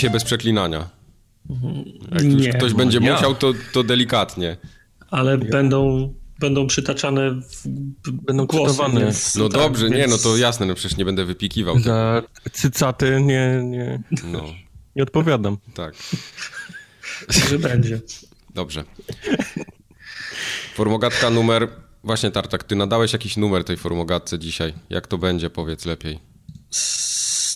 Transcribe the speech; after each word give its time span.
dzisiaj 0.00 0.10
bez 0.12 0.24
przeklinania. 0.24 0.88
Jak 2.12 2.22
już 2.22 2.34
Nie, 2.34 2.52
ktoś 2.52 2.72
no 2.72 2.78
będzie 2.78 2.98
ja. 3.02 3.12
musiał, 3.14 3.34
to, 3.34 3.52
to 3.72 3.82
delikatnie. 3.84 4.56
ale 5.10 5.38
będą, 5.38 6.14
będą 6.38 6.66
przytaczane 6.66 7.30
w, 7.30 7.62
Będą 8.12 8.46
cytowane. 8.46 9.00
Więc, 9.00 9.36
No 9.36 9.48
tak, 9.48 9.60
dobrze, 9.60 9.90
nie, 9.90 9.96
więc- 9.96 10.10
no 10.12 10.18
to 10.18 10.36
jasne, 10.36 10.66
no 10.66 10.74
przecież 10.74 10.98
nie 10.98 11.04
będę 11.04 11.24
wypikiwał. 11.24 11.78
Za 11.80 12.22
cycaty 12.52 13.20
nie, 13.22 13.60
nie, 13.64 14.02
No, 14.24 14.44
nie 14.96 15.02
odpowiadam. 15.02 15.56
tak. 15.74 15.94
Że 17.48 17.58
będzie. 17.58 18.00
Dobrze. 18.54 18.84
Formogatka 20.74 21.30
numer... 21.30 21.68
Właśnie, 22.04 22.30
Tartak, 22.30 22.64
ty 22.64 22.76
nadałeś 22.76 23.12
jakiś 23.12 23.36
numer 23.36 23.64
tej 23.64 23.76
formogatce 23.76 24.38
dzisiaj. 24.38 24.74
Jak 24.90 25.06
to 25.06 25.18
będzie, 25.18 25.50
powiedz 25.50 25.84
lepiej. 25.86 26.18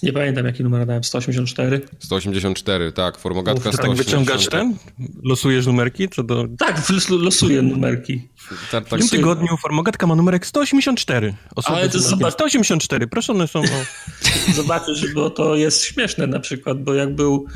Nie 0.05 0.13
pamiętam 0.13 0.47
jaki 0.47 0.63
numer 0.63 0.87
dałem, 0.87 1.05
184? 1.05 1.81
184, 1.99 2.93
tak, 2.93 3.19
formogatka 3.19 3.71
Ty 3.71 3.77
tak 3.77 3.95
wyciągasz 3.95 4.45
184. 4.45 4.63
ten? 4.63 4.77
Losujesz 5.23 5.67
numerki? 5.67 6.09
Co 6.09 6.23
do... 6.23 6.45
Tak, 6.59 6.83
losuję 7.11 7.63
numerki. 7.63 8.29
Tartak, 8.71 9.01
W 9.01 9.03
tym 9.03 9.19
tygodniu 9.19 9.57
Formogatka 9.63 10.07
ma 10.07 10.15
numerek 10.15 10.47
184. 10.47 11.35
Osoby 11.57 11.77
Ale 11.79 11.89
to 11.89 11.99
zobacz- 11.99 12.33
184, 12.33 13.07
proszę 13.07 13.33
one 13.33 13.49
są 13.49 13.61
o... 13.61 13.65
Zobaczysz, 14.55 15.15
bo 15.15 15.31
to 15.31 15.57
jest 15.57 15.85
śmieszne 15.85 16.27
na 16.27 16.41
przykład, 16.41 16.83
bo 16.83 16.95
jak 16.95 17.15
był, 17.15 17.47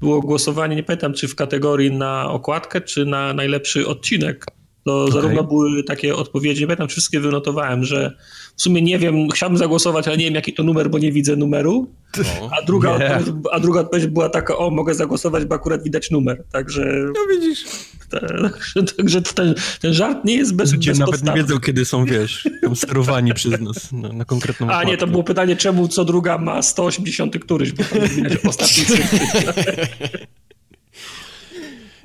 było 0.00 0.20
głosowanie, 0.20 0.76
nie 0.76 0.82
pamiętam 0.82 1.14
czy 1.14 1.28
w 1.28 1.34
kategorii 1.34 1.92
na 1.92 2.30
okładkę, 2.30 2.80
czy 2.80 3.04
na 3.04 3.34
najlepszy 3.34 3.86
odcinek, 3.86 4.46
to 4.84 5.10
zarówno 5.10 5.44
były 5.44 5.84
takie 5.84 6.16
odpowiedzi, 6.16 6.60
nie 6.60 6.66
pamiętam, 6.66 6.88
wszystkie 6.88 7.20
wynotowałem, 7.20 7.84
że 7.84 8.16
w 8.56 8.62
sumie 8.62 8.82
nie 8.82 8.98
wiem, 8.98 9.28
chciałbym 9.30 9.58
zagłosować, 9.58 10.08
ale 10.08 10.16
nie 10.16 10.24
wiem 10.24 10.34
jaki 10.34 10.52
to 10.52 10.62
numer, 10.62 10.90
bo 10.90 10.98
nie 10.98 11.12
widzę 11.12 11.36
numeru, 11.36 11.90
no. 12.18 12.50
a 12.58 12.66
druga, 12.66 12.98
Nie. 12.98 13.16
odpowiedź, 13.16 13.36
a 13.52 13.60
druga 13.60 13.80
odpowiedź 13.80 14.06
była 14.06 14.28
taka, 14.28 14.56
o 14.56 14.70
mogę 14.70 14.94
zagłosować, 14.94 15.44
bo 15.44 15.54
akurat 15.54 15.82
widać 15.82 16.10
numer, 16.10 16.44
także, 16.52 16.96
No 17.06 17.34
widzisz. 17.34 17.64
także, 18.10 18.82
także 18.96 19.22
ten, 19.22 19.54
ten 19.80 19.94
żart 19.94 20.24
nie 20.24 20.34
jest 20.34 20.54
bez, 20.54 20.72
Ludzie 20.72 20.90
bez 20.90 20.98
nawet 20.98 21.24
nie 21.24 21.32
wiedzą, 21.32 21.60
kiedy 21.60 21.84
są, 21.84 22.04
wiesz, 22.04 22.48
tam 22.62 22.76
sterowani 22.76 23.34
przez 23.34 23.60
nas 23.60 23.92
na, 23.92 24.08
na 24.08 24.24
konkretną 24.24 24.70
A 24.70 24.84
nie, 24.84 24.96
to 24.96 25.06
było 25.06 25.22
pytanie, 25.22 25.56
czemu 25.56 25.88
co 25.88 26.04
druga 26.04 26.38
ma 26.38 26.62
180 26.62 27.38
któryś, 27.38 27.72
bo 27.72 27.84
tam 27.84 28.08
widać 28.08 28.38
ostatni. 28.46 28.84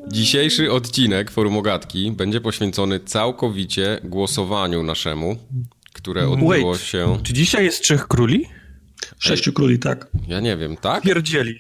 Dzisiejszy 0.08 0.72
odcinek 0.72 1.31
Forumogatki 1.31 2.11
będzie 2.11 2.42
poświęcony 2.42 3.00
całkowicie 3.00 4.00
głosowaniu 4.03 4.83
naszemu, 4.83 5.38
które 5.94 6.30
odbyło 6.30 6.72
Wait. 6.72 6.81
się... 6.81 7.19
Czy 7.23 7.33
dzisiaj 7.33 7.66
jest 7.66 7.83
Trzech 7.83 8.08
Króli? 8.08 8.45
Sześciu 9.19 9.53
króli, 9.53 9.80
tak. 9.80 10.08
Ja 10.28 10.39
nie 10.39 10.58
wiem, 10.58 10.78
tak? 10.78 11.03
Pierdzieli. 11.03 11.59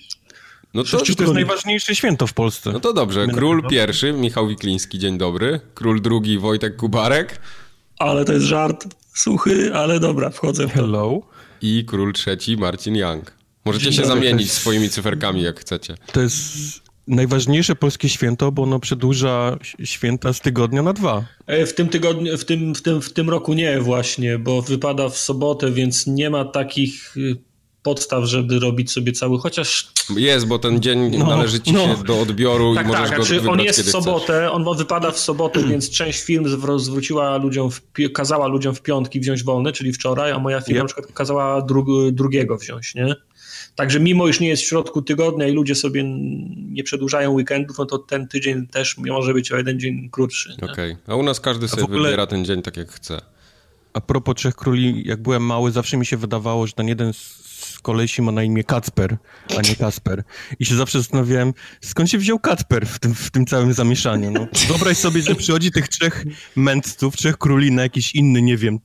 No 0.73 0.83
to, 0.83 0.97
to 0.97 1.05
jest 1.05 1.33
najważniejsze 1.33 1.95
święto 1.95 2.27
w 2.27 2.33
Polsce? 2.33 2.71
no 2.71 2.79
to 2.79 2.93
dobrze. 2.93 3.27
Król 3.27 3.67
pierwszy, 3.67 4.13
Michał 4.13 4.47
Wikliński, 4.47 4.99
dzień 4.99 5.17
dobry. 5.17 5.59
Król 5.73 6.01
drugi, 6.01 6.39
Wojtek 6.39 6.75
Kubarek. 6.75 7.39
Ale 7.99 8.25
to 8.25 8.33
jest 8.33 8.45
żart 8.45 8.87
suchy, 9.13 9.75
ale 9.75 9.99
dobra, 9.99 10.29
wchodzę 10.29 10.67
w 10.67 10.69
to. 10.69 10.75
Hello? 10.75 11.21
I 11.61 11.85
król 11.87 12.13
trzeci, 12.13 12.57
Marcin 12.57 12.95
Young. 12.95 13.33
Możecie 13.65 13.83
Dzień 13.85 13.93
się 13.93 14.01
dobry. 14.01 14.15
zamienić 14.15 14.51
swoimi 14.51 14.89
cyferkami, 14.89 15.41
jak 15.41 15.59
chcecie. 15.59 15.95
To 16.11 16.21
jest 16.21 16.88
najważniejsze 17.09 17.75
polskie 17.75 18.09
święto, 18.09 18.51
bo 18.51 18.63
ono 18.63 18.79
przedłuża 18.79 19.57
święta 19.83 20.33
z 20.33 20.41
tygodnia 20.41 20.81
na 20.81 20.93
dwa. 20.93 21.23
E, 21.47 21.65
W 21.65 21.73
tym 21.75 21.89
tygodniu, 21.89 22.37
w 22.37 22.45
tym, 22.45 22.75
w 22.75 22.81
tym, 22.81 23.01
w 23.01 23.13
tym 23.13 23.29
roku 23.29 23.53
nie 23.53 23.79
właśnie, 23.81 24.37
bo 24.39 24.61
wypada 24.61 25.09
w 25.09 25.17
sobotę, 25.17 25.71
więc 25.71 26.07
nie 26.07 26.29
ma 26.29 26.45
takich 26.45 27.17
y, 27.17 27.35
podstaw, 27.83 28.23
żeby 28.25 28.59
robić 28.59 28.91
sobie 28.91 29.11
cały, 29.11 29.39
chociaż 29.39 29.91
Jest, 30.17 30.47
bo 30.47 30.59
ten 30.59 30.79
dzień 30.81 31.17
No, 31.17 31.25
należy 31.25 31.59
ci 31.61 31.73
no. 31.73 31.79
się 31.97 32.03
do 32.03 32.19
odbioru 32.21 32.75
tak, 32.75 32.85
i 32.85 32.87
możesz 32.89 33.09
tak, 33.09 33.17
go 33.17 33.23
znaczy 33.23 33.39
wybrać, 33.41 33.59
on 33.59 33.65
jest 33.65 33.81
w 33.81 33.89
sobotę, 33.91 34.25
chcesz. 34.25 34.51
on 34.51 34.77
wypada 34.77 35.11
w 35.11 35.19
sobotę, 35.19 35.63
więc 35.69 35.89
część 35.89 36.23
firm 36.23 36.45
zwróciła 36.79 37.37
ludziom, 37.37 37.71
w, 37.71 37.81
kazała 38.13 38.47
ludziom 38.47 38.75
w 38.75 38.81
piątki 38.81 39.19
wziąć 39.19 39.43
wolne, 39.43 39.71
czyli 39.71 39.93
wczoraj, 39.93 40.31
a 40.31 40.39
moja 40.39 40.61
firma 40.61 40.79
Yep. 40.79 40.83
na 40.83 40.93
przykład 40.93 41.11
kazała 41.17 41.61
dru- 41.61 42.11
drugiego 42.11 42.57
wziąć, 42.57 42.95
nie? 42.95 43.15
Także 43.75 43.99
mimo, 43.99 44.27
iż 44.27 44.39
nie 44.39 44.47
jest 44.47 44.63
w 44.63 44.67
środku 44.67 45.01
tygodnia 45.01 45.47
i 45.47 45.51
ludzie 45.51 45.75
sobie 45.75 46.03
nie 46.71 46.83
przedłużają 46.83 47.31
weekendów, 47.31 47.77
no 47.77 47.85
to 47.85 47.97
ten 47.97 48.27
tydzień 48.27 48.67
też 48.67 48.97
może 48.97 49.33
być 49.33 49.51
o 49.51 49.57
jeden 49.57 49.79
dzień 49.79 50.09
krótszy. 50.11 50.55
Okej, 50.71 50.95
a 51.07 51.15
u 51.15 51.23
nas 51.23 51.39
każdy 51.39 51.67
sobie 51.67 51.83
ogóle- 51.83 52.03
wybiera 52.03 52.27
ten 52.27 52.45
dzień 52.45 52.61
tak, 52.61 52.77
jak 52.77 52.91
chce. 52.91 53.21
A 53.93 54.01
propos 54.01 54.35
Trzech 54.35 54.55
Króli, 54.55 55.07
jak 55.07 55.21
byłem 55.21 55.43
mały, 55.45 55.71
zawsze 55.71 55.97
mi 55.97 56.05
się 56.05 56.17
wydawało, 56.17 56.67
że 56.67 56.73
ten 56.73 56.87
jeden 56.87 57.13
z 57.13 57.79
kolesi 57.81 58.21
ma 58.21 58.31
na 58.31 58.43
imię 58.43 58.63
Kacper, 58.63 59.17
a 59.57 59.61
nie 59.61 59.75
Kasper. 59.75 60.23
I 60.59 60.65
się 60.65 60.75
zawsze 60.75 60.99
zastanawiałem, 60.99 61.53
skąd 61.81 62.09
się 62.09 62.17
wziął 62.17 62.39
Kacper 62.39 62.85
w 62.87 62.99
tym, 62.99 63.15
w 63.15 63.31
tym 63.31 63.45
całym 63.45 63.73
zamieszaniu. 63.73 64.31
No, 64.31 64.47
wyobraź 64.67 64.97
sobie, 64.97 65.21
że 65.21 65.35
przychodzi 65.35 65.71
tych 65.71 65.87
trzech 65.87 66.25
mędrców, 66.55 67.17
trzech 67.17 67.37
króli 67.37 67.71
na 67.71 67.81
jakiś 67.81 68.15
inny, 68.15 68.41
nie 68.41 68.57
wiem, 68.57 68.79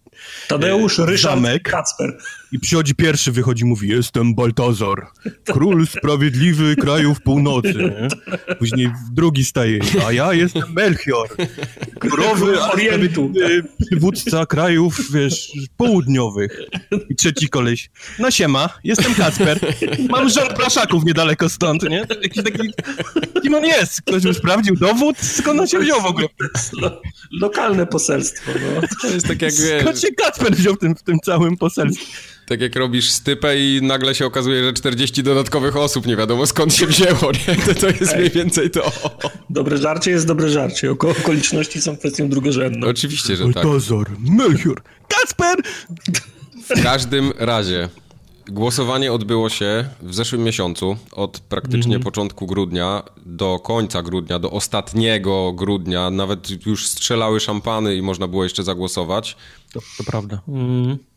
Tadeusz, 0.49 0.99
Ryszard, 0.99 1.35
Zamek. 1.35 1.63
Kacper. 1.63 2.19
I 2.55 2.59
przychodzi 2.59 2.95
pierwszy, 2.95 3.33
wychodzi, 3.33 3.65
mówi, 3.65 3.89
jestem 3.89 4.35
Baltazar, 4.35 5.07
król 5.53 5.87
sprawiedliwy 5.87 6.77
krajów 6.77 7.21
północy. 7.21 7.75
Nie? 7.75 8.09
Później 8.59 8.93
drugi 9.13 9.45
staje, 9.45 9.79
a 10.07 10.13
ja 10.13 10.33
jestem 10.33 10.63
Melchior, 10.73 11.29
królowy, 12.01 12.61
a 12.61 12.73
Orientu. 12.73 13.33
przywódca 13.87 14.47
krajów, 14.47 15.13
wiesz, 15.13 15.53
południowych. 15.77 16.61
I 17.09 17.15
trzeci 17.17 17.49
koleś, 17.49 17.91
no 18.19 18.31
siema, 18.31 18.69
jestem 18.85 19.15
Kacper, 19.15 19.61
mam 20.09 20.29
rząd 20.29 20.53
praszaków 20.53 21.05
niedaleko 21.05 21.49
stąd, 21.49 21.83
nie? 21.83 22.07
Jakiś 22.23 22.45
taki, 22.45 22.59
kim 23.43 23.55
on 23.55 23.65
jest? 23.65 24.03
Ktoś 24.03 24.23
by 24.23 24.35
sprawdził 24.35 24.77
dowód? 24.77 25.19
Skąd 25.19 25.61
on 25.61 25.67
się 25.67 25.79
wziął 25.79 26.01
w 26.01 26.07
ogóle? 26.07 26.29
Lo, 26.73 27.03
lokalne 27.41 27.87
poselstwo. 27.87 28.53
No. 28.55 28.89
To 29.03 29.07
jest 29.15 29.29
tak 29.29 29.43
jak, 29.43 29.53
Skąd 29.53 29.97
wiesz, 29.97 30.01
się 30.01 30.09
Kacper 30.15 30.55
wziął 30.57 30.75
w 30.75 30.79
tym, 30.79 30.95
w 30.95 31.03
tym 31.03 31.19
całym 31.25 31.57
poselstwie? 31.57 32.05
Tak 32.47 32.61
jak 32.61 32.77
robisz 32.77 33.11
stypę 33.11 33.59
i 33.59 33.81
nagle 33.83 34.15
się 34.15 34.27
okazuje, 34.27 34.65
że 34.65 34.73
40 34.73 35.23
dodatkowych 35.23 35.77
osób 35.77 36.07
nie 36.07 36.17
wiadomo 36.17 36.47
skąd 36.47 36.75
się 36.75 36.87
wzięło, 36.87 37.33
nie? 37.33 37.57
To, 37.75 37.75
to 37.81 37.87
jest 37.87 38.17
mniej 38.17 38.31
więcej 38.31 38.71
to. 38.71 38.93
Dobre 39.51 39.79
żarcie 39.79 40.11
jest 40.11 40.27
dobre 40.27 40.49
żarcie. 40.49 40.91
Oko- 40.91 41.11
Okoliczności 41.21 41.81
są 41.83 41.97
kwestią 41.97 42.29
drugorzędną. 42.29 42.87
Oczywiście, 42.89 43.37
że 43.37 43.45
tak. 43.45 43.55
Baltazar, 43.55 44.07
Melchior, 44.19 44.83
Kacper! 45.09 45.57
W 46.77 46.83
każdym 46.83 47.33
razie 47.39 47.89
głosowanie 48.49 49.13
odbyło 49.13 49.49
się 49.49 49.85
w 50.03 50.15
zeszłym 50.15 50.43
miesiącu, 50.43 50.97
od 51.13 51.41
praktycznie 51.41 52.01
początku 52.01 52.47
grudnia 52.47 53.03
do 53.27 53.59
końca 53.59 54.03
grudnia, 54.03 54.39
do 54.39 54.51
ostatniego 54.51 55.53
grudnia. 55.53 56.11
Nawet 56.11 56.67
już 56.67 56.87
strzelały 56.87 57.41
szampany 57.41 57.97
i 57.97 58.03
można 58.03 58.29
było 58.29 58.43
jeszcze 58.45 58.63
zagłosować. 58.63 59.37
To, 59.73 59.81
to 59.99 60.05
prawda. 60.05 60.41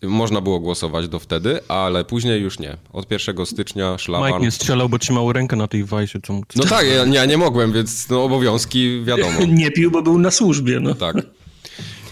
Można 0.02 0.42
było 0.42 0.60
głosować 0.60 1.08
do 1.08 1.20
wtedy, 1.20 1.60
ale 1.68 2.06
później 2.06 2.42
już 2.42 2.60
nie. 2.60 2.78
Od 2.94 3.12
1 3.12 3.46
stycznia 3.46 3.98
szlaban. 3.98 4.28
Mike 4.32 4.44
nie 4.44 4.52
strzelał, 4.52 4.90
bo 4.90 5.00
trzymał 5.00 5.34
rękę 5.34 5.56
na 5.56 5.68
tej 5.68 5.84
wajsie. 5.84 6.20
Co... 6.22 6.34
No 6.56 6.64
tak, 6.64 6.86
ja, 6.88 7.06
ja 7.06 7.26
nie 7.26 7.38
mogłem, 7.38 7.74
więc 7.74 8.10
no, 8.10 8.24
obowiązki 8.24 9.02
wiadomo. 9.04 9.40
Nie 9.54 9.72
pił, 9.72 9.92
bo 9.92 10.02
był 10.02 10.20
na 10.20 10.32
służbie. 10.32 10.80
No. 10.80 10.96
Tak. 10.96 11.16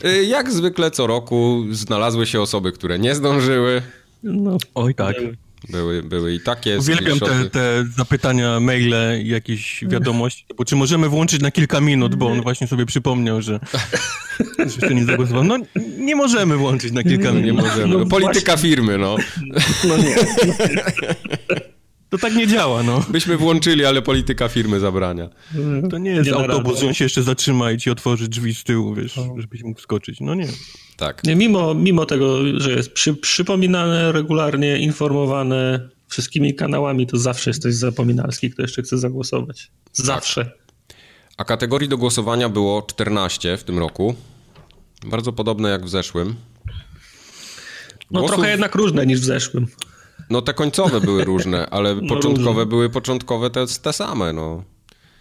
Y, 0.05 0.25
Jak 0.25 0.51
zwykle 0.51 0.91
co 0.91 1.07
roku 1.07 1.63
znalazły 1.71 2.25
się 2.25 2.41
osoby, 2.41 2.71
które 2.71 3.00
nie 3.00 3.15
zdążyły. 3.15 3.81
No. 4.25 4.57
Oj 4.75 4.95
tak. 4.95 5.16
Były, 5.69 6.04
były 6.04 6.33
i 6.33 6.39
takie 6.39 6.80
Uwielbiam 6.80 7.19
te, 7.19 7.50
te 7.50 7.86
zapytania, 7.98 8.60
maile 8.60 8.94
i 9.24 9.27
jakieś 9.27 9.83
wiadomości. 9.88 10.45
Bo 10.57 10.66
czy 10.66 10.75
możemy 10.75 11.10
włączyć 11.10 11.42
na 11.42 11.51
kilka 11.51 11.81
minut, 11.81 12.16
bo 12.16 12.27
on 12.27 12.42
właśnie 12.42 12.68
sobie 12.68 12.86
przypomniał, 12.86 13.42
że 13.42 13.60
że 14.57 14.63
jeszcze 14.63 14.95
nie 14.95 15.06
zagłosował. 15.06 15.44
No 15.44 15.57
nie 15.98 16.16
możemy 16.16 16.57
włączyć 16.57 16.92
na 16.94 17.04
kilka 17.04 17.31
No, 17.31 17.39
nie 17.39 17.45
minut. 17.45 17.62
możemy. 17.66 17.88
No 17.94 18.00
No, 18.00 18.06
polityka 18.06 18.57
firmy, 18.57 18.98
no. 18.98 19.18
no 19.88 19.98
nie. 19.98 20.16
To 22.10 22.18
tak 22.18 22.36
nie 22.36 22.48
działa, 22.48 22.83
no. 22.83 23.06
Byśmy 23.10 23.38
włączyli, 23.38 23.86
ale 23.86 24.01
polityka 24.01 24.48
firmy 24.48 24.80
zabrania. 24.80 25.30
To 25.89 25.98
nie 25.98 26.12
jest 26.12 26.30
Nie 26.30 26.36
autobus, 26.36 26.83
on 26.83 26.94
się 26.94 27.06
jeszcze 27.06 27.24
zatrzyma 27.24 27.71
i 27.71 27.78
ci 27.78 27.89
otworzy 27.89 28.28
drzwi 28.28 28.56
z 28.56 28.63
tyłu, 28.63 28.95
wiesz, 28.95 29.19
żebyś 29.39 29.63
mógł 29.63 29.81
skoczyć. 29.81 30.19
No 30.21 30.36
nie. 30.36 30.48
Tak. 30.97 31.21
mimo, 31.36 31.74
mimo 31.74 32.06
tego, 32.06 32.59
że 32.59 32.71
jest 32.71 32.94
przy, 32.94 33.13
przypominane, 33.13 34.12
regularnie 34.12 34.77
informowane 34.80 35.89
wszystkimi 36.07 36.56
kanałami, 36.56 37.07
to 37.07 37.18
zawsze 37.18 37.50
jest 37.50 37.59
ktoś 37.59 37.74
zapominalski, 37.75 38.51
kto 38.51 38.62
jeszcze 38.62 38.81
chce 38.81 38.97
zagłosować. 38.97 39.71
Zawsze. 39.94 40.51
A 41.38 41.44
kategorii 41.45 41.89
do 41.89 41.97
głosowania 41.97 42.50
było 42.50 42.81
14 42.81 43.57
w 43.57 43.63
tym 43.63 43.80
roku. 43.80 44.15
Bardzo 45.06 45.33
podobne 45.33 45.69
jak 45.69 45.86
w 45.86 45.89
zeszłym. 45.89 46.36
No 48.12 48.19
Głosów- 48.19 48.36
trochę 48.36 48.51
jednak 48.51 48.75
różne 48.75 49.06
niż 49.06 49.19
w 49.19 49.24
zeszłym. 49.24 49.68
No 50.30 50.42
te 50.42 50.53
końcowe 50.53 51.01
były 51.01 51.24
różne, 51.24 51.69
ale 51.69 51.95
początkowe 51.95 52.50
różne. 52.50 52.65
były 52.65 52.89
początkowe 52.89 53.50
te, 53.50 53.65
te 53.81 53.94
same, 53.94 54.33
no. 54.33 54.63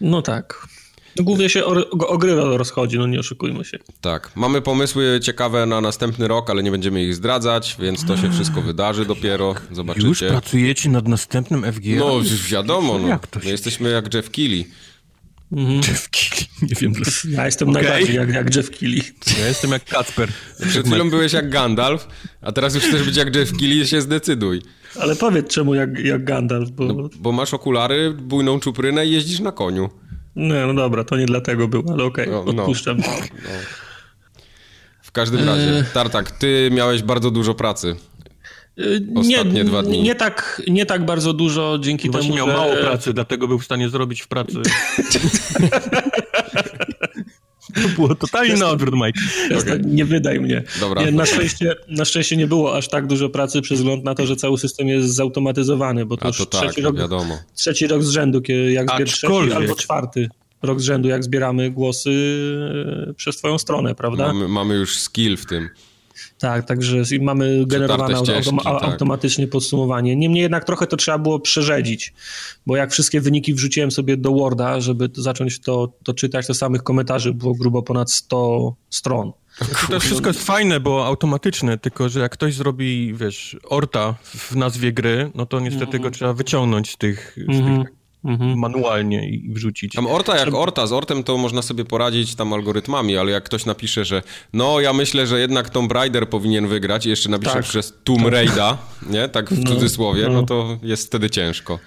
No 0.01 0.21
tak. 0.21 0.67
No 1.15 1.23
głównie 1.23 1.49
się 1.49 1.65
o, 1.65 1.89
o 2.07 2.17
gry 2.17 2.35
rozchodzi, 2.35 2.97
no 2.97 3.07
nie 3.07 3.19
oszukujmy 3.19 3.65
się. 3.65 3.79
Tak. 4.01 4.31
Mamy 4.35 4.61
pomysły 4.61 5.19
ciekawe 5.23 5.65
na 5.65 5.81
następny 5.81 6.27
rok, 6.27 6.49
ale 6.49 6.63
nie 6.63 6.71
będziemy 6.71 7.03
ich 7.03 7.15
zdradzać, 7.15 7.77
więc 7.79 8.05
to 8.05 8.17
się 8.17 8.31
wszystko 8.31 8.61
wydarzy 8.61 9.05
dopiero. 9.05 9.55
Zobaczycie. 9.71 10.07
Już 10.07 10.19
pracujecie 10.19 10.89
nad 10.89 11.07
następnym 11.07 11.73
FGA? 11.73 11.95
No 11.99 12.19
wiadomo, 12.49 12.99
no. 12.99 13.19
My 13.43 13.49
jesteśmy 13.49 13.89
jak 13.89 14.13
Jeff 14.13 14.31
Keighley. 14.31 14.65
Mhm. 15.51 15.77
Jeff 15.77 16.09
Keighley, 16.09 16.47
nie 16.69 16.75
wiem 16.81 16.93
dlaczego. 16.93 17.33
Ja 17.33 17.45
jestem 17.45 17.69
okay. 17.69 17.83
najbardziej 17.83 18.15
jak, 18.15 18.29
jak 18.29 18.55
Jeff 18.55 18.69
Keighley. 18.69 19.01
Ja 19.39 19.47
jestem 19.47 19.71
jak 19.71 19.85
Kacper. 19.85 20.29
Przed 20.69 20.87
chwilą 20.87 21.09
byłeś 21.09 21.33
jak 21.33 21.49
Gandalf, 21.49 22.07
a 22.41 22.51
teraz 22.51 22.75
już 22.75 22.83
chcesz 22.83 23.03
być 23.03 23.17
jak 23.17 23.35
Jeff 23.35 23.51
Keighley, 23.51 23.87
się 23.87 24.01
zdecyduj. 24.01 24.61
Ale 24.99 25.15
powiedz 25.15 25.47
czemu 25.47 25.75
jak, 25.75 25.99
jak 25.99 26.23
Gandalf, 26.23 26.71
bo... 26.71 26.85
No, 26.85 27.09
bo 27.19 27.31
masz 27.31 27.53
okulary, 27.53 28.11
bujną 28.11 28.59
czuprynę 28.59 29.05
i 29.05 29.11
jeździsz 29.11 29.39
na 29.39 29.51
koniu. 29.51 29.89
No, 30.35 30.67
no 30.67 30.73
dobra, 30.73 31.03
to 31.03 31.17
nie 31.17 31.25
dlatego 31.25 31.67
było, 31.67 31.93
ale 31.93 32.03
okej, 32.03 32.33
okay, 32.33 32.53
no, 32.53 32.61
odpuszczam. 32.61 32.97
No. 32.97 33.03
W 35.01 35.11
każdym 35.11 35.47
razie, 35.47 35.85
Tartak, 35.93 36.31
ty 36.31 36.69
miałeś 36.73 37.03
bardzo 37.03 37.31
dużo 37.31 37.53
pracy. 37.53 37.95
Ostatnie 39.15 39.53
nie, 39.53 39.63
dwa 39.63 39.83
dni. 39.83 40.03
Nie 40.03 40.15
tak, 40.15 40.61
nie 40.67 40.85
tak 40.85 41.05
bardzo 41.05 41.33
dużo 41.33 41.77
dzięki 41.79 42.09
Właśnie 42.09 42.29
temu, 42.29 42.37
miał 42.37 42.47
że... 42.47 42.53
mało 42.53 42.75
pracy, 42.75 43.13
dlatego 43.13 43.47
był 43.47 43.59
w 43.59 43.65
stanie 43.65 43.89
zrobić 43.89 44.21
w 44.21 44.27
pracy. 44.27 44.61
To 47.83 47.89
było 47.89 48.15
totalnie 48.15 48.55
na 48.55 48.69
odwrót, 48.69 48.95
Mike. 48.95 49.19
Okay. 49.61 49.79
Nie 49.85 50.05
wydaj 50.05 50.39
mnie. 50.39 50.63
Dobra. 50.79 51.05
Nie, 51.05 51.11
na, 51.11 51.25
szczęście, 51.25 51.75
na 51.89 52.05
szczęście 52.05 52.37
nie 52.37 52.47
było 52.47 52.77
aż 52.77 52.87
tak 52.87 53.07
dużo 53.07 53.29
pracy 53.29 53.61
przez 53.61 53.79
wzgląd 53.79 54.03
na 54.03 54.15
to, 54.15 54.25
że 54.25 54.35
cały 54.35 54.57
system 54.57 54.87
jest 54.87 55.09
zautomatyzowany, 55.09 56.05
bo 56.05 56.17
to, 56.17 56.27
już 56.27 56.37
to 56.37 56.45
tak, 56.45 56.61
trzeci, 56.61 56.81
rok, 56.81 56.97
wiadomo. 56.97 57.37
trzeci 57.55 57.87
rok 57.87 58.03
z 58.03 58.09
rzędu, 58.09 58.41
jak 58.69 58.91
zbier 58.91 59.07
trzeci 59.07 59.53
albo 59.53 59.75
czwarty 59.75 60.29
rok 60.65 60.81
z 60.81 60.83
rzędu, 60.83 61.09
jak 61.09 61.23
zbieramy 61.23 61.71
głosy 61.71 62.11
e, 63.09 63.13
przez 63.13 63.37
twoją 63.37 63.57
stronę, 63.57 63.95
prawda? 63.95 64.27
Mamy, 64.27 64.47
mamy 64.47 64.75
już 64.75 64.99
skill 64.99 65.37
w 65.37 65.45
tym. 65.45 65.69
Tak, 66.39 66.65
także 66.65 67.03
mamy 67.21 67.63
generowane 67.67 68.17
ścieżki, 68.17 68.57
tak. 68.63 68.83
automatycznie 68.83 69.47
podsumowanie. 69.47 70.15
Niemniej 70.15 70.41
jednak 70.41 70.65
trochę 70.65 70.87
to 70.87 70.97
trzeba 70.97 71.17
było 71.17 71.39
przerzedzić, 71.39 72.13
bo 72.65 72.75
jak 72.75 72.91
wszystkie 72.91 73.21
wyniki 73.21 73.53
wrzuciłem 73.53 73.91
sobie 73.91 74.17
do 74.17 74.31
Worda, 74.31 74.79
żeby 74.79 75.09
zacząć 75.13 75.59
to, 75.59 75.93
to 76.03 76.13
czytać, 76.13 76.47
to 76.47 76.53
samych 76.53 76.83
komentarzy 76.83 77.33
było 77.33 77.53
grubo 77.53 77.83
ponad 77.83 78.11
100 78.11 78.75
stron. 78.89 79.31
To 79.89 79.99
wszystko 79.99 80.27
jest 80.29 80.43
fajne, 80.43 80.79
bo 80.79 81.05
automatyczne, 81.05 81.77
tylko 81.77 82.09
że 82.09 82.19
jak 82.19 82.31
ktoś 82.31 82.53
zrobi, 82.53 83.13
wiesz, 83.13 83.57
orta 83.63 84.15
w 84.23 84.55
nazwie 84.55 84.93
gry, 84.93 85.31
no 85.35 85.45
to 85.45 85.59
niestety 85.59 85.85
mm 85.85 85.99
-hmm. 85.99 86.03
go 86.03 86.11
trzeba 86.11 86.33
wyciągnąć 86.33 86.91
z 86.91 86.97
tych, 86.97 87.37
z 87.37 87.59
mm 87.59 87.61
-hmm. 87.61 87.83
tych 87.83 87.94
mhm. 88.25 88.59
manualnie 88.59 89.29
i 89.29 89.53
wrzucić. 89.53 89.93
Tam 89.93 90.07
Orta 90.07 90.37
jak 90.37 90.53
Orta, 90.53 90.87
z 90.87 90.91
Ortem 90.91 91.23
to 91.23 91.37
można 91.37 91.61
sobie 91.61 91.85
poradzić 91.85 92.35
tam 92.35 92.53
algorytmami, 92.53 93.17
ale 93.17 93.31
jak 93.31 93.43
ktoś 93.43 93.65
napisze, 93.65 94.05
że 94.05 94.21
no 94.53 94.79
ja 94.79 94.93
myślę, 94.93 95.27
że 95.27 95.39
jednak 95.39 95.69
Tomb 95.69 95.91
Raider 95.91 96.29
powinien 96.29 96.67
wygrać 96.67 97.05
i 97.05 97.09
jeszcze 97.09 97.29
napisze 97.29 97.53
tak. 97.53 97.63
przez 97.63 97.93
Tomb 98.03 98.23
tak. 98.23 98.33
Raider, 98.33 98.77
nie? 99.09 99.29
Tak 99.29 99.49
w 99.49 99.63
no, 99.63 99.71
cudzysłowie, 99.71 100.23
no. 100.23 100.33
no 100.33 100.43
to 100.43 100.79
jest 100.83 101.07
wtedy 101.07 101.29
ciężko 101.29 101.79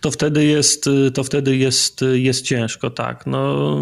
to 0.00 0.10
wtedy 0.10 0.44
jest, 0.44 0.90
to 1.14 1.24
wtedy 1.24 1.56
jest, 1.56 2.04
jest 2.12 2.44
ciężko, 2.44 2.90
tak. 2.90 3.26
No, 3.26 3.76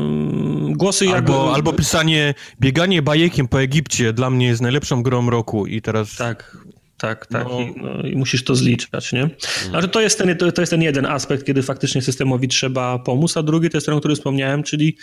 głosy 0.69 1.07
jak... 1.07 1.15
Albo, 1.15 1.55
albo 1.55 1.73
pisanie, 1.73 2.35
bieganie 2.61 3.03
bajekiem 3.03 3.49
po 3.49 3.63
Egipcie 3.63 4.13
dla 4.13 4.31
mnie 4.31 4.47
jest 4.47 4.63
najlepszą 4.63 5.03
grą 5.03 5.31
roku 5.31 5.67
i 5.67 5.83
teraz... 5.83 6.17
Tak, 6.17 6.57
tak, 6.99 7.27
tak. 7.27 7.45
No. 7.49 7.61
I, 7.61 7.75
no, 7.77 8.09
I, 8.09 8.17
musisz 8.17 8.45
to 8.45 8.55
zliczać, 8.55 9.13
nie? 9.13 9.31
Ale 9.73 9.89
to 9.89 10.01
jest, 10.01 10.19
ten, 10.19 10.37
to, 10.37 10.53
to, 10.53 10.63
jest 10.63 10.71
ten 10.71 10.83
jeden 10.83 11.07
aspekt, 11.07 11.47
kiedy 11.47 11.63
faktycznie 11.63 12.03
systemowi 12.03 12.49
trzeba 12.49 12.99
pomóc, 12.99 13.37
a 13.37 13.43
drugi 13.43 13.71
to 13.71 13.77
jest 13.77 13.87
ten, 13.87 13.95
o 13.95 13.99
którym 13.99 14.17
wspomniałem, 14.17 14.63
czyli 14.63 14.97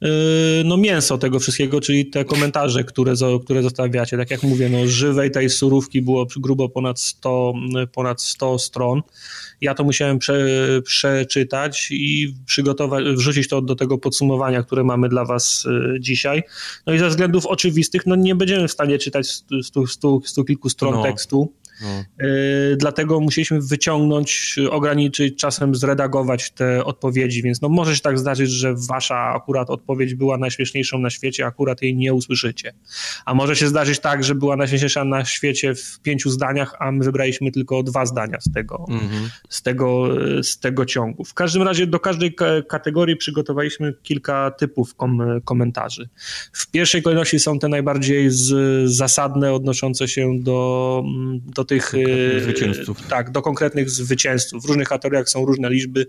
yy, 0.00 0.08
no 0.64 0.76
mięso 0.76 1.18
tego 1.18 1.38
wszystkiego, 1.40 1.80
czyli 1.80 2.06
te 2.06 2.24
komentarze, 2.24 2.84
które, 2.84 3.14
które 3.44 3.62
zostawiacie. 3.62 4.16
Tak 4.16 4.30
jak 4.30 4.42
mówię, 4.42 4.68
no 4.68 4.86
żywej 4.86 5.30
tej 5.30 5.50
surówki 5.50 6.02
było 6.02 6.26
grubo 6.36 6.68
ponad 6.68 7.00
100, 7.00 7.52
ponad 7.92 8.22
100 8.22 8.58
stron. 8.58 9.02
Ja 9.60 9.74
to 9.74 9.84
musiałem 9.84 10.18
prze, 10.18 10.46
przeczytać 10.84 11.88
i 11.90 12.34
przygotować, 12.46 13.04
wrzucić 13.04 13.48
to 13.48 13.62
do 13.62 13.74
tego 13.74 13.98
podsumowania, 13.98 14.62
które 14.62 14.84
mamy 14.84 15.08
dla 15.08 15.24
Was 15.24 15.64
y, 15.64 16.00
dzisiaj. 16.00 16.42
No 16.86 16.92
i 16.92 16.98
ze 16.98 17.08
względów 17.08 17.46
oczywistych, 17.46 18.06
no 18.06 18.16
nie 18.16 18.34
będziemy 18.34 18.68
w 18.68 18.72
stanie 18.72 18.98
czytać 18.98 19.26
stu, 19.62 19.86
stu, 19.86 20.22
stu 20.24 20.44
kilku 20.44 20.68
stron 20.68 20.94
no. 20.94 21.02
tekstu. 21.02 21.39
No. 21.82 22.04
Y, 22.26 22.76
dlatego 22.76 23.20
musieliśmy 23.20 23.60
wyciągnąć, 23.60 24.56
ograniczyć, 24.70 25.38
czasem 25.38 25.74
zredagować 25.74 26.50
te 26.50 26.84
odpowiedzi, 26.84 27.42
więc 27.42 27.60
no 27.60 27.68
może 27.68 27.96
się 27.96 28.02
tak 28.02 28.18
zdarzyć, 28.18 28.50
że 28.50 28.74
wasza 28.88 29.16
akurat 29.16 29.70
odpowiedź 29.70 30.14
była 30.14 30.38
najśmieszniejszą 30.38 30.98
na 30.98 31.10
świecie, 31.10 31.46
akurat 31.46 31.82
jej 31.82 31.96
nie 31.96 32.14
usłyszycie. 32.14 32.72
A 33.24 33.34
może 33.34 33.56
się 33.56 33.68
zdarzyć 33.68 33.98
tak, 33.98 34.24
że 34.24 34.34
była 34.34 34.56
najśmieszniejsza 34.56 35.04
na 35.04 35.24
świecie 35.24 35.74
w 35.74 36.00
pięciu 36.00 36.30
zdaniach, 36.30 36.74
a 36.78 36.92
my 36.92 37.04
wybraliśmy 37.04 37.52
tylko 37.52 37.82
dwa 37.82 38.06
zdania 38.06 38.40
z 38.40 38.52
tego, 38.52 38.84
mhm. 38.88 39.30
z 39.48 39.62
tego, 39.62 40.08
z 40.42 40.58
tego 40.58 40.86
ciągu. 40.86 41.24
W 41.24 41.34
każdym 41.34 41.62
razie 41.62 41.86
do 41.86 42.00
każdej 42.00 42.34
kategorii 42.68 43.16
przygotowaliśmy 43.16 43.94
kilka 44.02 44.50
typów 44.50 44.94
kom 44.94 45.40
komentarzy. 45.44 46.08
W 46.52 46.70
pierwszej 46.70 47.02
kolejności 47.02 47.38
są 47.40 47.58
te 47.58 47.68
najbardziej 47.68 48.28
zasadne, 48.84 49.52
odnoszące 49.52 50.08
się 50.08 50.40
do, 50.40 51.02
do 51.54 51.64
tych 51.70 51.94
e, 51.94 52.40
zwycięzców. 52.40 53.06
Tak, 53.08 53.30
do 53.30 53.42
konkretnych 53.42 53.90
zwycięzców. 53.90 54.62
W 54.62 54.66
różnych 54.66 54.88
kategoriach 54.88 55.28
są 55.28 55.44
różne 55.44 55.70
liczby 55.70 56.06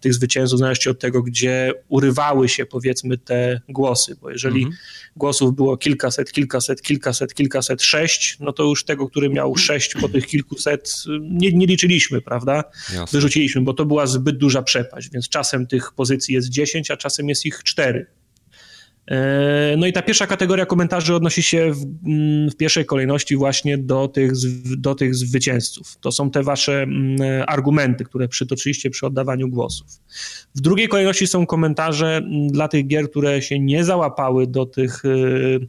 tych 0.00 0.14
zwycięzców, 0.14 0.56
w 0.56 0.60
zależności 0.60 0.88
od 0.88 0.98
tego, 1.00 1.22
gdzie 1.22 1.72
urywały 1.88 2.48
się 2.48 2.66
powiedzmy 2.66 3.18
te 3.18 3.60
głosy, 3.68 4.16
bo 4.20 4.30
jeżeli 4.30 4.62
mhm. 4.62 4.76
głosów 5.16 5.54
było 5.54 5.76
kilkaset, 5.76 6.32
kilkaset, 6.32 6.82
kilkaset, 6.82 7.34
kilkaset, 7.34 7.82
sześć, 7.82 8.36
no 8.40 8.52
to 8.52 8.62
już 8.62 8.84
tego, 8.84 9.08
który 9.08 9.28
miał 9.28 9.56
sześć 9.56 9.94
po 10.00 10.08
tych 10.08 10.26
kilkuset, 10.26 11.04
nie, 11.20 11.52
nie 11.52 11.66
liczyliśmy, 11.66 12.20
prawda? 12.20 12.64
Jasne. 12.94 13.06
Wyrzuciliśmy, 13.12 13.62
bo 13.62 13.74
to 13.74 13.84
była 13.84 14.06
zbyt 14.06 14.38
duża 14.38 14.62
przepaść, 14.62 15.10
więc 15.12 15.28
czasem 15.28 15.66
tych 15.66 15.92
pozycji 15.92 16.34
jest 16.34 16.48
dziesięć, 16.48 16.90
a 16.90 16.96
czasem 16.96 17.28
jest 17.28 17.46
ich 17.46 17.62
cztery. 17.62 18.06
E, 19.10 19.74
no 19.78 19.86
i 19.86 19.92
ta 19.92 20.02
pierwsza 20.02 20.26
kategoria 20.26 20.66
komentarzy 20.66 21.14
odnosi 21.14 21.42
się 21.42 21.72
w, 21.72 21.84
mm, 22.06 22.50
w, 22.50 22.56
pierwszej 22.56 22.86
kolejności 22.86 23.36
właśnie 23.36 23.78
do 23.78 24.08
tych, 24.08 24.32
do 24.76 24.94
tych 24.94 25.14
zwycięzców. 25.14 25.96
To 26.00 26.12
są 26.12 26.30
te 26.30 26.42
wasze 26.42 26.82
mm, 26.82 27.16
argumenty, 27.46 28.04
które 28.04 28.28
przytoczyliście 28.28 28.90
przy 28.90 29.06
oddawaniu 29.06 29.48
głosów. 29.48 29.86
W 30.54 30.60
drugiej 30.60 30.88
kolejności 30.88 31.26
są 31.26 31.46
komentarze 31.46 32.16
mm, 32.16 32.48
dla 32.48 32.68
tych 32.68 32.86
gier, 32.86 33.10
które 33.10 33.42
się 33.42 33.58
nie 33.58 33.84
załapały 33.84 34.46
do 34.46 34.66
tych 34.66 35.04
y, 35.04 35.68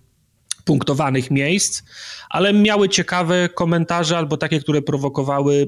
punktowanych 0.66 1.32
miejsc, 1.32 1.84
ale 2.30 2.54
miały 2.54 2.90
ciekawe 2.90 3.50
komentarze 3.50 4.18
albo 4.18 4.38
takie, 4.38 4.60
które 4.60 4.82
prowokowały 4.82 5.68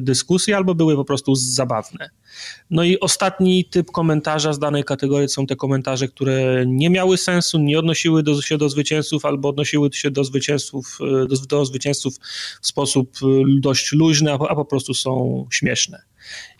dyskusje, 0.00 0.56
albo 0.56 0.74
były 0.74 0.96
po 0.96 1.04
prostu 1.04 1.34
zabawne. 1.34 2.10
No 2.70 2.84
i 2.84 3.00
ostatni 3.00 3.64
typ 3.64 3.90
komentarza 3.90 4.52
z 4.52 4.58
danej 4.58 4.84
kategorii 4.84 5.28
są 5.28 5.46
te 5.46 5.56
komentarze, 5.56 6.08
które 6.08 6.64
nie 6.66 6.90
miały 6.90 7.16
sensu, 7.16 7.58
nie 7.58 7.78
odnosiły 7.78 8.22
do, 8.22 8.42
się 8.42 8.58
do 8.58 8.68
zwycięzców 8.68 9.24
albo 9.24 9.48
odnosiły 9.48 9.90
się 9.92 10.10
do 10.10 10.24
zwycięzców, 10.24 10.98
do, 11.28 11.36
do 11.48 11.64
zwycięzców 11.64 12.14
w 12.62 12.66
sposób 12.66 13.18
dość 13.60 13.92
luźny, 13.92 14.32
a, 14.32 14.34
a 14.34 14.54
po 14.54 14.64
prostu 14.64 14.94
są 14.94 15.46
śmieszne. 15.50 16.02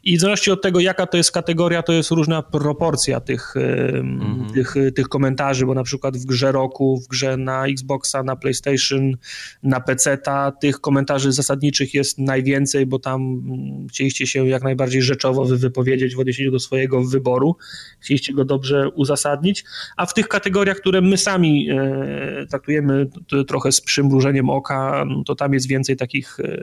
I 0.07 0.17
w 0.17 0.21
zależności 0.21 0.51
od 0.51 0.63
tego, 0.63 0.81
jaka 0.81 1.07
to 1.07 1.17
jest 1.17 1.33
kategoria, 1.33 1.83
to 1.83 1.93
jest 1.93 2.11
różna 2.11 2.43
proporcja 2.43 3.21
tych, 3.21 3.55
mm. 3.57 4.47
tych, 4.55 4.75
tych 4.95 5.09
komentarzy, 5.09 5.67
bo 5.67 5.75
na 5.75 5.83
przykład 5.83 6.17
w 6.17 6.25
grze 6.25 6.53
roku, 6.53 7.01
w 7.01 7.09
grze 7.09 7.37
na 7.37 7.67
Xboxa, 7.67 8.23
na 8.23 8.37
PlayStation, 8.37 9.17
na 9.63 9.81
PC-ta 9.81 10.53
tych 10.53 10.81
komentarzy 10.81 11.33
zasadniczych 11.33 11.95
jest 11.95 12.19
najwięcej, 12.19 12.87
bo 12.87 12.99
tam 12.99 13.21
mm, 13.23 13.89
chcieliście 13.89 14.27
się 14.27 14.49
jak 14.49 14.63
najbardziej 14.63 15.03
rzeczowo 15.03 15.45
wypowiedzieć 15.45 16.15
w 16.15 16.21
odniesieniu 16.21 16.51
do 16.51 16.59
swojego 16.59 17.05
wyboru, 17.05 17.57
chcieliście 18.01 18.33
go 18.33 18.45
dobrze 18.45 18.91
uzasadnić, 18.91 19.65
a 19.97 20.07
w 20.07 20.15
tych 20.15 20.29
kategoriach, 20.29 20.77
które 20.77 21.01
my 21.01 21.17
sami 21.17 21.71
e, 21.71 22.47
traktujemy 22.51 23.07
trochę 23.47 23.73
z 23.73 23.81
przymrużeniem 23.81 24.51
oka, 24.51 25.05
to 25.27 25.35
tam 25.35 25.55
jest 25.55 25.69
więcej 25.69 25.97
takich 25.97 26.41
e, 26.41 26.59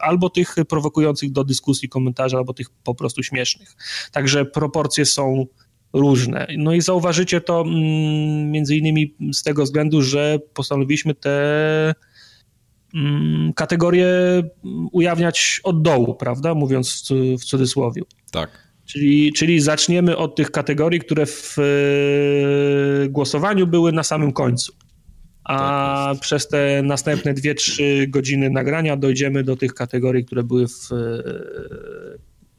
albo 0.00 0.30
tych 0.30 0.54
prowokujących 0.68 1.32
do 1.32 1.44
dyskusji 1.44 1.88
komentarzy, 1.88 2.36
albo 2.36 2.52
tych 2.52 2.70
po 2.84 2.94
prostu 2.94 3.22
śmiesznych. 3.22 3.76
Także 4.12 4.44
proporcje 4.44 5.06
są 5.06 5.46
różne. 5.92 6.46
No 6.58 6.74
i 6.74 6.80
zauważycie 6.80 7.40
to 7.40 7.60
mm, 7.60 8.50
między 8.50 8.76
innymi 8.76 9.14
z 9.32 9.42
tego 9.42 9.64
względu, 9.64 10.02
że 10.02 10.38
postanowiliśmy 10.54 11.14
te 11.14 11.94
mm, 12.94 13.52
kategorie 13.52 14.08
ujawniać 14.92 15.60
od 15.64 15.82
dołu, 15.82 16.14
prawda? 16.14 16.54
Mówiąc 16.54 17.12
w 17.40 17.44
cudzysłowie. 17.44 18.02
Tak. 18.32 18.70
Czyli, 18.86 19.32
czyli 19.32 19.60
zaczniemy 19.60 20.16
od 20.16 20.36
tych 20.36 20.50
kategorii, 20.50 21.00
które 21.00 21.26
w 21.26 21.56
e, 21.58 23.08
głosowaniu 23.08 23.66
były 23.66 23.92
na 23.92 24.02
samym 24.02 24.32
końcu. 24.32 24.72
A 25.44 26.10
tak 26.12 26.20
przez 26.22 26.48
te 26.48 26.82
następne 26.82 27.34
2-3 27.34 27.82
godziny 28.08 28.50
nagrania 28.50 28.96
dojdziemy 28.96 29.44
do 29.44 29.56
tych 29.56 29.74
kategorii, 29.74 30.24
które 30.24 30.42
były 30.42 30.68
w 30.68 30.88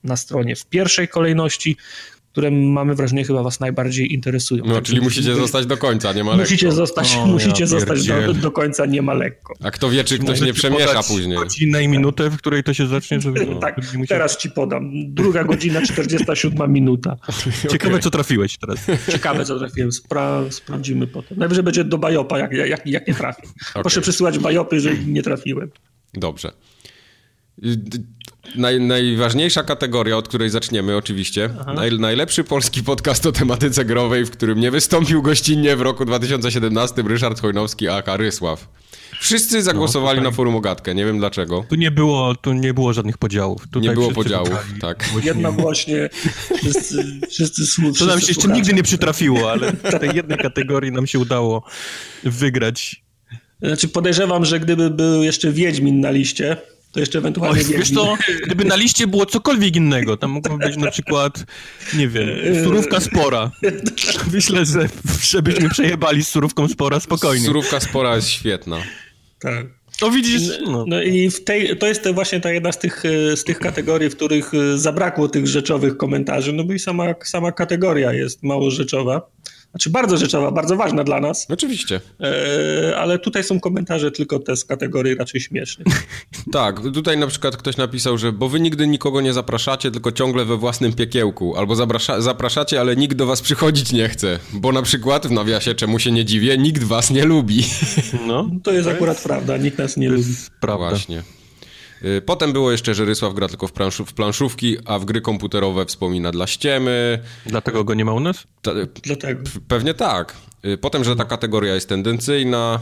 na 0.03 0.15
stronie 0.15 0.55
w 0.55 0.65
pierwszej 0.65 1.07
kolejności, 1.07 1.77
które 2.31 2.51
mamy 2.51 2.95
wrażenie 2.95 3.23
chyba 3.23 3.43
was 3.43 3.59
najbardziej 3.59 4.13
interesują. 4.13 4.63
No, 4.65 4.75
tak, 4.75 4.83
czyli 4.83 5.01
musicie 5.01 5.35
zostać 5.35 5.65
do 5.65 5.77
końca, 5.77 6.13
nie 6.13 6.23
ma 6.23 6.31
lekko. 6.31 6.43
Musicie 6.43 6.71
zostać, 6.71 7.15
o, 7.15 7.25
musicie 7.37 7.63
ja 7.63 7.67
zostać 7.67 8.07
do, 8.07 8.33
do, 8.33 8.51
końca, 8.51 8.85
nie 8.85 9.01
ma 9.01 9.13
lekko. 9.13 9.53
A 9.63 9.71
kto 9.71 9.89
wie, 9.89 10.03
czy 10.03 10.19
ktoś 10.19 10.41
nie 10.41 10.53
przemiesza 10.53 11.03
później. 11.03 11.37
godzinę 11.37 11.83
i 11.83 11.87
minutę, 11.87 12.29
w 12.29 12.37
której 12.37 12.63
to 12.63 12.73
się 12.73 12.87
zacznie, 12.87 13.21
żeby... 13.21 13.45
No, 13.45 13.59
tak, 13.65 13.75
teraz 14.07 14.37
ci 14.37 14.49
podam. 14.49 14.91
Druga 15.13 15.43
godzina, 15.43 15.81
47 15.81 16.73
minuta. 16.73 17.17
Ciekawe, 17.71 17.99
co 17.99 18.11
trafiłeś 18.11 18.57
teraz. 18.57 18.79
Ciekawe, 19.11 19.45
co 19.45 19.59
trafiłem. 19.59 19.91
Spra 19.91 20.41
sprawdzimy 20.49 21.07
potem. 21.07 21.37
Najwyżej 21.37 21.63
będzie 21.63 21.83
do 21.83 21.97
bajopa, 21.97 22.39
jak, 22.39 22.51
jak, 22.51 22.87
jak 22.87 23.07
nie 23.07 23.13
trafię. 23.13 23.43
Okay. 23.69 23.81
Proszę 23.83 24.01
przysyłać 24.01 24.39
bajopy, 24.39 24.79
że 24.79 24.97
nie 24.97 25.23
trafiłem. 25.23 25.71
Dobrze. 26.13 26.51
Naj, 28.55 28.79
najważniejsza 28.79 29.63
kategoria, 29.63 30.17
od 30.17 30.27
której 30.27 30.49
zaczniemy 30.49 30.97
oczywiście. 30.97 31.49
Naj, 31.75 31.99
najlepszy 31.99 32.43
polski 32.43 32.83
podcast 32.83 33.25
o 33.25 33.31
tematyce 33.31 33.85
growej, 33.85 34.25
w 34.25 34.31
którym 34.31 34.59
nie 34.59 34.71
wystąpił 34.71 35.21
gościnnie 35.21 35.75
w 35.75 35.81
roku 35.81 36.05
2017 36.05 37.03
Ryszard 37.07 37.41
Chojnowski, 37.41 37.87
a 37.87 38.17
Rysław. 38.17 38.67
Wszyscy 39.19 39.63
zagłosowali 39.63 40.17
no, 40.17 40.23
na 40.23 40.31
forum 40.31 40.55
Ogatkę, 40.55 40.95
nie 40.95 41.05
wiem 41.05 41.19
dlaczego. 41.19 41.65
Tu 41.69 41.75
nie 41.75 41.91
było, 41.91 42.35
tu 42.35 42.53
nie 42.53 42.73
było 42.73 42.93
żadnych 42.93 43.17
podziałów. 43.17 43.61
Tutaj 43.61 43.81
nie 43.81 43.91
było 43.91 44.11
podziałów, 44.11 44.49
wybrali. 44.49 44.81
tak. 44.81 45.09
Jednogłośnie 45.23 46.09
wszyscy, 46.57 47.19
wszyscy 47.29 47.65
słuchacze. 47.65 47.99
To 47.99 48.05
nam 48.05 48.21
się 48.21 48.27
jeszcze 48.27 48.47
nigdy 48.47 48.73
nie 48.73 48.83
przytrafiło, 48.83 49.51
ale 49.51 49.71
w 49.71 49.99
tej 49.99 50.15
jednej 50.15 50.37
kategorii 50.37 50.91
nam 50.91 51.07
się 51.07 51.19
udało 51.19 51.63
wygrać. 52.23 53.03
Znaczy 53.61 53.87
podejrzewam, 53.87 54.45
że 54.45 54.59
gdyby 54.59 54.89
był 54.89 55.23
jeszcze 55.23 55.51
Wiedźmin 55.51 55.99
na 55.99 56.11
liście, 56.11 56.57
to 56.91 56.99
jeszcze 56.99 57.17
ewentualnie... 57.17 57.61
Oj, 57.67 57.77
wiesz 57.77 57.93
to, 57.93 58.17
gdyby 58.45 58.65
na 58.65 58.75
liście 58.75 59.07
było 59.07 59.25
cokolwiek 59.25 59.75
innego, 59.75 60.17
tam 60.17 60.31
mogłoby 60.31 60.67
być 60.67 60.77
na 60.77 60.91
przykład, 60.91 61.45
nie 61.97 62.07
wiem, 62.07 62.29
surówka 62.63 62.99
spora. 62.99 63.51
Myślę, 64.33 64.65
że 64.65 64.89
żebyśmy 65.21 65.69
przejebali 65.69 66.23
z 66.23 66.27
surówką 66.27 66.67
spora 66.67 66.99
spokojnie. 66.99 67.45
Surówka 67.45 67.79
spora 67.79 68.15
jest 68.15 68.29
świetna. 68.29 68.77
Tak. 69.39 69.65
To 69.99 70.11
widzisz. 70.11 70.41
No, 70.65 70.85
no 70.87 71.01
i 71.01 71.29
w 71.29 71.43
tej, 71.43 71.77
to 71.77 71.87
jest 71.87 72.11
właśnie 72.11 72.39
ta 72.39 72.51
jedna 72.51 72.71
z 72.71 72.79
tych, 72.79 73.03
z 73.35 73.43
tych 73.43 73.59
kategorii, 73.59 74.09
w 74.09 74.15
których 74.15 74.51
zabrakło 74.75 75.27
tych 75.27 75.47
rzeczowych 75.47 75.97
komentarzy, 75.97 76.53
no 76.53 76.63
bo 76.63 76.73
i 76.73 76.79
sama, 76.79 77.15
sama 77.23 77.51
kategoria 77.51 78.13
jest 78.13 78.43
mało 78.43 78.71
rzeczowa. 78.71 79.21
Znaczy 79.71 79.89
bardzo 79.89 80.17
rzeczowa, 80.17 80.51
bardzo 80.51 80.75
ważna 80.75 81.03
dla 81.03 81.19
nas. 81.19 81.47
Oczywiście. 81.49 82.01
E, 82.21 82.97
ale 82.97 83.19
tutaj 83.19 83.43
są 83.43 83.59
komentarze 83.59 84.11
tylko 84.11 84.39
te 84.39 84.55
z 84.55 84.65
kategorii 84.65 85.15
raczej 85.15 85.41
śmiesznych. 85.41 85.87
tak, 86.51 86.81
tutaj 86.93 87.17
na 87.17 87.27
przykład 87.27 87.57
ktoś 87.57 87.77
napisał, 87.77 88.17
że 88.17 88.31
bo 88.31 88.49
wy 88.49 88.59
nigdy 88.59 88.87
nikogo 88.87 89.21
nie 89.21 89.33
zapraszacie, 89.33 89.91
tylko 89.91 90.11
ciągle 90.11 90.45
we 90.45 90.57
własnym 90.57 90.93
piekiełku. 90.93 91.57
Albo 91.57 91.75
zaprasza, 91.75 92.21
zapraszacie, 92.21 92.79
ale 92.79 92.95
nikt 92.95 93.15
do 93.15 93.25
was 93.25 93.41
przychodzić 93.41 93.91
nie 93.91 94.09
chce. 94.09 94.39
Bo 94.53 94.71
na 94.71 94.81
przykład, 94.81 95.27
w 95.27 95.31
nawiasie, 95.31 95.75
czemu 95.75 95.99
się 95.99 96.11
nie 96.11 96.25
dziwię, 96.25 96.57
nikt 96.57 96.83
was 96.83 97.11
nie 97.11 97.25
lubi. 97.25 97.63
no, 98.27 98.49
to 98.63 98.71
jest 98.71 98.89
akurat 98.89 99.21
prawda, 99.21 99.57
nikt 99.57 99.77
nas 99.77 99.97
nie 99.97 100.09
lubi. 100.09 100.35
Prawda. 100.59 100.89
Właśnie. 100.89 101.23
Y, 102.03 102.21
potem 102.21 102.53
było 102.53 102.71
jeszcze, 102.71 102.93
że 102.93 103.05
Rysław 103.05 103.33
gra 103.33 103.47
tylko 103.47 103.67
w, 103.67 103.71
planszów, 103.71 104.09
w 104.09 104.13
planszówki, 104.13 104.77
a 104.85 104.99
w 104.99 105.05
gry 105.05 105.21
komputerowe 105.21 105.85
wspomina 105.85 106.31
dla 106.31 106.47
ściemy. 106.47 107.19
Dlatego 107.45 107.83
go 107.83 107.93
nie 107.93 108.05
ma 108.05 108.13
u 108.13 108.19
nas? 108.19 108.43
Ta, 108.61 108.71
Dlatego. 109.03 109.43
Pewnie 109.67 109.93
tak. 109.93 110.35
Y, 110.65 110.77
potem, 110.77 111.03
że 111.03 111.15
ta 111.15 111.25
kategoria 111.25 111.75
jest 111.75 111.89
tendencyjna. 111.89 112.79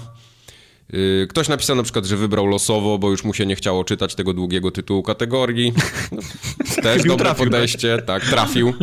Y, 0.94 1.28
ktoś 1.30 1.48
napisał 1.48 1.76
na 1.76 1.84
przykład, 1.84 2.06
że 2.06 2.18
wybrał 2.18 2.48
losowo, 2.48 2.98
bo 2.98 3.12
już 3.12 3.24
mu 3.24 3.34
się 3.34 3.46
nie 3.46 3.56
chciało 3.56 3.84
czytać 3.84 4.16
tego 4.16 4.34
długiego 4.34 4.72
tytułu 4.72 5.04
kategorii. 5.04 5.74
No, 6.12 6.22
też 6.84 7.04
dobre 7.04 7.26
trafił, 7.26 7.46
podejście, 7.46 7.98
tak? 7.98 8.06
tak, 8.06 8.30
trafił. 8.30 8.74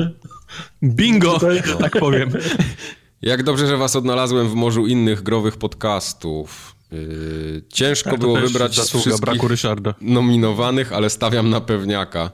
Bingo, 0.82 1.40
tak 1.80 1.98
powiem. 1.98 2.30
Jak 3.22 3.42
dobrze, 3.42 3.66
że 3.66 3.76
was 3.76 3.96
odnalazłem 3.96 4.48
w 4.48 4.54
morzu 4.54 4.86
innych 4.86 5.22
growych 5.22 5.56
podcastów. 5.56 6.75
Yy, 6.92 7.62
ciężko 7.72 8.10
tak, 8.10 8.20
było 8.20 8.36
wybrać 8.36 8.80
z 8.80 8.88
wszystkich 8.88 9.20
braku 9.20 9.48
Ryszarda. 9.48 9.94
nominowanych, 10.00 10.92
ale 10.92 11.10
stawiam 11.10 11.50
na 11.50 11.60
pewniaka. 11.60 12.30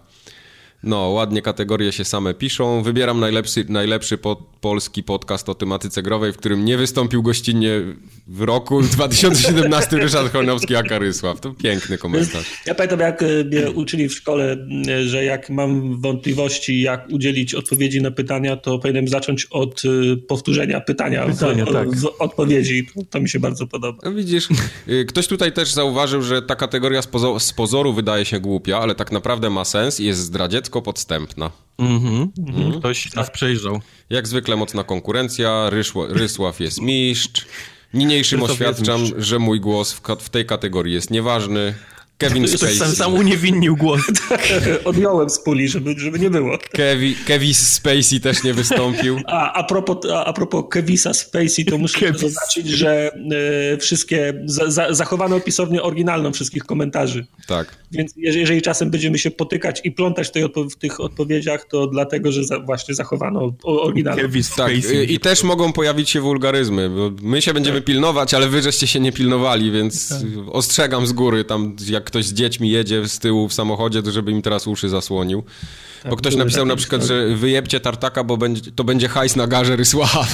No, 0.85 1.09
ładnie 1.09 1.43
kategorie 1.43 1.93
się 1.93 2.05
same 2.05 2.35
piszą. 2.35 2.83
Wybieram 2.83 3.21
najlepszy, 3.21 3.65
najlepszy 3.69 4.19
po, 4.19 4.37
polski 4.61 5.03
podcast 5.03 5.49
o 5.49 5.55
tematyce 5.55 6.03
growej, 6.03 6.33
w 6.33 6.37
którym 6.37 6.65
nie 6.65 6.77
wystąpił 6.77 7.23
gościnnie 7.23 7.81
w 8.27 8.43
roku 8.43 8.83
2017 8.97 9.97
Ryszard 9.97 10.33
Chornowski, 10.33 10.77
a 10.77 10.83
Karysław. 10.83 11.41
To 11.41 11.55
piękny 11.55 11.99
komentarz. 11.99 12.63
Ja 12.67 12.75
pamiętam, 12.75 13.01
jak 13.01 13.23
e, 13.23 13.27
mnie 13.45 13.71
uczyli 13.71 14.09
w 14.09 14.15
szkole, 14.15 14.57
e, 14.89 15.05
że 15.05 15.25
jak 15.25 15.51
mam 15.51 16.01
wątpliwości, 16.01 16.81
jak 16.81 17.09
udzielić 17.11 17.55
odpowiedzi 17.55 18.03
na 18.03 18.11
pytania, 18.11 18.57
to 18.57 18.79
powinienem 18.79 19.09
zacząć 19.09 19.47
od 19.51 19.83
e, 19.85 20.17
powtórzenia 20.17 20.81
pytania, 20.81 21.27
pytania 21.27 21.65
w, 21.65 21.73
tak. 21.73 21.97
w 21.97 22.07
odpowiedzi. 22.19 22.87
To, 23.11 23.21
mi 23.21 23.29
się 23.29 23.41
bardzo 23.41 23.67
podoba. 23.67 23.99
No 24.05 24.13
widzisz, 24.13 24.49
ktoś 25.09 25.27
tutaj 25.27 25.53
też 25.53 25.73
zauważył, 25.73 26.23
że 26.23 26.43
ta 26.43 26.57
kategoria 26.57 27.03
z, 27.03 27.07
pozo 27.07 27.41
z 27.41 27.53
pozoru 27.53 27.93
wydaje 27.93 28.25
się 28.25 28.41
głupia, 28.41 28.79
ale 28.79 28.95
tak 28.95 29.13
naprawdę 29.13 29.51
ma 29.51 29.65
sens 29.65 30.01
i 30.01 30.05
jest 30.05 30.23
podstępna. 30.81 31.51
Mhm. 31.79 32.33
mhm. 32.39 32.81
Ktoś 32.81 33.15
nas 33.15 33.31
przejrzał. 33.31 33.81
Jak 34.11 34.29
zwykle 34.29 34.57
mocna 34.57 34.85
konkurencja, 34.85 35.71
Ryszła, 35.71 36.07
Rysław 36.09 36.61
jest 36.61 36.81
mistrz. 36.81 37.47
Niniejszym 37.95 38.43
oświadczam, 38.43 39.01
że 39.17 39.39
mój 39.39 39.61
głos 39.61 39.93
w, 39.93 40.01
w 40.21 40.29
tej 40.29 40.47
kategorii 40.47 40.95
jest 40.95 41.11
nieważny. 41.11 41.75
Kevin 42.29 42.49
Spacey. 42.49 42.77
Sam, 42.77 42.93
sam 42.93 43.15
uniewinnił 43.15 43.77
głos. 43.77 44.01
Odjąłem 44.85 45.31
z 45.31 45.39
puli, 45.39 45.69
żeby, 45.69 45.95
żeby 45.99 46.19
nie 46.19 46.31
było. 46.31 46.59
Kevi, 46.73 47.15
Kevin 47.27 47.55
Spacey 47.55 48.21
też 48.21 48.45
nie 48.45 48.55
wystąpił. 48.55 49.21
A, 49.27 49.53
a, 49.53 49.65
propos, 49.65 49.97
a, 50.13 50.25
a 50.25 50.33
propos 50.33 50.65
Kevisa 50.71 51.15
Spacey, 51.15 51.65
to 51.65 51.79
muszę 51.79 52.01
Kevis. 52.01 52.21
zaznaczyć, 52.21 52.69
że 52.69 53.11
e, 53.73 53.77
wszystkie, 53.79 54.43
za, 54.45 54.71
za, 54.71 54.95
zachowano 54.95 55.41
pisownię 55.41 55.83
oryginalną 55.83 56.33
wszystkich 56.33 56.65
komentarzy. 56.65 57.27
Tak. 57.47 57.77
Więc 57.93 58.13
jeżeli, 58.17 58.41
jeżeli 58.41 58.63
czasem 58.63 58.91
będziemy 58.91 59.19
się 59.19 59.31
potykać 59.31 59.81
i 59.85 59.93
plątać 59.93 60.29
w, 60.29 60.31
tej 60.31 60.45
odpo 60.45 60.65
w 60.65 60.77
tych 60.77 61.01
odpowiedziach, 61.01 61.65
to 61.71 61.87
dlatego, 61.87 62.33
że 62.33 62.45
za, 62.45 62.61
właśnie 62.61 62.95
zachowano 62.95 63.53
oryginalną. 63.65 64.23
Kevin 64.23 64.43
tak, 64.57 64.73
i, 64.73 65.15
i 65.15 65.21
też 65.21 65.43
mogą 65.43 65.73
pojawić 65.73 66.11
się 66.11 66.21
wulgaryzmy, 66.21 66.91
bo 66.91 67.11
my 67.23 67.43
się 67.43 67.55
będziemy 67.55 67.79
tak. 67.79 67.87
pilnować, 67.87 68.35
ale 68.35 68.49
wy 68.49 68.63
żeście 68.63 68.87
się 68.87 69.01
nie 69.01 69.13
pilnowali, 69.13 69.71
więc 69.71 70.09
tak. 70.09 70.19
ostrzegam 70.53 71.07
z 71.07 71.13
góry, 71.13 71.45
tam 71.45 71.77
jak 71.89 72.11
ktoś 72.13 72.25
z 72.25 72.33
dziećmi 72.33 72.71
jedzie 72.71 73.09
z 73.09 73.19
tyłu 73.19 73.49
w 73.49 73.55
samochodzie, 73.55 74.03
to 74.03 74.13
żeby 74.13 74.33
im 74.33 74.43
teraz 74.43 74.67
uszy 74.67 74.89
zasłonił. 74.89 75.43
Tak, 76.03 76.11
bo 76.11 76.17
ktoś 76.17 76.37
napisał 76.37 76.67
na 76.67 76.77
przykład, 76.77 77.03
że 77.03 77.37
wyjebcie 77.37 77.81
tartaka, 77.81 78.25
bo 78.25 78.37
będzie, 78.37 78.71
to 78.71 78.85
będzie 78.85 79.09
hajs 79.09 79.37
na 79.37 79.47
garze 79.47 79.77
Rysława. 79.77 80.27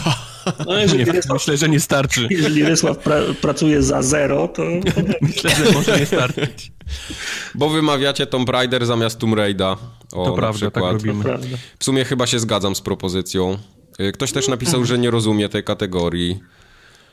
No, 0.66 0.78
jeżeli 0.78 1.04
nie, 1.04 1.12
Rysław, 1.12 1.38
myślę, 1.38 1.56
że 1.56 1.68
nie 1.68 1.80
starczy. 1.80 2.28
Jeżeli 2.30 2.64
Rysław 2.64 2.98
pra, 2.98 3.16
pracuje 3.40 3.82
za 3.82 4.02
zero, 4.02 4.48
to... 4.48 4.62
myślę, 5.22 5.50
że 5.50 5.72
może 5.72 6.00
nie 6.00 6.06
starczyć. 6.06 6.72
Bo 7.54 7.68
wymawiacie 7.68 8.26
Tomb 8.26 8.48
Raider 8.48 8.86
zamiast 8.86 9.18
Tomb 9.18 9.34
Raida. 9.34 9.76
O, 10.12 10.24
to 10.24 10.32
prawda, 10.32 10.70
tak 10.70 10.84
przykład. 10.84 11.02
tak 11.02 11.36
robimy. 11.36 11.58
W 11.78 11.84
sumie 11.84 12.04
chyba 12.04 12.26
się 12.26 12.38
zgadzam 12.38 12.74
z 12.74 12.80
propozycją. 12.80 13.58
Y, 14.00 14.12
ktoś 14.12 14.32
też 14.32 14.48
napisał, 14.48 14.84
że 14.84 14.98
nie 14.98 15.10
rozumie 15.10 15.48
tej 15.48 15.64
kategorii. 15.64 16.40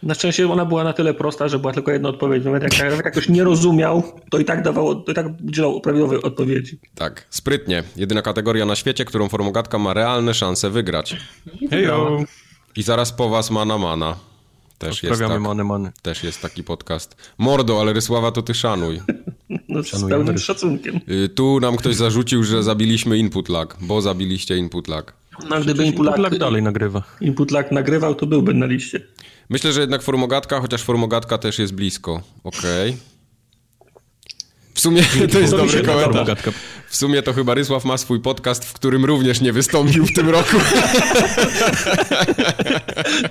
Na 0.04 0.14
szczęście 0.14 0.52
ona 0.52 0.66
była 0.66 0.84
na 0.84 0.94
tyle 0.94 1.14
prosta, 1.14 1.48
że 1.48 1.60
była 1.60 1.74
tylko 1.74 1.92
jedna 1.92 2.10
odpowiedź. 2.10 2.46
Nawet 2.46 2.64
jak, 2.64 2.80
jak 2.80 3.12
ktoś 3.12 3.30
nie 3.30 3.44
rozumiał, 3.44 4.04
to 4.30 4.40
i 4.40 4.46
tak 4.46 4.64
dawało, 4.64 4.96
to 4.96 5.12
i 5.12 5.16
tak 5.16 5.26
udzielał 5.48 5.82
prawidłowej 5.82 6.22
odpowiedzi. 6.22 6.80
Tak, 6.96 7.26
sprytnie. 7.30 7.84
Jedyna 7.96 8.22
kategoria 8.22 8.66
na 8.66 8.76
świecie, 8.76 9.06
którą 9.06 9.30
formogatka 9.30 9.78
ma 9.78 9.94
realne 9.94 10.34
szanse 10.34 10.70
wygrać. 10.70 11.18
Hejo. 11.70 12.24
I 12.76 12.84
zaraz 12.84 13.12
po 13.12 13.30
was 13.30 13.52
mana 13.52 13.78
mana. 13.78 14.16
Też 14.78 15.04
jest, 15.04 15.22
tak, 15.22 15.42
many, 15.42 15.64
many. 15.64 15.92
też 16.02 16.24
jest 16.24 16.42
taki 16.42 16.64
podcast. 16.64 17.16
Mordo, 17.38 17.82
ale 17.82 17.94
Rysława 17.94 18.32
to 18.32 18.42
ty 18.42 18.54
szanuj. 18.54 19.02
No, 19.70 19.84
z 19.84 20.10
pełnym 20.10 20.38
szacunkiem. 20.38 21.00
Y, 21.26 21.30
tu 21.30 21.60
nam 21.60 21.78
ktoś 21.78 21.96
zarzucił, 21.96 22.44
że 22.44 22.64
zabiliśmy 22.64 23.18
input 23.18 23.50
lag, 23.50 23.78
bo 23.82 24.02
zabiliście 24.02 24.58
input 24.58 24.88
lag. 24.88 25.14
No, 25.50 25.62
gdyby 25.62 25.86
input 25.86 26.06
lag, 26.06 26.18
lag 26.18 26.38
dalej 26.38 26.64
nagrywa. 26.64 27.04
Input 27.22 27.52
lag 27.52 27.72
nagrywał, 27.72 28.16
to 28.16 28.26
byłby 28.26 28.54
na 28.54 28.66
liście. 28.66 29.00
Myślę, 29.50 29.74
że 29.74 29.82
jednak 29.82 30.02
formogatka, 30.02 30.60
chociaż 30.60 30.84
formogatka 30.84 31.38
też 31.38 31.60
jest 31.60 31.74
blisko. 31.74 32.22
Okej. 32.44 32.90
Okay. 32.90 33.15
W 34.76 34.82
sumie 34.82 35.04
to 35.32 35.40
jest 35.40 35.56
dobry 35.56 35.84
komentarz. 35.84 36.40
W 36.88 36.98
sumie 36.98 37.22
to 37.22 37.34
chyba 37.34 37.54
Rysław 37.54 37.86
ma 37.86 37.98
swój 37.98 38.20
podcast, 38.20 38.66
w 38.66 38.74
którym 38.74 39.06
również 39.06 39.42
nie 39.42 39.54
wystąpił 39.54 40.06
w 40.06 40.14
tym 40.14 40.30
roku. 40.30 40.58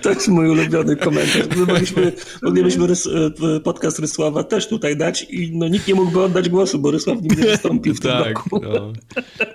To 0.03 0.11
jest 0.11 0.29
mój 0.29 0.49
ulubiony 0.49 0.97
komentarz. 0.97 1.57
My 1.57 1.67
mogliśmy, 1.67 2.13
moglibyśmy 2.43 2.87
rys, 2.87 3.09
e, 3.57 3.61
podcast 3.61 3.99
Rysława 3.99 4.45
też 4.45 4.69
tutaj 4.69 4.97
dać 4.97 5.27
i 5.31 5.51
no, 5.53 5.69
nikt 5.69 5.89
nie 5.89 5.95
mógłby 5.95 6.23
oddać 6.23 6.49
głosu, 6.49 6.79
bo 6.79 6.91
Rysław 6.91 7.23
nim 7.23 7.41
nie 7.41 7.47
wystąpił 7.47 7.95
w 7.95 8.01
tym 8.01 8.11
tak, 8.11 8.27
roku. 8.27 8.61
No. 8.63 8.93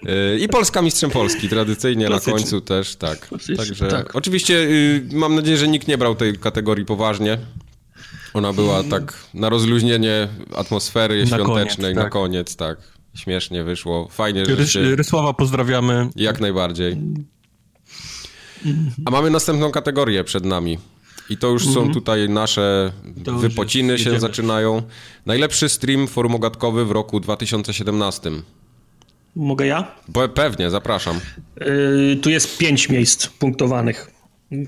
E, 0.05 0.37
I 0.37 0.47
Polska 0.47 0.81
mistrzem 0.81 1.11
Polski, 1.11 1.49
tradycyjnie 1.49 2.05
Klasycznie. 2.05 2.33
na 2.33 2.39
końcu 2.39 2.61
też, 2.61 2.95
tak. 2.95 3.29
Także 3.57 3.87
tak. 3.87 4.15
oczywiście 4.15 4.53
y, 4.53 5.09
mam 5.13 5.35
nadzieję, 5.35 5.57
że 5.57 5.67
nikt 5.67 5.87
nie 5.87 5.97
brał 5.97 6.15
tej 6.15 6.37
kategorii 6.37 6.85
poważnie. 6.85 7.37
Ona 8.39 8.53
była 8.53 8.83
tak 8.83 9.13
na 9.33 9.49
rozluźnienie 9.49 10.27
atmosfery 10.55 11.19
na 11.19 11.25
świątecznej 11.25 11.93
koniec, 11.93 11.95
tak. 11.95 11.95
na 11.95 12.09
koniec, 12.09 12.55
tak. 12.55 12.77
Śmiesznie 13.13 13.63
wyszło. 13.63 14.07
Fajnie, 14.11 14.45
że 14.45 14.55
Rys, 14.55 14.69
się... 14.71 14.95
Rysława 14.95 15.33
pozdrawiamy. 15.33 16.09
Jak 16.15 16.39
najbardziej. 16.39 16.97
A 19.05 19.11
mamy 19.11 19.29
następną 19.29 19.71
kategorię 19.71 20.23
przed 20.23 20.45
nami. 20.45 20.77
I 21.29 21.37
to 21.37 21.47
już 21.47 21.67
są 21.67 21.93
tutaj 21.93 22.29
nasze 22.29 22.91
To 23.25 23.33
wypociny 23.33 23.99
się 23.99 24.19
zaczynają. 24.19 24.81
Najlepszy 25.25 25.69
stream 25.69 26.07
forumogatkowy 26.07 26.85
w 26.85 26.91
roku 26.91 27.19
2017. 27.19 28.31
Mogę 29.35 29.67
ja? 29.67 29.91
Pe- 30.13 30.29
pewnie, 30.29 30.69
zapraszam. 30.69 31.19
Yy, 31.59 32.17
tu 32.21 32.29
jest 32.29 32.57
pięć 32.57 32.89
miejsc 32.89 33.27
punktowanych. 33.27 34.18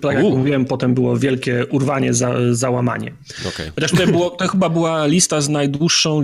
Tak 0.01 0.15
jak 0.15 0.23
U. 0.25 0.37
mówiłem, 0.37 0.65
potem 0.65 0.93
było 0.93 1.17
wielkie 1.17 1.65
urwanie, 1.65 2.13
za, 2.13 2.33
załamanie. 2.51 3.13
Okej. 3.47 3.71
Chociaż 3.75 3.91
to, 3.91 4.07
było, 4.07 4.29
to 4.29 4.47
chyba 4.47 4.69
była 4.69 5.05
lista 5.05 5.41
z 5.41 5.49
najdłuższą, 5.49 6.21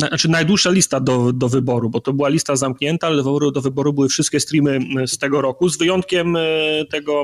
na, 0.00 0.08
znaczy 0.08 0.28
najdłuższa 0.28 0.70
lista 0.70 1.00
do, 1.00 1.32
do 1.32 1.48
wyboru, 1.48 1.90
bo 1.90 2.00
to 2.00 2.12
była 2.12 2.28
lista 2.28 2.56
zamknięta, 2.56 3.06
ale 3.06 3.16
do 3.16 3.22
wyboru, 3.24 3.50
do 3.50 3.60
wyboru 3.60 3.92
były 3.92 4.08
wszystkie 4.08 4.40
streamy 4.40 4.78
z 5.06 5.18
tego 5.18 5.40
roku, 5.40 5.68
z 5.68 5.78
wyjątkiem 5.78 6.36
e, 6.36 6.40
tego 6.90 7.22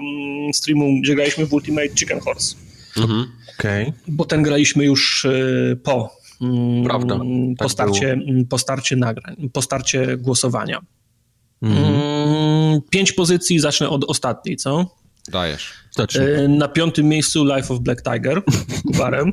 streamu, 0.53 1.01
gdzie 1.03 1.15
graliśmy 1.15 1.47
w 1.47 1.53
Ultimate 1.53 1.89
Chicken 1.97 2.21
Horse, 2.21 2.57
Mhm. 2.97 3.27
Okej. 3.59 3.93
bo 4.09 4.25
ten 4.25 4.43
graliśmy 4.43 4.85
już 4.85 5.25
e, 5.25 5.77
po, 5.83 6.23
Prawda, 6.85 7.19
po, 7.19 7.25
tak 7.59 7.71
starcie, 7.71 8.21
po 8.49 8.59
starcie 8.59 8.97
nagrań, 8.97 9.51
po 9.53 9.63
starcie 9.63 10.17
głosowania. 10.17 10.81
Mhm. 11.63 11.95
Mm, 11.95 12.81
Pięć 12.91 13.13
pozycji, 13.13 13.59
zacznę 13.59 13.89
od 13.89 14.05
ostatniej, 14.05 14.57
co? 14.57 14.87
Dajesz. 15.29 15.73
Zacznij. 15.97 16.35
E, 16.35 16.49
Na 16.49 16.69
piątym 16.69 17.07
miejscu 17.09 17.45
Life 17.45 17.75
of 17.75 17.81
Black 17.81 18.03
Tiger 18.03 18.43
z 18.79 18.83
Kubarem. 18.87 19.33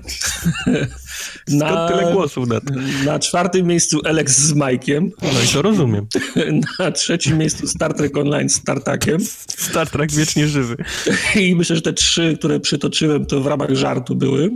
Skąd 1.48 1.89
tyle 1.91 2.13
głosów 2.13 2.48
na 2.48 2.62
to? 2.62 2.74
Na 3.05 3.19
czwartym 3.19 3.67
miejscu 3.67 4.00
Alex 4.05 4.38
z 4.39 4.53
Mike'iem. 4.53 5.10
No 5.22 5.41
i 5.46 5.48
to 5.53 5.62
rozumiem. 5.62 6.08
Na 6.79 6.91
trzecim 6.91 7.38
miejscu 7.38 7.67
Star 7.67 7.93
Trek 7.93 8.17
Online 8.17 8.50
z 8.50 8.63
Tartakiem. 8.63 9.17
Star 9.48 9.89
Trek 9.89 10.12
wiecznie 10.12 10.48
żywy. 10.48 10.75
I 11.41 11.55
myślę, 11.55 11.75
że 11.75 11.81
te 11.81 11.93
trzy, 11.93 12.36
które 12.39 12.60
przytoczyłem, 12.60 13.25
to 13.25 13.41
w 13.41 13.48
ramach 13.48 13.75
żartu 13.75 14.15
były. 14.15 14.50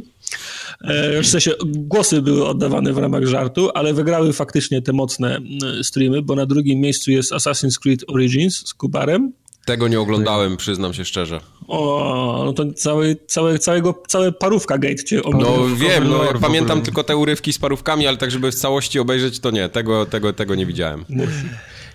E, 0.82 1.22
W 1.22 1.28
sensie 1.28 1.52
głosy 1.66 2.22
były 2.22 2.48
oddawane 2.48 2.94
w 2.94 2.98
ramach 2.98 3.26
żartu, 3.26 3.70
ale 3.74 3.94
wygrały 3.94 4.34
faktycznie 4.34 4.82
te 4.82 4.94
mocne 4.94 5.36
mm, 5.36 5.84
streamy, 5.84 6.22
bo 6.22 6.36
na 6.36 6.46
drugim 6.46 6.80
miejscu 6.80 7.12
jest 7.12 7.32
Assassin's 7.32 7.80
Creed 7.80 8.04
Origins 8.08 8.68
z 8.68 8.74
Kubarem. 8.74 9.32
Tego 9.66 9.88
nie 9.88 10.00
oglądałem, 10.00 10.58
przyznam 10.58 10.94
się 10.94 11.06
szczerze. 11.06 11.40
O, 11.68 12.42
no 12.46 12.54
to 12.54 12.74
cały, 12.74 13.16
całe, 13.28 13.60
całego, 13.60 14.04
całe 14.08 14.32
parówka 14.32 14.78
gate 14.78 15.04
cię 15.04 15.22
No 15.40 15.68
wiem, 15.76 16.10
no, 16.10 16.24
ja 16.24 16.34
pamiętam 16.34 16.82
tylko 16.82 17.04
te 17.04 17.18
urywki 17.18 17.54
z 17.54 17.60
parówkami, 17.60 18.08
ale 18.08 18.18
tak, 18.18 18.32
żeby 18.32 18.52
w 18.52 18.56
całości 18.56 19.00
obejrzeć, 19.00 19.40
to 19.40 19.52
nie. 19.52 19.70
Tego, 19.70 20.06
tego, 20.06 20.34
tego 20.34 20.56
nie 20.56 20.66
widziałem. 20.66 21.06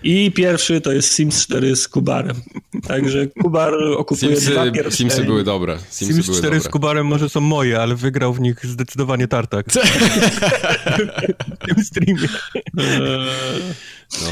I 0.03 0.31
pierwszy 0.31 0.81
to 0.81 0.91
jest 0.91 1.15
Sims 1.15 1.43
4 1.43 1.75
z 1.75 1.87
Kubarem. 1.87 2.35
Także 2.87 3.27
Kubar 3.27 3.73
okupuje 3.97 4.31
dwa 4.31 4.41
Simsy, 4.41 4.71
pierwsze. 4.71 4.97
Simsy 4.97 5.23
były 5.23 5.43
dobre. 5.43 5.77
Simsy 5.89 6.13
Sims 6.13 6.25
były 6.25 6.37
4 6.37 6.55
dobre. 6.55 6.69
z 6.69 6.71
Kubarem 6.71 7.07
może 7.07 7.29
są 7.29 7.41
moje, 7.41 7.81
ale 7.81 7.95
wygrał 7.95 8.33
w 8.33 8.39
nich 8.39 8.65
zdecydowanie 8.65 9.27
Tartak. 9.27 9.65
w 11.61 11.67
tym 11.67 11.83
streamie. 11.83 12.27
No. 14.21 14.27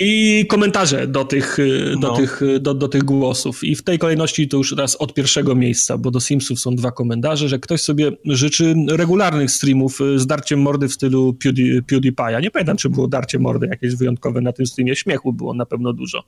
I 0.00 0.44
komentarze 0.48 1.06
do 1.06 1.24
tych, 1.24 1.58
y, 1.58 1.94
do, 2.00 2.08
No. 2.08 2.16
tych, 2.16 2.42
y, 2.42 2.60
do, 2.60 2.74
do 2.74 2.88
tych 2.88 3.02
głosów. 3.04 3.64
I 3.64 3.76
w 3.76 3.82
tej 3.82 3.98
kolejności 3.98 4.48
to 4.48 4.56
już 4.56 4.72
raz 4.72 4.96
od 4.96 5.14
pierwszego 5.14 5.54
miejsca, 5.54 5.98
bo 5.98 6.10
do 6.10 6.20
Simsów 6.20 6.60
są 6.60 6.76
dwa 6.76 6.92
komentarze, 6.92 7.48
że 7.48 7.58
ktoś 7.58 7.80
sobie 7.80 8.12
życzy 8.24 8.74
regularnych 8.90 9.50
streamów 9.50 10.00
y, 10.00 10.18
z 10.18 10.26
darciem 10.26 10.60
mordy 10.60 10.88
w 10.88 10.92
stylu 10.92 11.34
Pewdie- 11.44 11.80
PewDiePie'a. 11.82 12.42
Nie 12.42 12.50
pamiętam, 12.50 12.76
czy 12.76 12.90
było 12.90 13.08
darcie 13.08 13.38
mordy 13.38 13.66
jakieś 13.66 13.94
wyjątkowe 13.94 14.40
na 14.40 14.52
tym 14.52 14.66
streamie. 14.66 14.96
Śmiechu 14.96 15.32
było 15.32 15.54
na 15.54 15.66
pewno 15.66 15.92
dużo. 15.92 16.24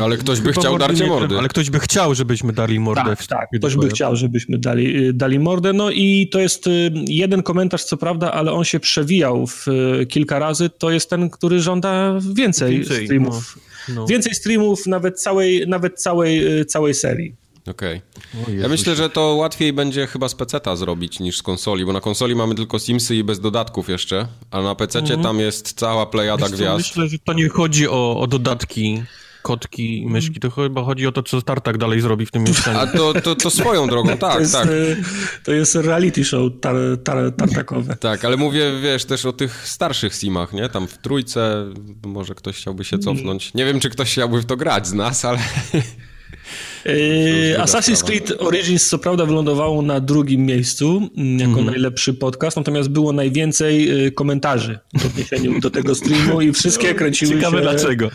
Ale 0.00 0.16
ktoś 0.16 0.40
by 0.40 0.48
Chyba 0.48 0.60
chciał 0.60 0.78
darcie 0.78 1.04
nie 1.04 1.10
mordy. 1.10 1.26
trzeba, 1.28 1.38
Ale 1.40 1.48
ktoś 1.48 1.70
by 1.70 1.78
chciał, 1.80 2.14
żebyśmy 2.14 2.52
dali 2.52 2.80
mordę. 2.80 3.02
Tak, 3.04 3.22
w 3.22 3.26
tak. 3.26 3.48
Ktoś 3.58 3.76
by 3.76 3.88
chciał, 3.88 4.16
żebyśmy 4.16 4.58
dali, 4.58 4.96
y, 5.08 5.12
dali 5.12 5.38
mordę. 5.38 5.72
No 5.72 5.90
i 5.90 6.28
to 6.32 6.40
jest 6.40 6.66
y, 6.66 6.90
jeden 7.08 7.42
komentarz, 7.42 7.84
co 7.84 7.96
prawda, 7.96 8.32
ale 8.32 8.52
on 8.52 8.64
się 8.64 8.80
przewijał 8.80 9.46
w, 9.46 9.68
y, 9.68 10.06
kilka 10.06 10.38
razy. 10.38 10.70
To 10.70 10.90
jest 10.90 11.10
ten, 11.10 11.30
który 11.30 11.60
żąda 11.60 12.18
więcej, 12.34 12.72
Więcej, 12.78 13.04
streamów. 13.04 13.58
no, 13.88 13.94
no. 13.94 14.06
Więcej 14.06 14.34
streamów, 14.34 14.86
nawet 14.86 15.20
całej, 15.20 15.64
nawet 15.68 16.00
całej, 16.02 16.66
całej 16.66 16.94
serii. 16.94 17.34
Okej. 17.70 18.00
O 18.48 18.50
Ja 18.50 18.68
myślę, 18.68 18.96
że 18.96 19.10
to 19.10 19.20
łatwiej 19.34 19.72
będzie 19.72 20.06
chyba 20.06 20.28
z 20.28 20.34
PC-ta 20.34 20.76
zrobić 20.76 21.20
niż 21.20 21.38
z 21.38 21.42
konsoli, 21.42 21.84
bo 21.84 21.92
na 21.92 22.00
konsoli 22.00 22.34
mamy 22.34 22.54
tylko 22.54 22.78
Simsy 22.78 23.16
i 23.16 23.24
bez 23.24 23.40
dodatków 23.40 23.88
jeszcze, 23.88 24.26
a 24.50 24.62
na 24.62 24.74
PC-cie 24.74 25.16
tam 25.16 25.40
jest 25.40 25.72
cała 25.72 26.06
plejada 26.06 26.42
Wiesz 26.42 26.50
co, 26.50 26.56
gwiazd. 26.56 26.78
Myślę, 26.78 27.08
że 27.08 27.18
to 27.18 27.32
nie 27.32 27.48
chodzi 27.48 27.88
o, 27.88 28.20
o 28.20 28.26
dodatki, 28.26 29.02
kotki 29.46 30.02
i 30.02 30.06
myszki, 30.06 30.40
to 30.40 30.50
chyba 30.50 30.82
chodzi 30.84 31.06
o 31.06 31.12
to, 31.12 31.22
co 31.22 31.42
Tartak 31.42 31.78
dalej 31.78 32.00
zrobi 32.00 32.26
w 32.26 32.30
tym 32.30 32.42
mieszkaniu. 32.48 32.78
A 32.78 32.86
to, 32.86 33.14
to, 33.14 33.34
to 33.34 33.50
swoją 33.50 33.86
drogą, 33.88 34.10
To 34.10 34.16
tak, 34.16 34.40
jest, 34.40 34.52
tak. 34.52 34.66
y, 34.66 34.96
to 35.44 35.52
jest 35.52 35.74
reality 35.74 36.24
show 36.24 36.52
tar, 36.60 36.76
tar, 37.04 37.32
tartakowe. 37.36 37.96
Tak, 38.06 38.24
ale 38.24 38.36
mówię, 38.36 38.72
wiesz, 38.82 39.04
też 39.04 39.26
o 39.26 39.32
tych 39.32 39.68
starszych 39.68 40.14
simach, 40.14 40.52
nie? 40.52 40.68
Tam 40.68 40.88
w 40.88 40.98
trójce 40.98 41.64
może 42.06 42.34
ktoś 42.34 42.56
chciałby 42.56 42.84
się 42.84 42.98
cofnąć. 42.98 43.54
Nie 43.54 43.64
wiem, 43.64 43.80
czy 43.80 43.90
ktoś 43.90 44.12
chciałby 44.12 44.40
w 44.40 44.44
to 44.46 44.56
grać 44.56 44.86
z 44.86 44.92
nas, 44.92 45.24
ale... 45.24 45.38
Yy, 46.84 46.92
druga 47.52 47.64
Assassin's. 47.64 48.04
Creed 48.04 48.32
Origins 48.38 48.88
co 48.88 48.98
prawda 48.98 49.26
wylądowało 49.26 49.82
na 49.82 50.00
drugim 50.00 50.46
miejscu 50.46 51.10
mm, 51.16 51.38
jako 51.38 51.48
Mhm. 51.50 51.66
najlepszy 51.66 52.14
podcast, 52.14 52.56
natomiast 52.56 52.88
było 52.88 53.12
najwięcej 53.12 54.06
y, 54.06 54.12
komentarzy 54.12 54.78
w 54.98 55.06
odniesieniu 55.06 55.60
do 55.60 55.70
tego 55.70 55.94
streamu 55.94 56.40
i 56.40 56.52
wszystkie 56.52 56.94
kręciły 56.94 57.32
Ciekawe 57.34 57.56
się... 57.56 57.62
dlaczego. 57.62 58.10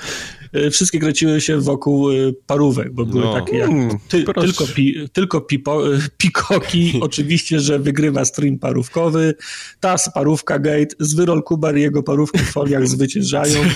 Y, 0.56 0.72
Wszystkie 0.72 1.00
kręciły 1.00 1.42
się 1.42 1.60
wokół 1.62 2.12
y, 2.12 2.34
parówek, 2.48 2.94
bo 2.94 3.06
były 3.06 3.24
No. 3.24 3.34
takie 3.34 3.58
jak 3.58 3.70
Mm, 3.70 3.98
ty, 4.08 4.24
tylko, 4.24 4.68
pi, 4.76 4.96
tylko 5.14 5.42
pipo, 5.42 5.94
y, 5.96 6.00
pikoki, 6.18 6.94
oczywiście, 7.02 7.60
że 7.60 7.80
wygrywa 7.80 8.26
stream 8.26 8.60
parówkowy, 8.60 9.34
ta 9.80 9.98
z 9.98 10.14
parówka 10.14 10.60
gate, 10.60 10.96
z 11.00 11.14
Wyrol 11.14 11.44
Kubar 11.44 11.78
i 11.78 11.82
jego 11.82 12.04
parówki 12.04 12.40
w 12.40 12.52
foliach 12.52 12.88
zwyciężają. 12.88 13.60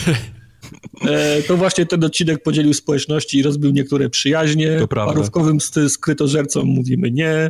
E, 1.07 1.41
To 1.43 1.57
właśnie 1.57 1.85
ten 1.85 2.03
odcinek 2.03 2.43
podzielił 2.43 2.73
społeczności 2.73 3.37
i 3.37 3.43
rozbił 3.43 3.71
niektóre 3.71 4.09
przyjaźnie. 4.09 4.79
Parówkowym 4.89 5.57
skrytożercom 5.89 6.67
mówimy 6.67 7.11
nie. 7.11 7.49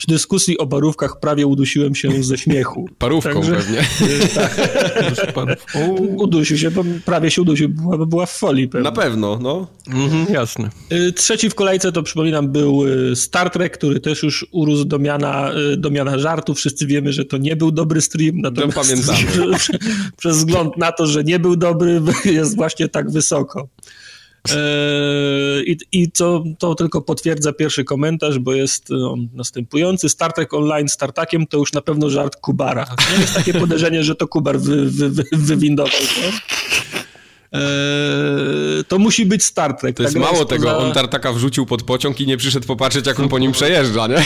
Przy 0.00 0.06
dyskusji 0.06 0.58
o 0.58 0.66
parówkach 0.66 1.20
prawie 1.20 1.46
udusiłem 1.46 1.94
się 1.94 2.22
ze 2.22 2.38
śmiechu. 2.38 2.88
Parówką 2.98 3.34
Także- 3.34 3.56
pewnie. 3.56 3.84
O, 5.74 5.78
Udusił 6.22 6.58
się, 6.58 6.70
bo 6.70 6.84
prawie 7.04 7.30
się 7.30 7.42
udusił, 7.42 7.68
była, 7.68 8.06
była 8.06 8.26
w 8.26 8.32
folii 8.32 8.68
pewnie. 8.68 8.84
Na 8.84 8.92
pewno, 8.92 9.38
no. 9.42 9.66
mhm, 9.88 10.34
jasne. 10.34 10.70
Y, 10.92 11.12
Trzeci 11.12 11.50
w 11.50 11.54
kolejce 11.54 11.92
to 11.92 12.02
przypominam 12.02 12.48
był 12.48 12.86
y, 12.86 13.16
Star 13.16 13.50
Trek, 13.50 13.78
który 13.78 14.00
też 14.00 14.22
już 14.22 14.46
urósł 14.52 14.84
do 14.84 14.98
miana, 14.98 15.52
y, 15.72 15.76
do 15.76 15.90
miana 15.90 16.18
żartu. 16.18 16.54
Wszyscy 16.54 16.86
wiemy, 16.86 17.12
że 17.12 17.24
to 17.24 17.38
nie 17.38 17.56
był 17.56 17.72
dobry 17.72 18.00
stream. 18.00 18.38
Natomiast 18.38 18.78
pamiętamy. 18.78 19.18
przez 20.18 20.36
wzgląd 20.36 20.76
na 20.76 20.92
to, 20.92 21.06
że 21.06 21.24
nie 21.24 21.38
był 21.38 21.56
dobry, 21.56 22.02
jest 22.24 22.56
właśnie 22.56 22.88
tak 22.88 23.10
wysoko. 23.10 23.68
Eee, 24.48 25.62
I, 25.66 25.76
i 25.92 26.10
to, 26.10 26.44
to 26.58 26.74
tylko 26.74 27.02
potwierdza 27.02 27.52
pierwszy 27.52 27.84
komentarz, 27.84 28.38
bo 28.38 28.54
jest 28.54 28.90
on 28.90 29.28
następujący. 29.32 30.08
Star 30.08 30.32
Trek 30.32 30.54
Online 30.54 30.88
z 30.88 30.96
Tartakiem 30.96 31.46
to 31.46 31.58
już 31.58 31.72
na 31.72 31.80
pewno 31.80 32.10
żart 32.10 32.36
Kubara. 32.36 32.86
No 33.14 33.20
jest 33.20 33.34
takie 33.34 33.54
podejrzenie, 33.54 34.04
że 34.04 34.14
to 34.14 34.28
Kubar 34.28 34.60
wy, 34.60 34.90
wy, 34.90 35.10
wy, 35.10 35.24
wywindował 35.32 35.92
to. 35.92 36.99
Eee, 37.52 38.84
to 38.88 38.98
musi 38.98 39.26
być 39.26 39.44
Star 39.44 39.76
Trek. 39.76 39.96
To 39.96 40.02
jest 40.02 40.14
Ta 40.14 40.20
gra 40.20 40.32
mało 40.32 40.44
tego, 40.44 40.64
poza- 40.68 40.78
on 40.78 40.92
tartaka 40.92 41.32
wrzucił 41.32 41.66
pod 41.66 41.82
pociąg 41.82 42.20
i 42.20 42.26
nie 42.26 42.36
przyszedł 42.36 42.66
popatrzeć, 42.66 43.06
jak 43.06 43.20
on 43.20 43.28
po 43.28 43.38
nim 43.38 43.52
przejeżdża, 43.52 44.06
nie? 44.06 44.16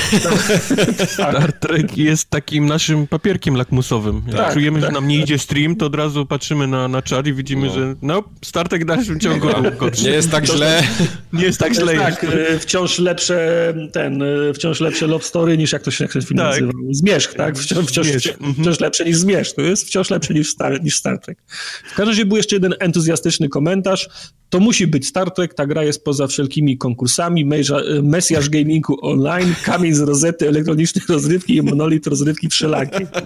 Star 1.14 1.52
Trek 1.52 1.98
jest 1.98 2.30
takim 2.30 2.66
naszym 2.66 3.06
papierkiem 3.06 3.56
lakmusowym. 3.56 4.22
Jak 4.26 4.36
Tak, 4.36 4.52
czujemy, 4.54 4.80
tak. 4.80 4.88
że 4.90 4.94
nam 4.94 5.08
nie 5.08 5.18
idzie 5.18 5.38
stream, 5.38 5.76
to 5.76 5.86
od 5.86 5.94
razu 5.94 6.26
patrzymy 6.26 6.66
na, 6.66 6.88
na 6.88 7.02
czat 7.02 7.26
i 7.26 7.32
widzimy, 7.34 7.66
No. 7.66 7.74
że 7.74 7.94
no, 8.02 8.24
Star 8.44 8.68
Trek 8.68 8.82
w 8.82 8.86
dalszym 8.86 9.20
ciągu 9.20 9.48
gorszy. 9.78 10.04
Nie 10.04 10.10
jest 10.10 10.30
tak 10.30 10.46
źle. 10.46 10.82
nie 11.32 11.44
jest 11.44 11.58
tak 11.58 11.74
To 11.74 11.80
jest 11.80 11.92
źle 11.92 12.02
tak, 12.02 12.24
e, 12.24 12.58
wciąż 12.58 12.98
lepsze 12.98 13.74
ten, 13.92 14.22
e, 14.22 14.54
wciąż 14.54 14.80
lepsze 14.80 15.06
love 15.06 15.24
story 15.24 15.58
niż 15.58 15.72
jak 15.72 15.82
to 15.82 15.90
się 15.90 16.04
jak 16.04 16.12
ten 16.12 16.22
film 16.22 16.38
Tak. 16.38 16.46
nazywał. 16.46 16.72
Zmierzch, 16.90 17.34
tak? 17.34 17.58
Wciąż, 17.58 17.86
wciąż, 17.86 18.06
Zmierzch, 18.06 18.20
wciąż, 18.28 18.54
wciąż 18.60 18.80
lepsze 18.80 19.04
niż 19.04 19.16
Zmierzch. 19.16 19.54
To 19.54 19.62
jest 19.62 19.86
wciąż 19.86 20.10
lepsze 20.10 20.34
niż 20.34 20.50
Star, 20.50 20.82
niż 20.82 20.96
Star 20.96 21.18
Trek. 21.18 21.38
W 21.84 21.88
każdym 21.94 22.08
razie 22.08 22.24
był 22.26 22.36
jeszcze 22.36 22.56
jeden 22.56 22.74
entuzjastyczny 23.14 23.48
komentarz. 23.48 24.08
To 24.50 24.60
musi 24.60 24.86
być 24.86 25.06
Star 25.06 25.30
Trek, 25.30 25.54
ta 25.54 25.66
gra 25.66 25.82
jest 25.84 26.04
poza 26.04 26.26
wszelkimi 26.26 26.78
konkursami, 26.78 27.42
e, 27.42 28.02
Mesjasz 28.02 28.48
Gamingu 28.48 28.98
Online, 29.02 29.54
Kamień 29.64 29.94
z 29.94 30.00
rozety, 30.00 30.48
elektroniczne 30.48 31.02
rozrywki 31.08 31.56
i 31.56 31.62
monolit 31.62 32.06
rozrywki 32.06 32.48
wszelakiej. 32.48 33.06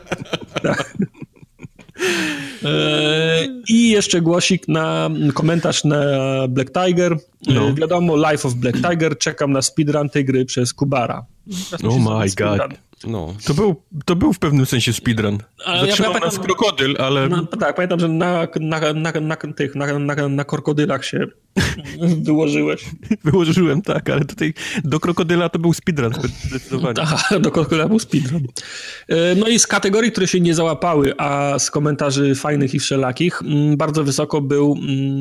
Tak. 0.62 0.96
E, 2.64 3.46
I 3.68 3.90
jeszcze 3.90 4.20
głosik 4.20 4.68
na 4.68 5.10
komentarz 5.34 5.84
na 5.84 5.98
Black 6.48 6.70
Tiger. 6.72 7.12
E, 7.12 7.52
No. 7.54 7.74
Wiadomo, 7.74 8.16
Life 8.16 8.48
of 8.48 8.54
Black 8.54 8.76
Tiger. 8.90 9.18
Czekam 9.18 9.52
na 9.52 9.62
speedrun 9.62 10.08
tej 10.10 10.24
gry 10.24 10.44
przez 10.44 10.74
Kubara. 10.74 11.26
Teraz 11.70 11.84
Oh 11.84 11.98
my 11.98 12.04
zrobić 12.04 12.32
speedrun. 12.32 12.87
No. 13.06 13.34
To 13.44 13.54
był, 13.54 13.76
to 14.04 14.16
był 14.16 14.32
w 14.32 14.38
pewnym 14.38 14.66
sensie 14.66 14.92
speedrun. 14.92 15.38
Ale 15.64 15.86
Zatrzymał 15.86 16.12
ja, 16.12 16.20
nas 16.20 16.38
krokodyl, 16.38 16.96
ale... 16.98 17.28
No, 17.28 17.46
tak, 17.46 17.76
pamiętam, 17.76 18.00
że 18.00 18.08
na, 18.08 18.48
na, 18.60 18.92
na, 18.92 19.12
na, 19.20 19.36
tych, 19.36 19.74
na, 19.74 19.98
na, 19.98 20.28
na 20.28 20.44
krokodylach 20.44 21.04
się 21.04 21.26
wyłożyłeś. 22.26 22.84
Wyłożyłem, 23.24 23.82
tak, 23.82 24.10
ale 24.10 24.24
tutaj 24.24 24.54
do 24.84 25.00
krokodyla 25.00 25.48
to 25.48 25.58
był 25.58 25.72
speedrun 25.72 26.12
zdecydowanie. 26.48 26.94
Tak, 26.94 27.08
do 27.40 27.50
krokodyla 27.50 27.88
był 27.88 27.98
speedrun. 27.98 28.46
E, 29.08 29.34
no 29.34 29.48
i 29.48 29.58
z 29.58 29.66
kategorii, 29.66 30.12
które 30.12 30.26
się 30.26 30.40
nie 30.40 30.54
załapały, 30.54 31.14
a 31.18 31.58
z 31.58 31.70
komentarzy 31.70 32.34
fajnych 32.34 32.74
i 32.74 32.78
wszelakich, 32.78 33.42
mm, 33.42 33.76
bardzo 33.76 34.04
wysoko 34.04 34.40
był, 34.40 34.76
mm, 34.78 35.20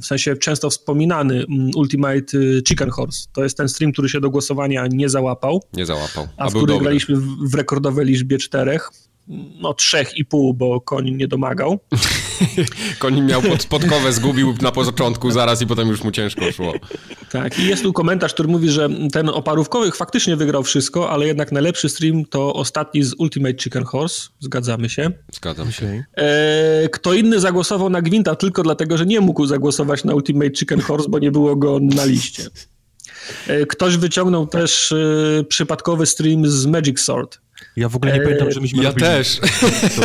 w 0.00 0.06
sensie 0.06 0.36
często 0.36 0.70
wspominany 0.70 1.34
mm, 1.34 1.70
Ultimate 1.76 2.38
Chicken 2.68 2.90
Horse. 2.90 3.28
To 3.32 3.42
jest 3.42 3.56
ten 3.56 3.68
stream, 3.68 3.92
który 3.92 4.08
się 4.08 4.20
do 4.20 4.30
głosowania 4.30 4.86
nie 4.86 5.08
załapał. 5.08 5.62
Nie 5.72 5.86
załapał. 5.86 6.28
A, 6.36 6.44
a 6.44 6.50
w 6.50 6.54
którym 6.54 6.82
w 7.50 7.54
rekordowej 7.54 8.06
liczbie 8.06 8.38
czterech 8.38 8.90
no 9.60 9.74
trzech 9.74 10.16
i 10.16 10.24
pół, 10.24 10.54
bo 10.54 10.80
koń 10.80 11.10
nie 11.10 11.28
domagał. 11.28 11.80
koń 12.98 13.20
miał 13.20 13.42
pod, 13.42 13.66
podkowę, 13.66 14.12
zgubił 14.12 14.54
na 14.62 14.72
początku 14.72 15.30
zaraz 15.30 15.62
i 15.62 15.66
potem 15.66 15.88
już 15.88 16.04
mu 16.04 16.10
ciężko 16.10 16.52
szło. 16.52 16.72
Tak, 17.30 17.58
i 17.58 17.66
jest 17.66 17.82
tu 17.82 17.92
komentarz, 17.92 18.34
który 18.34 18.48
mówi, 18.48 18.70
że 18.70 18.88
ten 19.12 19.28
oparówkowych 19.28 19.96
faktycznie 19.96 20.36
wygrał 20.36 20.62
wszystko, 20.62 21.10
ale 21.10 21.26
jednak 21.26 21.52
najlepszy 21.52 21.88
stream 21.88 22.24
to 22.24 22.54
ostatni 22.54 23.02
z 23.02 23.14
Ultimate 23.18 23.58
Chicken 23.58 23.84
Horse. 23.84 24.28
Zgadzamy 24.40 24.88
się. 24.88 25.10
Zgadzam 25.32 25.72
się. 25.72 26.04
E, 26.14 26.88
kto 26.88 27.14
inny 27.14 27.40
zagłosował 27.40 27.90
na 27.90 28.02
Gwinta 28.02 28.36
tylko 28.36 28.62
dlatego, 28.62 28.96
że 28.96 29.06
nie 29.06 29.20
mógł 29.20 29.46
zagłosować 29.46 30.04
na 30.04 30.14
Ultimate 30.14 30.54
Chicken 30.54 30.80
Horse, 30.80 31.08
bo 31.08 31.18
nie 31.18 31.30
było 31.30 31.56
go 31.56 31.78
na 31.82 32.04
liście. 32.04 32.42
E, 33.46 33.66
ktoś 33.66 33.96
wyciągnął 33.96 34.46
też 34.46 34.92
e, 34.92 35.44
przypadkowy 35.44 36.06
stream 36.06 36.46
z 36.46 36.66
Magic 36.66 37.00
Sword. 37.00 37.38
Ja 37.76 37.88
w 37.88 37.96
ogóle 37.96 38.12
nie 38.12 38.20
pamiętam, 38.20 38.50
że 38.50 38.60
myśmy 38.60 38.82
Ja 38.82 38.88
robili. 38.88 39.06
też. 39.06 39.40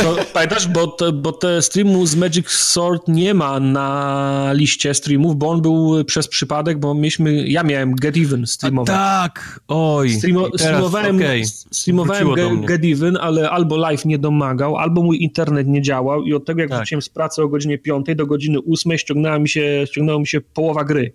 To, 0.02 0.16
pamiętasz, 0.32 0.68
bo, 0.68 0.86
to, 0.86 1.12
bo 1.12 1.32
te 1.32 1.62
streamu 1.62 2.06
z 2.06 2.16
Magic 2.16 2.50
Sword 2.50 3.08
nie 3.08 3.34
ma 3.34 3.60
na 3.60 4.50
liście 4.54 4.94
streamów, 4.94 5.36
bo 5.36 5.48
on 5.48 5.62
był 5.62 6.04
przez 6.04 6.28
przypadek, 6.28 6.78
bo 6.78 6.94
mieliśmy, 6.94 7.48
ja 7.48 7.62
miałem 7.62 7.94
Get 7.94 8.16
Even 8.16 8.46
streamować. 8.46 8.94
A 8.94 8.98
tak, 8.98 9.60
oj. 9.68 10.10
Streamo, 10.10 10.44
teraz, 10.44 10.60
streamowałem 10.60 11.16
okay. 11.16 11.42
streamowałem 11.70 12.34
Get, 12.60 12.80
Get, 12.80 12.92
Even, 12.92 13.16
ale 13.16 13.50
albo 13.50 13.76
live 13.76 14.04
nie 14.04 14.18
domagał, 14.18 14.76
albo 14.76 15.02
mój 15.02 15.22
internet 15.22 15.66
nie 15.66 15.82
działał 15.82 16.22
i 16.22 16.34
od 16.34 16.44
tego 16.44 16.60
jak 16.60 16.70
tak. 16.70 16.78
wróciłem 16.78 17.02
z 17.02 17.08
pracy 17.08 17.42
o 17.42 17.48
godzinie 17.48 17.78
5 17.78 18.06
do 18.16 18.26
godziny 18.26 18.58
8 18.72 18.98
ściągnęła 18.98 19.38
mi 19.38 19.48
się, 19.48 19.84
ściągnęła 19.86 20.20
mi 20.20 20.26
się 20.26 20.40
połowa 20.40 20.84
gry. 20.84 21.12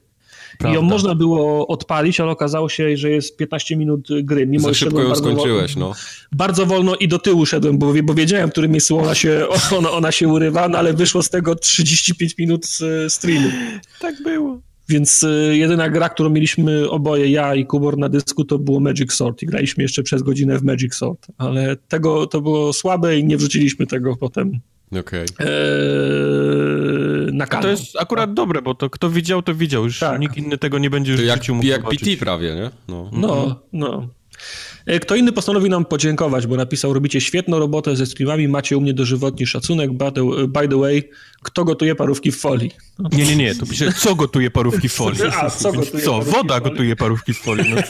Prawda. 0.57 0.79
I 0.79 0.81
ją 0.81 0.81
można 0.81 1.15
było 1.15 1.67
odpalić, 1.67 2.19
ale 2.19 2.31
okazało 2.31 2.69
się, 2.69 2.97
że 2.97 3.09
jest 3.09 3.37
15 3.37 3.75
minut 3.75 4.07
gry. 4.23 4.47
Mimo 4.47 4.67
Za 4.67 4.73
szybko 4.73 5.01
ją 5.01 5.15
skończyłeś, 5.15 5.75
no. 5.75 5.93
Bardzo 6.31 6.65
wolno 6.65 6.95
i 6.95 7.07
do 7.07 7.19
tyłu 7.19 7.45
szedłem, 7.45 7.77
bo, 7.77 7.93
bo 8.03 8.13
wiedziałem, 8.13 8.49
w 8.49 8.51
którym 8.51 8.71
miejscu 8.71 8.99
ona 8.99 9.15
się, 9.15 9.45
ona, 9.77 9.91
ona 9.91 10.11
się 10.11 10.27
urywa, 10.27 10.67
no 10.67 10.77
ale 10.77 10.93
wyszło 10.93 11.23
z 11.23 11.29
tego 11.29 11.55
35 11.55 12.37
minut 12.37 12.65
streamu. 13.07 13.49
Tak 13.99 14.23
było. 14.23 14.59
Więc 14.89 15.23
y, 15.23 15.57
jedyna 15.57 15.89
gra, 15.89 16.09
którą 16.09 16.29
mieliśmy 16.29 16.89
oboje, 16.89 17.29
ja 17.29 17.55
i 17.55 17.65
Kubor 17.65 17.97
na 17.97 18.09
dysku, 18.09 18.45
to 18.45 18.59
było 18.59 18.79
Magic 18.79 19.13
Sword 19.13 19.41
i 19.41 19.45
graliśmy 19.45 19.83
jeszcze 19.83 20.03
przez 20.03 20.21
godzinę 20.21 20.59
w 20.59 20.63
Magic 20.63 20.93
Sword, 20.95 21.27
ale 21.37 21.75
tego 21.75 22.27
to 22.27 22.41
było 22.41 22.73
słabe 22.73 23.19
i 23.19 23.25
nie 23.25 23.37
wrzuciliśmy 23.37 23.87
tego 23.87 24.15
potem 24.15 24.59
Okay. 24.99 25.25
na 27.33 27.45
kanał. 27.45 27.63
To 27.63 27.69
jest 27.69 27.95
akurat 27.99 28.33
dobre, 28.33 28.61
bo 28.61 28.75
to 28.75 28.89
kto 28.89 29.09
widział, 29.09 29.41
to 29.41 29.55
widział. 29.55 29.83
Już 29.83 29.99
tak. 29.99 30.19
nikt 30.19 30.37
inny 30.37 30.57
tego 30.57 30.79
nie 30.79 30.89
będzie 30.89 31.11
już 31.11 31.21
to 31.21 31.27
jak, 31.27 31.49
mógł 31.49 31.65
jak 31.65 31.83
PT 31.83 32.17
prawie, 32.19 32.55
nie? 32.55 32.69
No. 32.87 33.09
no, 33.13 33.59
no. 33.73 34.07
E, 34.85 34.99
kto 34.99 35.15
inny 35.15 35.31
postanowił 35.31 35.69
nam 35.69 35.85
podziękować, 35.85 36.47
bo 36.47 36.55
napisał, 36.55 36.93
robicie 36.93 37.21
świetną 37.21 37.59
robotę 37.59 37.95
ze 37.95 38.05
streamami, 38.05 38.47
macie 38.47 38.77
u 38.77 38.81
mnie 38.81 38.93
dożywotni 38.93 39.47
szacunek, 39.47 39.93
by 40.47 40.67
the, 40.67 40.77
way, 40.77 41.09
kto 41.43 41.65
gotuje 41.65 41.95
parówki 41.95 42.31
w 42.31 42.39
folii? 42.39 42.71
No. 42.99 43.09
Nie, 43.13 43.25
nie, 43.25 43.35
nie, 43.35 43.55
to 43.55 43.65
pisze, 43.65 43.93
co 43.93 44.15
gotuje 44.15 44.51
parówki 44.51 44.89
w 44.89 44.93
folii? 44.93 45.19
A, 45.41 45.49
co 45.49 45.71
gotuje 45.71 46.03
Co, 46.03 46.21
woda 46.21 46.59
gotuje 46.59 46.95
parówki 46.95 47.33
w 47.33 47.37
folii? 47.37 47.73
No, 47.75 47.81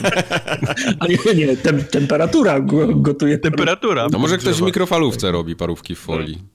A 1.00 1.08
nie, 1.08 1.18
nie, 1.36 1.58
tem, 1.58 1.84
temperatura 1.84 2.60
gotuje 2.96 3.38
Temperatura. 3.38 4.08
No 4.12 4.20
może 4.20 4.38
ktoś 4.38 4.56
w 4.56 4.62
mikrofalówce 4.62 5.32
robi 5.32 5.56
parówki 5.56 5.96
w 5.96 6.00
folii. 6.00 6.54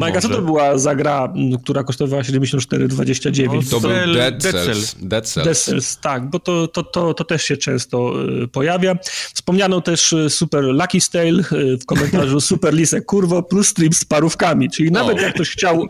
Majka, 0.00 0.20
co 0.20 0.28
to 0.28 0.42
była 0.42 0.78
za 0.78 0.94
gra, 0.94 1.32
która 1.62 1.84
kosztowała 1.84 2.22
74,29? 2.22 3.54
No, 3.54 3.62
to 3.70 3.80
był 3.80 4.14
Dead 4.14 4.42
Cells. 4.42 4.96
Dead 5.00 5.28
Cells. 5.28 5.46
Dead 5.46 5.58
Cells, 5.58 5.96
tak, 6.00 6.30
bo 6.30 6.38
to, 6.38 6.68
to, 6.68 6.82
to, 6.82 7.14
to 7.14 7.24
też 7.24 7.44
się 7.44 7.56
często 7.56 8.12
y, 8.42 8.48
pojawia. 8.48 8.94
Wspomniano 9.34 9.80
też 9.80 10.12
y, 10.12 10.30
Super 10.30 10.64
Lucky 10.64 11.00
Stale 11.00 11.42
y, 11.52 11.78
w 11.78 11.86
komentarzu 11.86 12.40
Super 12.50 12.74
Lisek 12.74 13.04
Kurwo 13.04 13.42
plus 13.42 13.68
stream 13.68 13.92
z 13.92 14.04
parówkami, 14.04 14.70
czyli 14.70 14.90
nawet 14.90 15.18
o. 15.18 15.20
jak 15.20 15.34
ktoś 15.34 15.50
chciał 15.50 15.86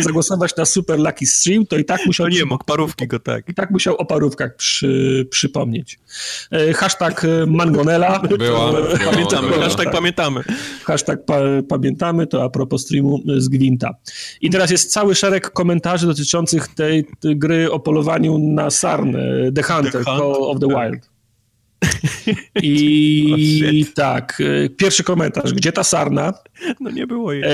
zagłosować 0.00 0.56
na 0.56 0.64
Super 0.64 0.98
Lucky 0.98 1.26
Stream, 1.26 1.66
to 1.66 1.76
i 1.76 1.84
tak 1.84 2.06
musiał... 2.06 2.26
To 2.26 2.32
nie 2.32 2.44
mógł, 2.44 2.64
parówki 2.64 3.06
go 3.06 3.18
tak. 3.18 3.48
I 3.48 3.54
tak 3.54 3.70
musiał 3.70 3.96
o 3.96 4.04
parówkach 4.04 4.56
przy, 4.56 5.26
przypomnieć. 5.30 5.98
Hashtag 6.74 7.26
Mangonela. 7.46 8.18
Była. 8.38 8.72
Pamiętamy, 9.10 9.52
hashtag 9.52 9.90
pamiętamy. 9.92 10.44
Hashtag 10.84 11.24
pa, 11.24 11.38
pamiętamy, 11.68 12.26
to 12.26 12.44
a 12.44 12.50
propos 12.50 12.82
streamu 12.82 13.07
z 13.36 13.48
Gwinta. 13.48 13.94
I 14.40 14.50
teraz 14.50 14.70
jest 14.70 14.92
cały 14.92 15.14
szereg 15.14 15.50
komentarzy 15.50 16.06
dotyczących 16.06 16.68
tej, 16.68 17.06
tej 17.20 17.36
gry 17.36 17.70
o 17.70 17.80
polowaniu 17.80 18.38
na 18.38 18.70
sarnę, 18.70 19.52
The 19.54 19.62
Hunter, 19.62 19.92
The 19.92 20.04
Call 20.04 20.32
of 20.32 20.60
the 20.60 20.68
tak. 20.68 20.92
Wild. 20.92 21.17
I 22.62 23.82
oh, 23.84 23.92
tak, 23.94 24.42
e, 24.64 24.68
pierwszy 24.68 25.04
komentarz. 25.04 25.52
Gdzie 25.52 25.72
ta 25.72 25.84
sarna? 25.84 26.34
No 26.80 26.90
nie 26.90 27.06
było 27.06 27.32
jej. 27.32 27.42
E, 27.42 27.50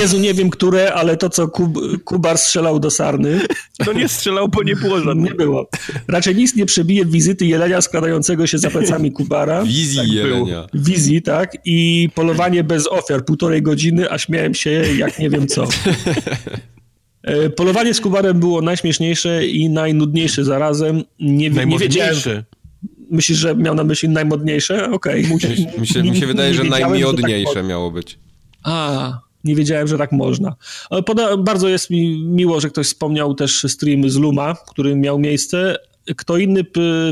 Jezu, 0.00 0.18
nie 0.18 0.34
wiem 0.34 0.50
które, 0.50 0.94
ale 0.94 1.16
to, 1.16 1.30
co 1.30 1.48
Kub, 1.48 1.78
Kubar 2.04 2.38
strzelał 2.38 2.80
do 2.80 2.90
sarny. 2.90 3.40
No 3.86 3.92
nie 3.92 4.08
strzelał, 4.08 4.48
bo 4.48 4.62
nie 4.62 4.76
było 4.76 5.00
żadnego. 5.00 5.28
Nie 5.28 5.34
było. 5.34 5.70
Raczej 6.08 6.36
nic 6.36 6.56
nie 6.56 6.66
przebije 6.66 7.04
wizyty 7.04 7.46
jelenia 7.46 7.80
składającego 7.80 8.46
się 8.46 8.58
za 8.58 8.70
plecami 8.70 9.12
Kubara. 9.12 9.62
Wizji 9.62 9.98
tak 9.98 10.08
jelenia. 10.08 10.66
Było. 10.72 10.84
Wizji, 10.84 11.22
tak. 11.22 11.52
I 11.64 12.08
polowanie 12.14 12.64
bez 12.64 12.86
ofiar, 12.86 13.24
półtorej 13.24 13.62
godziny, 13.62 14.10
a 14.10 14.18
śmiałem 14.18 14.54
się 14.54 14.70
jak 14.98 15.18
nie 15.18 15.30
wiem 15.30 15.46
co. 15.46 15.68
E, 17.22 17.50
polowanie 17.50 17.94
z 17.94 18.00
Kubarem 18.00 18.40
było 18.40 18.62
najśmieszniejsze 18.62 19.46
i 19.46 19.70
najnudniejsze 19.70 20.44
zarazem. 20.44 21.04
Nie, 21.20 21.50
nie 21.50 21.78
wiedziałem, 21.78 22.14
Myślisz, 23.10 23.38
że 23.38 23.54
miał 23.54 23.74
na 23.74 23.84
myśli 23.84 24.08
najmodniejsze? 24.08 24.90
Okej. 24.90 25.26
Okay. 25.34 25.80
Mi, 25.80 25.86
się, 25.86 26.02
mi 26.02 26.16
się 26.16 26.26
wydaje, 26.26 26.54
że 26.54 26.64
najmiodniejsze 26.64 27.54
tak 27.54 27.66
miało 27.66 27.90
być. 27.90 28.18
A, 28.62 29.18
nie 29.44 29.54
wiedziałem, 29.54 29.88
że 29.88 29.98
tak 29.98 30.12
można. 30.12 30.56
Poda 31.06 31.36
bardzo 31.36 31.68
jest 31.68 31.90
mi 31.90 32.22
miło, 32.24 32.60
że 32.60 32.68
ktoś 32.70 32.86
wspomniał 32.86 33.34
też 33.34 33.66
stream 33.68 34.10
z 34.10 34.16
Luma, 34.16 34.54
który 34.68 34.96
miał 34.96 35.18
miejsce. 35.18 35.76
Kto 36.16 36.36
inny 36.36 36.64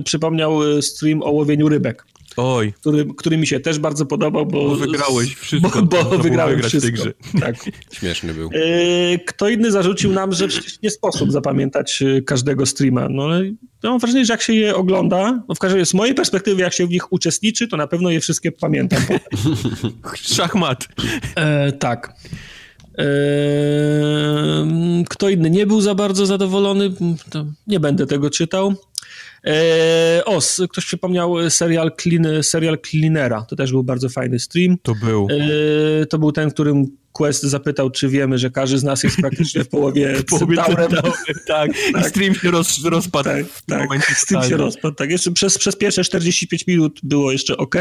przypomniał 0.05 0.83
stream 0.83 1.23
o 1.23 1.31
łowieniu 1.31 1.69
rybek. 1.69 2.07
Oj. 2.37 2.73
Który, 2.73 3.07
który 3.17 3.37
mi 3.37 3.47
się 3.47 3.61
też 3.61 3.79
bardzo 3.79 4.07
podobał, 4.07 4.47
bo... 4.47 4.69
bo 4.69 4.77
wygrałeś 4.77 5.35
wszystko. 5.35 5.83
Bo, 5.83 6.05
bo 6.05 6.19
wygrałem 6.19 6.63
wszystko. 6.63 7.03
Tak. 7.41 7.57
Śmieszny 7.99 8.35
był. 8.35 8.51
E, 8.53 9.19
kto 9.19 9.49
inny 9.49 9.71
zarzucił 9.71 10.13
nam, 10.13 10.33
że 10.33 10.49
przecież 10.49 10.83
nie 10.83 10.91
sposób 10.91 11.33
zapamiętać 11.33 12.03
e, 12.03 12.23
każdego 12.23 12.67
streama. 12.67 13.09
No 13.11 13.25
ale 13.25 13.45
ja 13.83 13.91
mam 13.91 13.99
wrażenie, 13.99 14.25
że 14.25 14.33
jak 14.33 14.43
się 14.43 14.55
je 14.55 14.77
ogląda, 14.77 15.43
no 15.49 15.55
w 15.55 15.59
każdym 15.59 15.79
razie 15.79 15.91
z 15.91 15.95
mojej 15.95 16.15
perspektywy, 16.15 16.63
jak 16.63 16.73
się 16.73 16.87
w 16.87 16.91
nich 16.91 17.13
uczestniczy, 17.13 17.69
to 17.69 17.77
na 17.77 17.87
pewno 17.87 18.11
je 18.11 18.21
wszystkie 18.21 18.53
pamiętam. 18.53 19.03
Szachmat. 20.37 20.89
E, 21.37 21.73
tak. 21.73 22.15
E, 22.99 23.05
kto 25.09 25.29
inny 25.29 25.51
nie 25.51 25.67
był 25.67 25.81
za 25.81 25.95
bardzo 25.95 26.27
zadowolony, 26.27 26.93
nie 27.67 27.81
będę 27.81 28.07
tego 28.07 28.31
czytał. 28.31 28.75
Eee, 29.47 30.25
os, 30.25 30.63
ktoś 30.71 30.87
przypomniał 30.87 31.51
serial, 31.51 31.93
Clean, 32.03 32.43
serial 32.43 32.79
Cleanera, 32.91 33.43
to 33.43 33.57
też 33.57 33.73
był 33.73 33.85
bardzo 33.85 34.09
fajny 34.09 34.39
stream. 34.39 34.77
To 34.83 34.95
był. 34.95 35.29
Eee, 35.31 36.07
to 36.07 36.19
był 36.19 36.33
ten, 36.33 36.51
którym 36.51 36.87
Quest 37.17 37.43
zapytał, 37.43 37.91
czy 37.91 38.09
wiemy, 38.09 38.39
że 38.39 38.51
każdy 38.51 38.79
z 38.79 38.85
nas 38.85 39.03
jest 39.03 39.17
praktycznie 39.17 39.65
w 39.65 39.69
połowie, 39.69 40.15
w 40.17 40.25
połowie 40.25 40.57
centaurem. 40.57 40.91
tak. 41.47 41.71
tak. 41.93 42.09
stream 42.09 42.35
się 42.35 42.51
roz, 42.51 42.85
rozpadł. 42.85 43.25
Tak, 43.25 43.47
tak. 43.67 44.17
stream 44.17 44.45
się 44.45 44.57
rozpadł. 44.57 44.95
Tak. 44.95 45.11
Jeszcze 45.11 45.33
przez, 45.33 45.59
przez 45.59 45.77
pierwsze 45.77 46.05
45 46.05 46.67
minut 46.67 47.01
było 47.03 47.33
jeszcze 47.33 47.57
ok. 47.57 47.75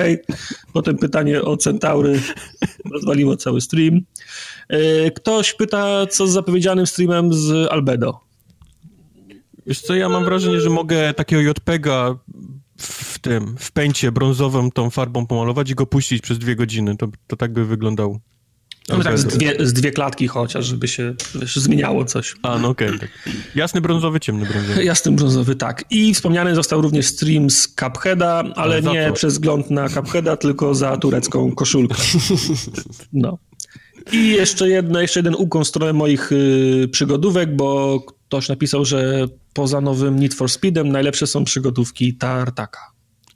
Potem 0.73 0.97
pytanie 0.97 1.41
o 1.41 1.57
centaury 1.57 2.19
rozwaliło 2.91 3.37
cały 3.37 3.61
stream. 3.61 4.01
Eee, 4.69 5.11
ktoś 5.15 5.53
pyta, 5.53 6.07
co 6.07 6.27
z 6.27 6.31
zapowiedzianym 6.31 6.87
streamem 6.87 7.33
z 7.33 7.71
Albedo. 7.71 8.19
Wiesz 9.67 9.81
co, 9.81 9.95
ja 9.95 10.09
mam 10.09 10.25
wrażenie, 10.25 10.61
że 10.61 10.69
mogę 10.69 11.13
takiego 11.13 11.41
JPEGa 11.41 12.15
w 12.77 13.19
tym, 13.19 13.55
w 13.59 13.71
pęcie 13.71 14.11
brązową 14.11 14.71
tą 14.71 14.89
farbą 14.89 15.27
pomalować 15.27 15.69
i 15.69 15.75
go 15.75 15.85
puścić 15.85 16.21
przez 16.21 16.39
dwie 16.39 16.55
godziny. 16.55 16.97
To, 16.97 17.07
to 17.27 17.35
tak 17.35 17.53
by 17.53 17.65
wyglądał. 17.65 18.19
No 18.89 19.03
tak, 19.03 19.19
z 19.19 19.25
dwie, 19.25 19.55
z 19.59 19.73
dwie 19.73 19.91
klatki 19.91 20.27
chociaż, 20.27 20.65
żeby 20.65 20.87
się 20.87 21.13
wiesz, 21.35 21.55
zmieniało 21.55 22.05
coś. 22.05 22.35
A, 22.43 22.59
no 22.59 22.69
okej. 22.69 22.87
Okay, 22.87 22.99
tak. 22.99 23.09
Jasny 23.55 23.81
brązowy, 23.81 24.19
ciemny 24.19 24.45
brązowy. 24.45 24.83
Jasny 24.83 25.11
brązowy, 25.11 25.55
tak. 25.55 25.85
I 25.89 26.13
wspomniany 26.13 26.55
został 26.55 26.81
również 26.81 27.05
stream 27.05 27.49
z 27.49 27.67
Cupheada, 27.67 28.43
ale 28.55 28.81
nie 28.81 29.11
przez 29.13 29.33
wzgląd 29.33 29.71
na 29.71 29.89
Cupheada, 29.89 30.37
tylko 30.37 30.75
za 30.75 30.97
turecką 30.97 31.51
koszulkę. 31.51 31.95
No. 33.13 33.37
I 34.11 34.27
jeszcze, 34.27 34.69
jedno, 34.69 35.01
jeszcze 35.01 35.19
jeden 35.19 35.35
ukłon 35.35 35.63
w 35.63 35.67
stronę 35.67 35.93
moich 35.93 36.31
y, 36.31 36.89
przygodówek, 36.91 37.55
bo 37.55 37.99
ktoś 38.27 38.49
napisał, 38.49 38.85
że 38.85 39.27
poza 39.53 39.81
nowym 39.81 40.19
Need 40.19 40.33
for 40.33 40.49
Speedem 40.49 40.89
najlepsze 40.89 41.27
są 41.27 41.43
przygodówki 41.43 42.13
Tartaka. 42.13 42.79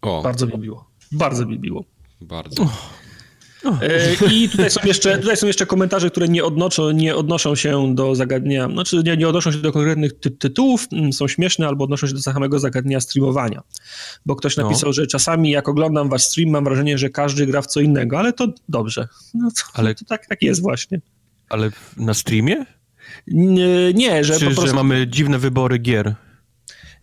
O. 0.01 0.21
Bardzo 0.21 0.47
mi 0.47 0.57
miło. 0.57 0.89
Bardzo 1.11 1.45
mi 1.45 1.59
miło. 1.59 1.83
Bardzo. 2.21 2.69
E, 3.81 4.15
I 4.33 4.49
tutaj 4.49 4.71
są, 4.71 4.81
jeszcze, 4.85 5.17
tutaj 5.17 5.37
są 5.37 5.47
jeszcze 5.47 5.65
komentarze, 5.65 6.09
które 6.09 6.27
nie 6.27 6.43
odnoszą, 6.43 6.91
nie 6.91 7.15
odnoszą 7.15 7.55
się 7.55 7.95
do 7.95 8.15
zagadnienia, 8.15 8.69
znaczy 8.69 9.01
nie, 9.05 9.17
nie 9.17 9.27
odnoszą 9.27 9.51
się 9.51 9.57
do 9.57 9.71
konkretnych 9.71 10.19
ty 10.19 10.31
tytułów, 10.31 10.87
mm, 10.91 11.13
są 11.13 11.27
śmieszne 11.27 11.67
albo 11.67 11.83
odnoszą 11.83 12.07
się 12.07 12.13
do 12.13 12.21
samego 12.21 12.59
zagadnienia 12.59 12.99
streamowania. 12.99 13.63
Bo 14.25 14.35
ktoś 14.35 14.57
no. 14.57 14.63
napisał, 14.63 14.89
no. 14.89 14.93
że 14.93 15.07
czasami 15.07 15.49
jak 15.49 15.69
oglądam 15.69 16.09
wasz 16.09 16.23
stream, 16.23 16.49
mam 16.49 16.63
wrażenie, 16.63 16.97
że 16.97 17.09
każdy 17.09 17.45
gra 17.45 17.61
w 17.61 17.67
co 17.67 17.79
innego, 17.79 18.19
ale 18.19 18.33
to 18.33 18.47
dobrze. 18.69 19.07
No 19.33 19.51
to, 19.51 19.61
ale 19.73 19.95
to 19.95 20.05
tak, 20.05 20.27
tak 20.27 20.41
jest 20.41 20.61
właśnie. 20.61 21.01
Ale 21.49 21.71
na 21.97 22.13
streamie? 22.13 22.65
Nie, 23.27 24.23
że 24.23 24.33
Czy, 24.33 24.39
po 24.39 24.45
prostu... 24.45 24.67
że 24.67 24.73
mamy 24.73 25.07
dziwne 25.07 25.39
wybory 25.39 25.79
gier? 25.79 26.15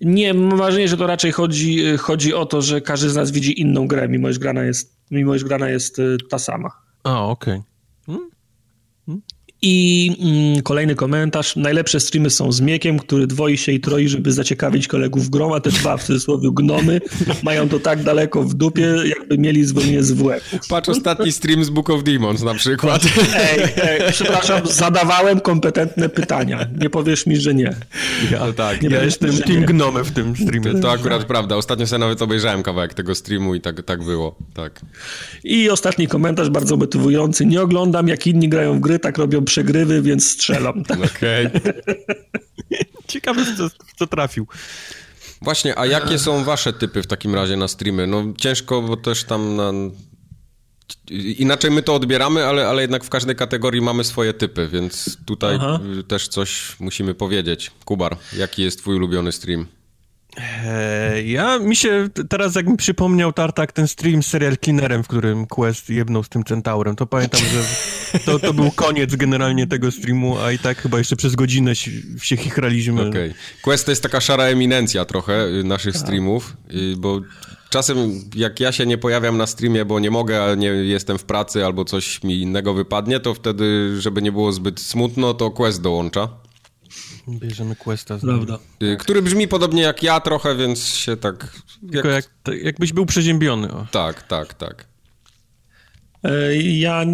Nie, 0.00 0.35
mam 0.35 0.59
wrażenie, 0.59 0.88
że 0.88 0.96
to 0.96 1.07
raczej 1.07 1.33
chodzi, 1.33 1.96
chodzi 1.96 2.35
o 2.35 2.46
to, 2.46 2.62
że 2.62 2.81
każdy 2.81 3.11
z 3.11 3.16
nas 3.16 3.31
widzi 3.31 3.61
inną 3.61 3.88
grę, 3.88 4.09
mimo 4.09 4.29
iż 4.29 4.38
grana 4.38 4.62
jest, 4.62 4.96
mimo 5.11 5.35
iż 5.35 5.44
grana 5.44 5.68
jest 5.68 5.98
y, 5.98 6.16
ta 6.31 6.38
sama. 6.38 6.70
A, 7.05 7.26
okej. 7.26 7.55
Okay. 7.55 7.64
Hmm? 8.07 8.31
Hmm? 9.07 9.22
I 9.62 10.16
mm, 10.21 10.62
kolejny 10.62 10.95
komentarz. 10.95 11.57
Najlepsze 11.57 12.01
streamy 12.01 12.31
są 12.31 12.53
z 12.53 12.61
Miekiem, 12.61 12.99
który 12.99 13.27
dwoi 13.27 13.59
się 13.59 13.73
i 13.73 13.81
troi, 13.81 14.09
żeby 14.09 14.33
zaciekawić 14.33 14.88
kolegów 14.88 15.31
grą, 15.31 15.55
a 15.55 15.61
te 15.61 15.71
dwa 15.71 15.97
w 15.97 16.05
cudzysłowie 16.05 16.51
gnomy 16.53 17.01
mają 17.42 17.69
to 17.69 17.81
tak 17.81 18.03
daleko 18.03 18.42
w 18.42 18.55
dupie, 18.55 18.95
jakby 19.05 19.38
mieli 19.38 19.64
zwolnienie 19.64 20.03
z 20.03 20.12
WF. 20.12 20.51
Patrz 20.69 20.88
ostatni 20.88 21.33
stream 21.33 21.64
z 21.64 21.71
Book 21.71 21.90
of 21.90 22.05
Demons 22.05 22.42
na 22.42 22.55
przykład. 22.55 23.03
Ej, 23.37 23.61
ej, 23.83 24.12
przepraszam, 24.12 24.66
zadawałem 24.66 25.40
kompetentne 25.40 26.09
pytania. 26.09 26.66
Nie 26.81 26.90
powiesz 26.90 27.27
mi, 27.27 27.37
że 27.37 27.55
nie. 27.55 27.77
Ja, 28.31 28.53
tak, 28.53 28.83
nie 28.83 28.88
ja 28.88 29.05
jestem 29.05 29.38
team 29.38 29.64
gnomy 29.64 30.05
w 30.05 30.11
tym 30.11 30.37
streamie. 30.37 30.73
To, 30.73 30.79
to 30.79 30.90
akurat 30.90 31.25
prawda. 31.25 31.57
Ostatnio 31.57 31.87
sobie 31.87 32.01
nawet 32.01 32.23
obejrzałem 32.23 32.62
kawałek 32.62 32.95
tego 32.95 33.14
streamu 33.14 33.55
i 33.55 33.61
tak, 33.61 33.83
tak 33.83 34.05
było. 34.05 34.37
Tak. 34.55 34.81
I 35.45 35.71
ostatni 35.71 36.09
komentarz, 36.09 36.51
bardzo 36.51 36.77
motywujący. 36.77 37.47
Nie 37.47 37.62
oglądam, 37.62 38.09
jak 38.09 38.27
inni 38.27 38.49
grają 38.49 38.77
w 38.77 38.81
gry, 38.81 38.99
tak 38.99 39.19
robią 39.19 39.46
przegrywy, 39.47 40.03
więc 40.03 40.31
strzelam. 40.31 40.85
Okej. 41.05 41.47
Okay. 41.47 41.83
Ciekawe, 43.09 43.45
co, 43.57 43.69
co 43.97 44.07
trafił. 44.07 44.47
Właśnie, 45.43 45.79
a 45.79 45.87
jakie 45.87 46.19
są 46.19 46.45
wasze 46.45 46.73
typy 46.73 47.03
w 47.03 47.07
takim 47.07 47.35
razie 47.35 47.57
na 47.57 47.69
streamy? 47.69 48.07
No 48.07 48.25
ciężko, 48.39 48.83
bo 48.83 48.97
też 48.97 49.25
tam 49.25 49.57
na... 49.57 49.73
Inaczej 51.39 51.71
my 51.71 51.83
to 51.83 51.95
odbieramy, 51.95 52.45
ale, 52.45 52.69
ale 52.69 52.83
jednak 52.83 53.05
w 53.05 53.09
każdej 53.09 53.37
kategorii 53.37 53.83
mamy 53.83 54.05
swoje 54.05 54.35
typy, 54.35 54.69
więc 54.69 55.17
tutaj 55.27 55.57
Aha. 55.61 55.81
też 56.09 56.29
coś 56.29 56.81
musimy 56.81 57.15
powiedzieć. 57.15 57.71
Kubar, 57.85 58.17
jaki 58.37 58.63
jest 58.63 58.79
twój 58.79 58.97
ulubiony 58.97 59.33
stream? 59.33 59.67
Eee, 60.37 61.31
ja 61.31 61.59
mi 61.59 61.77
się 61.77 62.09
teraz 62.29 62.55
jak 62.55 62.66
mi 62.66 62.77
przypomniał 62.77 63.33
Tartak 63.33 63.72
ten 63.72 63.88
stream 63.88 64.22
z 64.22 64.27
serial 64.27 64.57
Cleanerem, 64.64 65.05
w 65.05 65.09
którym 65.09 65.46
Quest 65.46 65.90
jedną 65.90 66.22
z 66.22 66.29
tym 66.29 66.44
centaurem, 66.44 66.96
to 66.96 67.07
pamiętam, 67.07 67.40
że 67.40 67.62
to, 68.27 68.38
to 68.38 68.55
był 68.55 68.70
koniec 68.70 69.16
generalnie 69.16 69.66
tego 69.66 69.90
streamu, 69.90 70.38
a 70.38 70.53
i 70.53 70.59
tak 70.59 70.79
chyba 70.79 70.99
jeszcze 70.99 71.16
przez 71.16 71.35
godzinę 71.35 71.75
się 72.22 72.37
chichraliśmy. 72.37 73.09
Okej. 73.09 73.31
Okay. 73.31 73.35
Quest 73.62 73.85
to 73.85 73.92
jest 73.92 74.03
taka 74.03 74.20
szara 74.20 74.44
eminencja 74.44 75.05
trochę 75.05 75.46
y, 75.46 75.64
naszych 75.64 75.94
tak. 75.94 76.03
streamów, 76.03 76.57
y, 76.70 76.96
bo 76.96 77.20
czasem 77.70 77.99
jak 78.35 78.61
ja 78.61 78.72
się 78.72 78.87
nie 78.87 78.99
pojawiam 78.99 79.37
na 79.37 79.46
streamie, 79.46 79.85
bo 79.85 80.01
nie 80.01 80.11
mogę, 80.11 80.57
nie 80.57 80.68
jestem 80.68 81.18
w 81.18 81.25
pracy 81.25 81.64
albo 81.64 81.85
coś 81.85 82.22
mi 82.22 82.40
innego 82.40 82.75
wypadnie, 82.75 83.20
to 83.20 83.35
wtedy, 83.35 83.96
żeby 84.01 84.22
nie 84.22 84.33
było 84.33 84.53
zbyt 84.53 84.81
smutno, 84.81 85.35
to 85.35 85.51
Quest 85.51 85.83
dołącza. 85.83 86.29
Bierzemy 87.29 87.77
Questa. 87.77 88.19
Prawda. 88.19 88.59
Y, 88.83 88.97
który 88.97 89.23
brzmi 89.23 89.49
podobnie 89.49 89.83
jak 89.83 90.03
ja 90.03 90.21
trochę, 90.21 90.57
więc 90.57 90.87
się 90.87 91.17
tak... 91.17 91.53
Tylko 91.93 92.09
jak, 92.09 92.31
jakbyś 92.62 92.93
był 92.93 93.07
przeziębiony. 93.07 93.73
O. 93.73 93.87
Tak, 93.93 94.23
tak, 94.23 94.55
tak. 94.55 94.87
E, 96.25 96.57
ja 96.57 97.05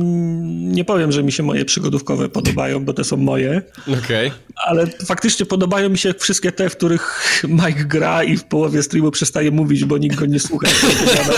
nie 0.53 0.85
powiem, 0.85 1.12
że 1.12 1.22
mi 1.22 1.33
się 1.33 1.42
moje 1.42 1.64
przygodówkowe 1.64 2.29
podobają, 2.29 2.85
bo 2.85 2.92
te 2.92 3.05
są 3.05 3.16
moje. 3.16 3.62
Okej. 4.03 4.29
Okay. 4.29 4.38
Ale 4.56 4.86
faktycznie 4.86 5.46
podobają 5.46 5.88
mi 5.88 5.98
się 5.98 6.14
wszystkie 6.18 6.52
te, 6.52 6.70
w 6.70 6.76
których 6.76 7.42
Mike 7.48 7.84
gra 7.84 8.24
i 8.24 8.36
w 8.36 8.44
połowie 8.44 8.82
streamu 8.82 9.10
przestaje 9.10 9.50
mówić, 9.50 9.84
bo 9.84 9.98
nikt 9.98 10.16
go 10.16 10.26
nie 10.26 10.40
słucha, 10.40 10.68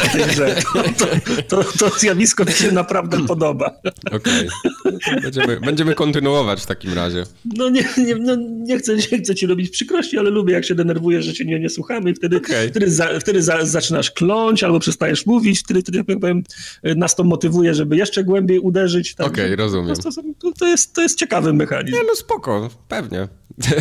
o 0.06 0.12
tej 0.12 0.26
grze. 0.26 0.56
To, 0.98 1.06
to, 1.48 1.64
to, 1.78 1.98
zjawisko 1.98 2.44
mi 2.44 2.52
się 2.52 2.72
naprawdę 2.72 3.26
podoba. 3.26 3.70
Okej. 4.12 4.48
Okay. 4.84 5.20
Będziemy, 5.20 5.60
będziemy 5.60 5.94
kontynuować 5.94 6.62
w 6.62 6.66
takim 6.66 6.92
razie. 6.92 7.24
No 7.44 7.68
nie, 7.68 7.84
nie, 7.96 8.14
no 8.14 8.36
nie, 8.50 8.78
chcę, 8.78 8.96
nie 8.96 9.18
chcę 9.18 9.34
ci 9.34 9.46
robić 9.46 9.70
przykrości, 9.70 10.18
ale 10.18 10.30
lubię, 10.30 10.54
jak 10.54 10.64
się 10.64 10.74
denerwujesz, 10.74 11.24
że 11.24 11.32
cię 11.32 11.44
nie, 11.44 11.60
nie 11.60 11.70
słuchamy 11.70 12.10
i 12.10 12.14
wtedy, 12.14 12.36
okay. 12.36 12.68
wtedy, 12.68 12.90
za, 12.90 13.20
wtedy 13.20 13.42
za, 13.42 13.66
zaczynasz 13.66 14.10
kląć 14.10 14.62
albo 14.62 14.80
przestajesz 14.80 15.26
mówić, 15.26 15.60
wtedy, 15.60 15.80
wtedy 15.80 15.98
jak 15.98 16.20
powiem, 16.20 16.42
nas 16.82 17.16
to 17.16 17.24
motywuje 17.24 17.74
żeby 17.74 17.96
jeszcze 17.96 18.24
głębiej 18.24 18.58
uderzyć. 18.58 19.14
Tak, 19.14 19.26
Okej, 19.26 19.44
okay, 19.44 19.56
rozumiem. 19.56 19.96
To, 19.96 20.10
to, 20.40 20.52
to, 20.58 20.66
jest, 20.66 20.94
to 20.94 21.02
jest 21.02 21.18
ciekawy 21.18 21.52
mechanizm. 21.52 21.96
Nie, 21.96 22.02
no 22.08 22.14
spoko, 22.14 22.70
pewnie. 22.88 23.03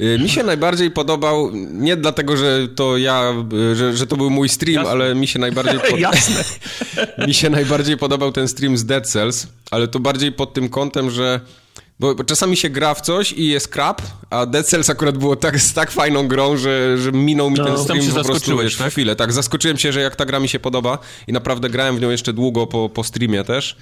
Y, 0.00 0.18
mi 0.18 0.28
się 0.28 0.42
najbardziej 0.42 0.90
podobał, 0.90 1.50
nie 1.70 1.96
dlatego, 1.96 2.36
że 2.36 2.68
to 2.68 2.96
ja, 2.96 3.34
że, 3.74 3.96
że 3.96 4.06
to 4.06 4.16
był 4.16 4.30
mój 4.30 4.48
stream, 4.48 4.74
Jasne. 4.74 4.90
ale 4.90 5.14
mi 5.14 5.26
się 5.26 5.38
najbardziej. 5.38 5.80
Jasne. 6.00 6.44
mi 7.26 7.34
się 7.34 7.50
najbardziej 7.50 7.96
podobał 7.96 8.32
ten 8.32 8.48
stream 8.48 8.76
z 8.76 8.84
Dead 8.84 9.08
Cells, 9.08 9.46
ale 9.70 9.88
to 9.88 10.00
bardziej 10.00 10.32
pod 10.32 10.54
tym 10.54 10.68
kątem, 10.68 11.10
że 11.10 11.40
bo 12.00 12.24
czasami 12.24 12.56
się 12.56 12.70
gra 12.70 12.94
w 12.94 13.00
coś 13.00 13.32
i 13.32 13.48
jest 13.48 13.68
krap, 13.68 14.02
a 14.30 14.46
Dead 14.46 14.66
Cells 14.66 14.90
akurat 14.90 15.18
było 15.18 15.36
tak, 15.36 15.60
z 15.60 15.72
tak 15.72 15.90
fajną 15.90 16.28
grą, 16.28 16.56
że, 16.56 16.98
że 16.98 17.12
minął 17.12 17.50
mi 17.50 17.56
no, 17.58 17.64
ten 17.64 17.78
stream 17.78 18.06
po 18.14 18.24
prostu 18.24 18.58
wiesz, 18.58 18.76
tak? 18.76 18.92
chwilę. 18.92 19.16
Tak, 19.16 19.32
zaskoczyłem 19.32 19.78
się, 19.78 19.92
że 19.92 20.00
jak 20.00 20.16
ta 20.16 20.24
gra 20.24 20.40
mi 20.40 20.48
się 20.48 20.60
podoba 20.60 20.98
i 21.26 21.32
naprawdę 21.32 21.70
grałem 21.70 21.96
w 21.96 22.00
nią 22.00 22.10
jeszcze 22.10 22.32
długo 22.32 22.66
po, 22.66 22.88
po 22.88 23.04
streamie 23.04 23.44
też. 23.44 23.76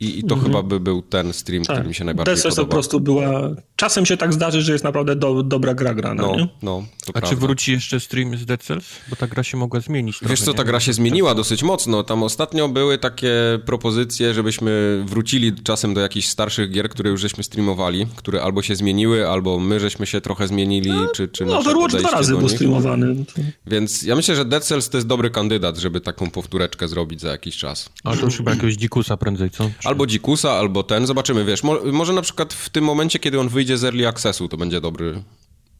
I, 0.00 0.18
i 0.18 0.24
to 0.24 0.34
mhm. 0.34 0.52
chyba 0.52 0.62
by 0.62 0.80
był 0.80 1.02
ten 1.02 1.32
stream, 1.32 1.64
tak. 1.64 1.76
który 1.76 1.88
mi 1.88 1.94
się 1.94 2.04
najbardziej 2.04 2.34
Dead 2.34 2.42
Cells 2.42 2.56
po 2.56 2.66
prostu 2.66 3.00
była... 3.00 3.50
Czasem 3.76 4.06
się 4.06 4.16
tak 4.16 4.32
zdarzy, 4.32 4.62
że 4.62 4.72
jest 4.72 4.84
naprawdę 4.84 5.16
do, 5.16 5.42
dobra 5.42 5.74
gra 5.74 5.94
grana, 5.94 6.22
no, 6.22 6.36
nie? 6.36 6.48
no, 6.62 6.84
A 7.08 7.12
prawda. 7.12 7.30
czy 7.30 7.36
wróci 7.36 7.72
jeszcze 7.72 8.00
stream 8.00 8.36
z 8.36 8.46
Dead 8.46 8.62
Cells? 8.62 8.84
Bo 9.10 9.16
ta 9.16 9.26
gra 9.26 9.42
się 9.42 9.56
mogła 9.56 9.80
zmienić 9.80 10.18
trochę, 10.18 10.32
Wiesz 10.34 10.42
co, 10.42 10.54
ta 10.54 10.64
gra 10.64 10.80
się 10.80 10.92
zmieniła 10.92 11.34
dosyć 11.34 11.62
mocno. 11.62 12.04
Tam 12.04 12.22
ostatnio 12.22 12.68
były 12.68 12.98
takie 12.98 13.32
propozycje, 13.66 14.34
żebyśmy 14.34 15.02
wrócili 15.06 15.52
czasem 15.62 15.94
do 15.94 16.00
jakichś 16.00 16.28
starszych 16.28 16.70
gier, 16.70 16.88
które 16.88 17.10
już 17.10 17.20
żeśmy 17.20 17.44
streamowali, 17.44 18.06
które 18.16 18.42
albo 18.42 18.62
się 18.62 18.76
zmieniły, 18.76 19.28
albo 19.28 19.58
my 19.58 19.80
żeśmy 19.80 20.06
się 20.06 20.20
trochę 20.20 20.48
zmienili, 20.48 20.90
no, 20.90 21.08
czy, 21.08 21.28
czy 21.28 21.44
No, 21.44 21.58
Overwatch 21.58 21.94
dwa 21.94 22.10
razy 22.10 22.36
był 22.36 22.48
streamowany. 22.48 23.24
Więc 23.66 24.02
ja 24.02 24.16
myślę, 24.16 24.36
że 24.36 24.44
Dead 24.44 24.64
Cells 24.64 24.88
to 24.88 24.96
jest 24.96 25.06
dobry 25.06 25.30
kandydat, 25.30 25.78
żeby 25.78 26.00
taką 26.00 26.30
powtóreczkę 26.30 26.88
zrobić 26.88 27.20
za 27.20 27.30
jakiś 27.30 27.56
czas. 27.56 27.88
Ale 28.04 28.16
to 28.16 28.24
już 28.24 28.36
chyba 28.36 28.50
jakiegoś 28.50 28.74
dzikusa 28.74 29.16
prędzej, 29.16 29.50
co? 29.50 29.69
Albo 29.84 30.06
dzikusa, 30.06 30.52
albo 30.52 30.82
ten, 30.82 31.06
zobaczymy, 31.06 31.44
wiesz, 31.44 31.62
mo 31.62 31.78
może 31.92 32.12
na 32.12 32.22
przykład 32.22 32.54
w 32.54 32.68
tym 32.68 32.84
momencie, 32.84 33.18
kiedy 33.18 33.40
on 33.40 33.48
wyjdzie 33.48 33.78
z 33.78 33.84
Early 33.84 34.08
Accessu, 34.08 34.48
to 34.48 34.56
będzie 34.56 34.80
dobry, 34.80 35.22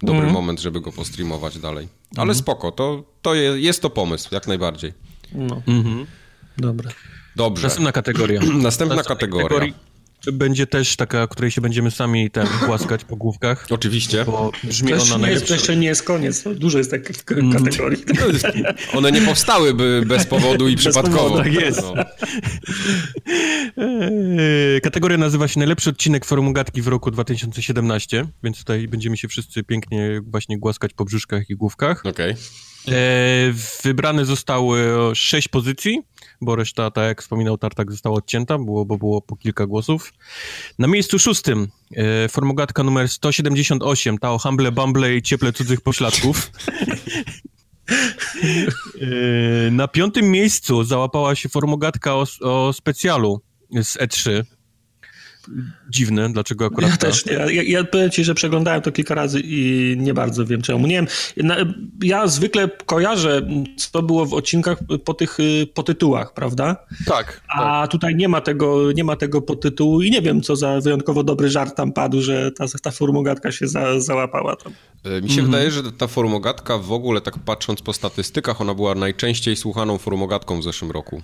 dobry 0.02 0.22
mm. 0.22 0.32
moment, 0.32 0.60
żeby 0.60 0.80
go 0.80 0.92
postreamować 0.92 1.58
dalej. 1.58 1.88
Ale 2.16 2.24
mm. 2.24 2.34
spoko, 2.34 2.72
to, 2.72 3.04
to 3.22 3.34
je, 3.34 3.60
jest 3.60 3.82
to 3.82 3.90
pomysł, 3.90 4.28
jak 4.32 4.48
najbardziej. 4.48 4.92
No. 5.32 5.62
Mm 5.66 5.82
-hmm. 5.82 6.06
Dobra. 6.58 6.90
Dobrze. 7.36 7.62
Następna 7.62 7.92
kategoria. 7.92 8.40
Następna 8.68 9.02
kategoria. 9.02 9.72
Kategorii 10.20 10.38
będzie 10.38 10.66
też 10.66 10.96
taka, 10.96 11.26
której 11.26 11.50
się 11.50 11.60
będziemy 11.60 11.90
sami 11.90 12.30
ten 12.30 12.46
głaskać 12.66 13.04
po 13.04 13.16
główkach. 13.16 13.66
Oczywiście. 13.70 14.24
Bo 14.24 14.52
brzmi 14.64 14.92
ona 14.92 15.26
nie 15.26 15.32
jest, 15.32 15.50
jeszcze 15.50 15.76
nie 15.76 15.86
jest 15.86 16.02
koniec. 16.02 16.44
Dużo 16.56 16.78
jest 16.78 16.90
takich 16.90 17.24
kategorii. 17.24 18.04
One 18.98 19.12
nie 19.12 19.20
powstałyby 19.20 20.02
bez 20.06 20.26
powodu 20.26 20.68
i 20.68 20.76
bez 20.76 20.84
przypadkowo. 20.84 21.18
Powodu, 21.18 21.42
tak 21.42 21.52
jest. 21.52 21.82
No. 21.82 22.04
Kategoria 24.82 25.18
nazywa 25.18 25.48
się 25.48 25.58
Najlepszy 25.58 25.90
odcinek 25.90 26.24
Formugatki 26.24 26.82
w 26.82 26.88
roku 26.88 27.10
2017, 27.10 28.26
więc 28.42 28.58
tutaj 28.58 28.88
będziemy 28.88 29.16
się 29.16 29.28
wszyscy 29.28 29.62
pięknie 29.62 30.20
właśnie 30.26 30.58
głaskać 30.58 30.92
po 30.92 31.04
brzuszkach 31.04 31.50
i 31.50 31.56
główkach. 31.56 32.06
Okej. 32.06 32.30
Okay. 32.32 32.96
E, 32.96 33.52
wybrane 33.82 34.24
zostały 34.24 34.80
sześć 35.14 35.48
pozycji, 35.48 36.02
bo 36.40 36.56
reszta, 36.56 36.90
tak 36.90 37.04
jak 37.04 37.22
wspominał 37.22 37.58
Tartak, 37.58 37.90
została 37.92 38.16
odcięta, 38.16 38.58
było, 38.58 38.84
bo 38.84 38.98
było 38.98 39.22
po 39.22 39.36
kilka 39.36 39.66
głosów. 39.66 40.12
Na 40.78 40.86
miejscu 40.86 41.18
szóstym 41.18 41.68
e, 41.96 42.28
formogatka 42.28 42.82
numer 42.82 43.08
178, 43.08 44.18
ta 44.18 44.32
o 44.32 44.38
Humble 44.38 44.72
Bumble 44.72 45.16
i 45.16 45.22
cieple 45.22 45.52
cudzych 45.52 45.80
pośladków. 45.80 46.50
e, 49.00 49.70
na 49.70 49.88
piątym 49.88 50.30
miejscu 50.30 50.84
załapała 50.84 51.34
się 51.34 51.48
formogatka 51.48 52.14
o, 52.14 52.24
o 52.40 52.72
specjalu 52.72 53.40
z 53.82 53.98
E3. 53.98 54.44
Dziwne, 55.90 56.32
dlaczego 56.32 56.66
akurat 56.66 56.90
Ja 56.90 56.96
ta. 56.96 57.06
też 57.06 57.26
nie. 57.26 57.32
Ja, 57.32 57.62
ja 57.62 57.84
powiem 57.84 58.10
ci, 58.10 58.24
że 58.24 58.34
przeglądałem 58.34 58.82
to 58.82 58.92
kilka 58.92 59.14
razy 59.14 59.40
i 59.44 59.94
nie 59.98 60.14
bardzo 60.14 60.46
wiem 60.46 60.62
czemu. 60.62 60.86
Nie 60.86 60.94
wiem, 60.94 61.06
ja 62.02 62.26
zwykle 62.26 62.68
kojarzę, 62.86 63.42
co 63.76 64.02
było 64.02 64.26
w 64.26 64.34
odcinkach 64.34 64.78
po 65.04 65.14
tych 65.14 65.40
y, 65.40 65.66
po 65.74 65.82
tytułach, 65.82 66.34
prawda? 66.34 66.76
Tak, 67.06 67.40
A 67.48 67.88
tutaj 67.90 68.14
nie 68.16 68.28
ma 68.28 68.40
tego, 68.40 68.92
nie 68.92 69.04
ma 69.04 69.16
tego 69.16 69.42
podtytułu 69.42 70.02
i 70.02 70.10
nie 70.10 70.22
wiem, 70.22 70.40
co 70.42 70.56
za 70.56 70.80
wyjątkowo 70.80 71.24
dobry 71.24 71.48
żart 71.50 71.76
tam 71.76 71.92
padł, 71.92 72.20
że 72.22 72.52
ta, 72.52 72.64
ta 72.82 72.90
formogatka 72.90 73.52
się 73.52 73.68
za, 73.68 74.00
załapała 74.00 74.56
tam. 74.56 74.72
E, 75.04 75.20
Mi 75.20 75.30
się 75.30 75.42
wydaje, 75.42 75.70
że 75.70 75.92
ta 75.92 76.06
formogatka 76.06 76.78
w 76.78 76.92
ogóle, 76.92 77.20
tak 77.20 77.38
patrząc 77.38 77.82
po 77.82 77.92
statystykach, 77.92 78.60
ona 78.60 78.74
była 78.74 78.94
najczęściej 78.94 79.56
słuchaną 79.56 79.98
formogatką 79.98 80.60
w 80.60 80.64
zeszłym 80.64 80.90
roku. 80.90 81.22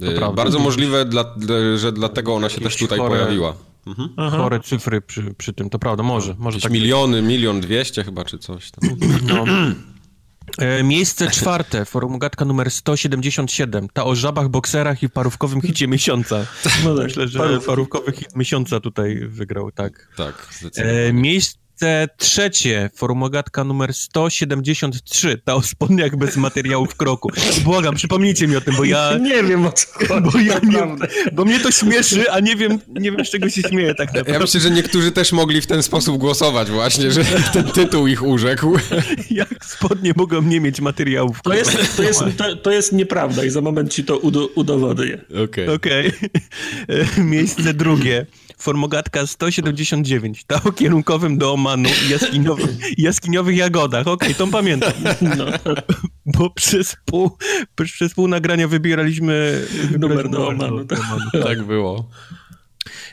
Prawda. 0.00 0.32
Bardzo 0.32 0.58
możliwe, 0.58 1.04
dla, 1.04 1.34
że 1.76 1.92
dlatego 1.92 2.34
ona 2.34 2.48
się 2.48 2.60
też 2.60 2.76
tutaj 2.76 2.98
chore- 2.98 3.08
pojawiła. 3.08 3.54
chore 4.16 4.60
cyfry 4.60 5.00
przy, 5.00 5.34
przy 5.38 5.52
tym, 5.52 5.70
to 5.70 5.78
prawda, 5.78 6.02
może, 6.02 6.34
może 6.38 6.60
tak 6.60 6.72
miliony, 6.72 7.22
milion 7.22 7.60
dwieście 7.60 8.04
chyba, 8.04 8.24
czy 8.24 8.38
coś 8.38 8.70
tam. 8.70 8.90
No. 9.26 9.44
E, 10.58 10.82
Miejsce 10.82 11.30
czwarte, 11.30 11.84
formogatka 11.84 12.44
numer 12.44 12.70
177, 12.70 13.88
ta 13.92 14.04
o 14.04 14.14
żabach, 14.14 14.48
bokserach 14.48 15.02
i 15.02 15.08
parówkowym 15.08 15.60
hicie 15.60 15.88
miesiąca. 15.88 16.46
No 16.84 16.94
tak, 16.94 17.04
Myślę, 17.04 17.28
że 17.28 17.38
parówki. 17.38 17.66
parówkowy 17.66 18.12
hit 18.12 18.36
miesiąca 18.36 18.80
tutaj 18.80 19.20
wygrał, 19.28 19.70
tak. 19.70 20.08
Tak, 20.16 20.48
zdecydowanie. 20.60 20.98
E, 21.00 21.12
miejsce 21.12 21.58
trzecie, 22.16 22.90
formogatka 22.94 23.64
numer 23.64 23.94
173, 23.94 25.40
ta 25.44 25.54
o 25.54 25.62
spodniach 25.62 26.16
bez 26.16 26.36
materiału 26.36 26.86
w 26.86 26.94
kroku. 26.96 27.30
Błagam, 27.64 27.94
przypomnijcie 27.94 28.48
mi 28.48 28.56
o 28.56 28.60
tym, 28.60 28.74
bo 28.76 28.84
ja... 28.84 29.12
Nie 29.22 29.42
wiem 29.42 29.66
o 29.66 29.72
co 29.72 29.86
chodzi. 29.92 30.22
Bo, 30.32 30.38
ja 30.38 30.58
nie, 30.62 30.96
bo 31.32 31.44
mnie 31.44 31.60
to 31.60 31.70
śmieszy, 31.70 32.30
a 32.30 32.40
nie 32.40 32.56
wiem, 32.56 32.78
nie 32.88 33.12
wiem 33.12 33.24
z 33.24 33.30
czego 33.30 33.48
się 33.50 33.62
śmieję 33.62 33.94
tak 33.94 34.08
naprawdę. 34.08 34.32
Ja 34.32 34.38
myślę, 34.38 34.60
że 34.60 34.70
niektórzy 34.70 35.12
też 35.12 35.32
mogli 35.32 35.60
w 35.60 35.66
ten 35.66 35.82
sposób 35.82 36.18
głosować 36.18 36.70
właśnie, 36.70 37.10
że 37.10 37.24
ten 37.52 37.64
tytuł 37.64 38.06
ich 38.06 38.22
urzekł. 38.22 38.76
Jak 39.30 39.64
spodnie 39.64 40.12
mogą 40.16 40.42
nie 40.42 40.60
mieć 40.60 40.80
materiału 40.80 41.32
w 41.32 41.42
To 41.42 41.50
kroku? 41.50 41.58
jest, 41.58 41.96
to, 41.96 42.02
jest, 42.02 42.20
to, 42.36 42.56
to 42.56 42.70
jest 42.70 42.92
nieprawda 42.92 43.44
i 43.44 43.50
za 43.50 43.60
moment 43.60 43.92
ci 43.92 44.04
to 44.04 44.18
udo, 44.18 44.46
udowodnię. 44.54 45.18
Okej. 45.44 45.68
Okej. 45.68 46.12
E, 47.18 47.20
Miejsce 47.22 47.74
drugie. 47.74 48.26
Formogatka 48.62 49.26
179. 49.26 50.44
Ta 50.44 50.62
o 50.64 50.72
kierunkowym 50.72 51.38
do 51.38 51.52
Omanu 51.52 51.88
i 52.06 52.10
jaskiniowych, 52.10 52.98
jaskiniowych 52.98 53.56
jagodach. 53.56 54.06
Okej, 54.06 54.34
tą 54.34 54.50
pamiętam. 54.50 54.92
No, 55.36 55.44
Bo 56.26 56.50
przez 56.50 56.96
pół, 57.04 57.30
przez 57.84 58.14
pół 58.14 58.28
nagrania 58.28 58.68
wybieraliśmy 58.68 59.66
Numer 59.98 60.28
do 60.30 60.48
Omanu, 60.48 60.84
tak. 60.84 61.00
Tak 61.42 61.62
było. 61.62 62.08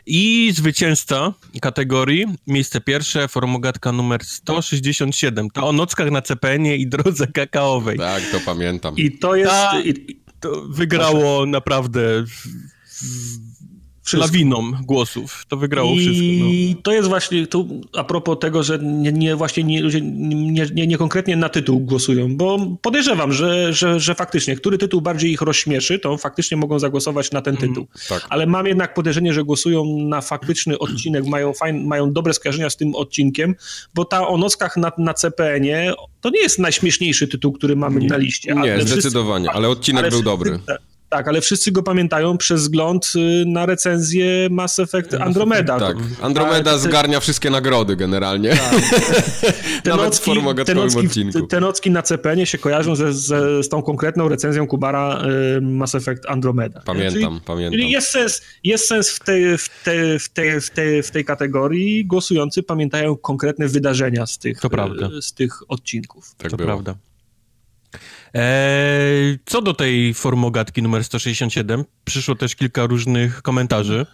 I 0.06 0.52
zwycięzca 0.56 1.34
kategorii, 1.62 2.26
miejsce 2.48 2.82
pierwsze, 2.82 3.28
formogatka 3.28 3.92
numer 3.92 4.24
167. 4.24 5.50
Ta 5.50 5.64
o 5.64 5.72
nockach 5.72 6.12
na 6.12 6.22
CPN-ie 6.22 6.76
i 6.78 6.88
drodze 6.88 7.28
kakaowej. 7.28 7.98
Tak, 7.98 8.24
to 8.32 8.40
pamiętam. 8.46 8.96
I 8.98 9.12
to 9.12 9.36
jest... 9.36 9.52
Ta- 9.52 9.82
I, 9.82 10.20
To 10.40 10.62
wygrało 10.70 11.46
naprawdę 11.46 12.24
w, 12.24 12.30
w, 12.30 13.49
Wszystko. 14.10 14.28
lawiną 14.28 14.72
głosów. 14.84 15.46
To 15.48 15.58
wygrało 15.58 15.96
wszystko. 15.96 16.24
No. 16.40 16.46
I 16.46 16.76
to 16.84 16.92
jest 16.92 17.10
właśnie 17.10 17.48
tu 17.48 17.82
a 17.98 18.04
propos 18.04 18.38
tego, 18.40 18.64
że 18.64 18.80
nie, 18.80 19.12
nie 19.12 19.36
właśnie 19.36 19.64
nie, 19.64 19.82
ludzie 19.82 20.02
nie, 20.02 20.66
nie, 20.74 20.88
nie 20.88 20.98
konkretnie 20.98 21.36
na 21.36 21.50
tytuł 21.50 21.80
głosują, 21.80 22.38
bo 22.38 22.60
podejrzewam, 22.82 23.34
że, 23.34 23.74
że, 23.74 24.00
że 24.00 24.16
faktycznie, 24.16 24.56
który 24.56 24.78
tytuł 24.78 25.02
bardziej 25.02 25.32
ich 25.32 25.42
rozśmieszy, 25.42 26.00
to 26.00 26.18
faktycznie 26.18 26.58
mogą 26.58 26.80
zagłosować 26.80 27.32
na 27.32 27.42
ten 27.42 27.58
tytuł. 27.58 27.88
tak. 28.10 28.26
Ale 28.30 28.46
mam 28.48 28.68
jednak 28.68 28.94
podejrzenie, 28.94 29.34
że 29.34 29.44
głosują 29.44 29.86
na 29.98 30.22
faktyczny 30.22 30.80
odcinek, 30.80 31.26
mają, 31.26 31.54
fajn, 31.54 31.88
mają 31.88 32.14
dobre 32.14 32.34
skojarzenia 32.34 32.70
z 32.70 32.78
tym 32.78 32.96
odcinkiem, 32.96 33.56
bo 33.94 34.06
ta 34.06 34.28
o 34.28 34.38
nockach 34.38 34.78
na, 34.78 34.92
na 34.98 35.14
CPN-ie 35.14 35.94
to 36.22 36.30
nie 36.30 36.42
jest 36.42 36.60
najśmieszniejszy 36.60 37.28
tytuł, 37.28 37.52
który 37.52 37.76
mamy 37.76 38.00
na 38.00 38.18
liście. 38.18 38.54
Nie, 38.54 38.74
ale 38.74 38.82
zdecydowanie, 38.82 39.52
ale 39.52 39.70
odcinek 39.70 40.00
ale 40.00 40.10
był 40.10 40.20
wszyscy- 40.20 40.32
dobry. 40.32 40.60
Tak, 41.10 41.28
ale 41.28 41.42
wszyscy 41.42 41.72
go 41.72 41.84
pamiętają 41.84 42.38
przez 42.38 42.62
wzgląd 42.62 43.12
y, 43.16 43.44
na 43.48 43.66
recenzję 43.66 44.48
Mass 44.52 44.80
Effect 44.80 45.14
Andromeda. 45.14 45.80
Tak, 45.80 45.98
Andromeda 46.22 46.64
Tak, 46.72 46.74
te- 46.74 46.80
zgarnia 46.80 47.20
wszystkie 47.20 47.50
nagrody 47.50 47.96
generalnie. 47.96 48.50
te 49.84 49.90
Nawet 49.90 50.06
nocki, 50.06 50.32
w 50.32 50.76
nocki, 50.76 51.08
odcinku. 51.08 51.48
te 51.48 51.60
nocki 51.60 51.92
na 51.92 52.02
CPN-ie 52.02 52.46
się 52.46 52.58
kojarzą 52.58 52.96
ze, 52.96 53.14
ze, 53.14 53.64
z 53.64 53.70
tą 53.70 53.82
konkretną 53.82 54.28
recenzją 54.28 54.68
Kubara 54.68 55.22
y, 55.58 55.62
Mass 55.62 55.96
Effect 55.96 56.26
Andromeda. 56.28 56.82
Pamiętam, 56.86 57.22
czyli, 57.32 57.42
pamiętam. 57.46 57.80
Czyli 57.80 57.92
jest 57.92 58.08
sens, 58.08 58.42
jest 58.64 58.88
sens 58.88 59.10
w, 59.10 59.20
tej, 59.20 59.58
w, 59.58 59.70
tej, 59.84 60.20
w, 60.20 60.30
tej, 60.30 60.62
w, 60.62 60.70
tej, 60.70 61.04
w 61.04 61.12
tej 61.12 61.26
kategorii. 61.26 62.06
Głosujący 62.06 62.64
pamiętają 62.64 63.18
konkretne 63.18 63.68
wydarzenia 63.68 64.26
z 64.26 64.38
tych, 64.38 64.60
To 64.60 64.70
prawda. 64.70 65.10
y, 65.18 65.22
z 65.22 65.34
tych 65.34 65.72
odcinków. 65.72 66.36
Tak 66.38 66.52
to 66.52 66.58
było. 66.58 66.68
prawda. 66.68 66.96
Eee, 68.34 69.38
co 69.46 69.62
do 69.62 69.74
tej 69.74 70.14
formogatki 70.14 70.82
numer 70.84 71.04
167, 71.04 71.84
przyszło 72.06 72.36
też 72.36 72.56
kilka 72.56 72.86
różnych 72.86 73.42
komentarzy, 73.42 74.06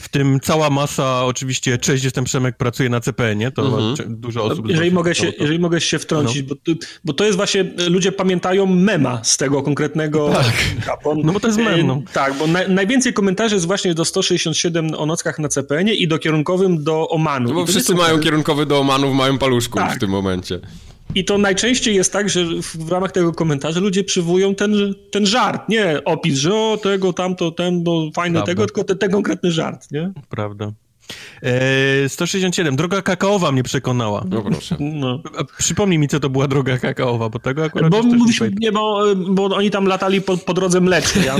w 0.00 0.08
tym 0.08 0.40
cała 0.40 0.70
masa, 0.70 1.24
oczywiście, 1.24 1.78
cześć, 1.78 2.04
jestem 2.04 2.24
Przemek, 2.24 2.56
pracuję 2.56 2.88
na 2.88 3.00
CPN-ie, 3.00 3.50
to 3.50 3.62
Mhm. 3.62 3.94
dużo 4.20 4.44
osób... 4.44 4.68
Jeżeli 4.68 4.90
mogę, 4.90 5.14
się, 5.14 5.32
to. 5.32 5.42
jeżeli 5.42 5.58
mogę 5.58 5.80
się 5.80 5.98
wtrącić, 5.98 6.42
bo, 6.42 6.54
tu- 6.54 6.74
bo 7.04 7.12
to 7.12 7.24
jest 7.24 7.36
właśnie, 7.36 7.64
ludzie 7.88 8.12
pamiętają 8.12 8.66
mema 8.66 9.20
z 9.24 9.36
tego 9.36 9.62
konkretnego 9.62 10.30
tak. 10.32 10.52
No 11.24 11.32
bo 11.32 11.40
to 11.40 11.46
jest 11.48 11.58
mem, 11.58 11.86
no. 11.86 12.02
Tak, 12.12 12.34
bo 12.38 12.46
na, 12.46 12.68
najwięcej 12.68 13.12
komentarzy 13.12 13.54
jest 13.54 13.66
właśnie 13.66 13.94
do 13.94 14.04
167 14.04 14.94
o 14.94 15.06
nockach 15.06 15.38
na 15.38 15.48
CPN-ie 15.48 15.94
i 15.94 16.08
do 16.08 16.18
kierunkowym 16.18 16.84
do 16.84 17.08
Omanu. 17.08 17.48
No 17.48 17.54
bo 17.54 17.60
to 17.60 17.66
wszyscy 17.66 17.94
mają 17.94 18.18
kierunkowy 18.20 18.66
do 18.66 18.78
Omanów, 18.80 19.14
mają 19.14 19.38
paluszków 19.38 19.80
Tak. 19.82 19.96
w 19.96 20.00
tym 20.00 20.10
momencie. 20.10 20.60
I 21.14 21.24
to 21.24 21.38
najczęściej 21.38 21.94
jest 21.94 22.12
tak, 22.12 22.28
że 22.28 22.44
w, 22.62 22.90
ramach 22.90 23.12
tego 23.12 23.32
komentarza 23.32 23.80
ludzie 23.80 24.04
przywołują 24.04 24.54
ten, 24.54 24.94
ten 25.10 25.26
żart, 25.26 25.68
nie 25.68 26.04
opis, 26.04 26.38
że 26.38 26.54
o 26.54 26.78
tego, 26.82 27.12
tamto, 27.12 27.50
ten, 27.50 27.84
bo 27.84 28.10
fajny 28.14 28.34
Prawda. 28.34 28.52
tego, 28.52 28.66
tylko 28.66 28.84
ten, 28.84 28.98
ten 28.98 29.10
konkretny 29.10 29.50
żart, 29.50 29.90
nie? 29.90 30.12
Prawda. 30.28 30.72
Eee, 31.42 32.08
167, 32.08 32.76
droga 32.76 33.02
kakaowa 33.02 33.52
mnie 33.52 33.62
przekonała. 33.62 34.24
No 34.30 34.42
proszę. 34.42 34.76
No. 34.80 35.22
Przypomnij 35.58 35.98
mi, 35.98 36.08
co 36.08 36.20
to 36.20 36.30
była 36.30 36.48
droga 36.48 36.78
kakaowa, 36.78 37.28
bo 37.28 37.38
tego 37.38 37.64
akurat 37.64 37.90
Bo 37.90 38.02
też 38.02 38.40
nie 38.40 38.50
nie, 38.60 38.72
bo, 38.72 39.04
bo 39.16 39.44
oni 39.44 39.70
tam 39.70 39.86
latali 39.86 40.20
po, 40.20 40.36
po 40.36 40.54
drodze 40.54 40.80
mlecznej. 40.80 41.24
Ja, 41.24 41.36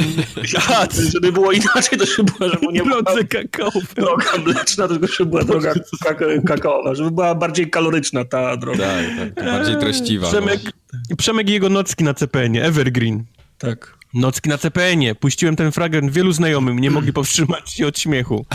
A, 0.68 0.87
żeby 1.14 1.33
było 1.33 1.52
inaczej, 1.52 1.98
to 1.98 2.06
żeby 2.06 2.33
była, 2.38 2.50
żeby 2.50 2.66
nie 2.72 2.83
była 2.83 3.02
Drodze 3.02 3.24
kakaowe. 3.24 3.80
droga 3.96 4.38
mleczna, 4.44 4.88
tylko 4.88 5.06
żeby 5.06 5.30
była 5.30 5.44
droga 5.44 5.72
kaka- 6.04 6.42
kakaowa, 6.46 6.94
żeby 6.94 7.11
była 7.11 7.35
bardziej 7.35 7.70
kaloryczna 7.70 8.24
ta 8.24 8.56
droga. 8.56 8.87
Tak, 9.18 9.35
tak. 9.35 9.44
Bardziej 9.44 9.76
treściwa. 9.76 10.26
no. 10.26 10.33
Przemek, 10.33 10.61
Przemek 11.18 11.48
i 11.48 11.52
jego 11.52 11.68
nocki 11.68 12.04
na 12.04 12.14
CPN-ie, 12.14 12.64
Evergreen. 12.64 13.24
Tak. 13.59 13.99
Nocki 14.14 14.48
na 14.48 14.58
CPN-ie. 14.58 15.14
Puściłem 15.14 15.56
ten 15.56 15.72
fragment 15.72 16.12
wielu 16.12 16.32
znajomym, 16.32 16.78
nie 16.78 16.90
mogli 16.90 17.12
powstrzymać 17.12 17.72
się 17.72 17.86
od 17.86 17.98
śmiechu. 17.98 18.46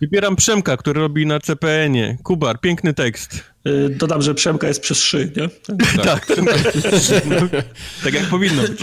Wybieram 0.00 0.36
Przemka, 0.36 0.76
który 0.76 1.00
robi 1.00 1.26
na 1.26 1.40
CPN-ie. 1.40 2.18
Kubar, 2.22 2.60
piękny 2.60 2.94
tekst. 2.94 3.44
Y, 3.68 3.88
Dodam, 3.90 4.22
że 4.22 4.34
Przemka 4.34 4.68
jest 4.68 4.80
przez 4.80 4.98
szy, 4.98 5.32
nie? 5.36 5.76
Tak. 6.04 6.32
No, 7.26 7.48
tak 8.04 8.14
jak 8.14 8.24
powinno 8.24 8.62
być. 8.62 8.80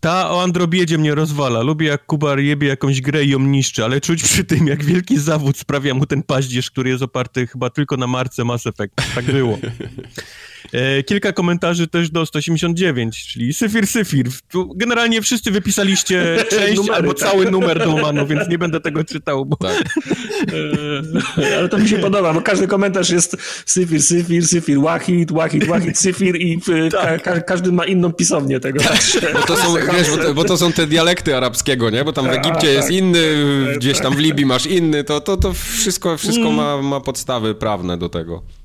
Ta 0.00 0.30
o 0.30 0.42
Androbiedzie 0.42 0.98
mnie 0.98 1.14
rozwala. 1.14 1.62
Lubię 1.62 1.86
jak 1.86 2.06
Kubar 2.06 2.38
jebie 2.38 2.68
jakąś 2.68 3.00
grę 3.00 3.24
i 3.24 3.28
ją 3.28 3.38
niszczy, 3.38 3.84
ale 3.84 4.00
czuć 4.00 4.22
przy 4.22 4.44
tym, 4.44 4.66
jak 4.66 4.84
wielki 4.84 5.18
zawód 5.18 5.58
sprawia 5.58 5.94
mu 5.94 6.06
ten 6.06 6.22
paździerz, 6.22 6.70
który 6.70 6.90
jest 6.90 7.02
oparty 7.02 7.46
chyba 7.46 7.70
tylko 7.70 7.96
na 7.96 8.06
marce 8.06 8.44
Mass 8.44 8.66
Effect. 8.66 8.94
Tak 9.14 9.24
było. 9.24 9.58
E, 10.72 11.02
kilka 11.02 11.32
komentarzy 11.32 11.86
też 11.86 12.10
do 12.10 12.26
189, 12.26 13.26
czyli 13.26 13.54
Syfir 13.54 13.86
Syfir. 13.86 14.26
Tu 14.48 14.72
Generalnie 14.76 15.22
wszyscy 15.22 15.50
wypisaliście 15.50 16.36
część 16.50 16.76
Numery, 16.76 16.94
albo 16.94 17.14
tak. 17.14 17.30
cały 17.30 17.50
numer 17.50 17.78
do 17.78 17.94
Omanu, 17.94 18.26
więc 18.26 18.48
nie 18.48 18.58
będę 18.58 18.80
tego 18.80 19.04
czytał, 19.04 19.46
bo 19.46 19.56
Tak. 19.56 19.84
Y, 21.38 21.56
Ale 21.56 21.68
to 21.68 21.78
mi 21.78 21.88
się 21.88 21.98
podoba, 21.98 22.34
bo 22.34 22.40
każdy 22.40 22.66
komentarz 22.66 23.10
jest 23.10 23.36
syfir, 23.66 24.02
syfir, 24.02 24.46
syfir, 24.46 24.80
wahid, 24.80 25.32
wahid, 25.32 25.64
wahid, 25.64 25.98
syfir 25.98 26.36
i 26.36 26.60
y, 26.68 26.90
ka, 27.02 27.18
ka, 27.18 27.40
każdy 27.40 27.72
ma 27.72 27.84
inną 27.84 28.12
pisownię 28.12 28.60
tego. 28.60 28.80
Także, 28.80 29.20
Bo 29.32 29.42
to 29.42 29.56
są, 29.56 29.74
wiesz, 29.74 30.10
bo 30.10 30.16
to, 30.16 30.34
bo 30.34 30.44
to 30.44 30.56
są 30.56 30.72
te 30.72 30.86
dialekty 30.86 31.36
arabskiego, 31.36 31.90
nie? 31.90 32.04
Bo 32.04 32.12
tam 32.12 32.26
w 32.26 32.32
Egipcie 32.32 32.66
jest 32.66 32.90
inny, 32.90 33.18
gdzieś 33.76 34.00
tam 34.00 34.16
w 34.16 34.18
Libii 34.18 34.46
masz 34.46 34.66
inny, 34.66 35.04
to, 35.04 35.20
to, 35.20 35.36
to 35.36 35.52
wszystko, 35.52 36.16
wszystko 36.16 36.50
ma, 36.50 36.82
ma 36.82 37.00
podstawy 37.00 37.54
prawne 37.54 37.98
do 37.98 38.08
tego. 38.08 38.57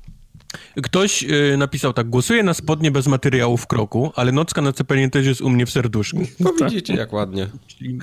Ktoś 0.82 1.22
y, 1.22 1.56
napisał 1.58 1.92
tak, 1.92 2.08
głosuję 2.08 2.42
na 2.42 2.54
spodnie 2.54 2.90
bez 2.90 3.06
materiału 3.06 3.56
w 3.56 3.66
kroku, 3.66 4.12
ale 4.16 4.32
nocka 4.32 4.62
na 4.62 4.72
cepenie 4.72 5.10
też 5.10 5.26
jest 5.26 5.40
u 5.40 5.50
mnie 5.50 5.66
w 5.66 5.70
serduszku. 5.70 6.18
No 6.40 6.52
widzicie, 6.64 6.94
jak 6.94 7.12
ładnie. 7.12 7.48
Czyli 7.66 7.98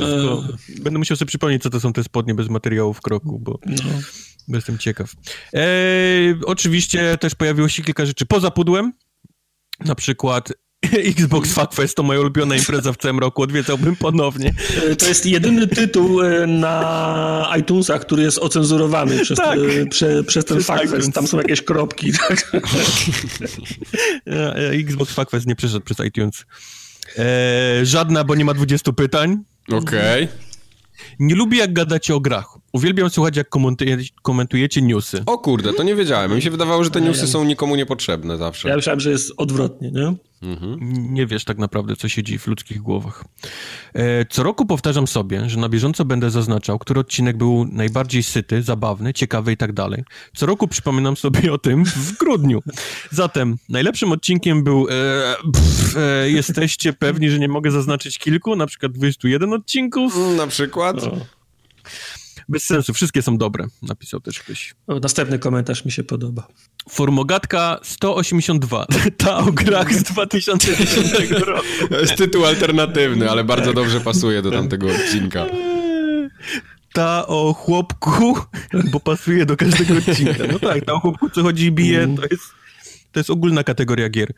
no. 0.00 0.42
Będę 0.82 0.98
musiał 0.98 1.16
sobie 1.16 1.28
przypomnieć, 1.28 1.62
co 1.62 1.70
to 1.70 1.80
są 1.80 1.92
te 1.92 2.04
spodnie 2.04 2.34
bez 2.34 2.48
materiału 2.48 2.94
w 2.94 3.00
kroku, 3.00 3.38
bo, 3.38 3.58
bo 4.48 4.56
jestem 4.56 4.78
ciekaw. 4.78 5.14
E, 5.54 5.60
oczywiście 6.46 7.18
też 7.18 7.34
pojawiło 7.34 7.68
się 7.68 7.82
kilka 7.82 8.06
rzeczy 8.06 8.26
poza 8.26 8.50
pudłem, 8.50 8.92
na 9.84 9.94
przykład 9.94 10.52
Xbox 11.16 11.52
Fuckfest 11.54 11.96
to 11.96 12.02
moja 12.02 12.20
ulubiona 12.20 12.56
impreza 12.56 12.92
w 12.92 12.96
całym 12.96 13.18
roku, 13.18 13.42
odwiedzałbym 13.42 13.96
ponownie. 13.96 14.54
E, 14.90 14.96
to 14.96 15.08
jest 15.08 15.26
jedyny 15.26 15.66
tytuł 15.66 16.22
e, 16.22 16.46
na 16.46 17.52
iTunesach, 17.58 18.00
który 18.00 18.22
jest 18.22 18.38
ocenzurowany 18.38 19.18
przez, 19.18 19.38
tak. 19.38 19.58
prze, 19.90 20.24
przez 20.24 20.44
ten 20.44 20.62
Fuckfest. 20.62 21.12
Tam 21.12 21.26
są 21.26 21.38
jakieś 21.38 21.62
kropki. 21.62 22.12
Tak? 22.22 22.62
Xbox 24.72 25.12
Fuckfest 25.12 25.46
nie 25.46 25.56
przeszedł 25.56 25.84
przez 25.84 26.06
iTunes. 26.06 26.44
E, 27.18 27.86
żadna, 27.86 28.24
bo 28.24 28.34
nie 28.34 28.44
ma 28.44 28.54
20 28.54 28.92
pytań. 28.92 29.38
Okej. 29.68 30.24
Okay. 30.24 30.28
Nie 31.18 31.34
lubię, 31.34 31.58
jak 31.58 31.72
gadacie 31.72 32.14
o 32.14 32.20
grach. 32.20 32.58
Uwielbiam 32.72 33.10
słuchać, 33.10 33.36
jak 33.36 33.48
komentujecie 34.22 34.82
newsy. 34.82 35.22
O 35.26 35.38
kurde, 35.38 35.72
to 35.72 35.82
nie 35.82 35.94
wiedziałem. 35.94 36.34
Mi 36.34 36.42
się 36.42 36.50
wydawało, 36.50 36.84
że 36.84 36.90
te 36.90 37.00
newsy 37.00 37.26
są 37.26 37.44
nikomu 37.44 37.76
niepotrzebne 37.76 38.38
zawsze. 38.38 38.68
Ja 38.68 38.76
myślałem, 38.76 39.00
że 39.00 39.10
jest 39.10 39.32
odwrotnie, 39.36 39.90
nie? 39.90 40.14
Mhm. 40.42 40.78
Nie 41.14 41.26
wiesz 41.26 41.44
tak 41.44 41.58
naprawdę, 41.58 41.96
co 41.96 42.08
siedzi 42.08 42.38
w 42.38 42.46
ludzkich 42.46 42.78
głowach. 42.82 43.24
E, 43.94 44.24
co 44.24 44.42
roku 44.42 44.66
powtarzam 44.66 45.06
sobie, 45.06 45.50
że 45.50 45.58
na 45.58 45.68
bieżąco 45.68 46.04
będę 46.04 46.30
zaznaczał, 46.30 46.78
który 46.78 47.00
odcinek 47.00 47.36
był 47.36 47.64
najbardziej 47.72 48.22
syty, 48.22 48.62
zabawny, 48.62 49.12
ciekawy 49.12 49.52
i 49.52 49.56
tak 49.56 49.72
dalej. 49.72 50.04
Co 50.36 50.46
roku 50.46 50.68
przypominam 50.68 51.16
sobie 51.16 51.52
o 51.52 51.58
tym 51.58 51.84
w 51.84 52.18
grudniu. 52.18 52.62
Zatem 53.10 53.56
najlepszym 53.68 54.12
odcinkiem 54.12 54.64
był 54.64 54.86
e, 54.90 54.92
pff, 55.52 55.96
e, 55.96 56.30
jesteście 56.30 56.92
pewni, 56.92 57.30
że 57.30 57.38
nie 57.38 57.48
mogę 57.48 57.70
zaznaczyć 57.70 58.18
kilku, 58.18 58.56
na 58.56 58.66
przykład 58.66 58.92
21 58.92 59.52
odcinków? 59.52 60.18
Na 60.36 60.46
przykład? 60.46 61.02
O. 61.04 61.41
Bez 62.52 62.64
sensu, 62.64 62.94
wszystkie 62.94 63.22
są 63.22 63.38
dobre, 63.38 63.66
napisał 63.82 64.20
też 64.20 64.40
ktoś. 64.40 64.74
O, 64.86 64.98
następny 64.98 65.38
komentarz 65.38 65.84
mi 65.84 65.92
się 65.92 66.04
podoba. 66.04 66.48
Formogatka 66.88 67.80
182. 67.82 68.86
Ta 69.16 69.36
o 69.36 69.52
grach 69.52 69.94
z 69.94 70.02
2010 70.02 71.30
roku. 71.30 71.66
To 71.90 72.00
jest 72.00 72.16
tytuł 72.16 72.44
alternatywny, 72.44 73.30
ale 73.30 73.44
bardzo 73.44 73.72
dobrze 73.72 74.00
pasuje 74.00 74.42
do 74.42 74.50
tamtego 74.50 74.86
odcinka. 74.86 75.46
Ta 76.92 77.26
o 77.26 77.52
chłopku, 77.52 78.38
bo 78.92 79.00
pasuje 79.00 79.46
do 79.46 79.56
każdego 79.56 79.94
odcinka. 79.94 80.44
No 80.52 80.58
tak, 80.58 80.84
ta 80.84 80.92
o 80.92 81.00
chłopku, 81.00 81.30
co 81.30 81.42
chodzi 81.42 81.66
i 81.66 81.72
bije, 81.72 82.16
to 82.16 82.22
jest, 82.30 82.44
to 83.12 83.20
jest 83.20 83.30
ogólna 83.30 83.64
kategoria 83.64 84.08
gier. 84.08 84.32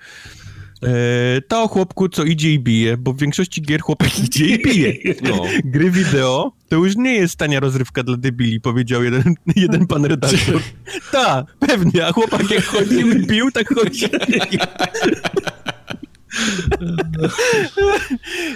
E, 0.83 1.41
ta 1.49 1.63
o 1.63 1.69
chłopku, 1.69 2.09
co 2.09 2.25
idzie 2.25 2.53
i 2.53 2.59
bije, 2.59 2.97
bo 2.97 3.13
w 3.13 3.21
większości 3.21 3.63
gier 3.63 3.81
chłopak 3.81 4.19
idzie 4.25 4.47
i 4.47 4.63
bije. 4.63 5.15
No. 5.23 5.43
Gry 5.65 5.91
wideo 5.91 6.53
to 6.75 6.77
już 6.77 6.97
nie 6.97 7.15
jest 7.15 7.37
tania 7.37 7.61
rozrywka 7.61 8.03
dla 8.03 8.17
debili, 8.17 8.61
powiedział 8.61 9.05
jeden, 9.05 9.35
jeden 9.57 9.87
pan 9.87 10.05
redaktor. 10.05 10.61
Ta, 11.13 11.45
pewnie, 11.59 12.07
a 12.07 12.13
chłopak 12.13 12.51
jak 12.51 12.65
chodził 12.65 13.11
i 13.13 13.27
bił, 13.27 13.51
tak 13.51 13.75
chodzi. 13.75 14.07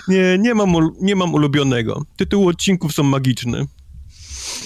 nie, 0.09 0.39
nie 0.39 0.55
mam, 0.55 0.73
nie 1.01 1.17
mam 1.17 1.35
ulubionego. 1.35 2.05
Tytuły 2.17 2.51
odcinków 2.51 2.93
są 2.93 3.03
magiczne. 3.03 3.67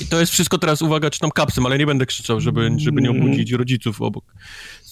I 0.00 0.06
to 0.06 0.20
jest 0.20 0.32
wszystko 0.32 0.58
teraz, 0.58 0.82
uwaga, 0.82 1.10
czytam 1.10 1.30
kapsem, 1.30 1.66
ale 1.66 1.78
nie 1.78 1.86
będę 1.86 2.06
krzyczał, 2.06 2.40
żeby, 2.40 2.70
żeby 2.76 3.02
nie 3.02 3.10
obudzić 3.10 3.52
rodziców 3.52 4.02
obok. 4.02 4.24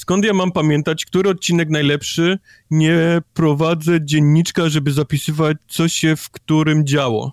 Skąd 0.01 0.25
ja 0.25 0.33
mam 0.33 0.53
pamiętać, 0.53 1.05
który 1.05 1.31
odcinek 1.31 1.71
najlepszy? 1.71 2.39
Nie 2.71 3.23
prowadzę 3.35 4.05
dzienniczka, 4.05 4.69
żeby 4.69 4.93
zapisywać, 4.93 5.57
co 5.69 5.89
się 5.89 6.17
w 6.17 6.31
którym 6.31 6.87
działo. 6.87 7.33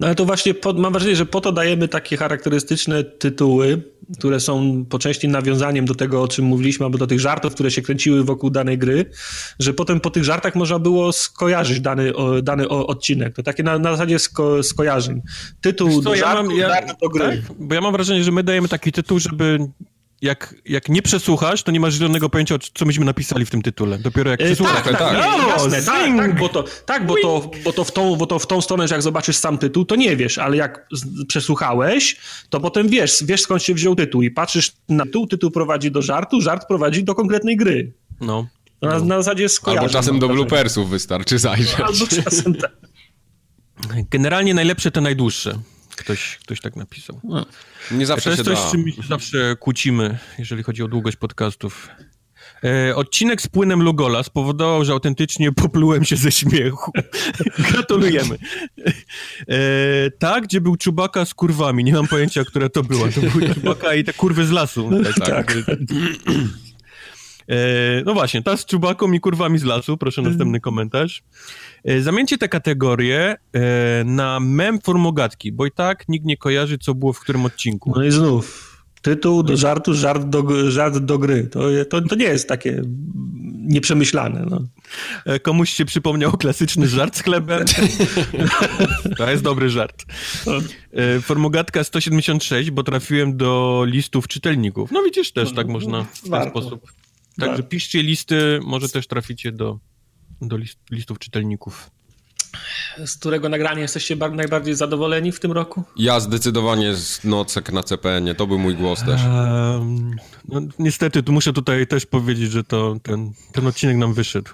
No 0.00 0.06
ale 0.06 0.16
to 0.16 0.24
właśnie 0.24 0.54
po, 0.54 0.72
mam 0.72 0.92
wrażenie, 0.92 1.16
że 1.16 1.26
po 1.26 1.40
to 1.40 1.52
dajemy 1.52 1.88
takie 1.88 2.16
charakterystyczne 2.16 3.04
tytuły, 3.04 3.82
które 4.18 4.40
są 4.40 4.84
po 4.88 4.98
części 4.98 5.28
nawiązaniem 5.28 5.84
do 5.84 5.94
tego, 5.94 6.22
o 6.22 6.28
czym 6.28 6.44
mówiliśmy, 6.44 6.84
albo 6.86 6.98
do 6.98 7.06
tych 7.06 7.20
żartów, 7.20 7.54
które 7.54 7.70
się 7.70 7.82
kręciły 7.82 8.24
wokół 8.24 8.50
danej 8.50 8.78
gry, 8.78 9.10
że 9.58 9.74
potem 9.74 10.00
po 10.00 10.10
tych 10.10 10.24
żartach 10.24 10.54
można 10.54 10.78
było 10.78 11.12
skojarzyć 11.12 11.80
dany, 11.80 12.16
o, 12.16 12.42
dany 12.42 12.68
odcinek. 12.68 13.36
To 13.36 13.42
takie 13.42 13.62
na, 13.62 13.78
na 13.78 13.90
zasadzie 13.90 14.18
sko, 14.18 14.62
skojarzeń. 14.62 15.22
Tytuł 15.60 15.90
co, 15.90 16.00
do 16.00 16.14
ja 16.14 16.20
żartu, 16.20 16.56
ja, 16.56 16.94
do 17.00 17.08
gry. 17.08 17.24
Tak? 17.24 17.56
Bo 17.58 17.74
ja 17.74 17.80
mam 17.80 17.92
wrażenie, 17.92 18.24
że 18.24 18.32
my 18.32 18.42
dajemy 18.42 18.68
taki 18.68 18.92
tytuł, 18.92 19.18
żeby 19.18 19.58
jak, 20.24 20.54
jak 20.64 20.88
nie 20.88 21.02
przesłuchasz, 21.02 21.62
to 21.62 21.72
nie 21.72 21.80
masz 21.80 21.94
żadnego 21.94 22.30
pojęcia, 22.30 22.58
co 22.74 22.84
myśmy 22.84 23.04
napisali 23.04 23.46
w 23.46 23.50
tym 23.50 23.62
tytule. 23.62 23.98
Dopiero 23.98 24.30
jak 24.30 24.40
e, 24.40 24.44
przesłuchasz. 24.44 24.74
Tak, 24.74 24.84
tak, 24.84 24.98
tak, 24.98 25.12
no, 25.12 25.48
jasne, 25.48 25.82
tak, 25.82 26.16
tak, 26.16 26.38
bo 26.38 26.48
to, 26.48 26.64
tak 26.86 27.06
bo, 27.06 27.14
to, 27.22 27.50
bo, 27.64 27.72
to 27.72 27.84
w 27.84 27.92
tą, 27.92 28.16
bo 28.16 28.26
to 28.26 28.38
w 28.38 28.46
tą 28.46 28.60
stronę, 28.60 28.88
że 28.88 28.94
jak 28.94 29.02
zobaczysz 29.02 29.36
sam 29.36 29.58
tytuł, 29.58 29.84
to 29.84 29.96
nie 29.96 30.16
wiesz, 30.16 30.38
ale 30.38 30.56
jak 30.56 30.88
przesłuchałeś, 31.28 32.16
to 32.48 32.60
potem 32.60 32.88
wiesz, 32.88 33.24
wiesz 33.24 33.42
skąd 33.42 33.62
się 33.62 33.74
wziął 33.74 33.94
tytuł 33.94 34.22
i 34.22 34.30
patrzysz 34.30 34.72
na 34.88 35.04
tytuł, 35.04 35.26
tytuł 35.26 35.50
prowadzi 35.50 35.90
do 35.90 36.02
żartu, 36.02 36.40
żart 36.40 36.66
prowadzi 36.68 37.04
do 37.04 37.14
konkretnej 37.14 37.56
gry. 37.56 37.92
No. 38.20 38.46
Na, 38.82 38.98
na 38.98 39.22
zasadzie 39.22 39.48
skojarzeń. 39.48 39.84
Albo 39.84 39.92
czasem 39.92 40.18
do 40.18 40.28
bloopersów 40.28 40.90
wystarczy 40.90 41.38
zajrzeć. 41.38 41.80
Albo 41.80 42.06
czasem 42.24 42.54
tak. 42.54 42.72
Generalnie 44.10 44.54
najlepsze 44.54 44.90
te 44.90 45.00
najdłuższe. 45.00 45.58
Ktoś, 45.96 46.38
ktoś 46.42 46.60
tak 46.60 46.76
napisał. 46.76 47.20
No. 47.24 47.46
Nie 47.90 48.06
zawsze 48.06 48.24
to 48.24 48.30
jest 48.30 48.40
się 48.40 48.44
coś, 48.44 48.64
da. 48.64 48.70
czym 48.70 48.84
zawsze 49.08 49.56
kłócimy, 49.60 50.18
jeżeli 50.38 50.62
chodzi 50.62 50.82
o 50.82 50.88
długość 50.88 51.16
podcastów. 51.16 51.88
E, 52.64 52.96
odcinek 52.96 53.42
z 53.42 53.48
płynem 53.48 53.82
Lugola 53.82 54.22
spowodował, 54.22 54.84
że 54.84 54.92
autentycznie 54.92 55.52
poplułem 55.52 56.04
się 56.04 56.16
ze 56.16 56.32
śmiechu. 56.32 56.92
Gratulujemy. 57.70 58.38
E, 59.48 60.10
tak, 60.10 60.44
gdzie 60.44 60.60
był 60.60 60.76
Czubaka 60.76 61.24
z 61.24 61.34
kurwami. 61.34 61.84
Nie 61.84 61.92
mam 61.92 62.08
pojęcia, 62.08 62.44
która 62.44 62.68
to 62.68 62.82
była. 62.82 63.08
To 63.08 63.20
był 63.20 63.54
Czubaka 63.54 63.94
i 63.94 64.04
te 64.04 64.12
kurwy 64.12 64.46
z 64.46 64.50
lasu. 64.50 64.90
Tak. 65.18 65.26
tak. 65.26 65.56
E, 67.48 68.02
no 68.04 68.14
właśnie, 68.14 68.42
ta 68.42 68.56
z 68.56 68.66
Czubaką 68.66 69.12
i 69.12 69.20
kurwami 69.20 69.58
z 69.58 69.64
lasu. 69.64 69.96
Proszę 69.96 70.22
następny 70.22 70.60
komentarz. 70.60 71.22
E, 71.84 72.00
zamieńcie 72.00 72.38
te 72.38 72.48
kategorie 72.48 73.36
e, 73.52 74.04
na 74.04 74.40
mem 74.40 74.80
formogatki, 74.80 75.52
bo 75.52 75.66
i 75.66 75.70
tak 75.70 76.08
nikt 76.08 76.26
nie 76.26 76.36
kojarzy, 76.36 76.78
co 76.78 76.94
było 76.94 77.12
w 77.12 77.20
którym 77.20 77.44
odcinku. 77.44 77.92
No 77.96 78.04
i 78.04 78.10
znów. 78.10 78.74
Tytuł 79.02 79.42
do 79.42 79.56
żartu, 79.56 79.94
żart 79.94 80.24
do, 80.24 80.70
żart 80.70 80.98
do 80.98 81.18
gry. 81.18 81.48
To, 81.52 81.60
to, 81.90 82.00
to 82.00 82.14
nie 82.14 82.24
jest 82.24 82.48
takie 82.48 82.82
nieprzemyślane. 83.66 84.46
No. 84.50 84.60
E, 85.26 85.40
komuś 85.40 85.70
się 85.70 85.84
przypomniał 85.84 86.32
klasyczny 86.32 86.88
żart 86.88 87.16
z 87.16 87.22
chlebem. 87.22 87.64
to 89.18 89.30
jest 89.30 89.42
dobry 89.42 89.70
żart. 89.70 90.04
Formogatka 91.22 91.84
176, 91.84 92.70
bo 92.70 92.82
trafiłem 92.82 93.36
do 93.36 93.82
listów 93.86 94.28
czytelników. 94.28 94.90
No 94.92 95.02
widzisz, 95.02 95.32
też 95.32 95.52
tak 95.52 95.68
można 95.68 96.04
w 96.04 96.20
ten 96.20 96.30
Warto. 96.30 96.50
sposób. 96.50 96.92
Także 97.38 97.62
piszcie 97.62 98.02
listy, 98.02 98.60
może 98.62 98.88
też 98.88 99.06
traficie 99.06 99.52
do 99.52 99.78
do 100.48 100.56
list, 100.56 100.78
listów 100.90 101.18
czytelników. 101.18 101.90
Z 103.06 103.16
którego 103.16 103.48
nagrania 103.48 103.82
jesteście 103.82 104.16
najbardziej 104.16 104.74
zadowoleni 104.74 105.32
w 105.32 105.40
tym 105.40 105.52
roku? 105.52 105.84
Ja 105.96 106.20
zdecydowanie 106.20 106.94
z 106.94 107.24
Nocek 107.24 107.72
na 107.72 107.82
CPN-ie, 107.82 108.34
to 108.34 108.46
był 108.46 108.58
mój 108.58 108.74
głos 108.74 109.04
też. 109.04 109.20
Um, 109.24 110.16
no, 110.48 110.60
niestety, 110.78 111.22
tu 111.22 111.32
muszę 111.32 111.52
tutaj 111.52 111.86
też 111.86 112.06
powiedzieć, 112.06 112.50
że 112.50 112.64
to 112.64 112.96
ten, 113.02 113.32
ten 113.52 113.66
odcinek 113.66 113.96
nam 113.96 114.14
wyszedł. 114.14 114.50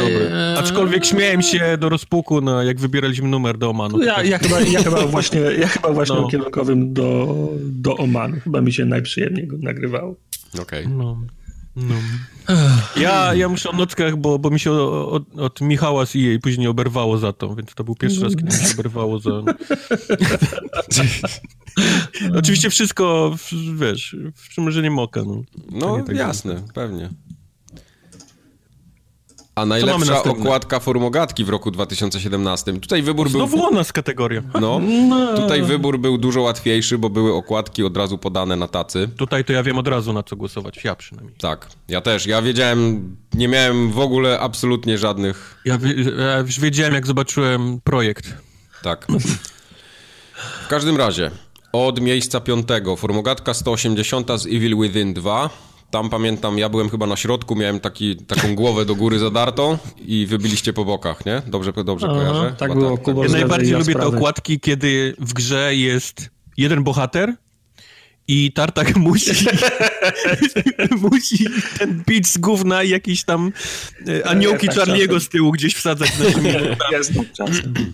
Dobry. 0.00 0.30
Aczkolwiek 0.58 1.04
śmiałem 1.04 1.42
się 1.42 1.78
do 1.78 1.88
rozpuku, 1.88 2.40
no, 2.40 2.62
jak 2.62 2.80
wybieraliśmy 2.80 3.28
numer 3.28 3.58
do 3.58 3.70
Omanu. 3.70 4.02
Ja, 4.02 4.22
ja, 4.22 4.38
chyba, 4.38 4.60
ja 4.60 4.82
chyba 4.82 5.06
właśnie, 5.16 5.40
ja 5.40 5.68
chyba 5.68 5.92
właśnie 5.92 6.16
no. 6.16 6.28
kierunkowym 6.28 6.92
do, 6.92 7.34
do 7.60 7.96
Omanu. 7.96 8.40
Chyba 8.40 8.60
mi 8.60 8.72
się 8.72 8.84
najprzyjemniej 8.84 9.46
go 9.46 9.56
nagrywało. 9.60 10.16
Okej. 10.60 10.84
Okay. 10.84 10.96
No. 10.96 11.18
No. 11.76 11.94
Ja, 12.96 13.34
ja 13.34 13.48
muszę 13.48 13.70
o 13.70 13.72
nockach, 13.72 14.16
bo, 14.16 14.38
bo 14.38 14.50
mi 14.50 14.60
się 14.60 14.72
od, 14.72 15.38
od 15.38 15.60
Michała 15.60 16.06
z 16.06 16.16
EA 16.16 16.38
później 16.42 16.68
oberwało 16.68 17.18
za 17.18 17.32
to, 17.32 17.54
więc 17.54 17.74
to 17.74 17.84
był 17.84 17.94
pierwszy 17.94 18.20
raz, 18.20 18.36
kiedy 18.36 18.56
mi 18.56 18.64
się 18.64 18.74
oberwało 18.74 19.18
za... 19.18 19.30
Oczywiście 22.38 22.70
wszystko, 22.70 23.36
wiesz, 23.74 24.16
w 24.34 24.48
przymrużeniem 24.48 24.98
oka. 24.98 25.22
No, 25.26 25.42
no 25.70 26.02
tak 26.02 26.16
jasne, 26.16 26.62
pewnie. 26.74 27.10
A 29.56 29.66
najlepsza 29.66 30.22
okładka 30.22 30.80
formogatki 30.80 31.44
w 31.44 31.48
roku 31.48 31.70
2017. 31.70 32.72
Tutaj 32.72 33.02
wybór 33.02 33.30
Znowu 33.30 33.46
był... 33.46 33.58
Znowu 33.58 33.72
u 33.72 33.74
nas 33.74 33.92
kategoria. 33.92 34.42
No, 34.60 34.80
tutaj 35.36 35.62
wybór 35.62 35.98
był 35.98 36.18
dużo 36.18 36.42
łatwiejszy, 36.42 36.98
bo 36.98 37.10
były 37.10 37.34
okładki 37.34 37.84
od 37.84 37.96
razu 37.96 38.18
podane 38.18 38.56
na 38.56 38.68
tacy. 38.68 39.08
Tutaj 39.16 39.44
to 39.44 39.52
ja 39.52 39.62
wiem 39.62 39.78
od 39.78 39.88
razu 39.88 40.12
na 40.12 40.22
co 40.22 40.36
głosować, 40.36 40.84
ja 40.84 40.94
przynajmniej. 40.94 41.36
Tak, 41.38 41.68
ja 41.88 42.00
też. 42.00 42.26
Ja 42.26 42.42
wiedziałem, 42.42 43.16
nie 43.34 43.48
miałem 43.48 43.92
w 43.92 43.98
ogóle 43.98 44.40
absolutnie 44.40 44.98
żadnych... 44.98 45.60
Ja, 45.64 45.78
ja 46.18 46.38
już 46.38 46.60
wiedziałem, 46.60 46.94
jak 46.94 47.06
zobaczyłem 47.06 47.80
projekt. 47.84 48.34
Tak. 48.82 49.06
W 50.64 50.68
każdym 50.68 50.96
razie, 50.96 51.30
od 51.72 52.00
miejsca 52.00 52.40
piątego, 52.40 52.96
formogatka 52.96 53.54
180 53.54 54.28
z 54.36 54.46
Evil 54.46 54.76
Within 54.76 55.14
2 55.14 55.50
tam 55.90 56.10
pamiętam, 56.10 56.58
ja 56.58 56.68
byłem 56.68 56.90
chyba 56.90 57.06
na 57.06 57.16
środku, 57.16 57.56
miałem 57.56 57.80
taki, 57.80 58.16
taką 58.16 58.54
głowę 58.54 58.84
do 58.84 58.94
góry 58.94 59.18
zadartą 59.18 59.78
i 59.98 60.26
wybiliście 60.26 60.72
po 60.72 60.84
bokach, 60.84 61.26
nie? 61.26 61.42
Dobrze, 61.46 61.72
dobrze 61.84 62.06
Aha, 62.10 62.16
kojarzę? 62.16 62.56
Tak 62.58 62.68
chyba 62.68 62.80
było, 62.80 62.98
tak, 62.98 63.16
Ja 63.16 63.28
najbardziej 63.28 63.72
lubię 63.72 63.92
sprawy. 63.92 64.10
te 64.10 64.16
okładki, 64.16 64.60
kiedy 64.60 65.14
w 65.18 65.32
grze 65.32 65.76
jest 65.76 66.30
jeden 66.56 66.84
bohater 66.84 67.34
i 68.28 68.52
Tartak 68.52 68.96
musi 69.06 69.30
musi 71.00 71.44
ten 71.78 72.02
beat 72.06 72.26
z 72.26 72.38
gówna 72.38 72.82
i 72.82 72.88
jakieś 72.88 73.24
tam 73.24 73.52
e, 74.08 74.28
aniołki 74.28 74.66
tak 74.68 74.76
Charlie'ego 74.76 75.20
z 75.20 75.28
tyłu 75.28 75.52
gdzieś 75.52 75.74
wsadzać 75.74 76.12
na 76.18 77.24
czasem. 77.36 77.92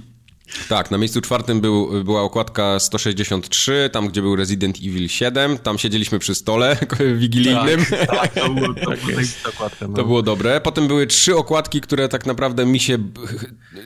Tak, 0.68 0.90
na 0.90 0.98
miejscu 0.98 1.20
czwartym 1.20 1.60
był, 1.60 2.04
była 2.04 2.22
okładka 2.22 2.80
163, 2.80 3.90
tam 3.92 4.08
gdzie 4.08 4.22
był 4.22 4.36
Resident 4.36 4.76
Evil 4.76 5.08
7, 5.08 5.58
tam 5.58 5.78
siedzieliśmy 5.78 6.18
przy 6.18 6.34
stole 6.34 6.76
wigilijnym. 7.16 7.84
Tak, 7.90 8.06
tak, 8.06 8.34
to 8.34 8.48
było, 8.54 8.74
to 8.74 8.96
zajebista 9.06 9.48
okładka, 9.48 9.88
no. 9.88 9.96
To 9.96 10.04
było 10.04 10.22
dobre. 10.22 10.60
Potem 10.60 10.88
były 10.88 11.06
trzy 11.06 11.36
okładki, 11.36 11.80
które 11.80 12.08
tak 12.08 12.26
naprawdę 12.26 12.66
mi 12.66 12.80
się 12.80 12.98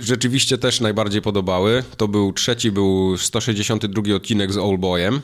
rzeczywiście 0.01 0.59
też 0.59 0.81
najbardziej 0.81 1.23
podobały. 1.23 1.85
To 1.97 2.09
był 2.09 2.33
trzeci, 2.33 2.71
był 2.71 3.17
162 3.17 4.15
odcinek 4.15 4.53
z 4.53 4.57
Oldboyem. 4.59 5.21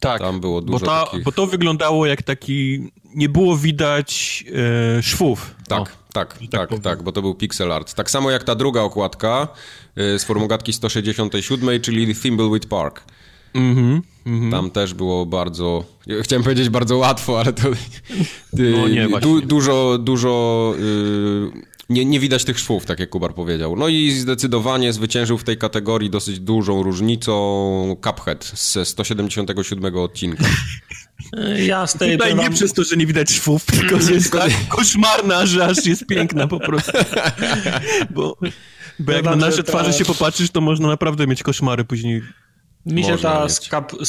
Tak, 0.00 0.20
Tam 0.20 0.40
było 0.40 0.62
bo, 0.62 0.66
dużo 0.72 0.86
ta, 0.86 1.04
takich- 1.04 1.24
bo 1.24 1.32
to 1.32 1.46
wyglądało 1.46 2.06
jak 2.06 2.22
taki... 2.22 2.90
Nie 3.14 3.28
było 3.28 3.56
widać 3.56 4.44
e, 4.98 5.02
szwów. 5.02 5.54
Tak, 5.68 5.80
O. 5.80 5.86
tak, 6.12 6.38
tak 6.38 6.70
tak, 6.70 6.80
tak, 6.82 7.02
bo 7.02 7.12
to 7.12 7.22
był 7.22 7.34
pixel 7.34 7.72
art. 7.72 7.94
Tak 7.94 8.10
samo 8.10 8.30
jak 8.30 8.44
ta 8.44 8.54
druga 8.54 8.80
okładka 8.80 9.48
y, 9.98 10.18
z 10.18 10.24
formogatki 10.24 10.72
167, 10.72 11.80
czyli 11.80 12.14
Thimbleweed 12.14 12.66
Park. 12.66 13.04
Mhm. 13.54 14.02
Tam 14.50 14.70
też 14.70 14.94
było 14.94 15.26
bardzo, 15.26 15.84
chciałem 16.22 16.42
powiedzieć 16.42 16.68
bardzo 16.68 16.96
łatwo, 16.96 17.40
ale 17.40 17.52
to 17.52 17.68
No 18.52 18.88
nie, 18.88 19.08
du, 19.20 19.40
dużo, 19.40 19.98
dużo 19.98 20.74
y, 20.78 21.69
nie, 21.90 22.04
nie 22.04 22.20
widać 22.20 22.44
tych 22.44 22.58
szwów, 22.58 22.86
tak 22.86 23.00
jak 23.00 23.10
Kubar 23.10 23.34
powiedział. 23.34 23.76
No 23.76 23.88
i 23.88 24.10
zdecydowanie 24.10 24.92
zwyciężył 24.92 25.38
w 25.38 25.44
tej 25.44 25.58
kategorii 25.58 26.10
dosyć 26.10 26.40
dużą 26.40 26.82
różnicą 26.82 27.96
Cuphead 28.04 28.52
ze 28.54 28.84
177 28.84 29.96
odcinka. 29.96 30.44
Ja 31.66 31.86
z 31.86 31.94
tej 31.94 32.12
Tutaj 32.12 32.34
nie 32.34 32.42
mam- 32.42 32.54
przez 32.54 32.72
to, 32.72 32.84
że 32.84 32.96
nie 32.96 33.06
widać 33.06 33.30
szwów, 33.30 33.64
tylko 33.80 34.00
że 34.00 34.12
jest 34.12 34.32
tak 34.32 34.52
koszmarna, 34.68 35.46
że 35.46 35.66
aż 35.66 35.86
jest 35.86 36.06
piękna 36.06 36.46
po 36.46 36.60
prostu. 36.60 36.92
Bo, 38.14 38.36
bo 38.98 39.12
jak 39.12 39.24
na 39.24 39.36
nasze 39.36 39.62
ta- 39.62 39.72
twarze 39.72 39.92
się 39.92 40.04
popatrzysz, 40.04 40.50
to 40.50 40.60
można 40.60 40.88
naprawdę 40.88 41.26
mieć 41.26 41.42
koszmary 41.42 41.84
później. 41.84 42.22
Mi 42.86 43.04
się 43.04 43.10
Można 43.10 43.30
ta 43.30 43.48
Cup, 43.48 44.06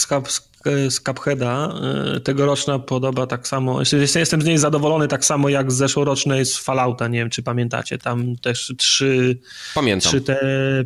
z, 0.63 0.99
Cup, 0.99 1.19
z 1.19 1.21
Cupheada 1.21 1.73
y, 2.17 2.19
tegoroczna 2.19 2.79
podoba 2.79 3.27
tak 3.27 3.47
samo. 3.47 3.79
Jestem, 3.79 4.19
jestem 4.19 4.41
z 4.41 4.45
niej 4.45 4.57
zadowolony 4.57 5.07
tak 5.07 5.25
samo 5.25 5.49
jak 5.49 5.71
z 5.71 5.75
zeszłorocznej 5.75 6.45
z 6.45 6.57
Fallouta. 6.57 7.07
Nie 7.07 7.19
wiem, 7.19 7.29
czy 7.29 7.43
pamiętacie. 7.43 7.97
Tam 7.97 8.35
też 8.35 8.73
trzy, 8.77 9.37
Pamiętam. 9.75 10.09
trzy 10.09 10.21
te 10.21 10.39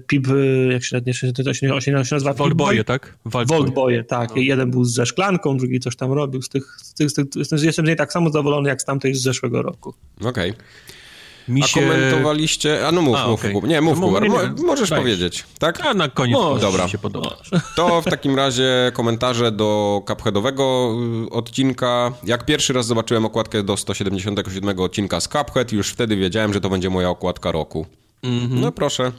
pip, 0.08 0.28
jak 0.72 0.84
się, 0.84 1.02
nie, 1.06 1.14
się, 1.14 1.34
to 1.34 1.54
się, 1.54 1.92
nazywa? 1.92 2.34
Voltboye, 2.34 2.84
tak? 2.84 3.18
Voltboye, 3.26 4.04
tak. 4.04 4.36
Jeden 4.36 4.72
był 4.72 4.86
ze 4.86 5.06
szklanką, 5.06 5.58
drugi 5.58 5.80
coś 5.80 5.96
tam 5.96 6.12
robił. 6.12 6.42
Z 6.42 6.50
tych, 6.50 6.78
z 6.84 6.94
tych, 6.94 7.10
z 7.10 7.14
tych, 7.14 7.26
jestem, 7.36 7.60
jestem 7.64 7.86
z 7.86 7.88
niej 7.88 7.96
tak 7.96 8.14
samo 8.14 8.30
zadowolony 8.30 8.70
jak 8.70 8.82
z 8.82 8.86
tamtej 8.86 9.16
z 9.16 9.22
zeszłego 9.22 9.62
roku. 9.62 9.94
Okej. 10.22 10.54
Mi 11.48 11.64
A 11.64 11.68
się... 11.68 11.82
komentowaliście... 11.82 12.88
A 12.88 12.92
no 12.92 13.02
mów, 13.02 13.16
A, 13.16 13.28
mów. 13.28 13.40
okej. 13.40 13.54
Kubar. 13.54 13.70
Nie, 13.70 13.82
mów, 13.82 14.00
No, 14.00 14.08
Kubar. 14.08 14.30
Mo-. 14.30 14.38
Możesz 14.66 14.90
Dajesz. 14.90 15.04
powiedzieć, 15.04 15.44
tak? 15.60 15.86
A 15.86 15.94
na 15.94 16.10
koniec 16.10 16.38
dobra. 16.62 16.88
się 16.88 16.98
podoba. 16.98 17.38
To 17.76 18.02
w 18.02 18.06
takim 18.06 18.36
razie 18.36 18.92
komentarze 18.94 19.52
do 19.52 20.02
Cupheadowego 20.08 20.96
odcinka. 21.32 22.12
Jak 22.24 22.46
pierwszy 22.46 22.74
raz 22.74 22.86
zobaczyłem 22.86 23.26
okładkę 23.26 23.64
do 23.64 23.78
177 23.78 24.80
odcinka 24.80 25.20
z 25.20 25.28
Cuphead, 25.28 25.72
już 25.72 25.90
wtedy 25.90 26.16
wiedziałem, 26.16 26.54
że 26.54 26.62
to 26.62 26.70
będzie 26.70 26.90
moja 26.90 27.10
okładka 27.10 27.52
roku. 27.52 27.86
No 28.50 28.72
proszę. 28.72 29.12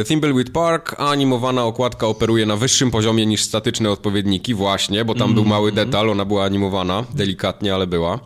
Y, 0.00 0.04
Thimbleweed 0.04 0.50
Park, 0.50 0.94
a 0.98 1.10
animowana 1.10 1.64
okładka 1.64 2.06
operuje 2.06 2.46
na 2.46 2.56
wyższym 2.56 2.90
poziomie 2.90 3.26
niż 3.26 3.42
statyczne 3.42 3.90
odpowiedniki, 3.90 4.54
właśnie, 4.54 5.04
bo 5.04 5.14
tam 5.14 5.34
był 5.34 5.44
mały 5.44 5.72
detal, 5.72 6.10
ona 6.10 6.24
była 6.24 6.44
animowana, 6.44 7.04
delikatnie, 7.14 7.74
ale 7.74 7.86
była. 7.86 8.18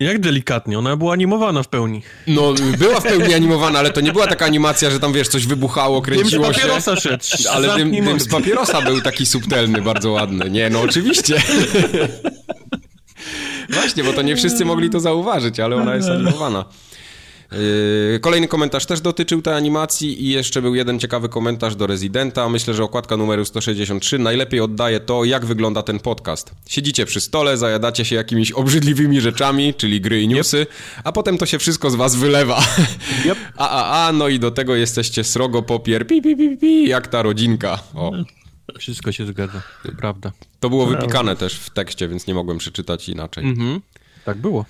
Jak 0.00 0.20
delikatnie, 0.20 0.78
ona 0.78 0.96
była 0.96 1.12
animowana 1.12 1.62
w 1.62 1.68
pełni. 1.68 2.02
No, 2.26 2.54
była 2.78 3.00
w 3.00 3.02
pełni 3.02 3.34
animowana, 3.34 3.78
ale 3.78 3.90
to 3.90 4.00
nie 4.00 4.12
była 4.12 4.26
taka 4.26 4.44
animacja, 4.44 4.90
że 4.90 5.00
tam, 5.00 5.12
wiesz, 5.12 5.28
coś 5.28 5.46
wybuchało, 5.46 6.02
kręciło 6.02 6.52
się. 6.52 6.60
papierosa 6.60 6.96
szedł. 6.96 7.24
Ale 7.52 7.76
dym, 7.76 8.04
dym 8.04 8.20
z 8.20 8.28
papierosa 8.28 8.82
był 8.82 9.00
taki 9.00 9.26
subtelny, 9.26 9.82
bardzo 9.82 10.10
ładny. 10.10 10.50
Nie, 10.50 10.70
no 10.70 10.80
oczywiście. 10.80 11.42
Właśnie, 13.70 14.04
bo 14.04 14.12
to 14.12 14.22
nie 14.22 14.36
wszyscy 14.36 14.64
mogli 14.64 14.90
to 14.90 15.00
zauważyć, 15.00 15.60
ale 15.60 15.76
ona 15.76 15.94
jest 15.94 16.08
animowana. 16.08 16.64
Yy, 17.52 18.20
Kolejny 18.20 18.48
komentarz 18.48 18.86
też 18.86 19.00
dotyczył 19.00 19.42
tej 19.42 19.54
animacji 19.54 20.24
i 20.24 20.28
jeszcze 20.28 20.62
był 20.62 20.74
jeden 20.74 21.00
ciekawy 21.00 21.28
komentarz 21.28 21.76
do 21.76 21.86
Residenta. 21.86 22.48
Myślę, 22.48 22.74
że 22.74 22.84
okładka 22.84 23.16
numeru 23.16 23.44
163 23.44 24.18
najlepiej 24.18 24.60
oddaje 24.60 25.00
to, 25.00 25.24
jak 25.24 25.46
wygląda 25.46 25.82
ten 25.82 26.00
podcast. 26.00 26.54
Siedzicie 26.68 27.06
przy 27.06 27.20
stole, 27.20 27.56
zajadacie 27.56 28.04
się 28.04 28.16
jakimiś 28.16 28.52
obrzydliwymi 28.52 29.20
rzeczami, 29.20 29.74
czyli 29.74 30.00
gry 30.00 30.22
i 30.22 30.28
newsy, 30.28 30.66
a 31.04 31.12
potem 31.12 31.38
to 31.38 31.46
się 31.46 31.58
wszystko 31.58 31.90
z 31.90 31.94
was 31.94 32.16
wylewa. 32.16 32.62
Yep. 33.24 33.38
A, 33.56 33.68
a, 33.68 34.06
a, 34.06 34.12
no 34.12 34.28
i 34.28 34.38
do 34.38 34.50
tego 34.50 34.76
jesteście 34.76 35.24
srogo 35.24 35.62
popier, 35.62 36.06
pi, 36.06 36.22
pi, 36.22 36.36
pi, 36.36 36.56
pi, 36.56 36.88
jak 36.88 37.06
ta 37.06 37.22
rodzinka. 37.22 37.78
O. 37.94 38.12
Wszystko 38.78 39.12
się 39.12 39.26
zgadza, 39.26 39.62
to 39.82 39.92
prawda. 39.98 40.32
To 40.60 40.70
było 40.70 40.86
wypikane 40.86 41.36
też 41.36 41.54
w 41.54 41.70
tekście, 41.70 42.08
więc 42.08 42.26
nie 42.26 42.34
mogłem 42.34 42.58
przeczytać 42.58 43.08
inaczej. 43.08 43.44
Mhm. 43.44 43.80
Tak 44.24 44.38
było. 44.38 44.64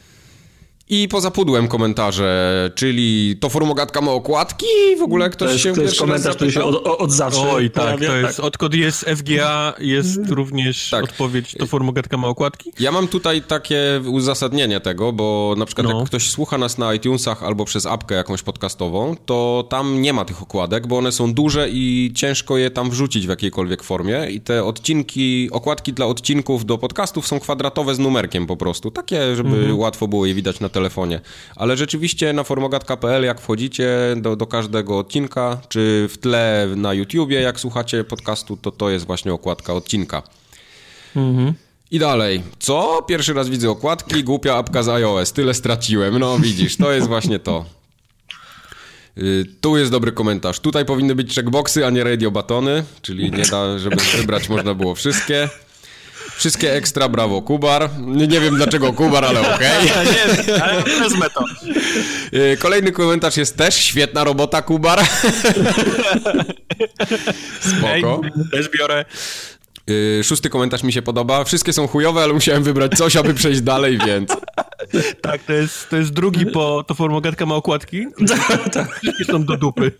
I 0.88 1.08
poza 1.08 1.30
pudłem 1.30 1.68
komentarze, 1.68 2.70
czyli 2.74 3.36
to 3.40 3.48
formogatka 3.48 4.00
ma 4.00 4.10
okładki 4.12 4.66
i 4.92 4.96
w 4.96 5.02
ogóle 5.02 5.30
ktoś 5.30 5.46
To 5.48 5.52
jest, 5.52 5.64
się 5.64 5.74
to 5.74 5.82
jest 5.82 5.98
komentarz, 5.98 6.36
który 6.36 6.52
się 6.52 6.64
od, 6.64 6.86
od 6.86 7.12
zawsze 7.12 7.50
Oj, 7.52 7.70
tak, 7.70 7.84
pojawia. 7.84 8.08
to 8.08 8.16
jest, 8.16 8.40
odkąd 8.40 8.74
jest 8.74 9.04
FGA, 9.04 9.74
jest 9.78 10.18
również 10.30 10.90
Tak. 10.90 11.04
odpowiedź, 11.04 11.54
to 11.58 11.66
formogatka 11.66 12.16
ma 12.16 12.28
okładki? 12.28 12.72
Ja 12.80 12.92
mam 12.92 13.08
tutaj 13.08 13.42
takie 13.42 14.00
uzasadnienie 14.06 14.80
tego, 14.80 15.12
bo 15.12 15.54
na 15.58 15.66
przykład 15.66 15.86
No. 15.86 15.98
jak 15.98 16.06
ktoś 16.08 16.30
słucha 16.30 16.58
nas 16.58 16.78
na 16.78 16.94
iTunesach 16.94 17.42
albo 17.42 17.64
przez 17.64 17.86
apkę 17.86 18.14
jakąś 18.14 18.42
podcastową, 18.42 19.16
to 19.26 19.66
tam 19.70 20.02
nie 20.02 20.12
ma 20.12 20.24
tych 20.24 20.42
okładek, 20.42 20.86
bo 20.86 20.98
one 20.98 21.12
są 21.12 21.34
duże 21.34 21.68
i 21.70 22.12
ciężko 22.14 22.56
je 22.58 22.70
tam 22.70 22.90
wrzucić 22.90 23.26
w 23.26 23.28
jakiejkolwiek 23.30 23.82
formie 23.82 24.26
i 24.30 24.40
te 24.40 24.64
odcinki, 24.64 25.48
okładki 25.52 25.92
dla 25.92 26.06
odcinków 26.06 26.64
do 26.66 26.78
podcastów 26.78 27.26
są 27.26 27.40
kwadratowe 27.40 27.94
z 27.94 27.98
numerkiem 27.98 28.46
po 28.46 28.56
prostu, 28.56 28.90
takie, 28.90 29.36
żeby 29.36 29.48
Mhm. 29.56 29.78
łatwo 29.78 30.08
było 30.08 30.26
je 30.26 30.34
widać 30.34 30.60
na 30.60 30.68
telefonie. 30.76 31.20
Ale 31.56 31.76
rzeczywiście 31.76 32.32
na 32.32 32.44
formogat.pl 32.44 33.24
jak 33.24 33.40
wchodzicie 33.40 33.88
do, 34.16 34.36
do 34.36 34.46
każdego 34.46 34.98
odcinka, 34.98 35.60
czy 35.68 36.08
w 36.10 36.18
tle 36.18 36.68
na 36.76 36.94
YouTubie 36.94 37.40
jak 37.40 37.60
słuchacie 37.60 38.04
podcastu, 38.04 38.56
to 38.56 38.70
to 38.70 38.90
jest 38.90 39.06
właśnie 39.06 39.32
okładka 39.32 39.72
odcinka. 39.74 40.22
I 41.90 41.98
dalej. 41.98 42.42
Co? 42.58 43.02
Pierwszy 43.08 43.32
raz 43.34 43.48
widzę 43.48 43.70
okładki, 43.70 44.24
głupia 44.24 44.56
apka 44.56 44.82
z 44.82 44.88
iOS. 44.88 45.32
Tyle 45.32 45.54
straciłem. 45.54 46.18
No 46.18 46.38
widzisz, 46.38 46.76
to 46.76 46.92
jest 46.92 47.06
właśnie 47.08 47.38
to. 47.38 47.64
Y, 49.18 49.44
Tu 49.60 49.76
jest 49.76 49.90
dobry 49.90 50.12
komentarz. 50.12 50.60
Tutaj 50.60 50.84
powinny 50.84 51.14
być 51.14 51.34
checkboxy, 51.34 51.86
a 51.86 51.90
nie 51.90 52.04
radio 52.04 52.30
batony, 52.30 52.84
czyli 53.02 53.30
nie 53.30 53.44
da, 53.44 53.78
żeby 53.78 53.96
wybrać 54.16 54.48
można 54.48 54.74
było 54.74 54.94
wszystkie. 54.94 55.48
Wszystkie 56.36 56.72
ekstra, 56.72 57.08
brawo, 57.08 57.42
Kubar. 57.42 57.90
Nie, 58.06 58.40
wiem 58.40 58.56
dlaczego 58.56 58.92
Kubar, 58.92 59.24
ale 59.24 59.54
okej. 59.54 59.84
nie, 60.48 60.64
ale 60.64 60.82
wezmę 60.82 61.26
to. 61.30 61.44
Y, 62.34 62.56
Kolejny 62.56 62.92
komentarz 62.92 63.36
jest 63.36 63.56
też 63.56 63.74
świetna 63.74 64.24
robota, 64.24 64.62
Kubar. 64.62 65.00
Spoko. 67.60 68.20
też 68.52 68.68
biorę. 68.78 69.04
Y, 69.90 70.20
Szósty 70.24 70.50
komentarz 70.50 70.82
mi 70.82 70.92
się 70.92 71.02
podoba. 71.02 71.44
Wszystkie 71.44 71.72
są 71.72 71.86
chujowe, 71.86 72.22
ale 72.22 72.32
musiałem 72.32 72.62
wybrać 72.62 72.92
coś, 72.92 73.16
aby 73.16 73.34
przejść 73.34 73.60
dalej, 73.60 73.98
więc... 74.06 74.30
Tak, 75.22 75.42
to 75.42 75.52
jest, 75.52 75.90
to 75.90 75.96
jest 75.96 76.12
drugi 76.12 76.46
po 76.46 76.84
to 76.86 76.94
formogatka 76.94 77.46
ma 77.46 77.54
okładki. 77.54 78.06
Wszystkie 79.02 79.24
są 79.24 79.44
do 79.44 79.56
dupy. 79.56 79.92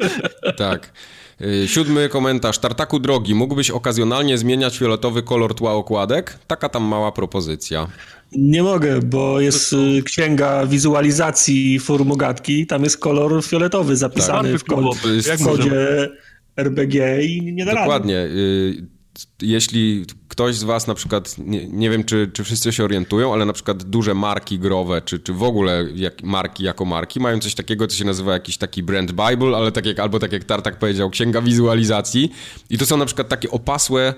Tak. 0.56 0.92
Y, 1.40 1.68
Siódmy 1.68 2.08
komentarz. 2.08 2.58
Tartaku 2.58 2.98
drogi, 3.00 3.34
mógłbyś 3.34 3.70
okazjonalnie 3.70 4.38
zmieniać 4.38 4.78
fioletowy 4.78 5.22
kolor 5.22 5.54
tła 5.54 5.72
okładek? 5.72 6.38
Taka 6.46 6.68
tam 6.68 6.82
mała 6.82 7.12
propozycja. 7.12 7.86
Nie 8.32 8.62
mogę, 8.62 9.00
bo 9.02 9.40
jest 9.40 9.72
y, 9.72 10.02
księga 10.02 10.66
wizualizacji 10.66 11.78
formogatki, 11.80 12.66
tam 12.66 12.84
jest 12.84 12.98
kolor 12.98 13.44
fioletowy 13.44 13.96
zapisany 13.96 14.52
Tak. 14.52 14.60
w, 14.60 14.64
kod, 14.64 14.96
w 15.38 15.44
kodzie 15.44 16.08
RBG 16.56 17.22
i 17.22 17.52
nie 17.52 17.64
da 17.64 17.72
rady. 17.72 17.84
Dokładnie. 17.84 18.16
Y, 18.18 18.95
Jeśli 19.42 20.04
ktoś 20.28 20.54
z 20.56 20.64
was 20.64 20.86
na 20.86 20.94
przykład, 20.94 21.38
nie, 21.38 21.68
nie 21.68 21.90
wiem 21.90 22.04
czy, 22.04 22.30
czy 22.32 22.44
wszyscy 22.44 22.72
się 22.72 22.84
orientują, 22.84 23.32
ale 23.32 23.44
na 23.44 23.52
przykład 23.52 23.82
duże 23.82 24.14
marki 24.14 24.58
growe, 24.58 25.02
czy, 25.02 25.18
czy 25.18 25.32
w 25.32 25.42
ogóle 25.42 25.84
jak, 25.94 26.22
marki 26.22 26.64
jako 26.64 26.84
marki, 26.84 27.20
mają 27.20 27.38
coś 27.38 27.54
takiego, 27.54 27.86
co 27.86 27.96
się 27.96 28.04
nazywa 28.04 28.32
jakiś 28.32 28.56
taki 28.58 28.82
brand 28.82 29.12
bible, 29.12 29.56
ale 29.56 29.72
tak 29.72 29.86
jak, 29.86 29.98
albo 29.98 30.18
tak 30.18 30.32
jak 30.32 30.44
Tartak 30.44 30.78
powiedział, 30.78 31.10
księga 31.10 31.42
wizualizacji. 31.42 32.32
I 32.70 32.78
to 32.78 32.86
są 32.86 32.96
na 32.96 33.06
przykład 33.06 33.28
takie 33.28 33.50
opasłe 33.50 34.14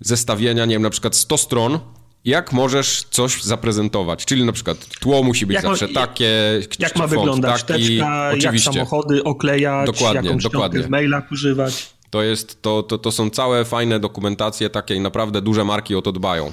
zestawienia, 0.00 0.64
nie 0.64 0.74
wiem, 0.74 0.82
na 0.82 0.90
przykład 0.90 1.16
100 1.16 1.38
stron, 1.38 1.78
jak 2.24 2.52
możesz 2.52 3.02
coś 3.10 3.42
zaprezentować. 3.42 4.24
Czyli 4.24 4.44
na 4.44 4.52
przykład 4.52 4.86
tło 5.00 5.22
musi 5.22 5.46
być 5.46 5.54
Jak 5.54 5.64
ma- 5.64 5.70
zawsze 5.70 5.88
takie, 5.88 6.60
Jak 6.78 6.96
ma 6.96 7.06
wyglądać 7.06 7.62
taki, 7.64 7.82
teczka, 7.98 8.26
jak 8.26 8.38
oczywiście. 8.38 8.72
samochody 8.72 9.24
oklejać, 9.24 9.86
Dokładnie, 9.86 10.28
jakąś 10.28 10.42
dokładnie. 10.42 10.82
w 10.82 10.88
mailach 10.88 11.32
używać. 11.32 11.99
To, 12.10 12.22
jest, 12.22 12.62
to, 12.62 12.82
to, 12.82 12.98
to 12.98 13.12
są 13.12 13.30
całe 13.30 13.64
fajne 13.64 14.00
dokumentacje 14.00 14.70
takie 14.70 14.94
i 14.94 15.00
naprawdę 15.00 15.42
duże 15.42 15.64
marki 15.64 15.94
o 15.94 16.02
to 16.02 16.12
dbają. 16.12 16.52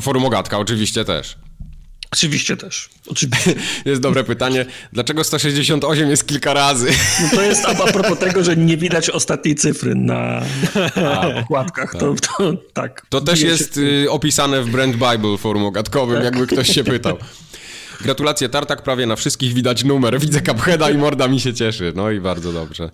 Forum 0.00 0.24
Ogatka 0.24 0.58
oczywiście 0.58 1.04
też. 1.04 1.36
Oczywiście 2.12 2.56
też. 2.56 2.88
Oczywiście. 3.06 3.54
Jest 3.84 4.00
dobre 4.00 4.24
pytanie. 4.24 4.66
Dlaczego 4.92 5.24
168 5.24 6.10
jest 6.10 6.26
kilka 6.26 6.54
razy? 6.54 6.90
No 7.22 7.28
to 7.30 7.42
jest 7.42 7.64
a, 7.64 7.68
a 7.68 7.92
propos 7.92 8.18
tego, 8.18 8.44
że 8.44 8.56
nie 8.56 8.76
widać 8.76 9.10
ostatniej 9.10 9.54
cyfry 9.54 9.94
na, 9.94 10.42
na 10.96 11.34
okładkach. 11.40 11.92
To, 11.92 12.14
to, 12.14 12.52
tak. 12.72 13.06
To 13.08 13.20
też 13.20 13.40
jest 13.40 13.76
y, 13.76 14.10
opisane 14.10 14.62
w 14.62 14.70
Brand 14.70 14.92
Bible 14.92 15.38
forum 15.38 15.64
ogatkowym, 15.64 16.16
tak. 16.16 16.24
jakby 16.24 16.46
ktoś 16.46 16.68
się 16.68 16.84
pytał. 16.84 17.18
Gratulacje 18.02 18.48
Tartak, 18.48 18.82
prawie 18.82 19.06
na 19.06 19.16
wszystkich 19.16 19.54
widać 19.54 19.84
numer. 19.84 20.20
Widzę 20.20 20.40
Cupheada 20.40 20.90
i 20.90 20.98
morda 20.98 21.28
mi 21.28 21.40
się 21.40 21.54
cieszy. 21.54 21.92
No 21.96 22.10
i 22.10 22.20
bardzo 22.20 22.52
dobrze. 22.52 22.90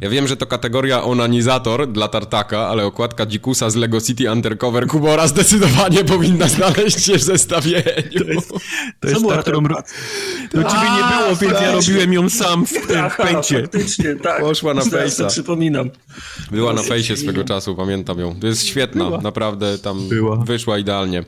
Ja 0.00 0.10
wiem, 0.10 0.28
że 0.28 0.36
to 0.36 0.46
kategoria 0.46 1.02
onanizator 1.02 1.92
dla 1.92 2.08
Tartaka, 2.08 2.68
ale 2.68 2.84
okładka 2.86 3.26
Dzikusa 3.26 3.70
z 3.70 3.76
Lego 3.76 4.00
City 4.00 4.32
Undercover 4.32 4.86
Kubora 4.86 5.26
zdecydowanie 5.26 6.04
powinna 6.14 6.48
znaleźć 6.48 7.04
się 7.04 7.18
w 7.18 7.22
zestawieniu. 7.22 7.82
To 8.18 8.24
jest, 8.24 8.52
to 9.00 9.08
jest 9.08 9.28
ta, 9.28 9.42
którą... 9.42 9.62
Do 9.62 10.64
ciebie 10.64 10.88
nie 10.96 11.16
było, 11.16 11.36
więc 11.40 11.60
ja 11.60 11.72
robiłem 11.72 12.12
ją 12.12 12.30
sam 12.30 12.66
w, 12.66 12.70
w 12.70 13.16
pęcie. 13.16 13.62
Faktycznie, 13.62 14.16
tak. 14.16 14.40
Poszła 14.40 14.74
na 14.74 14.84
fejsa. 14.84 15.26
przypominam. 15.26 15.90
Była 16.50 16.72
na 16.72 16.82
fejsie 16.82 17.16
swego 17.16 17.44
czasu, 17.44 17.76
pamiętam 17.76 18.18
ją. 18.18 18.40
To 18.40 18.46
jest 18.46 18.66
świetna, 18.66 19.10
naprawdę 19.22 19.78
tam 19.78 20.08
Była. 20.08 20.36
wyszła 20.36 20.78
idealnie. 20.78 21.24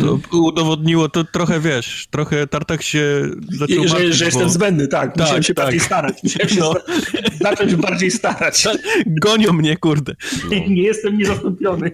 To 0.00 0.38
udowodniło 0.38 1.08
to 1.08 1.24
trochę, 1.24 1.60
wiesz, 1.60 2.06
trochę 2.10 2.46
Tartak 2.46 2.82
się 2.82 3.22
zaczął 3.48 3.84
I, 3.84 3.88
że, 3.88 4.12
że 4.12 4.24
bo... 4.24 4.30
jestem 4.30 4.50
zbędny, 4.50 4.88
tak. 4.88 5.14
tak 5.14 5.18
musiałem 5.18 5.42
się 5.42 5.54
tak. 5.54 5.64
bardziej 5.64 5.80
starać. 5.80 6.22
Musiałem 6.22 6.48
się 6.48 6.60
no. 6.60 6.74
zacząć 7.40 7.74
bardziej 7.74 8.10
starać. 8.10 8.68
Gonią 9.06 9.52
mnie, 9.52 9.76
kurde. 9.76 10.14
No. 10.44 10.50
Nie 10.74 10.82
jestem 10.82 11.18
niezastąpiony. 11.18 11.90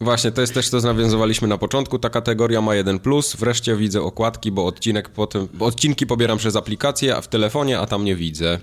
Właśnie, 0.00 0.32
to 0.32 0.40
jest 0.40 0.54
też 0.54 0.70
to, 0.70 0.80
co 0.80 0.86
nawiązywaliśmy 0.86 1.48
na 1.48 1.58
początku. 1.58 1.98
Ta 1.98 2.10
kategoria 2.10 2.60
ma 2.60 2.74
jeden 2.74 2.98
plus. 2.98 3.36
Wreszcie 3.36 3.76
widzę 3.76 4.02
okładki, 4.02 4.52
bo 4.52 4.66
odcinek 4.66 5.08
potem, 5.08 5.48
bo 5.54 5.66
odcinki 5.66 6.06
pobieram 6.06 6.38
przez 6.38 6.56
aplikację, 6.56 7.16
a 7.16 7.20
w 7.20 7.28
telefonie, 7.28 7.78
a 7.78 7.86
tam 7.86 8.04
nie 8.04 8.16
widzę. 8.16 8.58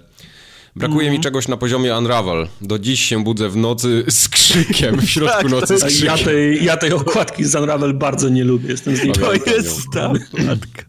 Brakuje 0.79 1.07
mm. 1.07 1.17
mi 1.17 1.23
czegoś 1.23 1.47
na 1.47 1.57
poziomie 1.57 1.97
Unravel. 1.97 2.47
Do 2.61 2.79
dziś 2.79 3.01
się 3.01 3.23
budzę 3.23 3.49
w 3.49 3.55
nocy 3.55 4.03
z 4.09 4.29
krzykiem, 4.29 5.01
w 5.01 5.09
środku 5.11 5.41
tak, 5.41 5.51
nocy 5.51 5.77
z 5.77 5.83
krzykiem. 5.83 6.07
Ja 6.07 6.17
tej, 6.17 6.65
ja 6.65 6.77
tej 6.77 6.93
okładki 6.93 7.45
z 7.45 7.55
Unravel 7.55 7.93
bardzo 7.93 8.29
nie 8.29 8.43
lubię, 8.43 8.69
jestem 8.69 8.95
z 8.95 9.03
niej. 9.03 9.13
To 9.13 9.33
jest 9.33 9.81
ta 9.93 10.05
okładka. 10.05 10.83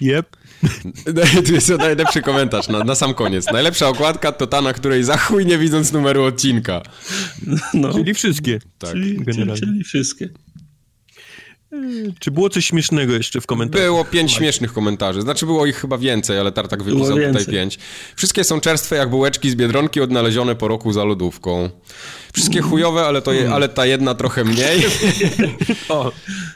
Yep. 0.00 0.36
Tu 1.46 1.52
jest 1.54 1.68
najlepszy 1.68 2.22
komentarz 2.22 2.68
na, 2.68 2.84
na, 2.84 2.94
sam 2.94 3.14
koniec. 3.14 3.46
Najlepsza 3.52 3.88
okładka 3.88 4.32
to 4.32 4.46
ta, 4.46 4.60
na 4.60 4.72
której 4.72 5.04
za 5.04 5.16
chuj 5.16 5.46
nie 5.46 5.58
widząc 5.58 5.92
numeru 5.92 6.24
odcinka. 6.24 6.82
No. 7.74 7.92
Czyli 7.92 8.14
wszystkie. 8.14 8.58
Tak. 8.78 8.90
Czyli, 8.90 9.24
czyli, 9.24 9.52
czyli 9.52 9.84
wszystkie. 9.84 10.28
Czy 12.18 12.30
było 12.30 12.50
coś 12.50 12.66
śmiesznego 12.66 13.12
jeszcze 13.12 13.40
w 13.40 13.46
komentarzach? 13.46 13.86
Było 13.86 14.04
pięć 14.04 14.32
śmiesznych 14.32 14.72
komentarzy. 14.72 15.22
Znaczy 15.22 15.46
było 15.46 15.66
ich 15.66 15.76
chyba 15.76 15.98
więcej, 15.98 16.38
ale 16.38 16.52
Tartak 16.52 16.82
wypisał 16.82 17.16
tutaj 17.16 17.46
pięć. 17.46 17.78
Wszystkie 18.16 18.44
są 18.44 18.60
czerstwe 18.60 18.96
jak 18.96 19.10
bułeczki 19.10 19.50
z 19.50 19.54
Biedronki 19.54 20.00
odnalezione 20.00 20.54
po 20.54 20.68
roku 20.68 20.92
za 20.92 21.04
lodówką. 21.04 21.70
Wszystkie 22.32 22.58
mm. 22.58 22.70
chujowe, 22.70 23.06
ale, 23.06 23.22
to 23.22 23.32
je, 23.32 23.40
mm. 23.40 23.52
ale 23.52 23.68
ta 23.68 23.86
jedna 23.86 24.14
trochę 24.14 24.44
mniej. 24.44 24.82
o. 25.88 26.12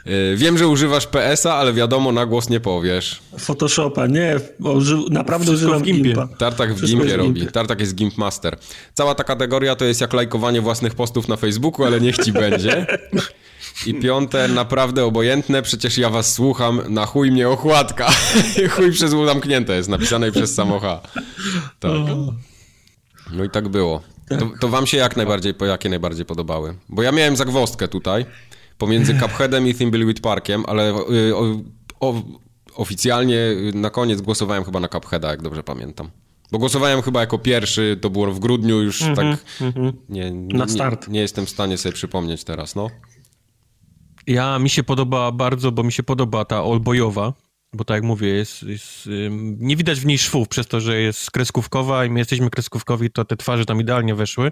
Y, 0.07 0.35
wiem, 0.37 0.57
że 0.57 0.67
używasz 0.67 1.07
PS-a, 1.07 1.55
ale 1.55 1.73
wiadomo, 1.73 2.11
na 2.11 2.25
głos 2.25 2.49
nie 2.49 2.59
powiesz. 2.59 3.21
Photoshopa, 3.39 4.07
nie. 4.07 4.35
Uży... 4.59 4.97
Naprawdę 5.09 5.45
Wszystko 5.45 5.67
używam 5.67 5.83
w 5.83 5.85
Gimpa. 5.85 6.27
Tartak 6.37 6.73
w 6.73 6.77
Wszystko 6.77 6.99
Gimpie 6.99 7.17
robi. 7.17 7.47
Tartak 7.47 7.79
jest 7.79 7.95
Gimp 7.95 8.17
Master. 8.17 8.57
Cała 8.93 9.15
ta 9.15 9.23
kategoria 9.23 9.75
to 9.75 9.85
jest 9.85 10.01
jak 10.01 10.13
lajkowanie 10.13 10.61
własnych 10.61 10.95
postów 10.95 11.27
na 11.27 11.35
Facebooku, 11.35 11.85
ale 11.85 12.01
niech 12.01 12.17
ci 12.17 12.31
będzie. 12.31 12.85
I 13.85 13.93
piąte, 13.93 14.47
naprawdę 14.47 15.05
obojętne, 15.05 15.61
przecież 15.61 15.97
ja 15.97 16.09
was 16.09 16.33
słucham, 16.33 16.81
na 16.89 17.05
chuj 17.05 17.31
mnie 17.31 17.49
okładka. 17.49 18.11
chuj 18.75 18.91
przez 18.91 19.13
U 19.13 19.25
zamknięte 19.25 19.75
jest, 19.75 19.89
napisane 19.89 20.31
przez 20.31 20.55
samocha. 20.55 21.01
Tak. 21.79 21.91
No 23.31 23.43
i 23.43 23.49
tak 23.49 23.67
było. 23.67 24.01
To, 24.39 24.51
to 24.59 24.69
wam 24.69 24.87
się 24.87 24.97
jak 24.97 25.17
najbardziej, 25.17 25.53
jakie 25.67 25.89
najbardziej 25.89 26.25
podobały? 26.25 26.75
Bo 26.89 27.03
ja 27.03 27.11
miałem 27.11 27.35
zagwostkę 27.35 27.87
tutaj, 27.87 28.25
pomiędzy 28.77 29.19
Cupheadem 29.19 29.67
i 29.67 29.73
Thimbleweed 29.73 30.19
Parkiem, 30.19 30.63
ale 30.67 30.93
y, 31.11 31.35
o, 31.35 31.61
o, 31.99 32.21
oficjalnie 32.75 33.39
na 33.73 33.89
koniec 33.89 34.21
głosowałem 34.21 34.63
chyba 34.63 34.79
na 34.79 34.87
Cupheada, 34.87 35.29
jak 35.31 35.41
dobrze 35.41 35.63
pamiętam. 35.63 36.09
Bo 36.51 36.59
głosowałem 36.59 37.01
chyba 37.01 37.19
jako 37.19 37.37
pierwszy, 37.37 37.97
to 38.01 38.09
było 38.09 38.31
w 38.31 38.39
grudniu 38.39 38.81
już 38.81 39.01
mm 39.01 39.13
-hmm, 39.13 39.15
tak... 39.15 39.25
Mm 39.61 39.73
-hmm. 39.73 39.93
nie, 40.09 40.31
nie, 40.31 40.57
na 40.57 40.67
start. 40.67 41.07
Nie, 41.07 41.13
nie 41.13 41.19
jestem 41.19 41.45
w 41.45 41.49
stanie 41.49 41.77
sobie 41.77 41.93
przypomnieć 41.93 42.43
teraz, 42.43 42.75
no. 42.75 42.89
Ja 44.27 44.59
mi 44.59 44.69
się 44.69 44.83
podoba 44.83 45.31
bardzo, 45.31 45.71
bo 45.71 45.83
mi 45.83 45.91
się 45.91 46.03
podoba 46.03 46.45
ta 46.45 46.63
olbojowa, 46.63 47.33
bo 47.73 47.83
tak 47.83 47.95
jak 47.95 48.03
mówię, 48.03 48.27
jest, 48.27 48.63
jest, 48.63 49.09
nie 49.57 49.75
widać 49.75 49.99
w 49.99 50.05
niej 50.05 50.17
szwów 50.17 50.47
przez 50.47 50.67
to, 50.67 50.79
że 50.79 51.01
jest 51.01 51.31
kreskówkowa 51.31 52.05
i 52.05 52.09
my 52.09 52.19
jesteśmy 52.19 52.49
kreskówkowi, 52.49 53.11
to 53.11 53.25
te 53.25 53.37
twarze 53.37 53.65
tam 53.65 53.81
idealnie 53.81 54.15
weszły, 54.15 54.51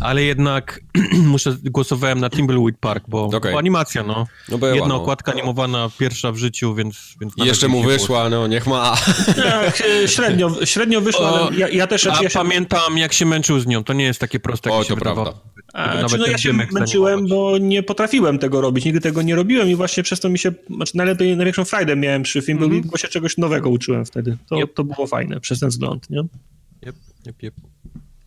ale 0.00 0.22
jednak 0.22 0.80
muszę, 1.12 1.56
głosowałem 1.64 2.20
na 2.20 2.30
Timbleweed 2.30 2.78
Park, 2.80 3.04
bo, 3.08 3.24
okay. 3.24 3.52
bo 3.52 3.58
animacja, 3.58 4.02
no. 4.02 4.26
no 4.48 4.58
była, 4.58 4.70
Jedna 4.70 4.88
no. 4.88 5.02
okładka 5.02 5.32
animowana, 5.32 5.90
pierwsza 5.98 6.32
w 6.32 6.36
życiu, 6.36 6.74
więc... 6.74 7.14
więc 7.20 7.32
I 7.36 7.46
jeszcze 7.46 7.68
mu 7.68 7.82
wyszła, 7.82 8.28
no 8.28 8.46
niech 8.46 8.66
ma. 8.66 8.96
Tak, 9.36 9.82
średnio, 10.06 10.66
średnio 10.66 11.00
wyszła, 11.00 11.28
ale 11.28 11.56
ja, 11.56 11.68
ja 11.68 11.86
też... 11.86 12.06
A 12.06 12.22
ja 12.22 12.28
się... 12.28 12.38
pamiętam, 12.38 12.98
jak 12.98 13.12
się 13.12 13.26
męczył 13.26 13.60
z 13.60 13.66
nią, 13.66 13.84
to 13.84 13.92
nie 13.92 14.04
jest 14.04 14.20
takie 14.20 14.40
proste, 14.40 14.70
jak 14.70 14.78
o, 14.78 14.82
się 14.82 14.88
to 14.88 14.94
wydawało. 14.94 15.24
prawda. 15.24 15.52
A, 15.72 16.04
czy 16.08 16.18
no 16.18 16.26
ja 16.26 16.38
się 16.38 16.52
męczyłem, 16.52 17.26
bo 17.28 17.58
nie 17.58 17.82
potrafiłem 17.82 18.38
tego 18.38 18.60
robić, 18.60 18.84
nigdy 18.84 19.00
tego 19.00 19.22
nie 19.22 19.34
robiłem 19.34 19.68
i 19.68 19.74
właśnie 19.74 20.02
przez 20.02 20.20
to 20.20 20.28
mi 20.28 20.38
się, 20.38 20.52
znaczy 20.76 20.96
najlepiej, 20.96 21.36
największą 21.36 21.64
frajdę 21.64 21.96
miałem 21.96 22.22
przy 22.22 22.41
filmie, 22.42 22.64
mm 22.64 22.82
-hmm. 22.82 22.86
bo 22.90 22.96
się 22.96 23.08
czegoś 23.08 23.38
nowego 23.38 23.70
uczyłem 23.70 24.04
wtedy. 24.04 24.36
To, 24.48 24.58
yep. 24.58 24.74
to 24.74 24.84
było 24.84 25.06
fajne 25.06 25.40
przez 25.40 25.60
ten 25.60 25.68
wzgląd, 25.68 26.10
nie? 26.10 26.20
Yep, 26.86 26.96
yep, 27.26 27.42
yep. 27.42 27.54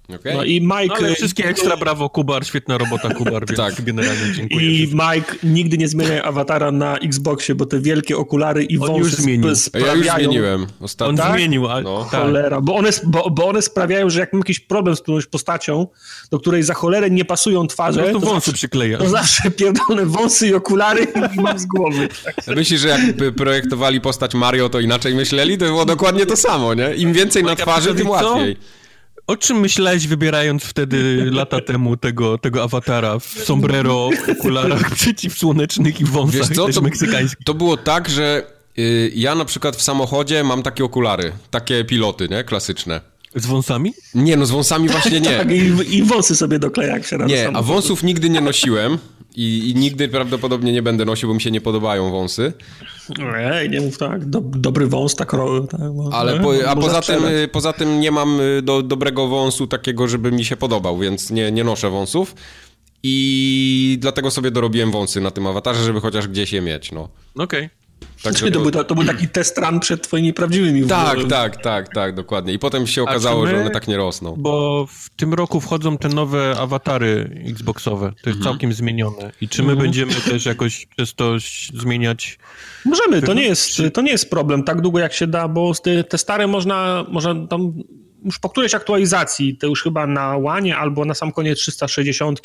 Okay. 0.10 0.34
No 0.34 0.44
i 0.44 0.62
Mike... 0.62 1.02
No, 1.02 1.16
wszystkie 1.16 1.46
ekstra 1.46 1.78
brawo, 1.78 2.10
Kubar, 2.10 2.46
świetna 2.46 2.78
robota, 2.78 3.14
Kubar, 3.14 3.46
więc 3.48 3.58
tak. 3.58 3.82
generalnie 3.82 4.34
dziękuję. 4.36 4.72
I 4.72 4.88
Mike 4.88 5.36
nigdy 5.44 5.78
nie 5.78 5.88
zmienia 5.88 6.24
awatara 6.24 6.72
na 6.72 6.98
Xboxie, 6.98 7.56
bo 7.56 7.66
te 7.66 7.80
wielkie 7.80 8.18
okulary 8.18 8.64
i 8.64 8.78
wąsy 8.78 9.00
już 9.00 9.14
zmienił. 9.14 9.56
sprawiają... 9.56 9.94
Ja 9.96 9.96
już 9.96 10.26
zmieniłem 10.26 10.68
ostatnio. 10.80 11.10
On 11.10 11.18
tak? 11.18 11.36
zmienił, 11.36 11.68
ale... 11.68 11.84
No. 11.84 12.08
Tak. 12.12 12.22
Cholera, 12.22 12.62
bo 12.62 12.76
one, 12.76 12.90
bo, 13.04 13.30
bo 13.30 13.48
one 13.48 13.62
sprawiają, 13.62 14.10
że 14.10 14.20
jak 14.20 14.34
mam 14.34 14.40
jakiś 14.40 14.60
problem 14.60 14.96
z 14.96 15.02
którąś 15.02 15.26
postacią, 15.26 15.88
do 16.32 16.40
której 16.40 16.64
za 16.64 16.74
cholerę 16.74 17.10
nie 17.10 17.26
pasują 17.26 17.68
twarze... 17.68 18.02
No 18.02 18.08
to, 18.08 18.26
to 18.26 18.32
wąsy 18.32 18.54
przykleja. 18.54 18.98
To 18.98 19.10
zawsze 19.10 19.52
pierdolone 19.52 20.06
wąsy 20.06 20.48
i 20.48 20.54
okulary 20.54 21.08
i 21.38 21.42
mam 21.42 21.60
z 21.60 21.66
głowy. 21.66 22.10
Tak. 22.24 22.36
Myślisz, 22.48 22.82
że 22.82 22.88
jakby 22.88 23.32
projektowali 23.32 24.02
postać 24.02 24.34
Mario, 24.34 24.70
to 24.70 24.80
inaczej 24.80 25.16
myśleli? 25.16 25.58
To 25.58 25.66
było 25.66 25.86
dokładnie 25.86 26.26
to 26.26 26.36
samo, 26.36 26.74
nie? 26.74 26.94
Im 26.96 27.14
więcej 27.14 27.44
na 27.44 27.56
twarzy, 27.56 27.96
tym 27.96 28.10
łatwiej. 28.10 28.58
O 29.28 29.38
czym 29.38 29.60
myślałeś, 29.60 30.08
wybierając 30.08 30.64
wtedy 30.64 31.26
lata 31.32 31.62
temu 31.62 31.98
tego, 31.98 32.38
tego 32.38 32.64
awatara 32.64 33.20
w 33.20 33.26
sombrero, 33.26 34.10
w 34.26 34.30
okularach 34.30 34.92
przeciwsłonecznych 34.96 36.02
i 36.02 36.06
wąsach 36.06 36.40
Wiesz 36.40 36.58
co, 36.58 36.70
to, 36.70 36.82
meksykańskich? 36.82 37.46
To 37.46 37.54
było 37.54 37.78
tak, 37.78 38.10
że 38.10 38.44
y, 38.80 39.12
ja 39.16 39.36
na 39.36 39.46
przykład 39.46 39.76
w 39.76 39.82
samochodzie 39.82 40.44
mam 40.44 40.64
takie 40.64 40.84
okulary, 40.84 41.32
takie 41.52 41.86
piloty, 41.86 42.30
nie? 42.30 42.44
Klasyczne. 42.44 43.02
Z 43.36 43.46
wąsami? 43.46 43.94
Nie, 44.16 44.38
no 44.38 44.46
z 44.46 44.52
wąsami 44.52 44.90
właśnie 44.90 45.22
nie. 45.30 45.38
tak, 45.38 45.52
i, 45.52 45.96
i 45.96 46.04
wąsy 46.04 46.36
sobie 46.36 46.60
dokleja, 46.60 47.04
się 47.04 47.18
Nie, 47.18 47.50
a 47.54 47.62
wąsów 47.62 48.04
nigdy 48.04 48.30
nie 48.30 48.42
nosiłem 48.42 48.98
i, 49.36 49.70
i, 49.70 49.76
nigdy 49.76 50.10
prawdopodobnie 50.10 50.72
nie 50.72 50.82
będę 50.82 51.06
nosił, 51.06 51.30
bo 51.30 51.36
mi 51.36 51.42
się 51.42 51.52
nie 51.52 51.62
podobają 51.62 52.12
wąsy. 52.12 52.54
Ej, 53.36 53.70
nie 53.70 53.82
mów 53.82 53.98
tak, 53.98 54.26
do, 54.26 54.42
dobry 54.42 54.88
wąs, 54.88 55.16
tak, 55.16 55.32
tak 55.32 55.82
Ale 56.12 56.40
po, 56.40 56.54
a 56.68 56.76
poza 56.76 57.02
tym, 57.02 57.24
poza 57.52 57.74
tym 57.74 58.00
nie 58.00 58.12
mam 58.12 58.40
y, 58.40 58.62
do, 58.62 58.82
dobrego 58.82 59.28
wąsu 59.28 59.68
takiego, 59.68 60.08
żeby 60.08 60.32
mi 60.32 60.46
się 60.46 60.58
podobał, 60.58 60.98
więc 60.98 61.32
nie, 61.32 61.52
nie 61.52 61.64
noszę 61.64 61.90
wąsów. 61.90 62.36
I 63.04 63.98
dlatego 64.02 64.32
sobie 64.32 64.52
dorobiłem 64.52 64.92
wąsy 64.92 65.22
na 65.22 65.32
tym 65.32 65.48
awatarze, 65.48 65.84
żeby 65.84 66.02
chociaż 66.02 66.28
gdzieś 66.28 66.54
je 66.54 66.62
mieć, 66.62 66.92
no. 66.92 67.10
Okej. 67.36 67.66
Okay. 67.66 67.85
Tak, 68.24 68.34
to, 68.54 68.60
był, 68.60 68.72
to, 68.72 68.96
był 68.96 69.04
taki 69.04 69.28
test 69.28 69.58
run 69.58 69.80
przed 69.80 70.04
twoimi 70.04 70.34
prawdziwymi 70.34 70.88
Tak, 70.88 71.18
tak, 71.30 71.62
tak, 71.62 71.94
tak, 71.94 72.16
dokładnie. 72.16 72.54
I 72.54 72.60
potem 72.60 72.88
się 72.88 73.04
okazało, 73.04 73.44
my, 73.44 73.50
że 73.50 73.62
one 73.62 73.70
tak 73.70 73.88
nie 73.88 73.98
rosną. 73.98 74.36
Bo 74.38 74.86
w 74.90 75.10
tym 75.10 75.34
roku 75.34 75.62
wchodzą 75.62 75.98
te 75.98 76.10
nowe 76.10 76.56
awatary 76.60 77.42
Xboxowe. 77.50 78.12
To 78.24 78.30
jest 78.30 78.38
mhm. 78.38 78.44
całkiem 78.44 78.74
zmienione. 78.74 79.32
I 79.42 79.50
czy 79.50 79.64
my 79.64 79.72
mhm. 79.72 79.86
będziemy 79.86 80.14
też 80.14 80.46
jakoś 80.46 80.86
przez 80.86 81.16
to 81.16 81.34
zmieniać... 81.74 82.40
Możemy, 82.86 83.22
to 83.22 83.34
nie, 83.34 83.44
jest, 83.44 83.82
to 83.94 84.02
nie 84.02 84.12
jest 84.12 84.30
problem 84.30 84.64
tak 84.64 84.82
długo 84.82 85.00
jak 85.00 85.14
się 85.14 85.28
da, 85.28 85.48
bo 85.48 85.74
te, 85.84 86.04
te 86.04 86.18
stare 86.18 86.48
można, 86.48 87.06
można 87.10 87.48
tam 87.48 87.74
już 88.26 88.40
po 88.40 88.50
którejś 88.50 88.74
aktualizacji, 88.76 89.58
to 89.58 89.68
już 89.68 89.84
chyba 89.84 90.08
na 90.08 90.38
łanie 90.38 90.78
albo 90.78 91.06
na 91.06 91.14
sam 91.14 91.32
koniec 91.32 91.60
360, 91.60 92.42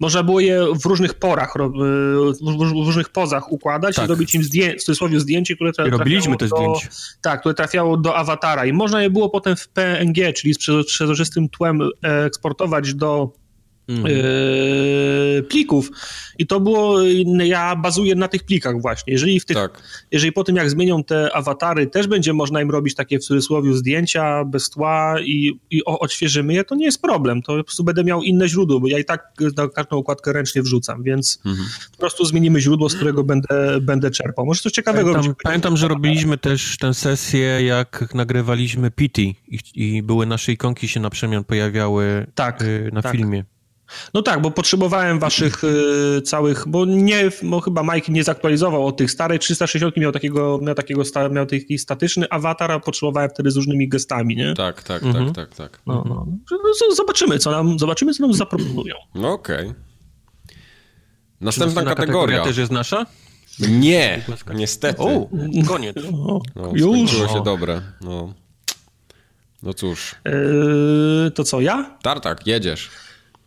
można 0.00 0.22
było 0.22 0.40
je 0.40 0.66
w 0.82 0.86
różnych 0.86 1.14
porach, 1.14 1.54
w 2.42 2.84
różnych 2.86 3.08
pozach 3.08 3.52
układać 3.52 3.96
tak. 3.96 4.04
i 4.04 4.08
robić 4.08 4.34
im 4.34 4.42
zdję- 4.42 4.76
w 4.78 4.82
cudzysłowie 4.82 5.20
zdjęcie, 5.20 5.56
które 5.56 5.70
tra- 5.70 5.90
robiliśmy 5.90 6.36
te 6.36 6.48
zdjęcia. 6.48 6.88
Tak, 7.20 7.40
które 7.40 7.54
trafiało 7.54 7.96
do 7.96 8.16
awatara 8.16 8.66
i 8.66 8.72
można 8.72 9.02
je 9.02 9.10
było 9.10 9.30
potem 9.30 9.56
w 9.56 9.68
PNG, 9.68 10.32
czyli 10.32 10.54
z 10.54 10.58
przezroczystym 10.86 11.48
tłem 11.48 11.80
eksportować 12.02 12.94
do. 12.94 13.32
Yy, 13.90 15.42
plików. 15.42 15.90
I 16.38 16.46
to 16.46 16.60
było, 16.60 17.02
ja 17.44 17.76
bazuję 17.76 18.14
na 18.14 18.28
tych 18.28 18.44
plikach 18.44 18.80
właśnie. 18.80 19.12
Jeżeli, 19.12 19.40
w 19.40 19.44
tych, 19.44 19.56
tak. 19.56 19.82
jeżeli 20.12 20.32
po 20.32 20.44
tym 20.44 20.56
jak 20.56 20.70
zmienią 20.70 21.04
te 21.04 21.36
awatary, 21.36 21.86
też 21.86 22.06
będzie 22.06 22.32
można 22.32 22.62
im 22.62 22.70
robić 22.70 22.94
takie 22.94 23.18
w 23.18 23.24
cudzysłowie 23.24 23.74
zdjęcia 23.74 24.44
bez 24.44 24.70
tła 24.70 25.20
i, 25.20 25.60
i 25.70 25.84
odświeżymy 25.84 26.54
je, 26.54 26.64
to 26.64 26.74
nie 26.74 26.84
jest 26.84 27.02
problem. 27.02 27.42
To 27.42 27.56
po 27.56 27.64
prostu 27.64 27.84
będę 27.84 28.04
miał 28.04 28.22
inne 28.22 28.48
źródło, 28.48 28.80
bo 28.80 28.88
ja 28.88 28.98
i 28.98 29.04
tak 29.04 29.32
na 29.56 29.68
każdą 29.68 29.96
układkę 29.96 30.32
ręcznie 30.32 30.62
wrzucam, 30.62 31.02
więc 31.02 31.38
mhm. 31.46 31.68
po 31.92 31.98
prostu 31.98 32.24
zmienimy 32.24 32.60
źródło, 32.60 32.88
z 32.88 32.94
którego 32.94 33.24
będę, 33.24 33.80
będę 33.80 34.10
czerpał. 34.10 34.46
Może 34.46 34.62
coś 34.62 34.72
ciekawego 34.72 35.12
Pamiętam, 35.12 35.34
pamiętam 35.42 35.76
że 35.76 35.88
robiliśmy 35.88 36.38
też 36.38 36.76
tę 36.78 36.94
sesję, 36.94 37.62
jak 37.62 38.14
nagrywaliśmy 38.14 38.90
Pity 38.90 39.22
i, 39.22 39.58
i 39.74 40.02
były 40.02 40.26
nasze 40.26 40.52
ikonki 40.52 40.88
się 40.88 41.00
na 41.00 41.10
przemian 41.10 41.44
pojawiały 41.44 42.26
tak, 42.34 42.62
y, 42.62 42.90
na 42.92 43.02
tak. 43.02 43.12
filmie. 43.12 43.44
No 44.14 44.22
tak, 44.22 44.42
bo 44.42 44.50
potrzebowałem 44.50 45.18
waszych 45.18 45.64
y, 45.64 46.22
całych, 46.22 46.68
bo 46.68 46.84
nie, 46.84 47.30
bo 47.42 47.60
chyba 47.60 47.82
Mike 47.82 48.12
nie 48.12 48.24
zaktualizował 48.24 48.86
od 48.86 48.96
tych 48.96 49.10
starej 49.10 49.38
360 49.38 49.96
miał 49.96 50.12
takiego, 50.12 50.58
miał 50.62 50.74
takiego 50.74 51.02
miał 51.30 51.46
taki 51.46 51.78
statyczny 51.78 52.30
awatar, 52.30 52.72
a 52.72 52.80
potrzebowałem 52.80 53.30
wtedy 53.30 53.50
z 53.50 53.56
różnymi 53.56 53.88
gestami, 53.88 54.36
nie? 54.36 54.54
Tak, 54.54 54.82
tak, 54.82 55.02
tak 55.02 55.02
mhm. 55.02 55.32
tak, 55.32 55.54
tak, 55.54 55.70
tak. 55.70 55.80
No, 55.86 56.04
no. 56.08 56.26
no 56.50 56.94
zobaczymy, 56.94 57.38
co 57.38 57.50
nam, 57.50 57.78
zobaczymy, 57.78 58.14
co 58.14 58.22
nam 58.22 58.34
zaproponują. 58.34 58.94
No 59.14 59.32
okej. 59.32 59.68
Okay. 59.68 59.90
Następna 61.40 61.82
kategoria. 61.82 62.06
kategoria 62.06 62.44
też 62.44 62.56
jest 62.56 62.72
nasza? 62.72 63.06
Nie, 63.68 64.22
niestety. 64.54 65.02
O, 65.02 65.28
koniec. 65.68 65.96
No, 66.56 66.72
Już. 66.74 67.10
się 67.10 67.42
dobre. 67.44 67.82
No. 68.00 68.34
No 69.62 69.74
cóż. 69.74 70.14
Yy, 70.24 71.30
to 71.30 71.44
co, 71.44 71.60
ja? 71.60 71.98
Tartak, 72.02 72.46
jedziesz. 72.46 72.90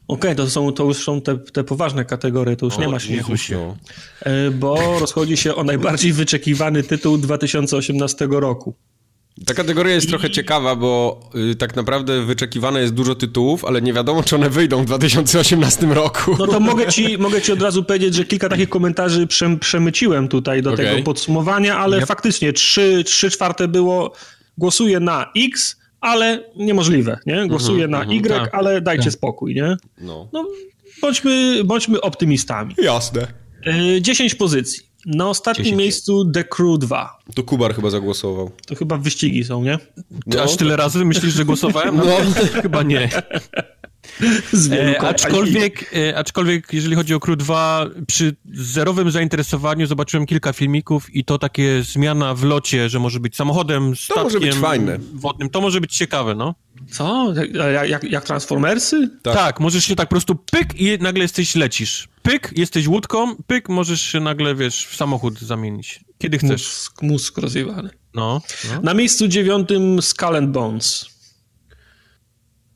Okej, 0.07 0.31
okay, 0.31 0.35
to, 0.35 0.49
są, 0.49 0.71
to 0.71 0.83
już 0.83 0.97
są 0.97 1.21
te, 1.21 1.37
te 1.37 1.63
poważne 1.63 2.05
kategorie, 2.05 2.55
to 2.55 2.65
już 2.65 2.75
o, 2.75 2.81
nie 2.81 2.87
ma 2.87 2.99
śmiechu. 2.99 3.37
Się. 3.37 3.77
E, 4.21 4.51
bo 4.51 4.99
rozchodzi 4.99 5.37
się 5.37 5.55
o 5.55 5.63
najbardziej 5.63 6.13
wyczekiwany 6.13 6.83
tytuł 6.83 7.17
2018 7.17 8.27
roku. 8.31 8.75
Ta 9.45 9.53
kategoria 9.53 9.93
jest 9.93 10.09
trochę 10.09 10.29
ciekawa, 10.29 10.75
bo 10.75 11.19
y, 11.51 11.55
tak 11.55 11.75
naprawdę 11.75 12.25
wyczekiwane 12.25 12.81
jest 12.81 12.93
dużo 12.93 13.15
tytułów, 13.15 13.65
ale 13.65 13.81
nie 13.81 13.93
wiadomo, 13.93 14.23
czy 14.23 14.35
one 14.35 14.49
wyjdą 14.49 14.81
w 14.81 14.85
2018 14.85 15.85
roku. 15.85 16.35
No 16.39 16.47
to 16.47 16.59
mogę 16.59 16.87
ci, 16.87 17.17
mogę 17.27 17.41
ci 17.41 17.51
od 17.51 17.61
razu 17.61 17.83
powiedzieć, 17.83 18.15
że 18.15 18.25
kilka 18.25 18.49
takich 18.49 18.69
komentarzy 18.69 19.27
przem, 19.27 19.59
przemyciłem 19.59 20.27
tutaj 20.27 20.61
do 20.61 20.73
okay. 20.73 20.85
tego 20.85 21.03
podsumowania, 21.03 21.77
ale 21.77 21.97
yep. 21.97 22.07
faktycznie 22.07 22.53
trzy, 22.53 23.03
trzy 23.05 23.29
czwarte 23.29 23.67
było 23.67 24.13
głosuję 24.57 24.99
na 24.99 25.31
X, 25.37 25.77
ale 26.03 26.43
niemożliwe, 26.55 27.19
nie? 27.25 27.47
Głosuję 27.47 27.85
mm 27.85 28.01
-hmm, 28.01 28.07
na 28.07 28.35
Y, 28.35 28.39
tak, 28.39 28.55
ale 28.55 28.81
dajcie 28.81 29.03
tak. 29.03 29.13
spokój, 29.13 29.55
nie? 29.55 29.77
No. 30.01 30.29
no 30.33 30.47
bądźmy, 31.01 31.63
bądźmy 31.63 32.01
optymistami. 32.01 32.75
Jasne. 32.77 33.27
10 34.01 34.33
e, 34.33 34.35
pozycji. 34.35 34.79
Na 35.05 35.29
ostatnim 35.29 35.65
10. 35.65 35.79
miejscu 35.79 36.31
The 36.31 36.43
Crew 36.43 36.79
2. 36.79 37.19
To 37.35 37.43
Kubar 37.43 37.75
chyba 37.75 37.89
zagłosował. 37.89 38.51
To 38.67 38.75
chyba 38.75 38.97
wyścigi 38.97 39.43
są, 39.43 39.63
nie? 39.63 39.77
No. 40.27 40.43
Aż 40.43 40.55
tyle 40.55 40.75
razy 40.75 41.05
myślisz, 41.05 41.33
że 41.33 41.45
głosowałem? 41.45 41.97
No, 41.97 42.03
chyba 42.61 42.83
nie. 42.83 43.09
E, 44.71 45.01
aczkolwiek, 45.01 45.95
e, 45.95 46.17
aczkolwiek, 46.17 46.73
jeżeli 46.73 46.95
chodzi 46.95 47.13
o 47.13 47.19
Crew 47.19 47.37
2, 47.37 47.85
przy 48.07 48.35
zerowym 48.53 49.11
zainteresowaniu 49.11 49.87
zobaczyłem 49.87 50.25
kilka 50.25 50.53
filmików 50.53 51.15
i 51.15 51.25
to 51.25 51.37
takie 51.37 51.83
zmiana 51.83 52.33
w 52.33 52.43
locie, 52.43 52.89
że 52.89 52.99
może 52.99 53.19
być 53.19 53.35
samochodem, 53.35 53.95
statkiem 53.95 54.15
to 54.15 54.23
może 54.23 54.39
być 54.39 54.55
fajne. 54.55 54.97
wodnym, 55.13 55.49
to 55.49 55.61
może 55.61 55.81
być 55.81 55.95
ciekawe, 55.97 56.35
no. 56.35 56.55
Co? 56.91 57.33
Jak, 57.33 57.89
jak, 57.89 58.03
jak 58.03 58.23
Transformersy? 58.23 59.09
Tak. 59.23 59.33
tak. 59.35 59.59
możesz 59.59 59.85
się 59.85 59.95
tak 59.95 60.07
po 60.07 60.13
prostu 60.13 60.35
pyk 60.35 60.81
i 60.81 60.97
nagle 60.99 61.21
jesteś, 61.21 61.55
lecisz. 61.55 62.07
Pyk, 62.21 62.53
jesteś 62.55 62.87
łódką, 62.87 63.35
pyk, 63.47 63.69
możesz 63.69 64.01
się 64.01 64.19
nagle, 64.19 64.55
wiesz, 64.55 64.85
w 64.85 64.95
samochód 64.95 65.39
zamienić. 65.39 65.99
Kiedy 66.17 66.37
chcesz. 66.37 66.67
Mózg, 66.67 67.01
mózg 67.01 67.37
rozjewany. 67.37 67.89
No, 68.13 68.41
no. 68.73 68.81
Na 68.81 68.93
miejscu 68.93 69.27
dziewiątym 69.27 70.01
Skull 70.01 70.35
and 70.35 70.49
Bones. 70.49 71.12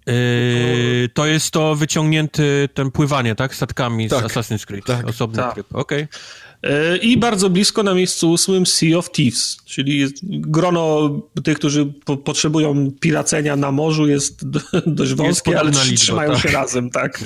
Yy, 0.07 1.09
to 1.13 1.25
jest 1.25 1.51
to 1.51 1.75
wyciągnięty 1.75 2.69
ten 2.73 2.91
pływanie, 2.91 3.35
tak? 3.35 3.55
Statkami 3.55 4.09
tak. 4.09 4.31
z 4.31 4.33
Assassin's 4.33 4.65
Creed. 4.65 4.85
Tak. 4.85 5.07
Osobny 5.07 5.37
tak. 5.37 5.53
tryb. 5.53 5.67
Okej. 5.73 6.03
Okay. 6.03 6.97
I 6.97 7.17
bardzo 7.17 7.49
blisko 7.49 7.83
na 7.83 7.93
miejscu 7.93 8.31
ósmym 8.31 8.65
Sea 8.65 8.97
of 8.97 9.11
Thieves, 9.11 9.57
czyli 9.65 10.07
grono 10.23 11.09
tych, 11.43 11.57
którzy 11.57 11.85
po 12.05 12.17
potrzebują 12.17 12.91
piracenia 12.99 13.55
na 13.55 13.71
morzu 13.71 14.07
jest 14.07 14.45
do, 14.51 14.59
dość 14.85 15.13
wąskie, 15.13 15.51
jest 15.51 15.63
ale 15.63 15.71
liczba, 15.71 15.95
trzymają 15.95 16.31
tak. 16.33 16.41
się 16.41 16.49
razem, 16.49 16.89
tak. 16.89 17.23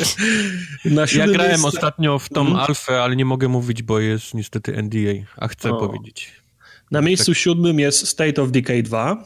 ja 1.17 1.27
grałem 1.27 1.51
jest... 1.51 1.65
ostatnio 1.65 2.19
w 2.19 2.29
tą 2.29 2.41
mm. 2.41 2.55
alfę, 2.55 3.03
ale 3.03 3.15
nie 3.15 3.25
mogę 3.25 3.47
mówić, 3.47 3.84
bo 3.84 3.99
jest 3.99 4.34
niestety 4.34 4.84
NDA, 4.84 5.25
a 5.38 5.47
chcę 5.47 5.71
o. 5.71 5.88
powiedzieć. 5.88 6.32
Na 6.91 7.01
miejscu 7.01 7.32
tak. 7.32 7.38
siódmym 7.38 7.79
jest 7.79 8.07
State 8.07 8.41
of 8.41 8.51
Decay 8.51 8.84
2. 8.84 9.23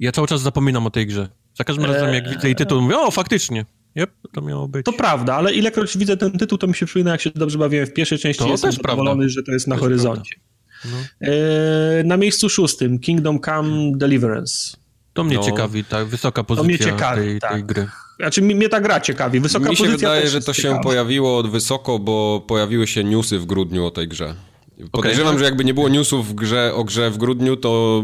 Ja 0.00 0.12
cały 0.12 0.28
czas 0.28 0.40
zapominam 0.40 0.86
o 0.86 0.90
tej 0.90 1.06
grze. 1.06 1.28
Za 1.58 1.64
każdym 1.64 1.84
razem, 1.84 2.14
jak 2.14 2.30
widzę 2.30 2.48
jej 2.48 2.56
tytuł, 2.56 2.80
mówię, 2.80 2.98
o, 2.98 3.10
faktycznie. 3.10 3.64
Yep, 3.96 4.10
to 4.32 4.40
miało 4.40 4.68
być. 4.68 4.86
To 4.86 4.92
prawda, 4.92 5.34
ale 5.34 5.54
ilekroć 5.54 5.98
widzę 5.98 6.16
ten 6.16 6.32
tytuł, 6.32 6.58
to 6.58 6.66
mi 6.66 6.74
się 6.74 6.86
przypomina, 6.86 7.10
jak 7.10 7.20
się 7.20 7.30
dobrze 7.34 7.58
bawiłem 7.58 7.86
w 7.86 7.92
pierwszej 7.92 8.18
części, 8.18 8.44
to 8.44 8.50
jestem 8.50 8.72
zadowolony, 8.72 9.28
że 9.28 9.42
to 9.42 9.52
jest 9.52 9.66
na 9.66 9.76
to 9.76 9.80
horyzoncie. 9.80 10.36
no. 10.84 10.90
e, 11.20 12.04
na 12.04 12.16
miejscu 12.16 12.48
szóstym 12.48 12.98
Kingdom 12.98 13.40
Come 13.40 13.92
Deliverance. 13.96 14.76
To 15.12 15.24
mnie 15.24 15.36
no. 15.36 15.42
ciekawi, 15.42 15.84
ta 15.84 16.04
wysoka 16.04 16.44
pozycja 16.44 16.62
to 16.62 16.68
mnie 16.68 16.78
ciekawi, 16.78 17.22
tej, 17.22 17.40
tak. 17.40 17.52
tej 17.52 17.64
gry. 17.64 17.88
Znaczy 18.20 18.42
mnie 18.42 18.68
ta 18.68 18.80
gra 18.80 19.00
ciekawi, 19.00 19.40
wysoka 19.40 19.70
Mi 19.70 19.76
się 19.76 19.88
wydaje, 19.88 20.28
że 20.28 20.40
to 20.40 20.52
się 20.52 20.62
ciekawa. 20.62 20.80
pojawiło 20.80 21.42
wysoko, 21.42 21.98
bo 21.98 22.44
pojawiły 22.48 22.86
się 22.86 23.04
newsy 23.04 23.38
w 23.38 23.46
grudniu 23.46 23.86
o 23.86 23.90
tej 23.90 24.08
grze. 24.08 24.34
Podejrzewam, 24.92 25.28
okay. 25.28 25.38
że 25.38 25.44
jakby 25.44 25.64
nie 25.64 25.74
było 25.74 25.88
newsów 25.88 26.28
w 26.28 26.34
grze, 26.34 26.74
o 26.74 26.84
grze 26.84 27.10
w 27.10 27.18
grudniu, 27.18 27.56
to 27.56 28.02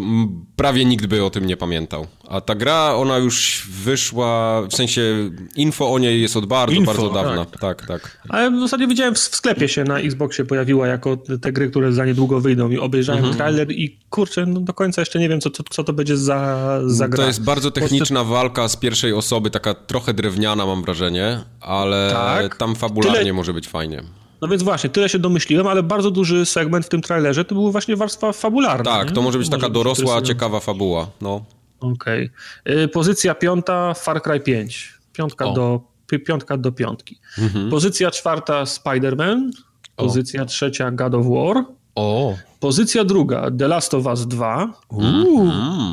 prawie 0.56 0.84
nikt 0.84 1.06
by 1.06 1.24
o 1.24 1.30
tym 1.30 1.46
nie 1.46 1.56
pamiętał. 1.56 2.06
A 2.28 2.40
ta 2.40 2.54
gra, 2.54 2.94
ona 2.94 3.18
już 3.18 3.66
wyszła, 3.70 4.62
w 4.62 4.74
sensie 4.74 5.30
info 5.56 5.92
o 5.92 5.98
niej 5.98 6.22
jest 6.22 6.36
od 6.36 6.46
bardzo, 6.46 6.76
info, 6.76 6.92
bardzo 6.92 7.10
dawna. 7.10 7.44
Tak, 7.44 7.60
tak. 7.60 7.86
tak. 7.86 8.18
Ale 8.28 8.50
w 8.50 8.60
zasadzie 8.60 8.86
widziałem 8.86 9.14
w 9.14 9.18
sklepie 9.18 9.68
się 9.68 9.84
na 9.84 9.98
Xboxie 9.98 10.44
pojawiła 10.44 10.86
jako 10.86 11.16
te 11.16 11.52
gry, 11.52 11.70
które 11.70 11.92
za 11.92 12.04
niedługo 12.04 12.40
wyjdą 12.40 12.70
i 12.70 12.78
obejrzałem 12.78 13.24
mhm. 13.24 13.36
trailer 13.36 13.72
i 13.72 13.98
kurczę, 14.10 14.46
no 14.46 14.60
do 14.60 14.74
końca 14.74 15.00
jeszcze 15.00 15.18
nie 15.18 15.28
wiem, 15.28 15.40
co, 15.40 15.50
co, 15.50 15.62
co 15.70 15.84
to 15.84 15.92
będzie 15.92 16.16
za, 16.16 16.80
za 16.86 17.08
gra. 17.08 17.16
To 17.16 17.26
jest 17.26 17.44
bardzo 17.44 17.70
techniczna 17.70 18.24
walka 18.24 18.68
z 18.68 18.76
pierwszej 18.76 19.12
osoby, 19.12 19.50
taka 19.50 19.74
trochę 19.74 20.14
drewniana 20.14 20.66
mam 20.66 20.82
wrażenie, 20.82 21.38
ale 21.60 22.10
tak. 22.12 22.56
tam 22.56 22.76
fabularnie 22.76 23.20
Tyle... 23.20 23.32
może 23.32 23.52
być 23.52 23.68
fajnie. 23.68 24.02
No 24.42 24.48
więc 24.48 24.62
właśnie, 24.62 24.90
tyle 24.90 25.08
się 25.08 25.18
domyśliłem, 25.18 25.66
ale 25.66 25.82
bardzo 25.82 26.10
duży 26.10 26.46
segment 26.46 26.86
w 26.86 26.88
tym 26.88 27.02
trailerze 27.02 27.44
to 27.44 27.54
był 27.54 27.72
właśnie 27.72 27.96
warstwa 27.96 28.32
fabularna. 28.32 28.84
Tak, 28.84 29.08
nie? 29.08 29.14
to 29.14 29.22
może 29.22 29.38
być 29.38 29.48
taka 29.48 29.68
dorosła, 29.68 30.22
ciekawa 30.22 30.60
fabuła. 30.60 31.10
No. 31.20 31.44
Okej. 31.80 32.30
Okay. 32.64 32.88
Pozycja 32.88 33.34
piąta 33.34 33.94
Far 33.94 34.22
Cry 34.22 34.40
5. 34.40 34.94
Piątka, 35.12 35.52
do, 35.52 35.80
piątka 36.26 36.56
do 36.56 36.72
piątki. 36.72 37.18
Mhm. 37.38 37.70
Pozycja 37.70 38.10
czwarta 38.10 38.64
Spider-Man. 38.64 39.50
Pozycja 39.96 40.42
o. 40.42 40.46
trzecia 40.46 40.90
God 40.90 41.14
of 41.14 41.26
War. 41.26 41.64
O. 41.94 42.34
Pozycja 42.60 43.04
druga 43.04 43.50
The 43.58 43.68
Last 43.68 43.94
of 43.94 44.06
Us 44.06 44.26
2. 44.26 44.72
Uuu. 44.88 45.50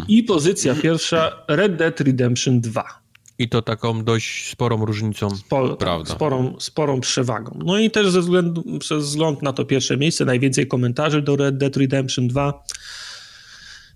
I 0.08 0.24
pozycja 0.24 0.76
pierwsza 0.76 1.32
Red 1.48 1.76
Dead 1.76 2.02
Redemption 2.02 2.62
2. 2.62 3.01
I 3.42 3.50
to 3.50 3.62
taką 3.62 4.04
dość 4.04 4.52
sporą 4.52 4.86
różnicą. 4.86 5.30
Spo, 5.30 5.76
Prawda. 5.76 6.14
Sporą, 6.14 6.56
sporą 6.60 7.02
przewagą. 7.02 7.60
No 7.66 7.80
i 7.80 7.92
też 7.92 8.10
ze 8.10 8.22
względu, 8.22 8.80
przez 8.80 9.06
wzgląd 9.06 9.42
na 9.42 9.54
to 9.54 9.66
pierwsze 9.66 9.98
miejsce, 9.98 10.26
najwięcej 10.26 10.68
komentarzy 10.68 11.22
do 11.22 11.36
Red 11.36 11.58
Dead 11.58 11.78
Redemption 11.78 12.28
2. 12.28 12.64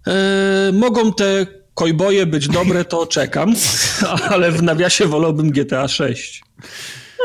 E, 0.07 0.71
mogą 0.73 1.13
te 1.13 1.47
kojboje 1.73 2.25
być 2.25 2.47
dobre, 2.47 2.85
to 2.85 3.07
czekam, 3.07 3.53
ale 4.33 4.51
w 4.51 4.63
nawiasie 4.63 5.05
wolałbym 5.05 5.51
GTA 5.51 5.87
6. 5.87 6.43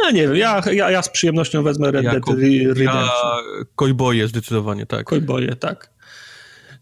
No 0.02 0.10
nie 0.10 0.22
wiem, 0.22 0.36
ja, 0.36 0.62
ja, 0.72 0.90
ja 0.90 1.02
z 1.02 1.08
przyjemnością 1.08 1.62
wezmę 1.62 1.90
Red 1.90 2.04
Dead 2.04 2.26
Redemption. 2.28 2.84
Ja 2.84 3.10
kojboje 3.74 4.28
zdecydowanie, 4.28 4.86
tak. 4.86 5.06
Kojboje, 5.06 5.56
tak. 5.56 5.90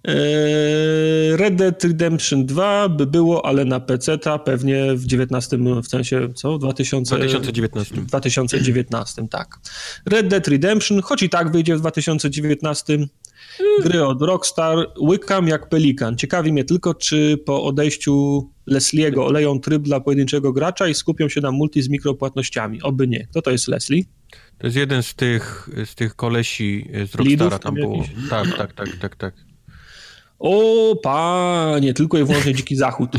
Eee, 0.05 1.37
Red 1.37 1.57
Dead 1.57 1.85
Redemption 1.85 2.47
2 2.47 2.89
by 2.89 3.07
było, 3.07 3.47
ale 3.47 3.65
na 3.65 3.81
PC 3.81 4.19
pewnie 4.45 4.95
w 4.95 5.07
19, 5.07 5.59
w 5.83 5.89
sensie 5.89 6.29
co? 6.35 6.59
2000, 6.59 7.17
2019. 7.17 7.95
2019, 7.95 9.29
tak. 9.29 9.49
Red 10.07 10.29
Dead 10.29 10.49
Redemption, 10.49 11.03
choć 11.03 11.23
i 11.23 11.29
tak 11.29 11.53
wyjdzie 11.53 11.77
w 11.77 11.81
2019. 11.81 12.99
Gry 13.83 14.05
od 14.05 14.23
Rockstar, 14.23 14.93
łykam 15.01 15.49
jak 15.49 15.69
pelikan. 15.69 16.17
Ciekawi 16.17 16.53
mnie 16.53 16.65
tylko, 16.65 16.95
czy 16.95 17.39
po 17.47 17.65
odejściu 17.65 18.43
Leslie'ego 18.71 19.21
oleją 19.21 19.61
tryb 19.61 19.83
dla 19.83 20.01
pojedynczego 20.01 20.53
gracza 20.53 20.89
i 20.89 20.95
skupią 20.95 21.29
się 21.29 21.41
na 21.41 21.51
multi 21.51 21.83
z 21.83 21.89
mikropłatnościami. 21.89 22.83
Oby 22.83 23.09
nie. 23.09 23.27
Kto 23.31 23.43
to 23.43 23.51
jest 23.51 23.69
Leslie? 23.69 24.05
To 24.59 24.67
jest 24.67 24.77
jeden 24.77 25.03
z 25.03 25.15
tych, 25.15 25.69
z 25.85 25.95
tych 25.95 26.15
kolesi 26.15 26.89
z 26.93 27.15
Rockstara 27.15 27.25
Lidów 27.25 27.59
tam 27.61 27.75
było. 27.75 28.05
Tak, 28.31 28.57
tak, 28.57 28.73
tak, 28.73 28.97
tak, 28.97 29.17
tak. 29.17 29.48
O, 30.39 30.97
panie, 31.03 31.95
tylko 31.95 32.19
i 32.19 32.25
wyłącznie 32.25 32.55
Dziki 32.55 32.77
Zachód. 32.77 33.11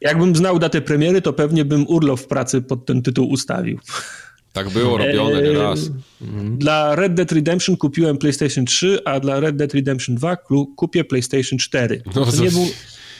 Jakbym 0.00 0.36
znał 0.36 0.58
datę 0.58 0.80
premiery, 0.80 1.22
to 1.22 1.32
pewnie 1.32 1.64
bym 1.64 1.86
urlop 1.88 2.20
w 2.20 2.26
pracy 2.26 2.62
pod 2.62 2.86
ten 2.86 3.02
tytuł 3.02 3.28
ustawił. 3.30 3.78
Tak 4.52 4.70
było 4.70 4.98
robione 4.98 5.38
eee, 5.38 5.56
raz. 5.56 5.80
Dla 6.58 6.94
Red 6.94 7.14
Dead 7.14 7.32
Redemption 7.32 7.76
kupiłem 7.76 8.18
PlayStation 8.18 8.64
3, 8.64 8.98
a 9.04 9.20
dla 9.20 9.40
Red 9.40 9.56
Dead 9.56 9.74
Redemption 9.74 10.16
2 10.16 10.36
kupię 10.76 11.04
PlayStation 11.04 11.58
4. 11.58 12.02
No, 12.14 12.26
to 12.26 12.42
nie 12.42 12.50
był, 12.50 12.66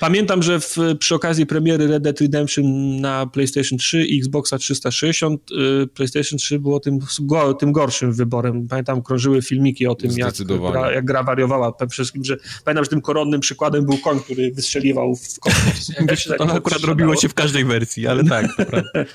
Pamiętam, 0.02 0.42
że 0.42 0.60
w, 0.60 0.76
przy 0.98 1.14
okazji 1.14 1.46
premiery 1.46 1.86
Red 1.86 2.02
Dead 2.02 2.20
Redemption 2.20 2.96
na 3.00 3.26
PlayStation 3.26 3.78
3 3.78 4.06
i 4.06 4.18
Xboxa 4.18 4.58
360 4.58 5.50
y, 5.50 5.86
PlayStation 5.86 6.38
3 6.38 6.58
było 6.58 6.80
tym, 6.80 6.98
go, 7.20 7.54
tym 7.54 7.72
gorszym 7.72 8.12
wyborem. 8.12 8.68
Pamiętam, 8.68 9.02
krążyły 9.02 9.42
filmiki 9.42 9.86
o 9.86 9.94
tym, 9.94 10.10
jak 10.16 10.34
gra, 10.70 10.92
jak 10.92 11.04
gra 11.04 11.22
wariowała. 11.22 11.72
Przede 11.72 11.90
wszystkim, 11.90 12.24
że 12.24 12.36
pamiętam, 12.64 12.84
że 12.84 12.90
tym 12.90 13.00
koronnym 13.00 13.40
przykładem 13.40 13.84
był 13.84 13.98
koń, 13.98 14.20
który 14.20 14.52
wystrzeliwał 14.52 15.16
w 15.16 15.40
kosmos. 15.40 15.86
to 16.38 16.46
tak 16.46 16.56
akurat 16.56 16.84
robiło 16.84 17.16
się 17.16 17.28
w 17.28 17.34
każdej 17.34 17.64
wersji, 17.64 18.06
ale 18.06 18.24
tak, 18.24 18.46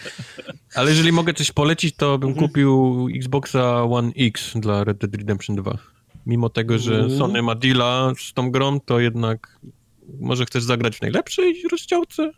Ale 0.76 0.90
jeżeli 0.90 1.12
mogę 1.12 1.34
coś 1.34 1.52
polecić, 1.52 1.96
to 1.96 2.18
bym 2.18 2.30
mhm. 2.30 2.48
kupił 2.48 3.08
Xboxa 3.16 3.84
One 3.84 4.12
X 4.18 4.52
dla 4.56 4.84
Red 4.84 4.98
Dead 4.98 5.16
Redemption 5.16 5.56
2. 5.56 5.78
Mimo 6.26 6.50
tego, 6.50 6.80
że 6.80 6.96
mhm. 6.96 7.18
Sony 7.18 7.42
ma 7.42 7.56
deala 7.56 8.14
z 8.20 8.34
tą 8.34 8.52
grą, 8.52 8.80
to 8.80 9.00
jednak 9.00 9.60
może 10.20 10.46
chcesz 10.46 10.64
zagrać 10.64 10.98
w 10.98 11.02
najlepszej 11.02 11.64
rozdziałce 11.72 12.32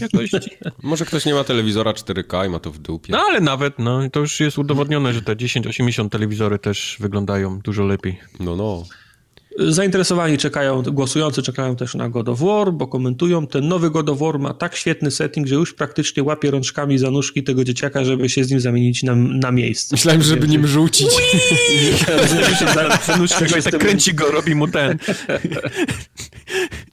jakości? 0.00 0.50
może 0.82 1.04
ktoś 1.04 1.24
nie 1.24 1.34
ma 1.34 1.44
telewizora 1.44 1.92
4K 1.92 2.46
i 2.46 2.48
ma 2.48 2.58
to 2.58 2.70
w 2.70 2.78
dupie. 2.78 3.12
No 3.12 3.18
ale 3.18 3.40
nawet, 3.40 3.78
no 3.78 4.10
to 4.10 4.20
już 4.20 4.40
jest 4.40 4.58
udowodnione, 4.58 5.12
że 5.12 5.22
te 5.22 5.36
1080 5.36 6.12
telewizory 6.12 6.58
też 6.58 6.96
wyglądają 7.00 7.60
dużo 7.60 7.84
lepiej. 7.84 8.20
No, 8.40 8.56
no. 8.56 8.84
Zainteresowani 9.58 10.38
czekają, 10.38 10.82
głosujący 10.82 11.42
czekają 11.42 11.76
też 11.76 11.94
na 11.94 12.08
God 12.08 12.28
of 12.28 12.40
War, 12.40 12.72
bo 12.72 12.86
komentują, 12.86 13.46
ten 13.46 13.68
nowy 13.68 13.90
God 13.90 14.08
of 14.08 14.18
War 14.18 14.38
ma 14.38 14.54
tak 14.54 14.76
świetny 14.76 15.10
setting, 15.10 15.46
że 15.46 15.54
już 15.54 15.74
praktycznie 15.74 16.22
łapie 16.22 16.50
rączkami 16.50 16.98
za 16.98 17.10
nóżki 17.10 17.42
tego 17.42 17.64
dzieciaka, 17.64 18.04
żeby 18.04 18.28
się 18.28 18.44
z 18.44 18.50
nim 18.50 18.60
zamienić 18.60 19.02
na, 19.02 19.14
na 19.14 19.52
miejsce. 19.52 19.94
Myślałem, 19.94 20.22
żeby 20.22 20.48
nim 20.48 20.66
rzucić. 20.66 21.08
za 23.06 23.16
nóżkę 23.16 23.62
tak 23.62 23.78
kręci 23.78 24.14
go, 24.14 24.30
robi 24.30 24.54
mu 24.54 24.68
ten. 24.68 24.98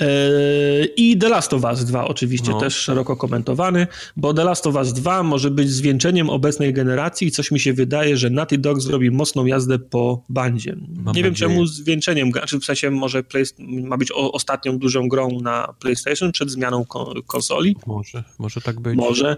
E, 0.00 0.84
I 0.96 1.18
The 1.18 1.28
Last 1.28 1.52
of 1.52 1.64
Us 1.64 1.84
2 1.84 2.08
oczywiście 2.08 2.50
no. 2.50 2.60
też 2.60 2.76
szeroko 2.76 3.16
komentowany, 3.16 3.86
bo 4.16 4.34
The 4.34 4.44
Last 4.44 4.66
of 4.66 4.74
Us 4.74 4.92
2 4.92 5.22
może 5.22 5.50
być 5.50 5.70
zwieńczeniem 5.70 6.30
obecnej 6.30 6.72
generacji 6.72 7.28
i 7.28 7.30
coś 7.30 7.50
mi 7.50 7.60
się 7.60 7.72
wydaje, 7.72 8.16
że 8.16 8.30
Naughty 8.30 8.58
Dog 8.58 8.80
zrobi 8.80 9.10
mocną 9.10 9.46
jazdę 9.46 9.78
po 9.78 10.24
bandzie. 10.28 10.76
Mam 10.96 11.14
Nie 11.14 11.22
wiem 11.22 11.34
czemu 11.34 11.66
zwieńczeniem, 11.66 12.30
znaczy 12.30 12.58
w 12.58 12.64
sensie 12.64 12.90
może 12.90 13.22
play, 13.22 13.44
ma 13.58 13.96
być 13.96 14.12
o, 14.12 14.32
ostatnią 14.32 14.78
dużą 14.78 15.08
grą 15.08 15.40
na 15.40 15.74
PlayStation 15.80 16.32
przed 16.32 16.50
zmianą 16.50 16.84
konsoli. 17.26 17.76
Może, 17.86 18.24
może 18.38 18.60
tak 18.60 18.80
być. 18.80 18.96
Może. 18.96 19.36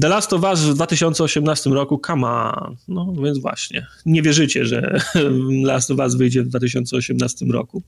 The 0.00 0.08
Last 0.08 0.32
of 0.32 0.42
Us 0.42 0.60
w 0.60 0.74
2018 0.74 1.70
roku, 1.70 2.00
on. 2.08 2.76
No 2.88 3.14
więc 3.24 3.38
właśnie. 3.38 3.86
Nie 4.06 4.22
wierzycie, 4.22 4.64
że 4.64 5.00
Last 5.70 5.90
of 5.90 5.98
Us 5.98 6.14
wyjdzie 6.14 6.42
w 6.42 6.48
2018 6.48 7.46
roku. 7.46 7.82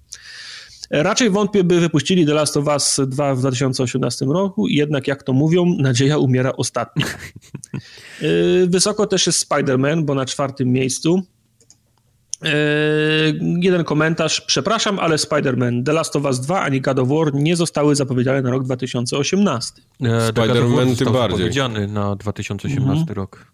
Raczej 0.90 1.30
wątpię, 1.30 1.64
by 1.64 1.80
wypuścili 1.80 2.26
The 2.26 2.34
Last 2.34 2.56
of 2.56 2.66
Us 2.66 3.00
2 3.06 3.34
w 3.34 3.38
2018 3.38 4.26
roku, 4.26 4.68
jednak 4.68 5.08
jak 5.08 5.22
to 5.22 5.32
mówią, 5.32 5.76
nadzieja 5.78 6.18
umiera 6.18 6.52
ostatnia. 6.56 7.06
Y, 8.22 8.66
wysoko 8.70 9.06
też 9.06 9.26
jest 9.26 9.50
Spider-Man, 9.50 10.04
bo 10.04 10.14
na 10.14 10.26
czwartym 10.26 10.68
miejscu. 10.68 11.22
Y, 12.44 12.48
jeden 13.60 13.84
komentarz. 13.84 14.40
Przepraszam, 14.40 14.98
ale 14.98 15.16
Spider-Man, 15.16 15.84
The 15.84 15.92
Last 15.92 16.16
of 16.16 16.24
Us 16.24 16.40
2 16.40 16.60
ani 16.60 16.80
God 16.80 16.98
of 16.98 17.08
War 17.08 17.34
nie 17.34 17.56
zostały 17.56 17.96
zapowiedziane 17.96 18.42
na 18.42 18.50
rok 18.50 18.64
2018. 18.64 19.82
E, 20.00 20.04
Spider-Man 20.04 20.96
tym 20.96 21.12
bardziej. 21.12 21.38
zapowiedziany 21.38 21.88
na 21.88 22.16
2018 22.16 23.00
mhm. 23.00 23.16
rok. 23.16 23.52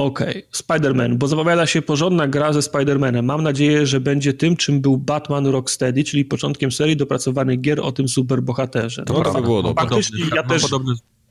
Okej, 0.00 0.28
okay. 0.28 0.42
Spider-Man, 0.52 1.16
bo 1.16 1.28
zapowiada 1.28 1.66
się 1.66 1.82
porządna 1.82 2.28
gra 2.28 2.52
ze 2.52 2.60
Spider-Manem. 2.60 3.22
Mam 3.22 3.42
nadzieję, 3.42 3.86
że 3.86 4.00
będzie 4.00 4.32
tym, 4.32 4.56
czym 4.56 4.80
był 4.80 4.98
Batman 4.98 5.46
Rocksteady, 5.46 6.04
czyli 6.04 6.24
początkiem 6.24 6.72
serii 6.72 6.96
dopracowanych 6.96 7.60
gier 7.60 7.80
o 7.80 7.92
tym 7.92 8.08
superbohaterze. 8.08 9.04
To 9.04 9.22
no, 9.34 9.42
było 9.42 9.62
dobre. 9.62 9.84
Faktycznie 9.84 10.24
ja 10.34 10.42
też... 10.42 10.62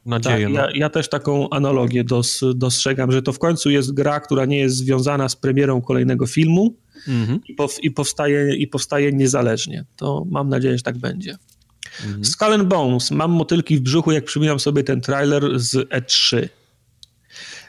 Nadzieję, 0.05 0.45
tak, 0.45 0.53
no. 0.53 0.59
ja, 0.59 0.67
ja, 0.75 0.89
też 0.89 1.09
taką 1.09 1.49
analogię 1.49 2.03
dos, 2.03 2.41
dostrzegam, 2.55 3.11
że 3.11 3.21
to 3.21 3.33
w 3.33 3.39
końcu 3.39 3.69
jest 3.69 3.93
gra, 3.93 4.19
która 4.19 4.45
nie 4.45 4.57
jest 4.57 4.75
związana 4.75 5.29
z 5.29 5.35
premierą 5.35 5.81
kolejnego 5.81 6.27
filmu 6.27 6.75
mm-hmm. 7.07 7.39
i, 7.47 7.53
pow, 7.53 7.83
i, 7.83 7.91
powstaje, 7.91 8.55
i 8.55 8.67
powstaje 8.67 9.11
niezależnie. 9.11 9.85
To 9.95 10.25
mam 10.29 10.49
nadzieję, 10.49 10.77
że 10.77 10.83
tak 10.83 10.97
będzie. 10.97 11.33
Mm-hmm. 11.33 12.25
Skull 12.25 12.53
and 12.53 12.63
Bones. 12.63 13.11
Mam 13.11 13.31
motylki 13.31 13.77
w 13.77 13.81
brzuchu, 13.81 14.11
jak 14.11 14.25
przypominam 14.25 14.59
sobie 14.59 14.83
ten 14.83 15.01
trailer 15.01 15.59
z 15.59 15.89
E3. 15.89 16.49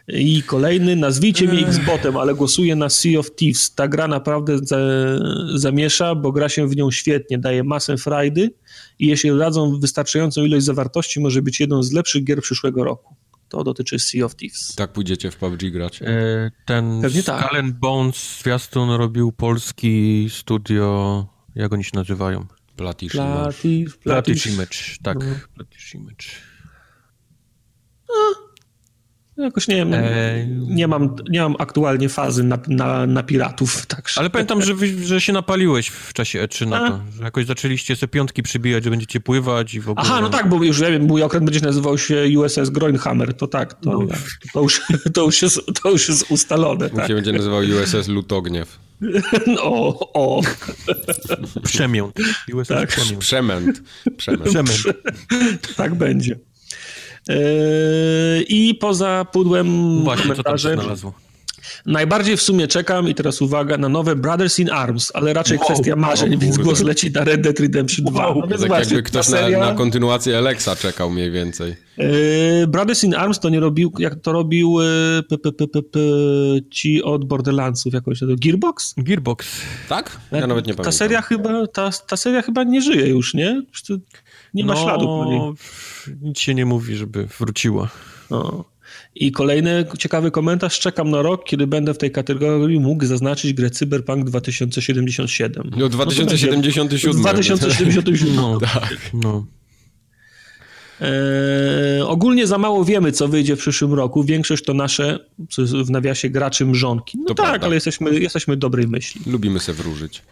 I 0.09 0.43
kolejny, 0.43 0.97
nazwijcie 0.97 1.49
mnie 1.49 1.67
X-Botem, 1.67 2.17
ale 2.17 2.35
głosuję 2.35 2.77
na 2.77 2.89
Sea 2.89 3.19
of 3.19 3.35
Thieves. 3.35 3.75
Ta 3.75 3.89
gra 3.89 4.09
naprawdę 4.09 4.59
za, 4.59 4.79
zamiesza, 5.55 6.15
bo 6.15 6.33
gra 6.33 6.49
się 6.49 6.69
w 6.69 6.77
nią 6.77 6.91
świetnie, 6.91 7.39
daje 7.39 7.65
masę 7.65 7.97
frajdy 7.97 8.51
i 8.99 9.07
jeśli 9.07 9.39
dadzą 9.39 9.81
wystarczającą 9.81 10.45
ilość 10.45 10.65
zawartości, 10.65 11.21
może 11.21 11.43
być 11.43 11.61
jedną 11.61 11.83
z 11.83 11.93
lepszych 11.93 12.25
gier 12.25 12.43
przyszłego 12.43 12.85
roku. 12.85 13.15
To 13.49 13.65
dotyczy 13.65 13.99
Sea 13.99 14.25
of 14.25 14.37
Thieves. 14.37 14.75
Tak 14.75 14.93
pójdziecie 14.93 15.31
w 15.31 15.37
PUBG 15.37 15.71
grać? 15.71 16.03
E, 16.03 16.51
ten 16.67 17.03
Pewnie 17.03 17.23
Skull 17.23 17.35
tak. 17.35 17.55
and 17.55 17.79
Bones 17.79 18.39
zwiastun 18.41 18.91
robił 18.91 19.33
polski 19.33 20.27
studio, 20.31 21.27
jak 21.55 21.73
oni 21.73 21.85
się 21.85 21.91
nazywają? 21.95 22.47
Platish 22.77 23.13
Platish, 23.13 23.97
Platish 23.97 24.47
Image, 24.47 24.77
tak. 25.03 25.19
No. 25.19 25.35
Platish 25.55 25.95
Image. 25.95 26.27
A 28.09 28.50
Jakoś 29.41 29.69
nie 29.69 29.77
wiem, 29.77 29.95
e... 29.95 30.47
nie, 30.47 30.89
mam, 30.89 31.17
nie 31.31 31.41
mam 31.41 31.57
aktualnie 31.59 32.09
fazy 32.09 32.45
na, 32.45 32.59
na, 32.69 33.07
na 33.07 33.23
piratów. 33.23 33.87
Także. 33.87 34.21
Ale 34.21 34.31
pamiętam, 34.31 34.63
że, 34.63 34.75
że 35.05 35.21
się 35.21 35.33
napaliłeś 35.33 35.89
w 35.89 36.13
czasie 36.13 36.45
E3 36.45 36.67
na 36.67 36.89
to, 36.89 37.01
że 37.17 37.25
jakoś 37.25 37.47
zaczęliście 37.47 37.97
sobie 37.97 38.09
piątki 38.09 38.43
przybijać, 38.43 38.85
że 38.85 38.91
będziecie 38.91 39.21
pływać 39.21 39.75
i 39.75 39.81
w 39.81 39.91
ogóle... 39.91 40.07
Aha, 40.07 40.21
no 40.21 40.29
tak, 40.29 40.49
bo 40.49 40.65
już 40.65 40.79
ja 40.79 40.91
wiem, 40.91 41.03
mój 41.03 41.23
okręt 41.23 41.45
będzie 41.45 41.61
nazywał 41.61 41.99
się 41.99 42.25
USS 42.39 42.71
Groinhammer, 42.71 43.35
to 43.35 43.47
tak, 43.47 43.75
to, 43.75 43.91
no. 43.91 44.07
to, 44.53 44.63
już, 44.63 44.81
to, 45.15 45.23
już, 45.23 45.43
jest, 45.43 45.61
to 45.83 45.91
już 45.91 46.09
jest 46.09 46.31
ustalone. 46.31 46.89
Mój 46.89 46.97
tak. 46.97 47.09
się 47.09 47.15
będzie 47.15 47.33
nazywał 47.33 47.61
USS 47.61 48.09
Lutogniew. 48.09 48.79
o, 49.61 50.13
o. 50.13 50.41
Przemiąt. 51.65 52.17
USS 52.55 52.69
tak. 52.69 52.89
Przemiąt. 52.89 53.19
Przemęt. 53.19 53.83
Przemęt. 54.17 54.43
Przemęt. 54.45 54.83
tak 55.77 55.95
będzie. 55.95 56.39
Yy, 57.31 58.43
I 58.49 58.75
poza 58.75 59.27
pudłem 59.33 60.01
Właśnie, 60.05 60.23
komentarzy... 60.23 60.77
Najbardziej 61.87 62.37
w 62.37 62.43
sumie 62.43 62.69
czekam 62.69 63.09
i 63.09 63.15
teraz 63.15 63.43
uwaga 63.43 63.79
na 63.79 63.89
nowe 63.89 64.17
Brothers 64.17 64.59
in 64.59 64.71
Arms, 64.71 65.11
ale 65.15 65.33
raczej 65.33 65.59
wow, 65.59 65.67
kwestia 65.67 65.97
marzeń, 65.97 66.39
więc 66.39 66.59
głos 66.59 66.81
leci 66.81 67.11
na 67.11 67.25
Red 67.25 67.41
Dead 67.41 67.61
Redemption 67.61 68.05
2. 68.05 68.27
Wow, 68.27 68.35
no 68.37 68.59
tak 68.59 68.69
właśnie, 68.69 68.97
jakby 68.97 69.03
ktoś 69.03 69.27
seria... 69.27 69.59
na, 69.59 69.67
na, 69.67 69.75
kontynuację 69.75 70.39
Alexa 70.39 70.77
czekał 70.77 71.11
mniej 71.11 71.31
więcej. 71.31 71.77
Yy, 71.99 72.67
Brothers 72.69 73.05
in 73.05 73.15
Arms 73.15 73.41
to 73.41 73.49
nie 73.49 73.61
robił, 73.61 73.93
jak 73.99 74.21
to 74.21 74.33
robił 74.33 74.81
yy, 74.81 75.23
p, 75.23 75.39
p, 75.39 75.53
p, 75.53 76.01
ci 76.71 77.03
od 77.03 77.25
Borderlandsów, 77.25 77.95
jakoś 77.95 78.21
to 78.21 78.27
Gearbox? 78.45 78.95
Gearbox. 78.99 79.61
Tak? 79.89 80.21
Ja 80.33 80.47
nawet 80.47 80.67
nie 80.67 80.75
pamiętam. 80.75 80.85
Ta 80.85 80.93
seria 80.93 81.23
chyba, 81.23 81.67
ta, 81.67 81.91
ta 82.07 82.17
seria 82.17 82.43
chyba 82.43 82.65
nie 82.65 82.83
żyje 82.83 83.09
już, 83.09 83.35
nie? 83.35 83.63
Nie 84.55 84.65
ma 84.65 84.75
no, 84.75 84.83
śladu 84.83 85.07
po 85.07 85.25
niej. 85.25 85.41
Nic 86.23 86.39
się 86.39 86.55
nie 86.55 86.67
mówi, 86.67 86.97
żeby 86.97 87.27
wróciła. 87.39 87.91
No. 88.31 88.65
I 89.15 89.33
kolejny 89.33 89.85
ciekawy 89.99 90.31
komentarz. 90.31 90.81
Czekam 90.81 91.11
na 91.11 91.23
rok, 91.23 91.45
kiedy 91.45 91.67
będę 91.67 91.95
w 91.95 91.99
tej 91.99 92.11
kategorii 92.11 92.81
mógł 92.81 93.05
zaznaczyć 93.05 93.53
grę 93.53 93.71
Cyberpunk 93.71 94.25
2077. 94.25 95.71
No 95.77 95.89
2077. 95.89 96.63
No, 97.05 97.15
2077. 97.15 98.35
No, 98.37 98.61
tak. 98.75 98.97
No. 99.15 99.47
E, 101.01 102.07
ogólnie 102.07 102.47
za 102.47 102.59
mało 102.59 102.85
wiemy, 102.85 103.13
co 103.13 103.29
wyjdzie 103.29 103.57
w 103.57 103.59
przyszłym 103.59 103.95
roku. 103.95 104.25
Większość 104.25 104.65
to 104.65 104.75
nasze, 104.75 105.19
w 105.85 105.91
nawiasie, 105.91 106.31
graczy 106.31 106.67
mrzonki. 106.67 107.19
No 107.19 107.25
to 107.25 107.35
tak, 107.35 107.47
prawda. 107.47 107.67
ale 107.67 107.75
jesteśmy, 107.75 108.21
jesteśmy 108.21 108.57
dobrej 108.57 108.89
myśli. 108.89 109.21
Lubimy 109.27 109.61
se 109.61 109.73
wróżyć. 109.73 110.23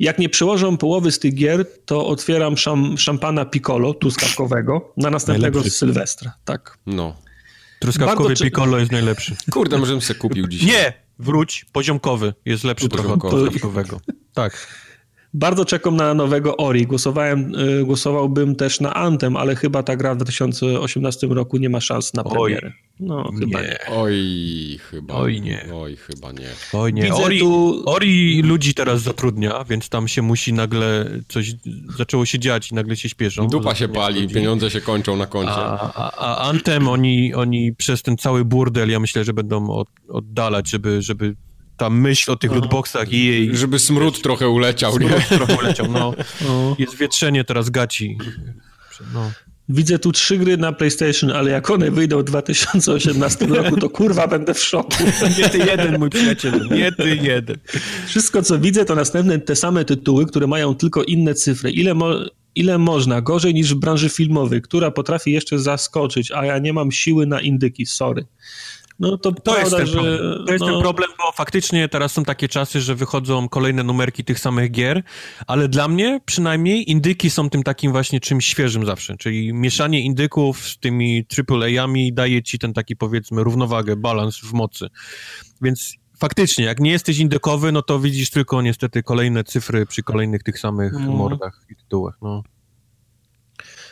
Jak 0.00 0.18
nie 0.18 0.28
przełożą 0.28 0.76
połowy 0.76 1.12
z 1.12 1.18
tych 1.18 1.34
gier, 1.34 1.66
to 1.84 2.06
otwieram 2.06 2.56
szam, 2.56 2.98
szampana 2.98 3.44
Piccolo 3.44 3.94
truskawkowego 3.94 4.92
na 4.96 5.10
następnego 5.10 5.58
Najlepszy. 5.58 5.70
z 5.70 5.78
Sylwestra. 5.78 6.32
Tak. 6.44 6.78
No. 6.86 7.16
Truskawkowy 7.80 8.28
Bardzo... 8.28 8.44
Piccolo 8.44 8.78
jest 8.78 8.92
najlepszy. 8.92 9.36
Kurde, 9.50 9.78
może 9.78 10.00
sobie 10.00 10.18
kupił 10.18 10.48
dzisiaj. 10.48 10.68
Nie! 10.68 10.92
Wróć, 11.18 11.66
poziomkowy 11.72 12.34
jest 12.44 12.64
lepszy 12.64 12.88
trochę 12.88 13.12
od 13.12 13.20
truskawkowego. 13.20 14.00
Tak. 14.34 14.66
Bardzo 15.34 15.64
czekam 15.64 15.96
na 15.96 16.14
nowego 16.14 16.56
Ori. 16.56 16.86
Głosowałem, 16.86 17.54
y, 17.54 17.84
głosowałbym 17.84 18.56
też 18.56 18.80
na 18.80 18.94
Anthem, 18.94 19.36
ale 19.36 19.56
chyba 19.56 19.82
ta 19.82 19.96
gra 19.96 20.14
w 20.14 20.16
2018 20.16 21.26
roku 21.26 21.56
nie 21.56 21.68
ma 21.70 21.80
szans 21.80 22.14
na 22.14 22.24
premierę. 22.24 22.72
No, 23.00 23.30
nie. 23.32 23.38
chyba 23.38 23.60
nie. 23.62 23.78
Oj, 23.88 24.78
chyba. 24.90 25.14
Oj, 25.14 25.40
nie. 25.40 25.64
Oj, 25.74 25.96
chyba 25.96 26.32
nie. 26.32 26.48
Oj 26.72 26.92
nie, 26.92 27.14
Ori, 27.14 27.38
tu- 27.38 27.82
Ori 27.86 28.42
ludzi 28.42 28.74
teraz 28.74 29.02
zatrudnia, 29.02 29.64
więc 29.64 29.88
tam 29.88 30.08
się 30.08 30.22
musi 30.22 30.52
nagle 30.52 31.10
coś, 31.28 31.54
zaczęło 31.98 32.26
się 32.26 32.38
dziać 32.38 32.70
i 32.70 32.74
nagle 32.74 32.96
się 32.96 33.08
śpieszą. 33.08 33.48
Dupa 33.48 33.74
się 33.74 33.88
pali, 33.88 34.22
ludzi. 34.22 34.34
pieniądze 34.34 34.70
się 34.70 34.80
kończą 34.80 35.16
na 35.16 35.26
koncie. 35.26 35.52
A, 35.52 35.92
a, 35.94 36.12
a 36.16 36.48
Anthem 36.48 36.88
oni, 36.88 37.34
oni 37.34 37.74
przez 37.74 38.02
ten 38.02 38.16
cały 38.16 38.44
burdel, 38.44 38.90
ja 38.90 39.00
myślę, 39.00 39.24
że 39.24 39.32
będą 39.32 39.70
od, 39.70 39.88
oddalać, 40.08 40.70
żeby, 40.70 41.02
żeby 41.02 41.36
ta 41.80 41.90
myśl 41.90 42.30
o 42.30 42.36
tych 42.36 42.52
lootboxach 42.52 43.12
i 43.12 43.24
jej 43.26 43.56
Żeby 43.56 43.78
smród 43.78 44.22
trochę 44.22 44.48
uleciał, 44.48 44.98
nie? 44.98 45.08
smród 45.08 45.28
trochę 45.28 45.62
leciał. 45.62 45.86
No, 45.92 46.14
O. 46.48 46.76
jest 46.78 46.96
wietrzenie 46.96 47.44
teraz 47.44 47.70
gaci. 47.70 48.18
No. 49.14 49.30
Widzę 49.68 49.98
tu 49.98 50.12
trzy 50.12 50.38
gry 50.38 50.56
na 50.56 50.72
PlayStation, 50.72 51.30
ale 51.30 51.50
jak 51.50 51.70
one 51.70 51.90
wyjdą 51.90 52.18
w 52.18 52.24
2018 52.24 53.46
roku, 53.46 53.76
to 53.76 53.90
kurwa 53.90 54.26
będę 54.26 54.54
w 54.54 54.58
szoku. 54.62 54.96
Nie 55.38 55.48
ty 55.48 55.58
jeden, 55.58 55.98
mój 55.98 56.10
przyjaciel, 56.10 56.68
nie 56.70 56.92
ty 56.92 57.16
jeden. 57.16 57.56
Wszystko, 58.06 58.42
co 58.42 58.58
widzę, 58.58 58.84
to 58.84 58.94
następne 58.94 59.38
te 59.38 59.56
same 59.56 59.84
tytuły, 59.84 60.26
które 60.26 60.46
mają 60.46 60.74
tylko 60.74 61.02
inne 61.04 61.34
cyfry. 61.34 61.70
Ile, 61.70 61.94
mo 61.94 62.10
ile 62.54 62.78
można? 62.78 63.20
Gorzej 63.20 63.54
niż 63.54 63.74
w 63.74 63.78
branży 63.78 64.08
filmowej, 64.08 64.62
która 64.62 64.90
potrafi 64.90 65.32
jeszcze 65.32 65.58
zaskoczyć, 65.58 66.32
a 66.32 66.44
ja 66.44 66.58
nie 66.58 66.72
mam 66.72 66.92
siły 66.92 67.26
na 67.26 67.40
indyki, 67.40 67.86
sorry. 67.86 68.26
No 69.00 69.18
to, 69.18 69.32
To 69.32 69.58
jest 69.58 69.70
prawda, 69.70 69.76
ten 69.76 69.86
że... 69.86 69.92
problem. 69.92 70.46
To 70.46 70.52
jest 70.52 70.64
no, 70.64 70.72
ten 70.72 70.80
problem, 70.82 71.10
bo 71.18 71.32
faktycznie 71.32 71.88
teraz 71.88 72.12
są 72.12 72.24
takie 72.24 72.48
czasy, 72.48 72.80
że 72.80 72.94
wychodzą 72.94 73.48
kolejne 73.48 73.82
numerki 73.82 74.24
tych 74.24 74.38
samych 74.40 74.70
gier, 74.70 75.02
ale 75.46 75.68
dla 75.68 75.88
mnie 75.88 76.20
przynajmniej 76.26 76.90
indyki 76.90 77.30
są 77.30 77.50
tym 77.50 77.62
takim 77.62 77.92
właśnie 77.92 78.20
czymś 78.20 78.46
świeżym 78.46 78.86
zawsze, 78.86 79.16
czyli 79.16 79.52
mieszanie 79.52 80.00
indyków 80.02 80.68
z 80.68 80.78
tymi 80.78 81.26
AAA-ami 81.50 82.12
daje 82.12 82.42
ci 82.42 82.58
ten 82.58 82.72
taki 82.72 82.96
powiedzmy 82.96 83.44
równowagę, 83.44 83.96
balans 83.96 84.38
w 84.38 84.52
mocy. 84.52 84.86
Więc 85.62 85.94
faktycznie, 86.18 86.64
jak 86.64 86.80
nie 86.80 86.90
jesteś 86.90 87.18
indykowy, 87.18 87.72
no 87.72 87.82
to 87.82 87.98
widzisz 88.00 88.30
tylko 88.30 88.62
niestety 88.62 89.02
kolejne 89.02 89.44
cyfry 89.44 89.86
przy 89.86 90.02
kolejnych 90.02 90.42
tych 90.42 90.58
samych 90.58 90.94
Mhm. 90.94 91.16
mordach 91.16 91.60
i 91.70 91.76
tytułach, 91.76 92.14
no. 92.22 92.42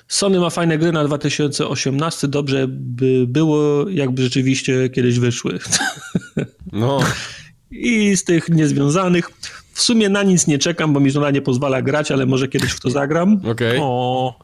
Sony 0.09 0.41
ma 0.41 0.51
fajne 0.51 0.79
gry 0.79 0.93
na 0.93 1.05
2018, 1.05 2.29
dobrze 2.29 2.67
by 2.69 3.25
było, 3.27 3.89
jakby 3.89 4.23
rzeczywiście 4.23 4.89
kiedyś 4.89 5.19
wyszły. 5.19 5.59
No, 6.73 6.99
I 7.71 8.17
z 8.17 8.25
tych 8.25 8.49
niezwiązanych, 8.49 9.31
w 9.73 9.83
sumie 9.83 10.09
na 10.09 10.23
nic 10.23 10.47
nie 10.47 10.59
czekam, 10.59 10.93
bo 10.93 11.01
mi 11.01 11.11
żona 11.11 11.31
nie 11.31 11.43
pozwala 11.43 11.83
grać, 11.83 12.11
ale 12.11 12.27
może 12.27 12.49
kiedyś 12.49 12.71
w 12.73 12.81
to 12.81 12.91
zagram. 12.91 13.41
okej. 13.51 13.79
O, 13.83 14.39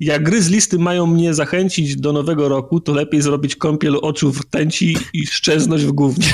Jak 0.00 0.22
gry 0.22 0.42
z 0.42 0.48
listy 0.50 0.78
mają 0.78 1.06
mnie 1.06 1.34
zachęcić 1.34 1.96
do 1.96 2.12
nowego 2.12 2.48
roku, 2.48 2.80
to 2.80 2.92
lepiej 2.92 3.22
zrobić 3.22 3.56
kąpiel 3.56 3.96
oczu 4.02 4.32
w 4.32 4.40
rtęci 4.40 4.96
i 5.12 5.26
szczeznąć 5.26 5.84
w 5.84 5.92
gównie. 5.92 6.26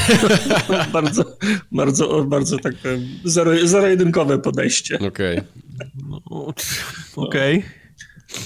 bardzo, 0.93 1.25
bardzo, 1.73 2.25
bardzo 2.25 2.59
tak 2.59 2.75
zero, 3.25 3.51
zero-jedynkowe 3.65 4.39
podejście. 4.39 4.99
Okej. 4.99 5.41
no, 6.09 6.53
okej. 7.17 7.63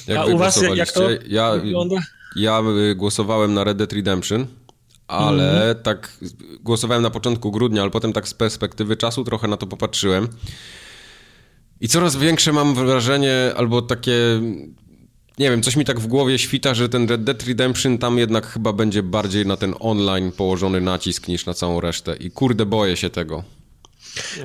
Jak 0.07 0.19
A 0.19 0.25
u 0.25 0.39
was 0.39 0.63
jak- 0.63 0.77
jak 0.77 0.93
to 0.93 1.01
głosowaliście? 1.01 1.35
Ja, 1.35 1.53
wygląda? 1.53 1.97
ja 2.37 2.63
y, 2.91 2.95
głosowałem 2.95 3.55
na 3.55 3.65
Red 3.65 3.79
Dead 3.79 3.93
Redemption, 3.93 4.47
ale 5.09 5.53
Mhm. 5.57 5.83
tak 5.83 6.19
głosowałem 6.61 7.03
na 7.03 7.11
początku 7.11 7.51
grudnia, 7.51 7.83
ale 7.83 7.91
potem 7.91 8.13
tak 8.13 8.29
z 8.29 8.35
perspektywy 8.35 8.97
czasu 8.97 9.25
trochę 9.25 9.49
na 9.49 9.57
to 9.57 9.67
popatrzyłem. 9.67 10.29
I 11.81 11.89
coraz 11.89 12.17
większe 12.17 12.53
mam 12.53 12.75
wrażenie, 12.75 13.53
albo 13.57 13.83
takie, 13.83 14.41
nie 15.39 15.51
wiem, 15.51 15.63
coś 15.63 15.77
mi 15.77 15.85
tak 15.85 16.01
w 16.01 16.07
głowie 16.07 16.39
świta, 16.39 16.75
że 16.75 16.89
ten 16.89 17.09
Red 17.09 17.25
Dead 17.25 17.43
Redemption 17.43 17.99
tam 17.99 18.19
jednak 18.19 18.47
chyba 18.47 18.73
będzie 18.73 19.03
bardziej 19.03 19.47
na 19.47 19.57
ten 19.57 19.75
online 19.81 20.33
położony 20.33 20.81
nacisk 20.81 21.29
niż 21.29 21.47
na 21.47 21.55
całą 21.55 21.81
resztę. 21.81 22.17
I 22.17 22.31
kurde, 22.31 22.67
boję 22.67 22.97
się 22.97 23.11
tego. 23.11 23.45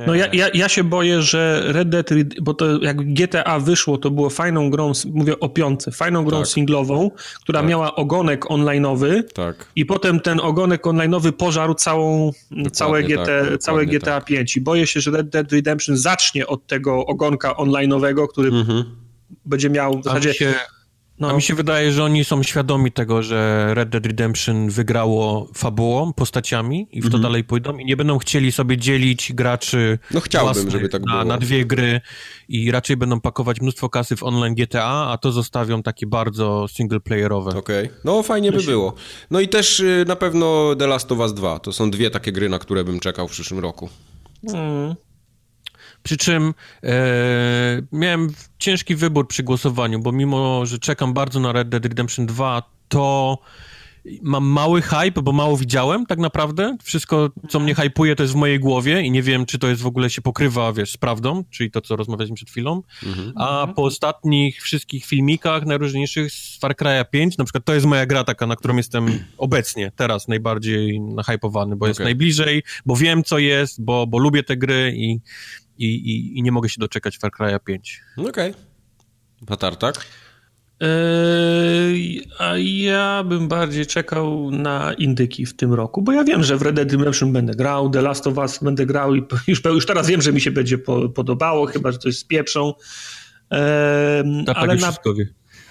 No 0.08 0.16
ja, 0.16 0.28
ja, 0.34 0.48
ja 0.54 0.70
się 0.70 0.84
boję, 0.84 1.22
że 1.22 1.64
Red 1.68 1.90
Dead, 1.90 2.10
bo 2.42 2.54
to 2.54 2.82
jak 2.82 3.14
GTA 3.14 3.60
wyszło, 3.60 3.98
to 3.98 4.12
było 4.12 4.30
fajną 4.30 4.70
grą, 4.70 4.92
mówię 5.14 5.40
o 5.40 5.50
piątce, 5.50 5.92
fajną 5.92 6.24
grą 6.26 6.38
Tak. 6.40 6.48
singlową, 6.48 7.12
która 7.42 7.60
Tak. 7.60 7.70
miała 7.70 7.96
ogonek 7.96 8.46
online'owy 8.46 9.24
Tak. 9.34 9.66
i 9.76 9.86
potem 9.86 10.20
ten 10.20 10.40
ogonek 10.40 10.84
online'owy 10.84 11.32
pożarł 11.32 11.74
całą, 11.74 12.32
całe, 12.72 13.04
GT, 13.04 13.26
tak, 13.50 13.58
całe 13.60 13.86
GTA 13.86 14.22
5 14.22 14.58
i 14.58 14.62
boję 14.62 14.88
się, 14.88 15.00
że 15.02 15.12
Red 15.12 15.30
Dead 15.30 15.52
Redemption 15.52 15.98
zacznie 15.98 16.48
od 16.48 16.68
tego 16.68 17.06
ogonka 17.06 17.52
online'owego, 17.52 18.28
który 18.28 18.50
Mhm. 18.50 18.84
będzie 19.46 19.70
miał 19.70 20.00
w 20.00 20.04
zasadzie... 20.04 20.34
się, 20.34 20.54
No, 21.20 21.30
A 21.30 21.34
mi 21.34 21.42
się 21.42 21.54
wydaje, 21.56 21.92
że 21.92 22.04
oni 22.04 22.26
są 22.26 22.44
świadomi 22.44 22.92
tego, 22.92 23.24
że 23.24 23.70
Red 23.74 23.90
Dead 23.90 24.06
Redemption 24.06 24.70
wygrało 24.70 25.50
fabułą, 25.54 26.14
postaciami 26.14 26.88
i 26.92 27.02
w 27.02 27.10
to 27.12 27.20
dalej 27.20 27.44
pójdą 27.44 27.78
i 27.78 27.86
nie 27.86 27.98
będą 27.98 28.18
chcieli 28.18 28.52
sobie 28.52 28.78
dzielić 28.78 29.34
graczy 29.34 30.00
No 30.12 30.20
chciałbym, 30.20 30.72
żeby 30.72 30.90
tak 30.90 31.02
na, 31.06 31.12
było. 31.12 31.24
na 31.26 31.38
dwie 31.38 31.66
gry 31.66 32.02
i 32.50 32.72
raczej 32.72 32.98
będą 32.98 33.22
pakować 33.22 33.62
mnóstwo 33.62 33.90
kasy 33.90 34.16
w 34.16 34.24
online 34.24 34.56
GTA, 34.56 35.08
a 35.12 35.18
to 35.18 35.32
zostawią 35.32 35.84
takie 35.84 36.08
bardzo 36.08 36.66
singleplayerowe. 36.68 37.52
Okej. 37.58 37.90
No 38.04 38.24
fajnie 38.24 38.52
by 38.52 38.64
było. 38.64 38.94
No 39.32 39.40
i 39.40 39.48
też 39.48 39.80
y, 39.80 40.06
na 40.08 40.16
pewno 40.16 40.76
The 40.80 40.88
Last 40.88 41.12
of 41.12 41.20
Us 41.20 41.34
2. 41.34 41.60
To 41.60 41.74
są 41.74 41.92
dwie 41.92 42.10
takie 42.10 42.32
gry, 42.32 42.50
na 42.50 42.60
które 42.60 42.84
bym 42.84 43.00
czekał 43.00 43.28
w 43.28 43.32
przyszłym 43.32 43.60
roku. 43.60 43.90
mm, 44.54 44.96
Przy 46.04 46.18
czym 46.18 46.54
e, 46.84 46.92
miałem 47.92 48.30
ciężki 48.60 48.96
wybór 48.96 49.28
przy 49.28 49.44
głosowaniu, 49.44 50.00
bo 50.00 50.12
mimo, 50.12 50.66
że 50.66 50.80
czekam 50.80 51.14
bardzo 51.14 51.40
na 51.40 51.52
Red 51.52 51.70
Dead 51.70 51.86
Redemption 51.86 52.26
2, 52.26 52.64
to 52.88 53.38
mam 54.22 54.46
mały 54.46 54.82
hype, 54.82 55.22
bo 55.22 55.32
mało 55.32 55.58
widziałem 55.58 56.06
tak 56.06 56.20
naprawdę. 56.20 56.78
Wszystko, 56.84 57.30
co 57.50 57.60
mnie 57.60 57.76
hypuje, 57.76 58.16
to 58.16 58.24
jest 58.24 58.34
w 58.34 58.38
mojej 58.38 58.60
głowie 58.60 59.02
i 59.02 59.12
nie 59.12 59.24
wiem, 59.24 59.46
czy 59.46 59.60
to 59.60 59.68
jest 59.68 59.82
w 59.82 59.88
ogóle 59.88 60.10
się 60.10 60.22
pokrywa, 60.22 60.74
wiesz, 60.74 60.92
z 60.92 60.98
prawdą, 60.98 61.44
czyli 61.50 61.72
to, 61.72 61.82
co 61.82 61.96
rozmawialiśmy 61.96 62.36
przed 62.36 62.50
chwilą. 62.50 62.82
A 63.36 63.68
po 63.76 63.84
ostatnich 63.84 64.62
wszystkich 64.62 65.06
filmikach 65.06 65.66
najróżniejszych 65.66 66.32
z 66.32 66.60
Far 66.60 66.76
Cry'a 66.76 67.06
5, 67.10 67.38
na 67.38 67.44
przykład 67.46 67.66
to 67.66 67.74
jest 67.74 67.86
moja 67.86 68.06
gra 68.06 68.24
taka, 68.24 68.48
na 68.48 68.56
którą 68.56 68.78
jestem 68.78 69.20
obecnie, 69.38 69.92
teraz 69.96 70.28
najbardziej 70.28 71.02
nahypowany, 71.02 71.76
bo 71.76 71.88
jest 71.88 72.00
Okej. 72.00 72.06
najbliżej, 72.06 72.64
bo 72.86 72.96
wiem, 72.96 73.24
co 73.24 73.40
jest, 73.40 73.84
bo, 73.84 74.08
bo 74.08 74.18
lubię 74.18 74.44
te 74.44 74.58
gry 74.58 74.94
i, 74.96 75.20
i, 75.80 75.86
i, 75.86 76.40
i 76.40 76.44
nie 76.44 76.52
mogę 76.52 76.70
się 76.70 76.80
doczekać 76.80 77.18
Far 77.18 77.32
Cry'a 77.32 77.60
5. 77.60 78.02
No 78.18 78.30
Okej. 78.30 78.54
Okay. 79.48 79.76
tak? 79.76 80.06
Eee, 80.80 82.22
a 82.40 82.58
ja 82.58 83.24
bym 83.24 83.48
bardziej 83.48 83.86
czekał 83.86 84.52
na 84.52 84.94
indyki 84.94 85.46
w 85.46 85.56
tym 85.56 85.74
roku, 85.74 86.02
bo 86.02 86.12
ja 86.12 86.24
wiem, 86.24 86.44
że 86.44 86.58
w 86.58 86.62
Red 86.62 86.76
Dead 86.76 86.92
Redemption 86.92 87.34
będę 87.34 87.54
grał, 87.54 87.90
The 87.90 88.02
Last 88.02 88.28
of 88.28 88.38
Us 88.38 88.60
będę 88.64 88.86
grał 88.86 89.16
i 89.16 89.24
już, 89.48 89.64
już 89.66 89.86
teraz 89.86 90.08
wiem, 90.08 90.22
że 90.22 90.34
mi 90.34 90.42
się 90.42 90.52
będzie 90.52 90.78
po, 90.78 91.10
podobało, 91.10 91.66
chyba, 91.66 91.92
że 91.92 91.98
coś 91.98 92.18
spieprzą. 92.18 92.74
Eee, 93.52 94.46
Tak, 94.46 94.58
ale 94.58 94.78
tak 94.78 94.82
na, 94.82 95.14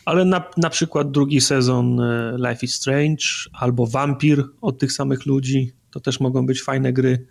ale 0.05 0.25
na, 0.25 0.45
na 0.57 0.71
przykład 0.71 1.11
drugi 1.11 1.41
sezon 1.41 2.01
e, 2.01 2.37
Life 2.39 2.67
is 2.67 2.75
Strange 2.75 3.25
albo 3.53 3.87
Vampir 3.87 4.45
od 4.61 4.79
tych 4.79 4.93
samych 4.93 5.27
ludzi, 5.27 5.73
to 5.91 6.01
też 6.01 6.21
mogą 6.21 6.47
być 6.47 6.63
fajne 6.63 6.93
gry. 6.93 7.27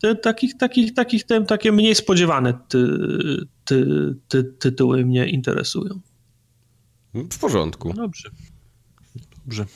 Te, 0.00 0.14
takich, 0.14 0.56
takich, 0.56 0.94
takich, 0.94 1.24
te, 1.24 1.44
takie 1.44 1.72
mniej 1.72 1.94
spodziewane 1.94 2.58
ty, 2.68 2.86
ty, 3.64 3.86
ty, 4.28 4.44
tytuły 4.44 5.04
mnie 5.04 5.26
interesują. 5.26 6.00
W 7.14 7.38
porządku. 7.38 7.92
Dobrze. 7.92 8.30
Dobrze. 9.44 9.66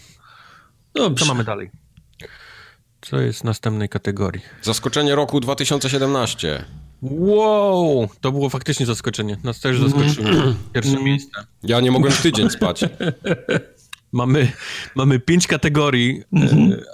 Dobrze. 0.95 1.25
Co 1.27 1.35
mamy 1.35 1.45
dalej? 1.45 1.71
Co 3.01 3.21
jest 3.21 3.41
w 3.41 3.45
następnej 3.45 3.89
kategorii? 3.89 4.43
Zaskoczenie 4.63 5.15
roku 5.15 5.41
2017. 5.41 6.65
Wow! 7.03 8.09
To 8.21 8.33
było 8.33 8.49
faktycznie 8.49 8.87
zaskoczenie. 8.87 9.37
Nas 9.45 9.61
też 9.61 9.81
zaskoczyło. 9.81 10.29
Pierwsze 10.75 11.03
miejsce. 11.03 11.47
Ja 11.63 11.81
nie 11.81 11.91
mogłem 11.91 12.13
w 12.13 12.23
tydzień 12.23 12.51
spać. 12.51 12.85
Mamy, 14.13 14.53
mamy 14.95 15.19
pięć 15.21 15.47
kategorii, 15.47 16.23
e, 16.37 16.49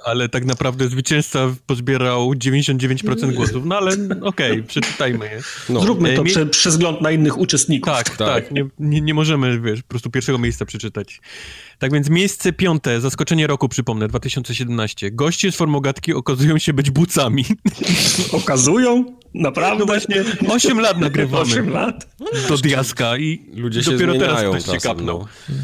ale 0.04 0.28
tak 0.28 0.44
naprawdę 0.44 0.88
zwycięzca 0.88 1.54
pozbierał 1.66 2.32
99% 2.32 3.32
głosów. 3.34 3.62
No 3.66 3.76
ale 3.76 3.90
okej, 4.22 4.62
przeczytajmy 4.62 5.24
je. 5.24 5.40
No. 5.68 5.80
Zróbmy 5.80 6.14
to 6.14 6.20
E, 6.20 6.24
mi- 6.24 6.30
prze, 6.30 6.46
przegląd 6.46 7.00
na 7.00 7.10
innych 7.10 7.38
uczestników. 7.38 7.92
Tak, 7.92 8.16
tak. 8.16 8.50
Nie, 8.50 8.64
nie, 8.78 9.00
nie 9.00 9.14
możemy, 9.14 9.60
wiesz, 9.60 9.82
po 9.82 9.88
prostu 9.88 10.10
pierwszego 10.10 10.38
miejsca 10.38 10.64
przeczytać. 10.64 11.20
Tak 11.78 11.92
więc 11.92 12.10
miejsce 12.10 12.52
piąte, 12.52 13.00
zaskoczenie 13.00 13.46
roku, 13.46 13.68
przypomnę, 13.68 14.08
2017. 14.08 15.10
Goście 15.10 15.52
z 15.52 15.56
formogatki 15.56 16.14
okazują 16.14 16.58
się 16.58 16.72
być 16.72 16.90
bucami. 16.90 17.44
Okazują? 18.32 19.04
Naprawdę? 19.34 19.78
No 19.78 19.86
właśnie, 19.86 20.24
8 20.48 20.80
lat 20.80 21.00
nagrywamy 21.08 21.42
8 21.42 21.70
lat? 21.70 22.16
do 22.48 22.56
Diaska 22.58 23.16
i 23.16 23.50
Ludzie 23.54 23.82
się 23.82 23.90
dopiero 23.90 24.12
teraz 24.12 24.38
zmieniają 24.38 24.60
ktoś 24.60 24.74
się 24.82 24.88
kapnął. 24.88 25.18
no. 25.18 25.54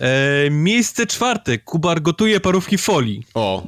E, 0.00 0.50
miejsce 0.50 1.06
czwarte. 1.06 1.58
Kubar 1.58 2.02
gotuje 2.02 2.40
parówki 2.40 2.78
folii. 2.78 3.22
O, 3.34 3.64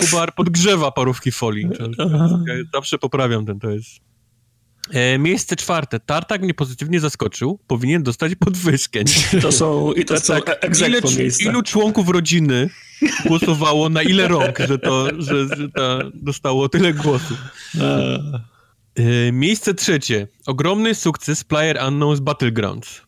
Kubar 0.00 0.34
podgrzewa 0.34 0.90
parówki 0.90 1.32
folii. 1.32 1.68
Zawsze 2.74 2.98
poprawiam 2.98 3.46
ten, 3.46 3.60
to 3.60 3.70
jest... 3.70 3.88
E, 4.90 5.18
miejsce 5.18 5.56
czwarte. 5.56 6.00
Tartak 6.00 6.42
mnie 6.42 6.54
pozytywnie 6.54 7.00
zaskoczył. 7.00 7.58
Powinien 7.66 8.02
dostać 8.02 8.34
podwyżkę. 8.34 9.00
To 9.42 9.52
są, 9.52 9.92
i 9.92 10.04
to 10.04 10.20
są 10.20 10.40
tak, 10.40 10.80
ile, 10.80 11.00
ilu 11.40 11.62
członków 11.62 12.08
rodziny 12.08 12.70
głosowało 13.26 13.88
na 13.88 14.02
ile 14.02 14.28
rąk, 14.28 14.58
że 14.68 14.78
to, 14.78 15.08
że, 15.18 15.56
że 15.56 15.68
to 15.68 15.98
dostało 16.14 16.68
tyle 16.68 16.92
głosów. 16.94 17.38
E, 18.98 19.32
miejsce 19.32 19.74
trzecie. 19.74 20.28
Ogromny 20.46 20.94
sukces 20.94 21.44
Player 21.44 21.76
Unknown's 21.76 22.20
Battlegrounds. 22.20 23.02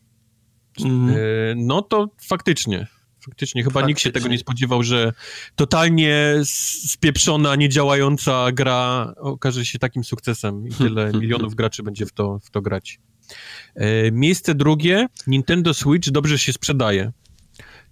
Mm. 0.83 1.15
No 1.55 1.81
to 1.81 2.09
faktycznie. 2.21 2.87
Faktycznie, 3.25 3.63
chyba 3.63 3.73
faktycznie. 3.73 3.87
nikt 3.87 4.01
się 4.01 4.11
tego 4.11 4.27
nie 4.27 4.37
spodziewał, 4.37 4.83
że 4.83 5.13
totalnie 5.55 6.35
spieprzona, 6.87 7.55
niedziałająca 7.55 8.51
gra 8.51 9.13
okaże 9.17 9.65
się 9.65 9.79
takim 9.79 10.03
sukcesem 10.03 10.67
i 10.67 10.71
tyle 10.71 11.11
milionów 11.21 11.55
graczy 11.55 11.83
będzie 11.83 12.05
w 12.05 12.11
to, 12.11 12.39
w 12.39 12.51
to 12.51 12.61
grać. 12.61 12.99
E, 13.75 14.11
miejsce 14.11 14.55
drugie, 14.55 15.07
Nintendo 15.27 15.73
Switch 15.73 16.09
dobrze 16.09 16.39
się 16.39 16.53
sprzedaje. 16.53 17.11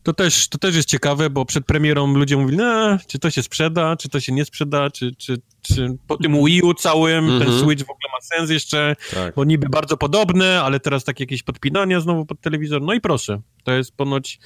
To 0.03 0.13
też, 0.13 0.47
to 0.47 0.57
też 0.57 0.75
jest 0.75 0.89
ciekawe, 0.89 1.29
bo 1.29 1.45
przed 1.45 1.65
premierą 1.65 2.13
ludzie 2.13 2.37
mówili, 2.37 2.57
no, 2.57 2.97
czy 3.07 3.19
to 3.19 3.29
się 3.29 3.43
sprzeda, 3.43 3.95
czy 3.95 4.09
to 4.09 4.19
się 4.19 4.31
nie 4.31 4.45
sprzeda, 4.45 4.89
czy, 4.89 5.15
czy, 5.17 5.37
czy 5.61 5.97
po 6.07 6.17
tym 6.17 6.45
Wii 6.45 6.61
U 6.61 6.73
całym 6.73 7.25
mm 7.25 7.35
-hmm. 7.35 7.39
ten 7.39 7.47
mhm. 7.47 7.65
Switch 7.65 7.85
w 7.85 7.89
ogóle 7.89 8.09
ma 8.13 8.21
sens 8.21 8.49
jeszcze, 8.49 8.95
tak. 9.13 9.35
bo 9.35 9.43
niby 9.43 9.69
bardzo 9.69 9.97
podobne, 9.97 10.61
ale 10.61 10.79
teraz 10.79 11.03
takie 11.03 11.23
jakieś 11.23 11.43
podpinania 11.43 12.01
znowu 12.01 12.25
pod 12.25 12.41
telewizor. 12.41 12.81
No 12.81 12.93
i 12.93 13.01
proszę, 13.01 13.41
to 13.63 13.71
jest 13.71 13.91
ponoć 13.95 14.39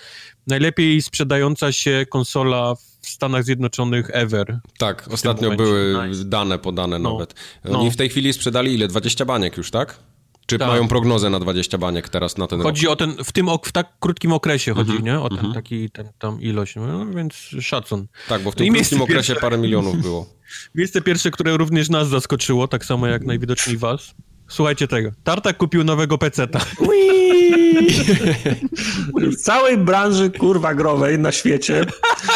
najlepiej 0.48 1.02
sprzedająca 1.02 1.72
się 1.72 2.06
konsola 2.10 2.76
w 2.76 3.08
Stanach 3.08 3.44
Zjednoczonych 3.44 4.10
ever. 4.14 4.60
Tak, 4.78 5.08
ostatnio 5.12 5.56
były 5.56 6.08
nice. 6.08 6.26
dane 6.26 6.60
podane 6.60 7.00
no. 7.00 7.12
nawet. 7.14 7.36
Oni 7.64 7.86
no. 7.86 7.92
w 7.92 7.96
tej 7.96 8.10
chwili 8.10 8.34
sprzedali 8.34 8.74
ile? 8.74 8.88
20 8.88 9.26
baniek 9.26 9.58
już, 9.58 9.72
tak? 9.72 10.00
Czy 10.48 10.58
tak. 10.58 10.68
mają 10.68 10.88
prognozę 10.88 11.30
na 11.30 11.40
20 11.40 11.78
baniek 11.78 12.10
teraz 12.10 12.38
na 12.38 12.48
ten 12.48 12.62
Chodzi 12.62 12.86
rok? 12.86 12.94
o 12.94 12.96
ten, 12.96 13.24
w 13.24 13.32
tym, 13.32 13.48
w 13.64 13.72
tak 13.72 13.88
krótkim 14.00 14.34
okresie 14.34 14.74
chodzi, 14.74 14.92
mm 14.92 15.02
-hmm. 15.02 15.06
nie? 15.06 15.20
O 15.20 15.30
ten, 15.30 15.40
mm 15.40 15.52
-hmm. 15.52 15.56
taki, 15.56 15.90
ten, 15.90 16.10
tam 16.20 16.42
ilość, 16.42 16.76
no, 16.76 17.06
więc 17.06 17.34
szacun. 17.62 18.08
Tak, 18.30 18.42
bo 18.42 18.52
w 18.52 18.56
tym 18.56 18.68
no 18.68 18.74
krótkim 18.74 19.02
okresie 19.02 19.28
pierwsze... 19.28 19.42
parę 19.42 19.58
milionów 19.58 20.02
było. 20.02 20.26
Miejsce 20.76 21.02
pierwsze, 21.02 21.32
które 21.32 21.58
również 21.58 21.90
nas 21.90 22.08
zaskoczyło, 22.08 22.68
tak 22.68 22.86
samo 22.86 23.08
jak 23.08 23.26
najwidoczniej 23.26 23.78
was, 23.78 24.16
Słuchajcie 24.48 24.88
tego. 24.88 25.12
Tartak 25.24 25.58
kupił 25.58 25.84
nowego 25.84 26.18
peceta. 26.18 26.60
w 29.16 29.36
całej 29.36 29.78
branży 29.78 30.30
kurwa 30.30 30.76
growej 30.76 31.20
na 31.20 31.32
świecie 31.32 31.86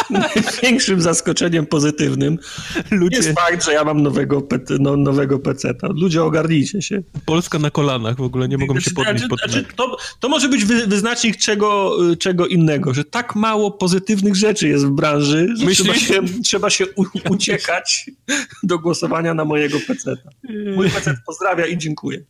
największym 0.10 1.02
zaskoczeniem 1.02 1.66
pozytywnym 1.66 2.38
Ludzie... 2.92 3.18
jest 3.18 3.34
fakt, 3.40 3.66
że 3.66 3.74
ja 3.74 3.84
mam 3.84 4.02
nowego, 4.02 4.42
pe 4.42 4.60
no, 4.80 4.98
nowego 4.98 5.40
peceta. 5.40 5.88
Ludzie 5.96 6.24
ogarnijcie 6.24 6.82
się. 6.82 7.04
Polska 7.26 7.60
na 7.60 7.72
kolanach 7.72 8.18
w 8.18 8.22
ogóle 8.22 8.48
nie 8.48 8.58
mogą 8.58 8.80
się 8.80 8.92
podnieść 8.92 9.26
znaczy, 9.26 9.30
pod 9.30 9.40
znaczy, 9.40 9.66
to, 9.76 9.98
to 10.20 10.30
może 10.30 10.50
być 10.50 10.66
wy, 10.66 10.88
wyznacznik 10.88 11.38
czego, 11.38 11.98
czego 12.20 12.48
innego, 12.48 12.94
że 12.94 13.04
tak 13.04 13.36
mało 13.36 13.72
pozytywnych 13.72 14.36
rzeczy 14.36 14.68
jest 14.68 14.86
w 14.86 14.90
branży, 14.90 15.48
że 15.58 15.68
trzeba 15.68 15.96
się, 15.96 16.22
trzeba 16.44 16.70
się 16.70 16.86
u, 16.96 17.06
uciekać 17.30 18.10
do 18.64 18.80
głosowania 18.80 19.34
na 19.34 19.46
mojego 19.46 19.78
peceta. 19.88 20.30
Mój 20.76 20.90
pecet 20.90 21.18
pozdrawia 21.26 21.66
i 21.66 21.78
dziękuję 21.78 22.01
dziękuję. 22.02 22.26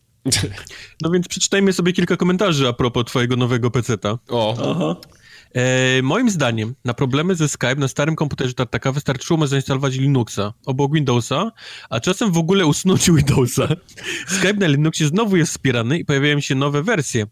No 1.01 1.11
więc 1.11 1.27
przeczytajmy 1.27 1.73
sobie 1.73 1.93
kilka 1.93 2.17
komentarzy 2.17 2.67
a 2.67 2.73
propos 2.73 3.05
twojego 3.05 3.35
nowego 3.35 3.71
peceta. 3.71 4.17
O. 4.29 4.57
Aha. 4.71 4.95
E, 5.55 6.01
moim 6.01 6.29
zdaniem 6.29 6.75
na 6.85 6.93
problemy 6.93 7.35
ze 7.35 7.49
Skype 7.49 7.75
na 7.75 7.87
starym 7.87 8.15
komputerze 8.15 8.53
Tartaka 8.53 8.91
wystarczyło 8.91 9.37
mu 9.37 9.47
zainstalować 9.47 9.95
Linuxa 9.95 10.53
obok 10.65 10.93
Windowsa, 10.93 11.51
a 11.89 11.99
czasem 11.99 12.31
w 12.31 12.37
ogóle 12.37 12.65
usunąć 12.65 13.11
Windowsa. 13.17 13.67
Skype 14.27 14.53
na 14.53 14.67
Linuxie 14.67 15.07
znowu 15.07 15.37
jest 15.37 15.51
wspierany 15.51 15.99
i 15.99 16.05
pojawiają 16.05 16.39
się 16.39 16.55
nowe 16.55 16.83
wersje. 16.83 17.25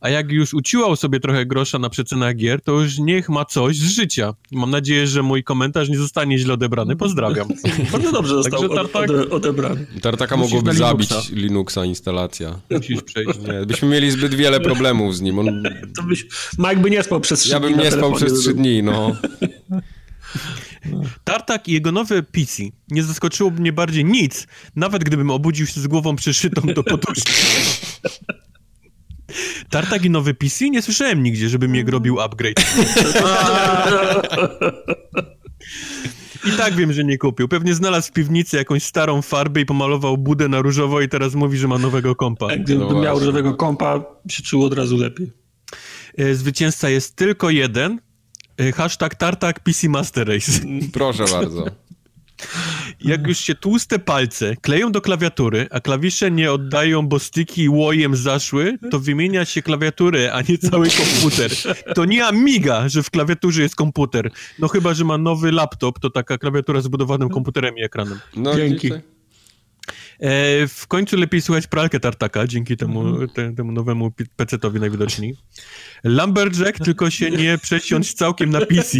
A 0.00 0.08
jak 0.08 0.30
już 0.30 0.54
uciłał 0.54 0.96
sobie 0.96 1.20
trochę 1.20 1.46
grosza 1.46 1.78
na 1.78 1.90
przecenach 1.90 2.36
gier, 2.36 2.60
to 2.60 2.72
już 2.72 2.98
niech 2.98 3.28
ma 3.28 3.44
coś 3.44 3.76
z 3.76 3.90
życia. 3.90 4.34
Mam 4.52 4.70
nadzieję, 4.70 5.06
że 5.06 5.22
mój 5.22 5.44
komentarz 5.44 5.88
nie 5.88 5.98
zostanie 5.98 6.38
źle 6.38 6.54
odebrany. 6.54 6.96
Pozdrawiam. 6.96 7.48
Bardzo 7.92 8.12
dobrze 8.12 8.34
został 8.34 8.68
Tartak... 8.68 9.10
odebrany. 9.30 9.86
Tartaka 10.02 10.36
mogłoby 10.36 10.74
zabić 10.74 11.10
Linuxa. 11.10 11.34
Linuxa 11.36 11.84
instalacja. 11.84 12.60
Musisz 12.70 13.02
przejść. 13.02 13.38
Nie, 13.38 13.66
byśmy 13.66 13.88
mieli 13.88 14.10
zbyt 14.10 14.34
wiele 14.34 14.60
problemów 14.60 15.16
z 15.16 15.20
nim. 15.20 15.38
On... 15.38 15.62
To 15.96 16.02
byś... 16.02 16.26
Mike 16.58 16.76
by 16.76 16.90
nie 16.90 17.02
spał 17.02 17.20
przez 17.20 17.40
trzy 17.40 17.50
ja 17.50 17.60
bym 17.70 17.78
nie 17.78 17.90
spał 17.90 18.12
przez 18.12 18.40
trzy 18.40 18.54
dni, 18.54 18.82
no. 18.82 19.12
Tartak 21.24 21.68
i 21.68 21.72
jego 21.72 21.92
nowe 21.92 22.22
PC 22.22 22.62
nie 22.90 23.02
zaskoczyło 23.02 23.50
mnie 23.50 23.72
bardziej 23.72 24.04
nic, 24.04 24.46
nawet 24.76 25.04
gdybym 25.04 25.30
obudził 25.30 25.66
się 25.66 25.80
z 25.80 25.86
głową 25.86 26.16
przyszytą 26.16 26.62
do 26.74 26.84
poduszki. 26.84 27.32
Tartak 29.70 30.04
i 30.04 30.10
nowy 30.10 30.34
PC? 30.34 30.70
Nie 30.70 30.82
słyszałem 30.82 31.22
nigdzie, 31.22 31.48
żeby 31.48 31.68
mnie 31.68 31.84
robił 31.84 32.20
upgrade. 32.20 32.64
I 36.48 36.50
tak 36.56 36.74
wiem, 36.74 36.92
że 36.92 37.04
nie 37.04 37.18
kupił. 37.18 37.48
Pewnie 37.48 37.74
znalazł 37.74 38.08
w 38.08 38.12
piwnicy 38.12 38.56
jakąś 38.56 38.82
starą 38.82 39.22
farbę 39.22 39.60
i 39.60 39.66
pomalował 39.66 40.18
budę 40.18 40.48
na 40.48 40.62
różowo 40.62 41.00
i 41.00 41.08
teraz 41.08 41.34
mówi, 41.34 41.58
że 41.58 41.68
ma 41.68 41.78
nowego 41.78 42.14
kompa. 42.14 42.56
Gdyby 42.56 42.84
no 42.84 43.02
miał 43.02 43.18
różowego 43.18 43.54
kompa, 43.54 44.04
się 44.30 44.42
czuło 44.42 44.66
od 44.66 44.74
razu 44.74 44.96
lepiej. 44.96 45.32
E, 46.18 46.34
zwycięzca 46.34 46.88
jest 46.88 47.16
tylko 47.16 47.50
jeden. 47.50 48.00
E, 48.60 48.72
hashtag 48.72 49.14
Tartak 49.14 49.60
PC 49.60 49.88
Master 49.88 50.28
Race. 50.28 50.52
Proszę 50.92 51.24
bardzo. 51.24 51.64
Jak 53.00 53.26
już 53.26 53.38
się 53.38 53.54
tłuste 53.54 53.98
palce 53.98 54.56
kleją 54.56 54.92
do 54.92 55.00
klawiatury, 55.00 55.66
a 55.70 55.80
klawisze 55.80 56.30
nie 56.30 56.52
oddają, 56.52 57.08
bo 57.08 57.18
styki 57.18 57.68
łojem 57.68 58.16
zaszły, 58.16 58.78
to 58.90 59.00
wymienia 59.00 59.44
się 59.44 59.62
klawiaturę, 59.62 60.32
a 60.32 60.42
nie 60.42 60.58
cały 60.58 60.88
komputer. 60.90 61.50
To 61.94 62.04
nie 62.04 62.26
Amiga, 62.26 62.88
że 62.88 63.02
w 63.02 63.10
klawiaturze 63.10 63.62
jest 63.62 63.76
komputer. 63.76 64.30
No 64.58 64.68
chyba, 64.68 64.94
że 64.94 65.04
ma 65.04 65.18
nowy 65.18 65.52
laptop, 65.52 65.98
to 65.98 66.10
taka 66.10 66.38
klawiatura 66.38 66.80
z 66.80 66.88
budowanym 66.88 67.28
komputerem 67.28 67.78
i 67.78 67.82
ekranem. 67.82 68.18
No, 68.36 68.56
Dzięki. 68.56 68.90
W 70.68 70.84
końcu 70.88 71.16
lepiej 71.16 71.42
słuchać 71.42 71.66
pralkę 71.66 72.00
tartaka, 72.00 72.46
dzięki 72.46 72.76
temu, 72.76 73.00
mhm. 73.00 73.28
te, 73.28 73.54
temu 73.54 73.72
nowemu 73.72 74.12
PC-towi 74.36 74.80
najwidoczniej. 74.80 75.36
Lumberjack, 76.04 76.84
tylko 76.84 77.10
się 77.10 77.30
nie 77.30 77.58
przesiąść 77.58 78.14
całkiem 78.14 78.50
na 78.50 78.60
PC. 78.60 78.98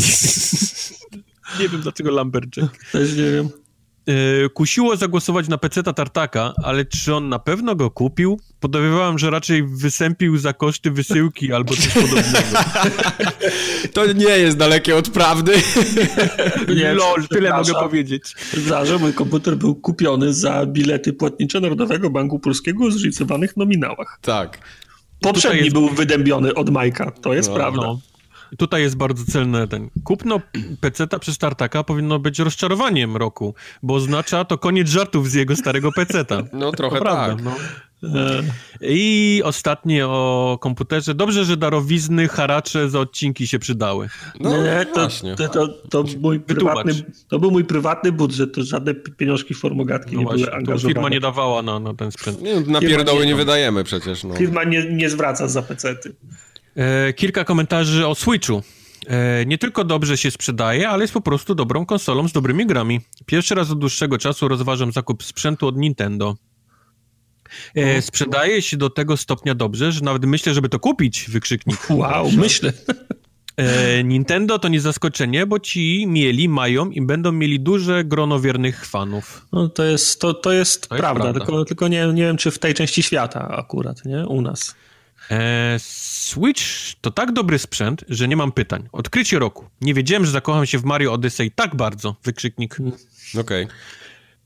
nie 1.60 1.68
wiem 1.68 1.80
dlaczego 1.80 2.10
Lumberjack. 2.10 2.90
Też 2.92 3.16
nie 3.16 3.30
wiem. 3.30 3.65
E, 4.06 4.48
kusiło 4.48 4.96
zagłosować 4.96 5.48
na 5.48 5.58
peceta 5.58 5.92
Tartaka, 5.92 6.52
ale 6.64 6.84
czy 6.84 7.14
on 7.14 7.28
na 7.28 7.38
pewno 7.38 7.74
go 7.74 7.90
kupił? 7.90 8.40
Podejrzewałem, 8.60 9.18
że 9.18 9.30
raczej 9.30 9.62
wysępił 9.62 10.38
za 10.38 10.52
koszty 10.52 10.90
wysyłki 10.90 11.52
albo 11.52 11.74
coś 11.76 11.88
podobnego. 12.02 12.58
To 13.92 14.12
nie 14.12 14.24
jest 14.24 14.56
dalekie 14.56 14.96
od 14.96 15.10
prawdy. 15.10 15.52
Nie, 16.76 16.94
Lol, 16.94 17.28
tyle 17.28 17.50
mogę 17.50 17.72
powiedzieć. 17.72 18.34
Zdarza, 18.52 18.98
mój 18.98 19.12
komputer 19.12 19.56
był 19.56 19.74
kupiony 19.74 20.34
za 20.34 20.66
bilety 20.66 21.12
płatnicze 21.12 21.60
Narodowego 21.60 22.10
Banku 22.10 22.38
Polskiego 22.38 22.84
o 22.84 22.90
zróżnicowanych 22.90 23.56
nominałach. 23.56 24.18
Tak. 24.22 24.58
Poprzedni 25.20 25.60
jest... 25.60 25.72
był 25.72 25.88
wydębiony 25.88 26.54
od 26.54 26.70
Majka, 26.70 27.10
to 27.10 27.34
jest 27.34 27.48
no, 27.48 27.54
prawda. 27.54 27.82
No. 27.82 28.00
Tutaj 28.58 28.82
jest 28.82 28.96
bardzo 28.96 29.24
celne 29.24 29.68
ten. 29.68 29.90
Kupno 30.04 30.40
peceta 30.80 31.18
przez 31.18 31.38
Tartaka 31.38 31.84
powinno 31.84 32.18
być 32.18 32.38
rozczarowaniem 32.38 33.16
roku, 33.16 33.54
bo 33.82 33.94
oznacza 33.94 34.44
to 34.44 34.58
koniec 34.58 34.88
żartów 34.88 35.30
z 35.30 35.34
jego 35.34 35.56
starego 35.56 35.92
peceta. 35.92 36.42
No 36.52 36.72
trochę 36.72 37.00
tak. 37.00 37.42
No. 37.42 37.52
E, 38.02 38.42
I 38.80 39.42
ostatnie 39.44 40.06
o 40.06 40.58
komputerze. 40.60 41.14
Dobrze, 41.14 41.44
że 41.44 41.56
darowizny, 41.56 42.28
haracze 42.28 42.90
za 42.90 43.00
odcinki 43.00 43.46
się 43.48 43.58
przydały. 43.58 44.08
No 44.40 44.62
nie, 44.62 44.86
to, 44.94 45.08
to, 45.36 45.48
to, 45.48 45.68
to, 45.90 46.04
mój 46.20 46.40
prywatny, 46.40 46.92
to 47.28 47.38
był 47.38 47.50
mój 47.50 47.64
prywatny 47.64 48.12
budżet, 48.12 48.54
to 48.54 48.62
żadne 48.62 48.94
pieniążki 48.94 49.54
formogatki 49.54 50.14
no 50.14 50.20
nie 50.20 50.26
właśnie, 50.26 50.44
były 50.44 50.56
angażowane. 50.56 50.94
Firma 50.94 51.08
nie 51.08 51.20
dawała 51.20 51.62
na, 51.62 51.80
na 51.80 51.94
ten 51.94 52.12
sprzęt. 52.12 52.42
Nie, 52.42 52.60
na 52.60 52.80
pierdoły 52.80 53.20
nie, 53.20 53.26
nie 53.26 53.36
wydajemy 53.36 53.84
przecież. 53.84 54.24
No. 54.24 54.34
Firma 54.34 54.64
nie, 54.64 54.84
nie 54.90 55.10
zwraca 55.10 55.48
za 55.48 55.62
pecety. 55.62 56.14
E, 56.76 57.12
kilka 57.12 57.44
komentarzy 57.44 58.06
o 58.06 58.14
Switchu. 58.14 58.62
E, 59.06 59.46
nie 59.46 59.58
tylko 59.58 59.84
dobrze 59.84 60.16
się 60.16 60.30
sprzedaje, 60.30 60.88
ale 60.88 61.04
jest 61.04 61.14
po 61.14 61.20
prostu 61.20 61.54
dobrą 61.54 61.86
konsolą 61.86 62.28
z 62.28 62.32
dobrymi 62.32 62.66
grami. 62.66 63.00
Pierwszy 63.26 63.54
raz 63.54 63.70
od 63.70 63.78
dłuższego 63.78 64.18
czasu 64.18 64.48
rozważam 64.48 64.92
zakup 64.92 65.22
sprzętu 65.22 65.66
od 65.66 65.76
Nintendo. 65.76 66.36
E, 67.74 68.02
sprzedaje 68.02 68.62
się 68.62 68.76
do 68.76 68.90
tego 68.90 69.16
stopnia 69.16 69.54
dobrze, 69.54 69.92
że 69.92 70.00
nawet 70.00 70.24
myślę, 70.24 70.54
żeby 70.54 70.68
to 70.68 70.78
kupić, 70.78 71.30
wykrzyknik. 71.30 71.86
Wow, 71.90 72.30
myślę. 72.36 72.72
Nintendo 74.04 74.58
to 74.58 74.68
nie 74.68 74.80
zaskoczenie, 74.80 75.46
bo 75.46 75.58
ci 75.58 76.06
mieli, 76.06 76.48
mają 76.48 76.90
i 76.90 77.02
będą 77.02 77.32
mieli 77.32 77.60
duże 77.60 78.04
grono 78.04 78.40
wiernych 78.40 78.86
fanów. 78.86 79.46
No 79.52 79.68
to 79.68 79.84
jest, 79.84 80.20
to, 80.20 80.34
to 80.34 80.52
jest, 80.52 80.88
to 80.88 80.88
prawda, 80.88 81.08
jest 81.08 81.20
prawda, 81.20 81.40
tylko, 81.40 81.64
tylko 81.64 81.88
nie, 81.88 82.06
nie 82.06 82.22
wiem, 82.22 82.36
czy 82.36 82.50
w 82.50 82.58
tej 82.58 82.74
części 82.74 83.02
świata 83.02 83.48
akurat, 83.48 84.04
nie? 84.04 84.26
U 84.26 84.42
nas. 84.42 84.74
E, 85.30 85.76
Switch 85.78 86.94
to 87.00 87.10
tak 87.10 87.32
dobry 87.32 87.58
sprzęt, 87.58 88.04
że 88.08 88.28
nie 88.28 88.36
mam 88.36 88.52
pytań. 88.52 88.88
Odkrycie 88.92 89.38
roku. 89.38 89.64
Nie 89.80 89.94
wiedziałem, 89.94 90.24
że 90.24 90.30
zakocham 90.30 90.66
się 90.66 90.78
w 90.78 90.84
Mario 90.84 91.12
Odyssey 91.12 91.50
tak 91.50 91.76
bardzo. 91.76 92.16
Wykrzyknik. 92.24 92.76
Okej. 93.40 93.64
Okay. 93.64 93.76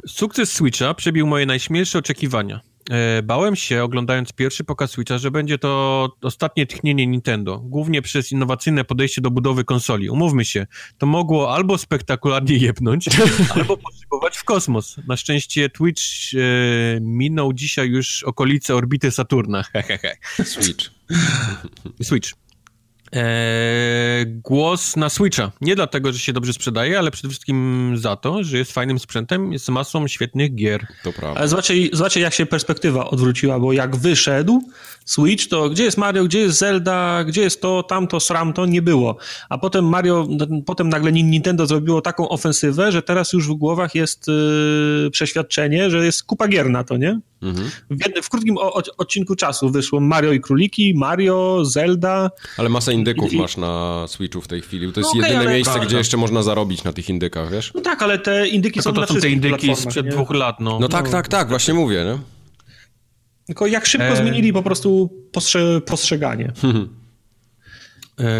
Sukces 0.06 0.52
Switcha 0.52 0.94
przebił 0.94 1.26
moje 1.26 1.46
najśmielsze 1.46 1.98
oczekiwania. 1.98 2.60
E, 2.90 3.22
bałem 3.22 3.56
się, 3.56 3.82
oglądając 3.82 4.32
pierwszy 4.32 4.64
pokaz 4.64 4.90
Switcha, 4.90 5.18
że 5.18 5.30
będzie 5.30 5.58
to 5.58 6.08
ostatnie 6.22 6.66
tchnienie 6.66 7.06
Nintendo, 7.06 7.58
głównie 7.58 8.02
przez 8.02 8.32
innowacyjne 8.32 8.84
podejście 8.84 9.20
do 9.20 9.30
budowy 9.30 9.64
konsoli. 9.64 10.10
Umówmy 10.10 10.44
się, 10.44 10.66
to 10.98 11.06
mogło 11.06 11.54
albo 11.54 11.78
spektakularnie 11.78 12.56
jebnąć, 12.56 13.08
albo 13.54 13.76
poszybować 13.76 14.36
w 14.36 14.44
kosmos. 14.44 14.96
Na 15.06 15.16
szczęście 15.16 15.68
Twitch 15.68 16.02
e, 16.34 17.00
minął 17.00 17.52
dzisiaj 17.52 17.88
już 17.88 18.22
okolice 18.22 18.74
orbity 18.74 19.10
Saturna. 19.10 19.64
Switch. 20.44 20.90
Switch. 22.02 22.32
Eee, 23.12 24.26
głos 24.26 24.96
na 24.96 25.08
Switcha. 25.08 25.50
Nie 25.60 25.76
dlatego, 25.76 26.12
że 26.12 26.18
się 26.18 26.32
dobrze 26.32 26.52
sprzedaje, 26.52 26.98
ale 26.98 27.10
przede 27.10 27.28
wszystkim 27.28 27.92
za 27.96 28.16
to, 28.16 28.44
że 28.44 28.58
jest 28.58 28.72
fajnym 28.72 28.98
sprzętem 28.98 29.58
z 29.58 29.68
masą 29.68 30.08
świetnych 30.08 30.54
gier. 30.54 30.86
To 31.04 31.12
prawda. 31.12 31.40
Ale 31.40 31.48
zobaczcie, 31.48 31.74
zobaczcie, 31.92 32.20
jak 32.20 32.34
się 32.34 32.46
perspektywa 32.46 33.10
odwróciła, 33.10 33.58
bo 33.58 33.72
jak 33.72 33.96
wyszedł 33.96 34.62
Switch, 35.04 35.48
to 35.48 35.70
gdzie 35.70 35.84
jest 35.84 35.98
Mario, 35.98 36.24
gdzie 36.24 36.38
jest 36.38 36.58
Zelda, 36.58 37.24
gdzie 37.24 37.42
jest 37.42 37.60
to, 37.60 37.82
tamto, 37.82 38.20
sramto, 38.20 38.66
nie 38.66 38.82
było. 38.82 39.16
A 39.48 39.58
potem 39.58 39.84
Mario, 39.88 40.28
potem 40.66 40.88
nagle 40.88 41.12
Nintendo 41.12 41.66
zrobiło 41.66 42.00
taką 42.00 42.28
ofensywę, 42.28 42.92
że 42.92 43.02
teraz 43.02 43.32
już 43.32 43.48
w 43.48 43.52
głowach 43.52 43.94
jest 43.94 44.28
yy, 44.28 45.10
przeświadczenie, 45.10 45.90
że 45.90 46.04
jest 46.04 46.22
kupa 46.22 46.48
gier 46.48 46.70
na 46.70 46.84
to, 46.84 46.96
nie? 46.96 47.20
Mhm. 47.42 47.70
W, 47.90 48.24
w, 48.24 48.28
krótkim 48.28 48.58
o, 48.58 48.82
odcinku 48.96 49.36
czasu 49.36 49.70
wyszło 49.70 50.00
Mario 50.00 50.32
i 50.32 50.40
Króliki, 50.40 50.94
Mario, 50.96 51.64
Zelda. 51.64 52.30
Ale 52.58 52.68
masę 52.68 52.94
indyków 53.00 53.32
I... 53.32 53.36
masz 53.36 53.56
na 53.56 54.04
Switchu 54.08 54.40
w 54.40 54.48
tej 54.48 54.60
chwili. 54.60 54.92
To 54.92 55.00
jest 55.00 55.14
no 55.14 55.20
okay, 55.20 55.32
jedyne 55.32 55.52
miejsce, 55.52 55.74
tak, 55.74 55.86
gdzie 55.86 55.96
jeszcze 55.96 56.16
można 56.16 56.42
zarobić 56.42 56.84
na 56.84 56.92
tych 56.92 57.08
indykach, 57.08 57.50
wiesz? 57.50 57.72
No 57.74 57.80
tak, 57.80 58.02
ale 58.02 58.18
te 58.18 58.48
indyki 58.48 58.80
Tylko 58.80 59.00
są 59.00 59.06
to 59.06 59.14
są 59.14 59.20
te 59.20 59.30
indyki 59.30 59.76
sprzed 59.76 60.06
nie? 60.06 60.12
dwóch 60.12 60.30
lat, 60.30 60.60
no. 60.60 60.78
No 60.80 60.88
tak, 60.88 61.04
no. 61.04 61.10
tak, 61.10 61.28
tak, 61.28 61.48
właśnie 61.48 61.74
mówię, 61.74 62.04
nie? 62.04 62.18
Tylko 63.46 63.66
jak 63.66 63.86
szybko 63.86 64.06
e... 64.06 64.16
zmienili 64.16 64.52
po 64.52 64.62
prostu 64.62 65.10
postrze 65.32 65.80
postrzeganie. 65.80 66.52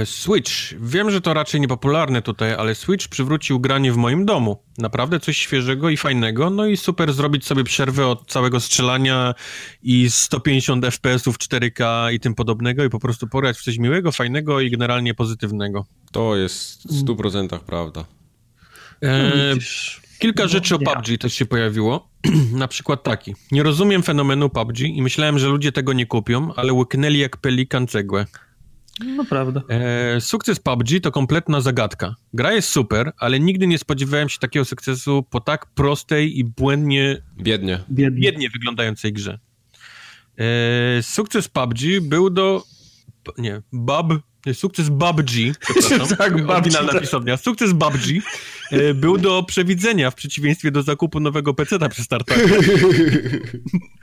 Switch. 0.04 0.52
Wiem, 0.80 1.10
że 1.10 1.20
to 1.20 1.34
raczej 1.34 1.60
niepopularne 1.60 2.22
tutaj, 2.22 2.54
ale 2.54 2.74
Switch 2.74 3.08
przywrócił 3.08 3.60
granie 3.60 3.92
w 3.92 3.96
moim 3.96 4.26
domu. 4.26 4.62
Naprawdę 4.78 5.20
coś 5.20 5.38
świeżego 5.38 5.90
i 5.90 5.96
fajnego, 5.96 6.50
no 6.50 6.66
i 6.66 6.76
super 6.76 7.12
zrobić 7.12 7.46
sobie 7.46 7.64
przerwę 7.64 8.06
od 8.06 8.30
całego 8.30 8.60
strzelania 8.60 9.34
i 9.82 10.10
150 10.10 10.84
FPS-ów 10.84 11.38
4K 11.38 12.12
i 12.12 12.20
tym 12.20 12.34
podobnego 12.34 12.84
i 12.84 12.90
po 12.90 12.98
prostu 12.98 13.28
pograć 13.28 13.58
w 13.58 13.62
coś 13.62 13.78
miłego, 13.78 14.12
fajnego 14.12 14.60
i 14.60 14.70
generalnie 14.70 15.14
pozytywnego. 15.14 15.86
To 16.12 16.36
jest 16.36 16.82
w 16.82 17.04
100% 17.04 17.58
prawda. 17.58 18.04
E, 19.02 19.54
kilka 20.18 20.42
no, 20.42 20.48
rzeczy 20.48 20.74
o 20.74 20.78
PUBG 20.78 21.18
też 21.20 21.34
się 21.34 21.46
pojawiło. 21.46 22.10
Na 22.52 22.68
przykład 22.68 23.02
taki. 23.02 23.34
Nie 23.52 23.62
rozumiem 23.62 24.02
fenomenu 24.02 24.50
PUBG 24.50 24.80
i 24.80 25.02
myślałem, 25.02 25.38
że 25.38 25.48
ludzie 25.48 25.72
tego 25.72 25.92
nie 25.92 26.06
kupią, 26.06 26.54
ale 26.54 26.72
łyknęli 26.72 27.18
jak 27.18 27.36
pelikan 27.36 27.86
cegłę. 27.86 28.26
No 29.06 29.24
prawda. 29.24 29.62
E, 29.68 30.20
sukces 30.20 30.60
PUBG 30.60 31.00
to 31.02 31.12
kompletna 31.12 31.60
zagadka. 31.60 32.14
Gra 32.32 32.52
jest 32.52 32.68
super, 32.68 33.12
ale 33.18 33.40
nigdy 33.40 33.66
nie 33.66 33.78
spodziewałem 33.78 34.28
się 34.28 34.38
takiego 34.38 34.64
sukcesu 34.64 35.22
po 35.30 35.40
tak 35.40 35.66
prostej 35.66 36.38
i 36.38 36.44
błędnie... 36.44 37.22
Biednie. 37.36 37.80
Biednie, 37.90 38.20
biednie 38.20 38.50
wyglądającej 38.50 39.12
grze. 39.12 39.38
E, 40.38 41.02
sukces 41.02 41.48
PUBG 41.48 41.78
był 42.02 42.30
do... 42.30 42.64
Nie, 43.38 43.62
Bab... 43.72 44.06
Sukces 44.52 44.88
PUBG, 44.88 45.30
przepraszam, 45.60 46.08
tak, 46.18 46.50
oryginalna 46.50 47.00
pisownia. 47.00 47.36
Sukces 47.36 47.70
PUBG 47.70 48.22
e, 48.70 48.94
był 48.94 49.18
do 49.18 49.42
przewidzenia 49.42 50.10
w 50.10 50.14
przeciwieństwie 50.14 50.70
do 50.70 50.82
zakupu 50.82 51.20
nowego 51.20 51.54
PC-a 51.54 51.88
przy 51.88 52.02
startach. 52.02 52.38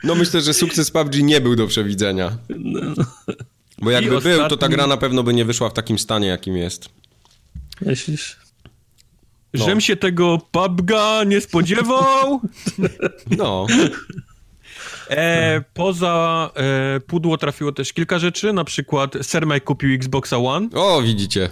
No 0.03 0.15
myślę, 0.15 0.41
że 0.41 0.53
sukces 0.53 0.91
PUBG 0.91 1.15
nie 1.15 1.41
był 1.41 1.55
do 1.55 1.67
przewidzenia. 1.67 2.37
No. 2.49 2.81
Bo 3.81 3.91
jakby 3.91 4.17
ostatni... 4.17 4.39
był, 4.39 4.49
to 4.49 4.57
ta 4.57 4.69
gra 4.69 4.87
na 4.87 4.97
pewno 4.97 5.23
by 5.23 5.33
nie 5.33 5.45
wyszła 5.45 5.69
w 5.69 5.73
takim 5.73 5.99
stanie, 5.99 6.27
jakim 6.27 6.57
jest. 6.57 6.89
Myślisz? 7.81 8.37
No. 9.53 9.65
Żem 9.65 9.81
się 9.81 9.95
tego 9.95 10.41
PUBG'a 10.51 11.27
nie 11.27 11.41
spodziewał. 11.41 12.41
No. 13.37 13.67
E, 15.09 15.63
poza 15.73 16.49
e, 16.55 16.99
pudło 16.99 17.37
trafiło 17.37 17.71
też 17.71 17.93
kilka 17.93 18.19
rzeczy, 18.19 18.53
na 18.53 18.63
przykład 18.63 19.13
Sermaj 19.21 19.61
kupił 19.61 19.95
Xboxa 19.95 20.37
One. 20.37 20.69
O, 20.73 21.01
widzicie. 21.01 21.49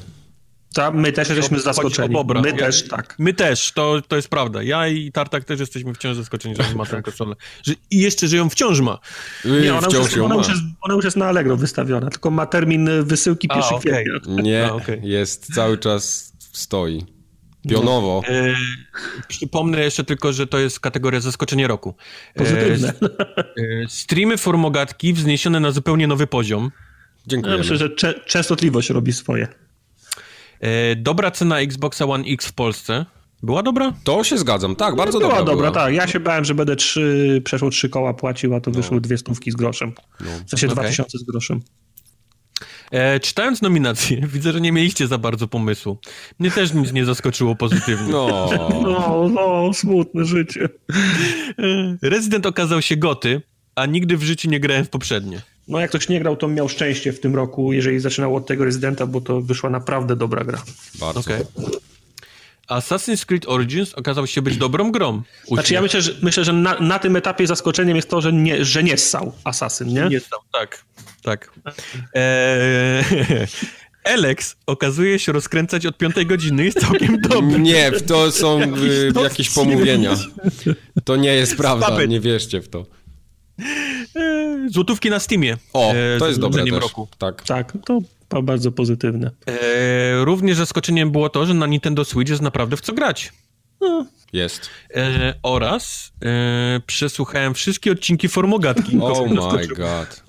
Ta, 0.76 0.91
my 0.91 1.11
też 1.11 1.30
jesteśmy 1.30 1.60
zaskoczeni. 1.60 2.14
Bobra. 2.14 2.41
My 2.41 2.49
ja, 2.49 2.57
też, 2.57 2.88
tak. 2.88 3.15
My 3.19 3.34
też, 3.34 3.72
to, 3.72 4.02
to 4.07 4.15
jest 4.15 4.27
prawda. 4.27 4.64
Ja 4.64 4.88
i 4.88 5.11
Tartak 5.11 5.43
też 5.43 5.60
jesteśmy 5.60 5.93
wciąż 5.93 6.18
zaskoczeni, 6.18 6.56
że 6.56 6.64
on 6.64 6.76
ma 6.76 6.85
tę 6.85 7.02
konsolę. 7.02 7.35
Że, 7.64 7.73
I 7.91 7.97
jeszcze, 7.97 8.27
że 8.27 8.38
ją 8.38 8.49
wciąż 8.49 8.80
ma. 8.80 8.99
Nie, 9.45 9.73
ona, 9.76 9.88
wciąż 9.88 10.15
już, 10.15 10.18
ona, 10.18 10.35
już 10.35 10.47
jest, 10.47 10.61
ona 10.81 10.93
już 10.93 11.06
jest 11.06 11.18
na 11.18 11.26
Allegro 11.26 11.57
wystawiona, 11.57 12.10
tylko 12.10 12.31
ma 12.31 12.45
termin 12.45 12.89
wysyłki 13.03 13.47
1 13.56 13.64
okay. 13.64 13.80
kwietnia. 13.80 14.41
Nie, 14.41 14.65
A, 14.65 14.73
okay. 14.73 15.02
jest 15.03 15.53
cały 15.53 15.77
czas 15.77 16.34
stoi. 16.53 17.06
Pionowo. 17.69 18.22
No. 18.30 18.35
E, 18.35 18.56
przypomnę 19.27 19.84
jeszcze 19.84 20.03
tylko, 20.03 20.34
że 20.34 20.47
to 20.47 20.60
jest 20.60 20.80
kategoria 20.80 21.19
zaskoczenie 21.19 21.68
roku. 21.68 21.95
Pozytywne. 22.35 22.93
E, 22.93 23.88
streamy 23.88 24.38
formogatki 24.38 25.14
wzniesione 25.14 25.60
na 25.60 25.72
zupełnie 25.72 26.07
nowy 26.07 26.27
poziom. 26.27 26.72
Dziękuję. 27.27 27.53
Ja 27.53 27.57
myślę, 27.57 27.77
że 27.77 27.95
cze 27.95 28.14
częstotliwość 28.14 28.89
robi 28.89 29.14
swoje. 29.14 29.47
E, 30.60 30.95
dobra 30.95 31.32
cena 31.32 31.60
Xboxa 31.60 32.06
One 32.06 32.23
X 32.27 32.45
w 32.45 32.53
Polsce. 32.53 33.06
Była 33.44 33.64
dobra? 33.64 33.94
To 34.03 34.23
się 34.23 34.38
zgadzam, 34.38 34.76
tak, 34.76 34.95
bardzo 34.95 35.19
była 35.19 35.30
dobra. 35.30 35.45
dobra, 35.45 35.72
była. 35.72 35.84
tak. 35.86 35.94
Ja 35.94 36.07
się 36.07 36.19
bałem, 36.19 36.45
że 36.45 36.56
będę 36.56 36.76
trzy, 36.76 37.41
przeszło 37.45 37.69
trzy 37.69 37.90
koła 37.90 38.14
płacił, 38.14 38.56
a 38.56 38.61
to 38.61 38.72
no. 38.72 38.77
wyszło 38.77 38.99
dwie 38.99 39.18
stówki 39.18 39.52
z 39.52 39.56
groszem. 39.56 39.94
No. 40.19 40.27
W 40.45 40.49
sensie 40.49 40.68
okay. 40.68 40.76
dwa 40.76 40.84
tysiące 40.84 41.18
z 41.18 41.23
groszem. 41.23 41.61
E, 42.91 43.19
czytając 43.19 43.61
nominacje, 43.61 44.22
widzę, 44.34 44.52
że 44.52 44.61
nie 44.61 44.72
mieliście 44.72 45.07
za 45.07 45.18
bardzo 45.18 45.48
pomysłu. 45.48 45.98
Mnie 46.40 46.52
też 46.52 46.73
nic 46.73 46.94
nie 46.94 47.06
zaskoczyło 47.06 47.56
pozytywnie. 47.56 48.11
No, 48.11 48.49
no, 48.84 49.30
no 49.34 49.73
smutne 49.73 50.26
życie. 50.26 50.69
E, 51.60 52.10
Rezydent 52.10 52.45
okazał 52.45 52.82
się 52.82 52.98
goty, 52.98 53.41
a 53.76 53.86
nigdy 53.86 54.18
w 54.18 54.23
życiu 54.23 54.49
nie 54.49 54.60
grałem 54.60 54.86
w 54.86 54.90
poprzednie. 54.90 55.41
No 55.67 55.79
jak 55.79 55.89
ktoś 55.89 56.09
nie 56.09 56.19
grał, 56.19 56.37
to 56.37 56.47
miał 56.47 56.69
szczęście 56.69 57.13
w 57.13 57.19
tym 57.19 57.35
roku, 57.35 57.73
jeżeli 57.73 57.99
zaczynał 57.99 58.35
od 58.35 58.47
tego 58.47 58.65
Rezydenta, 58.65 59.05
bo 59.05 59.21
to 59.21 59.41
wyszła 59.41 59.69
naprawdę 59.69 60.15
dobra 60.15 60.43
gra. 60.43 60.63
Bardzo. 60.99 61.19
Okay. 61.19 61.45
Assassin's 62.67 63.25
Creed 63.25 63.47
Origins 63.47 63.93
okazał 63.93 64.27
się 64.27 64.41
być 64.41 64.57
dobrą 64.57 64.91
grą. 64.91 65.09
Uśmiech. 65.11 65.47
Znaczy 65.47 65.73
ja 65.73 65.81
myślę, 65.81 66.01
że, 66.01 66.11
myślę, 66.21 66.45
że 66.45 66.53
na, 66.53 66.79
na, 66.79 66.99
tym 66.99 67.15
etapie 67.15 67.47
zaskoczeniem 67.47 67.95
jest 67.95 68.09
to, 68.09 68.21
że 68.21 68.33
nie, 68.33 68.65
że 68.65 68.83
nie 68.83 68.97
ssał 68.97 69.31
Assassin, 69.43 69.87
nie? 69.87 70.07
Nie 70.09 70.19
ssał, 70.19 70.39
tak. 70.53 70.85
tak. 71.23 71.51
Eee, 72.13 73.03
Alex 74.13 74.55
okazuje 74.65 75.19
się 75.19 75.31
rozkręcać 75.31 75.85
od 75.85 75.97
piątej 75.97 76.25
godziny, 76.25 76.65
jest 76.65 76.79
całkiem 76.79 77.21
dobry. 77.21 77.59
Nie, 77.59 77.91
to 77.91 78.31
są 78.31 78.61
y, 79.17 79.23
jakieś 79.23 79.49
pomówienia. 79.49 80.15
To 81.05 81.15
nie 81.15 81.33
jest 81.33 81.57
prawda, 81.57 82.05
nie 82.05 82.19
wierzcie 82.19 82.61
w 82.61 82.69
to. 82.69 82.85
E, 84.15 84.69
złotówki 84.69 85.10
na 85.10 85.19
Steamie. 85.19 85.57
O, 85.73 85.91
e, 85.91 86.19
to 86.19 86.27
jest 86.27 86.40
dobre 86.40 86.64
też. 86.64 86.73
roku. 86.73 87.07
Tak. 87.18 87.44
tak, 87.44 87.73
to 87.86 88.02
bardzo 88.41 88.72
pozytywne. 88.72 89.32
E, 89.48 90.26
również 90.26 90.57
zaskoczeniem 90.57 91.11
było 91.11 91.30
to, 91.30 91.45
że 91.45 91.53
na 91.53 91.68
Nintendo 91.68 92.06
Switch 92.06 92.30
jest 92.30 92.41
naprawdę 92.41 92.77
w 92.77 92.82
co 92.82 92.94
grać. 92.94 93.34
No. 93.82 94.06
Jest. 94.34 94.69
E, 94.95 95.34
oraz 95.44 96.11
e, 96.22 96.82
przesłuchałem 96.86 97.53
wszystkie 97.53 97.91
odcinki 97.91 98.27
Formogatki. 98.27 98.98
Oh 99.02 99.53
my 99.53 99.68
god. 99.68 100.23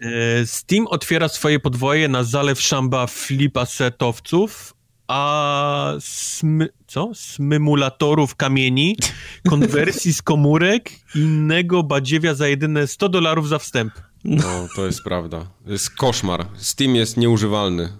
E, 0.00 0.46
Steam 0.46 0.86
otwiera 0.86 1.28
swoje 1.28 1.60
podwoje 1.60 2.08
na 2.08 2.24
zalew 2.24 2.60
szamba 2.60 3.06
flipa 3.06 3.66
setowców 3.66 4.75
a 5.08 5.92
smy, 6.00 6.68
co? 6.86 7.10
Smymulatorów 7.14 8.34
kamieni, 8.34 8.96
konwersji 9.50 10.12
z 10.12 10.22
komórek, 10.22 10.90
innego 11.14 11.82
badziewia 11.82 12.34
za 12.34 12.48
jedyne 12.48 12.86
100 12.86 13.08
dolarów 13.08 13.48
za 13.48 13.58
wstęp. 13.58 13.92
No, 14.24 14.68
to 14.76 14.86
jest 14.86 15.02
prawda. 15.02 15.46
To 15.64 15.72
jest 15.72 15.90
koszmar. 15.90 16.46
Steam 16.56 16.96
jest 16.96 17.16
nieużywalny 17.16 17.92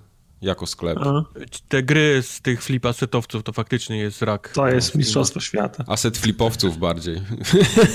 jako 0.42 0.66
sklep. 0.66 0.98
A. 0.98 1.24
Te 1.68 1.82
gry 1.82 2.22
z 2.22 2.40
tych 2.40 2.62
flipasetowców 2.62 3.42
to 3.42 3.52
faktycznie 3.52 3.98
jest 3.98 4.22
rak. 4.22 4.52
To 4.54 4.68
jest 4.68 4.94
mistrzostwo 4.94 5.40
świata. 5.40 5.84
Aset 5.86 6.18
flipowców 6.18 6.78
bardziej. 6.78 7.20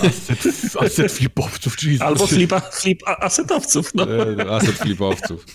Aset, 0.03 0.75
aset 0.79 1.11
flipowców, 1.11 1.75
czyli... 1.79 1.99
Albo 1.99 2.27
flipa, 2.27 2.59
flip 2.59 2.99
asetowców. 3.07 3.95
No. 3.95 4.05
E, 4.17 4.51
aset 4.51 4.75
flipowców. 4.75 5.45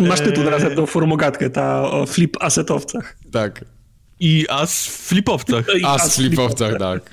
Masz 0.00 0.20
tytuł 0.20 0.44
na 0.44 0.50
następną 0.50 0.86
formogatkę, 0.86 1.50
ta 1.50 1.90
o 1.90 2.06
flip 2.06 2.36
asetowcach. 2.40 3.16
Tak. 3.32 3.64
I 4.20 4.46
as 4.48 4.86
flipowcach. 4.86 5.66
As, 5.84 6.02
as 6.02 6.16
flipowcach, 6.16 6.78
tak. 6.78 7.12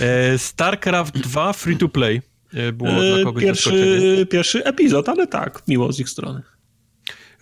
E, 0.00 0.38
StarCraft 0.38 1.18
2 1.18 1.52
free 1.52 1.76
to 1.76 1.88
play. 1.88 2.22
E, 2.54 2.72
było 2.72 2.90
dla 2.90 3.24
kogoś 3.24 3.44
pierwszy, 3.44 4.26
pierwszy 4.30 4.64
epizod, 4.64 5.08
ale 5.08 5.26
tak, 5.26 5.62
miło 5.68 5.92
z 5.92 6.00
ich 6.00 6.08
strony. 6.08 6.42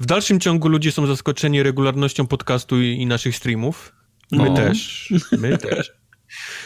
W 0.00 0.06
dalszym 0.06 0.40
ciągu 0.40 0.68
ludzie 0.68 0.92
są 0.92 1.06
zaskoczeni 1.06 1.62
regularnością 1.62 2.26
podcastu 2.26 2.82
i, 2.82 2.86
i 2.86 3.06
naszych 3.06 3.36
streamów. 3.36 3.92
My 4.32 4.44
no. 4.44 4.54
też. 4.54 5.08
My 5.38 5.58
też. 5.58 5.92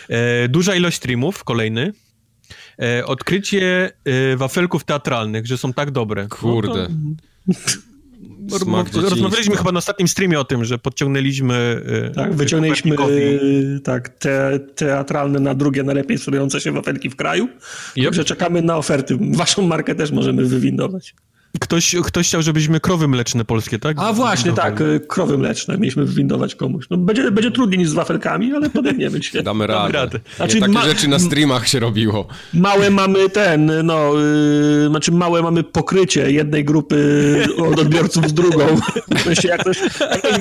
E, 0.08 0.48
duża 0.48 0.74
ilość 0.74 0.96
streamów, 0.96 1.44
kolejny. 1.44 1.92
E, 2.78 3.06
odkrycie 3.06 3.90
e, 4.04 4.36
wafelków 4.36 4.84
teatralnych, 4.84 5.46
że 5.46 5.58
są 5.58 5.72
tak 5.72 5.90
dobre. 5.90 6.26
Kurde. 6.28 6.88
No 8.66 8.84
to, 8.84 9.00
rozmawialiśmy 9.00 9.56
chyba 9.56 9.72
na 9.72 9.78
ostatnim 9.78 10.08
streamie 10.08 10.40
o 10.40 10.44
tym, 10.44 10.64
że 10.64 10.78
podciągnęliśmy. 10.78 11.82
E, 12.08 12.10
tak, 12.10 12.34
wyciągnęliśmy 12.34 12.96
e, 12.96 13.80
tak, 13.80 14.08
te, 14.08 14.60
teatralne 14.74 15.40
na 15.40 15.54
drugie 15.54 15.82
najlepiej 15.82 16.18
sprzedające 16.18 16.60
się 16.60 16.72
wafelki 16.72 17.10
w 17.10 17.16
kraju. 17.16 17.48
Yep. 17.96 18.04
Także 18.04 18.24
czekamy 18.24 18.62
na 18.62 18.76
oferty. 18.76 19.18
Waszą 19.20 19.62
markę 19.62 19.94
też 19.94 20.10
możemy 20.10 20.44
wywindować. 20.44 21.14
Ktoś, 21.60 21.96
ktoś 22.04 22.28
chciał, 22.28 22.42
żebyśmy 22.42 22.80
krowy 22.80 23.08
mleczne 23.08 23.44
polskie, 23.44 23.78
tak? 23.78 23.96
A 24.00 24.12
właśnie, 24.12 24.52
tak, 24.52 24.80
y, 24.80 25.00
krowy 25.08 25.38
mleczne 25.38 25.78
mieliśmy 25.78 26.04
wywindować 26.04 26.54
komuś. 26.54 26.86
No, 26.90 26.96
będzie, 26.96 27.30
będzie 27.30 27.50
trudniej 27.50 27.78
niż 27.78 27.88
z 27.88 27.92
wafelkami, 27.92 28.52
ale 28.52 28.70
podejmiemy 28.70 29.22
się. 29.22 29.42
Damy 29.52 29.66
radę. 29.66 29.92
Damy 29.92 29.92
radę. 29.92 30.20
Znaczy, 30.36 30.60
takie 30.60 30.72
ma... 30.72 30.84
rzeczy 30.84 31.08
na 31.08 31.18
streamach 31.18 31.68
się 31.68 31.80
robiło. 31.80 32.26
Małe 32.54 32.90
mamy 32.90 33.30
ten, 33.30 33.72
no, 33.84 34.14
yy, 34.14 34.88
znaczy 34.88 35.12
małe 35.12 35.42
mamy 35.42 35.62
pokrycie 35.62 36.30
jednej 36.32 36.64
grupy 36.64 36.96
od 37.70 37.80
odbiorców 37.80 38.28
z 38.28 38.34
drugą. 38.34 38.66
Myślę, 39.26 39.50
jak 39.50 39.60
ktoś, 39.60 39.78
jak 40.00 40.18
ktoś, 40.18 40.40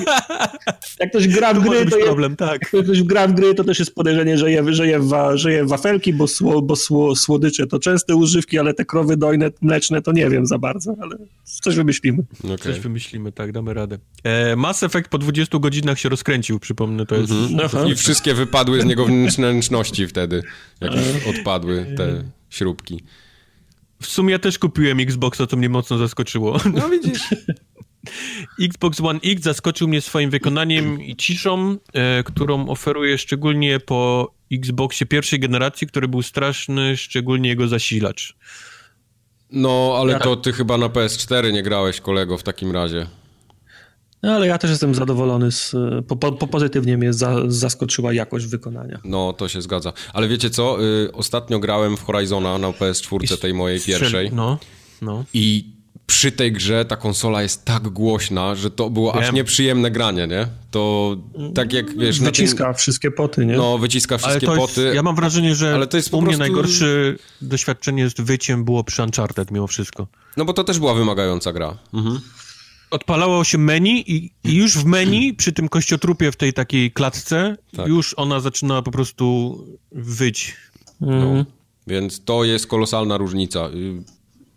jak 1.00 1.10
ktoś 1.10 1.28
gra 1.28 1.54
w 1.54 1.60
gry, 1.60 1.86
to, 1.86 1.96
problem, 1.96 2.36
tak. 2.36 2.72
jak 2.72 2.84
ktoś 2.84 3.02
gra 3.02 3.26
w 3.28 3.32
gry, 3.32 3.54
to 3.54 3.64
też 3.64 3.78
jest 3.78 3.94
podejrzenie, 3.94 4.38
że 4.38 4.50
je, 4.50 4.74
że 4.74 4.86
je, 4.86 5.00
wa, 5.00 5.36
że 5.36 5.52
je 5.52 5.64
wafelki, 5.64 6.12
bo, 6.12 6.28
sło, 6.28 6.62
bo 6.62 6.76
sło, 6.76 7.16
słodycze 7.16 7.66
to 7.66 7.78
częste 7.78 8.16
używki, 8.16 8.58
ale 8.58 8.74
te 8.74 8.84
krowy 8.84 9.16
dojne, 9.16 9.50
mleczne 9.62 10.02
to 10.02 10.12
nie 10.12 10.30
wiem 10.30 10.46
za 10.46 10.58
bardzo 10.58 11.01
ale 11.02 11.16
coś 11.44 11.76
wymyślimy. 11.76 12.22
Okay. 12.44 12.58
Coś 12.58 12.80
wymyślimy, 12.80 13.32
tak, 13.32 13.52
damy 13.52 13.74
radę. 13.74 13.98
E, 14.24 14.56
Mass 14.56 14.82
Effect 14.82 15.08
po 15.08 15.18
20 15.18 15.58
godzinach 15.58 15.98
się 15.98 16.08
rozkręcił, 16.08 16.58
przypomnę, 16.58 17.06
to 17.06 17.14
jest... 17.14 17.32
Mhm. 17.32 17.88
I 17.88 17.94
wszystkie 17.94 18.34
wypadły 18.34 18.80
z 18.80 18.84
niego 18.84 19.06
wnętrzności 19.06 20.06
wtedy, 20.12 20.42
jak 20.80 20.92
już 20.94 21.36
odpadły 21.36 21.86
te 21.96 22.24
śrubki. 22.50 23.00
W 24.02 24.06
sumie 24.06 24.32
ja 24.32 24.38
też 24.38 24.58
kupiłem 24.58 25.00
Xboxa, 25.00 25.46
co 25.46 25.56
mnie 25.56 25.68
mocno 25.68 25.98
zaskoczyło. 25.98 26.60
No 26.74 26.88
widzisz. 26.88 27.22
Xbox 28.60 29.00
One 29.00 29.20
X 29.24 29.42
zaskoczył 29.42 29.88
mnie 29.88 30.00
swoim 30.00 30.30
wykonaniem 30.30 31.02
i 31.02 31.16
ciszą, 31.16 31.76
e, 31.92 32.22
którą 32.22 32.68
oferuje 32.68 33.18
szczególnie 33.18 33.80
po 33.80 34.32
Xboxie 34.52 35.06
pierwszej 35.06 35.40
generacji, 35.40 35.86
który 35.86 36.08
był 36.08 36.22
straszny, 36.22 36.96
szczególnie 36.96 37.48
jego 37.48 37.68
zasilacz. 37.68 38.36
No, 39.52 39.94
ale 39.98 40.20
to 40.20 40.36
ty 40.36 40.52
chyba 40.52 40.78
na 40.78 40.88
PS4 40.88 41.52
nie 41.52 41.62
grałeś, 41.62 42.00
kolego, 42.00 42.38
w 42.38 42.42
takim 42.42 42.72
razie. 42.72 43.06
No, 44.22 44.32
ale 44.32 44.46
ja 44.46 44.58
też 44.58 44.70
jestem 44.70 44.94
zadowolony, 44.94 45.52
z, 45.52 45.74
po, 46.08 46.16
po, 46.16 46.46
pozytywnie 46.46 46.96
mnie 46.98 47.12
za, 47.12 47.36
zaskoczyła 47.46 48.12
jakość 48.12 48.46
wykonania. 48.46 49.00
No, 49.04 49.32
to 49.32 49.48
się 49.48 49.62
zgadza. 49.62 49.92
Ale 50.12 50.28
wiecie 50.28 50.50
co, 50.50 50.84
y, 50.84 51.12
ostatnio 51.12 51.58
grałem 51.58 51.96
w 51.96 52.04
Horizona 52.04 52.58
na 52.58 52.68
PS4 52.68 53.40
tej 53.40 53.54
mojej 53.54 53.80
pierwszej. 53.80 54.30
No, 54.32 54.58
no. 55.02 55.24
I 55.34 55.72
przy 56.06 56.32
tej 56.32 56.52
grze 56.52 56.84
ta 56.84 56.96
konsola 56.96 57.42
jest 57.42 57.64
tak 57.64 57.88
głośna, 57.88 58.54
że 58.54 58.70
to 58.70 58.90
było 58.90 59.12
Wiem. 59.12 59.22
aż 59.22 59.32
nieprzyjemne 59.32 59.90
granie, 59.90 60.26
nie? 60.26 60.46
To 60.70 61.16
tak 61.54 61.72
jak 61.72 61.98
wiesz... 61.98 62.20
Wyciska 62.20 62.64
tym, 62.64 62.74
wszystkie 62.74 63.10
poty, 63.10 63.46
nie? 63.46 63.56
No, 63.56 63.78
wyciska 63.78 64.18
wszystkie 64.18 64.46
poty. 64.46 64.92
ja 64.94 65.02
mam 65.02 65.16
wrażenie, 65.16 65.54
że 65.54 65.74
ale 65.74 65.86
to 65.86 65.96
jest 65.96 66.14
u 66.14 66.16
mnie 66.16 66.24
prostu... 66.24 66.38
najgorsze 66.38 66.86
doświadczenie 67.42 68.08
z 68.08 68.14
wyciem 68.14 68.64
było 68.64 68.84
przy 68.84 69.02
Uncharted 69.02 69.50
mimo 69.50 69.66
wszystko. 69.66 70.06
No 70.36 70.44
bo 70.44 70.52
to 70.52 70.64
też 70.64 70.78
była 70.78 70.94
wymagająca 70.94 71.52
gra. 71.52 71.78
Mhm. 71.94 72.20
Odpalało 72.90 73.44
się 73.44 73.58
menu 73.58 74.10
i, 74.10 74.30
i, 74.44 74.54
już 74.54 74.78
w 74.78 74.84
menu, 74.84 75.34
przy 75.34 75.52
tym 75.52 75.68
kościotrupie 75.68 76.32
w 76.32 76.36
tej 76.36 76.52
takiej 76.52 76.92
klatce, 76.92 77.56
tak. 77.76 77.88
już 77.88 78.14
ona 78.16 78.40
zaczyna 78.40 78.82
po 78.82 78.90
prostu 78.90 79.58
wyć. 79.92 80.56
No. 81.00 81.12
Mhm. 81.12 81.44
Więc 81.86 82.24
to 82.24 82.44
jest 82.44 82.66
kolosalna 82.66 83.16
różnica. 83.16 83.68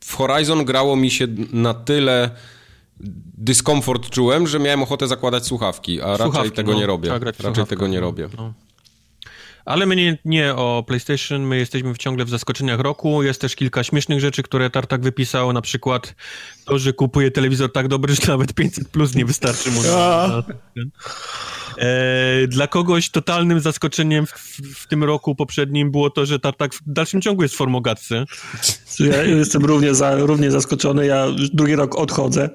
W 0.06 0.16
Horizon 0.16 0.66
grało 0.66 0.96
mi 0.96 1.12
się 1.12 1.28
na 1.54 1.74
tyle 1.74 2.30
dyskomfort 3.38 4.10
czułem, 4.10 4.48
że 4.48 4.60
miałem 4.60 4.84
ochotę 4.84 5.08
zakładać 5.08 5.46
słuchawki, 5.46 6.02
a 6.02 6.16
słuchawki, 6.16 6.38
raczej 6.38 6.52
tego 6.52 6.72
no, 6.72 6.80
nie 6.80 6.86
robię. 6.86 7.10
Tak, 7.10 7.24
raczej 7.40 7.66
tego 7.66 7.88
nie 7.88 7.98
no, 7.98 8.02
robię. 8.02 8.30
No. 8.38 8.54
Ale 9.66 9.86
my 9.86 9.96
nie, 9.96 10.18
nie, 10.26 10.56
o 10.56 10.84
PlayStation, 10.88 11.42
my 11.42 11.58
jesteśmy 11.58 11.98
ciągle 11.98 12.26
w 12.26 12.30
zaskoczeniach 12.30 12.80
roku. 12.80 13.24
Jest 13.24 13.42
też 13.42 13.56
kilka 13.56 13.84
śmiesznych 13.84 14.20
rzeczy, 14.20 14.44
które 14.44 14.70
Tartak 14.70 15.02
wypisał, 15.02 15.54
na 15.54 15.62
przykład 15.62 16.16
to, 16.66 16.80
że 16.80 16.94
kupuje 16.94 17.32
telewizor 17.32 17.72
tak 17.72 17.88
dobry, 17.88 18.16
że 18.16 18.28
nawet 18.28 18.54
500 18.54 18.90
plus 18.90 19.16
nie 19.16 19.26
wystarczy 19.26 19.72
mu. 19.72 19.84
Na, 19.84 20.44
e, 21.78 22.48
dla 22.48 22.68
kogoś 22.68 23.10
totalnym 23.10 23.60
zaskoczeniem 23.60 24.26
w, 24.26 24.32
w, 24.76 24.88
tym 24.88 25.04
roku 25.04 25.36
poprzednim 25.36 25.92
było 25.92 26.10
to, 26.10 26.26
że 26.26 26.40
Tartak 26.40 26.74
w 26.74 26.82
dalszym 26.86 27.22
ciągu 27.22 27.44
jest 27.44 27.56
w. 27.56 28.26
Ja 29.00 29.24
jestem 29.24 29.66
równie, 29.66 29.96
za, 29.96 30.16
równie 30.16 30.52
zaskoczony, 30.52 31.06
ja 31.06 31.28
drugi 31.54 31.76
rok 31.76 31.96
odchodzę. 31.96 32.50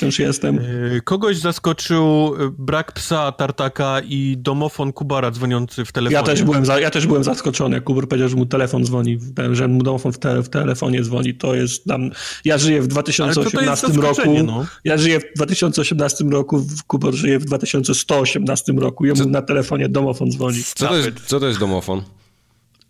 Wciąż 0.00 0.18
jestem. 0.18 0.58
E, 0.58 1.00
kogoś 1.00 1.36
zaskoczył 1.36 2.34
e, 2.34 2.50
brak 2.58 2.92
psa 2.92 3.32
Tartaka 3.32 4.00
i 4.00 4.36
domofon 4.38 4.92
Kubara 4.92 5.30
dzwoniący 5.30 5.84
w 5.84 5.92
telefonie. 5.92 6.14
Ja 6.14 6.22
też 6.22 6.42
byłem, 6.42 6.66
za, 6.66 6.80
ja 6.80 6.90
też 6.90 7.06
byłem 7.06 7.24
zaskoczony, 7.24 7.74
jak 7.76 7.84
Kubur 7.84 8.08
powiedział, 8.08 8.28
że 8.28 8.36
mu 8.36 8.46
telefon 8.46 8.84
dzwoni, 8.84 9.18
że 9.52 9.68
mu 9.68 9.82
domofon 9.82 10.12
w, 10.12 10.18
te, 10.18 10.42
w 10.42 10.48
telefonie 10.48 11.02
dzwoni. 11.02 11.34
To 11.34 11.54
jest 11.54 11.84
tam... 11.84 12.10
Ja 12.44 12.58
żyję 12.58 12.82
w 12.82 12.86
2018 12.86 13.86
roku. 13.86 14.42
No. 14.44 14.66
Ja 14.84 14.98
żyję 14.98 15.20
w 15.20 15.34
2018 15.36 16.24
roku, 16.24 16.66
Kubor 16.86 17.14
żyje 17.14 17.38
w 17.38 17.44
2118 17.44 18.72
roku. 18.72 19.06
Jemu 19.06 19.18
co? 19.18 19.28
na 19.28 19.42
telefonie 19.42 19.88
domofon 19.88 20.30
dzwoni. 20.30 20.62
Co 20.74 20.88
to, 20.88 20.96
jest, 20.96 21.08
co 21.26 21.40
to 21.40 21.46
jest 21.46 21.60
domofon? 21.60 22.02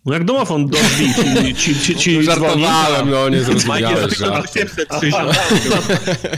No 0.05 0.13
jak 0.13 0.23
domofon 0.23 0.67
dozbi 0.67 1.13
ci, 1.13 1.55
ci, 1.55 1.79
ci, 1.79 1.95
ci 1.95 2.23
Żartowałem, 2.23 3.09
no 3.09 3.29
nie 3.29 3.41
zrozumiałeś. 3.41 4.19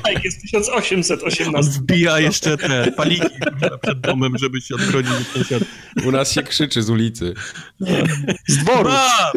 Mike 0.05 0.21
jest 0.23 0.41
1818. 0.41 1.57
On 1.57 1.63
zbija 1.63 2.19
jeszcze 2.19 2.57
te 2.57 2.91
paliki 2.91 3.27
przed 3.81 3.99
domem, 3.99 4.37
żeby 4.37 4.61
się 4.61 4.75
odgrodzić 4.75 5.11
od 5.11 5.27
sąsiadów. 5.27 5.67
U 6.05 6.11
nas 6.11 6.31
się 6.31 6.43
krzyczy 6.43 6.83
z 6.83 6.89
ulicy. 6.89 7.33
Z 8.47 8.57
dworu. 8.57 8.89
Tak, 8.89 9.33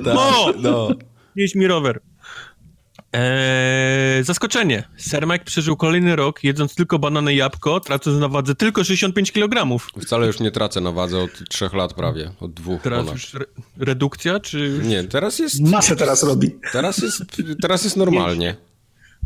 no. 0.63 0.89
Nieś 1.37 1.55
mi 1.55 1.67
rower. 1.67 2.01
Eee, 3.17 4.25
zaskoczenie. 4.25 4.85
Ser 4.97 5.27
Mike 5.27 5.45
przeżył 5.45 5.77
kolejny 5.77 6.17
rok, 6.17 6.45
jedząc 6.45 6.75
tylko 6.75 6.99
banany 6.99 7.35
i 7.35 7.37
jabłko, 7.37 7.81
tracąc 7.81 8.21
na 8.21 8.29
wadze 8.29 8.55
tylko 8.55 8.85
65 8.85 9.33
kg. 9.33 9.79
Wcale 10.03 10.27
już 10.27 10.41
nie 10.41 10.51
tracę 10.51 10.81
na 10.81 10.93
wadze 10.93 11.19
od 11.19 11.49
trzech 11.49 11.73
lat 11.73 11.95
prawie, 11.95 12.31
od 12.41 12.53
dwóch 12.53 12.83
Teraz 12.83 12.99
ponad. 12.99 13.15
już 13.15 13.35
re 13.35 13.45
redukcja, 13.79 14.41
czy... 14.41 14.81
Nie, 14.83 15.05
teraz 15.05 15.39
jest... 15.39 15.61
Masę 15.61 15.97
teraz 15.97 16.23
robi. 16.23 16.51
Teraz 16.73 16.99
jest, 16.99 17.23
teraz 17.63 17.85
jest 17.85 17.97
normalnie. 17.97 18.57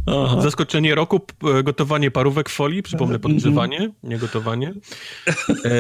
Aha. 0.07 0.43
Zaskoczenie 0.43 0.95
roku, 0.95 1.21
gotowanie 1.65 2.11
parówek 2.11 2.49
w 2.51 2.53
folii, 2.53 2.83
przypomnę 2.83 3.19
podgrzewanie, 3.19 3.91
nie 4.03 4.19
gotowanie. 4.19 4.73
E, 5.49 5.73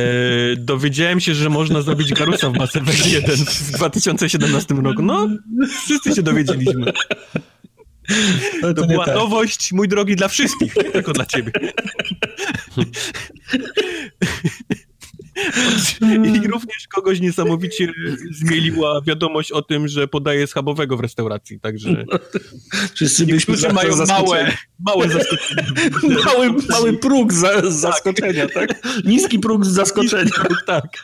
dowiedziałem 0.56 1.20
się, 1.20 1.34
że 1.34 1.50
można 1.50 1.82
zrobić 1.82 2.12
garusa 2.14 2.50
w 2.50 2.58
Mass 2.58 2.76
Effect 2.76 3.06
1 3.12 3.36
w 3.36 3.70
2017 3.72 4.74
roku. 4.74 5.02
No, 5.02 5.28
wszyscy 5.84 6.14
się 6.14 6.22
dowiedzieliśmy. 6.22 6.92
To, 8.62 8.74
to 8.74 8.86
była 8.86 9.04
tak. 9.04 9.14
nowość, 9.14 9.72
mój 9.72 9.88
drogi, 9.88 10.16
dla 10.16 10.28
wszystkich, 10.28 10.76
nie 10.76 10.84
tylko 10.84 11.12
dla 11.12 11.26
ciebie. 11.26 11.52
I 16.42 16.48
również 16.48 16.88
kogoś 16.88 17.20
niesamowicie 17.20 17.92
zmieliła 18.30 19.00
wiadomość 19.00 19.52
o 19.52 19.62
tym, 19.62 19.88
że 19.88 20.08
podaje 20.08 20.46
schabowego 20.46 20.96
w 20.96 21.00
restauracji, 21.00 21.60
także 21.60 22.04
wszyscy 22.94 23.26
niektórzy 23.26 23.72
mają 23.72 23.96
małe, 24.06 24.52
małe 24.78 25.08
zaskoczenie. 25.08 25.62
Mały, 26.24 26.52
mały 26.68 26.92
próg 26.92 27.32
za, 27.32 27.70
z 27.70 27.74
zaskoczenia, 27.74 28.48
tak. 28.48 28.82
tak? 28.82 29.04
Niski 29.04 29.38
próg 29.38 29.64
z 29.64 29.68
zaskoczenia. 29.68 30.24
Niski 30.24 30.40
próg, 30.40 30.62
tak. 30.66 31.02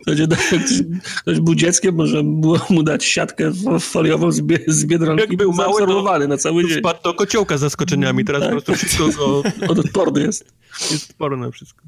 Ktoś, 0.00 1.40
był 1.40 1.54
dzieckiem, 1.54 1.94
może 1.94 2.22
było 2.24 2.60
mu 2.70 2.82
dać 2.82 3.04
siatkę 3.04 3.52
foliową 3.80 4.32
z, 4.32 4.40
bie, 4.40 4.58
z 4.66 4.86
biedronki. 4.86 5.22
Jak 5.22 5.36
był 5.36 5.52
mały, 5.52 5.86
to, 5.86 6.18
na 6.28 6.36
cały 6.36 6.68
dzień. 6.68 6.78
Spadł 6.78 7.02
do 7.02 7.14
kociołka 7.14 7.58
z 7.58 7.60
zaskoczeniami, 7.60 8.24
teraz 8.24 8.42
tak. 8.42 8.54
po 8.54 8.62
prostu 8.62 8.86
wszystko 8.86 9.08
go... 9.18 9.42
Odporny 9.68 10.20
jest. 10.20 10.52
Jest 10.90 11.10
odporny 11.10 11.46
na 11.46 11.50
wszystko. 11.50 11.82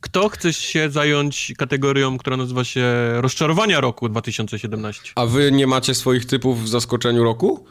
Kto 0.00 0.28
chce 0.28 0.52
się 0.52 0.90
zająć 0.90 1.52
kategorią, 1.56 2.18
która 2.18 2.36
nazywa 2.36 2.64
się 2.64 2.84
rozczarowania 3.20 3.80
roku 3.80 4.08
2017? 4.08 5.12
A 5.14 5.26
wy 5.26 5.52
nie 5.52 5.66
macie 5.66 5.94
swoich 5.94 6.26
typów 6.26 6.64
w 6.64 6.68
zaskoczeniu 6.68 7.24
roku? 7.24 7.66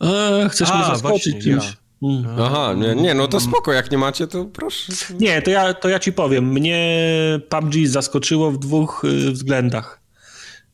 Eee, 0.00 0.48
chcesz 0.48 0.70
A, 0.70 0.76
mnie 0.76 0.86
zaskoczyć 0.86 1.32
właśnie, 1.32 1.42
czymś? 1.42 1.64
Ja. 1.64 1.72
Mm. 2.02 2.26
Aha, 2.40 2.74
nie, 2.74 2.94
nie, 2.94 3.14
no 3.14 3.28
to 3.28 3.40
spoko, 3.40 3.72
jak 3.72 3.90
nie 3.90 3.98
macie, 3.98 4.26
to 4.26 4.44
proszę. 4.44 4.92
Nie, 5.20 5.42
to 5.42 5.50
ja, 5.50 5.74
to 5.74 5.88
ja 5.88 5.98
ci 5.98 6.12
powiem. 6.12 6.52
Mnie 6.52 7.40
PUBG 7.48 7.86
zaskoczyło 7.86 8.50
w 8.50 8.58
dwóch 8.58 9.02
y, 9.04 9.30
względach. 9.32 10.00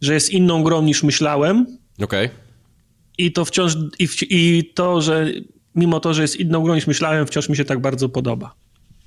Że 0.01 0.15
jest 0.15 0.31
inną 0.31 0.63
grą 0.63 0.83
niż 0.83 1.03
myślałem. 1.03 1.79
Okej. 2.03 2.27
Okay. 2.27 2.39
I 3.19 3.33
to 3.33 3.45
wciąż, 3.45 3.77
i, 3.99 4.09
w, 4.09 4.23
i 4.23 4.73
to, 4.75 5.01
że 5.01 5.27
mimo 5.75 6.01
to, 6.01 6.15
że 6.15 6.23
jest 6.23 6.37
inną 6.37 6.63
grą 6.63 6.75
niż 6.75 6.87
myślałem, 6.87 7.27
wciąż 7.27 7.49
mi 7.49 7.57
się 7.57 7.65
tak 7.65 7.81
bardzo 7.81 8.09
podoba. 8.09 8.55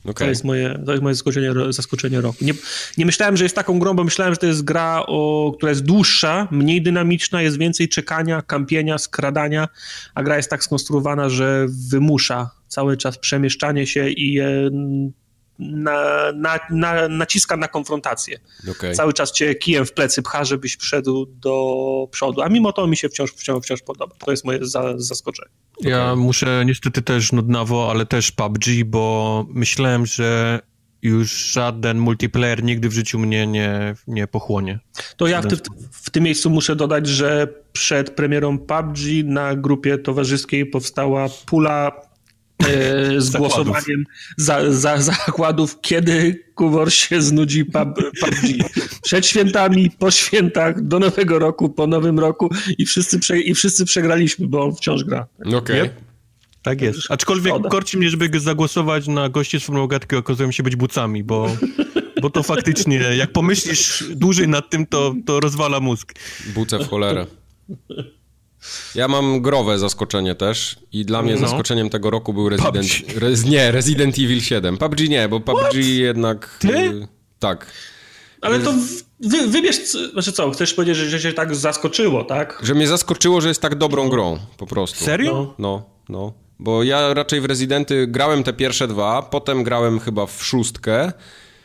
Okay. 0.04 0.14
To, 0.14 0.30
jest 0.30 0.44
moje, 0.44 0.80
to 0.86 0.92
jest 0.92 1.04
moje 1.04 1.16
zaskoczenie, 1.16 1.54
zaskoczenie 1.70 2.22
roku. 2.22 2.46
Nie, 2.46 2.54
nie 2.98 3.06
myślałem, 3.06 3.38
że 3.38 3.46
jest 3.46 3.56
taką 3.56 3.80
grą, 3.80 3.94
bo 3.94 4.04
myślałem, 4.04 4.34
że 4.34 4.38
to 4.38 4.46
jest 4.46 4.64
gra, 4.64 5.04
o, 5.08 5.54
która 5.58 5.70
jest 5.70 5.84
dłuższa, 5.84 6.48
mniej 6.52 6.82
dynamiczna, 6.82 7.42
jest 7.42 7.58
więcej 7.58 7.90
czekania, 7.90 8.42
kampienia, 8.42 8.98
skradania, 8.98 9.68
a 10.16 10.24
gra 10.24 10.38
jest 10.38 10.50
tak 10.50 10.64
skonstruowana, 10.64 11.30
że 11.30 11.66
wymusza 11.90 12.50
cały 12.68 12.98
czas 12.98 13.18
przemieszczanie 13.18 13.88
się 13.88 14.10
i 14.10 14.40
na, 15.60 16.32
na, 16.36 16.60
na, 16.70 17.08
naciska 17.08 17.58
na 17.58 17.68
konfrontację. 17.68 18.40
Okay. 18.72 18.94
Cały 18.94 19.14
czas 19.14 19.32
cię 19.32 19.56
kijem 19.56 19.86
w 19.86 19.94
plecy 19.94 20.22
pcha, 20.22 20.44
żebyś 20.44 20.78
wszedł 20.78 21.26
do 21.26 22.08
przodu, 22.12 22.42
a 22.42 22.50
mimo 22.50 22.74
to 22.74 22.88
mi 22.88 22.98
się 22.98 23.10
wciąż, 23.10 23.32
wciąż, 23.32 23.64
wciąż 23.64 23.82
podoba. 23.82 24.16
To 24.20 24.32
jest 24.32 24.46
moje 24.46 24.60
za, 24.66 24.94
zaskoczenie. 24.98 25.52
Ja 25.82 26.04
okay. 26.04 26.16
muszę 26.16 26.64
niestety 26.66 27.02
też 27.02 27.32
nudnawo, 27.32 27.92
ale 27.92 28.06
też 28.06 28.32
PUBG, 28.32 28.66
bo 28.86 29.46
myślałem, 29.50 30.06
że 30.06 30.60
już 31.02 31.32
żaden 31.32 31.98
multiplayer 31.98 32.64
nigdy 32.64 32.90
w 32.90 32.94
życiu 32.94 33.20
mnie 33.20 33.48
nie, 33.48 33.96
nie 34.08 34.28
pochłonie. 34.28 34.80
To 35.18 35.28
ja 35.28 35.42
w, 35.42 35.48
ty, 35.48 35.56
w, 35.92 36.10
tym 36.10 36.24
miejscu 36.24 36.50
muszę 36.50 36.76
dodać, 36.76 37.08
że 37.08 37.48
przed 37.74 38.10
premierą 38.10 38.58
PUBG 38.60 39.00
na 39.24 39.56
grupie 39.56 39.98
towarzyskiej 39.98 40.66
powstała 40.66 41.30
pula 41.46 42.09
E, 42.68 43.22
z 43.22 43.30
głosowaniem 43.30 44.04
za, 44.38 44.72
za 44.72 44.98
zakładów, 45.02 45.82
kiedy 45.82 46.44
Kuwor 46.56 46.94
się 46.94 47.22
znudzi 47.22 47.66
PUBG. 47.66 47.96
Przed 49.04 49.26
świętami, 49.26 49.92
po 50.00 50.12
świętach, 50.12 50.82
do 50.82 51.00
nowego 51.00 51.40
roku, 51.40 51.70
po 51.70 51.88
nowym 51.88 52.20
roku 52.20 52.50
i 52.78 52.86
wszyscy, 52.86 53.20
prze, 53.20 53.40
i 53.40 53.56
wszyscy 53.56 53.86
przegraliśmy, 53.86 54.48
bo 54.48 54.64
on 54.64 54.76
wciąż 54.76 55.04
gra. 55.04 55.28
Okej. 55.40 55.82
Okay. 55.82 55.90
Tak 56.62 56.82
jest. 56.82 57.00
Aczkolwiek 57.10 57.54
Szkoda. 57.54 57.70
korci 57.70 57.98
mnie, 57.98 58.10
żeby 58.10 58.40
zagłosować 58.40 59.08
na 59.08 59.30
gości 59.30 59.60
z 59.60 59.70
Gadki 59.88 60.16
okazują 60.16 60.52
się 60.52 60.64
być 60.64 60.76
bucami, 60.76 61.24
bo, 61.24 61.56
bo 62.22 62.30
to 62.30 62.44
faktycznie, 62.44 62.96
jak 62.98 63.32
pomyślisz 63.32 64.04
dłużej 64.16 64.48
nad 64.48 64.70
tym, 64.70 64.86
to, 64.86 65.16
to 65.26 65.40
rozwala 65.40 65.80
mózg. 65.80 66.14
Buce 66.54 66.80
w 66.80 66.88
cholerę. 66.88 67.26
Ja 68.96 69.08
mam 69.08 69.42
growe 69.42 69.80
zaskoczenie 69.80 70.36
też 70.36 70.80
i 70.92 71.06
dla 71.06 71.22
mnie 71.22 71.34
no. 71.34 71.40
zaskoczeniem 71.40 71.90
tego 71.90 72.10
roku 72.10 72.34
był 72.34 72.50
Resident... 72.50 72.88
Rez, 73.16 73.46
nie, 73.46 73.72
Resident 73.72 74.16
Evil 74.16 74.42
7. 74.42 74.78
PUBG 74.78 75.10
nie, 75.10 75.30
bo 75.30 75.40
PUBG 75.40 75.60
What? 75.60 75.76
jednak... 75.76 76.58
Ty? 76.60 76.78
Y, 76.78 77.08
tak. 77.40 77.72
Ale 78.42 78.60
to 78.60 78.74
wy, 79.20 79.48
wybierz, 79.48 79.78
znaczy 80.14 80.32
co, 80.32 80.52
chcesz 80.52 80.74
powiedzieć, 80.74 80.98
że 80.98 81.20
się 81.20 81.34
tak 81.34 81.56
zaskoczyło, 81.56 82.24
tak? 82.24 82.60
Że 82.64 82.76
mnie 82.76 82.88
zaskoczyło, 82.88 83.42
że 83.42 83.48
jest 83.48 83.62
tak 83.62 83.76
dobrą 83.76 84.04
no. 84.04 84.10
grą, 84.10 84.40
po 84.58 84.68
prostu. 84.68 85.06
Serio? 85.06 85.32
No, 85.34 85.54
no. 85.60 85.84
no. 86.10 86.34
Bo 86.60 86.84
ja 86.84 87.14
raczej 87.14 87.42
w 87.42 87.46
Rezydenty 87.46 88.08
grałem 88.08 88.44
te 88.44 88.54
pierwsze 88.54 88.88
dwa, 88.88 89.22
potem 89.22 89.64
grałem 89.64 90.00
chyba 90.00 90.26
w 90.26 90.44
szóstkę. 90.44 91.14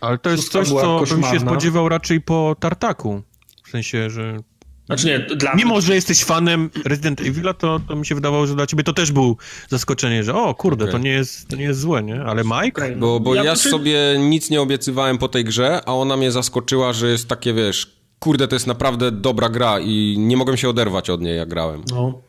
Ale 0.01 0.19
to 0.19 0.31
jest 0.31 0.53
coś, 0.53 0.69
co 0.69 1.05
bym 1.11 1.25
się 1.25 1.41
spodziewał 1.41 1.89
raczej 1.89 2.21
po 2.21 2.57
Tartaku. 2.61 3.23
W 3.65 3.71
sensie, 3.71 4.11
że 4.11 4.37
znaczy 4.87 5.07
nie, 5.07 5.37
dla 5.37 5.55
Mimo, 5.55 5.81
że 5.81 5.95
jesteś 5.95 6.25
fanem 6.25 6.71
Resident 6.85 7.21
Evil'a, 7.21 7.55
to, 7.55 7.81
to 7.89 7.97
mi 7.97 8.07
się 8.07 8.15
wydawało, 8.15 8.47
że 8.47 8.55
dla 8.55 8.67
ciebie 8.67 8.85
to 8.85 8.93
też 8.93 9.13
był 9.13 9.37
zaskoczenie, 9.69 10.25
że 10.25 10.35
o 10.35 10.55
kurde, 10.55 10.85
okay. 10.85 10.93
to, 10.93 10.99
nie 10.99 11.11
jest, 11.11 11.49
to 11.49 11.57
nie 11.57 11.65
jest 11.65 11.81
złe, 11.81 12.03
nie? 12.03 12.23
Ale 12.23 12.45
Mike? 12.45 12.83
Okay. 12.83 12.97
Bo, 12.97 13.21
bo 13.21 13.35
ja, 13.35 13.45
ja 13.45 13.57
sobie 13.57 14.17
nic 14.19 14.51
nie 14.51 14.61
obiecywałem 14.61 15.19
po 15.19 15.29
tej 15.29 15.45
grze, 15.45 15.81
a 15.87 15.95
ona 15.95 16.17
mnie 16.17 16.33
zaskoczyła, 16.33 16.93
że 16.93 17.11
jest 17.11 17.29
takie, 17.29 17.55
wiesz, 17.55 17.97
kurde, 18.19 18.49
to 18.49 18.57
jest 18.57 18.67
naprawdę 18.67 19.13
dobra 19.13 19.49
gra 19.49 19.81
i 19.81 20.17
nie 20.19 20.37
mogłem 20.37 20.57
się 20.57 20.69
oderwać 20.69 21.11
od 21.11 21.21
niej, 21.21 21.37
jak 21.37 21.49
grałem. 21.49 21.83
No, 21.91 22.23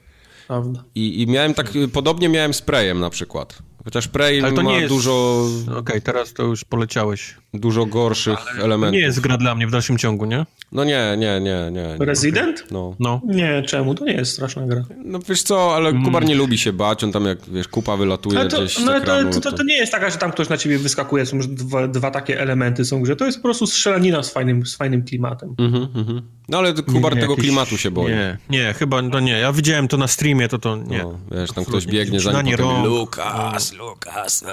prawda. 0.47 0.83
I, 0.95 1.21
i 1.21 1.27
miałem 1.27 1.53
tak, 1.53 1.73
podobnie 1.93 2.29
miałem 2.29 2.53
z 2.53 2.61
Preyem 2.61 2.99
na 2.99 3.09
przykład. 3.09 3.61
Chociaż 3.85 4.07
Prey 4.07 4.41
ma 4.41 4.73
jest... 4.73 4.87
dużo... 4.93 5.45
Okej, 5.63 5.77
okay, 5.77 6.01
teraz 6.01 6.33
to 6.33 6.43
już 6.43 6.63
poleciałeś. 6.63 7.35
Dużo 7.53 7.85
gorszych 7.85 8.39
Ale 8.51 8.63
elementów. 8.63 8.91
To 8.91 8.91
nie 8.91 8.99
jest 8.99 9.19
gra 9.19 9.37
dla 9.37 9.55
mnie 9.55 9.67
w 9.67 9.71
dalszym 9.71 9.97
ciągu, 9.97 10.25
nie? 10.25 10.45
No 10.71 10.83
nie, 10.83 11.15
nie, 11.17 11.39
nie, 11.41 11.71
nie. 11.71 11.95
nie. 11.99 12.05
Resident? 12.05 12.71
No. 12.71 12.95
no. 12.99 13.21
Nie, 13.25 13.63
czemu? 13.63 13.95
To 13.95 14.05
nie 14.05 14.13
jest 14.13 14.33
straszna 14.33 14.67
gra. 14.67 14.83
No 15.05 15.19
wiesz 15.29 15.43
co, 15.43 15.75
ale 15.75 15.89
mm. 15.89 16.03
Kubar 16.03 16.25
nie 16.25 16.35
lubi 16.35 16.57
się 16.57 16.73
bać, 16.73 17.03
on 17.03 17.11
tam 17.11 17.25
jak, 17.25 17.49
wiesz, 17.49 17.67
kupa 17.67 17.97
wylatuje 17.97 18.39
ale 18.39 18.49
to, 18.49 18.57
gdzieś 18.57 18.79
no, 18.79 18.97
ekranu, 18.97 19.31
to, 19.31 19.41
to, 19.41 19.51
to, 19.51 19.63
nie 19.63 19.77
jest 19.77 19.91
taka, 19.91 20.09
że 20.09 20.17
tam 20.17 20.31
ktoś 20.31 20.49
na 20.49 20.57
ciebie 20.57 20.77
wyskakuje, 20.77 21.25
są 21.25 21.39
dwa, 21.39 21.87
dwa 21.87 22.11
takie 22.11 22.41
elementy 22.41 22.85
są 22.85 23.01
grze. 23.01 23.15
To 23.15 23.25
jest 23.25 23.37
po 23.37 23.43
prostu 23.43 23.67
strzelanina 23.67 24.23
z 24.23 24.33
fajnym, 24.33 24.65
z 24.65 24.75
fajnym 24.75 25.03
klimatem. 25.03 25.55
Mhm, 25.57 25.87
mhm. 25.95 26.21
No 26.49 26.57
ale 26.57 26.73
Kubar 26.73 27.15
nie, 27.15 27.21
tego 27.21 27.33
jakieś... 27.33 27.45
klimatu 27.45 27.77
się 27.77 27.91
boi. 27.91 28.11
Nie, 28.11 28.37
nie, 28.49 28.73
chyba 28.73 29.09
to 29.09 29.19
nie. 29.19 29.31
Ja 29.31 29.53
widziałem 29.53 29.87
to 29.87 29.97
na 29.97 30.07
streamie, 30.07 30.47
to 30.47 30.59
to 30.59 30.75
nie. 30.75 30.97
No, 30.97 31.19
wiesz, 31.31 31.51
tam 31.51 31.65
ktoś 31.65 31.85
biegnie 31.85 32.19
za 32.19 32.41
nim, 32.41 32.57
potem 32.57 32.83
Lukas, 32.83 33.73
Lukas. 33.77 34.43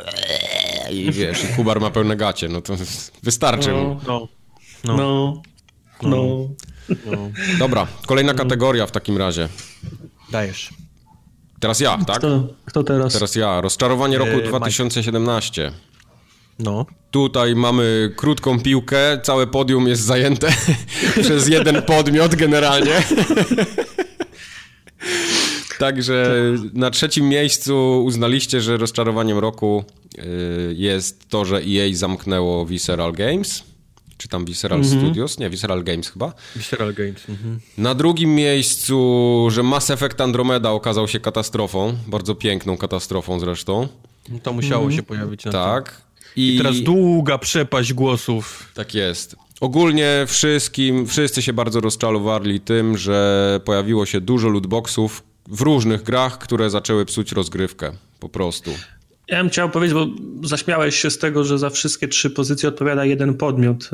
I 0.91 1.13
wiesz, 1.13 1.45
i 1.45 1.49
Kubar 1.57 1.81
ma 1.81 1.91
pełne 1.91 2.17
gacie, 2.17 2.49
no 2.49 2.61
to 2.61 2.75
wystarczy 3.23 3.69
no, 3.73 3.77
mu. 3.77 4.01
No, 4.07 4.29
no, 4.85 4.97
no. 4.97 5.43
no. 6.03 6.49
no. 7.07 7.31
Dobra, 7.59 7.87
kolejna 8.07 8.35
kategoria 8.35 8.87
w 8.87 8.91
takim 8.91 9.17
razie. 9.17 9.49
Dajesz. 10.31 10.71
Teraz 11.61 11.81
ja, 11.81 11.99
tak? 12.07 12.19
Kto, 12.19 12.49
kto 12.65 12.85
teraz? 12.85 13.13
Teraz 13.13 13.35
ja. 13.35 13.61
Rozczarowanie 13.61 14.19
roku 14.19 14.41
2017. 14.49 15.73
No. 16.59 16.87
Tutaj 17.11 17.55
mamy 17.55 18.15
krótką 18.17 18.61
piłkę, 18.61 19.21
całe 19.23 19.47
podium 19.47 19.89
jest 19.89 20.03
zajęte 20.03 20.53
przez 21.23 21.49
jeden 21.49 21.83
podmiot 21.83 22.35
generalnie. 22.35 23.03
Także 25.83 26.35
na 26.73 26.91
trzecim 26.91 27.29
miejscu 27.29 28.05
uznaliście, 28.05 28.61
że 28.61 28.77
rozczarowaniem 28.77 29.39
roku 29.39 29.85
y, 30.19 30.75
jest 30.77 31.29
to, 31.29 31.45
że 31.45 31.57
EA 31.57 31.95
zamknęło 31.95 32.67
Visceral 32.67 33.13
Games. 33.13 33.63
Czy 34.17 34.29
tam 34.29 34.45
Visceral 34.45 34.81
mm 34.81 34.91
-hmm. 34.91 35.01
Studios? 35.01 35.39
Nie, 35.39 35.51
Visceral 35.51 35.85
Games 35.85 36.11
chyba. 36.11 36.33
Visceral 36.57 36.95
Games. 36.95 37.29
Mm 37.29 37.41
-hmm. 37.41 37.59
Na 37.79 37.95
drugim 37.95 38.35
miejscu, 38.35 39.49
że 39.51 39.63
Mass 39.63 39.91
Effect 39.91 40.21
Andromeda 40.21 40.71
okazał 40.71 41.09
się 41.09 41.21
katastrofą. 41.21 41.95
Bardzo 42.07 42.35
piękną 42.35 42.77
katastrofą 42.77 43.41
zresztą. 43.41 43.89
No 44.29 44.39
to 44.43 44.53
musiało 44.53 44.83
mm 44.83 44.93
-hmm. 44.93 44.97
się 44.97 45.03
pojawić 45.03 45.45
na 45.45 45.53
Tak. 45.53 46.03
I... 46.37 46.55
I 46.55 46.59
teraz 46.59 46.81
długa 46.81 47.39
przepaść 47.39 47.93
głosów. 47.93 48.71
Tak 48.75 48.95
jest. 48.95 49.37
Ogólnie 49.61 50.25
wszystkim, 50.29 51.07
wszyscy 51.07 51.43
się 51.43 51.53
bardzo 51.53 51.81
rozczarowali 51.81 52.61
tym, 52.61 52.97
że 52.97 53.61
pojawiło 53.65 54.07
się 54.07 54.21
dużo 54.21 54.49
lootboxów, 54.49 55.23
w 55.49 55.61
różnych 55.61 56.03
grach, 56.03 56.39
które 56.39 56.71
zaczęły 56.71 57.05
psuć 57.05 57.33
rozgrywkę, 57.33 57.93
po 58.21 58.29
prostu. 58.29 58.71
Ja 59.29 59.39
bym 59.39 59.49
chciał 59.49 59.71
powiedzieć, 59.71 59.95
bo 59.95 60.07
zaśmiałeś 60.49 60.97
się 60.97 61.11
z 61.11 61.19
tego, 61.19 61.45
że 61.45 61.59
za 61.59 61.71
wszystkie 61.71 62.09
trzy 62.09 62.31
pozycje 62.31 62.69
odpowiada 62.69 63.05
jeden 63.05 63.35
podmiot 63.35 63.91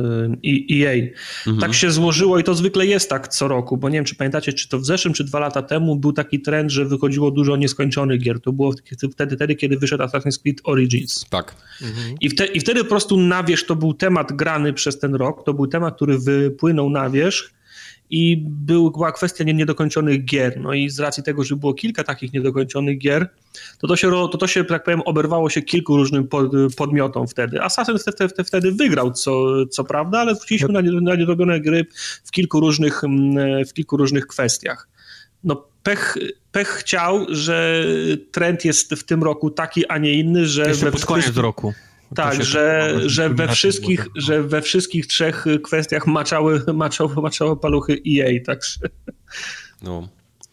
EA. 0.47 0.95
Y, 0.95 1.13
mhm. 1.47 1.59
Tak 1.61 1.75
się 1.75 1.91
złożyło 1.91 2.39
i 2.39 2.45
to 2.45 2.55
zwykle 2.55 2.87
jest 2.87 3.11
tak 3.11 3.29
co 3.29 3.49
roku, 3.49 3.77
bo 3.77 3.89
nie 3.89 3.95
wiem, 3.95 4.05
czy 4.05 4.15
pamiętacie, 4.15 4.53
czy 4.53 4.69
to 4.69 4.79
w 4.79 4.87
zeszłym, 4.87 5.15
czy 5.15 5.25
dwa 5.25 5.39
lata 5.39 5.63
temu 5.63 5.97
był 5.97 6.13
taki 6.13 6.41
trend, 6.41 6.71
że 6.71 6.85
wychodziło 6.85 7.31
dużo 7.31 7.57
nieskończonych 7.57 8.21
gier. 8.21 8.41
To 8.41 8.53
było 8.53 8.73
wtedy, 9.13 9.37
wtedy 9.37 9.55
kiedy 9.55 9.77
wyszedł 9.79 10.05
Assassin's 10.05 10.43
Creed 10.43 10.61
Origins. 10.65 11.27
Tak. 11.31 11.55
Mhm. 11.83 12.15
I, 12.21 12.29
wte, 12.29 12.47
I 12.47 12.61
wtedy 12.61 12.85
po 12.85 12.91
prostu 12.91 13.21
na 13.21 13.45
wierzch 13.45 13.67
to 13.67 13.77
był 13.77 13.95
temat 13.95 14.33
grany 14.33 14.73
przez 14.73 14.99
ten 14.99 15.15
rok, 15.15 15.45
to 15.45 15.55
był 15.55 15.67
temat, 15.67 15.97
który 15.97 16.19
wypłynął 16.19 16.91
na 16.91 17.11
wierzch 17.11 17.58
i 18.11 18.45
była 18.47 19.13
kwestia 19.13 19.45
niedokończonych 19.45 20.25
gier. 20.25 20.61
No 20.61 20.75
i 20.75 20.91
z 20.91 21.01
racji 21.01 21.23
tego, 21.23 21.45
że 21.45 21.57
było 21.57 21.75
kilka 21.75 22.05
takich 22.05 22.33
niedokończonych 22.33 22.99
gier, 22.99 23.29
to 23.79 23.87
to 23.87 23.97
się, 23.97 24.11
to, 24.11 24.29
to 24.29 24.47
się 24.47 24.65
tak 24.65 24.85
powiem, 24.85 25.01
oberwało 25.01 25.51
się 25.51 25.63
kilku 25.63 25.97
różnym 25.97 26.29
podmiotom 26.77 27.29
wtedy. 27.29 27.63
Assassin 27.63 27.99
wtedy, 27.99 28.45
wtedy 28.45 28.73
wygrał, 28.73 29.13
co, 29.13 29.67
co 29.67 29.85
prawda, 29.85 30.19
ale 30.19 30.35
wróciliśmy 30.35 30.69
na, 30.69 30.83
na 31.47 31.59
gry 31.59 31.87
w 32.25 32.31
kilku 32.31 32.61
różnych, 32.61 33.03
w 33.69 33.73
kilku 33.73 33.97
różnych 33.97 34.27
kwestiach. 34.27 34.89
No 35.45 35.65
pech, 35.83 36.17
pech 36.53 36.69
chciał, 36.69 37.27
że 37.29 37.85
trend 38.33 38.65
jest 38.65 38.95
w 38.95 39.05
tym 39.05 39.23
roku 39.23 39.51
taki, 39.51 39.87
a 39.87 39.99
nie 39.99 40.13
inny, 40.13 40.47
że... 40.47 40.69
Jeszcze 40.69 40.93
pod 40.93 41.05
koniec 41.05 41.37
roku. 41.37 41.75
Tak, 42.15 42.45
że, 42.45 42.95
że, 43.07 43.31
we 43.31 43.49
wszystkich, 43.49 44.07
że 44.17 44.43
we 44.43 44.63
wszystkich 44.63 45.07
trzech 45.07 45.45
kwestiach 45.65 46.07
maczały, 46.07 46.63
maczało, 46.75 47.23
maczało 47.23 47.57
paluchy 47.57 48.01
EA, 48.09 48.45
także 48.47 48.81
no. 49.83 50.09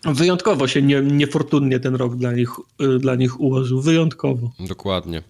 wyjątkowo 0.05 0.67
się 0.67 0.81
nie, 0.81 1.01
niefortunnie 1.01 1.79
ten 1.79 1.95
rok 1.95 2.15
dla 2.15 2.31
nich, 2.31 2.49
dla 2.99 3.15
nich 3.15 3.39
ułożył, 3.39 3.81
wyjątkowo. 3.81 4.51
Dokładnie. 4.59 5.23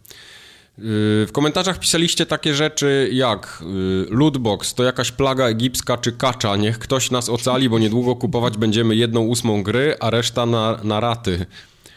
W 0.78 1.30
komentarzach 1.32 1.80
pisaliście 1.80 2.26
takie 2.26 2.54
rzeczy 2.54 3.10
jak 3.12 3.64
y, 4.12 4.16
lootbox 4.16 4.74
to 4.74 4.84
jakaś 4.84 5.12
plaga 5.12 5.46
egipska 5.46 5.98
czy 5.98 6.12
kacza, 6.12 6.56
niech 6.56 6.80
ktoś 6.80 7.12
nas 7.12 7.30
ocali, 7.30 7.70
bo 7.70 7.80
niedługo 7.80 8.16
kupować 8.16 8.58
będziemy 8.58 8.96
jedną 8.96 9.22
ósmą 9.22 9.64
gry, 9.64 9.96
a 10.00 10.10
reszta 10.10 10.46
na, 10.46 10.80
na 10.84 11.00
raty. 11.00 11.46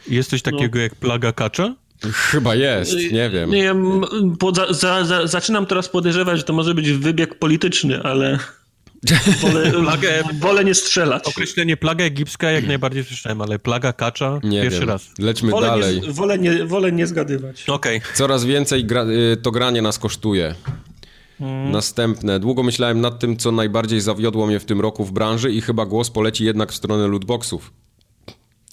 Jest 0.09 0.31
coś 0.31 0.43
takiego 0.43 0.79
no. 0.79 0.83
jak 0.83 0.95
plaga 0.95 1.33
kacza? 1.33 1.75
Chyba 2.13 2.55
jest, 2.55 2.95
nie 3.13 3.31
wiem. 3.31 3.51
Nie, 3.51 3.75
za, 4.53 4.73
za, 4.73 5.05
za, 5.05 5.27
zaczynam 5.27 5.67
teraz 5.67 5.89
podejrzewać, 5.89 6.39
że 6.39 6.45
to 6.45 6.53
może 6.53 6.75
być 6.75 6.91
wybieg 6.91 7.39
polityczny, 7.39 8.03
ale... 8.03 8.39
Wolę, 9.43 9.73
plagę, 9.73 10.23
wolę 10.41 10.65
nie 10.65 10.75
strzelać. 10.75 11.25
Określenie 11.27 11.77
plaga 11.77 12.05
egipska 12.05 12.51
jak 12.51 12.67
najbardziej 12.67 13.05
słyszałem, 13.05 13.41
ale 13.41 13.59
plaga 13.59 13.93
kacza 13.93 14.41
nie 14.43 14.63
pierwszy 14.63 14.81
wiem. 14.81 14.89
raz. 14.89 15.11
Lećmy 15.19 15.51
wolę 15.51 15.67
dalej. 15.67 16.01
Nie, 16.01 16.13
wolę, 16.13 16.39
nie, 16.39 16.65
wolę 16.65 16.93
nie 16.93 17.07
zgadywać. 17.07 17.69
Okej. 17.69 17.99
Okay. 17.99 18.13
Coraz 18.15 18.45
więcej 18.45 18.85
gra, 18.85 19.05
y, 19.05 19.37
to 19.37 19.51
granie 19.51 19.83
nas 19.83 19.99
kosztuje. 19.99 20.55
Hmm. 21.39 21.71
Następne. 21.71 22.41
Długo 22.41 22.63
myślałem 22.63 23.01
nad 23.01 23.19
tym, 23.19 23.37
co 23.37 23.53
najbardziej 23.53 24.01
zawiodło 24.01 24.47
mnie 24.47 24.61
w 24.61 24.65
tym 24.65 24.81
roku 24.81 25.05
w 25.05 25.13
branży 25.13 25.53
i 25.53 25.61
chyba 25.61 25.87
głos 25.87 26.11
poleci 26.11 26.45
jednak 26.45 26.73
w 26.73 26.77
stronę 26.77 27.09
lootboxów. 27.09 27.73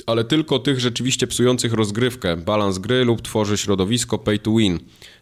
Ale 0.06 0.24
tylko 0.24 0.60
tych 0.60 0.80
rzeczywiście 0.80 1.28
psujących 1.28 1.74
rozgrywkę, 1.74 2.38
balans 2.38 2.78
gry 2.78 3.06
lub 3.06 3.22
tworzy 3.22 3.58
środowisko 3.58 4.18
pay 4.18 4.40
to 4.40 4.56
win. 4.56 4.80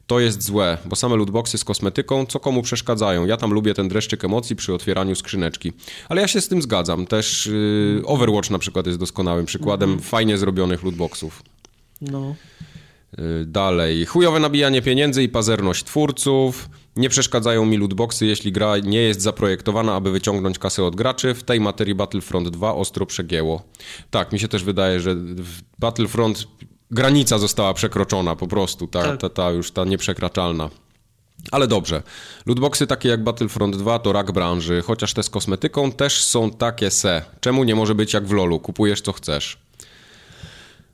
To 0.07 0.19
jest 0.19 0.43
złe, 0.43 0.77
bo 0.85 0.95
same 0.95 1.15
lootboxy 1.15 1.57
z 1.57 1.63
kosmetyką, 1.63 2.25
co 2.25 2.39
komu 2.39 2.61
przeszkadzają. 2.61 3.25
Ja 3.25 3.37
tam 3.37 3.53
lubię 3.53 3.73
ten 3.73 3.87
dreszczyk 3.87 4.25
emocji 4.25 4.55
przy 4.55 4.73
otwieraniu 4.73 5.15
skrzyneczki. 5.15 5.71
Ale 6.09 6.21
ja 6.21 6.27
się 6.27 6.41
z 6.41 6.47
tym 6.47 6.61
zgadzam. 6.61 7.05
Też 7.05 7.45
yy, 7.45 8.01
Overwatch 8.05 8.49
na 8.49 8.59
przykład 8.59 8.87
jest 8.87 8.99
doskonałym 8.99 9.45
przykładem 9.45 9.89
mhm. 9.89 10.09
fajnie 10.09 10.37
zrobionych 10.37 10.83
lootboxów. 10.83 11.43
No. 12.01 12.35
Yy, 13.17 13.45
dalej. 13.45 14.05
Chujowe 14.05 14.39
nabijanie 14.39 14.81
pieniędzy 14.81 15.23
i 15.23 15.29
pazerność 15.29 15.83
twórców. 15.83 16.69
Nie 16.95 17.09
przeszkadzają 17.09 17.65
mi 17.65 17.77
lootboxy, 17.77 18.25
jeśli 18.25 18.51
gra 18.51 18.77
nie 18.77 19.01
jest 19.01 19.21
zaprojektowana, 19.21 19.95
aby 19.95 20.11
wyciągnąć 20.11 20.59
kasę 20.59 20.83
od 20.83 20.95
graczy. 20.95 21.33
W 21.33 21.43
tej 21.43 21.59
materii 21.59 21.95
Battlefront 21.95 22.49
2 22.49 22.75
ostro 22.75 23.05
przegięło. 23.05 23.63
Tak, 24.11 24.31
mi 24.31 24.39
się 24.39 24.47
też 24.47 24.63
wydaje, 24.63 24.99
że 24.99 25.15
Battlefront 25.79 26.47
granica 26.91 27.37
została 27.37 27.73
przekroczona 27.73 28.35
po 28.35 28.47
prostu, 28.47 28.87
ta, 28.87 29.01
tak. 29.01 29.21
ta, 29.21 29.29
ta 29.29 29.51
już 29.51 29.71
ta 29.71 29.85
nieprzekraczalna. 29.85 30.69
Ale 31.51 31.67
dobrze. 31.67 32.03
Lootboxy 32.45 32.87
takie 32.87 33.09
jak 33.09 33.23
Battlefront 33.23 33.75
2 33.75 33.99
to 33.99 34.13
rak 34.13 34.31
branży, 34.31 34.81
chociaż 34.85 35.13
te 35.13 35.23
z 35.23 35.29
kosmetyką 35.29 35.91
też 35.91 36.23
są 36.23 36.51
takie 36.51 36.91
se. 36.91 37.21
Czemu 37.39 37.63
nie 37.63 37.75
może 37.75 37.95
być 37.95 38.13
jak 38.13 38.27
w 38.27 38.31
LoLu? 38.31 38.59
Kupujesz 38.59 39.01
co 39.01 39.13
chcesz. 39.13 39.62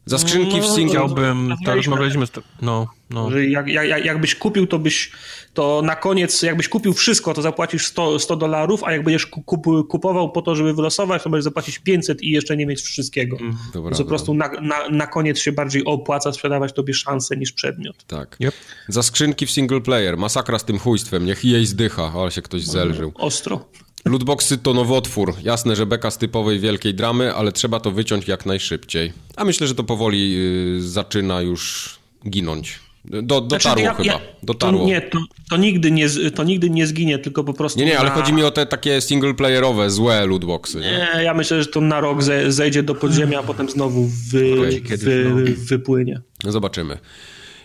Za 0.09 0.17
skrzynki 0.17 0.61
w 0.61 0.63
no, 0.63 0.75
single... 0.75 0.95
Chciałbym, 0.95 1.55
to 1.65 1.75
rozmawialiśmy 1.75 2.27
z... 2.27 2.31
No, 2.61 2.87
no. 3.09 3.31
Że 3.31 3.45
jak, 3.45 3.67
jak, 3.67 4.05
jakbyś 4.05 4.35
kupił, 4.35 4.67
to 4.67 4.79
byś, 4.79 5.11
to 5.53 5.81
na 5.85 5.95
koniec, 5.95 6.41
jakbyś 6.41 6.67
kupił 6.69 6.93
wszystko, 6.93 7.33
to 7.33 7.41
zapłacisz 7.41 7.87
100, 7.87 8.19
100 8.19 8.35
dolarów, 8.35 8.83
a 8.83 8.91
jak 8.91 9.03
będziesz 9.03 9.25
kup, 9.25 9.65
kupował 9.89 10.31
po 10.31 10.41
to, 10.41 10.55
żeby 10.55 10.73
wylosować, 10.73 11.23
to 11.23 11.29
będziesz 11.29 11.43
zapłacić 11.43 11.79
500 11.79 12.23
i 12.23 12.29
jeszcze 12.29 12.57
nie 12.57 12.65
mieć 12.65 12.81
wszystkiego. 12.81 13.37
Mm, 13.37 13.57
dobra, 13.73 13.97
po 13.97 14.05
prostu 14.05 14.33
na, 14.33 14.49
na, 14.61 14.89
na 14.89 15.07
koniec 15.07 15.39
się 15.39 15.51
bardziej 15.51 15.85
opłaca 15.85 16.31
sprzedawać 16.31 16.73
tobie 16.73 16.93
szansę 16.93 17.37
niż 17.37 17.51
przedmiot. 17.51 18.05
Tak. 18.07 18.37
Yep. 18.39 18.53
Za 18.87 19.03
skrzynki 19.03 19.45
w 19.45 19.51
single 19.51 19.81
player, 19.81 20.17
masakra 20.17 20.59
z 20.59 20.65
tym 20.65 20.79
chujstwem, 20.79 21.25
niech 21.25 21.45
jej 21.45 21.65
zdycha, 21.65 22.11
ale 22.15 22.31
się 22.31 22.41
ktoś 22.41 22.63
zelżył. 22.63 23.11
Ostro. 23.15 23.65
Lootboxy 24.09 24.57
to 24.57 24.73
nowotwór. 24.73 25.33
Jasne, 25.43 25.75
że 25.75 25.85
beka 25.85 26.11
z 26.11 26.17
typowej 26.17 26.59
wielkiej 26.59 26.93
dramy, 26.93 27.33
ale 27.33 27.51
trzeba 27.51 27.79
to 27.79 27.91
wyciąć 27.91 28.27
jak 28.27 28.45
najszybciej. 28.45 29.13
A 29.35 29.45
myślę, 29.45 29.67
że 29.67 29.75
to 29.75 29.83
powoli 29.83 30.33
yy, 30.33 30.81
zaczyna 30.81 31.41
już 31.41 31.89
ginąć. 32.29 32.79
Do, 33.05 33.21
dotarło 33.41 33.59
znaczy, 33.59 33.81
ja, 33.81 33.93
chyba. 33.93 34.13
Ja, 34.13 34.19
dotarło. 34.43 34.79
To, 34.79 34.85
nie, 34.85 35.01
to, 35.01 35.19
to, 35.49 35.57
nigdy 35.57 35.91
nie, 35.91 36.07
to 36.35 36.43
nigdy 36.43 36.69
nie 36.69 36.87
zginie, 36.87 37.19
tylko 37.19 37.43
po 37.43 37.53
prostu. 37.53 37.79
Nie, 37.79 37.85
nie, 37.85 37.99
ale 37.99 38.09
chodzi 38.09 38.33
mi 38.33 38.43
o 38.43 38.51
te 38.51 38.65
takie 38.65 39.01
singleplayerowe, 39.01 39.89
złe 39.89 40.25
lootboxy. 40.25 40.79
Nie? 40.79 41.09
nie, 41.15 41.23
ja 41.23 41.33
myślę, 41.33 41.63
że 41.63 41.67
to 41.67 41.81
na 41.81 41.99
rok 41.99 42.23
zejdzie 42.47 42.83
do 42.83 42.95
podziemia, 42.95 43.39
a 43.39 43.43
potem 43.43 43.69
znowu 43.69 44.09
wy, 44.31 44.55
wy, 44.97 45.55
wypłynie. 45.55 46.21
No 46.43 46.51
zobaczymy. 46.51 46.97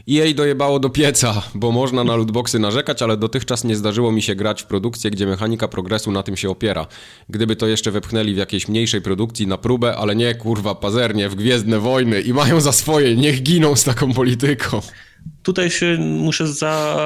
EA 0.08 0.34
dojebało 0.34 0.78
do 0.78 0.90
pieca, 0.90 1.42
bo 1.54 1.72
można 1.72 2.04
na 2.04 2.16
lootboxy 2.16 2.58
narzekać, 2.58 3.02
ale 3.02 3.16
dotychczas 3.16 3.64
nie 3.64 3.76
zdarzyło 3.76 4.12
mi 4.12 4.22
się 4.22 4.34
grać 4.34 4.62
w 4.62 4.66
produkcję, 4.66 5.10
gdzie 5.10 5.26
mechanika 5.26 5.68
progresu 5.68 6.12
na 6.12 6.22
tym 6.22 6.36
się 6.36 6.50
opiera. 6.50 6.86
Gdyby 7.28 7.56
to 7.56 7.66
jeszcze 7.66 7.90
wepchnęli 7.90 8.34
w 8.34 8.36
jakiejś 8.36 8.68
mniejszej 8.68 9.02
produkcji 9.02 9.46
na 9.46 9.58
próbę, 9.58 9.96
ale 9.96 10.16
nie 10.16 10.34
kurwa 10.34 10.74
pazernie 10.74 11.28
w 11.28 11.34
Gwiezdne 11.34 11.78
Wojny 11.78 12.20
i 12.20 12.32
mają 12.32 12.60
za 12.60 12.72
swoje, 12.72 13.16
niech 13.16 13.42
giną 13.42 13.76
z 13.76 13.84
taką 13.84 14.12
polityką. 14.12 14.80
Tutaj 15.42 15.70
się 15.70 15.98
muszę 15.98 16.46
za, 16.46 16.96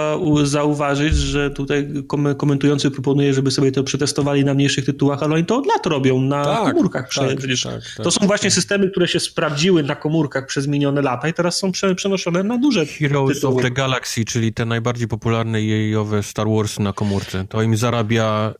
zauważyć, 0.45 1.15
że 1.15 1.51
tutaj 1.51 1.89
komentujący 2.37 2.91
proponuje, 2.91 3.35
żeby 3.35 3.51
sobie 3.51 3.73
to 3.73 3.85
przetestowali 3.85 4.45
na 4.45 4.55
mniejszych 4.55 4.85
tytułach, 4.85 5.23
ale 5.23 5.35
oni 5.35 5.45
to 5.45 5.57
od 5.57 5.67
lat 5.67 5.87
robią 5.87 6.21
na 6.21 6.45
tak, 6.45 6.75
komórkach. 6.75 7.15
Tak, 7.15 7.37
przecież 7.39 7.63
tak, 7.63 7.73
tak, 7.97 8.05
to 8.05 8.11
są 8.11 8.27
właśnie 8.27 8.51
systemy, 8.51 8.91
które 8.91 9.09
się 9.09 9.21
sprawdziły 9.21 9.83
na 9.83 9.97
komórkach 9.97 10.47
przez 10.47 10.67
minione 10.67 11.03
lata 11.03 11.29
i 11.29 11.33
teraz 11.33 11.59
są 11.59 11.73
przenoszone 11.97 12.43
na 12.43 12.59
duże 12.59 12.87
Heroes 12.87 13.35
tytuły. 13.35 13.55
of 13.55 13.63
the 13.63 13.71
Galaxy, 13.71 14.25
czyli 14.25 14.53
te 14.53 14.65
najbardziej 14.65 15.09
popularne 15.09 15.63
jejowe 15.63 16.23
Star 16.23 16.47
Wars 16.49 16.79
na 16.79 16.93
komórce. 16.93 17.45
To 17.49 17.63
im 17.63 17.77
zarabia 17.77 18.55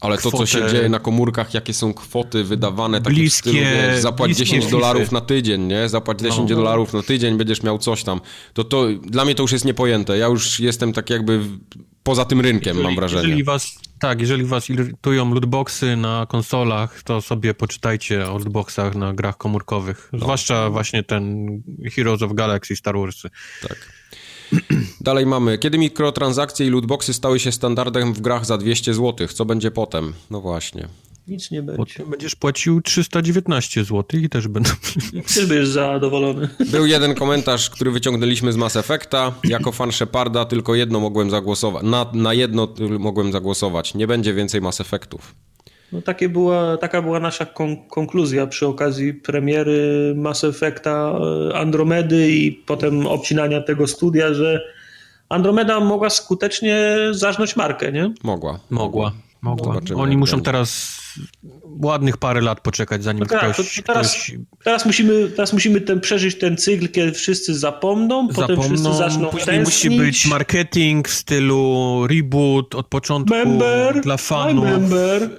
ale 0.00 0.18
to, 0.18 0.30
co 0.30 0.46
się 0.46 0.68
dzieje 0.68 0.88
na 0.88 0.98
komórkach, 0.98 1.54
jakie 1.54 1.74
są 1.74 1.94
kwoty 1.94 2.44
wydawane, 2.44 3.00
takie 3.00 3.16
bliskie, 3.16 3.50
w 3.50 3.54
stylu, 3.54 3.64
wiesz, 3.64 4.00
zapłać 4.00 4.36
10 4.36 4.70
dolarów 4.70 5.12
na 5.12 5.20
tydzień, 5.20 5.62
nie? 5.62 5.88
Zapłać 5.88 6.20
10 6.20 6.50
no. 6.50 6.56
dolarów 6.56 6.92
na 6.92 7.02
tydzień, 7.02 7.36
będziesz 7.36 7.62
miał 7.62 7.78
coś 7.78 8.02
tam. 8.02 8.20
To, 8.52 8.64
to 8.64 8.86
dla 9.02 9.24
mnie 9.24 9.34
to 9.34 9.42
już 9.42 9.52
jest 9.52 9.64
niepojęte. 9.64 10.18
Ja 10.18 10.26
już 10.26 10.60
jestem 10.60 10.92
tak 10.92 11.10
jakby 11.10 11.40
poza 12.02 12.24
tym 12.24 12.40
rynkiem, 12.40 12.76
jeżeli, 12.76 12.84
mam 12.84 12.96
wrażenie. 12.96 13.22
Jeżeli 13.22 13.44
was, 13.44 13.78
tak, 14.00 14.20
jeżeli 14.20 14.44
was 14.44 14.70
irytują 14.70 15.34
lootboxy 15.34 15.96
na 15.96 16.26
konsolach, 16.28 17.02
to 17.02 17.20
sobie 17.20 17.54
poczytajcie 17.54 18.26
o 18.26 18.38
lootboxach 18.38 18.94
na 18.94 19.12
grach 19.12 19.36
komórkowych. 19.36 20.08
No. 20.12 20.18
Zwłaszcza 20.18 20.70
właśnie 20.70 21.02
ten 21.02 21.46
Heroes 21.96 22.22
of 22.22 22.32
Galaxy 22.32 22.76
Star 22.76 22.98
Wars. 22.98 23.22
Tak. 23.68 23.92
Dalej 25.00 25.26
mamy, 25.26 25.58
kiedy 25.58 25.78
mikrotransakcje 25.78 26.66
i 26.66 26.70
lootboxy 26.70 27.14
stały 27.14 27.40
się 27.40 27.52
standardem 27.52 28.12
w 28.12 28.20
grach 28.20 28.46
za 28.46 28.58
200 28.58 28.94
zł, 28.94 29.28
co 29.28 29.44
będzie 29.44 29.70
potem? 29.70 30.12
No 30.30 30.40
właśnie. 30.40 30.88
Nic 31.28 31.50
nie 31.50 31.62
będzie. 31.62 31.84
Potem 31.84 32.10
będziesz 32.10 32.36
płacił 32.36 32.80
319 32.80 33.84
zł 33.84 34.20
i 34.20 34.28
też 34.28 34.48
będę... 34.48 34.70
Też 35.34 35.46
będziesz 35.46 35.68
zadowolony. 35.68 36.48
Był 36.72 36.86
jeden 36.86 37.14
komentarz, 37.14 37.70
który 37.70 37.90
wyciągnęliśmy 37.90 38.52
z 38.52 38.56
Mass 38.56 38.76
Effecta. 38.76 39.34
Jako 39.44 39.72
fan 39.72 39.92
Sheparda 39.92 40.44
tylko 40.44 40.74
jedno 40.74 41.00
mogłem 41.00 41.30
zagłosować. 41.30 41.82
Na, 41.82 42.06
na 42.12 42.34
jedno 42.34 42.68
mogłem 42.98 43.32
zagłosować. 43.32 43.94
Nie 43.94 44.06
będzie 44.06 44.34
więcej 44.34 44.60
Mass 44.60 44.80
Effectów. 44.80 45.34
No 45.92 46.02
takie 46.02 46.28
była, 46.28 46.76
taka 46.76 47.02
była 47.02 47.20
nasza 47.20 47.46
kon 47.46 47.76
konkluzja 47.88 48.46
przy 48.46 48.66
okazji 48.66 49.14
premiery 49.14 50.12
Mass 50.16 50.44
Effecta 50.44 51.18
e, 51.50 51.56
Andromedy 51.56 52.30
i 52.30 52.52
potem 52.52 53.06
obcinania 53.06 53.60
tego 53.60 53.86
studia, 53.86 54.34
że 54.34 54.60
Andromeda 55.28 55.80
mogła 55.80 56.10
skutecznie 56.10 56.96
zażnąć 57.10 57.56
markę, 57.56 57.92
nie? 57.92 58.12
Mogła. 58.22 58.60
Mogła. 58.70 59.12
Mogła. 59.42 59.74
Zobaczymy, 59.74 60.00
Oni 60.00 60.16
muszą 60.16 60.36
będzie. 60.36 60.44
teraz 60.46 61.00
ładnych 61.82 62.16
parę 62.16 62.40
lat 62.40 62.60
poczekać, 62.60 63.04
zanim 63.04 63.20
no 63.20 63.26
tak, 63.26 63.52
ktoś, 63.52 63.82
teraz, 63.86 64.12
ktoś... 64.12 64.32
Teraz 64.64 64.86
musimy, 64.86 65.28
teraz 65.28 65.52
musimy 65.52 65.80
ten, 65.80 66.00
przeżyć 66.00 66.38
ten 66.38 66.56
cykl, 66.56 66.88
kiedy 66.88 67.12
wszyscy 67.12 67.54
zapomną, 67.54 68.28
zapomną 68.32 68.56
potem 68.56 68.62
wszyscy 68.62 68.94
zaczną 68.94 69.28
Później 69.28 69.60
musi 69.60 69.90
być 69.90 70.26
marketing 70.26 71.08
w 71.08 71.14
stylu 71.14 72.06
reboot 72.06 72.74
od 72.74 72.86
początku 72.86 73.34
member, 73.34 74.00
dla 74.00 74.16
fanów. 74.16 74.64
Member. 74.64 75.30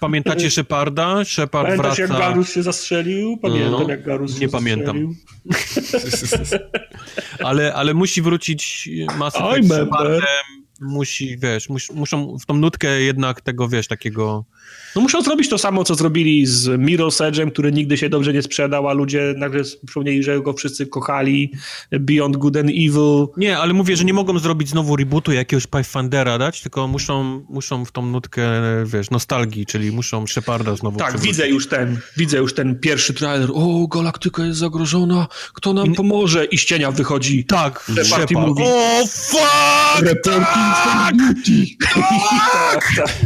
Pamiętacie 0.00 0.50
Sheparda? 0.54 1.24
Shepard 1.24 1.66
Pamiętasz, 1.66 1.96
wraca... 1.96 2.14
jak 2.14 2.22
Garus 2.22 2.52
się 2.52 2.62
zastrzelił? 2.62 3.36
Pamiętam, 3.36 3.70
no, 3.70 3.88
jak 3.88 4.02
Garus 4.02 4.40
Nie 4.40 4.48
pamiętam. 4.48 5.14
ale, 7.44 7.74
ale 7.74 7.94
musi 7.94 8.22
wrócić 8.22 8.88
masę 9.18 9.38
z 9.62 9.66
Shepardem, 9.66 10.20
musi, 10.82 11.38
wiesz, 11.38 11.68
mus, 11.68 11.90
muszą 11.90 12.38
w 12.38 12.46
tą 12.46 12.54
nutkę 12.54 13.00
jednak 13.00 13.40
tego, 13.40 13.68
wiesz, 13.68 13.88
takiego 13.88 14.44
no 14.96 15.02
muszą 15.02 15.22
zrobić 15.22 15.48
to 15.48 15.58
samo, 15.58 15.84
co 15.84 15.94
zrobili 15.94 16.46
z 16.46 16.66
Mirror's 16.68 17.30
Edge'em, 17.30 17.50
który 17.52 17.72
nigdy 17.72 17.96
się 17.98 18.08
dobrze 18.08 18.32
nie 18.32 18.42
sprzedał, 18.42 18.88
a 18.88 18.92
ludzie 18.92 19.34
nagle 19.36 19.62
przypomnieli, 19.86 20.22
że 20.22 20.40
go 20.40 20.52
wszyscy 20.52 20.86
kochali, 20.86 21.52
Beyond 22.00 22.36
Good 22.36 22.56
and 22.56 22.70
Evil. 22.70 23.26
Nie, 23.36 23.58
ale 23.58 23.72
mówię, 23.72 23.96
że 23.96 24.04
nie 24.04 24.14
mogą 24.14 24.38
zrobić 24.38 24.68
znowu 24.68 24.96
rebootu 24.96 25.32
jakiegoś 25.32 25.66
Pathfindera 25.66 26.38
dać, 26.38 26.60
tylko 26.60 26.88
muszą, 26.88 27.44
muszą 27.48 27.84
w 27.84 27.92
tą 27.92 28.06
nutkę, 28.06 28.42
wiesz, 28.84 29.10
nostalgii, 29.10 29.66
czyli 29.66 29.92
muszą 29.92 30.26
Sheparda 30.26 30.76
znowu 30.76 30.98
Tak, 30.98 31.08
przywrócić. 31.08 31.36
widzę 31.36 31.48
już 31.48 31.68
ten, 31.68 31.98
widzę 32.16 32.38
już 32.38 32.54
ten 32.54 32.78
pierwszy 32.80 33.14
trailer. 33.14 33.48
O, 33.54 33.86
galaktyka 33.86 34.44
jest 34.44 34.58
zagrożona, 34.58 35.26
kto 35.54 35.72
nam 35.72 35.94
pomoże? 35.94 36.44
I 36.44 36.58
z 36.58 36.64
cienia 36.64 36.90
wychodzi. 36.90 37.44
Tak, 37.44 37.90
Shepard 38.04 38.30
i 38.30 38.34
mówi. 38.36 38.62
O, 38.66 39.04
fuck! 39.06 40.02
Reporting 40.02 41.16
duty. 41.18 41.66
tak, 41.94 42.84
tak. 42.96 43.16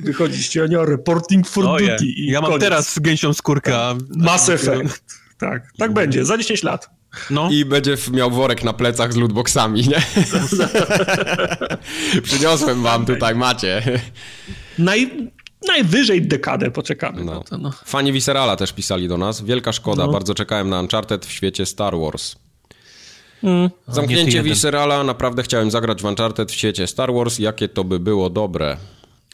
Wychodzi 0.00 0.42
z 0.46 0.48
cienia 0.48 0.84
reporting 0.84 1.48
for 1.48 1.64
oh, 1.64 1.78
duty. 1.78 2.06
Yeah. 2.06 2.32
ja 2.32 2.40
mam 2.40 2.50
koniec. 2.50 2.62
teraz 2.62 2.98
gęsią 2.98 3.34
skórkę. 3.34 3.98
Mass 4.16 4.48
Effect. 4.48 5.04
Tak, 5.38 5.72
tak 5.78 5.92
będzie, 5.92 6.24
za 6.24 6.38
10 6.38 6.62
lat. 6.62 6.90
No. 7.30 7.48
I 7.50 7.64
będzie 7.64 7.96
miał 8.12 8.30
worek 8.30 8.64
na 8.64 8.72
plecach 8.72 9.12
z 9.12 9.16
lootboxami, 9.16 9.88
nie? 9.88 10.02
Przyniosłem 12.22 12.82
wam 12.82 13.06
tutaj, 13.06 13.34
macie. 13.34 14.00
Naj, 14.78 15.30
najwyżej 15.68 16.22
dekadę 16.22 16.70
poczekamy 16.70 17.24
no. 17.24 17.44
to. 17.44 17.58
No. 17.58 17.70
Fani 17.84 18.12
Viscerala 18.12 18.56
też 18.56 18.72
pisali 18.72 19.08
do 19.08 19.18
nas. 19.18 19.44
Wielka 19.44 19.72
szkoda, 19.72 20.06
no. 20.06 20.12
bardzo 20.12 20.34
czekałem 20.34 20.68
na 20.68 20.80
Uncharted 20.80 21.26
w 21.26 21.32
świecie 21.32 21.66
Star 21.66 21.98
Wars. 21.98 22.36
Mm. 23.42 23.70
Zamknięcie 23.88 24.42
Viscerala, 24.42 25.04
naprawdę 25.04 25.42
chciałem 25.42 25.70
zagrać 25.70 26.02
w 26.02 26.04
Uncharted 26.04 26.52
w 26.52 26.54
świecie 26.54 26.86
Star 26.86 27.12
Wars, 27.12 27.38
jakie 27.38 27.68
to 27.68 27.84
by 27.84 28.00
było 28.00 28.30
dobre. 28.30 28.76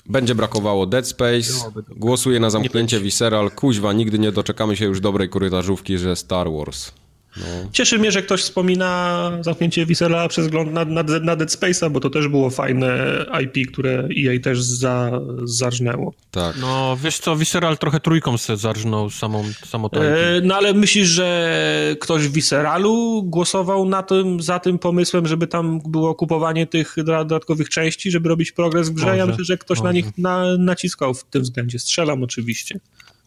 Będzie 0.07 0.35
brakowało 0.35 0.87
Dead 0.87 1.09
Space. 1.09 1.71
Głosuję 1.97 2.41
na 2.41 2.51
zamknięcie 2.51 3.01
Visceral. 3.01 3.51
Kuźwa, 3.51 3.93
nigdy 3.93 4.19
nie 4.19 4.33
doczekamy 4.33 4.77
się 4.77 4.85
już 4.85 5.01
dobrej 5.01 5.29
korytarzówki, 5.29 5.99
że 5.99 6.17
Star 6.17 6.53
Wars. 6.53 6.93
No. 7.37 7.45
Cieszy 7.73 7.99
mnie, 7.99 8.13
że 8.13 8.23
ktoś 8.23 8.43
wspomina 8.43 9.31
zamknięcie 9.41 9.87
Viscera 9.87 10.29
przez 10.29 10.45
wzgląd 10.45 10.73
na, 10.73 10.85
na, 10.85 11.03
na 11.03 11.37
Dead 11.37 11.51
Space'a, 11.51 11.91
bo 11.91 12.01
to 12.01 12.11
też 12.11 12.29
było 12.29 12.51
fajne 12.51 13.17
IP, 13.45 13.73
które 13.73 14.09
EA 14.19 14.41
też 14.43 14.63
za, 14.63 15.11
zarżnęło. 15.45 16.13
Tak. 16.31 16.57
No 16.61 16.97
wiesz 17.03 17.19
co, 17.19 17.37
Visceral 17.37 17.79
trochę 17.79 18.01
trójką 18.01 18.39
se 18.39 18.57
zarżnął 18.57 19.11
samą, 19.11 19.45
samo 19.67 19.89
to 19.89 20.05
e, 20.05 20.41
No 20.43 20.55
ale 20.55 20.75
myślisz, 20.75 21.09
że 21.09 21.97
ktoś 22.01 22.29
w 22.29 22.33
Visceralu 22.33 23.23
głosował 23.23 23.85
na 23.85 24.03
tym, 24.03 24.43
za 24.43 24.59
tym 24.59 24.79
pomysłem, 24.79 25.27
żeby 25.27 25.47
tam 25.47 25.81
było 25.87 26.15
kupowanie 26.15 26.67
tych 26.67 26.97
dodatkowych 27.05 27.69
części, 27.69 28.11
żeby 28.11 28.29
robić 28.29 28.53
progres 28.53 28.89
w 28.89 28.93
grze? 28.93 29.07
Może, 29.07 29.19
ja 29.19 29.27
myślę, 29.27 29.45
że 29.45 29.59
ktoś 29.59 29.79
może. 29.79 29.89
na 29.89 29.93
nich 29.93 30.19
na, 30.19 30.57
naciskał 30.59 31.15
w 31.15 31.25
tym 31.25 31.43
względzie. 31.43 31.79
Strzelam 31.79 32.23
oczywiście. 32.23 32.81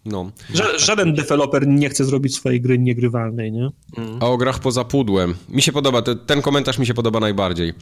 No. 0.06 0.32
Ża 0.53 0.77
żaden 0.77 1.14
deweloper 1.14 1.68
nie 1.68 1.90
chce 1.90 2.06
zrobić 2.06 2.36
swojej 2.36 2.61
gry 2.61 2.80
niegrywalnej, 2.80 3.52
nie? 3.52 3.69
Mm. 3.98 4.18
A 4.19 4.26
o 4.26 4.38
grach 4.38 4.60
poza 4.60 4.84
pudłem. 4.84 5.36
Mi 5.49 5.61
się 5.61 5.72
podoba, 5.72 6.02
ten 6.02 6.41
komentarz 6.41 6.80
mi 6.80 6.86
się 6.86 6.94
podoba 6.94 7.19
najbardziej. 7.19 7.73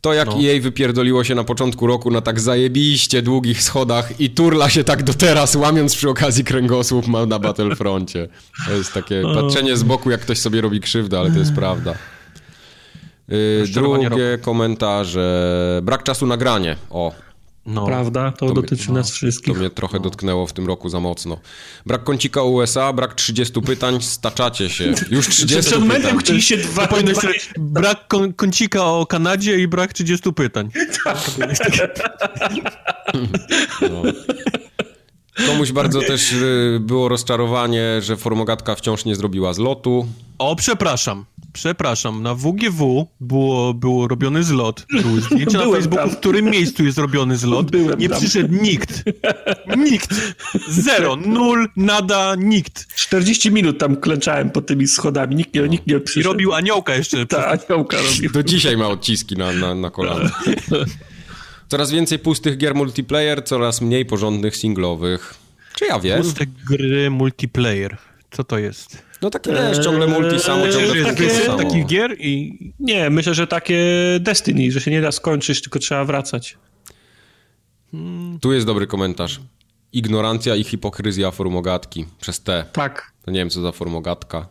To 0.00 0.14
jak 0.14 0.28
no. 0.28 0.38
EA 0.42 0.60
wypierdoliło 0.60 1.24
się 1.24 1.34
na 1.34 1.44
początku 1.44 1.86
roku 1.86 2.10
na 2.10 2.20
tak 2.20 2.40
zajebiście 2.40 3.22
długich 3.22 3.62
schodach 3.62 4.20
i 4.20 4.30
turla 4.30 4.70
się 4.70 4.84
tak 4.84 5.02
do 5.02 5.14
teraz, 5.14 5.54
łamiąc 5.54 5.96
przy 5.96 6.10
okazji 6.10 6.44
kręgosłup 6.44 7.06
ma 7.06 7.26
na 7.26 7.38
Battlefroncie. 7.38 8.28
To 8.66 8.72
jest 8.72 8.92
takie 8.92 9.22
patrzenie 9.34 9.76
z 9.76 9.82
boku, 9.82 10.10
jak 10.10 10.20
ktoś 10.20 10.38
sobie 10.38 10.60
robi 10.60 10.80
krzywdę, 10.80 11.18
ale 11.18 11.30
to 11.30 11.38
jest 11.38 11.54
prawda. 11.54 11.94
Yy, 13.28 13.64
drugie 13.74 14.38
komentarze. 14.40 15.80
Brak 15.82 16.02
czasu 16.02 16.26
na 16.26 16.36
granie. 16.36 16.76
O, 16.90 17.12
no, 17.66 17.86
Prawda? 17.86 18.32
To, 18.32 18.46
to 18.46 18.54
dotyczy 18.54 18.84
mnie, 18.84 18.94
nas 18.94 19.10
wszystkich. 19.10 19.54
To 19.54 19.60
mnie 19.60 19.70
trochę 19.70 19.96
no. 19.96 20.04
dotknęło 20.04 20.46
w 20.46 20.52
tym 20.52 20.66
roku 20.66 20.88
za 20.88 21.00
mocno. 21.00 21.38
Brak 21.86 22.04
kącika 22.04 22.42
USA, 22.42 22.92
brak 22.92 23.14
30 23.14 23.60
pytań, 23.62 24.02
staczacie 24.02 24.70
się. 24.70 24.94
Już 25.10 25.28
30 25.28 25.70
Przed 25.70 25.80
momentem 25.80 26.18
chcieliście 26.18 26.56
dwa... 26.56 26.86
Dwa... 26.86 27.22
Brak 27.58 28.06
kącika 28.36 28.84
o 28.84 29.06
Kanadzie 29.06 29.58
i 29.58 29.68
brak 29.68 29.92
30 29.92 30.32
pytań. 30.32 30.70
Tak. 31.04 31.18
No. 33.80 34.02
Komuś 35.46 35.72
bardzo 35.72 36.00
też 36.00 36.32
y, 36.32 36.78
było 36.80 37.08
rozczarowanie, 37.08 38.02
że 38.02 38.16
formogatka 38.16 38.74
wciąż 38.74 39.04
nie 39.04 39.16
zrobiła 39.16 39.52
zlotu. 39.52 40.06
O, 40.38 40.56
przepraszam. 40.56 41.24
Przepraszam, 41.52 42.22
na 42.22 42.34
WGW 42.34 43.06
było, 43.20 43.74
było 43.74 44.08
robiony 44.08 44.44
zlot. 44.44 44.86
Były 45.02 45.20
zdjęcia 45.20 45.58
na 45.58 45.64
Facebooku, 45.64 46.06
tam. 46.06 46.10
w 46.10 46.18
którym 46.18 46.44
miejscu 46.44 46.84
jest 46.84 46.98
robiony 46.98 47.36
zlot. 47.36 47.70
Byłem 47.70 47.98
nie 47.98 48.08
tam. 48.08 48.18
przyszedł 48.18 48.54
nikt. 48.62 49.04
Nikt. 49.76 50.14
Zero. 50.68 51.16
Nul. 51.16 51.68
Nada. 51.76 52.34
Nikt. 52.38 52.94
40 52.94 53.50
minut 53.50 53.78
tam 53.78 53.96
klęczałem 53.96 54.50
pod 54.50 54.66
tymi 54.66 54.88
schodami. 54.88 55.36
Nikt 55.36 55.54
nie, 55.54 55.60
no. 55.60 55.66
nikt 55.66 55.86
nie 55.86 56.00
przyszedł. 56.00 56.28
I 56.28 56.32
robił 56.32 56.52
aniołka 56.52 56.94
jeszcze. 56.94 57.26
Tak, 57.26 57.70
aniołka 57.70 57.96
robił. 57.96 58.30
Do 58.30 58.42
dzisiaj 58.42 58.76
ma 58.76 58.88
odciski 58.88 59.36
na, 59.36 59.52
na, 59.52 59.74
na 59.74 59.90
kolanach. 59.90 60.44
Coraz 61.68 61.90
więcej 61.90 62.18
pustych 62.18 62.56
gier 62.56 62.74
multiplayer, 62.74 63.44
coraz 63.44 63.80
mniej 63.80 64.06
porządnych 64.06 64.56
singlowych. 64.56 65.34
Czy 65.74 65.84
ja 65.84 65.98
wiem? 65.98 66.22
Puste 66.22 66.44
gry 66.46 67.10
multiplayer. 67.10 67.96
Co 68.30 68.44
to 68.44 68.58
jest? 68.58 69.02
No 69.22 69.30
takie 69.30 69.52
wiesz, 69.52 69.84
ciągle 69.84 70.06
multi 70.06 70.40
samo, 70.40 70.66
eee, 70.66 70.72
ciągle 70.72 71.04
takie, 71.04 71.30
samo. 71.30 71.58
takich 71.58 71.86
gier 71.86 72.16
i... 72.18 72.58
Nie, 72.80 73.10
myślę, 73.10 73.34
że 73.34 73.46
takie 73.46 73.78
Destiny, 74.20 74.72
że 74.72 74.80
się 74.80 74.90
nie 74.90 75.00
da 75.00 75.12
skończyć, 75.12 75.62
tylko 75.62 75.78
trzeba 75.78 76.04
wracać. 76.04 76.58
Hmm. 77.90 78.38
Tu 78.40 78.52
jest 78.52 78.66
dobry 78.66 78.86
komentarz. 78.86 79.40
Ignorancja 79.92 80.56
i 80.56 80.64
hipokryzja 80.64 81.30
formogatki 81.30 82.06
przez 82.20 82.40
T. 82.40 82.64
Tak. 82.72 83.12
To 83.24 83.30
nie 83.30 83.38
wiem, 83.38 83.50
co 83.50 83.62
za 83.62 83.72
formogatka. 83.72 84.48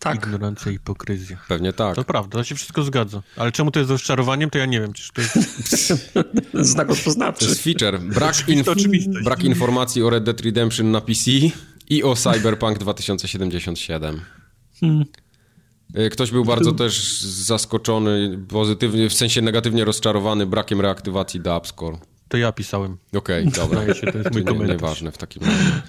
Tak. 0.00 0.16
Ignorancja 0.16 0.72
i 0.72 0.74
hipokryzja. 0.74 1.36
Pewnie 1.48 1.72
tak. 1.72 1.96
To 1.96 2.04
prawda, 2.04 2.38
to 2.38 2.44
się 2.44 2.54
wszystko 2.54 2.82
zgadza. 2.82 3.22
Ale 3.36 3.52
czemu 3.52 3.70
to 3.70 3.78
jest 3.78 3.90
rozczarowaniem, 3.90 4.50
to 4.50 4.58
ja 4.58 4.66
nie 4.66 4.80
wiem. 4.80 4.92
Czyż 4.92 5.10
to 5.10 5.20
jest... 5.20 5.38
Znak 6.72 6.90
odpoznawczy. 6.90 7.44
To 7.44 7.50
jest 7.50 7.62
feature. 7.62 7.98
Brak, 8.00 8.34
inf- 8.34 9.22
brak 9.24 9.44
informacji 9.44 10.02
o 10.02 10.10
Red 10.10 10.24
Dead 10.24 10.40
Redemption 10.40 10.90
na 10.90 11.00
PC 11.00 11.30
i 11.88 12.02
o 12.02 12.14
Cyberpunk 12.16 12.78
2077. 12.78 14.20
Hmm. 14.80 15.04
Y, 15.98 16.10
ktoś 16.10 16.30
był 16.30 16.44
bardzo 16.44 16.72
też 16.72 17.20
zaskoczony, 17.22 18.38
pozytywnie, 18.48 19.08
w 19.08 19.14
sensie 19.14 19.42
negatywnie 19.42 19.84
rozczarowany 19.84 20.46
brakiem 20.46 20.80
reaktywacji 20.80 21.40
Dapscore. 21.40 21.98
To 22.30 22.36
ja 22.36 22.52
pisałem. 22.52 22.96
Okej, 23.16 23.48
okay, 23.48 23.52
dobra. 23.62 23.94
Się, 23.94 24.12
to 24.12 24.18
jest 24.18 24.32
mój 24.32 24.44
nie, 24.44 24.66
Nieważne 24.66 25.12
w 25.12 25.18
takim 25.18 25.42
razie. 25.42 25.82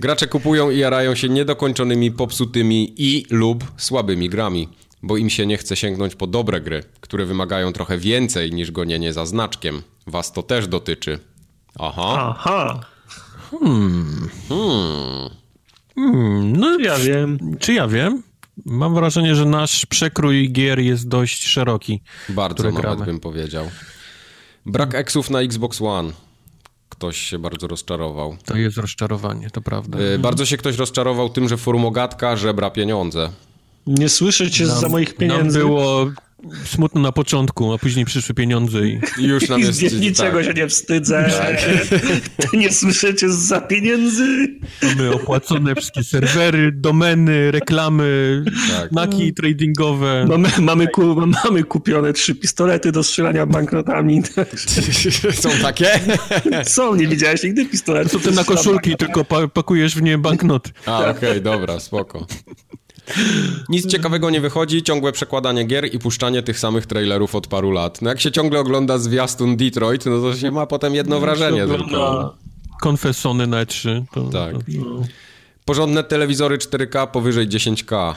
Gracze 0.00 0.26
kupują 0.26 0.70
i 0.70 0.78
jarają 0.78 1.14
się 1.14 1.28
niedokończonymi, 1.28 2.10
popsutymi 2.10 2.94
i 2.96 3.26
lub 3.30 3.64
słabymi 3.76 4.28
grami, 4.28 4.68
bo 5.02 5.16
im 5.16 5.30
się 5.30 5.46
nie 5.46 5.56
chce 5.56 5.76
sięgnąć 5.76 6.14
po 6.14 6.26
dobre 6.26 6.60
gry, 6.60 6.82
które 7.00 7.26
wymagają 7.26 7.72
trochę 7.72 7.98
więcej 7.98 8.52
niż 8.52 8.70
gonienie 8.70 9.12
za 9.12 9.26
znaczkiem. 9.26 9.82
Was 10.06 10.32
to 10.32 10.42
też 10.42 10.68
dotyczy. 10.68 11.18
Aha. 11.78 12.34
Aha. 12.38 12.80
Hmm. 13.50 14.28
Hmm. 14.48 15.30
hmm. 15.96 16.56
No, 16.56 16.78
ja 16.78 16.98
wiem. 16.98 17.38
Czy 17.58 17.72
ja 17.72 17.88
wiem? 17.88 18.22
Mam 18.64 18.94
wrażenie, 18.94 19.34
że 19.34 19.44
nasz 19.44 19.86
przekrój 19.86 20.52
gier 20.52 20.78
jest 20.78 21.08
dość 21.08 21.46
szeroki. 21.46 22.02
Bardzo 22.28 22.62
nawet 22.62 22.80
gramy. 22.80 23.04
bym 23.04 23.20
powiedział. 23.20 23.70
Brak 24.66 24.94
eksów 24.94 25.30
na 25.30 25.40
Xbox 25.40 25.82
One. 25.82 26.12
Ktoś 26.88 27.16
się 27.16 27.38
bardzo 27.38 27.66
rozczarował. 27.66 28.36
To 28.44 28.56
jest 28.56 28.76
rozczarowanie, 28.76 29.50
to 29.50 29.60
prawda. 29.60 29.98
Yy, 30.00 30.18
bardzo 30.18 30.46
się 30.46 30.56
ktoś 30.56 30.76
rozczarował 30.76 31.28
tym, 31.28 31.48
że 31.48 31.56
formogatka 31.56 32.36
żebra 32.36 32.70
pieniądze. 32.70 33.30
Nie 33.86 34.08
słyszę 34.08 34.50
cię 34.50 34.66
za 34.66 34.88
moich 34.88 35.16
pieniędzy. 35.16 35.58
Nam 35.58 35.68
było 35.68 36.06
smutno 36.64 37.00
na 37.00 37.12
początku, 37.12 37.72
a 37.72 37.78
później 37.78 38.04
przyszły 38.04 38.34
pieniądze 38.34 38.88
i... 38.88 39.00
I 39.18 39.24
już 39.24 39.48
nam 39.48 39.60
jest... 39.60 39.82
I 39.82 40.00
niczego 40.00 40.38
tak. 40.38 40.46
się 40.46 40.54
nie 40.54 40.68
wstydzę. 40.68 41.30
Tak. 41.38 42.52
nie 42.60 42.72
słyszycie 42.72 43.30
za 43.30 43.60
pieniędzy. 43.60 44.48
Mamy 44.82 45.14
opłacone 45.14 45.74
wszystkie 45.74 46.04
serwery, 46.04 46.72
domeny, 46.72 47.50
reklamy, 47.50 48.44
tak. 48.80 48.92
maki 48.92 49.34
tradingowe. 49.34 50.26
Mamy, 50.28 50.48
mamy, 50.58 50.86
ku, 50.88 51.16
mamy 51.44 51.64
kupione 51.64 52.12
trzy 52.12 52.34
pistolety 52.34 52.92
do 52.92 53.02
strzelania 53.02 53.46
banknotami. 53.46 54.22
Są 55.42 55.50
takie? 55.62 56.00
Są, 56.64 56.94
nie 56.94 57.06
widziałeś 57.06 57.42
nigdy 57.42 57.66
pistoletów. 57.66 58.22
Są 58.22 58.30
te 58.30 58.34
na 58.34 58.44
koszulki, 58.44 58.96
tylko 58.96 59.24
pakujesz 59.48 59.96
w 59.96 60.02
nie 60.02 60.18
banknoty. 60.18 60.70
A, 60.86 60.98
okej, 60.98 61.30
okay, 61.30 61.40
dobra, 61.40 61.80
spoko. 61.80 62.26
Nic 63.68 63.86
ciekawego 63.86 64.30
nie 64.30 64.40
wychodzi, 64.40 64.82
ciągłe 64.82 65.12
przekładanie 65.12 65.64
gier 65.64 65.94
i 65.94 65.98
puszczanie 65.98 66.42
tych 66.42 66.58
samych 66.58 66.86
trailerów 66.86 67.34
od 67.34 67.46
paru 67.46 67.70
lat. 67.70 68.02
No 68.02 68.10
jak 68.10 68.20
się 68.20 68.32
ciągle 68.32 68.60
ogląda 68.60 68.98
zwiastun 68.98 69.56
Detroit, 69.56 70.06
no 70.06 70.20
to 70.20 70.36
się 70.36 70.50
ma 70.50 70.66
potem 70.66 70.94
jedno 70.94 71.20
wrażenie 71.20 71.66
tylko. 71.66 72.36
Konfesony 72.80 73.46
na 73.46 73.66
3. 73.66 74.04
To, 74.14 74.22
tak. 74.22 74.52
To, 74.52 74.60
Porządne 75.64 76.04
telewizory 76.04 76.58
4K 76.58 77.06
powyżej 77.06 77.48
10K. 77.48 78.14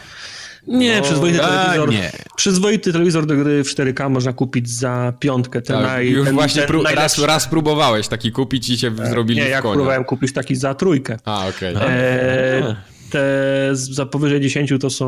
Nie, 0.67 0.97
no, 0.97 1.03
przyzwoity, 1.03 1.39
telewizor, 1.39 1.89
nie. 1.89 2.11
przyzwoity 2.35 2.93
telewizor 2.93 3.25
do 3.25 3.35
gry 3.35 3.63
w 3.63 3.67
4K 3.67 4.09
można 4.09 4.33
kupić 4.33 4.69
za 4.69 5.13
piątkę. 5.19 5.61
Ten 5.61 5.75
tak, 5.75 5.85
naj, 5.85 6.09
już 6.09 6.25
ten, 6.25 6.35
właśnie 6.35 6.61
ten 6.61 6.81
raz, 6.81 7.19
raz 7.19 7.47
próbowałeś 7.47 8.07
taki 8.07 8.31
kupić 8.31 8.69
i 8.69 8.77
się 8.77 8.95
tak, 8.95 9.09
zrobili 9.09 9.41
Nie, 9.41 9.49
jak 9.49 9.61
próbowałem 9.61 10.03
kupić 10.03 10.33
taki 10.33 10.55
za 10.55 10.73
trójkę. 10.73 11.17
A, 11.25 11.47
okej. 11.47 11.75
Okay. 11.75 11.87
E, 11.89 12.75
te 13.11 13.69
za 13.73 14.05
powyżej 14.05 14.41
10 14.41 14.73
to 14.81 14.89
są 14.89 15.05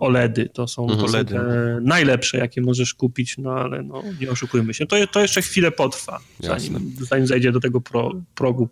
OLEDy, 0.00 0.48
to 0.48 0.68
są, 0.68 0.82
mhm. 0.82 1.00
to 1.00 1.08
są 1.08 1.24
te 1.24 1.40
najlepsze, 1.82 2.38
jakie 2.38 2.60
możesz 2.60 2.94
kupić, 2.94 3.38
no 3.38 3.50
ale 3.50 3.82
no, 3.82 4.02
nie 4.20 4.30
oszukujmy 4.30 4.74
się. 4.74 4.86
To, 4.86 4.96
to 5.06 5.20
jeszcze 5.20 5.42
chwilę 5.42 5.70
potrwa, 5.70 6.20
zanim, 6.40 6.96
zanim 7.00 7.26
zajdzie 7.26 7.52
do 7.52 7.60
tego 7.60 7.80
pro, 7.80 8.12
progu. 8.34 8.68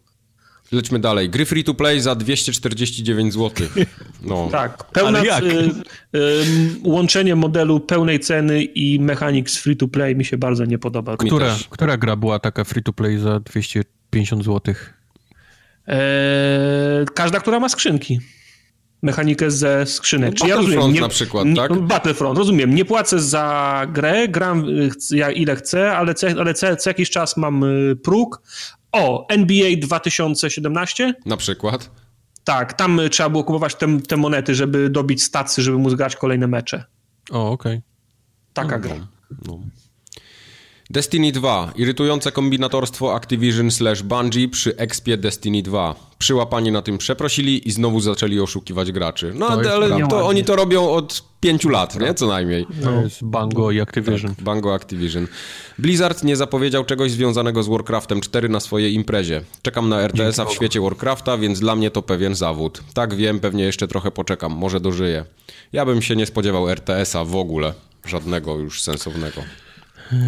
Lećmy 0.73 0.99
dalej. 0.99 1.31
Gry 1.31 1.45
free 1.45 1.65
to 1.65 1.75
play 1.75 2.01
za 2.01 2.15
249 2.15 3.35
zł. 3.35 3.67
No. 4.23 4.49
tak, 4.53 4.85
pełna, 4.85 5.23
y, 5.23 5.25
y, 6.15 6.45
łączenie 6.85 7.37
modelu 7.37 7.81
pełnej 7.81 8.21
ceny 8.21 8.65
i 8.65 9.01
mechanics 9.01 9.59
free 9.59 9.77
to 9.77 9.89
play 9.89 10.17
mi 10.17 10.25
się 10.25 10.39
bardzo 10.39 10.65
nie 10.65 10.79
podoba. 10.79 11.17
Która, 11.17 11.57
która 11.71 11.97
gra 11.97 12.17
była 12.17 12.39
taka 12.39 12.65
free 12.65 12.83
to 12.83 12.93
play 12.93 13.19
za 13.19 13.41
250 13.41 14.45
zł? 14.45 14.75
Eee, 15.87 17.07
każda, 17.15 17.41
która 17.41 17.61
ma 17.61 17.69
skrzynki 17.69 18.21
mechanikę 19.03 19.51
ze 19.51 19.87
skrzynek. 19.87 20.31
No, 20.31 20.37
Czy 20.37 20.49
ja 20.49 20.57
rozumiem, 20.57 20.93
nie, 20.93 21.01
na 21.01 21.09
przykład, 21.09 21.47
tak? 21.57 21.79
Battlefront, 21.79 22.39
rozumiem. 22.39 22.75
Nie 22.75 22.85
płacę 22.85 23.21
za 23.21 23.87
grę, 23.93 24.29
gram 24.29 24.67
ile 25.35 25.57
chcę, 25.57 25.97
ale 25.97 26.15
co, 26.15 26.27
ale 26.27 26.55
co, 26.55 26.77
co 26.77 26.91
jakiś 26.91 27.11
czas 27.11 27.37
mam 27.37 27.65
y, 27.65 27.97
próg. 27.97 28.43
O, 28.93 29.27
NBA 29.29 29.71
2017? 29.81 31.15
Na 31.27 31.37
przykład? 31.37 31.91
Tak, 32.45 32.73
tam 32.73 33.01
trzeba 33.11 33.29
było 33.29 33.45
kupować 33.45 33.75
te, 33.75 34.01
te 34.01 34.17
monety, 34.17 34.55
żeby 34.55 34.91
dobić 34.91 35.23
stacy, 35.23 35.63
żeby 35.63 35.79
móc 35.79 35.95
grać 35.95 36.17
kolejne 36.17 36.47
mecze. 36.47 36.85
O, 37.31 37.51
okej. 37.51 37.73
Okay. 37.73 37.83
Taka 38.53 38.77
no, 38.77 38.83
gra. 38.83 38.95
No. 39.47 39.61
Destiny 40.91 41.33
2. 41.33 41.73
Irytujące 41.77 42.33
kombinatorstwo 42.33 43.15
Activision 43.15 43.71
slash 43.71 44.03
Bungie 44.03 44.49
przy 44.49 44.77
expie 44.77 45.17
Destiny 45.17 45.63
2. 45.63 45.95
Przyłapani 46.19 46.73
na 46.73 46.83
tym 46.83 46.99
przeprosili 46.99 47.69
i 47.69 47.71
znowu 47.73 48.01
zaczęli 48.01 48.41
oszukiwać 48.41 48.93
graczy. 48.93 49.33
No 49.35 49.47
To 49.63 49.73
ale 49.73 50.09
to 50.09 50.27
oni 50.27 50.45
to 50.45 50.57
robią 50.57 50.91
od 50.91 51.25
pięciu 51.41 51.69
lat, 51.69 52.01
nie? 52.01 52.15
Co 52.15 52.27
najmniej. 52.27 52.67
To 52.85 52.91
jest 53.03 53.25
Bango 53.25 53.71
i 53.71 53.81
Activision. 53.81 54.35
Bango 54.39 54.75
Activision. 54.75 55.27
Blizzard 55.79 56.25
nie 56.25 56.37
zapowiedział 56.37 56.85
czegoś 56.85 57.11
związanego 57.11 57.63
z 57.63 57.69
Warcraftem 57.69 58.21
4 58.21 58.49
na 58.49 58.61
swojej 58.61 58.95
imprezie. 58.95 59.43
Czekam 59.63 59.89
na 59.89 60.01
RTS-a 60.01 60.45
w 60.45 60.53
świecie 60.53 60.81
Warcrafta, 60.81 61.39
więc 61.39 61.61
dla 61.61 61.77
mnie 61.77 61.91
to 61.91 62.03
pewien 62.03 62.35
zawód. 62.35 62.83
Tak 62.95 63.15
wiem, 63.15 63.41
pewnie 63.41 63.65
jeszcze 63.65 63.89
trochę 63.89 64.11
poczekam, 64.11 64.53
może 64.53 64.81
dożyję. 64.81 65.25
Ja 65.73 65.85
bym 65.85 66.03
się 66.03 66.17
nie 66.17 66.27
spodziewał 66.27 66.69
RTS-a 66.71 67.25
w 67.25 67.37
ogóle. 67.37 67.75
Żadnego 68.05 68.57
już 68.57 68.83
sensownego. 68.83 69.43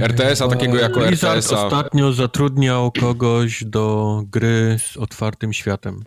RTS-a 0.00 0.48
takiego 0.48 0.76
jako 0.78 1.00
Blizzard 1.00 1.36
RTS-a. 1.38 1.66
ostatnio 1.66 2.12
zatrudniał 2.12 2.92
kogoś 2.92 3.64
do 3.64 4.22
gry 4.26 4.78
z 4.92 4.96
otwartym 4.96 5.52
światem 5.52 6.05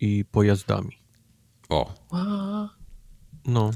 i 0.00 0.24
pojazdami. 0.30 0.98
O. 1.68 1.92
No. 3.46 3.70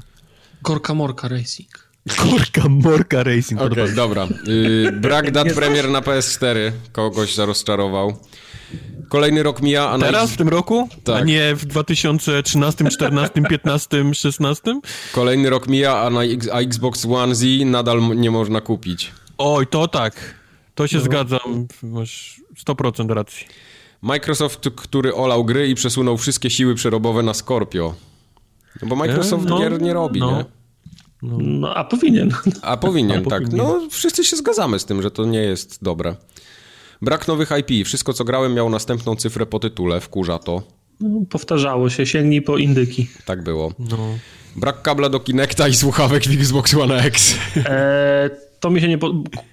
Korka 0.61 0.93
Morka 0.93 1.27
Racing. 1.27 1.89
Kurka 2.17 2.69
Morka 2.69 3.23
Racing. 3.23 3.61
Podoba- 3.61 3.95
dobra. 3.95 4.27
Yy, 4.47 4.91
brak 4.91 5.31
dat 5.31 5.53
premier 5.53 5.89
na 5.89 6.01
PS4 6.01 6.71
kogoś 6.91 7.37
rozczarował. 7.37 8.17
Kolejny 9.09 9.43
rok 9.43 9.61
mija, 9.61 9.89
a 9.89 9.99
Teraz, 9.99 10.31
w 10.31 10.37
tym 10.37 10.49
roku? 10.49 10.89
Tak. 11.03 11.21
A 11.21 11.25
nie 11.25 11.55
w 11.55 11.65
2013, 11.65 12.85
14, 12.89 13.41
15, 13.49 14.13
16? 14.13 14.79
Kolejny 15.13 15.49
rok 15.49 15.67
mija, 15.67 15.97
a 15.97 16.09
na 16.09 16.23
X- 16.23 16.49
a 16.51 16.59
Xbox 16.61 17.05
One 17.05 17.35
Z 17.35 17.45
nadal 17.65 18.17
nie 18.17 18.31
można 18.31 18.61
kupić. 18.61 19.11
Oj, 19.37 19.67
to 19.67 19.87
tak. 19.87 20.35
To 20.75 20.87
się 20.87 20.99
zgadzam. 20.99 21.67
Masz 21.83 22.41
100% 22.67 23.09
racji. 23.13 23.45
Microsoft, 24.01 24.69
który 24.75 25.15
olał 25.15 25.45
gry 25.45 25.67
i 25.67 25.75
przesunął 25.75 26.17
wszystkie 26.17 26.49
siły 26.49 26.75
przerobowe 26.75 27.23
na 27.23 27.33
Scorpio. 27.33 27.95
No 28.81 28.87
bo 28.87 28.95
Microsoft 28.95 29.45
E, 29.45 29.49
no, 29.49 29.59
gier 29.59 29.81
nie 29.81 29.93
robi, 29.93 30.19
no. 30.19 30.31
nie? 30.37 30.45
No, 31.23 31.75
a 31.75 31.83
powinien. 31.83 32.31
A 32.61 32.77
powinien, 32.77 33.25
A 33.27 33.29
tak. 33.29 33.43
powinien. 33.43 33.65
No, 33.67 33.81
wszyscy 33.89 34.23
się 34.23 34.35
zgadzamy 34.37 34.79
z 34.79 34.85
tym, 34.85 35.01
że 35.01 35.11
to 35.11 35.25
nie 35.25 35.39
jest 35.39 35.83
dobre. 35.83 36.15
Brak 37.01 37.27
nowych 37.27 37.49
IP. 37.59 37.85
Wszystko, 37.85 38.13
co 38.13 38.23
grałem, 38.23 38.53
miało 38.53 38.69
następną 38.69 39.15
cyfrę 39.15 39.45
po 39.45 39.59
tytule. 39.59 39.99
Wkurza 39.99 40.39
to. 40.39 40.63
No, 40.99 41.21
powtarzało 41.29 41.89
się, 41.89 42.05
sięgnij 42.05 42.41
po 42.41 42.57
indyki. 42.57 43.07
Tak 43.25 43.43
było. 43.43 43.73
No. 43.79 43.97
Brak 44.55 44.81
kabla 44.81 45.09
do 45.09 45.19
Kinecta 45.19 45.67
i 45.67 45.73
słuchawek 45.73 46.23
w 46.23 46.31
Xbox 46.41 46.73
One 46.73 47.01
X. 47.03 47.35
E, 47.57 48.29
to, 48.59 48.69
mi 48.69 48.81
się 48.81 48.87
nie 48.87 48.97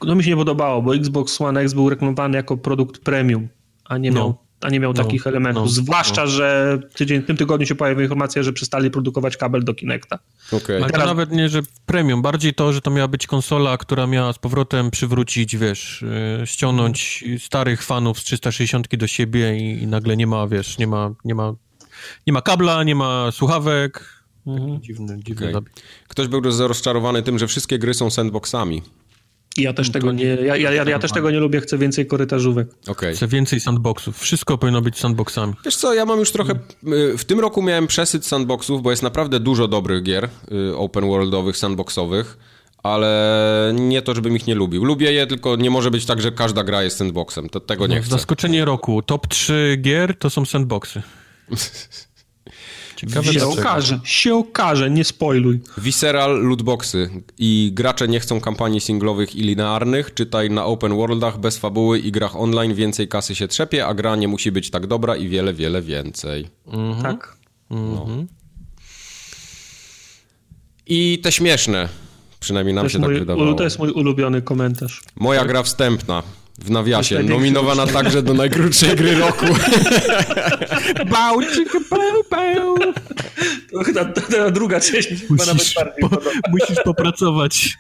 to 0.01 0.14
mi 0.14 0.24
się 0.24 0.31
nie 0.31 0.36
podobało, 0.36 0.82
bo 0.82 0.94
Xbox 0.97 1.40
One 1.40 1.60
X 1.60 1.74
był 1.74 1.90
reklamowany 1.90 2.36
jako 2.36 2.56
produkt 2.56 2.98
premium, 3.01 3.48
a 3.85 3.98
nie 3.98 4.10
No. 4.10 4.20
miał, 4.20 4.35
a 4.60 4.68
nie 4.70 4.80
miał 4.80 4.92
No. 4.92 5.02
takich 5.04 5.26
elementów. 5.26 5.62
No. 5.64 5.68
Zwłaszcza, 5.68 6.26
że 6.26 6.78
tydzień, 6.94 7.22
w 7.22 7.26
tym 7.26 7.36
tygodniu 7.36 7.66
się 7.66 7.74
pojawiła 7.74 8.02
informacja, 8.02 8.42
że 8.42 8.52
przestali 8.52 8.90
produkować 8.90 9.36
kabel 9.36 9.64
do 9.64 9.74
Kinecta. 9.74 10.18
Okej. 10.52 10.76
Ale 10.76 10.86
to 10.86 10.92
Teraz- 10.92 11.06
nawet 11.06 11.32
nie, 11.32 11.48
że 11.48 11.60
premium, 11.86 12.22
bardziej 12.22 12.54
to, 12.54 12.72
że 12.72 12.80
to 12.80 12.90
miała 12.90 13.08
być 13.08 13.26
konsola, 13.26 13.78
która 13.78 14.06
miała 14.06 14.32
z 14.32 14.38
powrotem 14.38 14.90
przywrócić, 14.90 15.56
wiesz, 15.56 16.04
yy, 16.40 16.46
ściągnąć 16.46 17.24
starych 17.38 17.82
fanów 17.82 18.20
z 18.20 18.24
360 18.24 18.96
do 18.96 19.06
siebie 19.06 19.58
i, 19.58 19.82
i 19.82 19.86
nagle 19.86 20.16
nie 20.16 20.26
ma, 20.26 20.46
wiesz, 20.46 20.78
nie 20.78 20.86
ma, 20.86 21.10
nie 21.24 21.34
ma, 21.34 21.54
nie 22.26 22.32
ma 22.32 22.42
kabla, 22.42 22.82
nie 22.84 22.94
ma 22.94 23.30
słuchawek. 23.32 24.16
Taki 24.46 24.80
dziwny, 24.80 25.18
dziwny 25.22 25.52
zabieg. 25.52 25.72
Ktoś 26.08 26.28
był 26.28 26.40
rozczarowany 26.68 27.22
tym, 27.22 27.38
że 27.38 27.46
wszystkie 27.46 27.78
gry 27.78 27.94
są 27.94 28.10
sandboxami. 28.10 28.82
Ja 29.56 29.73
też 29.73 29.90
tego 29.90 30.12
nie, 30.12 30.24
ja, 30.24 30.56
ja, 30.56 30.73
ja, 30.73 30.85
ja 30.85 30.98
też 30.98 31.12
tego 31.12 31.31
nie 31.31 31.39
lubię, 31.40 31.60
chcę 31.60 31.78
więcej 31.78 32.06
korytarzówek. 32.06 32.68
Okej. 32.89 33.14
Chcę 33.16 33.27
więcej 33.28 33.60
sandboxów. 33.60 34.18
Wszystko 34.18 34.59
powinno 34.59 34.82
być 34.82 34.98
sandboxami. 34.98 35.52
Wiesz 35.64 35.77
co, 35.77 35.94
ja 35.94 36.05
mam 36.05 36.18
już 36.18 36.32
trochę... 36.32 36.52
y, 37.14 37.18
W 37.18 37.24
tym 37.24 37.40
roku 37.40 37.62
miałem 37.62 37.86
przesyt 37.86 38.27
sandboxów, 38.27 38.82
bo 38.82 38.90
jest 38.90 39.02
naprawdę 39.02 39.40
dużo 39.40 39.68
dobrych 39.68 40.02
gier 40.02 40.28
y, 40.73 40.77
open 40.77 41.06
worldowych, 41.06 41.56
sandboxowych, 41.56 42.39
ale 42.82 43.73
nie 43.74 44.02
to, 44.02 44.14
żebym 44.14 44.36
ich 44.36 44.47
nie 44.47 44.55
lubił. 44.55 44.85
Lubię 44.85 45.12
je, 45.12 45.27
tylko 45.27 45.56
nie 45.56 45.70
może 45.70 45.90
być 45.90 46.06
tak, 46.06 46.20
że 46.23 46.32
każda 46.32 46.64
gra 46.64 46.82
jest 46.82 46.97
sandboxem. 46.97 47.48
To, 47.48 47.60
tego 47.60 47.86
nie 47.86 47.97
No, 47.97 48.02
chcę. 48.02 48.10
zaskoczenie 48.10 48.64
roku. 48.64 49.02
Top 49.02 49.27
3 49.27 49.77
gier 49.81 50.18
to 50.18 50.31
są 50.31 50.44
sandboxy. 50.44 51.02
Ciekawe 52.97 53.24
Się 53.24 53.32
dlaczego. 53.32 53.52
okaże, 53.60 54.01
się 54.05 54.35
okaże, 54.35 54.90
nie 54.90 55.05
spoiluj. 55.05 55.60
Visceral 55.78 56.43
lootboxy 56.43 57.10
i 57.39 57.70
gracze 57.74 58.09
nie 58.09 58.20
chcą 58.20 58.40
kampanii 58.40 58.81
singlowych 58.81 59.36
i 59.36 59.40
linearnych, 59.43 60.14
czytaj 60.14 60.51
na 60.51 60.64
open 60.64 60.94
worldach, 60.97 61.39
bez 61.40 61.59
fabuły 61.59 61.98
i 61.98 62.12
grach 62.12 62.36
online 62.36 62.74
więcej 62.74 63.09
kasy 63.09 63.35
się 63.35 63.48
trzepie, 63.48 63.86
a 63.86 63.94
gra 63.94 64.16
nie 64.16 64.28
musi 64.28 64.52
być 64.52 64.70
tak 64.70 64.86
dobra 64.86 65.16
i 65.16 65.28
wiele, 65.28 65.55
wiele 65.55 65.82
więcej. 65.82 66.47
Tak. 67.02 67.36
I 70.86 71.18
te 71.23 71.32
śmieszne, 71.32 71.89
przynajmniej 72.40 72.74
nam 72.74 72.89
się 72.89 72.98
tak 73.01 73.09
mój, 73.10 73.18
wydawało. 73.18 73.55
to 73.55 73.64
jest 73.64 73.78
mój 73.78 73.90
ulubiony 73.90 74.43
komentarz. 74.43 75.02
Moja 75.16 75.44
gra 75.44 75.62
wstępna. 75.62 76.23
W 76.58 76.70
nawiasie, 76.70 77.22
nominowana 77.22 77.86
także 77.86 78.22
do 78.22 78.34
najkrótszej 78.34 78.96
gry 78.96 79.14
roku. 79.14 79.46
Bał, 81.12 81.40
czyka, 81.54 81.78
bał, 81.90 82.22
bał. 82.30 82.76
To 83.72 83.84
chyba 83.84 84.04
ta, 84.04 84.20
ta 84.20 84.50
druga 84.50 84.80
część 84.80 85.08
chyba 85.08 85.44
nawet 85.44 85.54
Musisz, 85.54 85.74
bardziej 85.74 86.08
po, 86.08 86.18
musisz 86.50 86.76
popracować. 86.84 87.76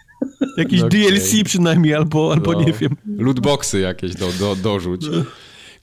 Jakiś 0.56 0.80
Okej. 0.82 1.00
DLC 1.10 1.44
przynajmniej, 1.44 1.94
albo, 1.94 2.32
albo 2.32 2.52
No. 2.52 2.60
nie 2.62 2.72
wiem. 2.72 2.96
Lootboxy 3.18 3.80
jakieś 3.80 4.14
do, 4.14 4.32
do, 4.32 4.56
dorzuć. 4.56 5.02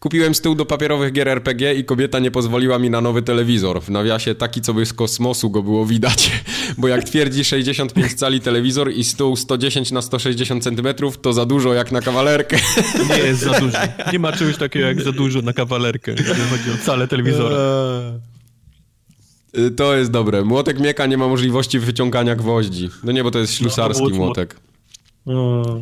Kupiłem 0.04 0.36
stół 0.36 0.56
do 0.56 0.66
papierowych 0.66 1.14
gier 1.14 1.28
RPG 1.28 1.74
i 1.74 1.86
kobieta 1.86 2.20
nie 2.20 2.32
pozwoliła 2.32 2.80
mi 2.80 2.90
na 2.90 3.02
nowy 3.02 3.22
telewizor. 3.22 3.82
W 3.82 3.90
nawiasie 3.90 4.36
taki, 4.36 4.62
co 4.62 4.74
by 4.74 4.86
z 4.86 4.94
kosmosu 4.94 5.50
go 5.50 5.64
było 5.64 5.86
widać. 5.86 6.32
Bo 6.78 6.88
jak 6.88 7.04
twierdzi 7.04 7.46
65 7.46 8.14
cali 8.14 8.42
telewizor 8.42 8.92
i 8.92 9.04
stół 9.04 9.36
110 9.36 9.92
na 9.92 10.02
160 10.02 10.64
cm, 10.64 10.88
to 11.22 11.34
za 11.34 11.46
dużo 11.46 11.74
jak 11.74 11.92
na 11.92 12.02
kawalerkę. 12.02 12.58
Nie 13.10 13.18
jest 13.18 13.42
za 13.42 13.60
dużo. 13.60 13.78
Nie 14.14 14.20
ma 14.20 14.32
czegoś 14.32 14.58
takiego 14.58 14.86
jak 14.86 15.02
za 15.02 15.12
dużo 15.12 15.42
na 15.42 15.54
kawalerkę, 15.54 16.12
jeżeli 16.12 16.42
chodzi 16.42 16.72
o 16.72 16.86
calę 16.86 17.08
telewizora. 17.08 17.58
Y, 19.58 19.72
To 19.72 19.96
jest 19.96 20.12
dobre. 20.12 20.44
Młotek 20.44 20.80
mieka 20.80 21.06
nie 21.06 21.18
ma 21.18 21.28
możliwości 21.28 21.80
wyciągania 21.80 22.36
gwoździ. 22.36 22.90
No 23.04 23.12
nie, 23.12 23.24
bo 23.24 23.32
to 23.32 23.40
jest 23.40 23.54
ślusarski 23.54 24.04
No, 24.04 24.16
młotek. 24.16 24.56
O. 25.26 25.80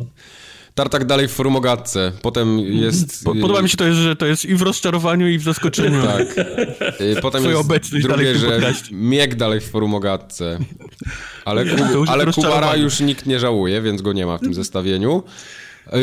Tartak 0.74 1.04
dalej 1.04 1.28
w 1.28 1.32
forumogatce. 1.32 2.12
Potem 2.22 2.58
jest... 2.58 3.24
Po, 3.24 3.34
podoba 3.34 3.62
mi 3.62 3.68
się 3.68 3.76
to, 3.76 3.92
że 3.94 4.16
to 4.16 4.26
jest 4.26 4.44
i 4.44 4.54
w 4.54 4.62
rozczarowaniu, 4.62 5.28
i 5.28 5.38
w 5.38 5.42
zaskoczeniu. 5.42 6.02
Tak. 6.02 6.36
Y, 7.00 7.20
Potem 7.22 7.42
Twoja 7.42 7.56
jest 7.56 7.90
drugie, 7.90 8.08
dalej 8.08 8.34
w 8.34 8.40
tym 8.40 8.60
że 8.60 8.74
miek 8.92 9.34
dalej 9.34 9.60
w 9.60 9.70
forumogatce. 9.70 10.58
Ale, 11.44 11.64
ale 12.06 12.32
Kubara 12.32 12.76
już 12.76 13.00
nikt 13.00 13.26
nie 13.26 13.38
żałuje, 13.38 13.82
więc 13.82 14.02
go 14.02 14.12
nie 14.12 14.26
ma 14.26 14.38
w 14.38 14.40
tym 14.40 14.54
zestawieniu. 14.54 15.22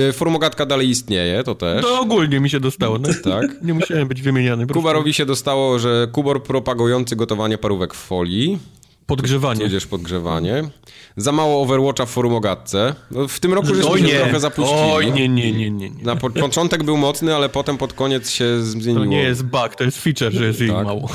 Y, 0.10 0.14
Forumogatka 0.14 0.66
dalej 0.66 0.90
istnieje, 0.90 1.44
to 1.44 1.56
też. 1.56 1.82
To 1.82 2.00
ogólnie 2.00 2.40
mi 2.40 2.50
się 2.50 2.60
dostało. 2.60 2.98
No. 3.00 3.10
Tak. 3.24 3.56
Nie 3.64 3.74
musiałem 3.74 4.08
być 4.08 4.22
wymieniany. 4.22 4.68
Kubarowi 4.68 5.14
się 5.14 5.26
dostało, 5.26 5.80
że 5.80 6.08
Kubor 6.12 6.44
propagujący 6.44 7.16
gotowanie 7.16 7.58
parówek 7.58 7.94
w 7.94 7.98
folii, 7.98 8.60
Podgrzewanie. 9.10 9.62
tudzież 9.62 9.86
podgrzewanie. 9.88 10.64
Za 11.18 11.32
mało 11.32 11.62
Overwatcha 11.62 12.06
w 12.06 12.10
forumogatce. 12.10 12.96
No, 13.12 13.28
w 13.28 13.40
tym 13.40 13.54
roku 13.54 13.68
żeśmy 13.76 13.92
Oj 13.92 14.02
się 14.02 14.08
trochę 14.18 14.40
zapuścili. 14.40 14.80
oj 14.82 15.12
nie, 15.12 15.30
nie, 15.30 15.52
nie, 15.52 15.72
nie. 15.72 15.90
nie. 15.90 16.04
Na 16.04 16.16
po 16.16 16.30
początek 16.30 16.84
był 16.84 16.98
mocny, 16.98 17.36
ale 17.36 17.50
potem 17.50 17.78
pod 17.78 17.94
koniec 17.94 18.30
się 18.32 18.62
zmieniło. 18.64 19.00
To 19.00 19.06
nie 19.06 19.22
jest 19.22 19.44
bug, 19.44 19.76
to 19.78 19.84
jest 19.84 20.02
feature, 20.02 20.32
że 20.34 20.46
jest 20.46 20.60
jej 20.60 20.70
Tak. 20.70 20.86
mało. 20.86 21.10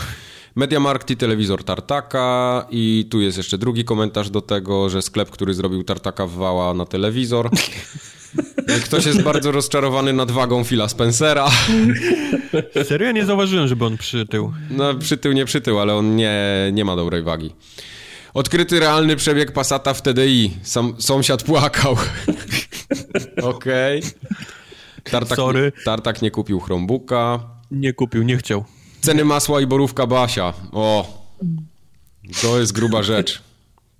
Mediamarkt 0.56 1.10
i 1.10 1.16
telewizor 1.16 1.64
Tartaka 1.64 2.66
i 2.70 3.06
tu 3.10 3.20
jest 3.20 3.36
jeszcze 3.36 3.58
drugi 3.58 3.84
komentarz 3.84 4.30
do 4.30 4.40
tego, 4.40 4.88
że 4.88 5.02
sklep, 5.02 5.30
który 5.30 5.54
zrobił 5.54 5.84
Tartaka 5.84 6.26
wwała 6.26 6.74
na 6.74 6.84
telewizor. 6.86 7.50
Ktoś 8.84 9.06
jest 9.06 9.22
bardzo 9.22 9.52
rozczarowany 9.52 10.12
nadwagą 10.12 10.64
Phila 10.64 10.88
Spencera. 10.88 11.50
Serio? 12.84 13.06
Ja 13.06 13.12
nie 13.12 13.24
zauważyłem, 13.26 13.68
żeby 13.68 13.84
on 13.84 13.98
przytył. 13.98 14.52
No 14.70 14.94
przytył, 14.94 15.32
nie 15.32 15.44
przytył, 15.44 15.80
ale 15.80 15.94
on 15.94 16.16
nie, 16.16 16.34
nie 16.72 16.84
ma 16.84 16.96
dobrej 16.96 17.22
wagi. 17.22 17.50
Odkryty 18.34 18.80
realny 18.80 19.16
przebieg 19.16 19.52
Passata 19.52 19.94
w 19.94 20.02
TDI. 20.02 20.50
Sam, 20.62 20.94
sąsiad 20.98 21.42
płakał. 21.42 21.96
Okej. 23.42 24.02
Tartak, 25.04 25.36
Sorry. 25.36 25.72
Tartak 25.84 26.22
nie 26.22 26.30
kupił 26.30 26.60
Chromebooka. 26.60 27.40
Nie 27.70 27.92
kupił, 27.92 28.22
nie 28.22 28.36
chciał. 28.36 28.64
Ceny 29.00 29.24
masła 29.24 29.60
i 29.60 29.66
borówka 29.66 30.06
Basia. 30.06 30.52
O, 30.72 31.24
to 32.42 32.60
jest 32.60 32.72
gruba 32.72 33.02
rzecz. 33.02 33.42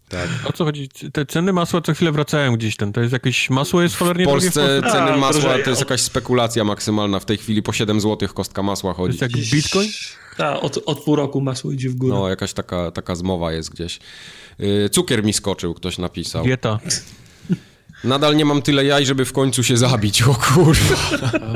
Tak. 0.09 0.29
O 0.45 0.53
co 0.53 0.65
chodzi? 0.65 0.89
Te 1.13 1.27
ceny 1.27 1.53
masła 1.53 1.81
co 1.81 1.95
chwilę 1.95 2.13
wracają 2.13 2.57
gdzieś 2.57 2.77
ten. 2.77 2.93
To 2.93 3.01
jest 3.01 3.13
jakieś 3.13 3.51
masło 3.51 3.83
jest 3.83 3.97
cholernie 3.97 4.25
W 4.25 4.29
Polsce 4.29 4.81
w 4.83 4.93
ceny 4.93 5.13
A, 5.13 5.17
masła 5.17 5.41
drożeje. 5.43 5.65
to 5.65 5.71
jest 5.71 5.83
jakaś 5.83 6.01
spekulacja 6.01 6.65
maksymalna. 6.65 7.21
W 7.21 7.25
tej 7.25 7.37
chwili 7.39 7.63
po 7.63 7.73
7 7.73 8.01
zł 8.01 8.29
kostka 8.35 8.63
masła 8.63 8.93
To 8.93 8.97
chodzi. 8.97 9.19
jest 9.19 9.23
jak 9.23 9.31
bitcoin? 9.53 9.89
Ta, 10.37 10.61
od, 10.61 10.79
od 10.87 11.05
pół 11.05 11.17
roku 11.17 11.41
masło 11.41 11.73
idzie 11.73 11.89
w 11.91 11.95
górę. 11.95 12.15
No, 12.15 12.29
jakaś 12.29 12.53
taka, 12.53 12.91
taka 12.91 13.15
zmowa 13.15 13.53
jest 13.53 13.71
gdzieś. 13.71 13.99
Yy, 14.59 14.89
Cukier 14.91 15.25
mi 15.25 15.33
skoczył, 15.33 15.75
ktoś 15.75 15.99
napisał. 15.99 16.45
Dieta. 16.45 16.79
Nadal 18.05 18.37
nie 18.37 18.45
mam 18.45 18.63
tyle 18.63 18.85
jaj, 18.85 19.07
żeby 19.07 19.25
w 19.25 19.33
końcu 19.33 19.63
się 19.63 19.77
zabić, 19.77 20.23
o 20.23 20.35
kurwa. 20.35 20.97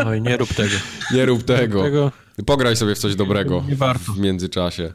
Oj, 0.07 0.21
nie 0.23 0.37
rób 0.37 0.55
tego. 0.55 0.75
Nie 1.15 1.27
rób 1.27 1.43
tego. 1.43 1.83
tego. 1.83 2.13
Pograj 2.47 2.77
sobie 2.77 2.95
w 2.95 2.99
coś 2.99 3.15
dobrego 3.15 3.65
Nie 3.69 3.77
warto. 3.77 4.13
w 4.13 4.19
międzyczasie. 4.19 4.93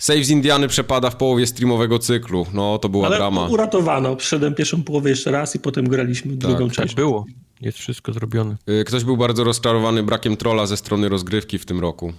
Save 0.00 0.24
z 0.24 0.30
Indiany 0.30 0.68
przepada 0.68 1.10
w 1.10 1.16
połowie 1.16 1.46
streamowego 1.46 1.98
cyklu. 1.98 2.46
No, 2.54 2.78
to 2.78 2.88
była 2.88 3.06
Ale 3.06 3.16
drama. 3.16 3.46
uratowano. 3.46 4.16
Przyszedłem 4.16 4.54
pierwszą 4.54 4.82
połowę 4.82 5.10
jeszcze 5.10 5.30
raz 5.30 5.56
i 5.56 5.58
potem 5.58 5.88
graliśmy 5.88 6.36
drugą 6.36 6.66
Tak 6.68 6.76
część. 6.76 6.94
było. 6.94 7.26
Jest 7.60 7.78
wszystko 7.78 8.12
zrobione. 8.12 8.56
Y, 8.80 8.84
Ktoś 8.84 9.04
był 9.04 9.16
bardzo 9.16 9.44
rozczarowany 9.44 10.02
brakiem 10.02 10.36
trolla 10.36 10.66
ze 10.66 10.76
strony 10.76 11.08
rozgrywki 11.08 11.58
w 11.58 11.64
tym 11.66 11.80
roku. 11.80 12.12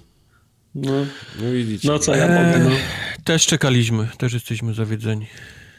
No, 0.76 0.91
No 1.41 1.52
widzicie. 1.53 1.88
no 1.88 1.99
co 1.99 2.16
ja 2.16 2.28
mogę, 2.28 2.60
no. 2.60 2.70
Też 3.24 3.45
czekaliśmy, 3.45 4.08
też 4.18 4.34
jesteśmy 4.34 4.74
zawiedzeni. 4.74 5.28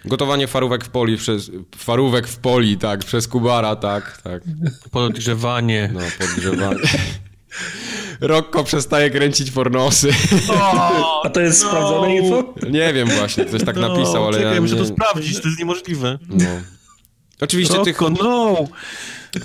Gotowanie 0.05 0.47
farówek 0.47 0.85
w 0.85 0.89
poli 0.89 1.17
przez... 1.17 1.51
Farówek 1.77 2.29
w 2.29 2.37
poli, 2.39 2.79
tak, 2.79 3.01
przez 3.05 3.29
Kubara, 3.29 3.77
tak, 3.77 4.23
tak. 4.23 4.43
Podgrzewanie. 4.91 5.91
No, 5.95 6.01
podgrzewanie. 6.19 6.81
Rokko 8.21 8.65
przestaje 8.65 9.11
kręcić 9.11 9.51
pornosy. 9.51 10.11
A 11.25 11.31
to 11.31 11.41
jest 11.41 11.61
sprawdzone 11.61 12.17
info? 12.17 12.55
Nie 12.71 12.93
wiem 12.93 13.09
właśnie, 13.09 13.45
ktoś 13.45 13.65
tak 13.65 13.77
napisał, 13.77 14.27
ale 14.27 14.33
No, 14.33 14.39
czekaj, 14.39 14.55
ja 14.55 14.61
muszę 14.61 14.75
nie... 14.75 14.81
to 14.81 14.87
sprawdzić, 14.87 15.41
to 15.41 15.49
jest 15.49 15.59
niemożliwe. 15.59 16.19
No. 16.29 16.45
Oczywiście 17.41 17.85
tych, 17.85 18.01
Rocco, 18.01 18.25
no! 18.25 18.57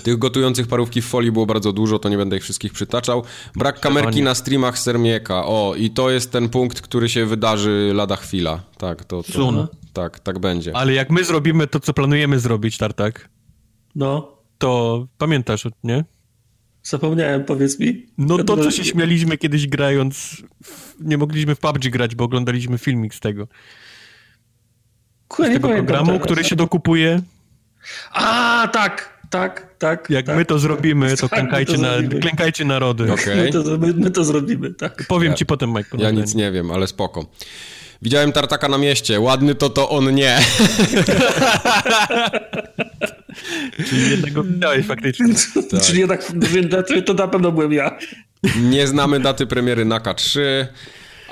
tych 0.03 0.17
gotujących 0.17 0.67
parówki 0.67 1.01
w 1.01 1.05
folii 1.05 1.31
było 1.31 1.45
bardzo 1.45 1.73
dużo, 1.73 1.99
to 1.99 2.09
nie 2.09 2.17
będę 2.17 2.37
ich 2.37 2.43
wszystkich 2.43 2.73
przytaczał. 2.73 3.23
Brak 3.55 3.79
kamerki 3.79 4.21
na 4.21 4.35
streamach 4.35 4.79
Sermieka. 4.79 5.45
O, 5.45 5.73
i 5.77 5.89
to 5.89 6.09
jest 6.09 6.31
ten 6.31 6.49
punkt, 6.49 6.81
który 6.81 7.09
się 7.09 7.25
wydarzy 7.25 7.91
lada 7.95 8.15
chwila. 8.15 8.63
Tak, 8.77 9.05
to... 9.05 9.23
to 9.23 9.31
Soon. 9.31 9.67
tak, 9.93 10.19
tak 10.19 10.39
będzie. 10.39 10.75
Ale 10.75 10.93
jak 10.93 11.09
my 11.09 11.23
zrobimy 11.23 11.67
to, 11.67 11.79
co 11.79 11.93
planujemy 11.93 12.39
zrobić, 12.39 12.77
Tartak, 12.77 13.29
No, 13.95 14.37
to 14.57 15.05
pamiętasz, 15.17 15.67
nie? 15.83 16.05
Zapomniałem, 16.89 17.43
powiedz 17.43 17.79
mi. 17.79 18.05
No 18.17 18.43
to, 18.43 18.57
co 18.57 18.71
się 18.71 18.85
śmialiśmy 18.85 19.37
kiedyś 19.37 19.67
grając, 19.67 20.43
nie 20.99 21.17
mogliśmy 21.17 21.55
w 21.55 21.59
PUBG 21.59 21.89
grać, 21.89 22.15
bo 22.15 22.23
oglądaliśmy 22.23 22.77
filmik 22.77 23.15
z 23.15 23.19
tego. 23.19 23.47
Kurde, 25.27 25.51
Z 25.51 25.53
tego 25.53 25.69
programu, 25.69 26.11
teraz. 26.11 26.23
który 26.23 26.43
się 26.43 26.55
dokupuje. 26.55 27.21
A, 28.11 28.67
tak, 28.73 29.19
tak, 29.29 29.75
tak. 29.77 30.09
Jak 30.09 30.25
tak. 30.25 30.37
my 30.37 30.45
to 30.45 30.59
zrobimy, 30.59 31.17
to 31.17 31.29
Tak, 31.29 31.31
my 31.31 31.37
klękajcie, 31.37 31.73
to 31.73 31.81
na, 31.81 31.93
zrobimy. 31.97 32.21
klękajcie 32.21 32.65
narody. 32.65 33.13
Okej. 33.13 33.37
My, 33.43 33.51
to, 33.51 33.77
my, 33.77 33.93
my 33.93 34.11
to 34.11 34.23
zrobimy, 34.23 34.73
tak. 34.73 35.05
Powiem 35.07 35.33
ci 35.35 35.45
potem, 35.45 35.69
Mike. 35.73 35.97
Ja 35.97 36.11
nic 36.11 36.35
nie 36.35 36.51
wiem, 36.51 36.71
ale 36.71 36.87
spoko. 36.87 37.25
Widziałem 38.01 38.31
tartaka 38.31 38.67
na 38.67 38.77
mieście. 38.77 39.19
Ładny 39.19 39.55
to 39.55 39.69
to 39.69 39.89
on 39.89 40.15
nie. 40.15 40.39
Czyli 43.89 44.11
jednego 44.11 44.43
widziałeś 44.43 44.85
faktycznie. 44.85 45.25
Czyli 45.81 45.99
jednak 45.99 46.23
to, 46.87 47.01
to 47.01 47.13
na 47.13 47.27
pewno 47.27 47.51
byłem 47.51 47.73
ja. 47.73 47.97
Nie 48.61 48.87
znamy 48.87 49.19
daty 49.19 49.47
premiery 49.47 49.85
Naka 49.85 50.13
3. 50.13 50.67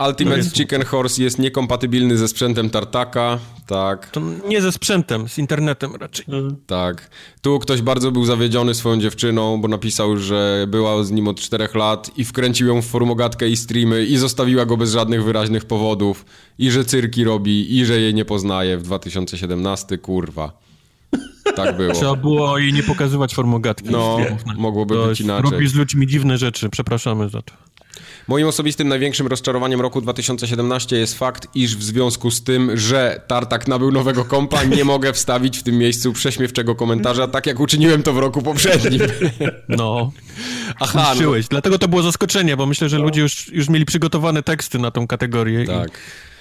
Ultimate 0.07 0.43
Chicken 0.43 0.85
Horse 0.85 1.23
jest 1.23 1.39
niekompatybilny 1.39 2.17
ze 2.17 2.27
sprzętem 2.27 2.69
tartaka. 2.69 3.39
Tak, 3.67 4.09
To 4.09 4.21
nie 4.47 4.61
ze 4.61 4.71
sprzętem, 4.71 5.29
z 5.29 5.37
internetem 5.37 5.95
raczej. 5.95 6.25
tak. 6.67 7.09
Tu 7.41 7.59
ktoś 7.59 7.81
bardzo 7.81 8.11
był 8.11 8.25
zawiedziony 8.25 8.73
swoją 8.73 8.99
dziewczyną, 8.99 9.61
bo 9.61 9.67
napisał, 9.67 10.17
że 10.17 10.65
była 10.69 11.03
z 11.03 11.11
nim 11.11 11.27
od 11.27 11.39
4 11.39 11.67
lat 11.75 12.11
i 12.17 12.25
wkręcił 12.25 12.67
ją 12.67 12.81
w 12.81 12.85
formogatkę 12.85 13.49
i 13.49 13.57
streamy 13.57 14.05
i 14.05 14.17
zostawiła 14.17 14.65
go 14.65 14.77
bez 14.77 14.91
żadnych 14.91 15.23
wyraźnych 15.23 15.65
powodów. 15.65 16.25
I 16.59 16.71
że 16.71 16.85
cyrki 16.85 17.23
robi, 17.23 17.77
i 17.77 17.85
że 17.85 17.99
jej 17.99 18.13
nie 18.13 18.25
poznaje 18.25 18.77
w 18.77 18.83
2017. 18.83 19.97
Kurwa. 19.97 20.51
Tak 21.55 21.77
było. 21.77 21.93
Trzeba 21.93 22.15
było 22.15 22.57
jej 22.57 22.73
nie 22.73 22.83
pokazywać 22.83 23.35
formogatki. 23.35 23.89
No, 23.89 24.17
no. 24.45 24.53
mogłoby 24.57 24.95
To 24.95 25.07
być 25.07 25.21
inaczej. 25.21 25.51
Robi 25.51 25.67
z 25.67 25.73
ludźmi 25.75 26.07
dziwne 26.07 26.37
rzeczy, 26.37 26.69
przepraszamy 26.69 27.29
za 27.29 27.41
to. 27.41 27.53
Moim 28.27 28.47
osobistym 28.47 28.87
największym 28.87 29.27
rozczarowaniem 29.27 29.81
roku 29.81 30.01
2017 30.01 30.95
jest 30.97 31.17
fakt, 31.17 31.47
iż 31.55 31.77
w 31.77 31.83
związku 31.83 32.31
z 32.31 32.43
tym, 32.43 32.77
że 32.77 33.21
Tartak 33.27 33.67
nabył 33.67 33.91
nowego 33.91 34.25
kompa, 34.25 34.63
nie 34.63 34.85
mogę 34.93 35.13
wstawić 35.13 35.57
w 35.59 35.63
tym 35.63 35.77
miejscu 35.77 36.13
prześmiewczego 36.13 36.75
komentarza, 36.75 37.27
tak 37.27 37.45
jak 37.47 37.59
uczyniłem 37.59 38.03
to 38.03 38.13
w 38.13 38.17
roku 38.17 38.41
poprzednim. 38.41 39.01
No, 39.69 40.11
Aha, 40.79 41.13
no. 41.21 41.31
Dlatego 41.49 41.79
to 41.79 41.87
było 41.87 42.01
zaskoczenie, 42.01 42.57
bo 42.57 42.65
myślę, 42.65 42.89
że 42.89 42.97
ludzie 42.99 43.21
już, 43.21 43.51
już 43.51 43.69
mieli 43.69 43.85
przygotowane 43.85 44.43
teksty 44.43 44.79
na 44.79 44.91
tą 44.91 45.07
kategorię. 45.07 45.63
i- 45.63 45.67
tak. 45.67 45.91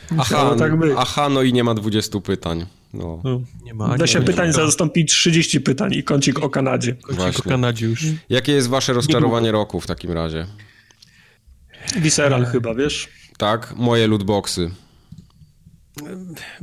Aha, 0.06 0.14
Musiało 0.16 0.54
tak 0.56 0.76
być. 0.78 0.92
aha, 0.98 1.28
no 1.28 1.42
i 1.42 1.52
nie 1.52 1.64
ma 1.64 1.74
20 1.74 2.20
pytań. 2.20 2.66
No, 2.94 3.20
No, 3.24 3.40
nie 3.64 3.74
ma. 3.74 3.96
Da 3.98 4.06
się 4.06 4.18
nie 4.20 4.24
pytań 4.26 4.52
zastąpić 4.52 5.12
30 5.12 5.60
pytań 5.60 5.92
i 5.94 6.04
kącik 6.04 6.38
o 6.42 6.50
Kanadzie. 6.50 6.94
Kocik 6.94 7.46
o. 7.46 7.48
Kanadzie 7.48 7.86
już. 7.86 8.04
Jakie 8.28 8.52
jest 8.52 8.68
wasze 8.68 8.92
rozczarowanie 8.92 9.52
roku 9.52 9.80
w 9.80 9.86
takim 9.86 10.12
razie? 10.12 10.46
Visceral 11.96 12.44
chyba, 12.46 12.74
wiesz? 12.74 13.08
Tak, 13.38 13.74
moje 13.76 14.08
lootboxy. 14.08 14.70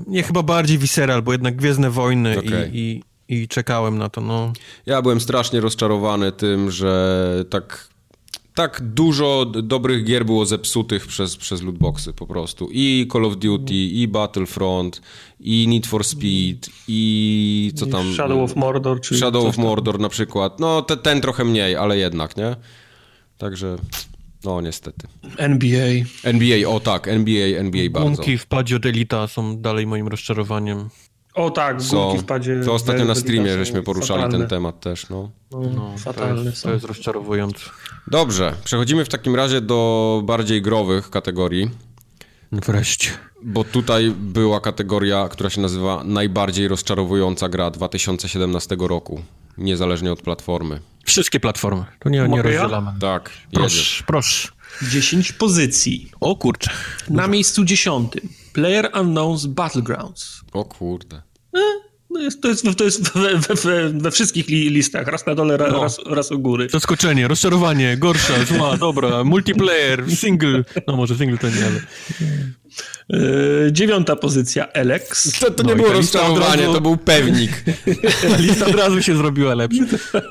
Nie, 0.07 0.23
chyba 0.23 0.43
bardziej 0.43 0.77
Visceral, 0.77 1.21
bo 1.21 1.31
jednak 1.31 1.55
Gwiezdne 1.55 1.89
Wojny 1.89 2.39
Okej. 2.39 2.77
i, 2.77 3.01
i, 3.29 3.41
i 3.41 3.47
czekałem 3.47 3.97
na 3.97 4.09
to, 4.09 4.21
no. 4.21 4.53
Ja 4.85 5.01
byłem 5.01 5.21
strasznie 5.21 5.59
rozczarowany 5.59 6.31
tym, 6.31 6.71
że 6.71 7.45
tak, 7.49 7.87
tak 8.55 8.81
dużo 8.81 9.45
dobrych 9.45 10.05
gier 10.05 10.25
było 10.25 10.45
zepsutych 10.45 11.07
przez, 11.07 11.37
przez 11.37 11.61
lootboxy 11.61 12.13
po 12.13 12.27
prostu. 12.27 12.69
I 12.71 13.07
Call 13.11 13.25
of 13.25 13.37
Duty, 13.37 13.73
i 13.73 14.07
Battlefront, 14.07 15.01
i 15.39 15.67
Need 15.67 15.87
for 15.87 16.03
Speed, 16.03 16.69
i 16.87 17.71
co 17.75 17.85
tam... 17.85 18.13
Shadow 18.13 18.51
of 18.51 18.55
Mordor, 18.55 19.01
czy 19.01 19.17
Shadow 19.17 19.45
of. 19.45 19.57
Mordor 19.57 19.99
na 19.99 20.09
przykład. 20.09 20.59
No, 20.59 20.81
te, 20.81 20.97
ten 20.97 21.21
trochę 21.21 21.43
mniej, 21.43 21.75
ale 21.75 21.97
jednak, 21.97 22.37
nie? 22.37 22.55
Także, 23.37 23.77
no 24.45 24.61
niestety. 24.61 25.07
NBA. 25.37 25.87
NBA, 26.23 26.69
o 26.69 26.79
tak, 26.79 27.07
NBA, 27.07 27.59
NBA 27.59 27.89
bardzo. 27.89 28.09
Gumki 28.09 28.37
w 28.37 28.45
padzie 28.45 28.75
od 28.75 28.85
Elita 28.85 29.27
są 29.27 29.57
dalej 29.57 29.87
moim 29.87 30.07
rozczarowaniem. 30.07 30.89
O 31.33 31.49
tak, 31.51 31.77
gumki 31.83 32.17
w 32.17 32.25
padzie. 32.25 32.61
To 32.65 32.73
ostatnio 32.73 33.05
na 33.05 33.15
streamie 33.15 33.57
żeśmy 33.57 33.83
poruszali 33.83 34.21
fatalne. 34.21 34.39
ten 34.39 34.47
temat 34.57 34.79
też, 34.79 35.09
no. 35.09 35.31
No, 35.51 35.59
To 35.91 35.97
fatalne 35.97 36.43
jest, 36.43 36.57
są. 36.57 36.67
to 36.69 36.73
jest 36.73 36.85
rozczarowujące. 36.85 37.59
Dobrze, 38.07 38.53
przechodzimy 38.63 39.05
w 39.05 39.09
takim 39.09 39.35
razie 39.35 39.61
do 39.61 40.21
bardziej 40.25 40.61
growych 40.61 41.09
kategorii. 41.09 41.69
Wreszcie. 42.51 43.09
Bo 43.43 43.63
tutaj 43.63 44.11
była 44.17 44.59
kategoria, 44.59 45.29
która 45.29 45.49
się 45.49 45.61
nazywa 45.61 46.03
najbardziej 46.03 46.67
rozczarowująca 46.67 47.49
gra 47.49 47.71
2017 47.71 48.77
roku, 48.79 49.21
niezależnie 49.57 50.11
od 50.11 50.21
platformy. 50.21 50.79
Wszystkie 51.05 51.39
platformy. 51.39 51.85
To 51.99 52.09
nie, 52.09 52.19
nie 52.19 52.27
Mogę 52.27 52.51
ja? 52.51 52.61
rozdzielamy. 52.61 52.99
Tak, 52.99 53.29
jedziesz. 53.51 54.03
Proszę, 54.07 54.47
proszę. 54.77 54.91
10 54.91 55.31
pozycji. 55.31 56.11
O 56.19 56.35
kurczę. 56.35 56.71
Na 57.09 57.27
miejscu 57.27 57.65
dziesiątym. 57.65 58.29
Player 58.53 58.85
Unknown's 58.93 59.47
Battlegrounds. 59.47 60.41
O 60.53 60.65
kurde. 60.65 61.21
No 62.13 62.19
jest, 62.19 62.41
to 62.41 62.47
jest, 62.47 62.65
to 62.77 62.83
jest 62.83 63.11
we, 63.13 63.37
we, 63.37 63.55
we, 63.55 63.89
we 63.89 64.11
wszystkich 64.11 64.47
li, 64.47 64.69
listach. 64.69 65.07
Raz 65.07 65.25
na 65.25 65.35
dole, 65.35 65.57
ra, 65.57 65.71
No. 65.71 65.83
raz, 65.83 65.97
raz 66.05 66.31
u 66.31 66.39
góry. 66.39 66.67
Zaskoczenie, 66.71 67.27
rozczarowanie, 67.27 67.97
gorsza, 67.97 68.33
zła, 68.55 68.77
dobra, 68.77 69.23
multiplayer, 69.23 70.15
single. 70.15 70.63
No 70.87 70.95
może 70.95 71.17
single 71.17 71.37
to 71.37 71.47
nie, 71.49 71.65
ale... 71.65 71.81
Yy, 73.09 73.71
dziewiąta 73.71 74.15
pozycja 74.15 74.73
Alex. 74.73 75.39
To, 75.39 75.51
to 75.51 75.63
No 75.63 75.69
nie 75.69 75.75
i 75.75 75.77
było 75.81 75.93
rozczarowanie, 75.93 76.61
razu- 76.63 76.73
to 76.73 76.81
był 76.81 76.97
pewnik. 76.97 77.63
Lista 78.39 78.65
od 78.65 78.75
razu 78.75 79.01
się 79.01 79.17
zrobiła 79.17 79.55
lepsza. 79.55 79.83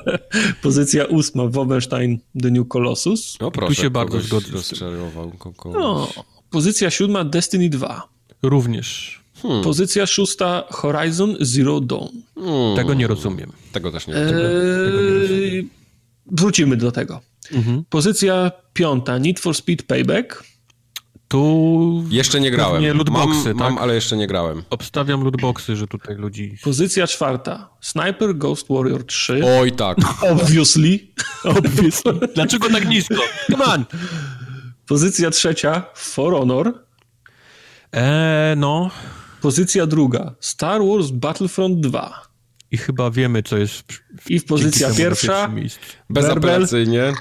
Pozycja 0.63 1.05
ósma 1.05 1.43
Wolfenstein 1.47 2.19
The 2.43 2.51
New 2.51 2.67
Colossus. 2.67 3.37
No 3.41 3.51
proszę, 3.51 3.81
się 3.81 3.89
bardzo 3.89 4.19
zgodzę 4.21 4.47
rozczarował. 4.51 5.31
ko- 5.31 5.53
kogoś. 5.53 5.79
No, 5.81 6.07
pozycja 6.49 6.89
siódma 6.89 7.23
Destiny 7.23 7.69
2. 7.69 8.07
Również. 8.43 9.20
Pozycja 9.63 10.05
szósta 10.05 10.63
Horizon 10.69 11.35
Zero 11.41 11.79
Dawn. 11.81 12.09
Hmm, 12.35 12.75
Tego 12.75 12.93
nie 12.93 13.07
rozumiem. 13.07 13.51
Tego 13.71 13.91
też 13.91 14.07
nie 14.07 14.15
Eee, 14.15 15.51
wiem. 15.51 15.69
wrócimy 16.25 16.77
do 16.77 16.91
tego. 16.91 17.21
Mhm. 17.51 17.83
Pozycja 17.89 18.51
piąta 18.73 19.17
Need 19.17 19.39
for 19.39 19.55
Speed 19.55 19.83
Payback. 19.87 20.43
Tu 21.27 22.03
Jeszcze 22.09 22.39
nie 22.39 22.51
grałem. 22.51 22.73
pewnie 22.73 22.93
lootboxy, 22.93 23.47
mam, 23.49 23.57
mam, 23.57 23.73
tak? 23.73 23.83
ale 23.83 23.95
jeszcze 23.95 24.17
nie 24.17 24.27
grałem. 24.27 24.63
obstawiam 24.69 25.23
lootboxy, 25.23 25.75
że 25.75 25.87
tutaj 25.87 26.15
ludzi... 26.15 26.57
Pozycja 26.63 27.07
czwarta 27.07 27.69
Sniper 27.81 28.35
Ghost 28.37 28.67
Warrior 28.69 29.05
3. 29.05 29.41
Oj 29.59 29.71
tak. 29.71 29.97
Obviously. 30.31 30.99
Obviously. 31.57 32.13
Dlaczego 32.35 32.69
tak 32.69 32.89
nisko? 32.89 33.15
Come 33.51 33.65
on! 33.65 33.85
Pozycja 34.87 35.29
trzecia 35.31 35.83
For 35.95 36.33
Honor. 36.33 36.73
Eee, 37.93 38.55
no. 38.57 38.89
Pozycja 39.41 39.87
druga 39.87 40.35
Star 40.39 40.81
Wars 40.81 41.11
Battlefront 41.11 41.79
2. 41.79 42.31
I 42.71 42.77
chyba 42.77 43.11
wiemy, 43.11 43.43
co 43.43 43.57
jest... 43.57 43.93
w- 44.21 44.31
I 44.31 44.39
w 44.39 44.45
pozycja 44.45 44.93
pierwsza. 44.93 45.51
Bezapelacyjnie. 46.09 47.13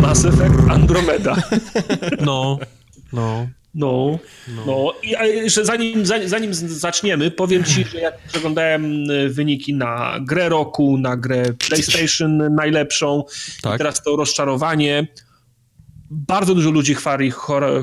Mass 0.00 0.24
Effect 0.24 0.70
Andromeda. 0.70 1.36
No, 2.20 2.58
no. 3.12 3.48
No, 3.74 4.18
no. 4.56 4.62
no. 4.66 4.92
I 5.02 5.10
jeszcze 5.26 5.64
zanim, 5.64 6.06
zanim 6.26 6.54
zaczniemy, 6.54 7.30
powiem 7.30 7.64
ci, 7.64 7.84
że 7.84 7.98
jak 8.00 8.18
przeglądałem 8.22 9.10
y, 9.10 9.28
wyniki 9.28 9.74
na 9.74 10.18
grę 10.20 10.48
roku, 10.48 10.98
na 10.98 11.16
grę 11.16 11.42
PlayStation 11.68 12.54
najlepszą, 12.54 13.24
tak. 13.62 13.78
teraz 13.78 14.02
to 14.02 14.16
rozczarowanie. 14.16 15.08
Bardzo 16.10 16.54
dużo 16.54 16.70
ludzi 16.70 16.94
chwali 16.94 17.32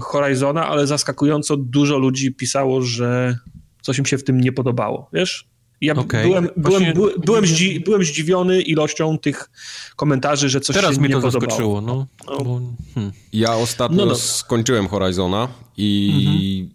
Horizona, 0.02 0.68
ale 0.68 0.88
zaskakująco 0.88 1.57
dużo 1.57 1.98
ludzi 1.98 2.34
pisało, 2.34 2.82
że 2.82 3.38
coś 3.86 3.99
im 3.99 4.06
się 4.06 4.18
w 4.18 4.24
tym 4.24 4.41
nie 4.41 4.52
podobało, 4.52 5.10
wiesz? 5.14 5.48
Ja 5.82 5.94
okay. 5.94 6.24
byłem, 6.24 6.49
byłem, 6.57 6.94
byłem, 6.94 7.14
byłem, 7.26 7.45
zdzi, 7.45 7.80
byłem, 7.80 8.03
zdziwiony 8.03 8.62
ilością 8.62 9.18
tych 9.18 9.49
komentarzy, 9.95 10.49
że 10.49 10.62
coś 10.62 10.76
Teraz 10.76 10.95
się 10.95 10.99
mnie 10.99 11.10
nie 11.10 11.16
to 11.16 11.22
podobało. 11.22 11.41
zaskoczyło. 11.41 11.82
No. 11.82 12.07
no. 12.28 12.44
Bo, 12.44 12.62
hmm. 12.94 13.14
Ja 13.34 13.56
ostatnio 13.56 13.98
no, 13.98 14.06
no. 14.06 14.16
skończyłem 14.16 14.88
Horizona 14.88 15.48
i 15.78 16.12
mhm. 16.16 16.70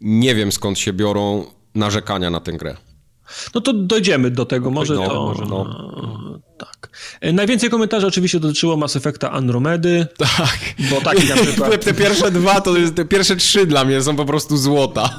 nie 0.00 0.34
wiem 0.34 0.52
skąd 0.52 0.78
się 0.78 0.92
biorą 0.92 1.44
narzekania 1.74 2.30
na 2.30 2.40
tę 2.40 2.52
grę. 2.52 2.76
No 3.54 3.60
to 3.60 3.72
dojdziemy 3.72 4.30
do 4.30 4.46
tego, 4.46 4.70
może 4.70 4.94
no, 4.94 5.08
to... 5.08 5.26
Może 5.26 5.44
no. 5.44 5.66
Tak. 6.58 6.75
E, 7.20 7.32
najwięcej 7.32 7.70
komentarzy 7.70 8.06
oczywiście 8.06 8.40
dotyczyło 8.40 8.76
Mass 8.76 8.96
Effecta 8.96 9.32
Andromedy. 9.32 10.06
Tak. 10.18 10.58
Bo 10.90 11.00
taki 11.00 11.28
na 11.28 11.36
przykład... 11.42 11.70
Te, 11.70 11.78
te 11.78 11.94
pierwsze 11.94 12.30
dwa, 12.30 12.60
to 12.60 12.74
te 12.94 13.04
pierwsze 13.04 13.36
trzy 13.36 13.66
dla 13.66 13.84
mnie 13.84 14.02
są 14.02 14.16
po 14.16 14.24
prostu 14.24 14.56
złota. 14.56 15.10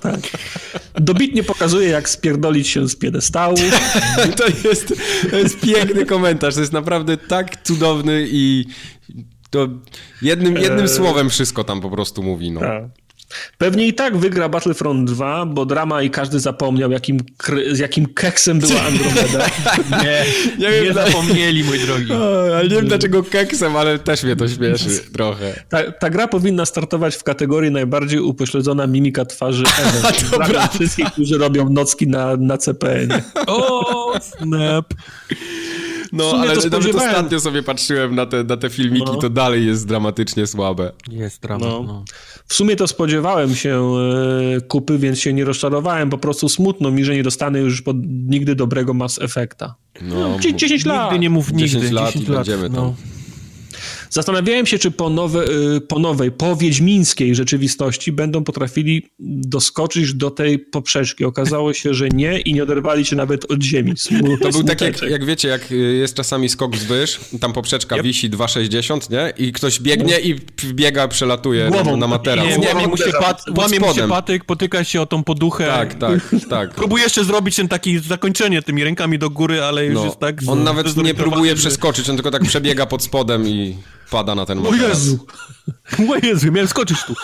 Tak. 0.00 0.20
Dobitnie 0.94 1.42
pokazuje, 1.42 1.88
jak 1.88 2.08
spierdolić 2.08 2.68
się 2.68 2.88
z 2.88 2.96
piedestału. 2.96 3.56
to, 4.36 4.68
jest, 4.68 4.94
to 5.30 5.36
jest 5.36 5.60
piękny 5.60 6.06
komentarz, 6.06 6.54
to 6.54 6.60
jest 6.60 6.72
naprawdę 6.72 7.16
tak 7.16 7.62
cudowny 7.62 8.26
i 8.30 8.64
to 9.50 9.68
jednym, 10.22 10.56
jednym 10.56 10.84
e, 10.84 10.88
słowem 10.88 11.30
wszystko 11.30 11.64
tam 11.64 11.80
po 11.80 11.90
prostu 11.90 12.22
mówi. 12.22 12.50
No. 12.50 12.60
Tak. 12.60 12.82
Pewnie 13.58 13.86
i 13.86 13.94
tak 13.94 14.16
wygra 14.16 14.48
Battlefront 14.48 15.10
2, 15.10 15.46
bo 15.46 15.66
drama 15.66 16.02
i 16.02 16.10
każdy 16.10 16.40
zapomniał, 16.40 16.90
jakim, 16.90 17.20
z 17.72 17.78
jakim 17.78 18.06
keksem 18.06 18.58
była 18.58 18.82
Andromeda. 18.82 19.46
nie, 20.04 20.24
nie, 20.58 20.82
nie 20.82 20.92
zapomnieli, 20.92 21.64
mój 21.64 21.78
drogi. 21.78 22.12
O, 22.18 22.56
ale 22.56 22.68
nie 22.68 22.76
wiem 22.76 22.86
dlaczego 22.86 23.22
keksem, 23.22 23.76
ale 23.76 23.98
też 23.98 24.22
mnie 24.22 24.36
to 24.36 24.48
śmieszy 24.48 24.88
trochę. 25.16 25.64
Ta, 25.68 25.92
ta 25.92 26.10
gra 26.10 26.28
powinna 26.28 26.66
startować 26.66 27.16
w 27.16 27.22
kategorii 27.22 27.70
najbardziej 27.70 28.20
upośledzona 28.20 28.86
mimika 28.86 29.24
twarzy 29.24 29.64
ever. 29.78 30.52
to 30.54 30.68
wszystkich, 30.68 31.12
którzy 31.12 31.38
robią 31.38 31.70
nocki 31.70 32.06
na, 32.06 32.36
na 32.36 32.58
CPN. 32.58 33.22
O, 33.46 34.12
snap. 34.20 34.94
No, 36.12 36.30
ale 36.38 36.56
to 36.56 36.68
nawet 36.68 36.94
ostatnio 36.94 37.40
sobie 37.40 37.62
patrzyłem 37.62 38.14
na 38.14 38.26
te, 38.26 38.44
na 38.44 38.56
te 38.56 38.70
filmiki, 38.70 39.12
no. 39.12 39.16
to 39.16 39.30
dalej 39.30 39.66
jest 39.66 39.86
dramatycznie 39.86 40.46
słabe. 40.46 40.92
Jest 41.10 41.42
dramat, 41.42 41.68
no. 41.68 41.82
no. 41.82 42.04
W 42.46 42.54
sumie 42.54 42.76
to 42.76 42.86
spodziewałem 42.86 43.54
się 43.54 43.94
e, 44.56 44.60
kupy, 44.60 44.98
więc 44.98 45.18
się 45.18 45.32
nie 45.32 45.44
rozczarowałem. 45.44 46.10
Po 46.10 46.18
prostu 46.18 46.48
smutno 46.48 46.90
mi, 46.90 47.04
że 47.04 47.14
nie 47.14 47.22
dostanę 47.22 47.60
już 47.60 47.82
pod, 47.82 47.96
nigdy 48.06 48.54
dobrego 48.54 48.94
Mass 48.94 49.18
Effecta. 49.22 49.74
No, 50.02 50.38
10 50.40 50.84
lat. 50.84 51.04
Nigdy 51.04 51.18
nie 51.18 51.30
mów 51.30 51.52
nigdy. 51.52 51.68
10 51.68 51.92
lat 51.92 52.06
10 52.06 52.28
i 52.28 52.32
lat, 52.32 52.38
będziemy 52.38 52.68
no. 52.68 52.76
tam. 52.76 53.17
Zastanawiałem 54.10 54.66
się, 54.66 54.78
czy 54.78 54.90
po, 54.90 55.10
nowe, 55.10 55.44
y, 55.76 55.80
po 55.80 55.98
nowej, 55.98 56.32
po 56.32 56.56
wiedźmińskiej 56.56 57.34
rzeczywistości 57.34 58.12
będą 58.12 58.44
potrafili 58.44 59.10
doskoczyć 59.18 60.14
do 60.14 60.30
tej 60.30 60.58
poprzeczki. 60.58 61.24
Okazało 61.24 61.72
się, 61.72 61.94
że 61.94 62.08
nie 62.08 62.40
i 62.40 62.54
nie 62.54 62.62
oderwali 62.62 63.04
się 63.04 63.16
nawet 63.16 63.50
od 63.50 63.62
ziemi. 63.62 63.92
To 64.42 64.50
był 64.50 64.62
tak, 64.62 64.80
jak, 64.80 65.02
jak, 65.02 65.24
wiecie, 65.24 65.48
jak 65.48 65.70
jest 66.00 66.14
czasami 66.14 66.48
skok 66.48 66.76
wzwyż, 66.76 67.20
tam 67.40 67.52
poprzeczka 67.52 67.96
yep. 67.96 68.04
wisi 68.04 68.30
2,60, 68.30 69.10
nie? 69.10 69.46
I 69.46 69.52
ktoś 69.52 69.80
biegnie 69.80 70.20
i 70.20 70.34
biega, 70.64 71.08
przelatuje 71.08 71.68
Głową, 71.68 71.96
na, 71.96 72.06
materac. 72.06 72.58
Nie, 72.58 72.68
łamie 72.68 72.86
mu 72.86 72.96
się, 72.96 73.12
pat, 73.20 73.44
łamie 73.58 73.80
mu 73.80 73.94
się 73.94 74.08
patyk, 74.08 74.44
potyka 74.44 74.84
się 74.84 75.00
o 75.00 75.06
tą 75.06 75.24
poduchę. 75.24 75.66
Tak, 75.66 75.94
tak, 75.94 76.20
tak. 76.50 76.74
Próbuje 76.74 77.02
jeszcze 77.04 77.24
zrobić 77.24 77.56
ten 77.56 77.68
taki 77.68 77.98
zakończenie 77.98 78.62
tymi 78.62 78.84
rękami 78.84 79.18
do 79.18 79.30
góry, 79.30 79.62
ale 79.62 79.86
już 79.86 79.94
no. 79.94 80.04
jest 80.04 80.18
tak... 80.18 80.40
On 80.46 80.64
nawet 80.64 80.96
nie 80.96 81.14
próbuje 81.14 81.54
przeskoczyć, 81.54 82.10
on 82.10 82.16
tylko 82.16 82.30
tak 82.30 82.42
przebiega 82.42 82.86
pod 82.86 83.02
spodem 83.02 83.48
i 83.48 83.76
pada 84.10 84.34
na 84.34 84.46
ten 84.46 84.58
moment. 84.58 84.82
O 84.82 84.88
Jezu! 84.88 85.18
O 85.98 86.26
Jezu, 86.26 86.52
miałem 86.52 86.68
skoczyć 86.68 86.98
tu. 87.04 87.14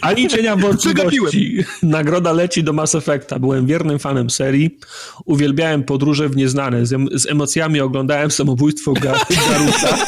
Ani 0.00 0.28
cienia 0.28 0.56
wątpliwości. 0.56 1.64
Nagroda 1.82 2.32
leci 2.32 2.64
do 2.64 2.72
Mass 2.72 2.94
Effecta. 2.94 3.38
Byłem 3.38 3.66
wiernym 3.66 3.98
fanem 3.98 4.30
serii. 4.30 4.78
Uwielbiałem 5.24 5.84
podróże 5.84 6.28
w 6.28 6.36
nieznane. 6.36 6.86
Z, 6.86 6.92
em 6.92 7.08
z 7.12 7.26
emocjami 7.26 7.80
oglądałem 7.80 8.30
samobójstwo 8.30 8.92
Gar 8.92 9.18
Garusa. 9.30 9.98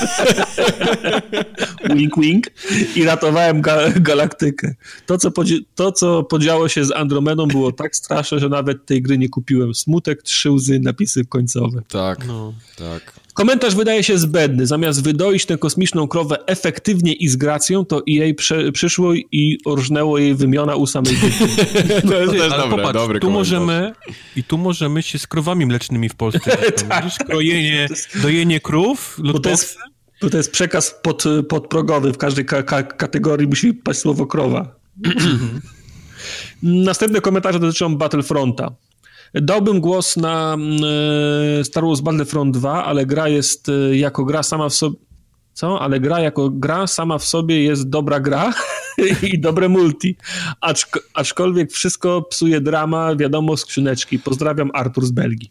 wink, 1.96 2.18
wink. 2.20 2.46
I 2.96 3.04
ratowałem 3.04 3.60
ga 3.60 3.90
galaktykę. 3.90 4.74
To 5.06 5.18
co, 5.18 5.30
to, 5.74 5.92
co 5.92 6.22
podziało 6.22 6.68
się 6.68 6.84
z 6.84 6.92
Andromedą 6.92 7.46
było 7.46 7.72
tak 7.72 7.96
straszne, 7.96 8.38
że 8.38 8.48
nawet 8.48 8.86
tej 8.86 9.02
gry 9.02 9.18
nie 9.18 9.28
kupiłem. 9.28 9.74
Smutek, 9.74 10.22
trzy 10.22 10.50
łzy, 10.50 10.80
napisy 10.80 11.24
końcowe. 11.24 11.82
Tak, 11.88 12.26
no. 12.26 12.54
tak. 12.76 13.19
Komentarz 13.34 13.74
wydaje 13.74 14.04
się 14.04 14.18
zbędny. 14.18 14.66
Zamiast 14.66 15.02
wydoić 15.02 15.46
tę 15.46 15.58
kosmiczną 15.58 16.08
krowę 16.08 16.46
efektywnie 16.46 17.12
i 17.12 17.28
z 17.28 17.36
gracją, 17.36 17.84
to 17.84 18.02
jej 18.06 18.34
prze, 18.34 18.72
przyszło 18.72 19.14
i 19.14 19.58
orżnęło 19.64 20.18
jej 20.18 20.34
wymiona 20.34 20.76
u 20.76 20.86
samej 20.86 21.16
to 22.08 22.20
jest 22.20 22.32
też 22.32 22.50
dobre, 22.50 22.70
popatrz, 22.70 22.92
dobry 22.92 23.20
tu 23.20 23.30
możemy 23.30 23.92
I 24.36 24.44
tu 24.44 24.58
możemy 24.58 25.02
się 25.02 25.18
z 25.18 25.26
krowami 25.26 25.66
mlecznymi 25.66 26.08
w 26.08 26.14
Polsce 26.14 26.56
tak. 26.88 27.04
Krojenie, 27.26 27.88
dojenie 28.22 28.60
krów, 28.60 29.18
bo 29.32 29.38
to 29.38 29.50
to 30.30 30.36
jest 30.36 30.50
przekaz 30.50 30.94
pod, 31.02 31.24
podprogowy. 31.48 32.12
W 32.12 32.18
każdej 32.18 32.44
ka 32.44 32.62
ka 32.62 32.82
kategorii 32.82 33.48
musi 33.48 33.74
paść 33.74 34.00
słowo 34.00 34.26
krowa. 34.26 34.74
Następne 36.62 37.20
komentarze 37.20 37.58
dotyczą 37.58 37.96
Battlefronta. 37.96 38.70
Dałbym 39.34 39.80
głos 39.80 40.16
na 40.16 40.54
mm, 40.54 40.80
e, 41.60 41.64
Star 41.64 41.84
Wars 41.84 42.00
Battlefront 42.00 42.56
2, 42.56 42.84
ale 42.84 43.06
gra 43.06 43.28
jest 43.28 43.68
e, 43.68 43.96
jako 43.96 44.24
gra 44.24 44.42
sama 44.42 44.68
w 44.68 44.74
sobie... 44.74 44.96
Co? 45.52 45.80
Ale 45.80 46.00
gra 46.00 46.20
jako 46.20 46.50
gra 46.50 46.86
sama 46.86 47.18
w 47.18 47.24
sobie 47.24 47.62
jest 47.62 47.88
dobra 47.88 48.20
gra 48.20 48.52
i 49.32 49.40
dobre 49.40 49.68
multi. 49.68 50.16
Aczk 50.60 50.98
aczkolwiek 51.14 51.72
wszystko 51.72 52.22
psuje 52.22 52.60
drama, 52.60 53.16
wiadomo, 53.16 53.56
skrzyneczki. 53.56 54.18
Pozdrawiam, 54.18 54.70
Artur 54.74 55.06
z 55.06 55.10
Belgii. 55.10 55.50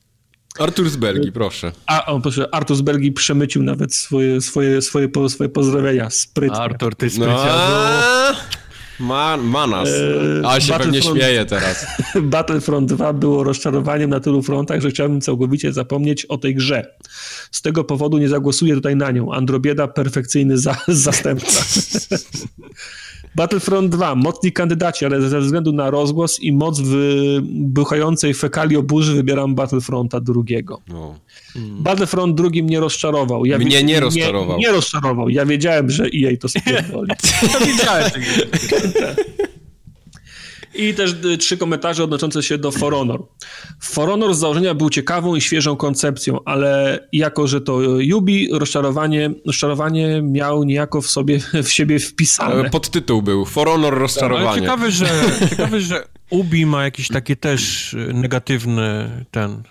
Artur 0.59 0.89
z 0.89 0.95
Belgii, 0.95 1.31
proszę. 1.31 1.71
A, 1.85 2.05
o, 2.05 2.19
proszę, 2.19 2.55
Artur 2.55 2.77
z 2.77 2.81
Belgii 2.81 3.11
przemycił 3.11 3.63
nawet 3.63 3.95
swoje, 3.95 4.41
swoje, 4.41 4.81
swoje, 4.81 5.09
swoje 5.29 5.49
pozdrowienia. 5.49 6.09
Sprytnie. 6.09 6.59
Artur, 6.59 6.95
ty 6.95 7.09
spryciarzu. 7.09 7.45
No. 7.45 8.58
Man, 8.99 9.41
manas. 9.41 9.89
Eee, 9.89 10.45
A 10.45 10.59
się 10.59 10.73
pewnie 10.73 11.01
śmieje 11.01 11.45
teraz. 11.45 11.85
Battlefront 12.21 12.93
2 12.93 13.13
było 13.13 13.43
rozczarowaniem 13.43 14.09
na 14.09 14.19
tylu 14.19 14.41
frontach, 14.41 14.81
że 14.81 14.89
chciałbym 14.89 15.21
całkowicie 15.21 15.73
zapomnieć 15.73 16.25
o 16.25 16.37
tej 16.37 16.55
grze. 16.55 16.95
Z 17.51 17.61
tego 17.61 17.83
powodu 17.83 18.17
nie 18.17 18.29
zagłosuję 18.29 18.75
tutaj 18.75 18.95
na 18.95 19.11
nią. 19.11 19.33
Androbieda 19.33 19.87
perfekcyjny 19.87 20.57
za, 20.57 20.77
zastępca. 20.87 21.63
Battlefront 23.39 23.89
2, 23.89 24.15
mocni 24.15 24.51
kandydaci, 24.51 25.05
ale 25.05 25.21
ze 25.21 25.39
względu 25.39 25.73
na 25.73 25.89
rozgłos 25.89 26.39
i 26.39 26.51
moc 26.51 26.79
wybuchającej 26.79 28.33
fekalii 28.33 28.83
burzy 28.83 29.15
wybieram 29.15 29.55
Battlefronta 29.55 30.19
drugiego. 30.19 30.81
No. 30.87 31.19
Hmm. 31.53 31.83
Battlefront 31.83 32.35
drugi 32.35 32.63
mnie 32.63 32.79
rozczarował. 32.79 33.45
Ja 33.45 33.57
mnie 33.57 33.83
nie 33.83 33.99
rozczarował. 33.99 34.57
Nie, 34.57 34.65
nie 34.65 34.71
rozczarował. 34.71 35.29
Ja 35.29 35.45
wiedziałem, 35.45 35.89
że 35.89 36.03
EA 36.03 36.37
to 36.39 36.49
spierdoli. 36.49 37.11
ja 37.53 37.65
wiedziałem. 37.65 38.11
I 40.79 40.93
też 40.93 41.11
y, 41.25 41.37
trzy 41.37 41.57
komentarze 41.57 42.03
odnoszące 42.03 42.43
się 42.43 42.57
do 42.57 42.71
For 42.71 42.93
Honor. 42.93 43.23
For 43.81 44.09
Honor 44.09 44.35
z 44.35 44.39
założenia 44.39 44.73
był 44.73 44.89
ciekawą 44.89 45.35
i 45.35 45.41
świeżą 45.41 45.75
koncepcją, 45.75 46.39
ale 46.45 46.99
jako, 47.13 47.47
że 47.47 47.61
to 47.61 47.81
Yubi, 47.81 48.49
rozczarowanie, 48.51 49.31
rozczarowanie 49.45 50.21
miał 50.21 50.63
niejako 50.63 51.01
w 51.01 51.07
sobie 51.07 51.39
w 51.63 51.71
siebie 51.71 51.99
wpisane. 51.99 52.69
Podtytuł 52.69 53.21
był 53.21 53.45
For 53.45 53.67
Honor 53.67 53.97
rozczarowanie. 53.99 54.49
Ale 54.49 54.61
ciekawe, 54.61 54.91
że, 54.91 55.07
ciekawe, 55.49 55.81
że 55.81 56.07
Ubi 56.29 56.65
ma 56.65 56.83
jakieś 56.83 57.07
takie 57.07 57.35
też 57.35 57.95
negatywne 58.13 59.09
ten 59.31 59.63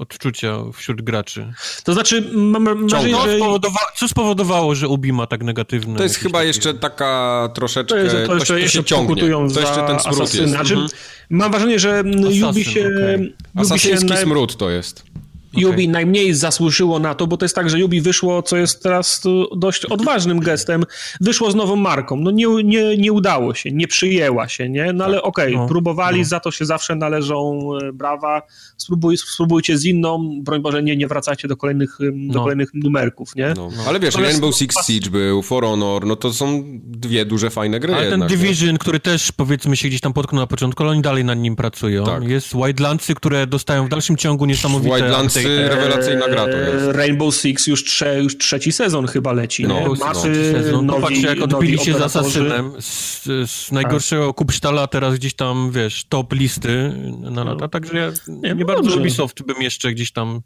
odczucia 0.00 0.56
wśród 0.72 1.02
graczy. 1.02 1.52
To 1.84 1.92
znaczy, 1.92 2.30
mam 2.32 2.88
wrażenie, 2.88 3.16
że... 3.24 3.36
Spowodowa 3.36 3.78
co 3.96 4.08
spowodowało, 4.08 4.74
że 4.74 4.88
Ubi 4.88 5.12
ma 5.12 5.26
tak 5.26 5.42
negatywne... 5.42 5.96
To 5.96 6.02
jest 6.02 6.16
chyba 6.16 6.38
takie... 6.38 6.46
jeszcze 6.46 6.74
taka 6.74 7.48
troszeczkę... 7.54 7.94
To, 7.94 7.96
jest, 7.96 8.16
to, 8.16 8.26
to, 8.26 8.34
jeszcze, 8.34 8.54
to 8.54 8.58
jeszcze 8.58 8.84
ciągnie. 8.84 9.22
To 9.54 9.60
jeszcze 9.60 9.86
ten 9.86 10.00
smród 10.00 10.34
jest. 10.34 10.52
Znaczy, 10.52 10.74
mhm. 10.74 10.90
Mam 11.30 11.50
wrażenie, 11.50 11.78
że 11.78 11.98
Assassin, 11.98 12.44
Ubi 12.44 12.64
się... 12.64 12.80
Okay. 12.80 13.32
Asasyński 13.56 14.08
się 14.08 14.16
smród 14.16 14.56
to 14.56 14.70
jest. 14.70 15.04
Yubi 15.56 15.88
najmniej 15.88 16.34
zasłużyło 16.34 16.98
na 16.98 17.14
to, 17.14 17.26
bo 17.26 17.36
to 17.36 17.44
jest 17.44 17.54
tak, 17.54 17.70
że 17.70 17.78
Yubi 17.78 18.00
wyszło, 18.00 18.42
co 18.42 18.56
jest 18.56 18.82
teraz 18.82 19.22
dość 19.56 19.84
odważnym 19.84 20.40
gestem, 20.40 20.84
wyszło 21.20 21.50
z 21.50 21.54
nową 21.54 21.76
marką. 21.76 22.16
No 22.16 22.30
nie, 22.30 22.46
nie, 22.64 22.96
nie 22.96 23.12
udało 23.12 23.54
się, 23.54 23.70
nie 23.72 23.88
przyjęła 23.88 24.48
się, 24.48 24.68
nie? 24.68 24.92
No 24.92 25.04
ale 25.04 25.16
tak. 25.16 25.24
okej, 25.24 25.54
okay, 25.54 25.62
no, 25.62 25.68
próbowali, 25.68 26.18
no. 26.18 26.24
za 26.24 26.40
to 26.40 26.50
się 26.50 26.64
zawsze 26.64 26.96
należą 26.96 27.68
e, 27.82 27.92
brawa. 27.92 28.42
Spróbuj, 28.76 29.16
spróbujcie 29.16 29.78
z 29.78 29.84
inną, 29.84 30.40
broń 30.42 30.62
Boże, 30.62 30.82
nie, 30.82 30.96
nie 30.96 31.06
wracajcie 31.06 31.48
do 31.48 31.56
kolejnych, 31.56 31.98
do 32.00 32.38
no. 32.38 32.42
kolejnych 32.42 32.68
numerków, 32.74 33.36
nie? 33.36 33.54
No. 33.56 33.70
Ale 33.88 34.00
wiesz, 34.00 34.14
Rainbow 34.14 34.56
Six 34.56 34.86
Siege 34.86 35.10
był, 35.10 35.42
For 35.42 35.64
Honor, 35.64 36.06
no 36.06 36.16
to 36.16 36.32
są 36.32 36.62
dwie 36.84 37.24
duże, 37.24 37.50
fajne 37.50 37.80
gry 37.80 37.94
Ale 37.94 38.06
jednak, 38.06 38.28
ten 38.28 38.38
Division, 38.38 38.78
który 38.78 39.00
też 39.00 39.32
powiedzmy 39.32 39.76
się 39.76 39.88
gdzieś 39.88 40.00
tam 40.00 40.12
potknął 40.12 40.40
na 40.40 40.46
początku, 40.46 40.82
ale 40.82 40.92
oni 40.92 41.02
dalej 41.02 41.24
nad 41.24 41.38
nim 41.38 41.56
pracują. 41.56 42.04
Tak. 42.04 42.28
Jest 42.28 42.56
Wildlandsy, 42.56 43.14
które 43.14 43.46
dostają 43.46 43.86
w 43.86 43.88
dalszym 43.88 44.16
ciągu 44.16 44.46
niesamowite... 44.46 44.96
Wildlandsy, 44.96 45.39
rewelacyjna 45.48 46.28
gra 46.28 46.44
to 46.44 46.56
jest. 46.56 46.86
Rainbow 46.86 47.34
Six 47.34 47.66
już, 47.66 47.84
trze, 47.84 48.22
już 48.22 48.38
trzeci 48.38 48.72
sezon 48.72 49.06
chyba 49.06 49.32
leci, 49.32 49.66
no, 49.66 49.80
nie? 49.80 49.88
Masy, 49.88 50.54
no. 50.72 50.82
nowi, 50.82 51.02
Patrzcie, 51.02 51.26
jak 51.26 51.42
odbili 51.42 51.78
się 51.78 51.94
z 51.94 52.00
Asasynem, 52.02 52.72
z, 52.80 53.24
z 53.50 53.72
najgorszego 53.72 54.26
tak. 54.26 54.36
kupsztala 54.36 54.86
teraz 54.86 55.14
gdzieś 55.14 55.34
tam, 55.34 55.70
wiesz, 55.70 56.04
top 56.08 56.32
listy 56.32 56.92
na 57.20 57.44
lata, 57.44 57.60
no. 57.60 57.68
także 57.68 57.96
ja 57.96 58.12
nie, 58.28 58.54
nie 58.54 58.64
bardzo 58.64 58.96
Ubisoft 58.96 59.42
bym 59.42 59.62
jeszcze 59.62 59.92
gdzieś 59.92 60.12
tam... 60.12 60.40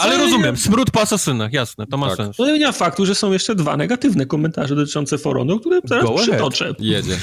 Ale 0.00 0.18
rozumiem, 0.18 0.56
smród 0.56 0.90
po 0.90 1.00
Asasynach, 1.00 1.52
jasne, 1.52 1.86
to 1.86 1.96
ma 1.96 2.08
tak. 2.08 2.16
sens. 2.16 2.38
No 2.38 2.56
nie 2.56 2.66
ma 2.66 2.72
faktu, 2.72 3.06
że 3.06 3.14
są 3.14 3.32
jeszcze 3.32 3.54
dwa 3.54 3.76
negatywne 3.76 4.26
komentarze 4.26 4.76
dotyczące 4.76 5.18
Foronu, 5.18 5.60
które 5.60 5.82
teraz 5.82 6.04
Go 6.04 6.14
przytoczę. 6.14 6.64
Ahead. 6.64 6.80
Jedzie. 6.80 7.16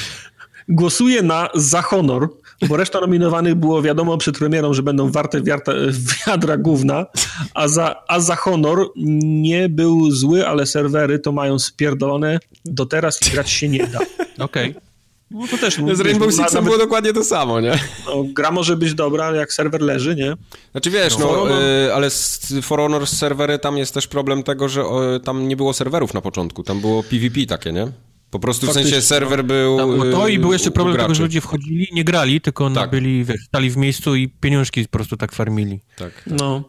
Głosuję 0.69 1.21
na 1.21 1.49
za 1.55 1.81
honor, 1.81 2.29
bo 2.69 2.77
reszta 2.77 3.01
nominowanych 3.01 3.55
było 3.55 3.81
wiadomo 3.81 4.17
przed 4.17 4.37
premierą, 4.37 4.73
że 4.73 4.83
będą 4.83 5.11
warte 5.11 5.41
wiarta, 5.41 5.71
wiadra 6.27 6.57
gówna, 6.57 7.05
a 7.53 7.67
za, 7.67 7.95
a 8.07 8.19
za 8.19 8.35
honor 8.35 8.87
nie 8.95 9.69
był 9.69 10.11
zły, 10.11 10.47
ale 10.47 10.65
serwery 10.65 11.19
to 11.19 11.31
mają 11.31 11.59
spierdolone 11.59 12.39
do 12.65 12.85
teraz 12.85 13.27
i 13.27 13.31
grać 13.31 13.49
się 13.49 13.69
nie 13.69 13.87
da. 13.87 13.99
Okej. 14.45 14.69
Okay. 14.71 14.91
No 15.31 15.47
to 15.47 15.57
też... 15.57 15.77
Z 15.93 15.99
Rainbow 15.99 16.33
Six 16.33 16.53
było 16.63 16.77
dokładnie 16.77 17.13
to 17.13 17.23
samo, 17.23 17.59
nie? 17.59 17.79
No, 18.05 18.23
gra 18.33 18.51
może 18.51 18.77
być 18.77 18.93
dobra, 18.93 19.35
jak 19.35 19.53
serwer 19.53 19.81
leży, 19.81 20.15
nie? 20.15 20.33
Znaczy 20.71 20.89
wiesz, 20.91 21.17
no, 21.17 21.45
no 21.45 21.61
y, 21.61 21.93
ale 21.93 22.09
z 22.09 22.51
For 22.61 22.79
Honor 22.79 23.07
z 23.07 23.17
serwery 23.17 23.59
tam 23.59 23.77
jest 23.77 23.93
też 23.93 24.07
problem 24.07 24.43
tego, 24.43 24.69
że 24.69 24.81
y, 25.15 25.19
tam 25.19 25.47
nie 25.47 25.55
było 25.55 25.73
serwerów 25.73 26.13
na 26.13 26.21
początku, 26.21 26.63
tam 26.63 26.81
było 26.81 27.03
PvP 27.03 27.45
takie, 27.45 27.71
nie? 27.71 27.87
Po 28.31 28.39
prostu 28.39 28.67
w 28.67 28.73
sensie 28.73 29.01
serwer 29.01 29.37
no. 29.39 29.43
był. 29.43 29.77
Tam, 29.77 29.97
no 29.97 30.17
to 30.17 30.27
i 30.27 30.39
był 30.39 30.53
jeszcze 30.53 30.71
problem 30.71 30.97
tego, 30.97 31.15
że 31.15 31.23
ludzie 31.23 31.41
wchodzili, 31.41 31.87
nie 31.91 32.03
grali, 32.03 32.41
tylko 32.41 32.69
tak. 32.69 32.89
byli, 32.89 33.25
wiesz, 33.25 33.41
stali 33.45 33.69
w 33.69 33.77
miejscu 33.77 34.15
i 34.15 34.29
pieniążki 34.29 34.83
po 34.83 34.89
prostu 34.89 35.17
tak 35.17 35.31
farmili. 35.31 35.79
Tak. 35.97 36.13
tak. 36.13 36.39
No. 36.39 36.63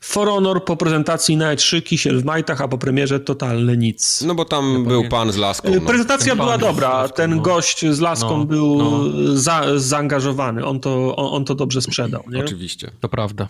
For 0.00 0.28
Honor 0.28 0.64
po 0.64 0.76
prezentacji 0.76 1.36
na 1.36 1.54
E3, 1.54 1.82
kisiel 1.82 2.20
w 2.20 2.24
majtach, 2.24 2.60
a 2.60 2.68
po 2.68 2.78
premierze 2.78 3.20
totalne 3.20 3.76
nic. 3.76 4.22
No 4.26 4.34
bo 4.34 4.44
tam 4.44 4.72
ja 4.72 4.88
był 4.88 5.08
pan 5.08 5.32
z 5.32 5.36
laską. 5.36 5.70
No. 5.74 5.80
Prezentacja 5.80 6.36
była 6.36 6.58
dobra, 6.58 6.88
laską, 6.88 7.16
ten 7.16 7.36
no. 7.36 7.42
gość 7.42 7.86
z 7.86 8.00
laską 8.00 8.38
no, 8.38 8.44
był 8.44 8.76
no. 8.78 9.36
Za, 9.36 9.64
zaangażowany, 9.76 10.64
on 10.64 10.80
to, 10.80 11.16
on, 11.16 11.34
on 11.34 11.44
to 11.44 11.54
dobrze 11.54 11.82
sprzedał. 11.82 12.24
Nie? 12.30 12.40
Oczywiście. 12.40 12.90
To 13.00 13.08
prawda. 13.08 13.48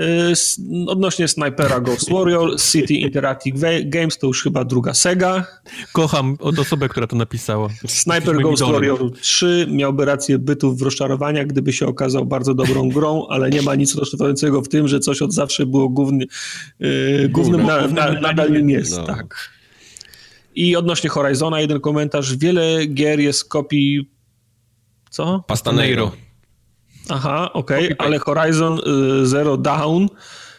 Y, 0.00 0.34
odnośnie 0.86 1.28
snajpera 1.28 1.80
Ghost 1.80 2.10
Warrior, 2.10 2.60
City 2.60 2.94
Interactive 2.94 3.60
Games 3.84 4.18
to 4.18 4.26
już 4.26 4.42
chyba 4.42 4.64
druga 4.64 4.94
Sega. 4.94 5.46
Kocham 5.92 6.36
od 6.40 6.58
osobę, 6.58 6.88
która 6.88 7.06
to 7.06 7.16
napisała. 7.16 7.68
Sniper 7.86 8.42
Ghost 8.42 8.62
Warrior 8.62 9.12
3 9.12 9.66
miałby 9.70 10.04
rację 10.04 10.38
bytu 10.38 10.76
w 10.76 10.82
rozczarowania, 10.82 11.44
gdyby 11.44 11.72
się 11.72 11.86
okazał 11.86 12.26
bardzo 12.26 12.54
dobrą 12.54 12.88
grą, 12.88 13.26
ale 13.28 13.50
nie 13.50 13.62
ma 13.62 13.74
nic 13.74 13.94
rozczarowującego 13.94 14.62
w 14.62 14.68
tym, 14.68 14.88
że 14.88 15.00
coś 15.00 15.22
od 15.22 15.32
zawsze 15.32 15.66
było 15.66 15.88
główny, 15.88 16.24
yy, 16.80 17.28
głównym, 17.28 17.66
na, 17.66 17.86
na, 17.86 18.12
nadal 18.12 18.52
nim 18.52 18.70
jest. 18.70 18.96
No. 18.96 19.06
Tak. 19.06 19.50
I 20.54 20.76
odnośnie 20.76 21.10
Horizona 21.10 21.60
jeden 21.60 21.80
komentarz. 21.80 22.36
Wiele 22.36 22.86
gier 22.86 23.20
jest 23.20 23.48
kopii 23.48 24.10
co? 25.10 25.44
Pastaneiro. 25.46 26.12
Aha, 27.08 27.52
okej, 27.52 27.92
okay, 27.92 28.06
ale 28.06 28.18
Horizon 28.18 28.78
y, 29.22 29.26
Zero 29.26 29.56
Dawn 29.56 30.06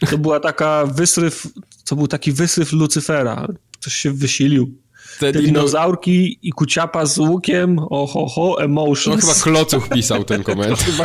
to 0.09 0.17
była 0.17 0.39
taka 0.39 0.85
wysryw, 0.85 1.47
to 1.85 1.95
był 1.95 2.07
taki 2.07 2.31
wysryw 2.31 2.73
Lucyfera. 2.73 3.47
Ktoś 3.79 3.93
się 3.93 4.11
wysilił. 4.11 4.77
Te, 5.19 5.31
Te 5.31 5.41
dinozaurki 5.41 6.39
i 6.41 6.51
kuciapa 6.51 7.05
z 7.05 7.17
łukiem, 7.17 7.79
oho, 7.89 8.27
ho, 8.27 8.61
emotions. 8.61 9.27
No 9.27 9.33
chyba 9.33 9.43
Klocuch 9.43 9.89
pisał 9.89 10.23
ten 10.23 10.43
komentarz. 10.43 10.79
to, 10.79 10.91
chyba, 10.91 11.03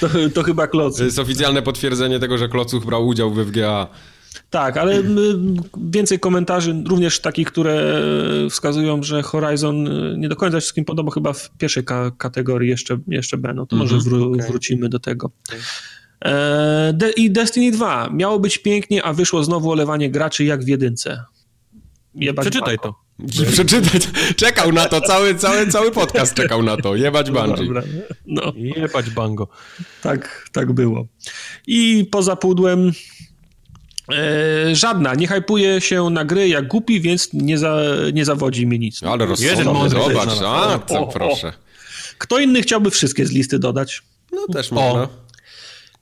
to, 0.00 0.30
to 0.34 0.42
chyba 0.42 0.66
Klocuch. 0.66 0.98
To 0.98 1.04
jest 1.04 1.18
oficjalne 1.18 1.62
potwierdzenie 1.62 2.20
tego, 2.20 2.38
że 2.38 2.48
Klocuch 2.48 2.84
brał 2.84 3.06
udział 3.06 3.30
w 3.30 3.46
FGA. 3.46 3.88
Tak, 4.50 4.76
ale 4.76 5.02
więcej 5.76 6.20
komentarzy, 6.20 6.82
również 6.86 7.20
takich, 7.20 7.46
które 7.46 8.02
wskazują, 8.50 9.02
że 9.02 9.22
Horizon 9.22 9.86
y, 9.86 10.16
nie 10.18 10.28
do 10.28 10.36
końca 10.36 10.60
wszystkim 10.60 10.84
podoba, 10.84 11.10
chyba 11.10 11.32
w 11.32 11.50
pierwszej 11.58 11.84
ka 11.84 12.10
kategorii 12.18 12.70
jeszcze, 12.70 12.98
jeszcze 13.08 13.38
będą. 13.38 13.66
To 13.66 13.76
może 13.76 13.94
mhm, 13.94 14.10
wró 14.10 14.26
okay. 14.26 14.46
wrócimy 14.46 14.88
do 14.88 14.98
tego. 14.98 15.30
Okay. 15.48 15.60
E, 16.24 17.10
I 17.16 17.30
Destiny 17.30 17.72
2. 17.72 18.10
Miało 18.12 18.38
być 18.38 18.58
pięknie, 18.58 19.04
a 19.04 19.12
wyszło 19.12 19.44
znowu 19.44 19.70
olewanie 19.70 20.10
graczy 20.10 20.44
jak 20.44 20.64
w 20.64 20.68
jedynce. 20.68 21.24
Jebać 22.14 22.44
Przeczytaj 22.44 22.76
banko. 22.76 22.98
to. 22.98 23.04
Przeczytać. 23.52 24.08
Czekał 24.36 24.72
na 24.72 24.88
to, 24.88 25.00
cały, 25.00 25.34
cały, 25.34 25.66
cały 25.66 25.90
podcast 25.90 26.34
czekał 26.34 26.62
na 26.62 26.76
to. 26.76 26.96
Jebać 26.96 27.30
no 27.30 27.46
Bungie. 27.46 27.82
No, 28.26 28.42
no. 28.44 28.52
Jebać 28.56 29.10
Bango. 29.10 29.48
Tak, 30.02 30.48
tak 30.52 30.72
było. 30.72 31.06
I 31.66 32.08
poza 32.10 32.36
pudłem 32.36 32.92
E, 34.12 34.74
żadna. 34.76 35.14
Nie 35.14 35.26
hypuje 35.28 35.80
się 35.80 36.10
na 36.10 36.24
gry 36.24 36.48
jak 36.48 36.68
głupi, 36.68 37.00
więc 37.00 37.32
nie, 37.32 37.58
za, 37.58 37.76
nie 38.12 38.24
zawodzi 38.24 38.66
mi 38.66 38.78
nic. 38.78 39.02
Ale 39.02 39.26
rozsądny, 39.26 39.90
zobacz. 39.90 40.28
A, 40.46 40.78
to 40.78 41.06
proszę. 41.06 41.52
Kto 42.18 42.38
inny 42.38 42.62
chciałby 42.62 42.90
wszystkie 42.90 43.26
z 43.26 43.30
listy 43.30 43.58
dodać? 43.58 44.02
No 44.32 44.46
też 44.52 44.70
można. 44.70 45.08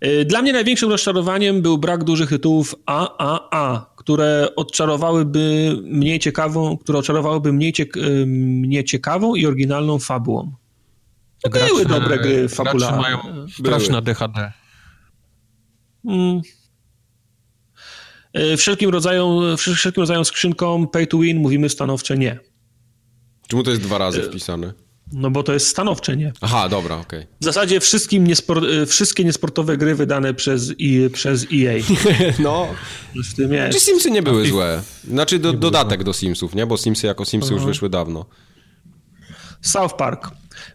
E, 0.00 0.24
dla 0.24 0.42
mnie 0.42 0.52
największym 0.52 0.90
rozczarowaniem 0.90 1.62
był 1.62 1.78
brak 1.78 2.04
dużych 2.04 2.28
tytułów 2.28 2.74
AAA, 2.86 3.92
które 3.96 4.48
odczarowałyby 4.56 5.76
mniej 5.82 6.18
ciekawą, 6.18 6.78
które 6.78 6.98
odczarowałyby 6.98 7.52
mniej, 7.52 7.72
ciek 7.72 7.96
e, 7.96 8.00
mnie 8.26 8.84
ciekawą 8.84 9.34
i 9.34 9.46
oryginalną 9.46 9.98
fabułą. 9.98 10.52
Gracze, 11.50 11.66
Były 11.66 11.86
dobre 11.86 12.18
gry 12.18 12.48
fabularne. 12.48 13.00
mają 13.00 13.18
straszne 13.48 14.02
DHD. 14.02 14.52
Mm. 16.04 16.40
E, 18.34 18.56
wszelkim 18.56 18.90
rodzajom, 18.90 19.56
wszelkim 19.56 20.00
rodzajom 20.00 20.24
skrzynkom 20.24 20.88
pay 20.88 21.06
to 21.06 21.18
win 21.18 21.40
mówimy 21.40 21.68
stanowcze 21.68 22.18
nie. 22.18 22.38
Czemu 23.48 23.62
to 23.62 23.70
jest 23.70 23.82
dwa 23.82 23.98
razy 23.98 24.20
e, 24.20 24.24
wpisane? 24.24 24.72
No 25.12 25.30
bo 25.30 25.42
to 25.42 25.52
jest 25.52 25.66
stanowcze 25.66 26.16
nie. 26.16 26.32
Aha, 26.40 26.68
dobra, 26.68 26.96
okej. 26.96 27.20
Okay. 27.20 27.36
W 27.40 27.44
zasadzie 27.44 27.80
wszystkim 27.80 28.26
niespor 28.26 28.64
e, 28.66 28.86
wszystkie 28.86 29.24
niesportowe 29.24 29.76
gry 29.76 29.94
wydane 29.94 30.34
przez, 30.34 30.72
I, 30.78 31.10
przez 31.12 31.46
EA. 31.54 31.82
no. 32.38 32.68
W 33.32 33.34
tym 33.34 33.52
jest. 33.52 33.78
Czy 33.78 33.84
Simsy 33.84 34.10
nie 34.10 34.22
były 34.22 34.48
złe? 34.48 34.82
Znaczy 35.08 35.38
do, 35.38 35.52
dodatek 35.52 36.04
do 36.04 36.12
Simsów, 36.12 36.54
nie? 36.54 36.66
Bo 36.66 36.76
Simsy 36.76 37.06
jako 37.06 37.24
Simsy 37.24 37.54
już 37.54 37.64
wyszły 37.64 37.88
dawno. 37.88 38.26
South 39.60 39.94
Park, 39.94 40.30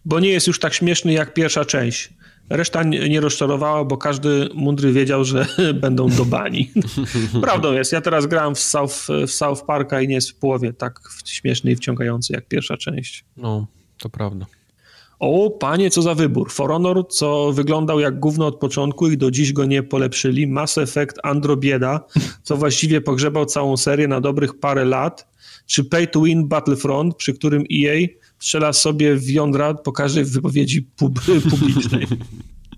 bo 0.05 0.19
nie 0.19 0.29
jest 0.29 0.47
już 0.47 0.59
tak 0.59 0.73
śmieszny 0.73 1.13
jak 1.13 1.34
pierwsza 1.34 1.65
część. 1.65 2.09
Reszta 2.49 2.84
nie 2.84 3.22
rozczarowała, 3.22 3.84
bo 3.84 3.98
każdy 3.98 4.49
mądry 4.53 4.94
wiedział, 4.94 5.24
że 5.24 5.45
będą 5.82 6.10
do 6.10 6.26
bani. 6.26 6.72
Prawdą 7.41 7.74
jest. 7.74 7.91
Ja 7.91 8.02
teraz 8.02 8.26
grałem 8.26 8.56
w 8.56 8.60
South, 8.60 9.07
w 9.28 9.32
South 9.32 9.64
Parka 9.65 10.02
i 10.02 10.07
nie 10.07 10.15
jest 10.15 10.32
w 10.32 10.36
połowie 10.36 10.74
tak 10.74 10.99
śmieszny 11.26 11.72
i 11.72 11.76
wciągający 11.76 12.34
jak 12.34 12.48
pierwsza 12.48 12.78
część. 12.78 13.26
No, 13.38 13.68
to 13.98 14.10
prawda. 14.10 14.45
O, 15.19 15.49
panie, 15.49 15.89
co 15.89 16.02
za 16.02 16.15
wybór. 16.15 16.52
For 16.52 16.69
Honor, 16.69 17.07
co 17.10 17.52
wyglądał 17.53 17.99
jak 17.99 18.19
gówno 18.19 18.48
od 18.48 18.60
początku 18.60 19.07
i 19.07 19.18
do 19.18 19.31
dziś 19.31 19.53
go 19.53 19.65
nie 19.65 19.84
polepszyli. 19.84 20.48
Mass 20.48 20.77
Effect 20.77 21.19
Androbieda, 21.23 22.06
co 22.44 22.57
właściwie 22.57 23.02
pogrzebał 23.02 23.45
całą 23.45 23.77
serię 23.77 24.07
na 24.07 24.22
dobrych 24.22 24.60
parę 24.60 24.85
lat. 24.85 25.27
Czy 25.65 25.84
Pay 25.84 26.07
to 26.07 26.22
Win 26.22 26.48
Battlefront, 26.48 27.15
przy 27.15 27.34
którym 27.34 27.64
EA 27.73 28.07
strzela 28.39 28.73
sobie 28.73 29.15
w 29.15 29.30
jądra 29.30 29.73
po 29.73 29.91
każdej 29.91 30.26
wypowiedzi 30.26 30.81
pub 30.81 31.19
publicznej. 31.49 32.07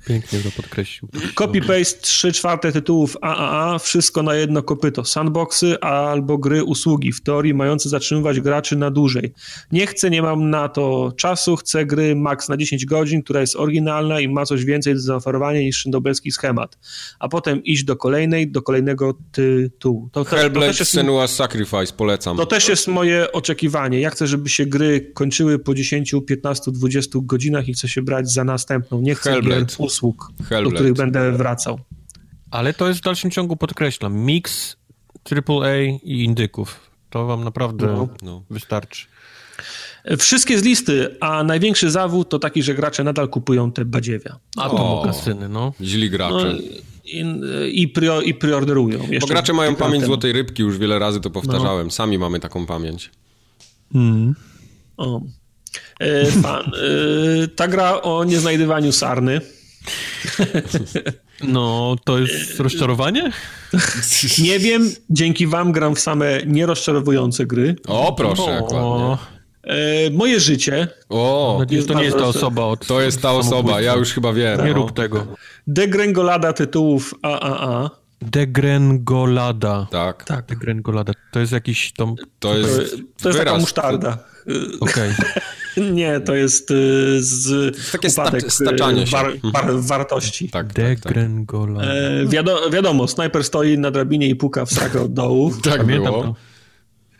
Pięknie 0.06 0.40
to 0.40 0.52
podkreślił. 0.52 1.10
Copy-paste 1.36 2.02
3 2.02 2.32
czwarte 2.32 2.72
tytułów 2.72 3.18
AAA, 3.22 3.80
wszystko 3.80 4.24
na 4.24 4.36
jedno 4.36 4.64
kopyto. 4.64 5.06
Sandboxy 5.06 5.80
albo 5.80 6.38
gry 6.38 6.64
usługi, 6.64 7.12
w 7.12 7.22
teorii 7.22 7.54
mające 7.54 7.90
zatrzymywać 7.90 8.40
graczy 8.40 8.76
na 8.76 8.92
dłużej. 8.92 9.34
Nie 9.72 9.88
chcę, 9.88 10.10
nie 10.10 10.22
mam 10.22 10.50
na 10.50 10.70
to 10.70 11.14
czasu, 11.18 11.56
chcę 11.56 11.86
gry 11.86 12.16
max 12.16 12.50
na 12.50 12.58
10 12.58 12.86
godzin, 12.86 13.24
która 13.24 13.42
jest 13.42 13.56
oryginalna 13.56 14.20
i 14.20 14.28
ma 14.28 14.46
coś 14.46 14.66
więcej 14.66 14.94
do 14.94 15.00
zaoferowania 15.00 15.60
niż 15.60 15.78
szynobelski 15.78 16.32
schemat. 16.32 16.78
A 17.20 17.28
potem 17.28 17.64
iść 17.64 17.84
do 17.84 17.96
kolejnej, 17.96 18.52
do 18.52 18.62
kolejnego 18.62 19.18
tytułu. 19.32 20.10
To, 20.12 20.24
Hellblade 20.24 20.74
to 20.74 20.86
Senua 20.86 21.28
Sacrifice, 21.28 21.94
polecam. 21.98 22.38
To 22.38 22.46
też 22.46 22.70
jest 22.70 22.88
moje 22.88 23.32
oczekiwanie. 23.32 24.00
Ja 24.00 24.10
chcę, 24.10 24.28
żeby 24.28 24.50
się 24.50 24.66
gry 24.66 25.12
kończyły 25.14 25.60
po 25.60 25.76
10, 25.76 26.16
15, 26.28 26.72
20 26.72 27.20
godzinach 27.24 27.68
i 27.68 27.74
chcę 27.74 27.88
się 27.88 28.02
brać 28.02 28.32
za 28.32 28.44
następną. 28.44 29.02
Nie 29.02 29.16
chcę 29.16 29.32
Hellblade. 29.32 29.66
gier 29.66 29.89
usług, 29.90 30.32
Hellblade. 30.50 30.64
do 30.64 30.76
których 30.76 30.94
będę 30.94 31.32
wracał. 31.32 31.80
Ale 32.52 32.74
to 32.74 32.88
jest 32.88 33.00
w 33.00 33.04
dalszym 33.04 33.32
ciągu, 33.32 33.56
podkreślam, 33.56 34.16
miks 34.16 34.78
AAA 35.32 35.76
i 36.04 36.24
indyków. 36.24 36.80
To 37.10 37.26
wam 37.26 37.44
naprawdę 37.44 37.88
no, 37.88 38.08
no. 38.22 38.44
wystarczy. 38.50 39.08
Wszystkie 40.18 40.60
z 40.60 40.64
listy, 40.64 41.18
a 41.20 41.44
największy 41.44 41.92
zawód 41.92 42.30
to 42.30 42.40
taki, 42.40 42.64
że 42.64 42.76
gracze 42.76 43.04
nadal 43.04 43.30
kupują 43.30 43.72
te 43.72 43.86
badziewia. 43.86 44.40
A 44.58 44.70
to 44.70 44.78
mokasyny, 44.78 45.50
no. 45.50 45.74
Źli 45.82 46.10
gracze. 46.10 46.34
No, 46.34 46.52
i, 47.06 47.82
i, 47.82 47.88
prior, 47.88 48.24
i 48.26 48.34
preorderują. 48.34 49.00
Bo 49.22 49.28
gracze 49.28 49.54
mają 49.54 49.76
pamięć 49.76 50.06
złotej 50.06 50.34
rybki, 50.34 50.64
już 50.64 50.78
wiele 50.78 51.00
razy 51.00 51.22
to 51.22 51.30
powtarzałem. 51.30 51.88
No. 51.88 51.92
Sami 51.92 52.18
mamy 52.18 52.40
taką 52.40 52.66
pamięć. 52.66 53.12
Mm. 53.96 54.36
O. 54.98 55.22
E, 56.00 56.26
fan. 56.26 56.72
E, 57.44 57.48
ta 57.48 57.68
gra 57.68 58.02
o 58.02 58.24
nieznajdywaniu 58.24 58.92
sarny. 58.92 59.42
No, 61.44 61.96
to 62.04 62.20
jest 62.20 62.60
rozczarowanie? 62.60 63.32
Nie 64.40 64.60
wiem, 64.60 64.92
dzięki 65.10 65.48
wam 65.48 65.72
gram 65.72 65.96
w 65.96 66.00
same 66.00 66.40
nierozczarowujące 66.46 67.46
gry. 67.46 67.76
O, 67.88 68.14
proszę, 68.14 68.60
o. 68.72 69.18
E, 69.64 70.10
moje 70.10 70.40
życie. 70.40 70.88
O, 71.10 71.62
jest 71.70 71.88
to 71.88 71.94
nie 71.94 72.04
jest 72.04 72.18
ta 72.18 72.26
osoba 72.26 72.64
od 72.64 72.88
To 72.88 73.02
jest 73.02 73.22
ta 73.22 73.32
osoba, 73.32 73.82
ja 73.82 73.96
już 73.96 74.14
chyba 74.14 74.34
wiem. 74.34 74.62
Nie 74.62 74.68
no. 74.70 74.74
rób 74.74 74.92
tego. 74.92 75.28
Degrengolada 75.68 76.54
tytułów 76.54 77.14
AAA. 77.22 77.90
Degrengolada. 78.22 79.88
Tak. 79.92 80.24
Tak, 80.24 80.46
degrengolada. 80.46 81.14
To 81.32 81.40
jest 81.40 81.52
jakiś 81.52 81.94
tom... 81.94 82.16
To 82.40 82.58
jest, 82.58 82.76
to 82.76 82.82
jest, 82.82 82.96
to 83.22 83.30
jest 83.30 83.40
taka 83.40 83.58
musztarda. 83.58 84.18
Okej. 84.80 85.12
Okay. 85.12 85.42
Nie, 85.80 86.20
to 86.20 86.36
jest 86.36 86.72
y, 86.72 86.76
z 87.24 87.92
takie 87.92 88.08
upadek 88.10 88.42
sta 88.42 88.66
staczanie 88.66 89.08
się. 89.08 89.12
War, 89.12 89.34
war, 89.54 89.80
wartości. 89.80 90.50
Tak. 90.50 90.74
Tak, 90.74 91.00
tak. 91.00 91.18
E, 91.18 92.26
wiado 92.28 92.70
wiadomo, 92.70 93.08
snajper 93.08 93.44
stoi 93.44 93.78
na 93.78 93.92
drabinie 93.92 94.28
i 94.28 94.36
puka 94.36 94.66
w 94.66 94.72
srakę 94.72 95.02
od 95.02 95.14
dołu. 95.14 95.54
tak 95.64 95.78
Pamiętam 95.78 96.14
było. 96.14 96.36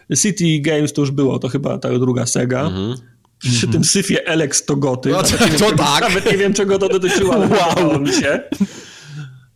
To. 0.10 0.16
City 0.16 0.60
Games 0.62 0.94
to 0.94 1.02
już 1.02 1.12
było, 1.12 1.40
to 1.40 1.48
chyba 1.48 1.78
ta 1.78 2.00
druga 2.00 2.26
Sega. 2.26 2.62
Mhm. 2.62 2.96
Przy 3.40 3.50
mm 3.50 3.70
-hmm. 3.70 3.72
tym 3.72 3.84
syfie 3.84 4.30
Alex 4.30 4.66
to 4.66 4.76
goty. 4.76 5.10
No, 5.10 5.24
to, 5.24 5.38
to 5.60 5.72
tak. 5.76 6.02
Nawet 6.02 6.32
nie 6.32 6.38
wiem, 6.38 6.54
czego 6.54 6.80
to 6.80 6.90
dotyczyło, 6.90 7.34
ale 7.34 7.48
wow. 7.58 8.00
mi 8.00 8.14
się. 8.14 8.42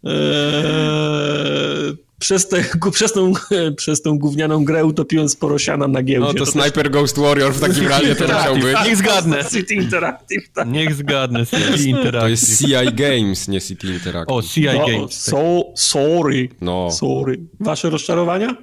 Eee, 0.03 1.93
przez, 2.23 2.47
te, 2.47 2.63
przez, 2.91 3.13
tą, 3.13 3.33
przez 3.77 4.01
tą 4.01 4.19
gównianą 4.19 4.65
grę 4.65 4.85
utopiłem 4.85 5.29
sporo 5.29 5.59
siana 5.59 5.87
na 5.87 6.03
giełdzie. 6.03 6.27
No 6.27 6.33
to, 6.33 6.45
to 6.45 6.51
Sniper 6.51 6.83
też... 6.83 6.89
Ghost 6.89 7.19
Warrior 7.19 7.53
w 7.53 7.59
takim 7.59 7.87
razie 7.87 8.15
to 8.15 8.23
musiał 8.23 8.55
być. 8.55 8.77
Niech 8.85 8.97
zgadnę. 8.97 9.45
City 9.53 9.73
Interactive. 9.73 10.49
Tak. 10.53 10.67
Niech 10.67 10.95
zgadnę, 10.95 11.45
City 11.45 11.89
Interactive. 11.89 12.21
To 12.21 12.27
jest 12.27 12.59
CI 12.59 12.93
Games, 12.93 13.47
nie 13.47 13.61
City 13.61 13.87
Interactive. 13.87 14.37
O, 14.37 14.41
CI 14.41 14.65
no, 14.65 14.87
Games. 14.87 15.21
So, 15.21 15.63
sorry. 15.75 16.49
No. 16.61 16.91
Sorry. 16.91 17.39
Wasze 17.59 17.89
rozczarowania? 17.89 18.55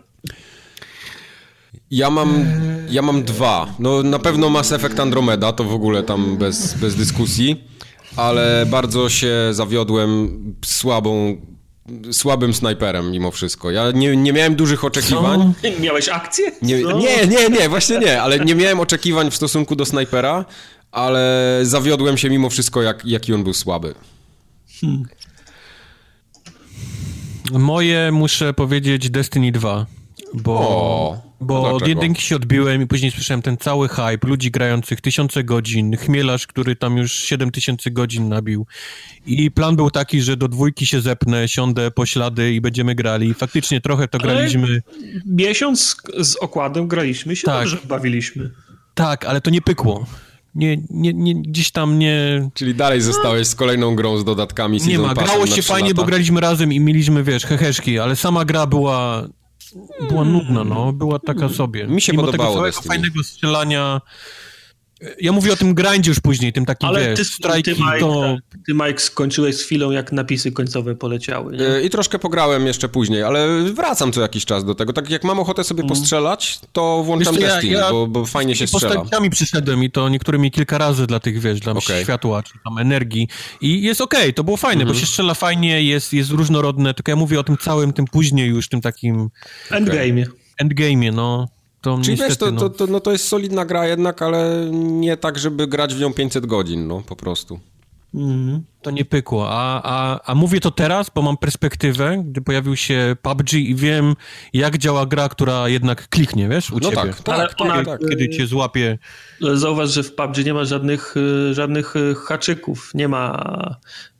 Ja 1.91 2.11
mam, 2.11 2.45
ja 2.91 3.03
mam 3.03 3.23
dwa. 3.23 3.75
No 3.79 4.03
na 4.03 4.19
pewno 4.19 4.51
Mass 4.51 4.73
Effect 4.73 5.01
Andromeda, 5.01 5.53
to 5.53 5.65
w 5.65 5.75
ogóle 5.75 6.03
tam 6.03 6.37
bez, 6.37 6.75
bez 6.75 6.95
dyskusji, 6.95 7.65
ale 8.17 8.67
bardzo 8.71 9.09
się 9.09 9.35
zawiodłem 9.53 10.41
słabą 10.65 11.37
słabym 12.13 12.55
snajperem 12.55 13.11
mimo 13.11 13.31
wszystko. 13.31 13.71
Ja 13.71 13.91
nie, 13.91 14.17
nie 14.17 14.33
miałem 14.33 14.57
dużych 14.57 14.85
oczekiwań. 14.85 15.55
Co? 15.63 15.69
Miałeś 15.83 16.09
akcję? 16.09 16.53
Nie, 16.63 16.85
nie, 16.85 17.27
nie, 17.27 17.49
nie, 17.49 17.69
właśnie 17.69 17.99
nie, 17.99 18.23
ale 18.23 18.39
nie 18.39 18.55
miałem 18.55 18.81
oczekiwań 18.81 19.31
w 19.31 19.37
stosunku 19.37 19.77
do 19.77 19.87
snajpera, 19.87 20.45
ale 20.93 21.59
zawiodłem 21.63 22.19
się 22.19 22.31
mimo 22.31 22.51
wszystko, 22.51 22.83
jak, 22.83 23.05
jaki 23.05 23.35
on 23.35 23.45
był 23.45 23.55
słaby. 23.55 23.95
Hmm. 24.81 25.05
Moje 27.53 28.13
muszę 28.13 28.55
powiedzieć 28.55 29.11
Destiny 29.11 29.53
2, 29.53 29.87
bo... 30.35 30.59
O. 30.61 31.30
Bo 31.41 31.73
od 31.73 31.89
jedynki 31.89 32.23
się 32.23 32.37
odbiłem 32.37 32.83
i 32.83 32.87
później 32.87 33.11
słyszałem 33.11 33.43
ten 33.43 33.57
cały 33.57 33.89
hype, 33.89 34.27
ludzi 34.27 34.51
grających 34.51 35.01
tysiące 35.01 35.45
godzin, 35.45 35.97
chmielarz, 35.97 36.47
który 36.47 36.77
tam 36.77 36.97
już 36.97 37.13
7 37.13 37.51
tysięcy 37.51 37.91
godzin 37.91 38.29
nabił. 38.29 38.67
I 39.27 39.51
plan 39.51 39.77
był 39.77 39.91
taki, 39.91 40.23
że 40.23 40.37
do 40.37 40.49
dwójki 40.49 40.87
się 40.87 41.01
zepnę, 41.01 41.49
siądę 41.49 41.91
po 41.91 42.07
ślady 42.07 42.53
i 42.53 42.61
będziemy 42.61 42.95
grali. 42.95 43.29
I 43.29 43.35
faktycznie 43.35 43.81
trochę 43.81 44.09
to 44.09 44.19
ale 44.23 44.33
graliśmy. 44.33 44.83
Miesiąc 45.27 45.97
z 46.23 46.37
okładem 46.37 46.89
graliśmy 46.89 47.37
się, 47.37 47.43
tak. 47.47 47.61
dobrze 47.61 47.79
bawiliśmy. 47.85 48.51
Tak, 48.95 49.25
ale 49.25 49.41
to 49.41 49.51
nie 49.51 49.63
pykło. 49.63 50.07
Nie, 50.55 50.77
nie, 50.91 51.15
nie, 51.15 51.43
gdzieś 51.43 51.71
tam 51.71 51.99
nie... 51.99 52.49
Czyli 52.55 52.75
dalej 52.75 53.01
zostałeś 53.01 53.47
z 53.47 53.55
kolejną 53.55 53.97
grą 53.97 54.19
z 54.19 54.25
dodatkami 54.25 54.79
Nie 54.87 54.99
ma, 54.99 55.15
grało 55.15 55.47
się 55.47 55.63
fajnie, 55.63 55.89
lata. 55.89 56.03
bo 56.03 56.07
graliśmy 56.07 56.41
razem 56.41 56.73
i 56.73 56.81
mieliśmy, 56.81 57.25
wiesz, 57.25 57.45
heheszki, 57.45 57.99
ale 57.99 58.17
sama 58.17 58.45
gra 58.45 58.67
była 58.67 59.29
była 60.09 60.25
nudna, 60.25 60.65
no. 60.65 60.93
Była 60.93 61.19
taka 61.19 61.49
sobie. 61.49 61.87
Mi 61.87 62.01
się 62.01 62.13
Mimo 62.13 62.25
podobało 62.25 62.51
tego 62.55 62.73
całego 62.73 62.89
fajnego 62.89 63.23
strzelania... 63.25 64.01
Ja 65.21 65.33
mówię 65.33 65.53
o 65.53 65.57
tym 65.57 65.75
grindzie 65.75 66.11
już 66.11 66.21
później, 66.21 66.53
tym 66.53 66.67
takim, 66.67 66.89
Ale 66.89 67.09
wiesz, 67.09 67.19
ty, 67.19 67.25
strajki, 67.25 67.75
ty, 67.75 67.81
Mike, 67.81 68.01
to... 68.01 68.37
ty, 68.67 68.75
Mike, 68.75 68.99
skończyłeś 68.99 69.57
z 69.57 69.63
chwilą, 69.63 69.91
jak 69.91 70.13
napisy 70.13 70.53
końcowe 70.53 70.95
poleciały. 70.95 71.57
Nie? 71.57 71.67
E, 71.67 71.83
I 71.83 71.91
troszkę 71.91 72.19
pograłem 72.19 72.67
jeszcze 72.67 72.89
później, 72.89 73.23
ale 73.23 73.63
wracam 73.63 74.13
co 74.13 74.21
jakiś 74.21 74.45
czas 74.45 74.65
do 74.65 74.75
tego. 74.75 74.93
Tak 74.93 75.11
jak 75.11 75.25
mam 75.25 75.39
ochotę 75.39 75.65
sobie 75.65 75.83
mhm. 75.83 75.89
postrzelać, 75.89 76.61
to 76.73 77.03
włączam 77.03 77.35
wiesz, 77.35 77.45
Destiny, 77.45 77.73
ja, 77.73 77.81
ja 77.81 77.91
bo, 77.91 78.07
bo, 78.07 78.27
fajnie 78.27 78.57
się 78.57 78.67
strzela. 78.67 78.95
postaciami 78.95 79.31
przyszedłem 79.31 79.85
i 79.85 79.91
to 79.91 80.09
niektórymi 80.09 80.51
kilka 80.51 80.79
razy 80.79 81.07
dla 81.07 81.21
tych, 81.21 81.41
wiesz, 81.41 81.61
dla 81.61 81.73
okay. 81.73 82.03
światła, 82.03 82.43
czy 82.43 82.53
tam 82.65 82.79
energii. 82.79 83.29
I 83.61 83.83
jest 83.83 84.01
okej, 84.01 84.21
okay, 84.21 84.33
to 84.33 84.45
było 84.45 84.57
fajne, 84.57 84.85
bo 84.85 84.91
mhm. 84.91 85.01
się 85.01 85.07
strzela 85.07 85.35
fajnie, 85.35 85.83
jest, 85.83 86.13
jest 86.13 86.31
różnorodne, 86.31 86.95
tylko 86.95 87.13
ja 87.13 87.17
mówię 87.17 87.41
o 87.41 87.45
tym 87.45 87.57
całym, 87.57 87.93
tym 87.93 88.05
później 88.05 88.49
już, 88.49 88.69
tym 88.69 88.81
takim... 88.81 89.31
Endgame'ie. 89.71 90.25
Endgame'ie, 90.63 91.15
no. 91.15 91.49
To 91.81 91.99
Czyli 92.03 92.11
niestety, 92.11 92.31
wiesz, 92.31 92.39
to, 92.39 92.51
no. 92.51 92.61
To, 92.61 92.71
to, 92.71 92.87
no 92.87 93.01
to 93.01 93.13
jest 93.13 93.29
solidna 93.29 93.65
gra 93.65 93.87
jednak, 93.87 94.23
ale 94.23 94.71
nie 94.73 95.17
tak, 95.17 95.39
żeby 95.39 95.67
grać 95.67 95.95
w 95.95 96.01
nią 96.01 96.13
500 96.13 96.47
godzin, 96.47 96.87
no 96.87 97.03
po 97.07 97.17
prostu. 97.17 97.61
Mm, 98.15 98.63
to 98.83 98.91
nie 98.91 99.05
pykło. 99.05 99.51
A, 99.51 99.83
a, 99.85 100.21
a 100.25 100.35
mówię 100.35 100.61
to 100.61 100.71
teraz, 100.71 101.11
bo 101.15 101.23
mam 101.23 101.37
perspektywę, 101.37 102.23
gdy 102.25 102.41
pojawił 102.41 102.77
się 102.77 103.17
PUBG 103.23 103.53
i 103.53 103.75
wiem, 103.75 104.17
jak 104.53 104.79
działa 104.79 105.07
gra, 105.07 105.29
która 105.29 105.69
jednak 105.69 106.09
kliknie, 106.09 106.49
wiesz, 106.49 106.71
u 106.71 106.75
no 106.75 106.81
ciebie. 106.81 106.97
Tak, 106.97 107.23
tak, 107.23 107.35
ale 107.35 107.49
ona, 107.59 107.85
tak. 107.85 108.01
Kiedy 108.11 108.29
cię 108.29 108.47
złapie. 108.47 108.99
Zauważ, 109.55 109.91
że 109.91 110.03
w 110.03 110.15
PUBG 110.15 110.45
nie 110.47 110.55
ma 110.55 110.65
żadnych, 110.65 111.15
y, 111.17 111.55
żadnych 111.55 111.97
y, 111.97 112.15
haczyków, 112.15 112.91
nie 112.95 113.09
ma 113.09 113.55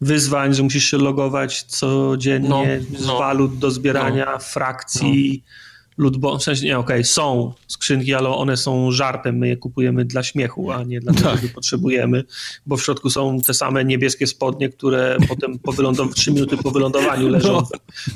wyzwań, 0.01 0.55
że 0.55 0.63
musisz 0.63 0.85
się 0.85 0.99
logować 0.99 1.63
codziennie 1.63 2.81
no, 2.91 2.99
z 2.99 3.07
no, 3.07 3.19
walut 3.19 3.59
do 3.59 3.71
zbierania, 3.71 4.29
no, 4.33 4.39
frakcji. 4.39 5.43
No 5.47 5.70
lootbox, 6.01 6.43
w 6.43 6.45
sensie, 6.45 6.65
nie, 6.67 6.79
okej, 6.79 6.97
okay, 6.97 7.05
są 7.05 7.53
skrzynki, 7.67 8.15
ale 8.15 8.29
one 8.29 8.57
są 8.57 8.91
żartem, 8.91 9.39
my 9.39 9.49
je 9.49 9.57
kupujemy 9.57 10.05
dla 10.05 10.23
śmiechu, 10.23 10.71
a 10.71 10.85
nie 10.85 11.01
dlatego, 11.01 11.31
tak. 11.31 11.43
że 11.43 11.49
potrzebujemy, 11.49 12.25
bo 12.67 12.77
w 12.77 12.83
środku 12.83 13.11
są 13.11 13.41
te 13.41 13.55
same 13.55 13.85
niebieskie 13.85 14.27
spodnie, 14.27 14.69
które 14.69 15.17
potem 15.29 15.59
po 15.59 15.73
wylądowaniu, 15.73 16.15
trzy 16.15 16.33
minuty 16.33 16.57
po 16.57 16.71
wylądowaniu 16.71 17.29
leżą 17.29 17.53
no. 17.53 17.69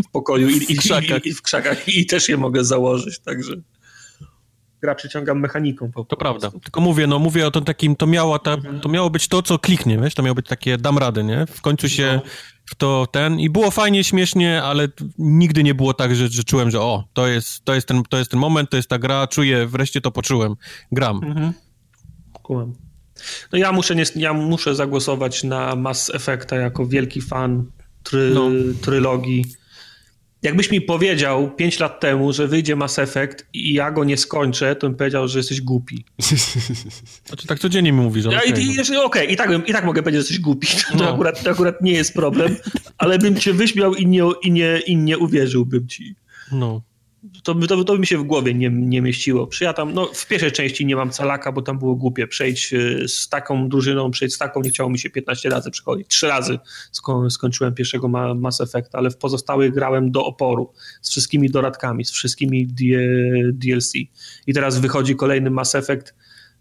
w 0.05 0.11
pokoju 0.13 0.49
i, 0.49 0.73
i, 0.73 0.77
w 0.77 0.79
krzakach. 0.79 1.27
I, 1.27 1.29
i, 1.29 1.35
w 1.35 1.43
krzakach 1.43 1.89
i 1.89 2.07
też 2.07 2.29
je 2.29 2.37
mogę 2.37 2.65
założyć, 2.65 3.19
także 3.19 3.57
gra 4.85 4.95
przyciągam 4.95 5.41
mechaniką. 5.41 5.93
Po 5.93 6.05
to 6.05 6.17
prawda. 6.17 6.51
Tylko 6.51 6.81
mówię, 6.81 7.07
no 7.07 7.19
mówię 7.19 7.47
o 7.47 7.51
tym 7.51 7.65
takim, 7.65 7.97
to 7.97 8.07
miało, 8.07 8.39
ta, 8.39 8.53
mhm. 8.53 8.81
to 8.81 8.89
miało 8.89 9.11
być 9.11 9.29
to, 9.29 9.43
co 9.43 9.59
kliknie, 9.59 9.99
wiesz, 9.99 10.15
to 10.15 10.23
miało 10.23 10.35
być 10.35 10.47
takie 10.47 10.79
dam 10.79 10.99
rady, 10.99 11.25
nie? 11.25 11.47
W 11.47 11.61
końcu 11.61 11.89
się 11.89 12.21
no. 12.25 12.31
w 12.67 12.75
to 12.75 13.07
ten 13.11 13.41
i 13.41 13.51
było 13.51 13.71
fajnie, 13.71 14.05
śmiesznie, 14.05 14.63
ale 14.63 14.89
nigdy 15.19 15.63
nie 15.63 15.75
było 15.75 15.95
tak, 15.95 16.17
że, 16.17 16.29
że 16.29 16.45
czułem, 16.45 16.71
że 16.71 16.81
o, 16.81 17.05
to 17.13 17.27
jest, 17.27 17.65
to, 17.65 17.75
jest 17.75 17.89
ten, 17.89 18.03
to 18.03 18.19
jest 18.19 18.31
ten 18.31 18.41
moment, 18.41 18.71
to 18.71 18.77
jest 18.77 18.89
ta 18.89 18.99
gra, 18.99 19.27
czuję, 19.27 19.67
wreszcie 19.67 20.01
to 20.01 20.11
poczułem, 20.11 20.55
gram. 20.93 21.21
Mhm. 21.25 21.53
No 23.53 23.59
ja 23.59 23.73
muszę, 23.73 23.95
nie, 23.95 24.05
ja 24.17 24.33
muszę 24.33 24.75
zagłosować 24.75 25.45
na 25.45 25.77
Mass 25.77 26.11
Effecta 26.15 26.57
jako 26.57 26.87
wielki 26.87 27.21
fan 27.21 27.65
try, 28.03 28.31
no. 28.35 28.51
trylogii 28.83 29.45
Jakbyś 30.45 30.71
mi 30.71 30.81
powiedział 30.81 31.51
5 31.51 31.81
lat 31.81 32.01
temu, 32.01 32.33
że 32.33 32.49
wyjdzie 32.49 32.77
Mass 32.77 32.99
Effect 32.99 33.47
i 33.53 33.75
ja 33.75 33.91
go 33.91 34.05
nie 34.05 34.17
skończę, 34.17 34.77
to 34.77 34.89
bym 34.89 34.97
powiedział, 34.97 35.29
że 35.29 35.39
jesteś 35.39 35.61
głupi. 35.61 36.05
Znaczy 37.27 37.47
tak 37.47 37.59
codziennie 37.59 37.93
mi 37.93 38.01
mówisz. 38.01 38.25
Ja, 38.25 38.39
okay, 38.39 38.63
i, 38.63 38.77
no. 38.77 38.83
Okej, 38.83 39.05
okay, 39.05 39.25
i, 39.25 39.37
tak 39.37 39.69
i 39.69 39.73
tak 39.73 39.85
mogę 39.85 40.03
powiedzieć, 40.03 40.21
że 40.21 40.23
jesteś 40.23 40.41
głupi. 40.41 40.67
To, 40.93 40.99
no. 40.99 41.15
akurat, 41.15 41.43
to 41.43 41.51
akurat 41.51 41.83
nie 41.83 41.93
jest 41.93 42.15
problem, 42.15 42.57
ale 42.99 43.19
bym 43.19 43.37
cię 43.37 43.53
wyśmiał 43.53 43.95
i 43.95 44.07
nie, 44.07 44.23
i 44.43 44.51
nie, 44.51 44.81
i 44.87 44.97
nie 44.97 45.19
uwierzyłbym 45.19 45.89
ci. 45.89 46.15
No 46.53 46.83
to, 47.43 47.55
to, 47.55 47.85
to 47.85 47.93
by 47.93 47.99
mi 47.99 48.07
się 48.07 48.19
w 48.19 48.23
głowie 48.23 48.55
nie, 48.55 48.71
nie 48.71 49.03
mieściło. 49.03 49.47
Przyjatam, 49.47 49.95
no 49.95 50.07
w 50.15 50.27
pierwszej 50.27 50.53
części 50.53 50.87
nie 50.87 50.97
mam 50.97 51.11
calaka, 51.11 51.53
bo 51.53 51.63
tam 51.63 51.79
było 51.79 51.95
głupie. 51.95 52.27
Przejdź 52.27 52.73
y, 52.73 53.09
z 53.09 53.29
taką 53.29 53.69
drużyną, 53.69 54.11
przejdź 54.11 54.35
z 54.35 54.39
taką, 54.39 54.61
nie 54.63 54.71
chciało 54.71 54.91
mi 54.91 54.99
się 54.99 55.11
15 55.11 55.51
razy 55.51 55.71
przychodzić. 55.71 56.09
Trzy 56.09 56.29
razy 56.29 56.59
sko 56.93 57.31
skończyłem 57.31 57.75
pierwszego 57.75 58.09
ma 58.09 58.35
Mass 58.35 58.61
Effect, 58.61 58.95
ale 58.95 59.11
w 59.11 59.17
pozostałych 59.17 59.75
grałem 59.75 60.11
do 60.11 60.25
oporu. 60.25 60.73
Z 61.03 61.11
wszystkimi 61.11 61.51
doradkami, 61.51 62.05
z 62.05 62.11
wszystkimi 62.11 62.67
DLC. 63.53 63.93
I 64.47 64.55
teraz 64.55 64.79
wychodzi 64.79 65.17
kolejny 65.17 65.51
Mass 65.51 65.75
Effect 65.75 66.15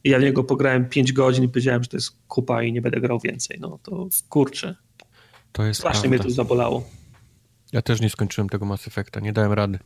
ja 0.04 0.20
w 0.20 0.22
niego 0.22 0.44
pograłem 0.44 0.90
5 0.90 1.14
godzin 1.14 1.44
i 1.44 1.50
powiedziałem, 1.50 1.84
że 1.84 1.90
to 1.90 1.98
jest 1.98 2.12
kupa 2.28 2.64
i 2.64 2.74
nie 2.74 2.82
będę 2.82 3.02
grał 3.02 3.20
więcej. 3.20 3.58
No 3.60 3.80
to 3.84 4.08
kurczę. 4.30 4.76
To 5.52 5.64
jest 5.64 5.80
Strasznie 5.80 6.10
prawda. 6.10 6.24
mnie 6.24 6.30
to 6.30 6.36
zabolało. 6.36 6.90
Ja 7.72 7.82
też 7.82 8.02
nie 8.02 8.10
skończyłem 8.10 8.50
tego 8.50 8.66
Mass 8.66 8.88
Effecta, 8.88 9.20
nie 9.20 9.34
dałem 9.34 9.54
rady. 9.54 9.80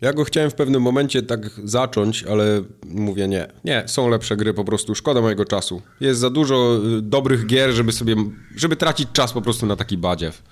Ja 0.00 0.12
go 0.12 0.24
chciałem 0.24 0.50
w 0.50 0.54
pewnym 0.54 0.82
momencie 0.82 1.22
tak 1.22 1.50
zacząć, 1.64 2.24
ale 2.24 2.62
mówię 2.86 3.28
nie. 3.28 3.48
Nie, 3.64 3.84
są 3.86 4.08
lepsze 4.08 4.36
gry 4.36 4.54
po 4.54 4.64
prostu, 4.64 4.94
szkoda 4.94 5.20
mojego 5.20 5.44
czasu. 5.44 5.82
Jest 6.00 6.20
za 6.20 6.30
dużo 6.30 6.80
y, 6.98 7.02
dobrych 7.02 7.46
gier, 7.46 7.72
żeby 7.72 7.92
sobie, 7.92 8.16
żeby 8.56 8.76
tracić 8.76 9.08
czas 9.12 9.32
po 9.32 9.42
prostu 9.42 9.66
na 9.66 9.76
taki 9.76 9.98
badziew. 9.98 10.42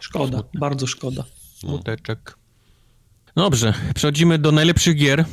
Szkoda, 0.00 0.38
Smutne. 0.38 0.60
bardzo 0.60 0.86
szkoda. 0.86 1.24
Smuteczek. 1.58 2.36
Dobrze, 3.36 3.74
przechodzimy 3.94 4.38
do 4.38 4.52
najlepszych 4.52 4.96
gier. 4.96 5.24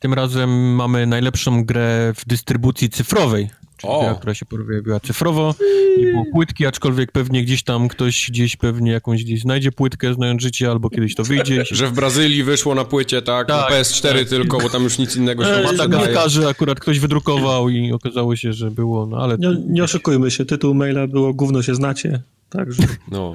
Tym 0.00 0.14
razem 0.14 0.74
mamy 0.74 1.06
najlepszą 1.06 1.64
grę 1.64 2.12
w 2.16 2.24
dystrybucji 2.26 2.90
cyfrowej, 2.90 3.50
czyli 3.78 3.92
gra, 4.00 4.14
która 4.14 4.34
się 4.34 4.46
pojawiła 4.46 5.00
cyfrowo. 5.00 5.54
Nie 5.98 6.06
było 6.06 6.24
płytki, 6.32 6.66
aczkolwiek 6.66 7.12
pewnie 7.12 7.42
gdzieś 7.42 7.62
tam 7.62 7.88
ktoś 7.88 8.30
gdzieś 8.30 8.56
pewnie 8.56 8.92
jakąś 8.92 9.24
gdzieś 9.24 9.40
znajdzie 9.40 9.72
płytkę, 9.72 10.14
znając 10.14 10.42
życie, 10.42 10.70
albo 10.70 10.90
kiedyś 10.90 11.14
to 11.14 11.24
wyjdzie. 11.24 11.64
Że 11.70 11.86
w 11.86 11.92
Brazylii 11.92 12.44
wyszło 12.44 12.74
na 12.74 12.84
płycie, 12.84 13.22
tak, 13.22 13.48
tak 13.48 13.70
na 13.70 13.76
PS4 13.76 14.18
tak. 14.18 14.28
tylko, 14.28 14.58
bo 14.58 14.68
tam 14.68 14.82
już 14.82 14.98
nic 14.98 15.16
innego 15.16 15.44
się 15.44 15.56
nie 15.56 15.62
Madagaskarzy 15.62 16.48
akurat 16.48 16.80
ktoś 16.80 16.98
wydrukował 16.98 17.68
i 17.68 17.92
okazało 17.92 18.36
się, 18.36 18.52
że 18.52 18.70
było, 18.70 19.06
no 19.06 19.16
ale... 19.16 19.38
Nie, 19.38 19.56
nie 19.68 19.84
oszukujmy 19.84 20.30
się, 20.30 20.44
tytuł 20.44 20.74
maila 20.74 21.06
było 21.06 21.34
Gówno 21.34 21.62
się 21.62 21.74
znacie, 21.74 22.20
także... 22.50 22.82
No. 23.10 23.34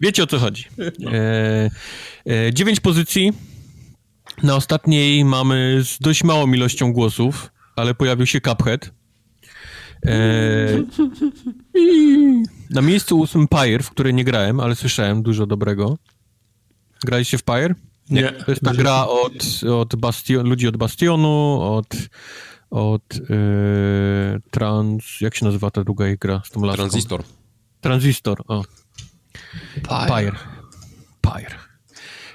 Wiecie 0.00 0.22
o 0.22 0.26
co 0.26 0.38
chodzi. 0.38 0.64
No. 0.98 1.10
E, 1.12 1.70
e, 2.26 2.52
dziewięć 2.52 2.80
pozycji, 2.80 3.32
na 4.42 4.56
ostatniej 4.56 5.24
mamy 5.24 5.80
z 5.84 5.98
dość 5.98 6.24
małą 6.24 6.52
ilością 6.52 6.92
głosów, 6.92 7.50
ale 7.76 7.94
pojawił 7.94 8.26
się 8.26 8.40
Cuphead. 8.40 8.90
Eee, 10.02 10.86
na 12.70 12.82
miejscu 12.82 13.18
ósmym 13.18 13.48
Pyre, 13.48 13.82
w 13.82 13.90
której 13.90 14.14
nie 14.14 14.24
grałem, 14.24 14.60
ale 14.60 14.74
słyszałem 14.74 15.22
dużo 15.22 15.46
dobrego. 15.46 15.98
Graliście 17.04 17.38
w 17.38 17.42
Pyre? 17.42 17.74
Nie. 18.10 18.32
To 18.32 18.50
jest 18.50 18.62
ta 18.62 18.74
gra 18.74 19.06
od, 19.06 19.64
od 19.64 19.96
Bastion, 19.96 20.48
ludzi 20.48 20.68
od 20.68 20.76
Bastionu, 20.76 21.60
od, 21.60 21.96
od 22.70 23.02
e, 23.14 24.40
Trans... 24.50 25.20
Jak 25.20 25.34
się 25.34 25.44
nazywa 25.44 25.70
ta 25.70 25.84
druga 25.84 26.04
gra 26.16 26.42
z 26.44 26.50
tą 26.50 26.60
laską? 26.60 26.76
Transistor. 26.76 27.24
Transistor, 27.80 28.42
o. 28.48 28.64
Pyre. 29.82 30.06
Pyre. 30.08 30.36
Pyre. 31.20 31.69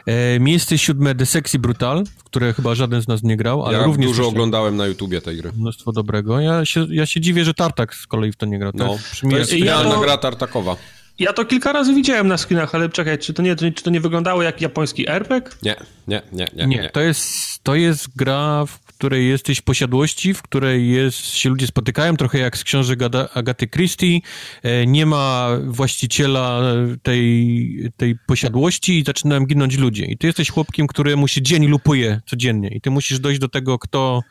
E, 0.06 0.40
miejsce 0.40 0.77
siódme 0.77 1.15
The 1.15 1.26
Sexy 1.26 1.60
Brutal, 1.60 2.03
w 2.18 2.23
które 2.23 2.53
chyba 2.53 2.76
żaden 2.76 3.02
z 3.02 3.07
nas 3.07 3.23
nie 3.23 3.38
grał, 3.38 3.65
ale 3.65 3.77
ja 3.77 3.84
również... 3.84 4.07
dużo 4.07 4.27
oglądałem 4.27 4.77
na 4.77 4.88
YouTubie 4.88 5.22
tej 5.22 5.38
gry. 5.38 5.52
Mnóstwo 5.57 5.91
dobrego. 5.91 6.40
Ja 6.40 6.65
się, 6.65 6.86
ja 6.90 7.06
się 7.06 7.22
dziwię, 7.22 7.45
że 7.45 7.53
Tartak 7.53 7.95
z 7.95 8.07
kolei 8.07 8.32
w 8.32 8.36
to 8.36 8.45
nie 8.45 8.60
grał. 8.60 8.72
To 8.72 8.77
no, 8.77 8.91
jest, 8.91 9.22
to 9.22 9.38
jest 9.38 9.53
idealna 9.53 9.90
ja 9.90 9.95
to... 9.95 10.02
gra 10.02 10.18
Tartakowa. 10.18 10.76
Ja 11.19 11.34
to 11.34 11.45
kilka 11.45 11.73
razy 11.73 11.94
widziałem 11.94 12.27
na 12.27 12.38
screenach, 12.38 12.76
ale 12.76 12.90
czekaj, 12.90 13.19
czy 13.19 13.34
to 13.34 13.41
nie, 13.41 13.56
czy 13.56 13.84
to 13.84 13.90
nie 13.90 13.99
wyglądało 13.99 14.44
jak 14.44 14.61
japoński 14.61 15.10
RPG? 15.10 15.52
Nie, 15.64 15.76
nie, 16.07 16.22
nie, 16.32 16.48
nie. 16.56 16.68
Nie, 16.68 16.77
nie. 16.77 16.90
To, 16.90 17.02
jest, 17.02 17.30
to 17.64 17.76
jest 17.76 18.07
gra, 18.15 18.65
w 18.65 18.85
której 18.98 19.30
jesteś 19.30 19.62
posiadłości, 19.62 20.34
w 20.34 20.42
której 20.42 20.90
jest, 20.90 21.26
się 21.26 21.50
ludzie 21.50 21.68
spotykają, 21.68 22.18
trochę 22.18 22.40
jak 22.40 22.58
z 22.58 22.64
książek 22.64 23.00
Agaty 23.34 23.68
Christie. 23.68 24.20
E, 24.64 24.86
nie 24.86 25.06
ma 25.06 25.50
właściciela 25.64 26.62
tej, 27.04 27.92
tej 27.98 28.16
posiadłości 28.28 29.00
i 29.00 29.04
zaczynają 29.04 29.46
ginąć 29.46 29.78
ludzie. 29.78 30.06
I 30.06 30.18
ty 30.18 30.28
jesteś 30.28 30.50
chłopkiem, 30.50 30.88
któremu 30.88 31.28
się 31.28 31.42
dzień 31.42 31.68
lupuje 31.68 32.22
codziennie 32.26 32.70
i 32.70 32.82
ty 32.82 32.90
musisz 32.92 33.20
dojść 33.20 33.40
do 33.40 33.50
tego, 33.50 33.80
kto 33.80 34.22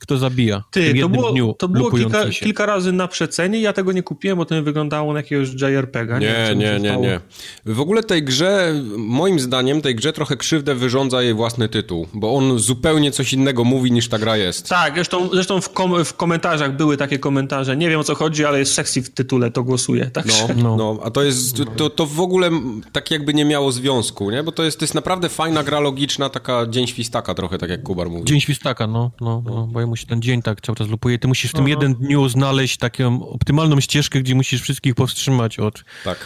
kto 0.00 0.18
zabija. 0.18 0.62
Ty, 0.70 0.94
to 1.00 1.08
było, 1.08 1.32
dniu, 1.32 1.54
to 1.58 1.68
było 1.68 1.90
kilka, 1.90 2.28
kilka, 2.30 2.66
razy 2.66 2.92
na 2.92 3.08
przecenie, 3.08 3.60
ja 3.60 3.72
tego 3.72 3.92
nie 3.92 4.02
kupiłem, 4.02 4.38
bo 4.38 4.44
to 4.44 4.54
nie 4.54 4.62
wyglądało 4.62 5.12
na 5.12 5.18
jakiegoś 5.18 5.48
JRPG-a. 5.48 6.18
Nie, 6.18 6.54
nie, 6.56 6.80
nie, 6.80 6.96
nie, 6.96 7.20
W 7.66 7.80
ogóle 7.80 8.02
tej 8.02 8.22
grze, 8.22 8.82
moim 8.96 9.40
zdaniem, 9.40 9.82
tej 9.82 9.94
grze 9.94 10.12
trochę 10.12 10.36
krzywdę 10.36 10.74
wyrządza 10.74 11.22
jej 11.22 11.34
własny 11.34 11.68
tytuł, 11.68 12.06
bo 12.14 12.34
on 12.34 12.58
zupełnie 12.58 13.10
coś 13.10 13.32
innego 13.32 13.64
mówi 13.64 13.92
niż 13.92 14.08
ta 14.08 14.18
gra 14.18 14.36
jest. 14.36 14.68
Tak, 14.68 14.94
zresztą, 14.94 15.28
zresztą 15.32 15.60
w, 15.60 15.72
kom 15.72 16.04
w 16.04 16.14
komentarzach 16.14 16.76
były 16.76 16.96
takie 16.96 17.18
komentarze, 17.18 17.76
nie 17.76 17.88
wiem 17.88 18.00
o 18.00 18.04
co 18.04 18.14
chodzi, 18.14 18.44
ale 18.44 18.58
jest 18.58 18.74
sexy 18.74 19.02
w 19.02 19.10
tytule, 19.10 19.50
to 19.50 19.62
głosuję. 19.62 20.10
Tak? 20.12 20.26
No, 20.26 20.54
no, 20.56 20.76
no, 20.80 20.98
a 21.04 21.10
to 21.10 21.22
jest, 21.22 21.62
to, 21.76 21.90
to 21.90 22.06
w 22.06 22.20
ogóle 22.20 22.50
tak 22.92 23.10
jakby 23.10 23.34
nie 23.34 23.44
miało 23.44 23.72
związku, 23.72 24.30
nie? 24.30 24.42
Bo 24.42 24.52
to 24.52 24.64
jest, 24.64 24.78
to 24.78 24.84
jest 24.84 24.94
naprawdę 24.94 25.28
fajna 25.28 25.64
gra 25.64 25.80
logiczna, 25.80 26.28
taka 26.30 26.66
dzień 26.66 26.86
świstaka 26.86 27.34
trochę, 27.34 27.58
tak 27.58 27.70
jak 27.70 27.82
Kubar 27.82 28.10
mówi. 28.10 28.24
Dzień 28.24 28.40
świstaka, 28.40 28.86
no, 28.86 29.10
no, 29.20 29.42
no, 29.46 29.68
bo 29.72 29.87
mu 29.88 29.96
się 29.96 30.06
ten 30.06 30.22
dzień 30.22 30.42
tak 30.42 30.60
cały 30.60 30.76
czas 30.76 30.88
lupuje. 30.88 31.18
Ty 31.18 31.28
musisz 31.28 31.50
w 31.50 31.54
tym 31.54 31.64
Aha. 31.64 31.70
jeden 31.70 31.94
dniu 31.94 32.28
znaleźć 32.28 32.76
taką 32.76 33.28
optymalną 33.28 33.80
ścieżkę, 33.80 34.20
gdzie 34.20 34.34
musisz 34.34 34.62
wszystkich 34.62 34.94
powstrzymać 34.94 35.58
od, 35.58 35.84
tak. 36.04 36.18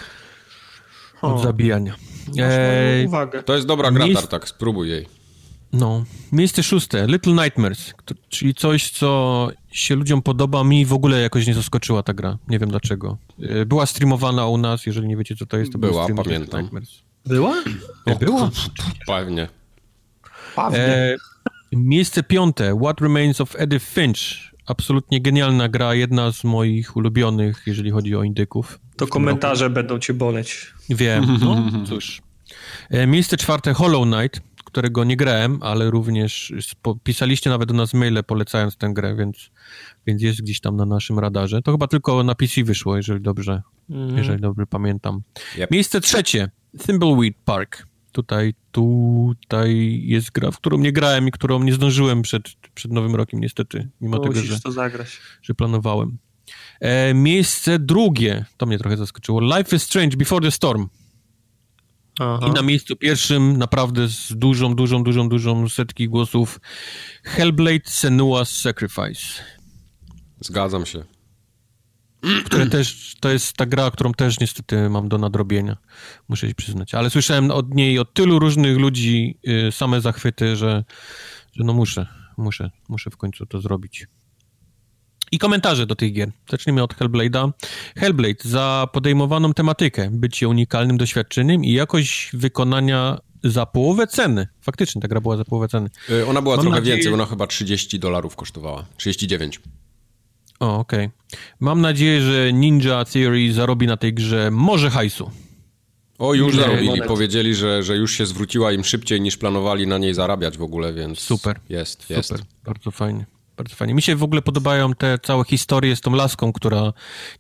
od 1.22 1.43
zabijania. 1.43 1.94
E, 2.39 3.05
uwagę. 3.06 3.43
To 3.43 3.55
jest 3.55 3.66
dobra 3.66 3.90
gra, 3.90 4.05
Miejsc... 4.05 4.28
tak, 4.28 4.48
spróbuj 4.48 4.89
jej. 4.89 5.06
No. 5.72 6.05
Miejsce 6.32 6.62
szóste, 6.62 7.06
Little 7.06 7.32
Nightmares, 7.32 7.94
czyli 8.28 8.55
coś, 8.55 8.90
co 8.90 9.48
się 9.72 9.94
ludziom 9.94 10.22
podoba. 10.22 10.64
Mi 10.64 10.86
w 10.86 10.93
ogóle 10.93 11.20
jakoś 11.20 11.47
nie 11.47 11.55
zaskoczyła 11.55 12.02
ta 12.02 12.14
gra. 12.14 12.39
Nie 12.48 12.59
wiem 12.59 12.70
dlaczego. 12.70 13.16
E, 13.43 13.66
była 13.66 13.86
streamowana 13.86 14.47
u 14.47 14.59
nas, 14.59 14.86
jeżeli 14.86 15.09
nie 15.09 15.16
wiecie, 15.16 15.36
co 15.36 15.47
to 15.47 15.56
jest, 15.56 15.72
to 15.72 15.78
była, 15.78 16.06
pamiętam. 16.16 16.70
Była? 17.26 17.62
Nie, 18.06 18.16
była? 18.16 18.51
Pewnie. 19.06 19.48
Pewnie. 20.56 20.78
E, 20.78 21.16
Miejsce 21.73 22.23
piąte, 22.23 22.78
What 22.82 23.01
Remains 23.01 23.40
of 23.40 23.57
Edith 23.59 23.86
Finch. 23.86 24.53
Absolutnie 24.66 25.20
genialna 25.20 25.69
gra, 25.69 25.94
jedna 25.94 26.32
z 26.32 26.44
moich 26.44 26.97
ulubionych, 26.97 27.62
jeżeli 27.66 27.90
chodzi 27.90 28.16
o 28.16 28.23
indyków. 28.23 28.81
To 28.97 29.07
komentarze 29.07 29.65
roku. 29.65 29.74
będą 29.74 29.99
cię 29.99 30.15
boleć. 30.15 30.73
Wiem, 30.90 31.39
no 31.40 31.70
cóż. 31.89 32.23
E, 32.90 33.07
miejsce 33.07 33.36
czwarte, 33.36 33.74
Hollow 33.74 34.07
Knight, 34.07 34.40
którego 34.65 35.05
nie 35.05 35.16
grałem, 35.16 35.59
ale 35.62 35.90
również 35.90 36.53
pisaliście 37.05 37.51
nawet 37.51 37.69
do 37.69 37.74
nas 37.74 37.94
maile 37.94 38.24
polecając 38.27 38.77
tę 38.77 38.90
grę, 38.93 39.16
więc, 39.16 39.51
więc 40.07 40.23
jest 40.23 40.43
gdzieś 40.43 40.61
tam 40.61 40.77
na 40.77 40.86
naszym 40.86 41.19
radarze. 41.19 41.62
To 41.62 41.73
chyba 41.73 41.86
tylko 41.86 42.24
na 42.24 42.35
PC 42.35 42.65
wyszło, 42.65 42.97
jeżeli 42.97 43.20
dobrze, 43.20 43.62
mm. 43.90 44.19
jeżeli 44.19 44.40
dobrze 44.40 44.66
pamiętam. 44.66 45.23
Yep. 45.57 45.70
Miejsce 45.70 46.01
trzecie, 46.01 46.51
Thimbleweed 46.86 47.35
Park. 47.44 47.86
Tutaj, 48.12 48.55
tutaj 48.72 50.02
jest 50.05 50.30
gra, 50.30 50.51
w 50.51 50.56
którą 50.56 50.78
nie 50.78 50.93
grałem 50.93 51.28
i 51.28 51.30
którą 51.30 51.62
nie 51.62 51.72
zdążyłem 51.72 52.22
przed, 52.22 52.43
przed 52.74 52.93
Nowym 52.93 53.14
Rokiem, 53.14 53.40
niestety, 53.40 53.89
mimo 54.01 54.18
tego, 54.18 54.43
że, 54.43 54.60
to 54.60 54.72
zagrać. 54.72 55.20
że 55.43 55.55
planowałem. 55.55 56.18
E, 56.80 57.14
miejsce 57.14 57.78
drugie, 57.78 58.44
to 58.56 58.66
mnie 58.66 58.78
trochę 58.78 58.97
zaskoczyło. 58.97 59.40
Life 59.40 59.76
is 59.76 59.82
Strange 59.82 60.16
Before 60.16 60.47
the 60.47 60.51
Storm. 60.51 60.89
Aha. 62.20 62.47
I 62.48 62.51
na 62.51 62.62
miejscu 62.62 62.97
pierwszym, 62.97 63.56
naprawdę 63.56 64.09
z 64.09 64.32
dużą, 64.36 64.74
dużą, 64.74 65.05
dużą, 65.05 65.28
dużą 65.28 65.68
setki 65.68 66.09
głosów, 66.09 66.60
Hellblade 67.22 67.84
Senua's 67.89 68.60
Sacrifice. 68.62 69.43
Zgadzam 70.40 70.86
się 70.86 71.05
które 72.47 72.66
też, 72.66 73.16
to 73.20 73.31
jest 73.31 73.57
ta 73.57 73.66
gra, 73.66 73.90
którą 73.90 74.12
też 74.12 74.40
niestety 74.40 74.89
mam 74.89 75.09
do 75.09 75.19
nadrobienia, 75.19 75.77
muszę 76.28 76.49
się 76.49 76.55
przyznać. 76.55 76.94
Ale 76.94 77.11
słyszałem 77.11 77.51
od 77.51 77.74
niej, 77.74 77.99
od 77.99 78.15
tylu 78.15 78.39
różnych 78.39 78.78
ludzi 78.78 79.39
y, 79.69 79.73
same 79.73 80.01
zachwyty, 80.01 80.57
że, 80.57 80.85
że 81.53 81.65
no 81.65 81.73
muszę, 81.73 82.07
muszę, 82.36 82.70
muszę 82.89 83.11
w 83.11 83.16
końcu 83.16 83.47
to 83.47 83.61
zrobić. 83.61 84.07
I 85.32 85.39
komentarze 85.39 85.86
do 85.86 85.97
tych 85.97 86.12
gier. 86.12 86.31
Zacznijmy 86.51 86.82
od 86.82 86.94
Hellblade'a. 86.94 87.51
Hellblade 87.97 88.44
za 88.44 88.89
podejmowaną 88.93 89.55
tematykę, 89.55 90.09
bycie 90.12 90.49
unikalnym 90.49 90.97
doświadczeniem 90.97 91.65
i 91.65 91.73
jakość 91.73 92.31
wykonania 92.35 93.19
za 93.44 93.66
połowę 93.66 94.07
ceny. 94.07 94.49
Faktycznie 94.61 95.03
ta 95.03 95.09
gra 95.09 95.20
była 95.20 95.36
za 95.36 95.44
połowę 95.44 95.69
ceny. 95.69 95.90
Y, 96.11 96.27
ona 96.27 96.43
była 96.43 96.57
Mam 96.57 96.65
trochę 96.65 96.78
nadzieję... 96.78 96.97
więcej, 96.97 97.12
ona 97.12 97.27
chyba 97.27 97.47
30 97.47 97.99
dolarów 97.99 98.36
kosztowała. 98.36 98.86
39. 98.97 99.61
O, 100.62 100.78
okej. 100.78 101.06
Okay. 101.06 101.40
Mam 101.60 101.80
nadzieję, 101.80 102.20
że 102.20 102.52
Ninja 102.52 103.05
Theory 103.05 103.52
zarobi 103.52 103.86
na 103.86 103.97
tej 103.97 104.14
grze 104.14 104.51
może 104.51 104.90
hajsu. 104.90 105.30
O, 106.18 106.34
już 106.34 106.56
zarobili. 106.56 106.86
Moment. 106.86 107.06
Powiedzieli, 107.06 107.55
że, 107.55 107.82
że 107.82 107.97
już 107.97 108.12
się 108.16 108.26
zwróciła 108.26 108.72
im 108.72 108.84
szybciej 108.84 109.20
niż 109.20 109.36
planowali 109.36 109.86
na 109.86 109.98
niej 109.98 110.14
zarabiać 110.14 110.59
w 110.59 110.62
ogóle, 110.62 110.93
więc 110.93 111.18
super. 111.18 111.60
Jest, 111.68 112.10
jest. 112.10 112.28
Super, 112.28 112.44
bardzo 112.64 112.90
fajnie. 112.90 113.26
Bardzo 113.56 113.76
fajnie. 113.76 113.94
Mi 113.94 114.02
się 114.02 114.16
w 114.16 114.22
ogóle 114.22 114.43
podobają 114.43 114.94
te 114.94 115.18
całe 115.18 115.44
historie 115.44 115.97
z 115.97 116.01
tą 116.01 116.14
laską, 116.14 116.52
która 116.52 116.93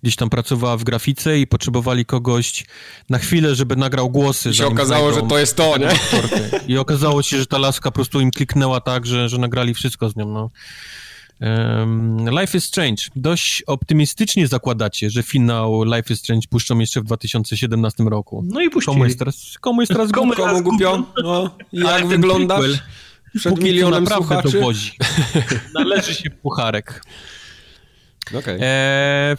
gdzieś 0.02 0.16
tam 0.16 0.30
pracowała 0.30 0.76
w 0.76 0.84
grafice 0.84 1.38
i 1.38 1.46
potrzebowali 1.46 2.04
kogoś 2.04 2.64
na 3.10 3.18
chwilę, 3.18 3.54
żeby 3.54 3.76
nagrał 3.76 4.10
głosy. 4.10 4.50
I 4.50 4.54
się 4.54 4.66
okazało, 4.66 5.12
że 5.12 5.22
to 5.22 5.38
jest 5.38 5.56
to, 5.56 5.78
nie? 5.78 5.90
I 6.74 6.78
okazało 6.78 7.22
się, 7.22 7.38
że 7.38 7.46
ta 7.46 7.58
laska 7.58 7.90
po 7.90 7.94
prostu 7.94 8.20
im 8.20 8.30
kliknęła 8.30 8.80
tak, 8.80 9.06
że, 9.06 9.28
że 9.28 9.38
nagrali 9.38 9.74
wszystko 9.74 10.08
z 10.08 10.16
nią. 10.16 10.28
No. 10.28 10.50
Life 12.40 12.58
is 12.58 12.64
Strange. 12.64 13.02
Dość 13.16 13.62
optymistycznie 13.62 14.46
zakładacie, 14.46 15.10
że 15.10 15.22
finał 15.22 15.84
Life 15.84 16.12
is 16.14 16.18
Strange 16.18 16.48
puszczą 16.50 16.78
jeszcze 16.78 17.00
w 17.00 17.04
2017 17.04 18.04
roku. 18.04 18.44
No 18.46 18.60
i 18.60 18.70
puścili. 18.70 18.94
Komu 18.94 19.04
jest 19.04 19.18
teraz, 19.18 19.58
komu 19.60 19.82
jest 19.82 19.92
teraz 19.92 20.12
komu, 20.12 20.34
komu 20.34 20.62
głupio? 20.62 21.02
No, 21.22 21.56
jak 21.72 22.06
wyglądasz? 22.06 22.82
Przed 23.34 23.62
milionem 23.62 24.06
słuchaczy? 24.06 24.60
Należy 25.74 26.14
się 26.14 26.30
pucharek. 26.30 27.02
Okay. 28.38 28.58
E. 28.62 29.36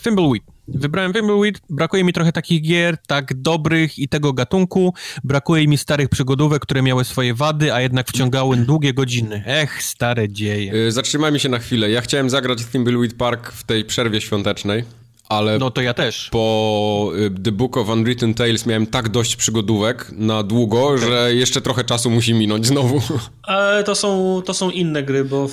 Wybrałem 0.68 1.14
Thimbleweed, 1.14 1.62
brakuje 1.70 2.04
mi 2.04 2.14
trochę 2.14 2.32
takich 2.32 2.62
gier, 2.62 2.98
tak 3.08 3.34
dobrych 3.42 4.00
i 4.00 4.08
tego 4.08 4.34
gatunku. 4.34 4.94
Brakuje 5.24 5.68
mi 5.68 5.78
starych 5.78 6.10
przygodówek, 6.10 6.62
które 6.62 6.82
miały 6.82 7.06
swoje 7.06 7.34
wady, 7.34 7.74
a 7.74 7.82
jednak 7.82 8.08
wciągały 8.08 8.58
długie 8.58 8.94
godziny. 8.94 9.44
Ech, 9.46 9.84
stare 9.84 10.30
dzieje. 10.30 10.72
Yy, 10.74 10.92
zatrzymajmy 10.92 11.40
się 11.40 11.50
na 11.50 11.60
chwilę. 11.60 11.90
Ja 11.90 12.02
chciałem 12.02 12.30
zagrać 12.30 12.66
Thimbleweed 12.66 13.14
Park 13.14 13.52
w 13.52 13.64
tej 13.64 13.86
przerwie 13.86 14.22
świątecznej 14.22 14.84
ale 15.30 15.60
no 15.60 15.72
to 15.72 15.82
ja 15.82 15.94
też. 15.94 16.30
po 16.32 17.12
y, 17.16 17.42
The 17.44 17.52
Book 17.52 17.78
of 17.78 17.90
Unwritten 17.90 18.34
Tales 18.34 18.66
miałem 18.66 18.88
tak 18.88 19.10
dość 19.10 19.36
przygodówek 19.36 20.12
na 20.12 20.44
długo, 20.44 20.88
okay. 20.88 20.98
że 20.98 21.36
jeszcze 21.36 21.62
trochę 21.62 21.84
czasu 21.84 22.10
musi 22.10 22.34
minąć 22.34 22.66
znowu. 22.66 23.02
Ale 23.44 23.84
to 23.84 23.96
są, 23.96 24.42
to 24.46 24.54
są 24.54 24.70
inne 24.70 25.04
gry, 25.04 25.26
bo 25.26 25.48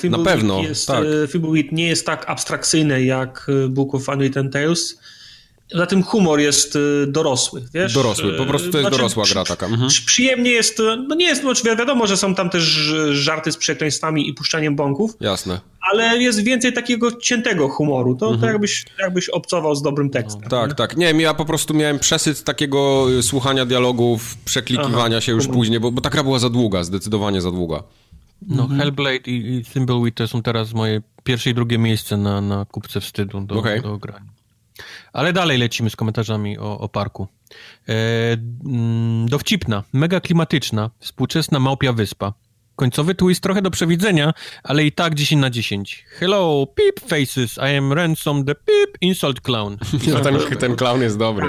jest, 0.63 0.87
tak. 0.87 1.05
Y, 1.05 1.29
nie 1.73 1.89
jest 1.89 2.07
tak 2.07 2.31
abstrakcyjny 2.31 3.05
jak 3.05 3.47
y, 3.65 3.69
Book 3.69 3.95
of 3.95 4.09
Unwritten 4.09 4.51
Tales. 4.51 5.01
Za 5.75 5.87
tym 5.87 6.03
humor 6.03 6.41
jest 6.41 6.79
dorosły, 7.07 7.63
wiesz? 7.75 7.95
Dorosły, 7.95 8.33
po 8.37 8.47
prostu 8.47 8.71
to 8.71 8.79
jest 8.79 8.89
znaczy, 8.89 8.97
dorosła 8.97 9.25
gra 9.33 9.45
taka. 9.45 9.67
Mhm. 9.67 9.91
Przyjemnie 10.07 10.51
jest, 10.51 10.79
no 11.09 11.15
nie 11.15 11.25
jest, 11.25 11.41
znaczy 11.43 11.63
wiadomo, 11.77 12.07
że 12.07 12.17
są 12.17 12.35
tam 12.35 12.51
też 12.51 12.63
żarty 13.11 13.53
z 13.53 13.57
przekleństwami 13.57 14.29
i 14.29 14.35
puszczaniem 14.35 14.77
bąków. 14.77 15.11
Jasne 15.21 15.61
ale 15.81 16.19
jest 16.19 16.45
więcej 16.45 16.73
takiego 16.73 17.13
ciętego 17.13 17.69
humoru. 17.69 18.15
To, 18.15 18.27
mhm. 18.27 18.41
to 18.41 18.47
jakbyś, 18.47 18.85
jakbyś 18.99 19.29
obcował 19.29 19.75
z 19.75 19.83
dobrym 19.83 20.11
tekstem. 20.11 20.43
No, 20.43 20.49
tak, 20.49 20.75
tak. 20.75 20.97
Nie, 20.97 21.11
ja 21.11 21.35
po 21.35 21.45
prostu 21.45 21.75
miałem 21.75 21.99
przesyt 21.99 22.45
takiego 22.45 23.07
y, 23.19 23.23
słuchania 23.23 23.67
dialogów, 23.67 24.37
przeklikiwania 24.45 25.17
Aha, 25.17 25.21
się 25.21 25.33
już 25.33 25.47
później, 25.47 25.81
bo, 25.81 25.93
bo 25.93 26.01
ta 26.01 26.11
gra 26.11 26.23
była 26.23 26.39
za 26.39 26.51
długa, 26.51 26.85
zdecydowanie 26.85 27.41
za 27.41 27.51
długa. 27.51 27.83
No, 28.49 28.63
mhm. 28.63 28.81
Hellblade 28.81 29.27
i, 29.27 29.55
i 29.55 29.65
Thimbleweed 29.65 30.15
to 30.15 30.29
są 30.29 30.43
teraz 30.43 30.73
moje 30.73 31.03
pierwsze 31.25 31.51
i 31.51 31.55
drugie 31.55 31.79
miejsce 31.79 32.17
na, 32.17 32.41
na 32.41 32.65
kupce 32.65 33.01
wstydu 33.01 33.41
do, 33.41 33.55
okay. 33.55 33.81
do 33.81 33.99
grania. 33.99 34.40
Ale 35.13 35.33
dalej 35.33 35.59
lecimy 35.59 35.91
z 35.91 35.97
komentarzami 35.97 36.59
o, 36.59 36.79
o 36.79 36.89
parku. 36.89 37.29
E, 37.89 37.93
mm, 38.65 39.29
dowcipna, 39.29 39.85
mega 39.93 40.21
klimatyczna, 40.21 40.91
współczesna 40.99 41.59
małpia 41.59 41.93
wyspa. 41.93 42.33
Końcowy 42.77 43.15
twist 43.15 43.43
trochę 43.43 43.63
do 43.63 43.71
przewidzenia, 43.71 44.33
ale 44.63 44.85
i 44.85 44.93
tak 44.93 45.15
10 45.15 45.43
na 45.43 45.51
10. 45.51 46.05
Hello, 46.19 46.67
peep 46.75 47.01
faces, 47.01 47.57
I 47.57 47.77
am 47.77 47.93
Ransom 47.93 48.45
the 48.45 48.55
peep 48.55 48.99
insult 49.01 49.41
clown. 49.41 49.77
No, 50.13 50.21
ten, 50.21 50.39
ten 50.59 50.77
clown 50.77 51.03
jest 51.03 51.19
dobry. 51.19 51.47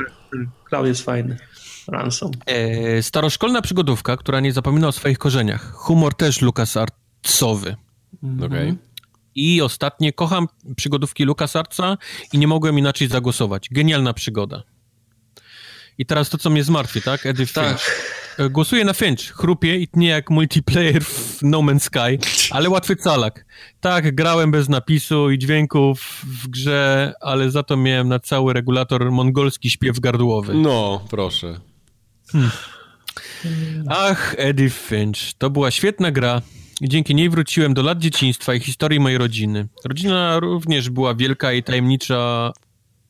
Clown 0.69 0.87
jest 0.87 1.01
fajny. 1.01 1.37
Ransom. 1.87 2.31
E, 2.45 3.03
staroszkolna 3.03 3.61
przygodówka, 3.61 4.17
która 4.17 4.39
nie 4.39 4.53
zapomina 4.53 4.87
o 4.87 4.91
swoich 4.91 5.17
korzeniach. 5.17 5.73
Humor 5.73 6.15
też 6.15 6.41
Lucas 6.41 6.77
Artsowy. 6.77 7.75
Mhm. 8.23 8.51
Okej. 8.51 8.69
Okay. 8.69 8.90
I 9.35 9.61
ostatnie, 9.61 10.13
kocham 10.13 10.47
przygodówki 10.75 11.23
Lucas 11.23 11.55
Artsa 11.55 11.97
i 12.33 12.37
nie 12.37 12.47
mogłem 12.47 12.79
inaczej 12.79 13.07
zagłosować. 13.07 13.69
Genialna 13.71 14.13
przygoda. 14.13 14.63
I 15.97 16.05
teraz 16.05 16.29
to, 16.29 16.37
co 16.37 16.49
mnie 16.49 16.63
zmartwi, 16.63 17.01
tak? 17.01 17.25
Edith 17.25 17.53
tak. 17.53 17.67
Finch. 17.67 18.11
E, 18.37 18.49
głosuję 18.49 18.85
na 18.85 18.93
Finch. 18.93 19.19
Chrupie 19.19 19.77
i 19.77 19.87
tnie 19.87 20.07
jak 20.07 20.29
multiplayer 20.29 21.03
w 21.03 21.39
No 21.41 21.59
Man's 21.59 21.79
Sky, 21.79 22.27
ale 22.51 22.69
łatwy 22.69 22.95
calak. 22.95 23.45
Tak, 23.81 24.15
grałem 24.15 24.51
bez 24.51 24.69
napisu 24.69 25.31
i 25.31 25.37
dźwięków 25.37 26.21
w 26.23 26.47
grze, 26.47 27.13
ale 27.21 27.51
za 27.51 27.63
to 27.63 27.77
miałem 27.77 28.07
na 28.07 28.19
cały 28.19 28.53
regulator 28.53 29.11
mongolski 29.11 29.69
śpiew 29.69 29.99
gardłowy. 29.99 30.53
No, 30.53 31.05
proszę. 31.09 31.59
Hmm. 32.31 32.51
Ach, 33.89 34.35
Edith 34.37 34.77
Finch. 34.77 35.33
To 35.37 35.49
była 35.49 35.71
świetna 35.71 36.11
gra. 36.11 36.41
Dzięki 36.83 37.15
niej 37.15 37.29
wróciłem 37.29 37.73
do 37.73 37.81
lat 37.81 37.99
dzieciństwa 37.99 38.53
i 38.53 38.59
historii 38.59 38.99
mojej 38.99 39.17
rodziny. 39.17 39.67
Rodzina 39.85 40.39
również 40.39 40.89
była 40.89 41.15
wielka 41.15 41.53
i 41.53 41.63
tajemnicza 41.63 42.51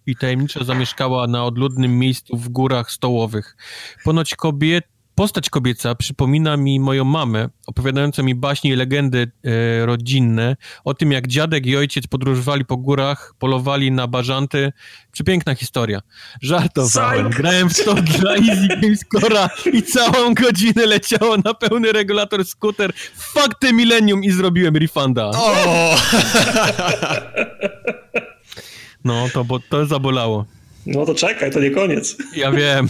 i 0.05 0.15
tajemniczo 0.15 0.63
zamieszkała 0.63 1.27
na 1.27 1.45
odludnym 1.45 1.99
miejscu 1.99 2.37
w 2.37 2.49
górach 2.49 2.91
stołowych. 2.91 3.57
Ponoć 4.03 4.35
kobiet, 4.35 4.85
postać 5.15 5.49
kobieca 5.49 5.95
przypomina 5.95 6.57
mi 6.57 6.79
moją 6.79 7.03
mamę, 7.05 7.49
opowiadającą 7.67 8.23
mi 8.23 8.35
baśnie 8.35 8.71
i 8.71 8.75
legendy 8.75 9.31
e, 9.43 9.85
rodzinne 9.85 10.55
o 10.83 10.93
tym, 10.93 11.11
jak 11.11 11.27
dziadek 11.27 11.65
i 11.65 11.77
ojciec 11.77 12.07
podróżowali 12.07 12.65
po 12.65 12.77
górach, 12.77 13.33
polowali 13.39 13.91
na 13.91 14.07
bażanty. 14.07 14.71
Przepiękna 15.11 15.55
historia. 15.55 16.01
Żartowałem. 16.41 17.29
Psych. 17.29 17.41
Grałem 17.41 17.69
w 17.69 17.85
to 17.85 17.93
dla 17.93 18.31
Easy 18.35 18.67
Games 18.67 19.05
Cora 19.05 19.49
i 19.73 19.83
całą 19.83 20.33
godzinę 20.33 20.85
leciało 20.85 21.37
na 21.45 21.53
pełny 21.53 21.91
regulator 21.91 22.45
skuter. 22.45 22.93
Fuck 23.15 23.59
the 23.59 23.73
millennium 23.73 24.23
i 24.23 24.31
zrobiłem 24.31 24.75
refunda. 24.77 25.29
Oh. 25.29 26.01
No, 29.03 29.27
to, 29.33 29.43
bo, 29.43 29.59
to 29.59 29.85
zabolało. 29.85 30.45
No 30.85 31.05
to 31.05 31.15
czekaj, 31.15 31.51
to 31.51 31.59
nie 31.59 31.71
koniec. 31.71 32.17
Ja 32.35 32.51
wiem. 32.51 32.87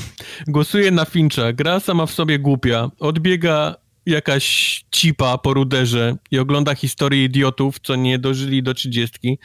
Głosuję 0.48 0.92
na 0.92 1.06
Fincha. 1.06 1.54
Gra 1.54 1.80
sama 1.80 2.06
w 2.06 2.12
sobie 2.12 2.40
głupia. 2.40 2.92
Odbiega 3.00 3.76
jakaś 4.06 4.84
cipa 4.92 5.38
po 5.38 5.54
ruderze 5.54 6.16
i 6.32 6.40
ogląda 6.40 6.76
historię 6.76 7.24
idiotów, 7.24 7.76
co 7.84 7.96
nie 7.96 8.20
dożyli 8.20 8.64
do 8.64 8.74
trzydziestki, 8.74 9.38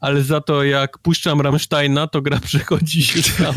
ale 0.00 0.22
za 0.22 0.40
to 0.40 0.64
jak 0.64 0.98
puszczam 0.98 1.40
Rammsteina, 1.40 2.06
to 2.06 2.22
gra 2.22 2.40
przechodzi 2.46 3.02
się 3.02 3.22
sama. 3.22 3.52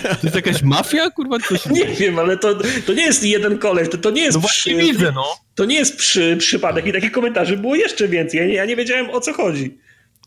To 0.00 0.20
jest 0.22 0.36
jakaś 0.36 0.62
mafia, 0.62 1.10
kurwa? 1.10 1.38
Coś... 1.38 1.66
Nie 1.66 1.86
wiem, 1.86 2.18
ale 2.18 2.38
to, 2.38 2.54
to 2.86 2.92
nie 2.92 3.02
jest 3.02 3.24
jeden 3.24 3.58
koleś, 3.58 3.88
to, 3.88 3.98
to 3.98 4.10
nie 4.10 4.22
jest... 4.22 4.34
No 4.34 4.40
właśnie 4.40 4.76
przy... 4.76 4.86
widzę, 4.86 5.12
no. 5.14 5.24
To 5.54 5.64
nie 5.64 5.76
jest 5.76 5.96
przy, 5.96 6.36
przypadek 6.36 6.86
i 6.86 6.92
takich 6.92 7.12
komentarzy 7.12 7.56
było 7.56 7.76
jeszcze 7.76 8.08
więcej. 8.08 8.40
Ja 8.40 8.46
nie, 8.46 8.54
ja 8.54 8.64
nie 8.64 8.76
wiedziałem, 8.76 9.10
o 9.10 9.20
co 9.20 9.32
chodzi. 9.32 9.78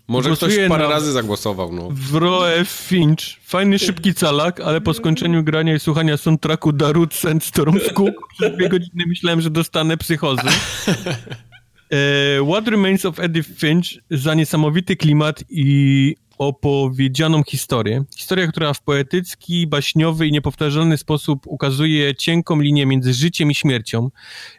Może 0.10 0.32
ktoś 0.32 0.54
parę 0.70 0.88
razy 0.88 1.12
zagłosował, 1.12 1.74
no. 1.74 1.90
W 1.92 2.16
Roe 2.16 2.66
Finch. 2.66 3.20
Fajny, 3.44 3.80
szybki 3.80 4.14
calak, 4.14 4.60
ale 4.60 4.82
po 4.82 4.94
skończeniu 4.94 5.44
grania 5.44 5.76
i 5.76 5.80
słuchania 5.80 6.18
soundtracku 6.18 6.72
Darut 6.72 7.14
Sandstorm 7.14 7.80
w 7.80 7.94
kółku 7.94 8.24
przez 8.34 8.52
dwie 8.56 8.70
godziny 8.70 9.04
myślałem, 9.08 9.42
że 9.42 9.50
dostanę 9.50 9.98
psychozy. 9.98 10.42
E, 11.92 12.46
What 12.46 12.68
Remains 12.68 13.06
of 13.06 13.20
Edith 13.20 13.50
Finch 13.60 13.86
za 14.12 14.34
niesamowity 14.34 14.96
klimat 14.96 15.44
i 15.50 16.16
opowiedzianą 16.40 17.44
historię. 17.44 18.04
Historia, 18.18 18.48
która 18.48 18.74
w 18.74 18.82
poetycki, 18.82 19.68
baśniowy 19.68 20.28
i 20.28 20.32
niepowtarzalny 20.32 20.98
sposób 20.98 21.48
ukazuje 21.48 22.16
cienką 22.16 22.60
linię 22.60 22.86
między 22.86 23.14
życiem 23.14 23.52
i 23.52 23.56
śmiercią. 23.56 24.10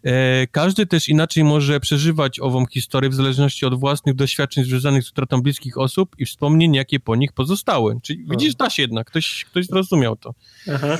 E, 0.04 0.46
każdy 0.46 0.86
też 0.86 1.08
inaczej 1.08 1.44
może 1.44 1.80
przeżywać 1.80 2.40
ową 2.40 2.66
historię 2.66 3.10
w 3.10 3.14
zależności 3.14 3.66
od 3.66 3.80
własnych 3.80 4.14
doświadczeń 4.14 4.64
związanych 4.64 5.04
z 5.04 5.10
utratą 5.10 5.42
bliskich 5.42 5.78
osób 5.78 6.16
i 6.18 6.26
wspomnień, 6.26 6.74
jakie 6.74 7.00
po 7.00 7.16
nich 7.16 7.32
pozostały. 7.32 7.96
Czyli 8.02 8.24
widzisz, 8.30 8.54
da 8.54 8.70
się 8.70 8.82
jednak, 8.82 9.06
ktoś, 9.06 9.44
ktoś 9.44 9.66
zrozumiał 9.66 10.16
to. 10.16 10.34
Aha. 10.74 10.98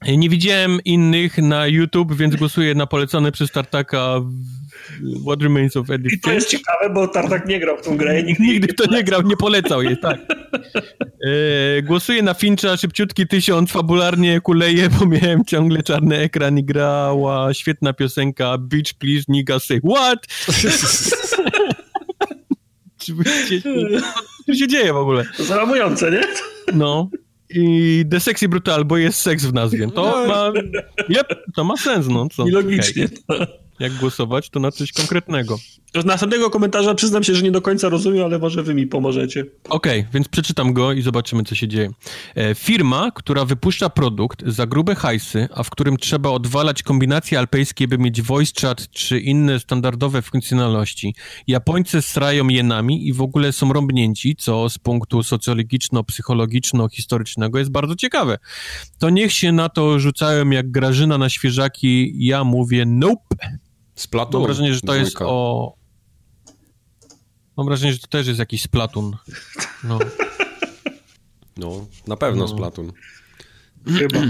E, 0.00 0.16
nie 0.16 0.28
widziałem 0.28 0.80
innych 0.84 1.38
na 1.38 1.66
YouTube, 1.66 2.14
więc 2.14 2.36
głosuję 2.36 2.74
na 2.74 2.86
polecony 2.86 3.32
przez 3.32 3.50
Tartaka 3.50 4.20
What 5.26 5.42
Remains 5.42 5.76
of 5.76 5.90
Edith 5.90 6.14
I 6.14 6.20
to 6.20 6.32
jest 6.32 6.48
ciekawe, 6.48 6.90
bo 6.90 7.08
Tartak 7.08 7.46
nie 7.48 7.60
grał 7.60 7.78
w 7.78 7.82
tą 7.82 7.96
grę. 7.96 8.22
Nigdy, 8.22 8.44
nigdy 8.44 8.68
kto 8.68 8.94
nie 8.94 9.04
grał, 9.04 9.22
nie 9.22 9.36
polecał 9.36 9.82
jej, 9.82 9.98
tak. 9.98 10.20
E, 11.26 11.82
głosuję 11.82 12.22
na 12.22 12.34
Fincha, 12.34 12.76
szybciutki 12.76 13.26
tysiąc, 13.26 13.72
fabularnie 13.72 14.40
kuleje, 14.40 14.88
bo 14.90 15.06
miałem 15.06 15.44
ciągle 15.44 15.82
czarny 15.82 16.18
ekran 16.18 16.58
i 16.58 16.64
grała 16.64 17.54
świetna 17.54 17.92
piosenka 17.92 18.58
Beach 18.58 18.94
Please 18.98 19.24
Nigga 19.28 19.58
Say 19.58 19.80
What? 19.90 20.26
Co 24.46 24.54
się 24.54 24.68
dzieje 24.68 24.92
w 24.92 24.96
ogóle? 24.96 25.24
To 25.36 25.44
załamujące, 25.44 26.10
nie? 26.10 26.20
No 26.74 27.10
i 27.50 28.04
The 28.10 28.20
Sexy 28.20 28.48
Brutal, 28.48 28.84
bo 28.84 28.96
jest 28.96 29.20
seks 29.20 29.44
w 29.44 29.52
nazwie. 29.52 29.90
To 29.90 30.02
no. 30.02 30.26
ma... 30.26 30.52
Yep, 31.08 31.34
to 31.54 31.64
ma 31.64 31.76
sens, 31.76 32.06
no. 32.08 32.28
Co? 32.28 32.46
I 32.46 32.50
logicznie. 32.50 33.08
Okay 33.28 33.46
jak 33.80 33.94
głosować, 33.94 34.50
to 34.50 34.60
na 34.60 34.70
coś 34.70 34.92
konkretnego. 34.92 35.58
Z 35.94 36.04
następnego 36.04 36.50
komentarza 36.50 36.94
przyznam 36.94 37.24
się, 37.24 37.34
że 37.34 37.42
nie 37.42 37.50
do 37.50 37.62
końca 37.62 37.88
rozumiem, 37.88 38.24
ale 38.24 38.38
może 38.38 38.62
wy 38.62 38.74
mi 38.74 38.86
pomożecie. 38.86 39.44
Okej, 39.68 40.00
okay, 40.00 40.12
więc 40.12 40.28
przeczytam 40.28 40.72
go 40.72 40.92
i 40.92 41.02
zobaczymy, 41.02 41.42
co 41.42 41.54
się 41.54 41.68
dzieje. 41.68 41.90
E, 42.34 42.54
firma, 42.54 43.10
która 43.14 43.44
wypuszcza 43.44 43.90
produkt 43.90 44.42
za 44.46 44.66
grube 44.66 44.94
hajsy, 44.94 45.48
a 45.54 45.62
w 45.62 45.70
którym 45.70 45.96
trzeba 45.96 46.30
odwalać 46.30 46.82
kombinacje 46.82 47.38
alpejskie, 47.38 47.88
by 47.88 47.98
mieć 47.98 48.22
voice 48.22 48.52
chat 48.60 48.90
czy 48.90 49.20
inne 49.20 49.60
standardowe 49.60 50.22
funkcjonalności. 50.22 51.14
Japońcy 51.46 52.02
srają 52.02 52.48
jenami 52.48 53.08
i 53.08 53.12
w 53.12 53.22
ogóle 53.22 53.52
są 53.52 53.72
rąbnięci, 53.72 54.36
co 54.36 54.68
z 54.68 54.78
punktu 54.78 55.22
socjologiczno-psychologiczno-historycznego 55.22 57.58
jest 57.58 57.70
bardzo 57.70 57.96
ciekawe. 57.96 58.38
To 58.98 59.10
niech 59.10 59.32
się 59.32 59.52
na 59.52 59.68
to 59.68 59.98
rzucają 59.98 60.50
jak 60.50 60.70
Grażyna 60.70 61.18
na 61.18 61.28
świeżaki, 61.28 62.12
ja 62.26 62.44
mówię 62.44 62.84
nope. 62.86 63.60
Splatoon? 64.00 64.40
Mam 64.40 64.48
wrażenie, 64.48 64.74
że 64.74 64.80
to 64.80 64.86
Dwójka. 64.86 65.04
jest 65.04 65.16
o... 65.20 65.74
Mam 67.56 67.66
wrażenie, 67.66 67.92
że 67.92 67.98
to 67.98 68.06
też 68.06 68.26
jest 68.26 68.38
jakiś 68.38 68.62
Splatoon. 68.62 69.16
No, 69.84 69.98
no 71.56 71.86
na 72.06 72.16
pewno 72.16 72.42
no. 72.42 72.48
Splatoon. 72.48 72.92
Chyba. 73.98 74.20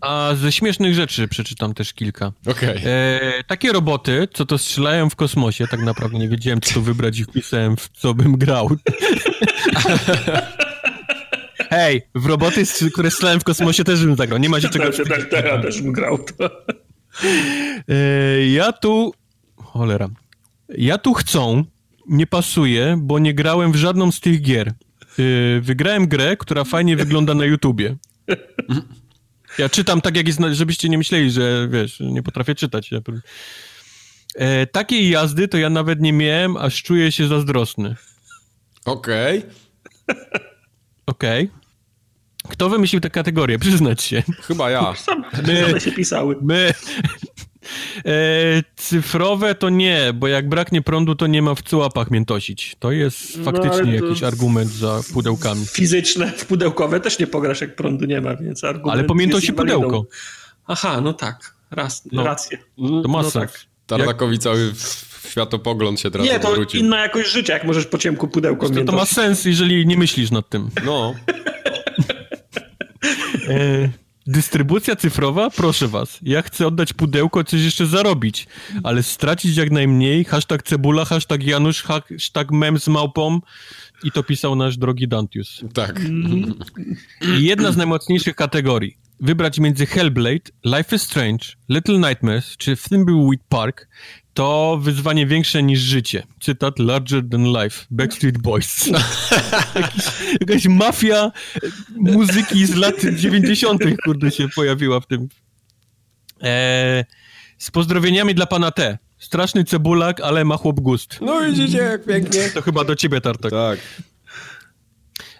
A 0.00 0.32
ze 0.34 0.52
śmiesznych 0.52 0.94
rzeczy 0.94 1.28
przeczytam 1.28 1.74
też 1.74 1.92
kilka. 1.92 2.32
Okay. 2.46 2.80
E, 2.84 3.44
takie 3.46 3.72
roboty, 3.72 4.28
co 4.34 4.46
to 4.46 4.58
strzelają 4.58 5.10
w 5.10 5.16
kosmosie, 5.16 5.66
tak 5.68 5.80
naprawdę 5.80 6.18
nie 6.18 6.28
wiedziałem, 6.28 6.60
co 6.60 6.74
tu 6.74 6.82
wybrać 6.82 7.18
i 7.18 7.24
wpisałem, 7.24 7.76
w 7.76 7.88
co 7.88 8.14
bym 8.14 8.36
grał. 8.36 8.70
Hej, 11.70 12.02
w 12.14 12.26
roboty, 12.26 12.62
które 12.92 13.10
strzelałem 13.10 13.40
w 13.40 13.44
kosmosie 13.44 13.84
też 13.84 14.04
bym 14.04 14.16
zagrał. 14.16 14.38
Nie 14.38 14.48
ma 14.48 14.60
się 14.60 14.68
czego... 14.68 14.84
Też, 14.84 14.96
też, 14.96 15.30
też, 15.30 15.62
też 15.62 15.82
bym 15.82 15.92
grał 15.92 16.18
to. 16.18 16.50
E, 17.88 18.46
ja 18.46 18.72
tu... 18.72 19.14
Cholera. 19.56 20.08
Ja 20.68 20.98
tu 20.98 21.14
chcą, 21.14 21.64
nie 22.08 22.26
pasuje, 22.26 22.96
bo 22.98 23.18
nie 23.18 23.34
grałem 23.34 23.72
w 23.72 23.76
żadną 23.76 24.12
z 24.12 24.20
tych 24.20 24.42
gier. 24.42 24.68
E, 24.68 24.72
wygrałem 25.60 26.08
grę, 26.08 26.36
która 26.36 26.64
fajnie 26.64 26.96
wygląda 26.96 27.34
na 27.34 27.44
YouTubie. 27.44 27.96
Ja 29.58 29.68
czytam 29.68 30.00
tak, 30.00 30.16
jak 30.16 30.26
jest, 30.26 30.40
żebyście 30.52 30.88
nie 30.88 30.98
myśleli, 30.98 31.30
że 31.30 31.68
wiesz, 31.70 32.00
nie 32.00 32.22
potrafię 32.22 32.54
czytać. 32.54 32.90
E, 34.34 34.66
takiej 34.66 35.10
jazdy 35.10 35.48
to 35.48 35.58
ja 35.58 35.70
nawet 35.70 36.00
nie 36.00 36.12
miałem, 36.12 36.56
aż 36.56 36.82
czuję 36.82 37.12
się 37.12 37.28
zazdrosny. 37.28 37.96
Okej. 38.84 39.38
Okay. 39.38 39.50
Okej. 41.06 41.44
Okay. 41.44 41.63
Kto 42.48 42.68
wymyślił 42.68 43.00
tę 43.00 43.10
kategorię? 43.10 43.58
Przyznać 43.58 44.02
się. 44.02 44.22
Chyba 44.42 44.70
ja. 44.70 44.94
my, 45.72 45.80
się 45.80 45.92
pisały. 45.92 46.36
My. 46.42 46.74
E, 48.06 48.62
cyfrowe 48.76 49.54
to 49.54 49.68
nie, 49.68 50.12
bo 50.14 50.28
jak 50.28 50.48
braknie 50.48 50.82
prądu, 50.82 51.14
to 51.14 51.26
nie 51.26 51.42
ma 51.42 51.54
w 51.54 51.62
co 51.62 51.78
łapach 51.78 52.10
miętosić. 52.10 52.76
To 52.78 52.92
jest 52.92 53.38
no, 53.38 53.44
faktycznie 53.44 54.00
no, 54.00 54.06
jakiś 54.06 54.22
argument 54.22 54.70
za 54.70 55.00
pudełkami. 55.12 55.66
Fizyczne, 55.66 56.32
w 56.36 56.46
pudełkowe 56.46 57.00
też 57.00 57.18
nie 57.18 57.26
pograsz, 57.26 57.60
jak 57.60 57.76
prądu 57.76 58.04
nie 58.04 58.20
ma, 58.20 58.36
więc 58.36 58.64
argument 58.64 58.98
Ale 58.98 59.04
pamiętosi 59.04 59.52
pudełko. 59.52 60.04
Aha, 60.66 61.00
no 61.00 61.12
tak. 61.12 61.54
Raz, 61.70 62.02
no, 62.12 62.24
rację. 62.24 62.58
To 63.02 63.08
masa. 63.08 63.40
No 63.40 63.46
tak. 63.46 64.38
Cały 64.38 64.72
światopogląd 65.28 66.00
się 66.00 66.10
teraz 66.10 66.26
Nie, 66.26 66.40
to 66.40 66.56
inna 66.74 67.00
jakość 67.00 67.30
życia, 67.30 67.52
jak 67.52 67.64
możesz 67.64 67.86
po 67.86 67.98
ciemku 67.98 68.28
pudełko 68.28 68.70
to, 68.70 68.84
to 68.84 68.92
ma 68.92 69.06
sens, 69.06 69.44
jeżeli 69.44 69.86
nie 69.86 69.96
myślisz 69.96 70.30
nad 70.30 70.48
tym. 70.48 70.70
No. 70.84 71.14
e, 73.48 73.88
dystrybucja 74.26 74.96
cyfrowa? 74.96 75.50
Proszę 75.50 75.88
was. 75.88 76.18
Ja 76.22 76.42
chcę 76.42 76.66
oddać 76.66 76.92
pudełko, 76.92 77.44
coś 77.44 77.60
jeszcze 77.60 77.86
zarobić, 77.86 78.46
ale 78.82 79.02
stracić 79.02 79.56
jak 79.56 79.70
najmniej. 79.70 80.24
Hashtag 80.24 80.62
cebula, 80.62 81.04
hashtag 81.04 81.42
Janusz, 81.42 81.82
hashtag 81.82 82.50
mem 82.50 82.78
z 82.78 82.88
małpą. 82.88 83.40
I 84.04 84.12
to 84.12 84.22
pisał 84.22 84.56
nasz 84.56 84.76
drogi 84.76 85.08
Dantius. 85.08 85.64
Tak. 85.74 86.00
I 87.38 87.44
jedna 87.44 87.72
z 87.72 87.76
najmocniejszych 87.76 88.36
kategorii 88.36 88.96
wybrać 89.20 89.58
między 89.58 89.86
Hellblade, 89.86 90.50
Life 90.64 90.96
is 90.96 91.02
Strange, 91.02 91.44
Little 91.68 91.98
Nightmares 91.98 92.56
czy 92.56 92.76
Thimbleweed 92.76 93.40
Park, 93.48 93.88
to 94.34 94.78
wyzwanie 94.82 95.26
większe 95.26 95.62
niż 95.62 95.80
życie. 95.80 96.26
Cytat 96.40 96.78
Larger 96.78 97.22
than 97.30 97.44
life. 97.44 97.86
Backstreet 97.90 98.38
Boys. 98.38 98.86
Jakiś, 99.74 100.04
jakaś 100.40 100.66
mafia 100.66 101.32
muzyki 101.96 102.66
z 102.66 102.74
lat 102.74 102.94
90. 103.16 103.82
kurde 104.04 104.30
się 104.30 104.48
pojawiła 104.48 105.00
w 105.00 105.06
tym. 105.06 105.28
Eee, 106.40 107.04
z 107.58 107.70
pozdrowieniami 107.70 108.34
dla 108.34 108.46
pana 108.46 108.70
T. 108.70 108.98
Straszny 109.18 109.64
cebulak, 109.64 110.20
ale 110.20 110.44
ma 110.44 110.56
chłop 110.56 110.80
gust. 110.80 111.18
No 111.20 111.40
widzicie, 111.40 111.78
jak 111.78 112.04
pięknie. 112.04 112.50
To 112.54 112.62
chyba 112.62 112.84
do 112.84 112.96
ciebie, 112.96 113.20
Tartak. 113.20 113.50
Tak. 113.50 113.78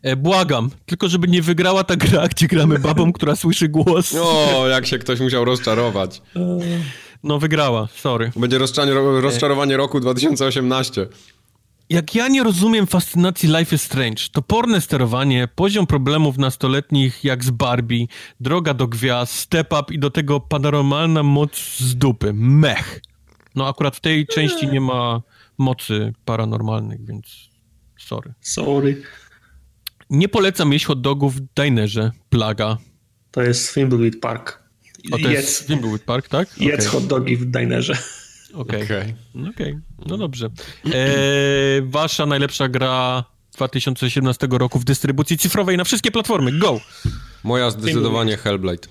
E, 0.02 0.16
błagam, 0.16 0.70
tylko 0.86 1.08
żeby 1.08 1.28
nie 1.28 1.42
wygrała 1.42 1.84
ta 1.84 1.96
gra, 1.96 2.28
gdzie 2.28 2.46
gramy 2.46 2.78
babą, 2.78 3.12
która 3.12 3.36
słyszy 3.36 3.68
głos. 3.68 4.14
O, 4.14 4.68
jak 4.68 4.86
się 4.86 4.98
ktoś 4.98 5.20
musiał 5.20 5.44
rozczarować. 5.44 6.22
No 7.24 7.38
wygrała, 7.38 7.88
sorry. 7.94 8.32
Będzie 8.36 8.58
rozczarowanie 9.22 9.76
roku 9.76 10.00
2018. 10.00 11.06
Jak 11.90 12.14
ja 12.14 12.28
nie 12.28 12.42
rozumiem 12.42 12.86
fascynacji 12.86 13.48
Life 13.48 13.76
is 13.76 13.82
Strange, 13.82 14.22
to 14.32 14.42
porne 14.42 14.80
sterowanie, 14.80 15.48
poziom 15.54 15.86
problemów 15.86 16.38
nastoletnich 16.38 17.24
jak 17.24 17.44
z 17.44 17.50
Barbie, 17.50 18.06
droga 18.40 18.74
do 18.74 18.88
gwiazd, 18.88 19.34
step 19.34 19.72
up 19.72 19.94
i 19.94 19.98
do 19.98 20.10
tego 20.10 20.40
paranormalna 20.40 21.22
moc 21.22 21.78
z 21.78 21.96
dupy. 21.96 22.32
Mech. 22.34 23.00
No 23.54 23.68
akurat 23.68 23.96
w 23.96 24.00
tej 24.00 24.26
części 24.26 24.68
nie 24.68 24.80
ma 24.80 25.22
mocy 25.58 26.12
paranormalnych, 26.24 27.06
więc 27.06 27.26
sorry. 27.98 28.34
Sorry. 28.40 29.02
Nie 30.10 30.28
polecam 30.28 30.72
jeść 30.72 30.84
hot 30.84 31.00
dogów 31.00 31.34
w 31.34 31.40
dinerze. 31.40 32.10
Plaga. 32.28 32.78
To 33.30 33.42
jest 33.42 33.74
Thimbleweed 33.74 34.20
Park. 34.20 34.63
O, 35.12 35.18
to 35.18 35.28
jedz, 35.28 35.32
jest 35.32 35.66
Thimbleweed 35.66 36.02
Park, 36.02 36.28
tak? 36.28 36.58
Jedz 36.58 36.86
okay. 36.86 37.00
hot 37.00 37.06
dogi 37.06 37.36
w 37.36 37.44
dinerze. 37.44 37.98
Okej. 38.54 38.82
Okay. 38.82 39.14
Okay. 39.34 39.50
okay. 39.50 39.80
No 40.06 40.18
dobrze. 40.18 40.50
E, 40.86 41.00
wasza 41.82 42.26
najlepsza 42.26 42.68
gra 42.68 43.24
2017 43.54 44.48
roku 44.50 44.78
w 44.78 44.84
dystrybucji 44.84 45.38
cyfrowej 45.38 45.76
na 45.76 45.84
wszystkie 45.84 46.10
platformy. 46.10 46.58
Go! 46.58 46.80
Moja 47.44 47.70
zdecydowanie 47.70 48.36
Hellblade. 48.36 48.88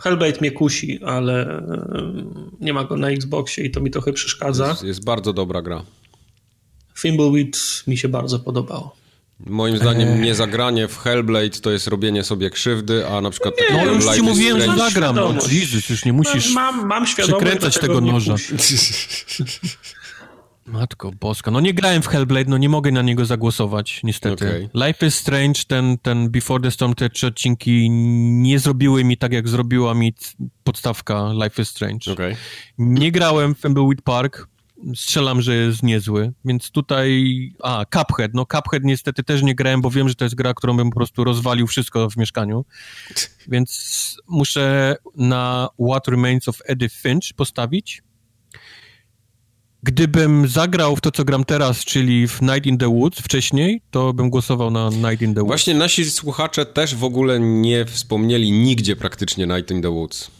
Hellblade 0.00 0.40
mnie 0.40 0.50
kusi, 0.50 1.04
ale 1.04 1.58
e, 1.58 2.24
nie 2.60 2.72
ma 2.72 2.84
go 2.84 2.96
na 2.96 3.10
Xboxie 3.10 3.64
i 3.64 3.70
to 3.70 3.80
mi 3.80 3.90
trochę 3.90 4.12
przeszkadza. 4.12 4.68
Jest, 4.68 4.82
jest 4.82 5.04
bardzo 5.04 5.32
dobra 5.32 5.62
gra. 5.62 5.84
Thimbleweed 7.02 7.84
mi 7.86 7.96
się 7.96 8.08
bardzo 8.08 8.38
podobało. 8.38 8.96
Moim 9.40 9.76
zdaniem 9.76 10.08
eee. 10.08 10.20
niezagranie 10.20 10.88
w 10.88 10.98
Hellblade 10.98 11.60
to 11.60 11.70
jest 11.70 11.86
robienie 11.86 12.24
sobie 12.24 12.50
krzywdy, 12.50 13.08
a 13.08 13.20
na 13.20 13.30
przykład... 13.30 13.54
Nie, 13.70 13.86
no 13.86 13.92
już 13.92 14.14
ci 14.14 14.22
mówiłem, 14.22 14.60
że 14.60 14.76
zagram. 14.76 15.16
No, 15.16 15.34
Jezus, 15.50 15.90
już 15.90 16.04
nie 16.04 16.12
musisz 16.12 16.54
mam, 16.54 16.86
mam 16.86 17.04
przekręcać 17.04 17.78
tego 17.78 18.00
noża. 18.00 18.34
Matko 20.66 21.10
boska. 21.20 21.50
No 21.50 21.60
nie 21.60 21.74
grałem 21.74 22.02
w 22.02 22.06
Hellblade, 22.06 22.50
no 22.50 22.58
nie 22.58 22.68
mogę 22.68 22.92
na 22.92 23.02
niego 23.02 23.24
zagłosować, 23.24 24.00
niestety. 24.02 24.48
Okay. 24.48 24.86
Life 24.86 25.06
is 25.06 25.14
Strange, 25.14 25.60
ten, 25.66 25.98
ten 25.98 26.30
Before 26.30 26.62
the 26.62 26.70
Storm, 26.70 26.94
te 26.94 27.10
trzy 27.10 27.26
odcinki 27.26 27.90
nie 27.90 28.58
zrobiły 28.58 29.04
mi 29.04 29.16
tak, 29.16 29.32
jak 29.32 29.48
zrobiła 29.48 29.94
mi 29.94 30.14
podstawka 30.64 31.32
Life 31.44 31.62
is 31.62 31.68
Strange. 31.68 32.12
Okay. 32.12 32.36
Nie 32.78 33.12
grałem 33.12 33.54
w 33.54 33.60
Thimbleweed 33.60 34.02
Park, 34.02 34.48
strzelam, 34.94 35.42
że 35.42 35.54
jest 35.54 35.82
niezły, 35.82 36.32
więc 36.44 36.70
tutaj... 36.70 37.34
A, 37.62 37.84
Cuphead. 37.84 38.34
No 38.34 38.46
Cuphead 38.46 38.84
niestety 38.84 39.22
też 39.22 39.42
nie 39.42 39.54
grałem, 39.54 39.80
bo 39.80 39.90
wiem, 39.90 40.08
że 40.08 40.14
to 40.14 40.24
jest 40.24 40.34
gra, 40.34 40.54
którą 40.54 40.76
bym 40.76 40.90
po 40.90 40.96
prostu 40.96 41.24
rozwalił 41.24 41.66
wszystko 41.66 42.10
w 42.10 42.16
mieszkaniu, 42.16 42.64
więc 43.52 44.16
muszę 44.28 44.96
na 45.16 45.68
What 45.90 46.08
Remains 46.08 46.48
of 46.48 46.58
Edith 46.66 46.94
Finch 46.94 47.32
postawić. 47.36 48.02
Gdybym 49.82 50.48
zagrał 50.48 50.96
w 50.96 51.00
to, 51.00 51.10
co 51.10 51.24
gram 51.24 51.44
teraz, 51.44 51.84
czyli 51.84 52.28
w 52.28 52.42
Night 52.42 52.66
in 52.66 52.78
the 52.78 52.88
Woods 52.88 53.20
wcześniej, 53.20 53.82
to 53.90 54.12
bym 54.12 54.30
głosował 54.30 54.70
na 54.70 54.88
Night 54.88 55.22
in 55.22 55.34
the 55.34 55.40
Woods. 55.40 55.46
Właśnie 55.46 55.74
nasi 55.74 56.10
słuchacze 56.10 56.66
też 56.66 56.94
w 56.94 57.04
ogóle 57.04 57.40
nie 57.40 57.84
wspomnieli 57.84 58.52
nigdzie 58.52 58.96
praktycznie 58.96 59.46
Night 59.46 59.70
in 59.70 59.82
the 59.82 59.90
Woods. 59.90 60.30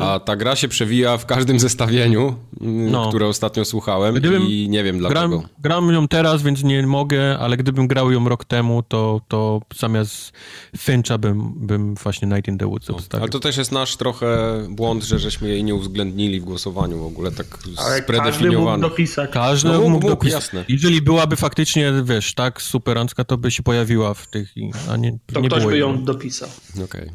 A 0.00 0.20
ta 0.20 0.36
gra 0.36 0.56
się 0.56 0.68
przewija 0.68 1.16
w 1.16 1.26
każdym 1.26 1.60
zestawieniu, 1.60 2.34
mm, 2.60 2.90
no. 2.90 3.08
które 3.08 3.26
ostatnio 3.26 3.64
słuchałem 3.64 4.14
gdybym 4.14 4.42
i 4.42 4.68
nie 4.68 4.84
wiem 4.84 4.98
dlaczego. 4.98 5.38
Gram, 5.38 5.48
gram 5.58 5.92
ją 5.92 6.08
teraz, 6.08 6.42
więc 6.42 6.62
nie 6.62 6.86
mogę, 6.86 7.38
ale 7.38 7.56
gdybym 7.56 7.86
grał 7.86 8.10
ją 8.10 8.28
rok 8.28 8.44
temu, 8.44 8.82
to, 8.82 9.20
to 9.28 9.60
zamiast 9.76 10.32
Fincha 10.76 11.18
bym, 11.18 11.52
bym 11.66 11.94
właśnie 11.94 12.28
Night 12.28 12.48
in 12.48 12.58
the 12.58 12.66
Woods 12.66 12.88
no. 12.88 12.96
Ale 13.20 13.28
to 13.28 13.40
też 13.40 13.56
jest 13.56 13.72
nasz 13.72 13.96
trochę 13.96 14.58
błąd, 14.70 15.04
że 15.04 15.18
żeśmy 15.18 15.48
jej 15.48 15.64
nie 15.64 15.74
uwzględnili 15.74 16.40
w 16.40 16.44
głosowaniu 16.44 16.98
w 16.98 17.06
ogóle, 17.06 17.30
tak 17.32 17.58
ale 17.76 18.02
spredefiniowane. 18.02 18.32
Każdy 18.32 18.58
mógł 18.58 18.80
dopisać. 18.80 19.30
Każdy 19.30 19.68
no, 19.68 19.74
mógł, 19.74 19.90
mógł 19.90 20.08
dopisać. 20.08 20.42
Jasne. 20.42 20.64
Jeżeli 20.68 21.02
byłaby 21.02 21.36
faktycznie, 21.36 21.92
wiesz, 22.04 22.34
tak 22.34 22.62
superancka, 22.62 23.24
to 23.24 23.36
by 23.36 23.50
się 23.50 23.62
pojawiła 23.62 24.14
w 24.14 24.26
tych, 24.26 24.54
a 24.90 24.96
nie 24.96 25.18
To 25.32 25.40
nie 25.40 25.48
ktoś 25.48 25.64
by 25.64 25.78
ją 25.78 26.04
dopisał. 26.04 26.48
Okej. 26.74 26.84
Okay. 26.84 27.10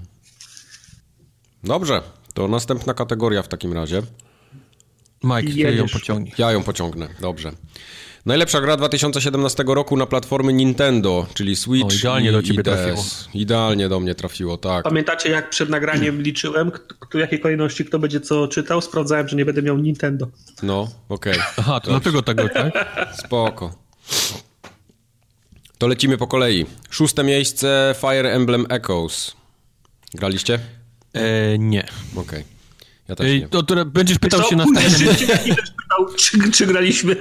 Dobrze. 1.63 2.18
To 2.39 2.47
następna 2.47 2.93
kategoria 2.93 3.41
w 3.43 3.47
takim 3.47 3.73
razie. 3.73 4.01
Mike, 5.23 5.53
ty 5.53 5.75
ją 5.75 5.87
pociągnie. 5.87 6.31
Ja 6.37 6.51
ją 6.51 6.63
pociągnę, 6.63 7.07
dobrze. 7.21 7.51
Najlepsza 8.25 8.61
gra 8.61 8.77
2017 8.77 9.63
roku 9.67 9.97
na 9.97 10.05
platformy 10.05 10.53
Nintendo, 10.53 11.27
czyli 11.33 11.55
Switch 11.55 11.85
o, 11.85 11.95
idealnie 11.99 12.29
i, 12.29 12.31
do 12.31 12.43
ciebie 12.43 12.59
i 12.59 12.63
trafiło. 12.63 13.03
Idealnie 13.33 13.89
do 13.89 13.99
mnie 13.99 14.15
trafiło, 14.15 14.57
tak. 14.57 14.83
Pamiętacie, 14.83 15.29
jak 15.29 15.49
przed 15.49 15.69
nagraniem 15.69 16.21
liczyłem, 16.27 16.71
w 17.13 17.17
jakiej 17.17 17.39
kolejności 17.39 17.85
kto 17.85 17.99
będzie 17.99 18.21
co 18.21 18.47
czytał? 18.47 18.81
Sprawdzałem, 18.81 19.27
że 19.27 19.35
nie 19.35 19.45
będę 19.45 19.61
miał 19.61 19.77
Nintendo. 19.77 20.27
No, 20.63 20.87
okej. 21.09 21.33
Okay. 21.33 21.45
Aha, 21.57 21.79
to 21.79 21.91
dlatego 21.91 22.21
tego, 22.21 22.49
tak? 22.49 22.97
Spoko. 23.25 23.75
To 25.77 25.87
lecimy 25.87 26.17
po 26.17 26.27
kolei. 26.27 26.65
Szóste 26.89 27.23
miejsce 27.23 27.95
Fire 28.01 28.31
Emblem 28.31 28.65
Echoes. 28.69 29.35
Graliście? 30.13 30.78
E, 31.13 31.57
nie. 31.57 31.83
Okej. 32.15 32.23
Okay. 32.23 32.43
Ja 33.07 33.15
też 33.15 33.41
nie. 33.41 33.47
To, 33.47 33.63
to 33.63 33.85
będziesz 33.85 34.19
pytał 34.19 34.43
się 34.43 34.55
na 34.55 34.65
następnym... 34.65 35.15
czy, 36.17 36.51
czy 36.51 36.67
graliśmy 36.67 37.15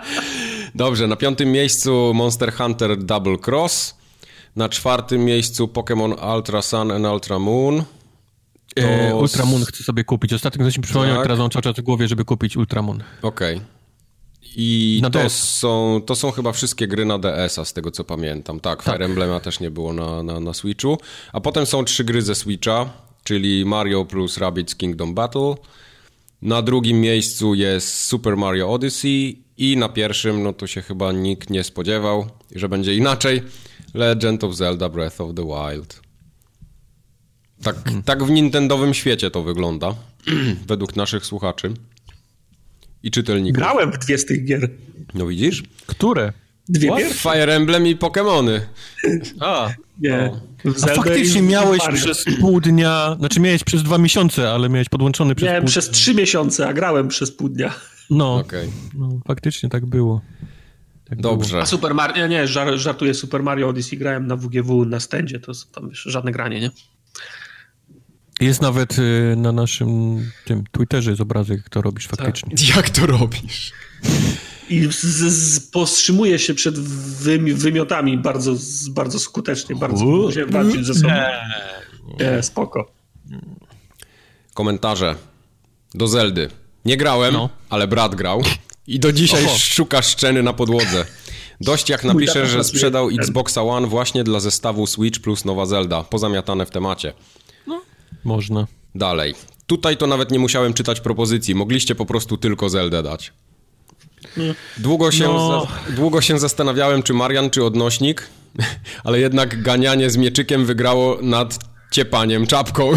Dobrze, 0.74 1.06
na 1.06 1.16
piątym 1.16 1.52
miejscu 1.52 2.12
Monster 2.14 2.52
Hunter 2.52 3.04
Double 3.04 3.36
Cross. 3.46 3.94
Na 4.56 4.68
czwartym 4.68 5.24
miejscu 5.24 5.66
Pokémon 5.66 6.36
Ultra 6.36 6.62
Sun 6.62 6.90
and 6.90 7.06
Ultra 7.06 7.38
Moon. 7.38 7.82
E, 8.76 9.14
Ultra 9.14 9.44
Moon 9.44 9.64
chcę 9.64 9.84
sobie 9.84 10.04
kupić. 10.04 10.32
Ostatnio 10.32 10.64
ktoś 10.64 10.76
mi 10.76 10.82
przypomniał, 10.82 11.14
tak. 11.14 11.24
teraz 11.24 11.38
mam 11.38 11.50
cały 11.50 11.62
czas 11.62 11.76
w 11.76 11.80
głowie, 11.80 12.08
żeby 12.08 12.24
kupić 12.24 12.56
Ultra 12.56 12.82
Moon. 12.82 13.02
Okej. 13.22 13.56
Okay. 13.56 13.74
I 14.56 15.02
to 15.12 15.30
są, 15.30 16.00
to 16.06 16.14
są 16.14 16.30
chyba 16.30 16.52
wszystkie 16.52 16.88
gry 16.88 17.04
na 17.04 17.18
DS-a, 17.18 17.64
z 17.64 17.72
tego 17.72 17.90
co 17.90 18.04
pamiętam. 18.04 18.60
Tak, 18.60 18.82
tak. 18.82 18.94
Fire 18.94 19.04
Emblema 19.04 19.40
też 19.40 19.60
nie 19.60 19.70
było 19.70 19.92
na, 19.92 20.22
na, 20.22 20.40
na 20.40 20.54
Switchu. 20.54 20.98
A 21.32 21.40
potem 21.40 21.66
są 21.66 21.84
trzy 21.84 22.04
gry 22.04 22.22
ze 22.22 22.34
Switcha, 22.34 22.90
czyli 23.24 23.64
Mario 23.64 24.04
plus 24.04 24.38
Rabbids 24.38 24.74
Kingdom 24.74 25.14
Battle. 25.14 25.54
Na 26.42 26.62
drugim 26.62 27.00
miejscu 27.00 27.54
jest 27.54 27.94
Super 27.94 28.36
Mario 28.36 28.72
Odyssey 28.72 29.42
i 29.56 29.76
na 29.76 29.88
pierwszym, 29.88 30.42
no 30.42 30.52
to 30.52 30.66
się 30.66 30.82
chyba 30.82 31.12
nikt 31.12 31.50
nie 31.50 31.64
spodziewał, 31.64 32.26
że 32.54 32.68
będzie 32.68 32.94
inaczej. 32.94 33.42
Legend 33.94 34.44
of 34.44 34.54
Zelda 34.54 34.88
Breath 34.88 35.20
of 35.20 35.34
the 35.34 35.44
Wild. 35.44 36.00
Tak, 37.62 37.84
hmm. 37.84 38.02
tak 38.02 38.24
w 38.24 38.30
nintendowym 38.30 38.94
świecie 38.94 39.30
to 39.30 39.42
wygląda, 39.42 39.94
według 40.68 40.96
naszych 40.96 41.26
słuchaczy 41.26 41.74
i 43.02 43.10
czytelników. 43.10 43.56
Grałem 43.56 43.92
w 43.92 43.98
dwie 43.98 44.18
z 44.18 44.26
tych 44.26 44.44
gier. 44.44 44.70
No 45.14 45.26
widzisz? 45.26 45.62
Które? 45.86 46.32
Dwie 46.68 46.88
What? 46.88 46.98
pierwsze. 46.98 47.30
Fire 47.30 47.54
Emblem 47.54 47.86
i 47.86 47.96
Pokémony. 47.96 48.60
A, 49.40 49.70
nie. 49.98 50.30
A 50.82 50.86
faktycznie 50.86 51.42
miałeś 51.42 51.82
przez 51.94 52.24
pół 52.40 52.60
dnia, 52.60 53.16
znaczy 53.18 53.40
miałeś 53.40 53.64
przez 53.64 53.82
dwa 53.82 53.98
miesiące, 53.98 54.50
ale 54.50 54.68
miałeś 54.68 54.88
podłączony 54.88 55.34
przez 55.34 55.46
Miałem 55.46 55.62
pół 55.62 55.68
przez 55.68 55.90
trzy 55.90 56.14
miesiące, 56.14 56.68
a 56.68 56.72
grałem 56.72 57.08
przez 57.08 57.32
pół 57.32 57.48
dnia. 57.48 57.74
No, 58.10 58.34
okay. 58.34 58.68
no 58.94 59.20
faktycznie 59.26 59.68
tak 59.68 59.86
było. 59.86 60.20
Tak 61.08 61.20
Dobrze. 61.20 61.50
Było. 61.50 61.62
A 61.62 61.66
Super 61.66 61.94
Mario, 61.94 62.26
nie, 62.26 62.46
żartuję, 62.76 63.14
Super 63.14 63.42
Mario 63.42 63.68
Odyssey 63.68 63.98
grałem 63.98 64.26
na 64.26 64.36
WGW 64.36 64.84
na 64.84 65.00
stędzie, 65.00 65.40
to 65.40 65.52
tam 65.74 65.88
już 65.88 66.02
żadne 66.02 66.32
granie, 66.32 66.60
nie? 66.60 66.70
Jest 68.40 68.62
nawet 68.62 68.98
y, 68.98 69.34
na 69.36 69.52
naszym 69.52 70.20
tym 70.44 70.64
Twitterze 70.72 71.10
jest 71.10 71.22
obrazek, 71.22 71.56
jak 71.56 71.68
to 71.68 71.82
robisz 71.82 72.06
faktycznie. 72.06 72.56
Tak. 72.56 72.68
Jak 72.76 72.90
to 72.90 73.06
robisz? 73.06 73.72
I 74.70 74.92
z, 74.92 75.00
z, 75.00 75.60
powstrzymuje 75.60 76.38
się 76.38 76.54
przed 76.54 76.78
wymi, 76.78 77.54
wymiotami 77.54 78.18
bardzo, 78.18 78.54
bardzo 78.90 79.18
skutecznie, 79.18 79.76
bardzo 79.76 80.32
się 80.32 80.46
walczyć 80.46 80.86
ze 80.86 80.94
sobą. 80.94 81.14
Nie, 82.20 82.42
spoko. 82.42 82.92
Komentarze 84.54 85.16
do 85.94 86.06
Zeldy. 86.06 86.50
Nie 86.84 86.96
grałem, 86.96 87.34
no. 87.34 87.48
ale 87.70 87.88
brat 87.88 88.14
grał 88.14 88.42
i 88.86 89.00
do 89.00 89.12
dzisiaj 89.12 89.44
Oho. 89.44 89.58
szuka 89.58 90.02
szczeny 90.02 90.42
na 90.42 90.52
podłodze. 90.52 91.04
Dość 91.60 91.88
jak 91.88 92.04
napisze, 92.04 92.46
że 92.46 92.64
sprzedał 92.64 93.08
Xboxa 93.08 93.62
One 93.62 93.86
właśnie 93.86 94.24
dla 94.24 94.40
zestawu 94.40 94.86
Switch 94.86 95.20
plus 95.20 95.44
nowa 95.44 95.66
Zelda, 95.66 96.02
pozamiatane 96.02 96.66
w 96.66 96.70
temacie. 96.70 97.12
Można. 98.24 98.66
Dalej. 98.94 99.34
Tutaj 99.66 99.96
to 99.96 100.06
nawet 100.06 100.30
nie 100.30 100.38
musiałem 100.38 100.74
czytać 100.74 101.00
propozycji. 101.00 101.54
Mogliście 101.54 101.94
po 101.94 102.06
prostu 102.06 102.36
tylko 102.36 102.68
Zeldę 102.68 103.02
dać. 103.02 103.32
Długo 104.78 105.12
się, 105.12 105.24
no. 105.24 105.66
za, 105.88 105.92
długo 105.92 106.20
się 106.20 106.38
zastanawiałem, 106.38 107.02
czy 107.02 107.14
Marian, 107.14 107.50
czy 107.50 107.64
odnośnik, 107.64 108.28
ale 109.04 109.20
jednak 109.20 109.62
ganianie 109.62 110.10
z 110.10 110.16
mieczykiem 110.16 110.66
wygrało 110.66 111.18
nad 111.22 111.58
ciepaniem 111.90 112.46
czapką. 112.46 112.92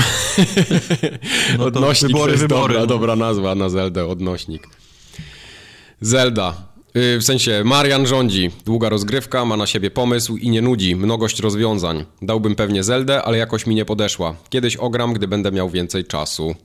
No 1.58 1.66
odnośnik 1.66 2.12
wybory, 2.12 2.26
to 2.26 2.32
jest 2.32 2.44
wybory. 2.44 2.74
Dobra, 2.74 2.86
dobra 2.86 3.16
nazwa 3.16 3.56
na 3.56 3.70
Zeldę, 3.70 4.06
odnośnik. 4.06 4.68
Zelda. 6.02 6.68
Y, 6.96 7.20
w 7.20 7.24
sensie, 7.24 7.62
Marian 7.66 8.08
rządzi. 8.08 8.52
Długa 8.66 8.90
rozgrywka, 8.90 9.46
ma 9.46 9.58
na 9.58 9.68
siebie 9.68 9.92
pomysł 9.92 10.38
i 10.38 10.50
nie 10.50 10.62
nudzi. 10.62 10.96
Mnogość 10.96 11.40
rozwiązań. 11.40 12.06
Dałbym 12.22 12.56
pewnie 12.56 12.84
Zeldę, 12.84 13.24
ale 13.24 13.38
jakoś 13.38 13.66
mi 13.66 13.76
nie 13.76 13.86
podeszła. 13.86 14.36
Kiedyś 14.50 14.76
ogram, 14.76 15.14
gdy 15.14 15.28
będę 15.28 15.52
miał 15.52 15.70
więcej 15.70 16.06
czasu. 16.06 16.56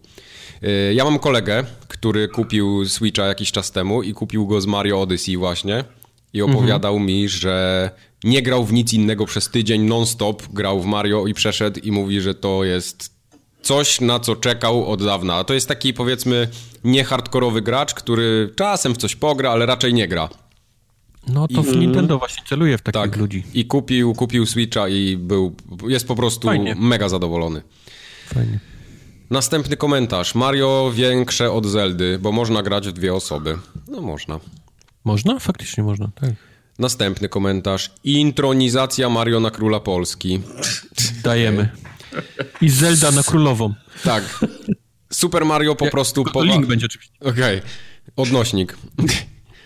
Y, 0.64 0.94
ja 0.94 1.04
mam 1.04 1.18
kolegę, 1.18 1.64
który 1.88 2.28
kupił 2.28 2.88
Switcha 2.88 3.26
jakiś 3.26 3.52
czas 3.52 3.70
temu 3.70 4.02
i 4.02 4.14
kupił 4.14 4.46
go 4.46 4.60
z 4.60 4.66
Mario 4.66 5.00
Odyssey 5.00 5.36
właśnie. 5.36 5.84
I 6.32 6.42
opowiadał 6.42 6.92
mhm. 6.92 7.06
mi, 7.06 7.28
że 7.28 7.90
nie 8.24 8.42
grał 8.42 8.64
w 8.64 8.72
nic 8.72 8.92
innego 8.92 9.26
przez 9.26 9.48
tydzień 9.48 9.82
non-stop, 9.82 10.42
grał 10.52 10.80
w 10.80 10.86
Mario 10.86 11.26
i 11.26 11.34
przeszedł 11.34 11.80
i 11.80 11.92
mówi, 11.92 12.20
że 12.20 12.34
to 12.34 12.64
jest 12.64 13.12
coś, 13.62 14.00
na 14.00 14.20
co 14.20 14.36
czekał 14.36 14.86
od 14.86 15.04
dawna. 15.04 15.34
A 15.34 15.44
to 15.44 15.54
jest 15.54 15.68
taki, 15.68 15.94
powiedzmy, 15.94 16.48
nie 16.84 17.04
hardkorowy 17.04 17.62
gracz, 17.62 17.94
który 17.94 18.52
czasem 18.56 18.94
w 18.94 18.98
coś 18.98 19.16
pogra, 19.16 19.50
ale 19.50 19.66
raczej 19.66 19.94
nie 19.94 20.08
gra. 20.08 20.28
No 21.28 21.48
to 21.48 21.60
I, 21.60 21.64
w 21.64 21.76
Nintendo 21.76 22.18
właśnie 22.18 22.42
celuje 22.48 22.78
w 22.78 22.82
takich 22.82 23.02
tak, 23.02 23.16
ludzi. 23.16 23.44
I 23.54 23.64
kupił, 23.64 24.14
kupił 24.14 24.46
Switcha 24.46 24.88
i 24.88 25.16
był, 25.16 25.54
jest 25.88 26.08
po 26.08 26.16
prostu 26.16 26.48
Fajnie. 26.48 26.74
mega 26.78 27.08
zadowolony. 27.08 27.62
Fajnie. 28.26 28.71
Następny 29.32 29.76
komentarz. 29.76 30.34
Mario 30.34 30.92
większe 30.94 31.52
od 31.52 31.66
Zeldy, 31.66 32.18
bo 32.18 32.32
można 32.32 32.62
grać 32.62 32.88
w 32.88 32.92
dwie 32.92 33.14
osoby. 33.14 33.58
No 33.88 34.00
można. 34.00 34.40
Można? 35.04 35.38
Faktycznie 35.38 35.84
można, 35.84 36.08
tak. 36.14 36.30
Następny 36.78 37.28
komentarz. 37.28 37.90
Intronizacja 38.04 39.08
Mario 39.08 39.40
na 39.40 39.50
króla 39.50 39.80
Polski. 39.80 40.40
Dajemy. 41.22 41.68
I 42.60 42.70
Zelda 42.70 43.10
na 43.10 43.22
królową. 43.22 43.74
Tak. 44.04 44.40
Super 45.12 45.44
Mario 45.44 45.74
po 45.74 45.90
prostu... 45.90 46.24
Po... 46.24 46.44
Link 46.44 46.66
będzie 46.66 46.86
oczywiście. 46.86 47.14
Okej. 47.20 47.58
Okay. 47.58 47.70
Odnośnik. 48.16 48.76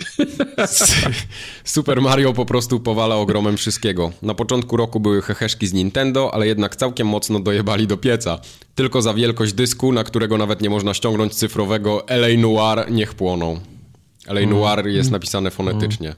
Super 1.65 2.03
Mario 2.03 2.33
po 2.33 2.47
prostu 2.47 2.81
powala 2.81 3.17
ogromem 3.17 3.57
wszystkiego. 3.57 4.13
Na 4.23 4.35
początku 4.35 4.77
roku 4.77 5.01
były 5.01 5.23
heheszki 5.23 5.67
z 5.67 5.73
Nintendo, 5.73 6.35
ale 6.35 6.47
jednak 6.47 6.77
całkiem 6.77 7.07
mocno 7.07 7.41
dojebali 7.41 7.87
do 7.87 7.97
pieca. 7.97 8.39
Tylko 8.75 9.03
za 9.03 9.15
wielkość 9.15 9.53
dysku, 9.53 9.93
na 9.93 10.05
którego 10.05 10.39
nawet 10.39 10.61
nie 10.61 10.71
można 10.71 10.95
ściągnąć 10.95 11.35
cyfrowego 11.35 12.05
LA 12.09 12.29
Noir, 12.39 12.91
niech 12.91 13.15
płoną. 13.15 13.61
LA 14.27 14.41
mm. 14.41 14.51
Noir 14.51 14.87
jest 14.87 15.11
napisane 15.11 15.51
fonetycznie. 15.51 16.15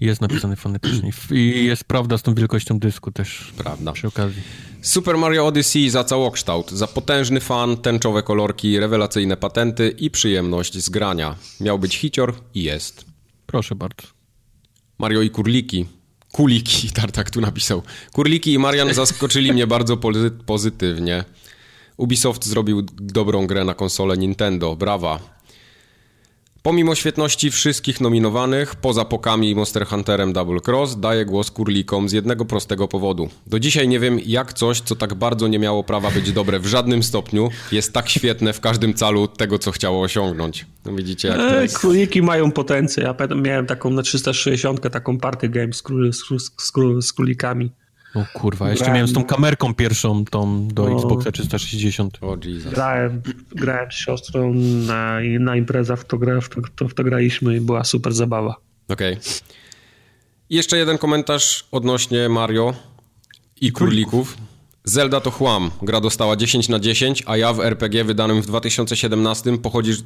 Jest 0.00 0.20
napisany 0.20 0.56
fonetycznie. 0.56 1.10
I 1.30 1.64
jest 1.64 1.84
prawda 1.84 2.18
z 2.18 2.22
tą 2.22 2.34
wielkością 2.34 2.78
dysku 2.78 3.12
też. 3.12 3.52
Prawda. 3.58 3.92
Przy 3.92 4.08
okazji. 4.08 4.42
Super 4.82 5.18
Mario 5.18 5.46
Odyssey 5.46 5.90
za 5.90 6.04
całokształt, 6.04 6.70
za 6.70 6.86
potężny 6.86 7.40
fan, 7.40 7.76
tęczowe 7.76 8.22
kolorki, 8.22 8.78
rewelacyjne 8.78 9.36
patenty 9.36 9.88
i 9.98 10.10
przyjemność 10.10 10.78
z 10.78 10.88
grania. 10.88 11.36
Miał 11.60 11.78
być 11.78 11.96
hicior 11.96 12.34
i 12.54 12.62
jest. 12.62 13.04
Proszę 13.46 13.74
bardzo. 13.74 14.02
Mario 14.98 15.22
i 15.22 15.30
Kurliki. 15.30 15.86
Kuliki, 16.32 16.90
Tartak 17.00 17.30
tu 17.30 17.40
napisał. 17.40 17.82
Kurliki 18.12 18.52
i 18.52 18.58
Marian 18.58 18.94
zaskoczyli 18.94 19.52
mnie 19.52 19.66
bardzo 19.66 19.96
pozytywnie. 20.46 21.24
Ubisoft 21.96 22.44
zrobił 22.46 22.82
dobrą 22.92 23.46
grę 23.46 23.64
na 23.64 23.74
konsolę 23.74 24.16
Nintendo. 24.16 24.76
Brawa. 24.76 25.37
Pomimo 26.62 26.94
świetności 26.94 27.50
wszystkich 27.50 28.00
nominowanych, 28.00 28.74
poza 28.74 29.04
Pokami 29.04 29.50
i 29.50 29.54
Monster 29.54 29.86
Hunterem 29.86 30.32
Double 30.32 30.60
Cross, 30.66 31.00
daję 31.00 31.24
głos 31.24 31.50
kurlikom 31.50 32.08
z 32.08 32.12
jednego 32.12 32.44
prostego 32.44 32.88
powodu. 32.88 33.28
Do 33.46 33.58
dzisiaj 33.60 33.88
nie 33.88 34.00
wiem, 34.00 34.18
jak 34.26 34.52
coś, 34.52 34.80
co 34.80 34.96
tak 34.96 35.14
bardzo 35.14 35.48
nie 35.48 35.58
miało 35.58 35.84
prawa 35.84 36.10
być 36.10 36.32
dobre 36.32 36.58
w 36.58 36.66
żadnym 36.66 37.02
stopniu, 37.02 37.50
jest 37.72 37.92
tak 37.92 38.08
świetne 38.08 38.52
w 38.52 38.60
każdym 38.60 38.94
calu 38.94 39.28
tego, 39.28 39.58
co 39.58 39.70
chciało 39.70 40.02
osiągnąć. 40.02 40.66
No 40.84 40.92
widzicie, 40.92 41.28
jak 41.28 41.36
to 41.36 41.60
jest. 41.60 41.78
Króliki 41.78 42.22
mają 42.22 42.52
potencjał. 42.52 43.14
Ja 43.20 43.34
miałem 43.34 43.66
taką 43.66 43.90
na 43.90 44.02
360 44.02 44.90
taką 44.92 45.18
party 45.18 45.48
game 45.48 45.72
z, 45.72 45.82
król, 45.82 46.12
z, 46.12 46.18
z, 46.18 47.06
z 47.06 47.12
królikami. 47.12 47.70
O 48.18 48.38
kurwa, 48.38 48.70
jeszcze 48.70 48.84
grałem... 48.84 48.94
miałem 48.94 49.08
z 49.08 49.12
tą 49.12 49.24
kamerką 49.24 49.74
pierwszą 49.74 50.24
tą 50.24 50.68
do 50.68 50.88
no. 50.88 50.96
Xboxa 50.96 51.32
360. 51.32 52.18
O 52.20 52.36
Jesus. 52.44 52.72
Grałem, 52.72 53.22
grałem 53.50 53.92
z 53.92 53.94
siostrą 53.94 54.54
na, 54.86 55.18
na 55.40 55.56
imprezach, 55.56 56.00
w 56.00 56.04
to, 56.04 56.18
gra, 56.18 56.40
w, 56.40 56.48
to, 56.48 56.88
w 56.88 56.94
to 56.94 57.04
graliśmy 57.04 57.56
i 57.56 57.60
była 57.60 57.84
super 57.84 58.12
zabawa. 58.12 58.56
Okej. 58.88 59.12
Okay. 59.12 59.24
Jeszcze 60.50 60.78
jeden 60.78 60.98
komentarz 60.98 61.68
odnośnie 61.72 62.28
Mario 62.28 62.74
i 63.60 63.72
królików. 63.72 64.36
Zelda 64.84 65.20
to 65.20 65.30
chłam. 65.30 65.70
Gra 65.82 66.00
dostała 66.00 66.36
10 66.36 66.68
na 66.68 66.78
10, 66.78 67.22
a 67.26 67.36
ja 67.36 67.52
w 67.52 67.60
RPG 67.60 68.04
wydanym 68.04 68.42
w 68.42 68.46
2017 68.46 69.58
pochodzisz 69.58 70.02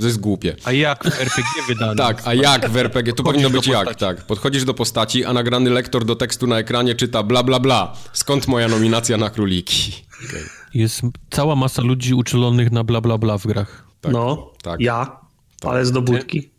to 0.00 0.06
jest 0.06 0.20
głupie. 0.20 0.56
A 0.64 0.72
jak 0.72 1.04
w 1.04 1.20
RPG 1.20 1.48
wydane? 1.68 1.96
Tak, 1.96 2.22
a 2.24 2.34
jak 2.34 2.70
w 2.70 2.76
RPG? 2.76 3.12
To 3.12 3.22
powinno 3.22 3.50
być 3.50 3.66
jak, 3.66 3.94
tak. 3.94 4.26
Podchodzisz 4.26 4.64
do 4.64 4.74
postaci, 4.74 5.24
a 5.24 5.32
nagrany 5.32 5.70
lektor 5.70 6.04
do 6.04 6.16
tekstu 6.16 6.46
na 6.46 6.58
ekranie 6.58 6.94
czyta 6.94 7.22
bla 7.22 7.42
bla 7.42 7.60
bla. 7.60 7.96
Skąd 8.12 8.48
moja 8.48 8.68
nominacja 8.68 9.16
na 9.16 9.30
króliki? 9.30 10.06
Okay. 10.28 10.42
Jest 10.74 11.00
cała 11.30 11.56
masa 11.56 11.82
ludzi 11.82 12.14
uczulonych 12.14 12.72
na 12.72 12.84
bla 12.84 13.00
bla 13.00 13.18
bla 13.18 13.38
w 13.38 13.46
grach. 13.46 13.86
Tak, 14.00 14.12
no, 14.12 14.52
tak. 14.62 14.80
ja, 14.80 15.20
tak. 15.60 15.70
ale 15.70 15.86
z 15.86 15.92
dobudki. 15.92 16.50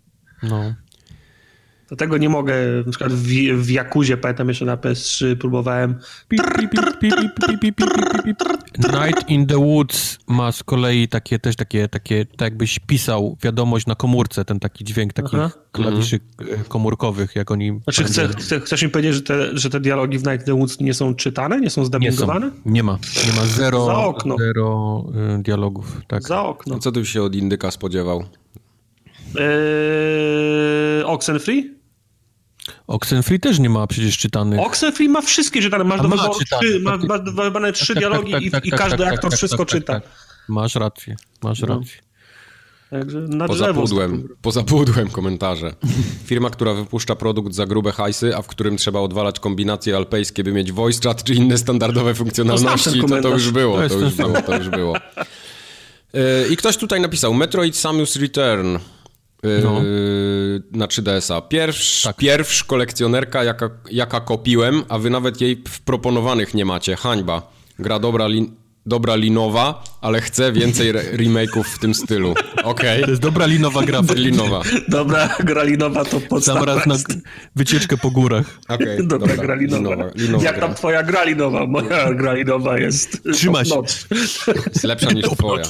No. 0.43 0.74
Dlatego 1.88 2.17
nie 2.17 2.30
mogę, 2.30 2.56
na 2.85 2.91
przykład 2.91 3.14
w, 3.14 3.27
w 3.64 3.69
Jakuzie, 3.69 4.17
pamiętam 4.17 4.48
jeszcze 4.48 4.66
na 4.66 4.77
PS3, 4.77 5.35
próbowałem. 5.35 5.95
Night 8.77 9.30
in 9.30 9.45
the 9.45 9.57
Woods 9.57 10.17
ma 10.27 10.51
z 10.51 10.64
kolei 10.64 11.07
takie 11.07 11.40
też 11.40 11.56
takie, 11.56 11.88
takie 11.88 12.25
tak 12.25 12.41
jakbyś 12.41 12.80
pisał 12.80 13.38
wiadomość 13.43 13.85
na 13.85 13.95
komórce, 13.95 14.45
ten 14.45 14.59
taki 14.59 14.83
dźwięk 14.83 15.14
takich 15.14 15.40
Aha. 15.40 15.51
klawiszy 15.72 16.19
mhm. 16.40 16.64
komórkowych, 16.64 17.35
jak 17.35 17.51
oni... 17.51 17.80
Znaczy 17.83 18.03
chce, 18.03 18.27
chce, 18.27 18.59
chcesz 18.59 18.83
mi 18.83 18.90
powiedzieć, 18.90 19.14
że 19.14 19.22
te, 19.22 19.57
że 19.57 19.69
te 19.69 19.80
dialogi 19.80 20.17
w 20.17 20.24
Night 20.24 20.40
in 20.40 20.45
the 20.45 20.53
Woods 20.53 20.80
nie 20.80 20.93
są 20.93 21.16
czytane, 21.16 21.59
nie 21.59 21.69
są 21.69 21.85
zdebugowane? 21.85 22.51
Nie, 22.66 22.72
nie 22.72 22.83
ma, 22.83 22.99
nie 23.27 23.33
ma 23.33 23.45
zero, 23.45 23.85
Za 23.85 23.98
okno. 23.98 24.35
zero 24.38 25.06
y, 25.40 25.43
dialogów. 25.43 26.01
Tak. 26.07 26.24
Za 26.24 26.43
okno. 26.43 26.80
Co 26.80 26.91
ty 26.91 27.06
się 27.06 27.24
od 27.24 27.35
indyka 27.35 27.72
spodziewał? 27.72 28.24
Eee, 29.35 31.03
Oxenfree? 31.03 31.77
Oxenfree 32.88 33.40
też 33.40 33.59
nie 33.59 33.69
ma 33.69 33.88
przecież 33.88 34.17
czytanych. 34.17 34.59
Oxenfree 34.59 35.09
ma 35.09 35.22
wszystkie 35.22 35.61
czytane, 35.61 35.83
masz 35.83 36.01
do 36.01 36.07
ma 36.07 36.16
wyboru 36.16 36.40
trzy, 36.61 36.80
ma, 36.80 36.98
do 36.98 37.32
wyboru 37.32 37.72
trzy 37.72 37.88
Tak, 37.93 37.95
tak, 37.95 37.98
dialogi 38.11 38.32
tak, 38.32 38.41
i, 38.43 38.51
tak, 38.51 38.66
i 38.66 38.69
tak, 38.72 38.80
każdy 38.80 38.98
tak, 39.03 39.14
aktor 39.14 39.30
tak, 39.32 39.38
wszystko 39.38 39.66
tak, 39.66 39.69
tak, 39.69 39.80
czyta. 39.80 39.93
tak. 39.93 40.03
Masz 40.48 40.75
rację, 40.75 41.16
masz 41.43 41.59
No. 41.61 41.67
rację. 41.67 41.95
Także 42.90 43.19
na 43.19 43.48
Poza 43.48 43.64
drzewo. 43.66 43.82
pudłem, 43.82 44.27
poza 44.41 44.64
pudłem 44.64 45.09
komentarze. 45.09 45.74
Firma, 46.25 46.49
która 46.49 46.74
wypuszcza 46.74 47.16
produkt 47.16 47.53
za 47.53 47.66
grube 47.66 47.91
hajsy, 47.91 48.35
a 48.35 48.41
w 48.41 48.48
którym 48.48 48.77
trzeba 48.77 48.99
odwalać 48.99 49.40
kombinacje 49.40 49.95
alpejskie, 49.95 50.43
by 50.43 50.51
mieć 50.51 50.72
voice 50.72 50.99
chat 51.09 51.24
czy 51.24 51.33
inne 51.33 51.57
standardowe 51.57 52.16
funkcjonalności, 52.16 53.01
to, 53.01 53.22
to 53.22 53.30
już 53.30 53.51
było, 53.51 53.82
To 53.82 53.90
to, 53.90 53.99
już 53.99 54.14
było, 54.14 54.41
to 54.41 54.57
już 54.57 54.69
było. 54.69 54.98
E, 56.14 56.48
I 56.49 56.57
ktoś 56.57 56.77
tutaj 56.77 57.01
napisał 57.01 57.33
Metroid 57.33 57.75
Samus 57.77 58.16
Return 58.16 58.77
No. 59.64 59.82
na 60.72 60.88
3DS-a. 60.88 61.41
Pierwsz, 61.41 62.03
Tak. 62.03 62.16
Pierwsz 62.17 62.64
kolekcjonerka, 62.64 63.43
jaka, 63.43 63.69
jaka 63.91 64.19
kopiłem, 64.19 64.83
a 64.90 64.98
wy 64.99 65.09
nawet 65.09 65.41
jej 65.41 65.64
w 65.67 65.82
proponowanych 65.82 66.53
nie 66.53 66.66
macie. 66.66 66.95
Hańba. 66.95 67.51
Gra 67.80 67.99
dobra, 67.99 68.27
lin, 68.27 68.51
dobra 68.85 69.16
linowa, 69.16 69.83
ale 70.01 70.22
chcę 70.22 70.51
więcej 70.51 70.90
re- 70.90 71.03
remake'ów 71.17 71.64
w 71.64 71.80
tym 71.80 71.93
stylu. 71.93 72.33
Okej. 72.64 73.03
To 73.03 73.09
jest 73.09 73.22
dobra 73.22 73.45
linowa 73.45 73.83
gra. 73.85 74.01
Linowa. 74.16 74.61
Dobra, 74.88 75.35
gralinowa 75.40 76.06
to 76.06 76.11
Sam 76.11 76.22
podstawa. 76.22 76.66
raz 76.66 76.85
na 76.85 76.95
wycieczkę 77.56 77.98
po 77.98 78.11
górach. 78.11 78.45
Okej, 78.69 79.07
Dobra, 79.07 79.35
gralinowa. 79.38 79.90
Linowa, 79.95 80.11
linowa 80.16 80.43
Jak 80.43 80.56
gra. 80.56 80.67
tam 80.67 80.75
twoja 80.75 81.03
gralinowa? 81.03 81.66
Moja 81.67 82.14
gralinowa 82.14 82.80
jest 82.80 83.24
Trzyma 83.33 83.66
się. 83.66 83.82
lepsza 84.83 85.11
niż 85.11 85.25
twoja. 85.25 85.64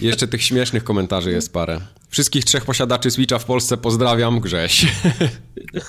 Jeszcze 0.00 0.28
tych 0.28 0.42
śmiesznych 0.42 0.84
komentarzy 0.84 1.30
jest 1.30 1.52
parę. 1.52 1.80
Wszystkich 2.08 2.44
trzech 2.44 2.64
posiadaczy 2.64 3.10
Switcha 3.10 3.38
w 3.38 3.44
Polsce 3.44 3.76
pozdrawiam, 3.76 4.40
Grześ. 4.40 4.86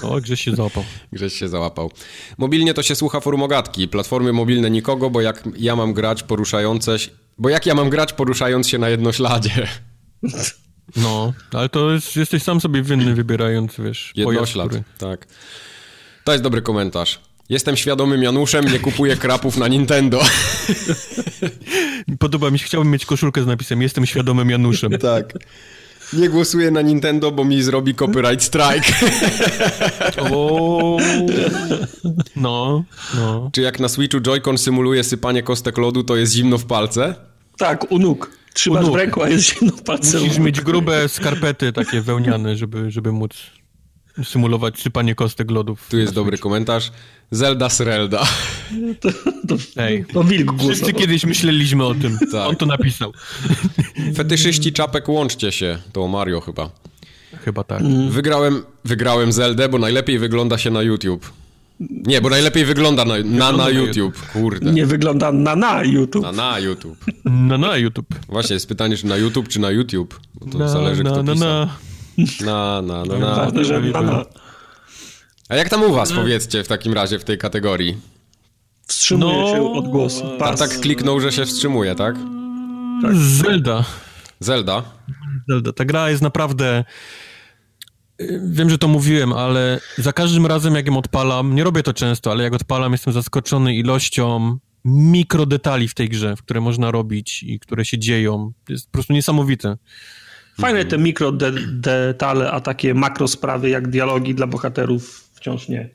O, 0.02 0.22
gdzieś 0.22 0.42
się 0.42 0.56
załapał. 0.56 0.84
Grześ 1.14 1.34
się 1.34 1.48
załapał. 1.48 1.92
Mobilnie 2.38 2.74
to 2.74 2.84
się 2.84 2.96
słucha 2.96 3.20
forumogatki. 3.20 3.88
Platformy 3.88 4.34
mobilne 4.34 4.70
nikogo, 4.70 5.10
bo 5.10 5.22
jak 5.22 5.44
ja 5.58 5.76
mam 5.76 5.94
grać 5.94 6.24
poruszające 6.24 7.00
się... 7.00 7.12
Bo 7.38 7.50
jak 7.50 7.66
ja 7.66 7.76
mam 7.76 7.90
grać 7.90 8.14
poruszając 8.14 8.68
się 8.70 8.78
na 8.78 8.90
jednośladzie? 8.90 9.68
No, 10.96 11.34
ale 11.54 11.70
to 11.70 11.92
jest, 11.92 12.16
jesteś 12.16 12.44
sam 12.44 12.62
sobie 12.62 12.82
winny 12.82 13.16
wybierając, 13.16 13.76
wiesz, 13.80 14.14
pojazd, 14.16 14.32
Jednoślad, 14.32 14.68
który... 14.68 14.84
tak. 14.98 15.28
To 16.24 16.32
jest 16.32 16.44
dobry 16.44 16.62
komentarz. 16.62 17.20
Jestem 17.50 17.78
świadomym 17.78 18.24
Januszem, 18.24 18.66
nie 18.66 18.80
kupuję 18.80 19.18
krapów 19.18 19.58
na 19.58 19.68
Nintendo. 19.68 20.22
Podoba 22.20 22.52
mi 22.52 22.60
się, 22.60 22.66
chciałbym 22.66 22.92
mieć 22.92 23.06
koszulkę 23.06 23.44
z 23.44 23.48
napisem 23.48 23.82
Jestem 23.82 24.06
świadomym 24.06 24.50
Januszem. 24.50 24.92
tak. 25.12 25.34
Nie 26.14 26.30
głosuję 26.30 26.72
na 26.72 26.82
Nintendo, 26.82 27.32
bo 27.32 27.46
mi 27.46 27.62
zrobi 27.64 27.96
copyright 27.96 28.44
strike. 28.44 28.94
O, 30.32 30.98
no, 32.36 32.84
no. 33.16 33.50
Czy 33.54 33.62
jak 33.62 33.80
na 33.80 33.90
Switchu 33.90 34.20
Joy-Con 34.20 34.58
symuluje 34.58 35.04
sypanie 35.04 35.44
kostek 35.44 35.78
lodu, 35.78 36.04
to 36.04 36.16
jest 36.16 36.34
zimno 36.34 36.58
w 36.58 36.66
palce? 36.66 37.16
Tak, 37.58 37.92
u 37.92 38.00
nóg. 38.00 38.32
Trzymasz 38.54 38.84
U 38.84 38.88
nóg. 38.88 38.96
w 38.96 38.98
ręku, 38.98 39.24
a 39.24 39.30
jest 39.30 39.44
zimno 39.46 39.78
w 39.78 39.84
palce. 39.84 40.20
Musisz 40.20 40.38
mieć 40.38 40.62
grube 40.62 41.10
skarpety 41.10 41.74
takie 41.74 42.02
wełniane, 42.02 42.56
żeby, 42.56 42.92
żeby 42.92 43.12
móc 43.12 43.32
symulować 44.24 44.80
sypanie 44.80 45.16
kostek 45.16 45.52
lodów. 45.52 45.88
Tu 45.90 45.98
jest 45.98 46.14
dobry 46.14 46.38
komentarz. 46.38 46.92
Zelda 47.32 47.70
Srelda. 47.70 48.24
To, 49.00 49.10
to, 49.48 49.56
Ej. 49.78 50.06
to 50.14 50.24
wilk 50.24 50.52
Wszyscy 50.54 50.66
głosował. 50.82 50.94
kiedyś 51.02 51.26
myśleliśmy 51.26 51.86
o 51.86 51.96
tym. 51.96 52.18
Tak. 52.32 52.50
On 52.50 52.56
to 52.56 52.66
napisał. 52.66 53.14
Fetyszyści 54.16 54.74
czapek, 54.74 55.10
łączcie 55.10 55.52
się. 55.52 55.78
To 55.94 56.08
Mario 56.08 56.42
chyba. 56.42 56.70
Chyba 57.46 57.64
tak. 57.64 57.84
Wygrałem, 58.10 58.64
wygrałem 58.86 59.32
Zeldę, 59.32 59.70
bo 59.70 59.78
najlepiej 59.78 60.20
wygląda 60.20 60.58
się 60.58 60.70
na 60.72 60.82
YouTube. 60.82 61.32
Nie, 61.80 62.22
bo 62.22 62.30
najlepiej 62.30 62.66
wygląda 62.66 63.06
na, 63.06 63.14
na, 63.20 63.52
na 63.52 63.58
na 63.58 63.70
YouTube. 63.70 64.20
Kurde. 64.34 64.72
Nie 64.72 64.86
wygląda 64.86 65.32
na 65.32 65.56
na 65.56 65.84
YouTube. 65.84 66.24
Na, 66.24 66.32
na 66.32 66.60
YouTube. 66.60 67.06
No 67.26 67.58
na 67.58 67.78
YouTube. 67.78 68.08
Właśnie, 68.28 68.54
jest 68.54 68.68
pytanie, 68.68 68.98
czy 68.98 69.06
na 69.08 69.18
YouTube, 69.18 69.48
czy 69.48 69.60
na 69.60 69.72
YouTube. 69.72 70.20
Bo 70.36 70.46
to 70.52 70.58
Na, 70.58 70.70
zależy, 70.70 71.04
na, 71.04 71.12
kto 71.12 71.24
na, 71.24 71.34
pisał. 71.34 71.48
na. 71.50 71.76
Na, 72.46 72.82
na, 72.82 73.06
na, 73.06 73.18
na. 73.20 73.36
Ważne, 73.36 73.66
że 73.66 73.82
na, 73.82 74.02
na. 74.02 74.26
A 75.50 75.56
jak 75.56 75.70
tam 75.70 75.84
u 75.84 75.94
was, 75.94 76.12
powiedzcie, 76.14 76.64
w 76.64 76.68
takim 76.68 76.94
razie, 76.94 77.20
w 77.20 77.24
tej 77.24 77.38
kategorii? 77.38 77.98
Wstrzymuje 78.88 79.38
No, 79.38 79.48
się 79.48 79.74
od 79.74 79.88
głosu. 79.88 80.38
Tak 80.40 80.80
kliknął, 80.80 81.20
że 81.20 81.32
się 81.32 81.46
wstrzymuje, 81.46 81.96
tak? 81.96 82.16
Zelda. 83.14 83.86
Zelda. 84.40 84.84
Zelda. 85.50 85.74
Ta 85.74 85.86
gra 85.86 86.10
jest 86.10 86.22
naprawdę... 86.22 86.84
y, 88.22 88.42
Wiem, 88.52 88.70
że 88.70 88.78
to 88.78 88.88
mówiłem, 88.88 89.34
ale 89.34 89.80
za 89.98 90.14
każdym 90.14 90.46
razem, 90.46 90.76
jak 90.76 90.88
ją 90.88 90.98
odpalam, 90.98 91.56
nie 91.56 91.64
robię 91.64 91.84
to 91.84 91.94
często, 91.94 92.32
ale 92.32 92.44
jak 92.44 92.54
odpalam, 92.54 92.92
jestem 92.92 93.14
zaskoczony 93.14 93.76
ilością 93.76 94.58
mikrodetali 94.86 95.88
w 95.88 95.94
tej 95.94 96.10
grze, 96.10 96.36
które 96.38 96.62
można 96.62 96.92
robić 96.92 97.44
i 97.44 97.60
które 97.60 97.86
się 97.86 97.98
dzieją. 98.00 98.52
Jest 98.70 98.86
po 98.86 98.92
prostu 98.92 99.14
niesamowite. 99.14 99.78
Fajne 100.60 100.86
te 100.86 100.98
mikro 100.98 101.32
de 101.32 101.52
detale, 101.74 102.52
a 102.52 102.60
takie 102.60 102.94
makro 102.94 103.28
sprawy 103.28 103.70
jak 103.70 103.88
dialogi 103.88 104.36
dla 104.36 104.48
bohaterów 104.48 105.30
wciąż 105.34 105.70
nie. 105.70 105.90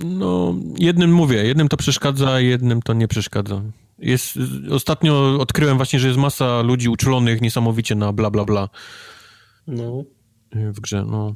No, 0.00 0.54
jednym 0.78 1.12
mówię, 1.12 1.44
jednym 1.44 1.68
to 1.68 1.76
przeszkadza, 1.76 2.40
jednym 2.40 2.82
to 2.82 2.92
nie 2.92 3.08
przeszkadza. 3.08 3.62
Jest, 3.98 4.38
ostatnio 4.70 5.38
odkryłem 5.40 5.76
właśnie, 5.76 5.98
że 5.98 6.06
jest 6.08 6.20
masa 6.20 6.62
ludzi 6.62 6.88
uczulonych 6.88 7.40
niesamowicie 7.40 7.94
na 7.94 8.12
bla 8.12 8.30
bla 8.30 8.44
bla 8.44 8.68
No. 9.66 10.04
w 10.52 10.80
grze, 10.80 11.04
no. 11.04 11.34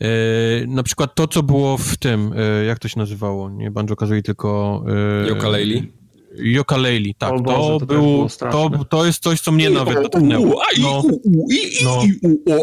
E, 0.00 0.66
na 0.66 0.82
przykład 0.82 1.14
to, 1.14 1.28
co 1.28 1.42
było 1.42 1.78
w 1.78 1.96
tym, 1.96 2.32
e, 2.36 2.64
jak 2.64 2.78
to 2.78 2.88
się 2.88 2.98
nazywało, 2.98 3.50
nie 3.50 3.70
Banjo-Kazooie, 3.70 4.22
tylko... 4.22 4.82
E, 5.26 5.30
Yooka-Laylee? 5.30 5.82
Yooka-Laylee, 6.38 7.14
tak. 7.18 7.32
O 7.32 7.40
Boże, 7.40 7.56
to, 7.56 7.78
to 7.80 7.86
był, 7.86 8.02
było 8.02 8.28
to, 8.38 8.84
to 8.84 9.06
jest 9.06 9.22
coś, 9.22 9.40
co 9.40 9.52
mnie 9.52 9.70
nawet 9.70 9.98
U, 9.98 10.02
dotknęło. 10.02 10.62
i, 10.76 10.82
No, 10.82 11.02
i, 11.50 11.54
i, 11.54 11.84
no. 11.84 12.02
i. 12.04 12.12
No 12.46 12.56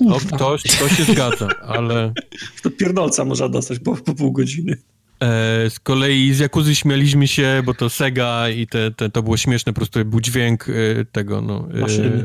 no, 0.00 0.18
to, 0.38 0.56
to 0.80 0.88
się 0.88 1.04
zgadza, 1.12 1.48
ale... 1.62 2.12
to 2.62 2.70
pierdolca 2.70 3.24
można 3.24 3.48
dostać 3.48 3.78
po, 3.78 3.96
po 3.96 4.14
pół 4.14 4.32
godziny. 4.32 4.76
E, 5.22 5.70
z 5.70 5.80
kolei 5.80 6.34
z 6.34 6.38
Jakuzy 6.38 6.74
śmialiśmy 6.74 7.28
się, 7.28 7.62
bo 7.64 7.74
to 7.74 7.90
Sega 7.90 8.48
i 8.48 8.66
te, 8.66 8.90
te, 8.90 9.10
to 9.10 9.22
było 9.22 9.36
śmieszne, 9.36 9.72
po 9.72 9.76
prostu 9.76 10.04
był 10.04 10.20
dźwięk 10.20 10.66
e, 10.68 10.72
tego, 11.04 11.40
no, 11.42 11.68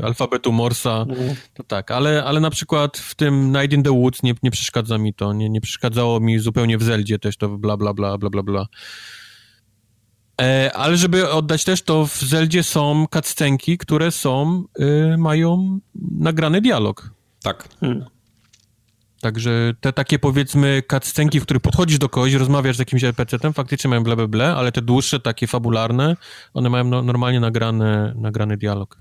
e, 0.00 0.04
alfabetu 0.04 0.52
Morsa, 0.52 1.04
No. 1.08 1.14
to 1.54 1.64
tak, 1.64 1.90
ale, 1.90 2.24
ale 2.24 2.40
na 2.40 2.50
przykład 2.50 2.98
w 2.98 3.14
tym 3.14 3.52
Night 3.52 3.72
in 3.72 3.82
the 3.82 3.90
Woods 3.90 4.22
nie, 4.22 4.34
nie 4.42 4.50
przeszkadza 4.50 4.98
mi 4.98 5.14
to, 5.14 5.32
nie, 5.32 5.50
nie 5.50 5.60
przeszkadzało 5.60 6.20
mi 6.20 6.38
zupełnie 6.38 6.78
w 6.78 6.82
Zeldzie 6.82 7.18
też 7.18 7.36
to 7.36 7.48
bla 7.48 7.76
bla 7.76 7.94
bla 7.94 8.18
bla 8.18 8.30
bla 8.30 8.42
bla. 8.42 8.66
E, 10.40 10.72
ale 10.72 10.96
żeby 10.96 11.30
oddać 11.30 11.64
też, 11.64 11.82
to 11.82 12.06
w 12.06 12.22
Zeldzie 12.22 12.62
są 12.62 13.06
cutscenki, 13.14 13.78
które 13.78 14.10
są, 14.10 14.64
e, 14.78 15.16
mają 15.16 15.78
nagrany 16.18 16.60
dialog. 16.60 17.10
Tak. 17.42 17.68
Hmm. 17.80 18.04
Także 19.20 19.72
te 19.80 19.92
takie 19.92 20.18
powiedzmy 20.18 20.82
cutscenki, 20.90 21.40
w 21.40 21.42
których 21.42 21.62
podchodzisz 21.62 21.98
do 21.98 22.08
kogoś, 22.08 22.32
rozmawiasz 22.32 22.76
z 22.76 22.78
jakimś 22.78 23.04
NPC-tem, 23.04 23.52
faktycznie 23.52 23.90
mają 23.90 24.02
ble, 24.04 24.16
ble, 24.16 24.28
ble, 24.28 24.54
ale 24.54 24.72
te 24.72 24.82
dłuższe, 24.82 25.20
takie 25.20 25.46
fabularne, 25.46 26.16
one 26.54 26.70
mają 26.70 26.84
no, 26.84 27.02
normalnie 27.02 27.40
nagrane, 27.40 28.14
nagrany 28.16 28.56
dialog. 28.56 28.98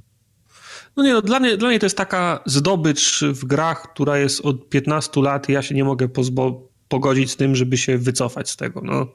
No 0.96 1.04
nie, 1.04 1.14
no, 1.14 1.22
dla, 1.22 1.40
mnie, 1.40 1.58
dla 1.58 1.70
mnie 1.70 1.80
to 1.80 1.86
jest 1.86 1.98
taka 1.98 2.40
zdobycz 2.46 3.24
w 3.24 3.46
grach, 3.46 3.94
która 3.94 4.18
jest 4.18 4.46
od 4.46 4.70
15 4.70 5.22
lat 5.22 5.50
i 5.50 5.52
ja 5.52 5.62
się 5.62 5.76
nie 5.76 5.84
mogę 5.84 6.08
pozbo- 6.08 6.62
pogodzić 6.88 7.32
z 7.32 7.36
tym, 7.36 7.56
żeby 7.56 7.78
się 7.78 7.98
wycofać 7.98 8.50
z 8.50 8.58
tego. 8.58 8.82
No. 8.84 9.08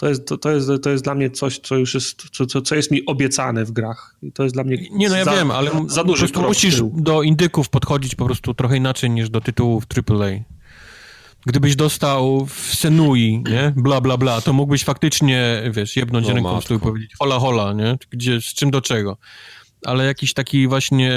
To, 0.00 0.08
jest, 0.08 0.26
to, 0.26 0.38
to, 0.38 0.50
jest, 0.50 0.70
to 0.82 0.90
jest 0.90 1.04
dla 1.04 1.14
mnie 1.14 1.30
coś, 1.30 1.58
co 1.58 1.76
już 1.76 1.94
jest, 1.94 2.30
co, 2.32 2.46
co, 2.46 2.62
co 2.62 2.74
jest 2.74 2.90
mi 2.90 3.06
obiecane 3.06 3.64
w 3.64 3.70
grach. 3.70 4.16
I 4.22 4.32
to 4.32 4.42
jest 4.42 4.54
dla 4.54 4.64
mnie 4.64 4.76
Nie, 4.92 5.08
no 5.08 5.16
ja 5.16 5.24
za, 5.24 5.32
wiem, 5.32 5.50
ale 5.50 5.70
za 5.86 6.00
po 6.02 6.08
duży 6.08 6.28
w 6.28 6.36
musisz 6.36 6.76
tył. 6.76 6.92
do 6.96 7.22
indyków 7.22 7.68
podchodzić 7.68 8.14
po 8.14 8.24
prostu 8.24 8.54
trochę 8.54 8.76
inaczej 8.76 9.10
niż 9.10 9.30
do 9.30 9.40
tytułów 9.40 9.84
AAA. 9.96 10.30
Gdybyś 11.46 11.76
dostał 11.76 12.46
w 12.46 12.74
Senui, 12.74 13.42
nie, 13.50 13.72
bla, 13.76 14.00
bla, 14.00 14.16
bla, 14.16 14.40
to 14.40 14.52
mógłbyś 14.52 14.84
faktycznie, 14.84 15.62
wiesz, 15.70 15.96
jebnąć 15.96 16.26
O, 16.26 16.34
ręką 16.34 16.60
i 16.76 16.78
powiedzieć 16.78 17.12
hola, 17.18 17.38
hola, 17.38 17.72
nie, 17.72 17.98
gdzie, 18.10 18.40
z 18.40 18.54
czym 18.54 18.70
do 18.70 18.80
czego. 18.80 19.16
Ale 19.84 20.04
jakiś 20.04 20.34
taki 20.34 20.68
właśnie 20.68 21.10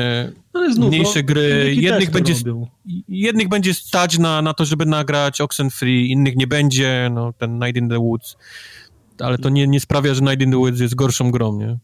No, 0.54 0.74
znów, 0.74 0.90
mniejsze 0.90 1.20
no, 1.20 1.26
gry, 1.26 1.76
jednych 1.76 2.12
będzie, 2.12 2.34
robią. 2.34 2.68
jednych 3.10 3.50
będzie 3.50 3.74
stać 3.74 4.18
na, 4.20 4.42
na 4.42 4.54
to, 4.54 4.66
żeby 4.66 4.86
nagrać 4.86 5.42
Oxenfree, 5.42 6.12
innych 6.12 6.36
nie 6.36 6.48
będzie, 6.48 7.10
no 7.14 7.34
ten 7.34 7.60
Night 7.60 7.76
in 7.78 7.90
the 7.90 8.00
Woods, 8.00 8.38
ale 9.20 9.38
to 9.38 9.50
nie, 9.50 9.68
nie 9.68 9.80
sprawia, 9.80 10.14
że 10.14 10.22
Night 10.22 10.42
in 10.42 10.52
the 10.52 10.58
Woods 10.58 10.80
jest 10.80 10.96
gorszą 10.96 11.32
grą, 11.32 11.58
nie? 11.60 11.78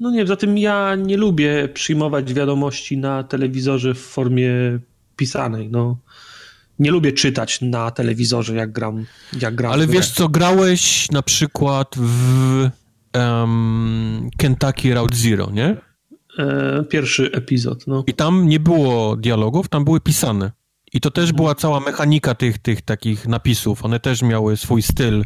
No 0.00 0.10
nie, 0.10 0.26
za 0.26 0.36
tym 0.36 0.58
ja 0.58 0.94
nie 0.94 1.16
lubię 1.16 1.68
przyjmować 1.74 2.34
wiadomości 2.34 2.96
na 2.98 3.22
telewizorze 3.22 3.94
w 3.94 4.00
formie 4.00 4.50
pisanej. 5.16 5.68
No. 5.70 5.96
Nie 6.78 6.90
lubię 6.90 7.12
czytać 7.12 7.60
na 7.60 7.90
telewizorze, 7.90 8.54
jak 8.54 8.72
gram. 8.72 9.06
Jak 9.40 9.54
gram 9.54 9.72
Ale 9.72 9.86
wiesz 9.86 10.10
co, 10.10 10.28
grałeś 10.28 11.10
na 11.10 11.22
przykład 11.22 11.94
w 11.96 12.70
em, 13.14 14.30
Kentucky 14.36 14.94
Route 14.94 15.16
Zero, 15.16 15.50
nie? 15.50 15.76
E, 16.38 16.84
pierwszy 16.90 17.30
epizod, 17.32 17.86
no. 17.86 18.04
I 18.06 18.14
tam 18.14 18.48
nie 18.48 18.60
było 18.60 19.16
dialogów, 19.16 19.68
tam 19.68 19.84
były 19.84 20.00
pisane. 20.00 20.52
I 20.94 21.00
to 21.00 21.10
też 21.10 21.32
była 21.32 21.54
cała 21.54 21.80
mechanika 21.80 22.34
tych, 22.34 22.58
tych 22.58 22.82
takich 22.82 23.26
napisów. 23.26 23.84
One 23.84 24.00
też 24.00 24.22
miały 24.22 24.56
swój 24.56 24.82
styl 24.82 25.24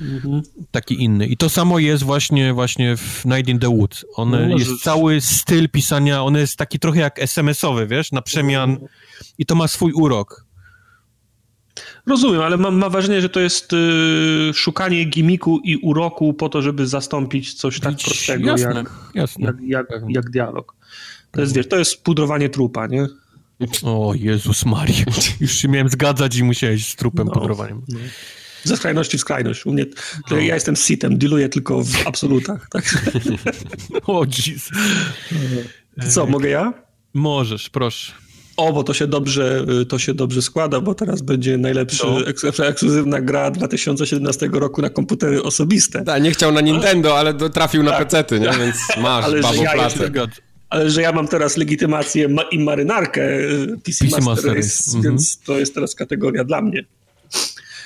mhm. 0.00 0.42
taki 0.70 1.02
inny. 1.04 1.26
I 1.26 1.36
to 1.36 1.48
samo 1.48 1.78
jest 1.78 2.02
właśnie, 2.02 2.52
właśnie 2.52 2.96
w 2.96 3.24
Night 3.24 3.48
in 3.48 3.58
the 3.58 3.68
Woods. 3.68 4.04
One 4.16 4.48
no, 4.48 4.56
jest 4.56 4.82
cały 4.82 5.20
styl 5.20 5.68
pisania, 5.68 6.22
on 6.22 6.34
jest 6.34 6.56
taki 6.56 6.78
trochę 6.78 7.00
jak 7.00 7.18
SMS-owy, 7.18 7.86
wiesz, 7.86 8.12
na 8.12 8.22
przemian. 8.22 8.70
Mhm. 8.70 8.88
I 9.38 9.46
to 9.46 9.54
ma 9.54 9.68
swój 9.68 9.92
urok. 9.92 10.46
Rozumiem, 12.06 12.40
ale 12.40 12.56
mam, 12.56 12.76
mam 12.76 12.92
wrażenie, 12.92 13.20
że 13.20 13.28
to 13.28 13.40
jest 13.40 13.72
y, 13.72 13.76
szukanie 14.54 15.04
gimiku 15.04 15.60
i 15.64 15.76
uroku 15.76 16.34
po 16.34 16.48
to, 16.48 16.62
żeby 16.62 16.86
zastąpić 16.86 17.54
coś 17.54 17.80
tak 17.80 17.96
prostego 17.96 18.50
jasne, 18.50 18.74
jak, 18.74 18.90
jasne. 19.14 19.46
Jak, 19.46 19.56
jak, 19.60 19.86
jak, 20.08 20.30
dialog. 20.30 20.74
To 21.30 21.40
jest, 21.40 21.54
wiesz, 21.54 21.68
to 21.68 21.78
jest 21.78 22.04
pudrowanie 22.04 22.48
trupa, 22.48 22.86
nie? 22.86 23.06
O 23.82 24.14
Jezus 24.14 24.66
Maria. 24.66 25.04
Już 25.40 25.52
się 25.52 25.68
miałem 25.68 25.88
zgadzać 25.88 26.36
i 26.36 26.44
musiałeś 26.44 26.86
z 26.86 26.96
trupem 26.96 27.26
no, 27.26 27.32
pudrowaniem. 27.32 27.82
No. 27.88 27.98
Ze 28.64 28.76
skrajności 28.76 29.18
w 29.18 29.20
skrajność. 29.20 29.66
U 29.66 29.72
mnie, 29.72 29.86
no. 30.30 30.36
Ja 30.36 30.54
jestem 30.54 30.76
sitem, 30.76 31.18
dealuję 31.18 31.48
tylko 31.48 31.84
w 31.84 32.06
absolutach. 32.06 32.68
Tak? 32.68 32.84
o 34.06 34.24
Jezus. 34.24 34.70
Co, 36.08 36.26
mogę 36.26 36.48
ja? 36.48 36.72
Możesz, 37.14 37.70
proszę. 37.70 38.12
O, 38.56 38.72
bo 38.72 38.84
to 38.84 38.94
się 38.94 39.06
dobrze, 39.06 39.64
to 39.88 39.98
się 39.98 40.14
dobrze 40.14 40.42
składa, 40.42 40.80
bo 40.80 40.94
teraz 40.94 41.22
będzie 41.22 41.58
najlepsza 41.58 42.06
no. 42.06 42.66
ekskluzywna 42.66 43.20
gra 43.20 43.50
2017 43.50 44.48
roku 44.52 44.82
na 44.82 44.90
komputery 44.90 45.42
osobiste. 45.42 46.04
Tak, 46.04 46.22
nie 46.22 46.30
chciał 46.30 46.52
na 46.52 46.60
Nintendo, 46.60 47.18
ale 47.18 47.34
trafił 47.34 47.82
na 47.82 47.90
tak, 47.90 48.08
pecety, 48.08 48.40
nie? 48.40 48.50
więc 48.58 48.76
masz 49.02 49.24
ale 49.24 49.40
babo 49.40 49.62
ja 49.62 49.72
pracę. 49.72 50.10
Ale 50.70 50.90
że 50.90 51.02
ja 51.02 51.12
mam 51.12 51.28
teraz 51.28 51.56
legitymację 51.56 52.28
i 52.50 52.58
marynarkę 52.58 53.28
PC, 53.84 54.04
PC 54.04 54.20
Master, 54.20 54.54
Race, 54.56 54.84
mhm. 54.86 55.02
więc 55.02 55.40
to 55.40 55.58
jest 55.58 55.74
teraz 55.74 55.94
kategoria 55.94 56.44
dla 56.44 56.62
mnie. 56.62 56.84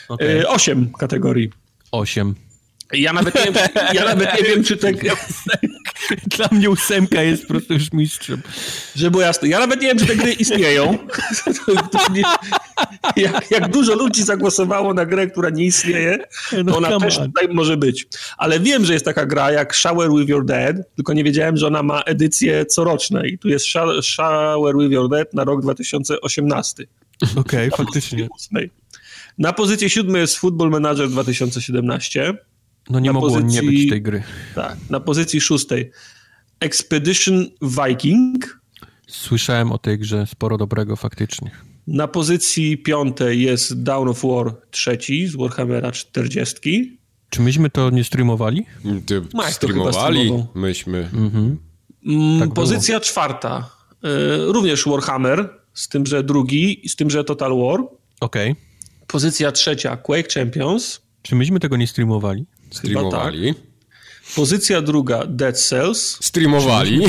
Okay. 0.08 0.48
Osiem 0.48 0.92
kategorii. 0.98 1.50
Osiem. 1.92 2.34
Ja 2.92 3.12
nawet 3.12 3.34
nie 3.34 3.52
wiem, 3.52 3.54
ja 3.94 4.04
nawet 4.04 4.40
nie 4.40 4.48
wiem 4.48 4.64
czy 4.64 4.76
te... 4.76 4.92
Dla 6.36 6.48
mnie 6.52 6.70
ósemka 6.70 7.22
jest 7.22 7.42
po 7.42 7.48
prostu 7.48 7.72
już 7.72 7.92
mistrzem. 7.92 8.42
Żeby 8.96 9.10
było 9.10 9.22
jasne, 9.22 9.48
ja 9.48 9.58
nawet 9.58 9.80
nie 9.80 9.88
wiem, 9.88 9.98
czy 9.98 10.06
te 10.06 10.16
gry 10.16 10.32
istnieją. 10.32 10.98
jak, 13.16 13.50
jak, 13.50 13.70
dużo 13.70 13.94
ludzi 13.94 14.22
zagłosowało 14.22 14.94
na 14.94 15.06
grę, 15.06 15.26
która 15.26 15.50
nie 15.50 15.64
istnieje, 15.64 16.18
to 16.50 16.64
no 16.64 16.76
ona 16.76 17.00
też 17.00 17.18
tutaj 17.18 17.48
może 17.48 17.76
być. 17.76 18.06
Ale 18.38 18.60
wiem, 18.60 18.84
że 18.84 18.92
jest 18.92 19.04
taka 19.04 19.26
gra 19.26 19.52
jak 19.52 19.74
Shower 19.74 20.10
with 20.10 20.28
Your 20.28 20.44
Dead, 20.44 20.76
tylko 20.96 21.12
nie 21.12 21.24
wiedziałem, 21.24 21.56
że 21.56 21.66
ona 21.66 21.82
ma 21.82 22.00
edycję 22.00 22.66
coroczne 22.66 23.28
i 23.28 23.38
tu 23.38 23.48
jest 23.48 23.66
Shower 24.02 24.76
with 24.78 24.90
Your 24.92 25.10
Dead 25.10 25.34
na 25.34 25.44
rok 25.44 25.62
2018. 25.62 26.84
Okej, 27.36 27.68
okay, 27.68 27.70
faktycznie. 27.70 28.28
Na 29.38 29.52
pozycji 29.52 29.90
siódmej 29.90 30.20
jest 30.20 30.38
Football 30.38 30.70
Manager 30.70 31.08
2017. 31.08 32.34
No 32.90 33.00
nie 33.00 33.08
na 33.08 33.12
mogło 33.12 33.30
pozycji, 33.30 33.60
nie 33.60 33.72
być 33.72 33.90
tej 33.90 34.02
gry. 34.02 34.22
Tak, 34.54 34.76
na 34.90 35.00
pozycji 35.00 35.40
szóstej 35.40 35.90
Expedition 36.60 37.46
Viking. 37.62 38.60
Słyszałem 39.06 39.72
o 39.72 39.78
tej 39.78 39.98
grze 39.98 40.26
sporo 40.26 40.58
dobrego 40.58 40.96
faktycznie. 40.96 41.50
Na 41.86 42.08
pozycji 42.08 42.78
piątej 42.78 43.42
jest 43.42 43.82
Down 43.82 44.08
of 44.08 44.22
War 44.22 44.56
trzeci 44.70 45.26
z 45.26 45.36
Warhammera 45.36 45.92
40. 45.92 46.98
Czy 47.30 47.42
myśmy 47.42 47.70
to 47.70 47.90
nie 47.90 48.04
streamowali? 48.04 48.66
Ty 49.06 49.20
Mike 49.20 49.52
streamowali 49.52 50.32
myśmy. 50.54 50.98
Mhm. 50.98 51.58
Mm, 52.06 52.40
tak 52.40 52.54
pozycja 52.54 52.94
było. 52.94 53.04
czwarta. 53.04 53.70
Y, 54.04 54.52
również 54.52 54.84
Warhammer, 54.86 55.48
z 55.74 55.88
tym, 55.88 56.06
że 56.06 56.24
drugi, 56.24 56.82
z 56.88 56.96
tym, 56.96 57.10
że 57.10 57.24
Total 57.24 57.50
War. 57.58 57.80
Okej. 58.20 58.52
Okay. 58.52 58.64
Pozycja 59.06 59.52
trzecia 59.52 59.96
Quake 59.96 60.34
Champions. 60.34 61.00
Czy 61.22 61.34
myśmy 61.34 61.60
tego 61.60 61.76
nie 61.76 61.86
streamowali? 61.86 62.46
Streamowali. 62.70 63.54
Tak. 63.54 63.62
Pozycja 64.36 64.82
druga 64.82 65.26
Dead 65.26 65.60
Cells. 65.60 66.18
Streamowali. 66.24 67.02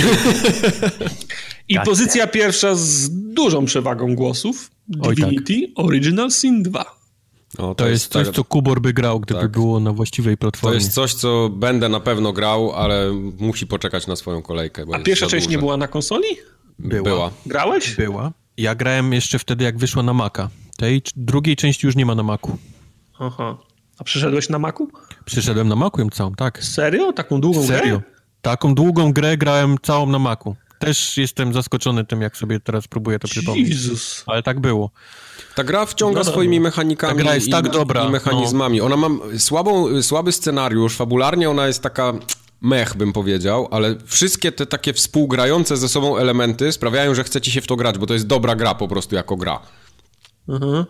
I 1.70 1.80
pozycja 1.86 2.28
pierwsza 2.28 2.76
z 2.76 3.10
dużą 3.12 3.66
przewagą 3.66 4.16
głosów 4.16 4.72
Divinity 4.88 5.54
Oj, 5.54 5.74
tak. 5.76 5.86
Original 5.86 6.32
Sin 6.32 6.64
2. 6.64 6.86
to, 7.58 7.76
to, 7.76 7.88
jest 7.88 8.12
coś, 8.12 8.26
tak, 8.28 8.36
co 8.36 8.44
Kubor 8.44 8.82
by 8.82 8.94
grał, 8.94 9.20
gdyby 9.20 9.40
tak. 9.40 9.52
było 9.52 9.80
na 9.80 9.94
właściwej 9.94 10.38
platformie. 10.38 10.72
To 10.72 10.84
jest 10.84 10.94
coś, 10.94 11.14
co 11.14 11.50
będę 11.50 11.90
na 11.90 12.00
pewno 12.00 12.34
grał, 12.34 12.72
ale 12.74 13.12
musi 13.40 13.68
poczekać 13.68 14.08
na 14.08 14.16
swoją 14.16 14.42
kolejkę. 14.42 14.86
A 14.94 15.00
pierwsza 15.00 15.28
część 15.28 15.46
duże. 15.46 15.56
nie 15.56 15.60
była 15.60 15.78
na 15.78 15.88
konsoli? 15.88 16.28
Była. 16.80 17.04
była. 17.04 17.32
Grałeś? 17.46 17.96
Była. 17.96 18.32
Ja 18.58 18.76
grałem 18.76 19.14
jeszcze 19.14 19.40
wtedy, 19.40 19.64
jak 19.64 19.78
wyszła 19.78 20.04
na 20.04 20.14
Maca. 20.14 20.50
Tej 20.78 21.02
drugiej 21.16 21.56
części 21.56 21.86
już 21.86 21.96
nie 21.96 22.06
ma 22.06 22.16
na 22.16 22.24
Macu. 22.24 22.58
Aha. 23.20 23.58
A 24.00 24.04
przyszedłeś 24.04 24.50
na 24.50 24.60
Macu? 24.60 24.88
Przyszedłem 25.26 25.68
na 25.68 25.76
Macu 25.76 26.02
ją 26.02 26.10
całą, 26.10 26.36
tak. 26.36 26.64
Serio? 26.64 27.14
Taką 27.14 27.42
długą 27.42 27.68
Serio? 27.68 28.00
grę? 28.00 28.02
Taką 28.42 28.76
długą 28.76 29.14
grę 29.14 29.38
grałem 29.38 29.78
całą 29.82 30.06
na 30.06 30.20
Macu. 30.20 30.56
Też 30.80 31.18
jestem 31.18 31.54
zaskoczony 31.54 32.06
tym, 32.06 32.22
jak 32.22 32.38
sobie 32.38 32.60
teraz 32.60 32.88
próbuję 32.88 33.20
to 33.20 33.28
przypomnieć. 33.28 33.70
Jezus. 33.70 34.24
Ale 34.28 34.44
tak 34.44 34.60
było. 34.60 34.92
Ta 35.56 35.64
gra 35.64 35.86
wciąga 35.86 36.20
no, 36.20 36.32
swoimi 36.32 36.60
mechanikami 36.60 37.18
Ta 37.18 37.24
gra 37.24 37.36
jest 37.36 37.48
i, 37.48 37.52
tak 37.52 37.70
dobra, 37.70 38.06
i 38.06 38.10
mechanizmami. 38.10 38.78
No. 38.78 38.86
Ona 38.86 38.98
ma 38.98 39.10
słabą, 39.38 40.02
słaby 40.02 40.32
scenariusz, 40.32 40.96
fabularnie 40.96 41.50
ona 41.50 41.68
jest 41.68 41.84
taka 41.84 42.14
mech, 42.62 42.98
bym 42.98 43.14
powiedział, 43.14 43.68
ale 43.72 43.96
wszystkie 44.06 44.52
te 44.52 44.66
takie 44.66 44.94
współgrające 44.94 45.78
ze 45.78 45.90
sobą 45.90 46.18
elementy 46.18 46.72
sprawiają, 46.72 47.16
że 47.16 47.24
chcecie 47.24 47.52
się 47.52 47.62
w 47.62 47.68
to 47.68 47.76
grać, 47.76 47.98
bo 47.98 48.06
to 48.06 48.14
jest 48.14 48.28
dobra 48.28 48.56
gra 48.56 48.76
po 48.76 48.88
prostu 48.88 49.16
jako 49.16 49.36
gra. 49.36 49.60
Mhm. 50.50 50.86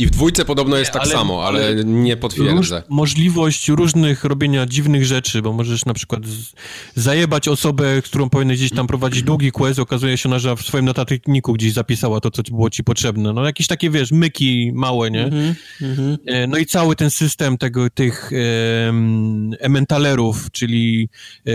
I 0.00 0.06
w 0.06 0.10
dwójce 0.10 0.44
podobno 0.44 0.76
jest 0.76 0.90
nie, 0.90 0.92
tak 0.92 1.02
ale, 1.02 1.12
samo, 1.12 1.46
ale, 1.46 1.66
ale 1.66 1.84
nie 1.84 2.16
potwierdzę. 2.16 2.52
Róż, 2.52 2.70
możliwość 2.88 3.68
różnych 3.68 4.24
robienia 4.24 4.66
dziwnych 4.66 5.04
rzeczy, 5.04 5.42
bo 5.42 5.52
możesz 5.52 5.84
na 5.84 5.94
przykład 5.94 6.26
z, 6.26 6.52
zajebać 6.94 7.48
osobę, 7.48 8.02
którą 8.04 8.30
powinieneś 8.30 8.58
gdzieś 8.58 8.70
tam 8.70 8.86
prowadzić 8.86 9.22
długi 9.22 9.52
quest, 9.52 9.78
okazuje 9.78 10.16
się, 10.18 10.38
że 10.38 10.56
w 10.56 10.62
swoim 10.62 10.84
notatniku 10.84 11.52
gdzieś 11.52 11.72
zapisała 11.72 12.20
to, 12.20 12.30
co 12.30 12.42
było 12.42 12.70
ci 12.70 12.84
potrzebne. 12.84 13.32
No 13.32 13.44
jakieś 13.44 13.66
takie, 13.66 13.90
wiesz, 13.90 14.12
myki 14.12 14.72
małe, 14.74 15.10
nie? 15.10 15.24
Mm 15.24 15.54
-hmm. 15.80 16.18
No 16.48 16.58
i 16.58 16.66
cały 16.66 16.96
ten 16.96 17.10
system 17.10 17.58
tego, 17.58 17.90
tych 17.90 18.30
e, 18.32 18.36
ementalerów, 19.60 20.50
czyli 20.50 21.08
e, 21.46 21.50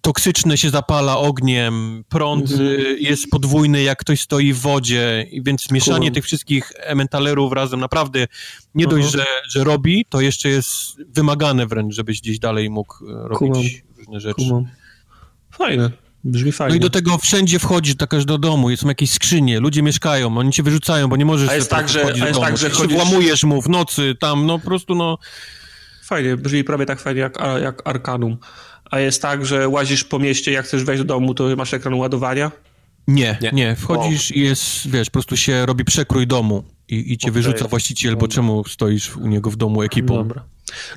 toksyczne 0.00 0.58
się 0.58 0.70
zapala 0.70 1.18
ogniem, 1.18 2.04
prąd 2.08 2.50
mhm. 2.50 2.68
Y, 2.70 2.98
jest 3.00 3.30
podwójny, 3.30 3.82
jak 3.82 3.98
ktoś 3.98 4.20
stoi 4.20 4.52
w 4.52 4.58
wodzie, 4.58 5.26
więc 5.42 5.70
mieszanie 5.70 6.10
tych 6.10 6.24
wszystkich 6.24 6.72
ementalerów 6.76 7.52
razem 7.52 7.80
naprawdę 7.80 8.26
nie 8.74 8.86
dość, 8.86 9.06
mhm. 9.06 9.12
że, 9.12 9.26
że 9.48 9.64
robi, 9.64 10.06
to 10.08 10.20
jeszcze 10.20 10.48
jest 10.48 10.72
wymagane 11.08 11.66
wręcz, 11.66 11.94
żebyś 11.94 12.20
gdzieś 12.20 12.38
dalej 12.38 12.70
mógł 12.70 12.94
e, 13.06 13.28
robić 13.28 13.84
różne 13.98 14.20
rzeczy. 14.20 14.44
Fajne. 15.50 15.90
Brzmi 16.24 16.52
fajnie. 16.52 16.70
No 16.70 16.76
i 16.76 16.80
do 16.80 16.90
tego 16.90 17.18
wszędzie 17.18 17.58
wchodzisz, 17.58 17.94
do 17.94 18.06
każdego 18.06 18.38
domu, 18.38 18.76
są 18.76 18.88
jakieś 18.88 19.10
skrzynie, 19.10 19.60
ludzie 19.60 19.82
mieszkają, 19.82 20.38
oni 20.38 20.52
cię 20.52 20.62
wyrzucają, 20.62 21.08
bo 21.08 21.16
nie 21.16 21.24
możesz 21.24 21.48
a 21.48 21.54
jest 21.54 21.70
tak, 21.70 21.88
że, 21.88 22.04
a 22.22 22.26
jest 22.26 22.40
tak, 22.40 22.56
że 22.56 22.70
chodzisz... 22.70 22.96
włamujesz 22.96 23.44
mu 23.44 23.62
w 23.62 23.68
nocy, 23.68 24.16
tam, 24.20 24.46
no 24.46 24.58
po 24.58 24.64
prostu 24.64 24.94
no... 24.94 25.18
Fajnie, 26.04 26.36
brzmi 26.36 26.64
prawie 26.64 26.86
tak 26.86 27.00
fajnie 27.00 27.20
jak, 27.20 27.38
jak 27.62 27.82
Arkanum. 27.84 28.36
A 28.90 29.00
jest 29.00 29.22
tak, 29.22 29.46
że 29.46 29.68
łazisz 29.68 30.04
po 30.04 30.18
mieście, 30.18 30.52
jak 30.52 30.66
chcesz 30.66 30.84
wejść 30.84 31.02
do 31.02 31.14
domu, 31.14 31.34
to 31.34 31.56
masz 31.56 31.74
ekran 31.74 31.94
ładowania? 31.94 32.50
Nie, 33.08 33.38
nie. 33.40 33.50
nie. 33.52 33.76
Wchodzisz 33.76 34.30
i 34.30 34.40
jest, 34.40 34.90
wiesz, 34.90 35.08
po 35.08 35.12
prostu 35.12 35.36
się 35.36 35.66
robi 35.66 35.84
przekrój 35.84 36.26
domu 36.26 36.64
i, 36.88 37.12
i 37.12 37.18
cię 37.18 37.26
okay. 37.30 37.42
wyrzuca 37.42 37.68
właściciel, 37.68 38.16
bo 38.16 38.28
czemu 38.28 38.64
stoisz 38.64 39.16
u 39.16 39.26
niego 39.26 39.50
w 39.50 39.56
domu 39.56 39.82
ekipą? 39.82 40.14
Dobra. 40.14 40.44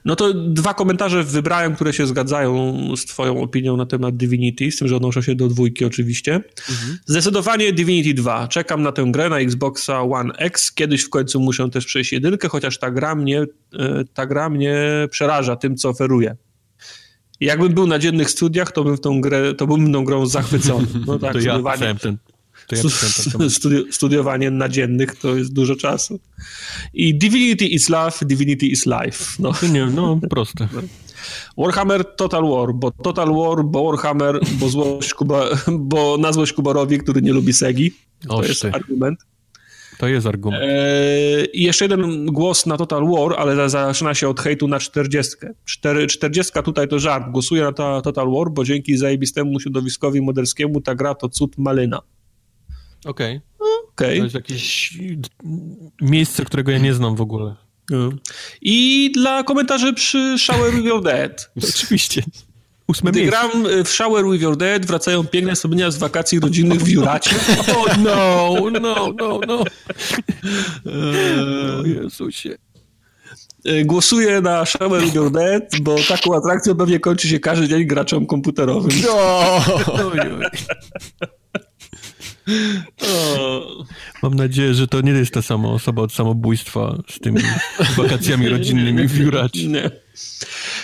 No 0.05 0.15
to 0.15 0.33
dwa 0.33 0.73
komentarze 0.73 1.23
wybrałem, 1.23 1.75
które 1.75 1.93
się 1.93 2.07
zgadzają 2.07 2.77
z 2.95 3.05
twoją 3.05 3.41
opinią 3.41 3.77
na 3.77 3.85
temat 3.85 4.17
Divinity, 4.17 4.71
z 4.71 4.77
tym, 4.77 4.87
że 4.87 4.95
odnoszą 4.95 5.21
się 5.21 5.35
do 5.35 5.47
dwójki 5.47 5.85
oczywiście. 5.85 6.35
Mhm. 6.69 6.99
Zdecydowanie 7.05 7.73
Divinity 7.73 8.13
2. 8.13 8.47
Czekam 8.47 8.81
na 8.81 8.91
tę 8.91 9.05
grę 9.07 9.29
na 9.29 9.39
Xboxa 9.39 10.01
One 10.01 10.33
X. 10.33 10.71
Kiedyś 10.71 11.01
w 11.01 11.09
końcu 11.09 11.39
muszę 11.39 11.69
też 11.69 11.85
przejść 11.85 12.11
jedynkę, 12.11 12.49
chociaż 12.49 12.77
ta 12.77 12.91
gra 12.91 13.15
mnie, 13.15 13.41
e, 13.79 14.03
ta 14.13 14.25
gra 14.25 14.49
mnie 14.49 14.75
przeraża 15.11 15.55
tym, 15.55 15.75
co 15.75 15.89
oferuje. 15.89 16.35
Jakbym 17.41 17.73
był 17.73 17.87
na 17.87 17.99
dziennych 17.99 18.29
studiach, 18.29 18.71
to 18.71 18.83
bym 18.83 18.97
w 18.97 19.01
tą 19.01 19.21
grę, 19.21 19.53
to 19.53 19.67
bym 19.67 19.93
tą 19.93 20.03
grą 20.03 20.25
zachwycony. 20.25 20.87
No 21.07 21.19
tak, 21.19 21.33
to 21.33 21.39
studiowanie, 21.39 21.85
ja 21.85 21.95
ten, 21.95 22.17
to 22.67 22.75
ja 22.75 23.49
studi 23.49 23.77
studiowanie 23.91 24.51
na 24.51 24.69
dziennych 24.69 25.15
to 25.15 25.35
jest 25.35 25.53
dużo 25.53 25.75
czasu. 25.75 26.19
I 26.93 27.15
Divinity 27.15 27.67
is 27.67 27.89
love, 27.89 28.17
Divinity 28.21 28.65
is 28.65 28.85
life. 28.85 29.23
No, 29.39 29.53
nie, 29.73 29.85
no 29.85 30.19
proste. 30.29 30.67
Warhammer 31.57 32.15
Total 32.15 32.43
War, 32.43 32.73
bo 32.73 32.91
Total 32.91 33.27
War, 33.27 33.65
bo 33.65 33.91
Warhammer, 33.91 34.39
bo, 34.59 34.69
złość 34.69 35.13
Kuba, 35.13 35.45
bo 35.67 36.17
na 36.17 36.33
złość 36.33 36.53
Kubarowi, 36.53 36.97
który 36.97 37.21
nie 37.21 37.33
lubi 37.33 37.53
Segi. 37.53 37.91
To 38.27 38.43
jest 38.43 38.65
argument. 38.65 39.19
To 40.01 40.07
jest 40.07 40.27
argument. 40.27 40.63
Eee, 40.63 41.47
I 41.53 41.63
jeszcze 41.63 41.85
jeden 41.85 42.25
głos 42.25 42.65
na 42.65 42.77
Total 42.77 43.05
War, 43.07 43.33
ale 43.37 43.69
zaczyna 43.69 44.13
się 44.13 44.29
od 44.29 44.39
hejtu 44.39 44.67
na 44.67 44.79
40. 44.79 45.35
40 45.65 46.51
tutaj 46.63 46.87
to 46.87 46.99
żart. 46.99 47.31
Głosuję 47.31 47.61
na 47.61 47.71
to, 47.71 48.01
Total 48.01 48.31
War, 48.31 48.51
bo 48.51 48.63
dzięki 48.63 48.97
zajebistemu 48.97 49.59
środowiskowi 49.59 50.21
moderskiemu 50.21 50.81
ta 50.81 50.95
gra 50.95 51.15
to 51.15 51.29
cud 51.29 51.57
malyna. 51.57 52.01
Okej. 53.05 53.39
Okay. 53.59 53.87
okay. 53.93 54.17
To 54.17 54.23
jest 54.23 54.35
jakieś 54.35 54.97
miejsce, 56.01 56.45
którego 56.45 56.71
ja 56.71 56.77
nie 56.77 56.93
znam 56.93 57.15
w 57.15 57.21
ogóle. 57.21 57.55
I 58.61 59.11
dla 59.13 59.43
komentarzy 59.43 59.93
przy 59.93 60.35
Shower 60.37 60.73
Your 60.73 61.03
Dead. 61.03 61.51
Oczywiście. 61.75 62.23
Ósme 62.87 63.11
Gdy 63.11 63.25
gram 63.25 63.51
w 63.85 63.89
Shower 63.89 64.25
with 64.25 64.41
Your 64.43 64.57
Dead, 64.57 64.85
wracają 64.85 65.23
piękne 65.23 65.55
wspomnienia 65.55 65.91
z 65.91 65.97
wakacji 65.97 66.39
rodzinnych 66.39 66.81
w 66.81 66.87
Juracie. 66.87 67.35
O 67.75 67.83
oh, 67.83 67.97
no, 67.97 68.79
no, 68.79 69.13
no, 69.17 69.39
no. 69.47 69.63
O 71.81 71.85
Jezusie. 71.85 72.57
E, 73.65 73.85
głosuję 73.85 74.41
na 74.41 74.65
Shower 74.65 75.01
with 75.01 75.15
Your 75.15 75.31
Dead, 75.31 75.63
bo 75.81 75.95
taką 76.07 76.35
atrakcją 76.35 76.75
pewnie 76.75 76.99
kończy 76.99 77.27
się 77.27 77.39
każdy 77.39 77.67
dzień 77.67 77.85
graczem 77.85 78.25
komputerowym. 78.25 78.91
No. 79.03 79.59
Mam 84.23 84.35
nadzieję, 84.35 84.73
że 84.73 84.87
to 84.87 85.01
nie 85.01 85.11
jest 85.11 85.33
ta 85.33 85.41
sama 85.41 85.69
osoba 85.69 86.01
od 86.01 86.13
samobójstwa 86.13 86.97
z 87.09 87.19
tymi 87.19 87.41
wakacjami 87.97 88.49
rodzinnymi 88.49 89.07
w 89.07 89.17
Juracie. 89.17 89.67
Nie. 89.67 89.91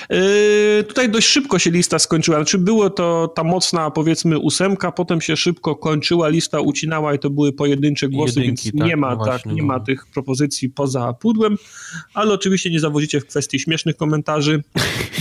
Yy, 0.10 0.84
tutaj 0.88 1.10
dość 1.10 1.28
szybko 1.28 1.60
się 1.60 1.72
lista 1.72 2.00
skończyła. 2.00 2.38
Znaczy 2.38 2.58
było 2.58 2.90
to 2.90 3.28
ta 3.36 3.44
mocna, 3.44 3.92
powiedzmy, 3.92 4.40
ósemka, 4.40 4.92
potem 4.92 5.22
się 5.22 5.38
szybko 5.38 5.76
kończyła, 5.76 6.28
lista 6.28 6.60
ucinała 6.60 7.14
i 7.14 7.20
to 7.20 7.30
były 7.30 7.54
pojedyncze 7.54 8.10
głosy, 8.10 8.40
Jedynki, 8.40 8.64
więc 8.64 8.80
tak, 8.80 8.88
nie 8.88 8.98
ma, 8.98 9.16
no 9.16 9.26
tak, 9.26 9.46
nie 9.46 9.62
no. 9.62 9.68
ma 9.68 9.80
tych 9.80 10.06
propozycji 10.06 10.70
poza 10.70 11.14
pudłem, 11.14 11.58
ale 12.14 12.34
oczywiście 12.34 12.72
nie 12.72 12.80
zawodzicie 12.80 13.22
w 13.22 13.26
kwestii 13.26 13.60
śmiesznych 13.60 13.98
komentarzy, 13.98 14.64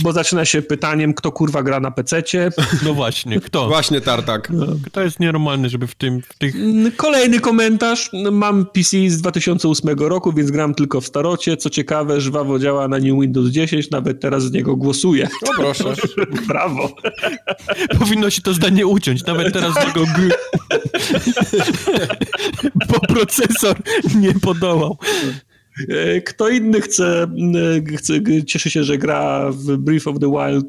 bo 0.03 0.11
zaczyna 0.13 0.45
się 0.45 0.61
pytaniem, 0.61 1.13
kto 1.13 1.31
kurwa 1.31 1.63
gra 1.63 1.79
na 1.79 1.91
pececie. 1.91 2.49
No 2.85 2.93
właśnie, 2.93 3.39
kto? 3.39 3.67
Właśnie 3.67 4.01
Tartak. 4.01 4.49
No. 4.49 4.65
Kto 4.85 5.01
jest 5.01 5.19
nienormalny, 5.19 5.69
żeby 5.69 5.87
w 5.87 5.95
tym, 5.95 6.21
w 6.21 6.37
tych... 6.37 6.55
Kolejny 6.95 7.39
komentarz. 7.39 8.09
Mam 8.31 8.65
PC 8.65 9.09
z 9.09 9.21
2008 9.21 9.99
roku, 9.99 10.33
więc 10.33 10.51
gram 10.51 10.75
tylko 10.75 11.01
w 11.01 11.07
starocie. 11.07 11.57
Co 11.57 11.69
ciekawe, 11.69 12.21
żwawo 12.21 12.59
działa 12.59 12.87
na 12.87 12.97
New 12.97 13.21
Windows 13.21 13.49
10, 13.49 13.91
nawet 13.97 14.21
teraz 14.21 14.43
z 14.43 14.51
niego 14.51 14.75
głosuję. 14.75 15.27
No 15.45 15.51
proszę. 15.55 15.93
Brawo. 16.47 16.95
Powinno 17.99 18.29
się 18.29 18.41
to 18.41 18.53
zdanie 18.53 18.87
uciąć, 18.87 19.25
nawet 19.25 19.53
teraz 19.53 19.73
z 19.73 19.87
niego 19.87 20.05
bo 22.89 22.99
procesor 22.99 23.77
nie 24.15 24.33
podołał. 24.33 24.97
E, 25.89 26.21
kto 26.21 26.49
inny 26.49 26.81
chce, 26.81 27.27
e, 27.91 27.97
chce, 27.97 28.13
cieszy 28.45 28.69
się, 28.69 28.83
że 28.83 28.97
gra 28.97 29.51
w 29.51 29.77
Brief 29.77 30.07
of 30.07 30.19
the 30.19 30.31
Wild, 30.31 30.65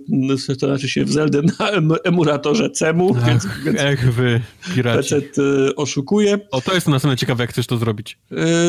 to 0.60 0.66
znaczy 0.66 0.88
się 0.88 1.04
w 1.04 1.12
Zelda 1.12 1.38
na 1.58 1.70
emulatorze 2.04 2.70
CEMU, 2.70 3.16
ach, 3.18 3.26
więc, 3.26 3.46
więc 3.64 3.80
ech 3.80 4.14
wy, 4.14 4.40
piraci. 4.74 5.14
E, 5.14 5.20
oszukuje. 5.76 6.38
O, 6.50 6.60
to 6.60 6.74
jest 6.74 6.88
następnie 6.88 7.16
ciekawe, 7.16 7.42
jak 7.42 7.50
chcesz 7.50 7.66
to 7.66 7.76
zrobić. 7.76 8.18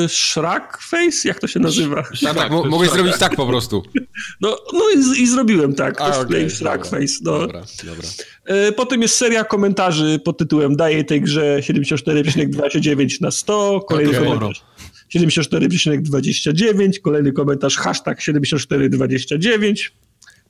Shrek 0.08 0.78
Face? 0.82 1.28
Jak 1.28 1.40
to 1.40 1.48
się 1.48 1.60
nazywa? 1.60 2.04
Tak, 2.24 2.36
tak, 2.36 2.52
mogę 2.52 2.88
zrobić 2.88 3.18
tak 3.18 3.36
po 3.36 3.48
prostu. 3.48 3.84
No, 4.42 4.58
no 4.74 4.80
i, 4.96 5.22
i 5.22 5.28
zrobiłem 5.28 5.74
tak, 5.74 6.02
A, 6.02 6.20
okay, 6.20 6.50
Shrek 6.50 6.86
Face. 6.86 7.14
No. 7.22 7.40
Dobra, 7.40 7.64
dobra. 7.84 8.08
Potem 8.76 9.02
jest 9.02 9.16
seria 9.16 9.44
komentarzy 9.44 10.20
pod 10.26 10.38
tytułem 10.38 10.76
daję 10.76 11.04
tej 11.04 11.22
grze 11.22 11.60
74,29 11.60 13.22
na 13.22 13.32
100, 13.32 13.82
kolejny 13.88 14.12
okay. 14.12 14.24
komentarz. 14.24 14.64
74,29, 15.16 17.00
kolejny 17.02 17.32
komentarz, 17.32 17.78
hashtag 17.78 18.22
7429. 18.22 19.92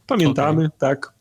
Pamiętamy, 0.07 0.65
okay. 0.65 0.77
tak. 0.79 1.13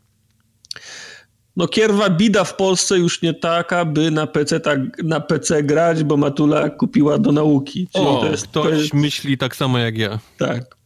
No 1.57 1.69
kierwa 1.69 2.11
bida 2.11 2.45
w 2.45 2.57
Polsce 2.57 2.99
już 2.99 3.23
nie 3.23 3.35
taka, 3.35 3.85
by 3.85 4.11
na 4.11 4.27
PC, 4.27 4.61
tak, 4.61 4.81
na 5.05 5.21
PC 5.21 5.63
grać, 5.63 6.05
bo 6.05 6.17
Matula 6.17 6.71
kupiła 6.71 7.19
do 7.19 7.33
nauki. 7.33 7.89
Czyli 7.93 8.07
o, 8.07 8.21
to 8.21 8.31
jest, 8.31 8.47
ktoś 8.47 8.65
to 8.65 8.71
jest... 8.71 8.95
myśli 8.95 9.39
tak 9.39 9.57
samo 9.57 9.79
jak 9.79 9.99
ja. 9.99 10.19
Tak. 10.39 10.77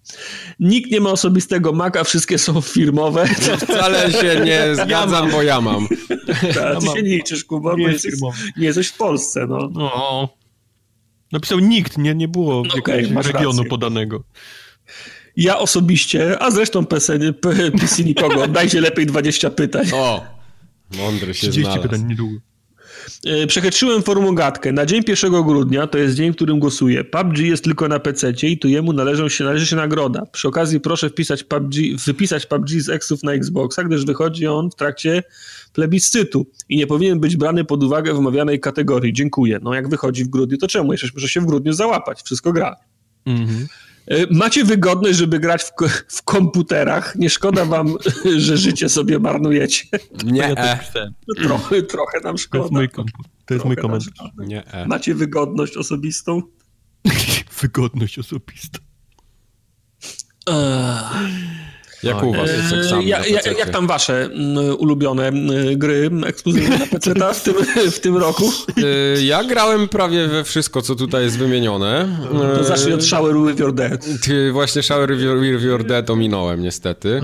Nikt 0.61 0.91
nie 0.91 1.01
ma 1.01 1.11
osobistego 1.11 1.73
Maca, 1.73 2.05
wszystkie 2.05 2.39
są 2.39 2.61
firmowe. 2.61 3.27
Wcale 3.63 4.13
się 4.13 4.41
nie 4.45 4.75
zgadzam, 4.75 5.27
ja 5.27 5.33
bo 5.33 5.43
ja 5.43 5.61
mam. 5.61 5.89
Tak, 6.27 6.43
ja 6.43 6.81
ty 6.81 6.87
mam. 6.87 6.97
się 6.97 7.03
nie 7.03 7.17
liczysz, 7.17 7.45
Kuba, 7.45 7.75
nie, 7.77 7.85
jesteś, 7.85 8.15
nie 8.57 8.67
jesteś 8.67 8.89
w 8.89 8.97
Polsce. 8.97 9.47
No. 9.47 9.71
no. 9.75 10.29
Napisał 11.33 11.59
nikt, 11.59 11.99
nie, 11.99 12.15
nie 12.15 12.29
było 12.29 12.63
no 12.63 12.75
okay, 12.79 13.03
regionu 13.03 13.57
rację. 13.57 13.65
podanego. 13.65 14.25
Ja 15.37 15.59
osobiście, 15.59 16.43
a 16.43 16.51
zresztą 16.51 16.87
PC, 16.87 17.19
PC 17.81 18.05
nikogo, 18.05 18.49
dajcie 18.49 18.81
lepiej 18.81 19.07
20 19.07 19.51
pytań. 19.51 19.87
O, 19.95 20.25
mądry 20.97 21.35
się 21.35 21.41
30 21.41 21.63
znalazł. 21.63 21.83
pytań 21.83 22.05
niedługo. 22.09 22.39
E, 23.27 23.47
przechytrzyłem 23.47 24.03
formułgatkę. 24.03 24.73
Na 24.73 24.87
dzień 24.87 25.03
1 25.09 25.43
grudnia, 25.43 25.87
to 25.87 25.99
jest 25.99 26.15
dzień, 26.15 26.33
w 26.33 26.37
którym 26.37 26.59
głosuję. 26.59 27.05
PUBG 27.05 27.39
jest 27.39 27.65
tylko 27.65 27.89
na 27.89 27.99
PC 27.99 28.33
i 28.43 28.59
tu 28.59 28.69
jemu 28.69 28.93
należą 28.93 29.29
się, 29.29 29.45
należy 29.45 29.67
się 29.67 29.77
nagroda. 29.77 30.27
Przy 30.27 30.49
okazji 30.49 30.81
proszę 30.81 31.11
wpisać 31.11 31.45
PUBG, 31.45 31.75
wypisać 32.07 32.47
PUBG 32.47 32.69
z 32.69 32.89
Xów 32.89 33.23
na 33.23 33.33
Xboxa, 33.33 33.85
gdyż 33.85 34.05
wychodzi 34.05 34.47
on 34.47 34.71
w 34.71 34.75
trakcie 34.75 35.23
plebiscytu 35.73 36.47
i 36.69 36.77
nie 36.77 36.87
powinien 36.87 37.21
być 37.21 37.37
brany 37.37 37.65
pod 37.65 37.85
uwagę 37.85 38.15
w 38.15 38.19
omawianej 38.19 38.61
kategorii. 38.61 39.13
Dziękuję. 39.13 39.59
No 39.63 39.75
jak 39.75 39.89
wychodzi 39.89 40.25
w 40.25 40.29
grudniu, 40.29 40.59
to 40.59 40.69
czemu? 40.69 40.93
Jeszcze 40.93 41.09
może 41.15 41.29
się 41.29 41.41
w 41.41 41.47
grudniu 41.47 41.73
załapać. 41.73 42.23
Wszystko 42.23 42.53
gra. 42.53 42.77
Mhm. 43.27 43.67
E, 44.13 44.27
macie 44.31 44.65
wygodność, 44.65 45.19
żeby 45.19 45.39
grać 45.39 45.63
w, 45.63 45.73
w, 46.09 46.23
komputerach. 46.23 47.17
Nie 47.17 47.31
szkoda 47.31 47.65
wam, 47.65 47.97
że 48.37 48.57
życie 48.57 48.89
sobie 48.89 49.19
marnujecie. 49.19 49.85
Nie. 50.25 50.41
Ja 50.41 50.79
no, 51.29 51.35
trochę, 51.35 51.83
trochę 51.83 52.21
nam 52.21 52.39
szkoda. 52.39 52.69
To 52.69 52.83
jest 52.83 52.97
mój, 52.97 53.07
to 53.47 53.55
jest 53.55 53.67
mój 53.67 53.77
komentarz. 53.77 54.11
Nie. 54.39 54.63
Macie 54.87 55.15
wygodność 55.15 55.77
osobistą? 55.77 56.43
wygodność 57.61 58.19
osobistą. 58.19 58.79
Jak 62.03 62.23
u 62.23 62.33
was 62.33 62.51
jest 62.51 62.73
egzamin 62.73 63.09
ja, 63.09 63.27
ja, 63.27 63.41
Jak 63.59 63.71
tam 63.71 63.87
wasze 63.87 64.25
mm, 64.25 64.77
ulubione 64.79 65.29
mm, 65.29 65.79
gry 65.79 66.11
ekskluzywne 66.27 66.79
na 66.79 66.87
PC 66.87 67.15
w 67.35 67.43
tym, 67.43 67.55
w 67.91 68.01
tym 68.01 68.17
roku? 68.17 68.53
Y, 69.19 69.23
ja 69.23 69.45
grałem 69.45 69.89
prawie 69.89 70.29
we 70.29 70.45
wszystko, 70.45 70.83
co 70.83 70.95
tutaj 70.95 71.25
jest 71.25 71.39
wymienione. 71.39 72.09
To 72.57 72.65
zacznij 72.65 72.95
od 72.95 73.05
Shower 73.05 73.37
with 73.47 73.61
Your 73.61 73.75
Dead. 73.75 74.07
Ty 74.23 74.53
właśnie 74.53 74.83
Shower 74.83 75.17
with 75.41 75.63
Your 75.63 75.85
Dead 75.85 76.11
ominąłem 76.11 76.63
niestety. 76.63 77.21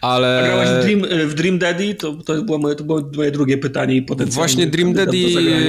Ale... 0.00 0.38
A 0.38 0.46
grałeś 0.46 0.68
w 0.68 0.82
Dream, 0.84 1.28
w 1.28 1.34
Dream 1.34 1.58
Daddy? 1.58 1.94
To, 1.94 2.12
to, 2.12 2.42
było 2.42 2.58
moje, 2.58 2.74
to 2.74 2.84
było 2.84 3.02
moje 3.16 3.30
drugie 3.30 3.58
pytanie 3.58 3.94
i 3.94 4.02
potencjalnie. 4.02 4.34
Właśnie 4.34 4.66
Dream 4.66 4.92
Daddy 4.92 5.18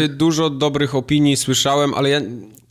dużo 0.09 0.49
dobrych 0.49 0.95
opinii 0.95 1.37
słyszałem, 1.37 1.93
ale 1.93 2.09
ja, 2.09 2.21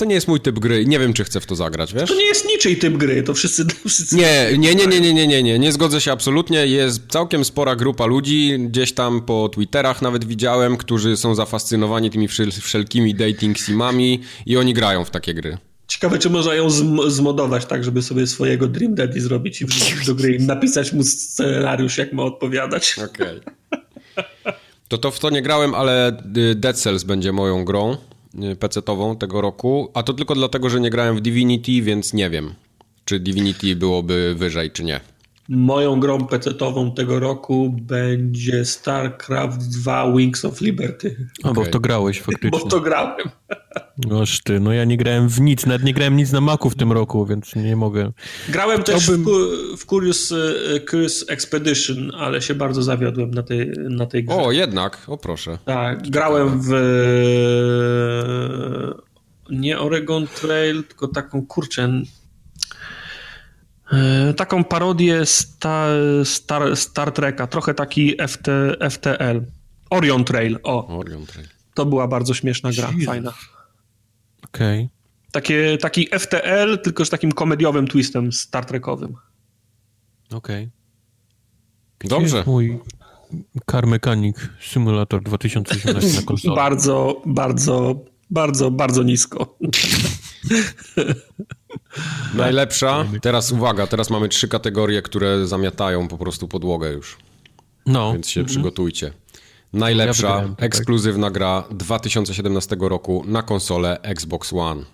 to 0.02 0.06
nie 0.06 0.14
jest 0.14 0.28
mój 0.28 0.40
typ 0.40 0.58
gry. 0.58 0.86
Nie 0.86 0.98
wiem, 0.98 1.12
czy 1.12 1.24
chcę 1.24 1.40
w 1.40 1.46
to 1.46 1.56
zagrać, 1.56 1.94
wiesz? 1.94 2.10
To 2.10 2.16
nie 2.16 2.24
jest 2.24 2.46
niczyj 2.48 2.76
typ 2.76 2.96
gry, 2.96 3.22
to 3.22 3.34
wszyscy... 3.34 3.64
wszyscy 3.88 4.16
nie, 4.16 4.58
nie, 4.58 4.74
nie, 4.74 4.86
nie, 4.86 5.00
nie, 5.00 5.14
nie, 5.14 5.26
nie, 5.26 5.42
nie, 5.42 5.58
nie 5.58 5.72
zgodzę 5.72 6.00
się 6.00 6.12
absolutnie. 6.12 6.66
Jest 6.66 7.02
całkiem 7.08 7.44
spora 7.44 7.76
grupa 7.76 8.06
ludzi, 8.06 8.58
gdzieś 8.58 8.92
tam 8.92 9.20
po 9.20 9.48
Twitterach 9.48 10.02
nawet 10.02 10.24
widziałem, 10.24 10.76
którzy 10.76 11.16
są 11.16 11.34
zafascynowani 11.34 12.10
tymi 12.10 12.28
wszelkimi 12.60 13.14
dating 13.14 13.58
simami 13.58 14.20
i 14.46 14.56
oni 14.56 14.74
grają 14.74 15.04
w 15.04 15.10
takie 15.10 15.34
gry. 15.34 15.58
Ciekawe, 15.86 16.18
czy 16.18 16.30
można 16.30 16.54
ją 16.54 16.70
zmodować 17.08 17.66
tak, 17.66 17.84
żeby 17.84 18.02
sobie 18.02 18.26
swojego 18.26 18.66
Dream 18.66 18.94
Daddy 18.94 19.20
zrobić 19.20 19.62
i 19.62 19.66
wrzucić 19.66 20.06
do 20.06 20.14
gry 20.14 20.34
i 20.34 20.42
napisać 20.42 20.92
mu 20.92 21.04
scenariusz, 21.04 21.98
jak 21.98 22.12
ma 22.12 22.22
odpowiadać. 22.22 22.96
Okej. 23.04 23.40
Okay. 23.40 24.54
To 24.88 24.98
to 24.98 25.10
w 25.10 25.18
to 25.18 25.30
nie 25.30 25.42
grałem, 25.42 25.74
ale 25.74 26.18
y, 26.36 26.54
Dead 26.54 26.78
Cells 26.78 27.04
będzie 27.04 27.32
moją 27.32 27.64
grą 27.64 27.96
y, 28.34 28.56
PC-ową 28.56 29.16
tego 29.16 29.40
roku, 29.40 29.90
a 29.94 30.02
to 30.02 30.12
tylko 30.12 30.34
dlatego, 30.34 30.70
że 30.70 30.80
nie 30.80 30.90
grałem 30.90 31.16
w 31.16 31.20
Divinity, 31.20 31.82
więc 31.82 32.12
nie 32.12 32.30
wiem, 32.30 32.54
czy 33.04 33.20
Divinity 33.20 33.76
byłoby 33.76 34.34
wyżej, 34.38 34.70
czy 34.70 34.84
nie. 34.84 35.00
Moją 35.48 36.00
grą 36.00 36.26
PC-ową 36.26 36.94
tego 36.94 37.20
roku 37.20 37.74
będzie 37.80 38.64
StarCraft 38.64 39.80
2 39.80 40.12
Wings 40.12 40.44
of 40.44 40.60
Liberty. 40.60 41.28
A, 41.42 41.48
okay. 41.48 41.64
bo 41.64 41.68
w 41.68 41.72
to 41.72 41.80
grałeś 41.80 42.20
faktycznie. 42.20 42.50
Bo 42.50 42.58
w 42.58 42.68
to 42.68 42.80
grałem. 42.80 43.28
Noż 43.98 44.40
ty, 44.40 44.60
no 44.60 44.72
ja 44.72 44.84
nie 44.84 44.96
grałem 44.96 45.28
w 45.28 45.40
nic, 45.40 45.66
nawet 45.66 45.84
nie 45.84 45.94
grałem 45.94 46.16
nic 46.16 46.32
na 46.32 46.40
Macu 46.40 46.70
w 46.70 46.74
tym 46.74 46.92
roku, 46.92 47.26
więc 47.26 47.56
nie 47.56 47.76
mogę. 47.76 48.12
Grałem 48.48 48.82
też 48.82 49.10
w, 49.10 49.18
w 49.76 49.86
Curious, 49.86 50.32
e, 50.32 50.80
Curious 50.80 51.24
Expedition, 51.28 52.12
ale 52.18 52.42
się 52.42 52.54
bardzo 52.54 52.82
zawiodłem 52.82 53.30
na 53.30 53.42
tej, 53.42 53.70
na 53.76 54.06
tej 54.06 54.24
grze. 54.24 54.36
O, 54.36 54.52
jednak, 54.52 55.02
o 55.06 55.16
proszę. 55.16 55.58
Tak, 55.64 56.10
grałem 56.10 56.60
w 56.62 56.72
nie 59.50 59.78
Oregon 59.78 60.26
Trail, 60.26 60.84
tylko 60.84 61.08
taką 61.08 61.46
kurczę 61.46 62.02
taką 64.36 64.64
parodię 64.64 65.26
Star, 65.26 65.90
Star, 66.24 66.76
Star 66.76 67.12
Treka, 67.12 67.46
trochę 67.46 67.74
taki 67.74 68.16
FT, 68.28 68.48
FTL. 68.90 69.42
Orion 69.90 70.24
Trail, 70.24 70.58
o. 70.62 70.98
Orion 70.98 71.26
Trail. 71.26 71.48
To 71.74 71.86
była 71.86 72.08
bardzo 72.08 72.34
śmieszna 72.34 72.72
gra, 72.72 72.92
fajna. 73.06 73.32
Okej. 74.44 74.78
Okay. 74.84 74.88
Takie, 75.32 75.78
taki 75.78 76.08
FTL, 76.18 76.78
tylko 76.82 77.04
z 77.04 77.10
takim 77.10 77.32
komediowym 77.32 77.88
twistem 77.88 78.32
Star 78.32 78.64
Trekowym. 78.64 79.14
Okej. 80.30 80.70
Okay. 81.98 82.08
Dobrze. 82.08 82.44
Mój 82.46 82.80
Car 83.70 83.86
Mechanic 83.86 84.36
Simulator 84.60 85.22
2018 85.22 86.20
na 86.20 86.22
konsolę. 86.22 86.56
bardzo, 86.64 87.22
bardzo, 87.26 88.04
bardzo, 88.30 88.70
bardzo 88.70 89.02
nisko. 89.02 89.56
Najlepsza. 92.34 93.04
Teraz 93.22 93.52
uwaga, 93.52 93.86
teraz 93.86 94.10
mamy 94.10 94.28
trzy 94.28 94.48
kategorie, 94.48 95.02
które 95.02 95.46
zamiatają 95.46 96.08
po 96.08 96.18
prostu 96.18 96.48
podłogę 96.48 96.92
już. 96.92 97.16
No. 97.86 98.12
Więc 98.12 98.28
się 98.28 98.40
mhm. 98.40 98.54
przygotujcie. 98.54 99.12
Najlepsza, 99.72 100.28
ja 100.28 100.54
ekskluzywna 100.58 101.30
gra 101.30 101.64
2017 101.70 102.76
roku 102.80 103.24
na 103.26 103.42
konsolę 103.42 104.00
Xbox 104.02 104.52
One. 104.52 104.84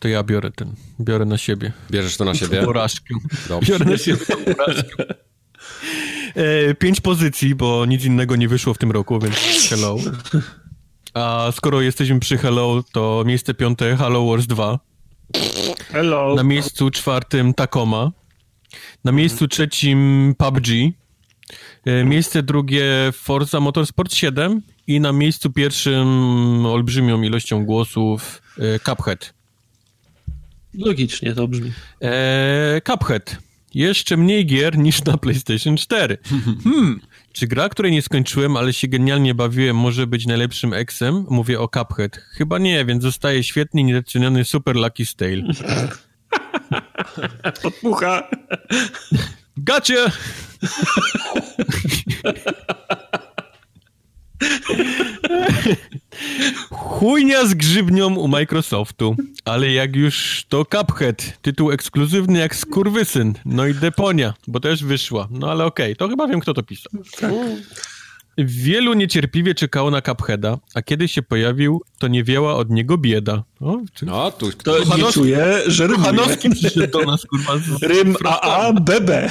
To 0.00 0.08
ja 0.08 0.22
biorę 0.22 0.50
ten, 0.50 0.74
biorę 1.00 1.24
na 1.24 1.38
siebie. 1.38 1.72
Bierzesz 1.90 2.16
to 2.16 2.24
na 2.24 2.34
siebie? 2.34 2.62
Porażkę. 2.62 3.14
Dobrze. 3.48 3.72
Biorę 3.72 3.84
na 3.84 3.98
siebie 3.98 4.26
porażkę. 4.56 5.04
E, 6.34 6.74
pięć 6.74 7.00
pozycji, 7.00 7.54
bo 7.54 7.86
nic 7.86 8.04
innego 8.04 8.36
nie 8.36 8.48
wyszło 8.48 8.74
w 8.74 8.78
tym 8.78 8.90
roku, 8.90 9.18
więc 9.18 9.36
hello. 9.70 9.96
A 11.16 11.52
skoro 11.52 11.80
jesteśmy 11.80 12.20
przy 12.20 12.38
hello, 12.38 12.84
to 12.92 13.22
miejsce 13.26 13.54
piąte 13.54 13.96
Halo 13.96 14.26
Wars 14.26 14.46
2. 14.46 14.78
Hello. 15.92 16.34
Na 16.34 16.42
miejscu 16.42 16.90
czwartym 16.90 17.54
Tacoma. 17.54 18.12
Na 19.04 19.12
miejscu 19.12 19.48
trzecim 19.48 20.34
PUBG. 20.38 20.68
E, 21.86 22.04
miejsce 22.04 22.42
drugie 22.42 22.84
Forza 23.12 23.60
Motorsport 23.60 24.14
7 24.14 24.62
i 24.86 25.00
na 25.00 25.12
miejscu 25.12 25.50
pierwszym 25.50 26.06
olbrzymią 26.66 27.22
ilością 27.22 27.64
głosów 27.64 28.42
e, 28.58 28.78
Cuphead. 28.78 29.34
Logicznie 30.74 31.34
to 31.34 31.48
brzmi. 31.48 31.72
E, 32.02 32.80
Cuphead. 32.86 33.36
Jeszcze 33.74 34.16
mniej 34.16 34.46
gier 34.46 34.78
niż 34.78 35.04
na 35.04 35.16
PlayStation 35.16 35.76
4. 35.76 36.18
Hmm. 36.64 37.00
Czy 37.36 37.46
gra, 37.46 37.68
której 37.68 37.92
nie 37.92 38.02
skończyłem, 38.02 38.56
ale 38.56 38.72
się 38.72 38.88
genialnie 38.88 39.34
bawiłem, 39.34 39.76
może 39.76 40.06
być 40.06 40.26
najlepszym 40.26 40.72
eksem? 40.72 41.26
Mówię 41.30 41.60
o 41.60 41.68
Cuphead. 41.68 42.16
Chyba 42.16 42.58
nie, 42.58 42.84
więc 42.84 43.02
zostaje 43.02 43.44
świetnie 43.44 43.84
niedoceniony 43.84 44.44
Super 44.44 44.76
Lucky 44.76 45.06
Stale. 45.06 45.42
Podpucha. 47.62 48.28
Gacie! 49.56 49.96
Chujnia 56.70 57.46
z 57.46 57.54
grzybnią 57.54 58.14
u 58.14 58.28
Microsoftu, 58.28 59.16
ale 59.44 59.72
jak 59.72 59.96
już 59.96 60.44
to 60.48 60.64
Cuphead, 60.64 61.38
tytuł 61.42 61.70
ekskluzywny 61.70 62.38
jak 62.38 62.56
skurwysyn, 62.56 63.34
no 63.44 63.66
i 63.66 63.74
Deponia, 63.74 64.34
bo 64.48 64.60
też 64.60 64.84
wyszła, 64.84 65.28
no 65.30 65.50
ale 65.50 65.64
okej, 65.64 65.92
okay, 65.92 65.96
to 65.96 66.08
chyba 66.08 66.26
wiem 66.26 66.40
kto 66.40 66.54
to 66.54 66.62
pisał. 66.62 66.92
Tak. 67.20 67.32
Wielu 68.38 68.94
niecierpliwie 68.94 69.54
czekało 69.54 69.90
na 69.90 70.02
Cupheada, 70.02 70.58
a 70.74 70.82
kiedy 70.82 71.08
się 71.08 71.22
pojawił, 71.22 71.82
to 71.98 72.08
nie 72.08 72.24
wiała 72.24 72.54
od 72.54 72.70
niego 72.70 72.98
bieda. 72.98 73.42
O, 73.60 73.78
czy... 73.94 74.06
No, 74.06 74.30
tu 74.30 74.52
to 74.52 74.96
nie 74.96 75.12
czuje, 75.12 75.62
że 75.66 75.86
rymuje. 75.86 76.04
Hanowski 76.04 76.50
przyszedł 76.50 76.98
do 76.98 77.10
nas, 77.10 77.26
kurwa. 77.26 77.52
Rym 77.82 78.16
AA, 78.24 78.72
BB. 78.72 79.30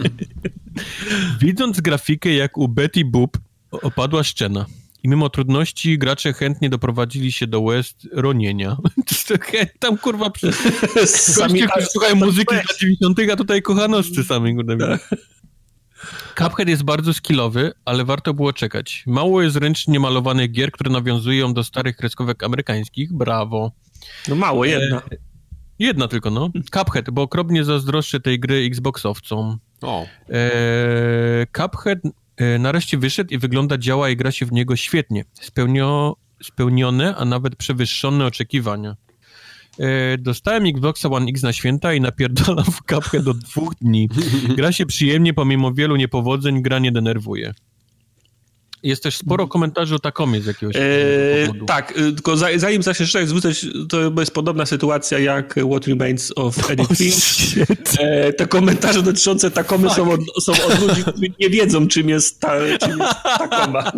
Widząc 1.40 1.80
grafikę 1.80 2.34
jak 2.34 2.58
u 2.58 2.68
Betty 2.68 3.04
Boop, 3.04 3.38
opadła 3.82 4.24
szczena. 4.24 4.66
I 5.02 5.08
mimo 5.08 5.28
trudności 5.28 5.98
gracze 5.98 6.32
chętnie 6.32 6.70
doprowadzili 6.70 7.32
się 7.32 7.46
do 7.46 7.62
West 7.62 8.08
ronienia. 8.12 8.76
Tam 9.78 9.98
kurwa 9.98 10.30
przy... 10.30 10.52
Sami 11.06 11.60
słuchają 11.92 12.14
muzyki 12.14 12.54
z 12.54 12.58
lat 12.58 12.78
90., 12.80 13.18
a 13.32 13.36
tutaj 13.36 13.62
kochanoscy 13.62 14.24
sami. 14.24 14.54
Kurde. 14.56 14.98
Cuphead 16.38 16.68
jest 16.68 16.82
bardzo 16.82 17.14
skillowy, 17.14 17.72
ale 17.84 18.04
warto 18.04 18.34
było 18.34 18.52
czekać. 18.52 19.04
Mało 19.06 19.42
jest 19.42 19.56
ręcznie 19.56 20.00
malowanych 20.00 20.52
gier, 20.52 20.72
które 20.72 20.90
nawiązują 20.90 21.54
do 21.54 21.64
starych 21.64 21.96
kreskówek 21.96 22.42
amerykańskich. 22.42 23.12
Brawo. 23.12 23.72
No 24.28 24.34
mało, 24.34 24.64
jedna. 24.64 24.96
E, 24.96 25.16
jedna 25.78 26.08
tylko, 26.08 26.30
no. 26.30 26.50
Cuphead, 26.72 27.10
bo 27.10 27.22
okropnie 27.22 27.64
zazdroszczę 27.64 28.20
tej 28.20 28.40
gry 28.40 28.66
Xboxowcom. 28.66 29.58
O. 29.82 30.06
E, 30.30 31.46
Cuphead 31.56 31.98
e, 32.06 32.23
nareszcie 32.58 32.98
wyszedł 32.98 33.34
i 33.34 33.38
wygląda, 33.38 33.78
działa 33.78 34.10
i 34.10 34.16
gra 34.16 34.32
się 34.32 34.46
w 34.46 34.52
niego 34.52 34.76
świetnie. 34.76 35.24
Spełnio, 35.40 36.16
spełnione, 36.42 37.16
a 37.16 37.24
nawet 37.24 37.56
przewyższone 37.56 38.26
oczekiwania. 38.26 38.96
E, 39.78 40.18
dostałem 40.18 40.66
Xboxa 40.66 41.08
One 41.08 41.26
X 41.30 41.42
na 41.42 41.52
święta 41.52 41.94
i 41.94 42.00
napierdalam 42.00 42.64
w 42.64 42.82
kapkę 42.82 43.22
do 43.22 43.34
dwóch 43.34 43.74
dni. 43.74 44.08
Gra 44.56 44.72
się 44.72 44.86
przyjemnie, 44.86 45.34
pomimo 45.34 45.72
wielu 45.72 45.96
niepowodzeń, 45.96 46.62
gra 46.62 46.78
nie 46.78 46.92
denerwuje. 46.92 47.54
Jest 48.84 49.02
też 49.02 49.16
sporo 49.16 49.48
komentarzy 49.48 49.94
o 49.94 49.98
Takomie 49.98 50.40
z 50.40 50.46
jakiegoś 50.46 50.76
eee, 50.76 51.46
powodu. 51.46 51.64
Tak, 51.64 51.98
y, 51.98 52.12
tylko 52.12 52.36
zanim 52.36 52.82
zacznę 52.82 53.06
szczerze 53.06 53.26
zwrócić, 53.26 53.66
to 53.88 54.20
jest 54.20 54.34
podobna 54.34 54.66
sytuacja 54.66 55.18
jak 55.18 55.54
What 55.70 55.86
Remains 55.86 56.32
of 56.36 56.70
Edith 56.70 56.96
Finch. 56.96 57.68
E, 57.98 58.32
te 58.32 58.46
komentarze 58.46 59.02
dotyczące 59.02 59.50
Takomy 59.50 59.90
są 59.90 60.10
od, 60.10 60.20
są 60.44 60.52
od 60.52 60.80
ludzi, 60.80 61.02
którzy 61.02 61.26
nie 61.40 61.50
wiedzą, 61.50 61.88
czym 61.88 62.08
jest, 62.08 62.40
ta, 62.40 62.52
czym 62.80 62.98
jest 62.98 63.14
Takoma. 63.22 63.92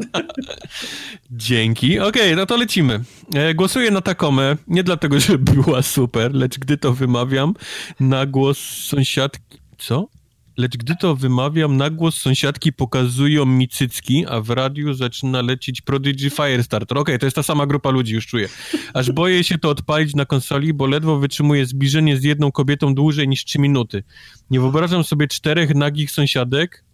Dzięki. 1.30 2.00
Okej, 2.00 2.22
okay, 2.22 2.36
no 2.36 2.46
to 2.46 2.56
lecimy. 2.56 3.00
E, 3.34 3.54
głosuję 3.54 3.90
na 3.90 4.00
Takomę, 4.00 4.56
nie 4.68 4.82
dlatego, 4.82 5.20
że 5.20 5.38
była 5.38 5.82
super, 5.82 6.34
lecz 6.34 6.58
gdy 6.58 6.76
to 6.76 6.92
wymawiam, 6.92 7.54
na 8.00 8.26
głos 8.26 8.58
sąsiadki... 8.58 9.58
Co? 9.78 10.08
Lecz 10.56 10.76
gdy 10.76 10.96
to 10.96 11.16
wymawiam, 11.16 11.76
na 11.76 11.90
głos 11.90 12.16
sąsiadki 12.16 12.72
pokazują 12.72 13.46
mi 13.46 13.68
cycki, 13.68 14.26
a 14.28 14.40
w 14.40 14.50
radiu 14.50 14.94
zaczyna 14.94 15.42
lecieć 15.42 15.80
Prodigy 15.80 16.30
Firestarter. 16.30 16.98
Okej, 16.98 17.14
okay, 17.14 17.18
to 17.18 17.26
jest 17.26 17.36
ta 17.36 17.42
sama 17.42 17.66
grupa 17.66 17.90
ludzi, 17.90 18.14
już 18.14 18.26
czuję. 18.26 18.48
Aż 18.94 19.12
boję 19.12 19.44
się 19.44 19.58
to 19.58 19.70
odpalić 19.70 20.14
na 20.14 20.24
konsoli, 20.24 20.74
bo 20.74 20.86
ledwo 20.86 21.18
wytrzymuję 21.18 21.66
zbliżenie 21.66 22.16
z 22.16 22.24
jedną 22.24 22.52
kobietą 22.52 22.94
dłużej 22.94 23.28
niż 23.28 23.44
3 23.44 23.58
minuty. 23.58 24.02
Nie 24.50 24.60
wyobrażam 24.60 25.04
sobie 25.04 25.28
czterech 25.28 25.74
nagich 25.74 26.10
sąsiadek. 26.10 26.84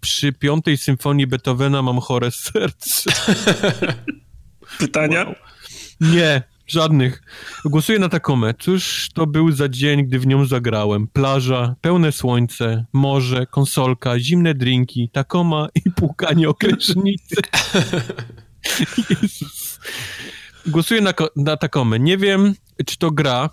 Przy 0.00 0.32
piątej 0.32 0.78
symfonii 0.78 1.26
Beethovena 1.26 1.82
mam 1.82 2.00
chore 2.00 2.30
serce. 2.30 3.10
Pytania? 4.78 5.24
Wow. 5.24 5.34
Nie, 6.00 6.42
Żadnych. 6.70 7.22
Głosuję 7.64 7.98
na 7.98 8.08
Takomę. 8.08 8.54
Cóż 8.58 9.08
to 9.14 9.26
był 9.26 9.52
za 9.52 9.68
dzień, 9.68 10.04
gdy 10.04 10.18
w 10.18 10.26
nią 10.26 10.44
zagrałem? 10.44 11.08
Plaża, 11.08 11.74
pełne 11.80 12.12
słońce, 12.12 12.84
morze, 12.92 13.46
konsolka, 13.46 14.18
zimne 14.18 14.54
drinki, 14.54 15.10
Takoma 15.12 15.68
i 15.84 15.90
płukanie 15.90 16.48
o 16.48 16.54
Jezus. 19.10 19.80
Głosuję 20.66 21.00
na, 21.00 21.12
na 21.36 21.56
Takomę. 21.56 21.98
Nie 21.98 22.18
wiem, 22.18 22.54
czy 22.86 22.98
to 22.98 23.10
gra, 23.10 23.50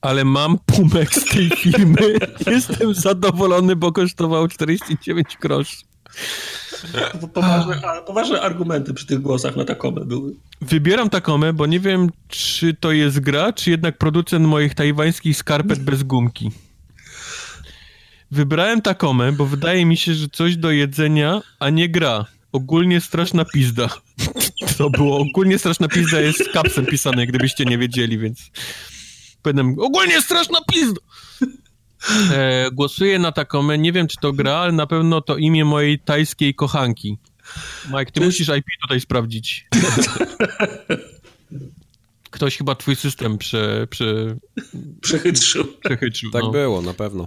ale 0.00 0.24
mam 0.24 0.58
pumek 0.66 1.14
z 1.14 1.24
tej 1.24 1.50
firmy. 1.50 2.18
Jestem 2.46 2.94
zadowolony, 2.94 3.76
bo 3.76 3.92
kosztował 3.92 4.48
49 4.48 5.26
groszy. 5.40 5.76
Poważne, 7.34 7.80
poważne, 8.06 8.40
argumenty 8.40 8.94
przy 8.94 9.06
tych 9.06 9.20
głosach 9.20 9.56
na 9.56 9.64
Takomę 9.64 10.04
były. 10.04 10.34
Wybieram 10.60 11.10
Takomę, 11.10 11.52
bo 11.52 11.66
nie 11.66 11.80
wiem, 11.80 12.10
czy 12.28 12.74
to 12.74 12.92
jest 12.92 13.20
gra, 13.20 13.52
czy 13.52 13.70
jednak 13.70 13.98
producent 13.98 14.46
moich 14.46 14.74
tajwańskich 14.74 15.36
skarpet 15.36 15.78
bez 15.78 16.02
gumki. 16.02 16.50
Wybrałem 18.30 18.82
Takomę, 18.82 19.32
bo 19.32 19.46
wydaje 19.46 19.86
mi 19.86 19.96
się, 19.96 20.14
że 20.14 20.28
coś 20.28 20.56
do 20.56 20.70
jedzenia, 20.70 21.42
a 21.58 21.70
nie 21.70 21.88
gra. 21.88 22.26
Ogólnie 22.52 23.00
straszna 23.00 23.44
pizda. 23.44 23.88
To 24.78 24.90
było 24.90 25.18
ogólnie 25.18 25.58
straszna 25.58 25.88
pizda 25.88 26.20
jest 26.20 26.44
z 26.44 26.52
kapsem 26.52 26.86
pisane, 26.86 27.26
gdybyście 27.26 27.64
nie 27.64 27.78
wiedzieli, 27.78 28.18
więc 28.18 28.50
powiem 29.42 29.76
ogólnie 29.78 30.22
straszna 30.22 30.58
pizda. 30.72 31.00
E, 32.32 32.70
głosuję 32.72 33.18
na 33.18 33.32
Takomę. 33.32 33.78
Nie 33.78 33.92
wiem, 33.92 34.06
czy 34.06 34.16
to 34.20 34.32
gra, 34.32 34.56
ale 34.56 34.72
na 34.72 34.86
pewno 34.86 35.20
to 35.20 35.36
imię 35.36 35.64
mojej 35.64 35.98
tajskiej 35.98 36.54
kochanki. 36.54 37.18
Mike, 37.86 38.12
ty 38.12 38.20
musisz 38.20 38.48
IP 38.48 38.66
tutaj 38.82 39.00
sprawdzić. 39.00 39.66
Ktoś 42.30 42.56
chyba 42.56 42.74
twój 42.74 42.96
system 42.96 43.38
prze, 43.38 43.86
prze... 43.90 44.36
przechytrzył. 45.00 45.64
przechytrzył. 45.84 46.30
Tak 46.30 46.42
no. 46.42 46.50
było, 46.50 46.82
na 46.82 46.94
pewno. 46.94 47.26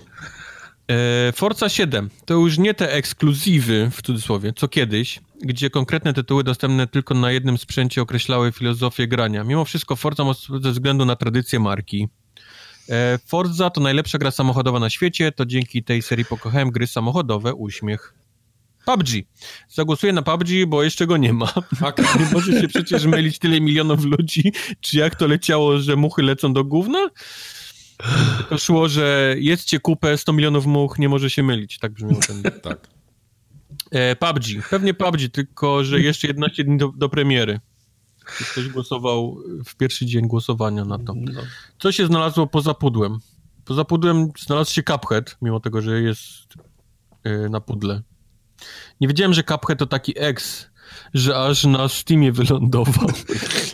E, 0.88 1.32
Forza 1.32 1.70
7 1.70 2.10
to 2.26 2.34
już 2.34 2.58
nie 2.58 2.74
te 2.74 2.94
ekskluzywy, 2.94 3.92
w 3.92 4.02
cudzysłowie, 4.02 4.54
co 4.56 4.68
kiedyś, 4.68 5.20
gdzie 5.42 5.70
konkretne 5.70 6.14
tytuły 6.14 6.44
dostępne 6.44 6.88
tylko 6.88 7.14
na 7.14 7.32
jednym 7.32 7.58
sprzęcie 7.58 8.02
określały 8.02 8.52
filozofię 8.52 9.08
grania. 9.08 9.44
Mimo 9.44 9.66
wszystko 9.66 9.96
Forza 9.96 10.24
ze 10.62 10.72
względu 10.72 11.06
na 11.06 11.16
tradycję 11.16 11.60
marki, 11.60 12.08
Forza 13.26 13.70
to 13.70 13.82
najlepsza 13.82 14.18
gra 14.18 14.32
samochodowa 14.32 14.80
na 14.80 14.90
świecie, 14.90 15.32
to 15.32 15.46
dzięki 15.46 15.84
tej 15.84 16.02
serii 16.02 16.26
pokochałem 16.26 16.72
gry 16.72 16.88
samochodowe, 16.88 17.54
uśmiech. 17.54 18.14
PUBG. 18.88 19.10
Zagłosuję 19.70 20.14
na 20.14 20.22
PUBG, 20.22 20.50
bo 20.68 20.84
jeszcze 20.84 21.08
go 21.08 21.18
nie 21.18 21.34
ma. 21.34 21.54
Okay. 21.82 22.06
Nie 22.20 22.26
może 22.34 22.62
się 22.62 22.68
przecież 22.68 23.06
mylić 23.06 23.40
tyle 23.40 23.62
milionów 23.62 24.04
ludzi, 24.04 24.54
czy 24.82 24.98
jak 24.98 25.16
to 25.16 25.28
leciało, 25.28 25.78
że 25.78 25.96
muchy 25.96 26.22
lecą 26.22 26.54
do 26.54 26.64
gówna? 26.64 27.10
To 28.50 28.58
szło, 28.58 28.90
że 28.90 29.36
jedzcie 29.38 29.80
kupę, 29.80 30.18
100 30.18 30.34
milionów 30.34 30.66
much, 30.66 31.00
nie 31.00 31.10
może 31.10 31.30
się 31.30 31.44
mylić. 31.44 31.80
Tak 31.80 31.92
brzmiał 31.92 32.20
ten... 32.28 32.44
tak. 32.62 32.88
E, 33.92 34.16
PUBG. 34.16 34.70
Pewnie 34.70 34.94
PUBG, 34.94 35.32
tylko 35.32 35.84
że 35.84 36.00
jeszcze 36.00 36.28
11 36.28 36.64
dni 36.64 36.78
do, 36.78 36.92
do 36.96 37.10
premiery. 37.10 37.60
Ktoś 38.52 38.70
głosował 38.70 39.38
w 39.66 39.76
pierwszy 39.76 40.06
dzień 40.06 40.28
głosowania 40.28 40.86
na 40.86 40.98
to. 40.98 41.14
No. 41.16 41.42
Co 41.80 41.92
się 41.92 42.08
znalazło 42.08 42.48
poza 42.48 42.74
pudłem? 42.74 43.18
Poza 43.66 43.86
pudłem 43.86 44.32
znalazł 44.40 44.74
się 44.74 44.84
Cuphead, 44.84 45.38
mimo 45.42 45.60
tego, 45.60 45.82
że 45.82 46.02
jest 46.02 46.54
yy, 47.24 47.50
na 47.50 47.62
pudle. 47.62 48.02
Nie 49.02 49.08
wiedziałem, 49.08 49.34
że 49.34 49.44
Cuphead 49.44 49.80
to 49.80 49.86
taki 49.86 50.14
ex, 50.16 50.70
że 51.14 51.38
aż 51.38 51.66
na 51.66 51.90
Steamie 51.90 52.32
wylądował. 52.32 53.10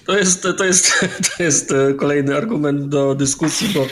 To 0.06 0.18
jest, 0.18 0.48
to 0.58 0.66
jest, 0.66 0.92
to 1.38 1.44
jest 1.44 1.72
e, 1.72 1.94
kolejny 1.94 2.38
argument 2.38 2.90
do 2.90 3.16
dyskusji, 3.16 3.74
bo 3.74 3.88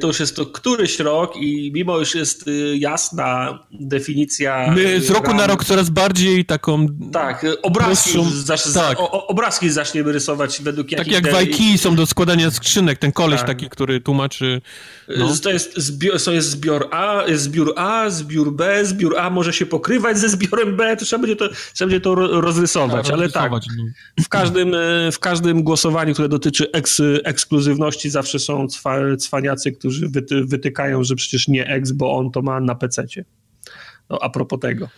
to 0.00 0.06
już 0.06 0.20
jest 0.20 0.36
to 0.36 0.46
któryś 0.46 0.98
rok 0.98 1.36
i 1.36 1.70
mimo 1.74 1.98
już 1.98 2.14
jest 2.14 2.48
y, 2.48 2.76
jasna 2.76 3.58
definicja. 3.80 4.72
My 4.76 5.00
z 5.00 5.10
roku 5.10 5.26
ram, 5.26 5.36
na 5.36 5.46
rok 5.46 5.64
coraz 5.64 5.90
bardziej 5.90 6.44
taką. 6.44 6.86
Tak, 7.12 7.46
obrazki, 7.62 8.12
prostszą, 8.12 8.74
tak. 8.74 9.00
O, 9.00 9.26
obrazki 9.26 9.70
zaczniemy 9.70 10.12
rysować 10.12 10.62
według 10.62 10.90
Tak 10.90 11.06
jak 11.06 11.32
wajki 11.32 11.78
są 11.78 11.96
do 11.96 12.06
składania 12.06 12.50
skrzynek, 12.50 12.98
ten 12.98 13.12
koleś 13.12 13.38
tak. 13.38 13.46
taki, 13.46 13.68
który 13.68 14.00
tłumaczy. 14.00 14.60
No. 15.16 15.36
To, 15.42 15.50
jest 15.50 15.76
zbior, 15.76 16.22
to 16.22 16.32
jest 16.32 16.50
zbiór 16.50 16.88
A, 16.90 17.22
zbiór 17.34 17.72
A, 17.76 18.10
zbiór 18.10 18.52
B, 18.52 18.86
zbiór 18.86 19.18
A 19.18 19.30
może 19.30 19.52
się 19.52 19.66
pokrywać 19.66 20.18
ze 20.18 20.28
zbiorem 20.28 20.76
B, 20.76 20.96
to 20.96 21.04
trzeba 21.04 21.22
będzie 21.22 21.36
to, 21.36 21.48
trzeba 21.74 21.90
będzie 21.90 22.00
to 22.00 22.14
rozrysować, 22.14 23.10
ale 23.10 23.28
tak. 23.30 23.52
No. 23.52 23.60
W 24.24 24.28
każdym, 24.28 24.76
w 25.12 25.18
każdym 25.18 25.62
głosowaniu, 25.62 26.12
które 26.12 26.28
dotyczy 26.28 26.72
eks, 26.72 27.02
ekskluzywności, 27.24 28.10
zawsze 28.10 28.38
są 28.38 28.68
cwaniacy, 29.18 29.72
którzy 29.72 30.08
wyty, 30.08 30.44
wytykają, 30.44 31.04
że 31.04 31.14
przecież 31.14 31.48
nie 31.48 31.66
X, 31.66 31.92
bo 31.92 32.16
on 32.16 32.30
to 32.30 32.42
ma 32.42 32.60
na 32.60 32.74
PC-cie. 32.74 33.24
No 34.10 34.18
a 34.22 34.30
propos 34.30 34.60
tego. 34.60 34.88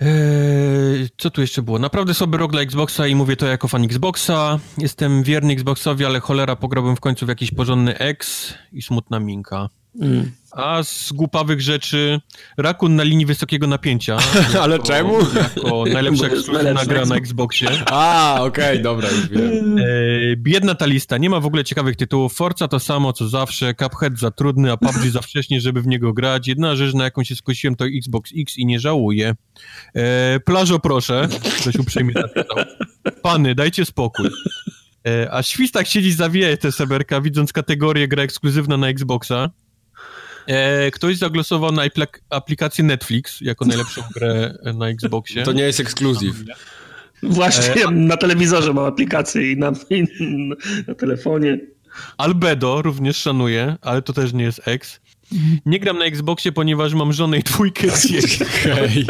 Eee, 0.00 1.08
co 1.16 1.30
tu 1.30 1.40
jeszcze 1.40 1.62
było? 1.62 1.78
Naprawdę 1.78 2.14
sobie 2.14 2.38
rok 2.38 2.52
dla 2.52 2.60
Xboxa 2.60 3.06
i 3.06 3.14
mówię 3.14 3.36
to 3.36 3.46
jako 3.46 3.68
fan 3.68 3.84
Xboxa. 3.84 4.58
Jestem 4.78 5.22
wierny 5.22 5.52
Xboxowi, 5.52 6.04
ale 6.04 6.20
cholera 6.20 6.56
pograłbym 6.56 6.96
w 6.96 7.00
końcu 7.00 7.26
w 7.26 7.28
jakiś 7.28 7.50
porządny 7.50 7.98
X 7.98 8.54
i 8.72 8.82
smutna 8.82 9.20
minka. 9.20 9.68
Mm. 10.00 10.30
A 10.52 10.82
z 10.82 11.12
głupawych 11.12 11.60
rzeczy 11.60 12.20
Rakun 12.56 12.96
na 12.96 13.02
linii 13.02 13.26
wysokiego 13.26 13.66
napięcia. 13.66 14.18
Ale 14.62 14.72
jako, 14.72 14.86
czemu? 14.86 15.18
Jako 15.56 15.84
najlepsza 15.92 16.26
ekskluzywna 16.26 16.84
gra 16.86 17.04
na 17.04 17.16
Xboxie. 17.16 17.68
A, 17.86 18.36
okej, 18.40 18.64
okay, 18.64 18.82
dobra, 18.82 19.10
już 19.10 19.28
wiem. 19.28 19.78
E, 19.78 19.82
biedna 20.36 20.74
ta 20.74 20.86
lista, 20.86 21.18
nie 21.18 21.30
ma 21.30 21.40
w 21.40 21.46
ogóle 21.46 21.64
ciekawych 21.64 21.96
tytułów. 21.96 22.34
Forza 22.34 22.68
to 22.68 22.80
samo, 22.80 23.12
co 23.12 23.28
zawsze, 23.28 23.74
Cuphead 23.74 24.18
za 24.18 24.30
trudny, 24.30 24.72
a 24.72 24.76
PUBG 24.76 25.10
za 25.10 25.20
wcześnie, 25.20 25.60
żeby 25.60 25.82
w 25.82 25.86
niego 25.86 26.12
grać. 26.12 26.48
Jedna 26.48 26.76
rzecz, 26.76 26.94
na 26.94 27.04
jaką 27.04 27.24
się 27.24 27.36
skusiłem, 27.36 27.76
to 27.76 27.84
Xbox 27.86 28.30
X 28.36 28.58
i 28.58 28.66
nie 28.66 28.80
żałuję. 28.80 29.34
E, 29.94 30.40
plażo 30.40 30.78
proszę, 30.78 31.28
ktoś 31.60 31.74
uprzejmie 31.74 32.14
napisał. 32.14 32.56
Pany, 33.22 33.54
dajcie 33.54 33.84
spokój. 33.84 34.30
E, 35.06 35.34
a 35.34 35.42
Świstak 35.42 35.86
siedzi 35.86 36.12
zawieje 36.12 36.56
te 36.56 36.72
seberka, 36.72 37.20
widząc 37.20 37.52
kategorię 37.52 38.08
gra 38.08 38.22
ekskluzywna 38.22 38.76
na 38.76 38.88
Xboxa. 38.88 39.50
E, 40.46 40.90
ktoś 40.90 41.16
zagłosował 41.16 41.72
na 41.72 41.82
aplikację 42.30 42.84
Netflix 42.84 43.40
jako 43.40 43.64
najlepszą 43.64 44.02
grę 44.14 44.54
na 44.74 44.88
Xboxie. 44.88 45.42
To 45.42 45.52
nie 45.52 45.62
jest 45.62 45.80
ekskluzyw. 45.80 46.36
Właśnie, 47.22 47.84
e, 47.84 47.90
na 47.90 48.16
telewizorze 48.16 48.72
mam 48.72 48.84
aplikację 48.84 49.52
i 49.52 49.56
na, 49.56 49.72
i 49.90 50.04
na 50.88 50.94
telefonie. 50.94 51.58
Albedo 52.18 52.82
również 52.82 53.16
szanuję, 53.16 53.76
ale 53.80 54.02
to 54.02 54.12
też 54.12 54.32
nie 54.32 54.44
jest 54.44 54.60
X. 54.68 55.00
Nie 55.66 55.80
gram 55.80 55.98
na 55.98 56.04
Xboxie, 56.04 56.52
ponieważ 56.52 56.94
mam 56.94 57.12
żonę 57.12 57.38
i 57.38 57.42
dwójkę 57.42 57.86
dzieci. 58.08 58.44
Okej. 58.44 59.06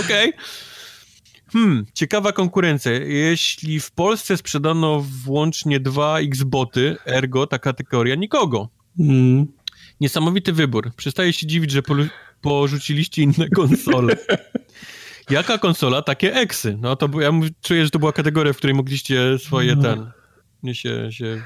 Okej. 0.00 0.32
Hmm, 1.52 1.86
ciekawa 1.94 2.32
konkurencja. 2.32 2.92
Jeśli 2.92 3.80
w 3.80 3.90
Polsce 3.90 4.36
sprzedano 4.36 5.04
włącznie 5.24 5.80
dwa 5.80 6.18
Xboty, 6.18 6.96
ergo 7.06 7.46
ta 7.46 7.58
kategoria 7.58 8.14
nikogo. 8.14 8.68
Mm. 8.98 9.46
Niesamowity 10.02 10.52
wybór. 10.52 10.92
Przestaję 10.96 11.32
się 11.32 11.46
dziwić, 11.46 11.70
że 11.70 11.82
porzuciliście 12.40 13.22
inne 13.22 13.48
konsole. 13.48 14.16
Jaka 15.30 15.58
konsola, 15.58 16.02
takie 16.02 16.34
eksy. 16.34 16.78
No 16.80 16.96
to 16.96 17.20
ja 17.20 17.32
czuję, 17.60 17.84
że 17.84 17.90
to 17.90 17.98
była 17.98 18.12
kategoria, 18.12 18.52
w 18.52 18.56
której 18.56 18.74
mogliście 18.74 19.38
swoje 19.38 19.76
no. 19.76 19.82
ten... 19.82 20.10
Nie 20.62 20.74
się... 20.74 21.12
się... 21.12 21.42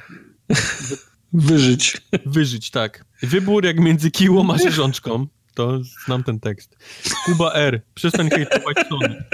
Wyżyć. 1.32 1.96
Wyżyć, 2.26 2.70
tak. 2.70 3.04
Wybór 3.22 3.64
jak 3.64 3.80
między 3.80 4.10
kiłą 4.10 4.54
a 4.54 4.58
rzeżączką. 4.58 5.26
To 5.54 5.80
znam 6.04 6.22
ten 6.22 6.40
tekst. 6.40 6.76
Kuba 7.24 7.52
R. 7.52 7.82
Przestań 7.94 8.30
hejtować 8.30 8.76
Sony. 8.88 9.24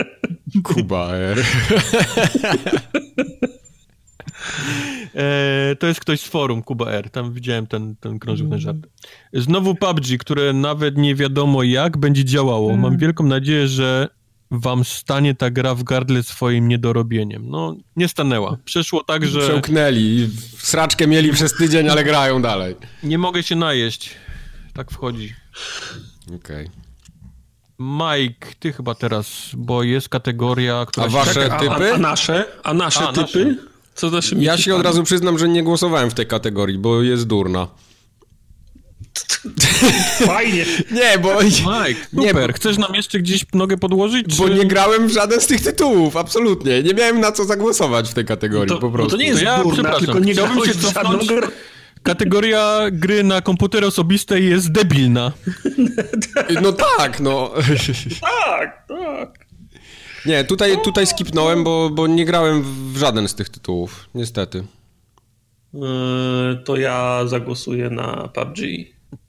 Kuba 0.62 1.14
R. 1.14 1.44
E, 5.14 5.76
to 5.76 5.86
jest 5.86 6.00
ktoś 6.00 6.20
z 6.20 6.26
forum, 6.26 6.62
Kuba 6.62 6.90
R. 6.90 7.10
Tam 7.10 7.32
widziałem 7.32 7.66
ten, 7.66 7.96
ten 7.96 8.18
krążył 8.18 8.50
ten 8.50 8.60
żart. 8.60 8.78
Znowu 9.32 9.74
PUBG, 9.74 10.18
które 10.18 10.52
nawet 10.52 10.96
nie 10.96 11.14
wiadomo 11.14 11.62
jak 11.62 11.96
będzie 11.96 12.24
działało. 12.24 12.68
Mam 12.68 12.86
mm. 12.86 12.98
wielką 12.98 13.24
nadzieję, 13.24 13.68
że 13.68 14.08
wam 14.50 14.84
stanie 14.84 15.34
ta 15.34 15.50
gra 15.50 15.74
w 15.74 15.82
gardle 15.82 16.22
swoim 16.22 16.68
niedorobieniem. 16.68 17.50
No, 17.50 17.76
nie 17.96 18.08
stanęła. 18.08 18.56
Przeszło 18.64 19.04
tak, 19.04 19.26
że... 19.26 19.40
Przełknęli. 19.40 20.30
Sraczkę 20.58 21.06
mieli 21.06 21.32
przez 21.32 21.56
tydzień, 21.56 21.88
ale 21.88 22.04
grają 22.04 22.42
dalej. 22.42 22.76
Nie 23.02 23.18
mogę 23.18 23.42
się 23.42 23.56
najeść. 23.56 24.10
Tak 24.72 24.90
wchodzi. 24.90 25.34
Okej. 26.26 26.66
Okay. 26.66 26.82
Mike, 27.78 28.46
ty 28.58 28.72
chyba 28.72 28.94
teraz, 28.94 29.50
bo 29.56 29.82
jest 29.82 30.08
kategoria, 30.08 30.86
która... 30.86 31.06
A 31.06 31.08
wasze 31.08 31.50
typy? 31.50 31.92
A, 31.92 31.94
a, 31.94 31.98
nasze? 31.98 32.44
A 32.64 32.74
nasze 32.74 33.08
a, 33.08 33.12
typy? 33.12 33.44
Nasze. 33.44 33.71
Co 33.94 34.10
Ja 34.36 34.58
się 34.58 34.74
od 34.74 34.84
razu 34.84 35.02
przyznam, 35.02 35.38
że 35.38 35.48
nie 35.48 35.62
głosowałem 35.62 36.10
w 36.10 36.14
tej 36.14 36.26
kategorii, 36.26 36.78
bo 36.78 37.02
jest 37.02 37.26
durna. 37.26 37.68
Fajnie. 40.26 40.64
Nie, 40.90 41.18
bo... 41.18 41.42
Mike, 41.42 42.00
nie, 42.12 42.28
super. 42.28 42.54
Chcesz 42.54 42.78
nam 42.78 42.94
jeszcze 42.94 43.18
gdzieś 43.18 43.46
nogę 43.54 43.76
podłożyć? 43.76 44.36
Bo 44.38 44.48
czy... 44.48 44.54
nie 44.54 44.64
grałem 44.64 45.08
w 45.08 45.12
żaden 45.12 45.40
z 45.40 45.46
tych 45.46 45.60
tytułów, 45.60 46.16
absolutnie. 46.16 46.82
Nie 46.82 46.94
miałem 46.94 47.20
na 47.20 47.32
co 47.32 47.44
zagłosować 47.44 48.10
w 48.10 48.14
tej 48.14 48.24
kategorii, 48.24 48.68
to, 48.68 48.78
po 48.78 48.90
prostu. 48.90 49.16
No 49.16 49.18
to 49.18 49.22
nie 49.22 49.28
jest 49.28 49.38
to 49.38 49.44
ja, 49.44 49.62
durna, 49.62 49.98
tylko 49.98 50.18
nie 50.18 50.34
grałem 50.34 50.64
się 50.64 50.74
cofnąć. 50.74 51.28
Kategoria 52.02 52.80
gry 52.92 53.22
na 53.22 53.40
komputery 53.40 53.86
osobiste 53.86 54.40
jest 54.40 54.72
debilna. 54.72 55.32
No 56.62 56.72
tak, 56.72 57.20
no. 57.20 57.52
tak, 58.20 58.86
tak. 58.88 59.41
Nie, 60.26 60.44
tutaj, 60.44 60.82
tutaj 60.84 61.06
skipnąłem, 61.06 61.64
bo, 61.64 61.90
bo 61.90 62.06
nie 62.06 62.24
grałem 62.24 62.62
w 62.92 62.96
żaden 62.96 63.28
z 63.28 63.34
tych 63.34 63.48
tytułów, 63.48 64.08
niestety. 64.14 64.64
Yy, 65.74 65.80
to 66.64 66.76
ja 66.76 67.22
zagłosuję 67.26 67.90
na 67.90 68.28
PUBG. 68.28 68.58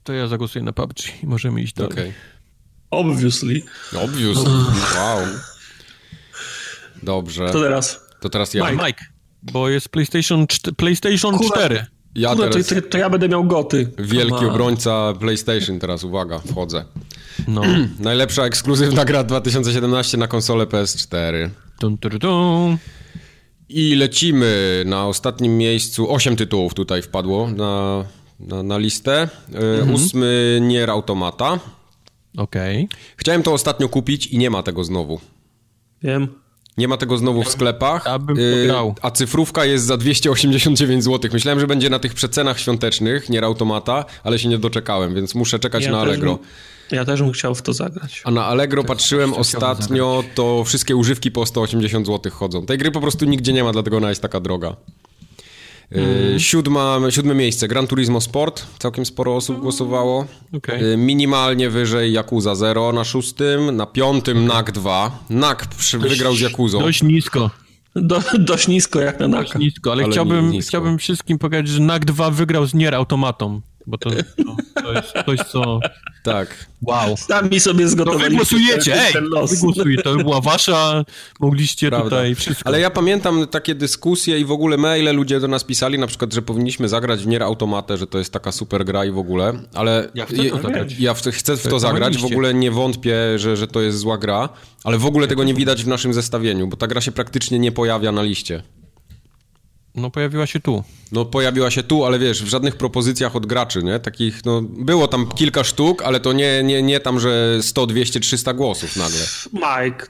To 0.04 0.12
ja 0.12 0.26
zagłosuję 0.26 0.64
na 0.64 0.72
PUBG 0.72 1.22
i 1.22 1.26
możemy 1.26 1.62
iść 1.62 1.74
dalej. 1.74 1.92
Okay. 1.92 2.12
Obviously. 2.90 3.62
Obviously, 4.04 4.50
wow. 4.96 5.20
Dobrze. 7.02 7.50
To 7.50 7.60
teraz? 7.60 8.00
To 8.20 8.28
teraz 8.28 8.54
ja. 8.54 8.70
Mike, 8.70 8.86
Mike 8.86 9.14
bo 9.52 9.68
jest 9.68 9.88
PlayStation, 9.88 10.46
PlayStation 10.76 11.38
4. 11.38 11.86
Ja 12.14 12.36
teraz... 12.36 12.66
to, 12.66 12.74
to, 12.82 12.98
ja 12.98 13.10
będę 13.10 13.28
miał 13.28 13.44
goty. 13.44 13.90
Wielki 13.98 14.46
obrońca 14.46 15.12
PlayStation 15.20 15.78
teraz, 15.78 16.04
uwaga, 16.04 16.38
wchodzę. 16.38 16.84
No. 17.48 17.62
Najlepsza 17.98 18.44
ekskluzywna 18.44 19.04
gra 19.04 19.24
2017 19.24 20.18
na 20.18 20.26
konsolę 20.28 20.66
PS4. 20.66 21.50
Dun, 21.80 21.96
dun, 21.96 22.18
dun. 22.18 22.76
I 23.68 23.94
lecimy 23.94 24.82
na 24.86 25.06
ostatnim 25.06 25.58
miejscu. 25.58 26.12
Osiem 26.12 26.36
tytułów 26.36 26.74
tutaj 26.74 27.02
wpadło 27.02 27.50
na, 27.50 28.04
na, 28.40 28.62
na 28.62 28.78
listę. 28.78 29.28
E, 29.54 29.58
mhm. 29.58 29.94
Ósmy 29.94 30.58
Nier 30.62 30.90
Automata. 30.90 31.58
Okej. 32.36 32.84
Okay. 32.84 32.98
Chciałem 33.16 33.42
to 33.42 33.52
ostatnio 33.52 33.88
kupić 33.88 34.26
i 34.26 34.38
nie 34.38 34.50
ma 34.50 34.62
tego 34.62 34.84
znowu. 34.84 35.20
Wiem. 36.02 36.28
Nie 36.78 36.88
ma 36.88 36.96
tego 36.96 37.18
znowu 37.18 37.42
w 37.42 37.48
sklepach. 37.48 38.04
Ja 38.06 38.18
bym. 38.18 38.38
Y, 38.38 38.68
a 39.02 39.10
cyfrówka 39.10 39.64
jest 39.64 39.84
za 39.84 39.96
289 39.96 41.04
zł. 41.04 41.30
Myślałem, 41.32 41.60
że 41.60 41.66
będzie 41.66 41.90
na 41.90 41.98
tych 41.98 42.14
przecenach 42.14 42.60
świątecznych, 42.60 43.28
nie 43.28 43.42
automata, 43.42 44.04
ale 44.24 44.38
się 44.38 44.48
nie 44.48 44.58
doczekałem, 44.58 45.14
więc 45.14 45.34
muszę 45.34 45.58
czekać 45.58 45.84
ja 45.84 45.92
na 45.92 46.00
Allegro. 46.00 46.36
Bym, 46.36 46.46
ja 46.90 47.04
też 47.04 47.22
bym 47.22 47.32
chciał 47.32 47.54
w 47.54 47.62
to 47.62 47.72
zagrać. 47.72 48.22
A 48.24 48.30
na 48.30 48.44
Allegro 48.44 48.84
patrzyłem 48.84 49.34
ostatnio, 49.34 50.24
to 50.34 50.64
wszystkie 50.64 50.96
używki 50.96 51.30
po 51.30 51.46
180 51.46 52.06
zł 52.06 52.32
chodzą. 52.32 52.66
Tej 52.66 52.78
gry 52.78 52.90
po 52.90 53.00
prostu 53.00 53.24
nigdzie 53.24 53.52
nie 53.52 53.64
ma, 53.64 53.72
dlatego 53.72 53.96
ona 53.96 54.08
jest 54.08 54.22
taka 54.22 54.40
droga. 54.40 54.76
Mm. 55.90 56.40
Siódma, 56.40 56.98
siódme 57.10 57.34
miejsce, 57.34 57.68
Gran 57.68 57.86
Turismo 57.86 58.20
Sport. 58.20 58.66
Całkiem 58.78 59.06
sporo 59.06 59.36
osób 59.36 59.60
głosowało. 59.60 60.26
Okay. 60.52 60.96
Minimalnie 60.96 61.70
wyżej 61.70 62.12
Yakuza 62.12 62.54
0 62.54 62.92
na 62.92 63.04
szóstym. 63.04 63.76
Na 63.76 63.86
piątym 63.86 64.46
NAK 64.46 64.72
2. 64.72 65.24
NAK 65.30 65.68
wygrał 65.98 66.34
z 66.34 66.40
Yakuzą. 66.40 66.78
Dość 66.78 67.02
nisko. 67.02 67.50
Do, 67.96 68.22
dość 68.38 68.68
nisko 68.68 69.00
jak 69.00 69.20
na 69.20 69.28
Dość 69.28 69.54
nisko, 69.54 69.92
ale, 69.92 70.04
ale 70.04 70.12
chciałbym, 70.12 70.50
nisko. 70.50 70.68
chciałbym 70.68 70.98
wszystkim 70.98 71.38
powiedzieć, 71.38 71.68
że 71.68 71.82
NAK 71.82 72.04
2 72.04 72.30
wygrał 72.30 72.66
z 72.66 72.74
Nier 72.74 72.94
Automatą. 72.94 73.60
Bo 73.86 73.98
to, 73.98 74.10
to, 74.10 74.82
to 74.82 74.92
jest 74.92 75.12
coś, 75.26 75.38
co... 75.52 75.80
Tak. 76.22 76.66
Wow. 76.82 77.16
Sami 77.16 77.60
sobie 77.60 77.88
zgotowaliście. 77.88 78.30
No 78.30 78.30
wy 78.30 78.36
głosujecie, 78.36 79.02
ej! 79.02 79.12
Wy 79.96 80.02
to 80.02 80.16
była 80.16 80.40
wasza, 80.40 81.04
mogliście 81.40 81.88
Prawda. 81.88 82.04
tutaj 82.04 82.34
wszystko. 82.34 82.68
Ale 82.68 82.80
ja 82.80 82.90
pamiętam 82.90 83.46
takie 83.46 83.74
dyskusje 83.74 84.40
i 84.40 84.44
w 84.44 84.50
ogóle 84.52 84.76
maile 84.76 85.16
ludzie 85.16 85.40
do 85.40 85.48
nas 85.48 85.64
pisali, 85.64 85.98
na 85.98 86.06
przykład, 86.06 86.32
że 86.32 86.42
powinniśmy 86.42 86.88
zagrać 86.88 87.22
w 87.22 87.26
Nier 87.26 87.42
Automatę, 87.42 87.96
że 87.96 88.06
to 88.06 88.18
jest 88.18 88.32
taka 88.32 88.52
super 88.52 88.84
gra 88.84 89.04
i 89.04 89.10
w 89.10 89.18
ogóle, 89.18 89.52
ale... 89.74 90.08
Ja 90.14 90.26
chcę 90.26 90.44
to 90.44 90.62
zagrać. 90.62 90.98
Ja 90.98 91.14
chcę 91.14 91.32
w 91.32 91.62
to, 91.62 91.70
to 91.70 91.78
zagrać, 91.78 92.18
w 92.18 92.24
ogóle 92.24 92.54
nie 92.54 92.70
wątpię, 92.70 93.38
że, 93.38 93.56
że 93.56 93.66
to 93.68 93.80
jest 93.80 93.98
zła 93.98 94.18
gra, 94.18 94.48
ale 94.84 94.98
w 94.98 95.06
ogóle 95.06 95.28
tego 95.28 95.44
nie 95.44 95.54
widać 95.54 95.84
w 95.84 95.88
naszym 95.88 96.14
zestawieniu, 96.14 96.66
bo 96.66 96.76
ta 96.76 96.86
gra 96.86 97.00
się 97.00 97.12
praktycznie 97.12 97.58
nie 97.58 97.72
pojawia 97.72 98.12
na 98.12 98.22
liście. 98.22 98.62
No 99.94 100.10
pojawiła 100.10 100.46
się 100.46 100.60
tu. 100.60 100.84
No 101.12 101.24
pojawiła 101.24 101.70
się 101.70 101.82
tu, 101.82 102.04
ale 102.04 102.18
wiesz, 102.18 102.42
w 102.42 102.48
żadnych 102.48 102.76
propozycjach 102.76 103.36
od 103.36 103.46
graczy, 103.46 103.82
nie? 103.82 103.98
Takich, 103.98 104.44
no 104.44 104.62
było 104.62 105.08
tam 105.08 105.26
kilka 105.28 105.64
sztuk, 105.64 106.02
ale 106.02 106.20
to 106.20 106.32
nie, 106.32 106.62
nie, 106.62 106.82
nie 106.82 107.00
tam, 107.00 107.20
że 107.20 107.58
100, 107.62 107.86
200, 107.86 108.20
300 108.20 108.54
głosów 108.54 108.96
nagle. 108.96 109.20
Mike, 109.52 110.06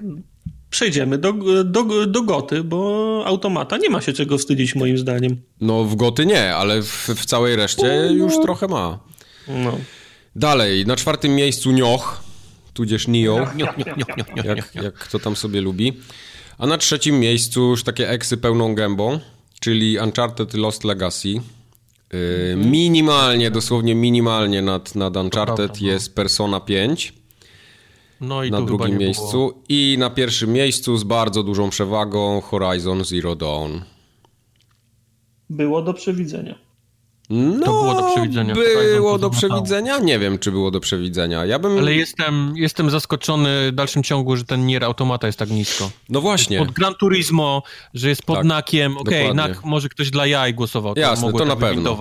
przejdziemy 0.71 1.19
do, 1.19 1.33
do, 1.65 2.07
do 2.07 2.23
Goty, 2.23 2.65
bo 2.65 3.23
automata 3.27 3.77
nie 3.77 3.91
ma 3.91 4.01
się 4.01 4.13
czego 4.13 4.39
wstydzić 4.39 4.75
moim 4.75 4.99
zdaniem. 4.99 5.43
No 5.61 5.85
w 5.85 5.97
Goty 5.97 6.27
nie, 6.27 6.55
ale 6.55 6.83
w, 6.83 7.09
w 7.17 7.27
całej 7.27 7.57
reszcie 7.57 8.03
no. 8.07 8.13
już 8.13 8.33
trochę 8.43 8.69
ma. 8.69 8.99
No. 9.49 9.79
Dalej, 10.37 10.87
na 10.87 10.97
czwartym 10.97 11.35
miejscu 11.35 11.71
Nioch, 11.71 12.23
tudzież 12.75 13.09
Nio, 13.09 13.47
jak, 14.45 14.75
jak 14.75 14.95
kto 14.95 15.19
tam 15.19 15.37
sobie 15.37 15.61
lubi. 15.61 15.93
A 16.59 16.67
na 16.67 16.79
trzecim 16.79 17.21
miejscu 17.21 17.61
już 17.61 17.85
takie 17.85 18.11
eksy 18.11 18.37
pełną 18.37 18.75
gębą 18.75 19.21
czyli 19.65 19.99
Uncharted 19.99 20.55
Lost 20.55 20.85
Legacy. 20.85 21.29
Y, 22.15 22.57
minimalnie, 22.57 23.51
dosłownie 23.51 23.95
minimalnie 23.95 24.63
nad, 24.63 24.95
nad 24.95 25.17
Uncharted 25.17 25.57
prawda, 25.57 25.81
no. 25.81 25.87
jest 25.87 26.15
Persona 26.15 26.61
5. 26.61 27.13
No 28.21 28.45
i 28.45 28.51
na 28.51 28.63
drugim 28.63 28.99
miejscu. 28.99 29.33
Było. 29.33 29.63
I 29.69 29.97
na 29.99 30.11
pierwszym 30.11 30.53
miejscu 30.53 30.97
z 30.97 31.05
bardzo 31.05 31.43
dużą 31.43 31.71
przewagą 31.71 32.41
Horizon 32.41 33.05
Zero 33.05 33.37
Dawn. 33.37 33.73
Było 35.51 35.83
do 35.83 35.95
przewidzenia. 35.95 36.59
No, 37.31 37.67
to 37.67 37.73
było 37.73 37.95
do 37.95 38.11
przewidzenia. 38.13 38.55
Było 38.95 39.19
do 39.19 39.31
przewidzenia? 39.31 39.99
Nie 39.99 40.19
wiem, 40.19 40.39
czy 40.39 40.51
było 40.51 40.71
do 40.71 40.81
przewidzenia. 40.81 41.45
Ja 41.45 41.59
bym... 41.59 41.79
Ale 41.79 41.95
jestem, 41.95 42.53
jestem 42.57 42.91
zaskoczony 42.91 43.73
w 43.73 43.75
dalszym 43.75 44.03
ciągu, 44.03 44.37
że 44.37 44.45
ten 44.45 44.67
Nier 44.67 44.85
Automata 44.85 45.27
jest 45.27 45.39
tak 45.39 45.51
nisko. 45.51 45.91
No 46.09 46.21
właśnie. 46.21 46.59
Pod 46.59 46.71
Gran 46.71 46.95
Turismo, 46.95 47.63
że 47.95 48.09
jest 48.09 48.23
pod 48.23 48.37
tak, 48.37 48.45
Nakiem. 48.45 48.97
Okej, 48.97 49.23
okay, 49.23 49.35
Nak 49.35 49.65
może 49.65 49.89
ktoś 49.89 50.11
dla 50.11 50.27
jaj 50.27 50.55
głosował. 50.55 50.95
Jasne, 50.97 51.33
to, 51.33 51.39
to 51.39 51.45
na 51.45 51.57
pewno. 51.57 51.99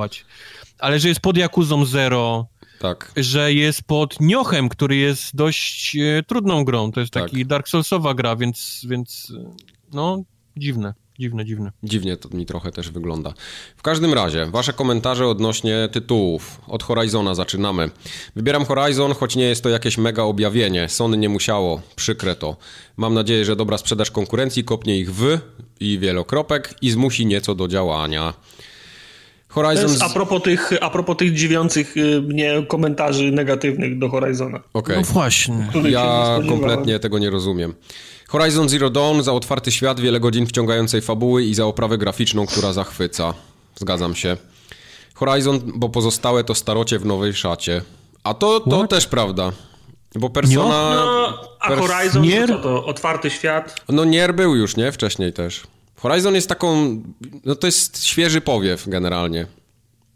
Ale 0.80 1.00
że 1.00 1.08
jest 1.08 1.20
pod 1.20 1.38
Jakuzą 1.38 1.86
Zero, 1.86 2.48
tak. 2.80 3.12
że 3.18 3.54
jest 3.54 3.84
pod 3.84 4.20
Niochem, 4.20 4.70
który 4.70 4.96
jest 4.96 5.36
dość 5.36 5.96
e, 5.96 6.24
trudną 6.28 6.64
grą. 6.64 6.92
To 6.92 7.00
jest 7.00 7.14
tak. 7.14 7.24
taki 7.24 7.46
Dark 7.46 7.68
Soulsowa 7.68 8.14
gra, 8.14 8.36
więc, 8.36 8.86
więc 8.90 9.34
e, 9.38 9.56
no, 9.94 10.24
dziwne. 10.58 10.94
Dziwne, 11.20 11.46
dziwne. 11.46 11.72
Dziwnie 11.84 12.18
to 12.18 12.38
mi 12.38 12.46
trochę 12.46 12.72
też 12.72 12.90
wygląda. 12.90 13.34
W 13.78 13.82
każdym 13.82 14.14
razie, 14.14 14.46
wasze 14.46 14.74
komentarze 14.74 15.28
odnośnie 15.28 15.90
tytułów. 15.92 16.62
Od 16.68 16.84
Horizona 16.84 17.36
zaczynamy. 17.36 17.90
Wybieram 18.36 18.66
Horizon, 18.66 19.14
choć 19.14 19.36
nie 19.36 19.44
jest 19.44 19.64
to 19.64 19.70
jakieś 19.70 19.98
mega 19.98 20.24
objawienie. 20.24 20.90
Sony 20.90 21.18
nie 21.18 21.30
musiało, 21.30 21.82
przykre 21.96 22.36
to. 22.36 22.58
Mam 22.98 23.14
nadzieję, 23.14 23.46
że 23.46 23.56
dobra 23.56 23.78
sprzedaż 23.78 24.12
konkurencji 24.12 24.64
kopnie 24.64 25.00
ich 25.00 25.14
w 25.14 25.40
i 25.80 26.00
wielokropek 26.00 26.74
i 26.82 26.92
zmusi 26.92 27.26
nieco 27.26 27.56
do 27.56 27.68
działania. 27.68 28.34
Horizon... 29.48 29.90
Z... 29.90 30.02
A, 30.02 30.10
propos 30.10 30.44
tych, 30.44 30.74
a 30.82 30.90
propos 30.90 31.18
tych 31.18 31.34
dziwiących 31.34 31.98
y, 31.98 32.22
mnie 32.22 32.66
komentarzy 32.68 33.32
negatywnych 33.32 34.00
do 34.00 34.10
Horizona. 34.10 34.60
Okay. 34.74 34.96
No 34.96 35.02
właśnie. 35.02 35.68
Ja 35.90 36.40
kompletnie 36.50 37.00
tego 37.00 37.20
nie 37.20 37.30
rozumiem. 37.30 37.74
Horizon 38.34 38.70
Zero 38.70 38.90
Dawn 38.90 39.24
za 39.24 39.34
otwarty 39.34 39.72
świat, 39.72 40.00
wiele 40.00 40.20
godzin 40.20 40.48
wciągającej 40.48 41.02
fabuły 41.02 41.44
i 41.44 41.54
za 41.54 41.66
oprawę 41.66 41.98
graficzną, 41.98 42.46
która 42.46 42.74
zachwyca. 42.74 43.34
Zgadzam 43.76 44.16
się. 44.16 44.38
Horizon, 45.14 45.60
bo 45.76 45.90
pozostałe 45.90 46.44
to 46.44 46.56
starocie 46.56 47.00
w 47.00 47.06
nowej 47.06 47.34
szacie. 47.34 47.82
A 48.24 48.34
to, 48.34 48.60
to 48.60 48.88
też 48.88 49.08
prawda. 49.08 49.52
Bo 50.16 50.30
Persona... 50.30 50.96
No, 50.96 51.40
a 51.60 51.68
pers... 51.68 51.82
Horizon 51.82 52.22
Nier? 52.22 52.48
to, 52.48 52.60
to 52.60 52.86
otwarty 52.86 53.30
świat? 53.30 53.76
No 53.90 54.06
Nier 54.06 54.36
był 54.36 54.56
już, 54.56 54.78
nie? 54.78 54.92
Wcześniej 54.92 55.34
też. 55.34 55.62
Horizon 55.96 56.36
jest 56.36 56.50
taką... 56.50 57.02
No 57.46 57.56
to 57.56 57.68
jest 57.68 58.06
świeży 58.06 58.42
powiew 58.42 58.90
generalnie. 58.90 59.48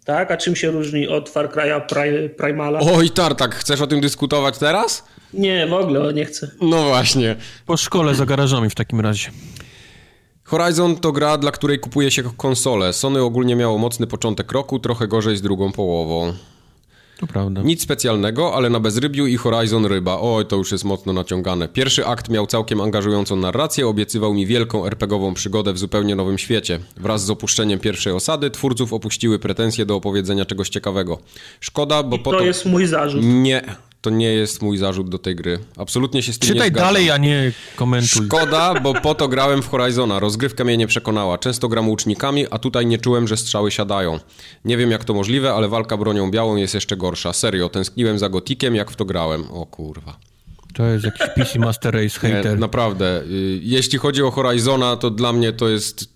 Tak? 0.07 0.31
A 0.31 0.37
czym 0.37 0.55
się 0.55 0.71
różni 0.71 1.07
od 1.07 1.29
Far 1.29 1.49
Cry'a 1.49 2.29
Primala? 2.29 2.79
Oj, 2.79 3.09
Tartak, 3.09 3.55
chcesz 3.55 3.81
o 3.81 3.87
tym 3.87 4.01
dyskutować 4.01 4.57
teraz? 4.57 5.03
Nie, 5.33 5.67
w 5.67 5.73
ogóle 5.73 6.13
nie 6.13 6.25
chcę. 6.25 6.51
No 6.61 6.83
właśnie. 6.83 7.35
Po 7.65 7.77
szkole 7.77 8.15
za 8.15 8.25
garażami 8.25 8.69
w 8.69 8.75
takim 8.75 9.01
razie. 9.01 9.29
Horizon 10.43 10.95
to 10.95 11.11
gra, 11.11 11.37
dla 11.37 11.51
której 11.51 11.79
kupuje 11.79 12.11
się 12.11 12.23
konsolę. 12.37 12.93
Sony 12.93 13.21
ogólnie 13.21 13.55
miało 13.55 13.77
mocny 13.77 14.07
początek 14.07 14.51
roku, 14.51 14.79
trochę 14.79 15.07
gorzej 15.07 15.37
z 15.37 15.41
drugą 15.41 15.71
połową. 15.71 16.33
To 17.19 17.27
prawda. 17.27 17.61
Nic 17.61 17.83
specjalnego, 17.83 18.55
ale 18.55 18.69
na 18.69 18.79
bezrybiu 18.79 19.27
i 19.27 19.37
Horizon 19.37 19.85
ryba. 19.85 20.17
Oj, 20.21 20.45
to 20.45 20.55
już 20.55 20.71
jest 20.71 20.83
mocno 20.83 21.13
naciągane. 21.13 21.67
Pierwszy 21.67 22.05
akt 22.05 22.29
miał 22.29 22.47
całkiem 22.47 22.81
angażującą 22.81 23.35
narrację, 23.35 23.87
obiecywał 23.87 24.33
mi 24.33 24.45
wielką 24.45 24.85
RPGową 24.85 25.33
przygodę 25.33 25.73
w 25.73 25.77
zupełnie 25.77 26.15
nowym 26.15 26.37
świecie. 26.37 26.79
Wraz 26.97 27.25
z 27.25 27.29
opuszczeniem 27.29 27.79
pierwszej 27.79 28.13
osady 28.13 28.51
twórców 28.51 28.93
opuściły 28.93 29.39
pretensje 29.39 29.85
do 29.85 29.95
opowiedzenia 29.95 30.45
czegoś 30.45 30.69
ciekawego. 30.69 31.19
Szkoda, 31.59 32.03
bo 32.03 32.15
I 32.15 32.23
to... 32.23 32.31
to 32.31 32.41
jest 32.41 32.65
mój 32.65 32.87
zarzut. 32.87 33.21
Nie, 33.23 33.61
to 34.07 34.11
nie 34.11 34.33
jest 34.33 34.61
mój 34.61 34.77
zarzut 34.77 35.09
do 35.09 35.19
tej 35.19 35.35
gry. 35.35 35.59
Absolutnie 35.77 36.23
się 36.23 36.33
z 36.33 36.39
tym 36.39 36.47
Czytaj 36.47 36.67
nie 36.67 36.71
zgadzam. 36.71 36.87
dalej, 36.87 37.11
a 37.11 37.17
nie 37.17 37.51
komentuj. 37.75 38.25
Szkoda, 38.25 38.79
bo 38.79 38.93
po 38.93 39.15
to 39.15 39.27
grałem 39.27 39.61
w 39.61 39.69
Horizona. 39.69 40.19
Rozgrywka 40.19 40.63
mnie 40.63 40.77
nie 40.77 40.87
przekonała. 40.87 41.37
Często 41.37 41.67
gram 41.67 41.89
łucznikami, 41.89 42.45
a 42.51 42.59
tutaj 42.59 42.85
nie 42.85 42.97
czułem, 42.97 43.27
że 43.27 43.37
strzały 43.37 43.71
siadają. 43.71 44.19
Nie 44.65 44.77
wiem 44.77 44.91
jak 44.91 45.05
to 45.05 45.13
możliwe, 45.13 45.53
ale 45.53 45.67
walka 45.67 45.97
bronią 45.97 46.31
białą 46.31 46.55
jest 46.55 46.73
jeszcze 46.73 46.97
gorsza. 46.97 47.33
Serio, 47.33 47.69
tęskniłem 47.69 48.19
za 48.19 48.29
gotikiem, 48.29 48.75
jak 48.75 48.91
w 48.91 48.95
to 48.95 49.05
grałem. 49.05 49.51
O 49.51 49.65
kurwa. 49.65 50.17
To 50.73 50.85
jest 50.85 51.05
jakiś 51.05 51.27
PC 51.35 51.59
Master 51.59 51.93
Race 51.93 52.19
hater. 52.19 52.45
Nie, 52.45 52.55
naprawdę. 52.55 53.21
Y, 53.21 53.59
jeśli 53.63 53.99
chodzi 53.99 54.23
o 54.23 54.31
Horizona, 54.31 54.95
to 54.97 55.09
dla 55.09 55.33
mnie 55.33 55.53
to 55.53 55.69
jest... 55.69 56.09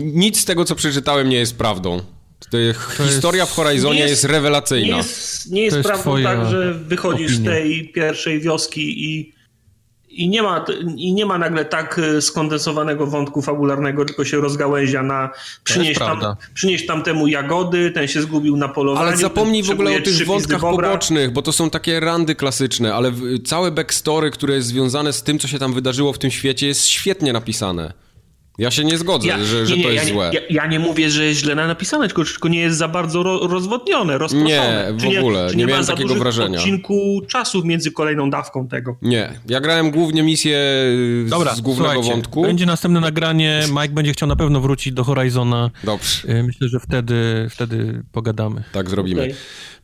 Nic 0.00 0.40
z 0.40 0.44
tego, 0.44 0.64
co 0.64 0.74
przeczytałem, 0.74 1.28
nie 1.28 1.36
jest 1.36 1.58
prawdą. 1.58 2.00
To 2.50 3.04
historia 3.04 3.42
jest, 3.42 3.52
w 3.52 3.56
Horizonie 3.56 3.98
jest, 3.98 4.10
jest, 4.10 4.24
rewelacyjna. 4.24 4.92
Nie 4.92 4.96
jest, 4.96 5.50
nie 5.50 5.62
jest, 5.62 5.76
jest 5.76 5.88
prawdą 5.88 6.22
tak, 6.22 6.50
że 6.50 6.74
wychodzisz 6.74 7.32
opinia. 7.32 7.50
z 7.50 7.54
tej 7.54 7.88
pierwszej 7.88 8.40
wioski 8.40 9.04
i, 9.04 9.32
i, 10.08 10.28
nie 10.28 10.42
ma, 10.42 10.64
i 10.96 11.12
nie 11.12 11.26
ma 11.26 11.38
nagle 11.38 11.64
tak 11.64 11.98
e, 11.98 12.22
skondensowanego 12.22 13.06
wątku 13.06 13.42
fabularnego, 13.42 14.04
tylko 14.04 14.24
się 14.24 14.36
rozgałęzia 14.36 15.02
na 15.02 15.30
przynieść, 15.64 15.98
tam, 15.98 16.20
przynieść 16.54 16.86
tam 16.86 17.02
temu 17.02 17.26
jagody, 17.26 17.90
ten 17.90 18.08
się 18.08 18.22
zgubił 18.22 18.56
na 18.56 18.68
polowaniu. 18.68 19.08
Ale 19.08 19.16
zapomnij 19.16 19.62
w 19.62 19.70
ogóle 19.70 19.96
o 19.96 20.00
tych 20.00 20.26
wątkach 20.26 20.60
pobocznych, 20.60 21.32
bo 21.32 21.42
to 21.42 21.52
są 21.52 21.70
takie 21.70 22.00
randy 22.00 22.34
klasyczne, 22.34 22.94
ale 22.94 23.12
całe 23.44 23.70
backstory, 23.70 24.30
które 24.30 24.54
jest 24.54 24.68
związane 24.68 25.12
z 25.12 25.22
tym, 25.22 25.38
co 25.38 25.48
się 25.48 25.58
tam 25.58 25.74
wydarzyło 25.74 26.12
w 26.12 26.18
tym 26.18 26.30
świecie 26.30 26.66
jest 26.66 26.86
świetnie 26.86 27.32
napisane. 27.32 28.07
Ja 28.58 28.70
się 28.70 28.84
nie 28.84 28.98
zgodzę, 28.98 29.28
ja, 29.28 29.44
że, 29.44 29.66
że 29.66 29.72
nie, 29.72 29.78
nie, 29.78 29.84
to 29.84 29.90
jest 29.90 30.08
ja, 30.08 30.14
złe. 30.14 30.30
Ja, 30.34 30.40
ja, 30.50 30.66
nie 30.66 30.78
mówię, 30.78 31.10
że 31.10 31.24
jest 31.24 31.40
źle 31.40 31.54
napisane, 31.54 32.06
tylko, 32.06 32.24
tylko 32.24 32.48
nie 32.48 32.60
jest 32.60 32.78
za 32.78 32.88
bardzo 32.88 33.22
ro, 33.22 33.46
rozwodnione, 33.48 34.18
rozproszone. 34.18 34.92
Nie, 34.96 35.12
w 35.14 35.18
ogóle. 35.18 35.48
Nie, 35.50 35.56
nie 35.56 35.66
miałem 35.66 35.86
takiego 35.86 36.14
wrażenia. 36.14 36.58
odcinku 36.58 37.20
czasu 37.28 37.64
między 37.64 37.92
kolejną 37.92 38.30
dawką 38.30 38.68
tego. 38.68 38.96
Nie. 39.02 39.32
Ja 39.48 39.60
grałem 39.60 39.90
głównie 39.90 40.22
misję 40.22 40.58
Dobra, 41.26 41.54
z 41.54 41.60
głównego 41.60 42.02
wątku. 42.02 42.42
Będzie 42.42 42.66
następne 42.66 43.00
nagranie. 43.00 43.62
Mike 43.70 43.94
będzie 43.94 44.12
chciał 44.12 44.28
na 44.28 44.36
pewno 44.36 44.60
wrócić 44.60 44.92
do 44.92 45.04
Horizona. 45.04 45.70
Dobrze. 45.84 46.28
Y, 46.28 46.42
myślę, 46.42 46.68
że 46.68 46.80
wtedy, 46.80 47.46
wtedy 47.50 48.02
pogadamy. 48.12 48.64
Tak 48.72 48.90
zrobimy. 48.90 49.22
Okay. 49.22 49.34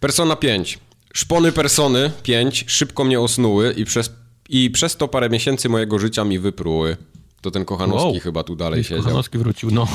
Persona 0.00 0.36
5. 0.36 0.78
Szpony 1.14 1.52
Persony 1.52 2.10
5 2.22 2.64
szybko 2.68 3.04
mnie 3.04 3.20
osnuły 3.20 3.72
i 3.76 3.84
przez, 3.84 4.12
i 4.48 4.70
przez 4.70 4.96
to 4.96 5.08
parę 5.08 5.30
miesięcy 5.30 5.68
mojego 5.68 5.98
życia 5.98 6.24
mi 6.24 6.38
wypruły. 6.38 6.96
To 7.44 7.50
ten 7.50 7.64
Kochanowski 7.64 8.08
wow. 8.08 8.20
chyba 8.20 8.42
tu 8.42 8.56
dalej 8.56 8.84
siedział. 8.84 8.98
Kochanowski 8.98 9.38
wrócił, 9.38 9.70
no. 9.70 9.86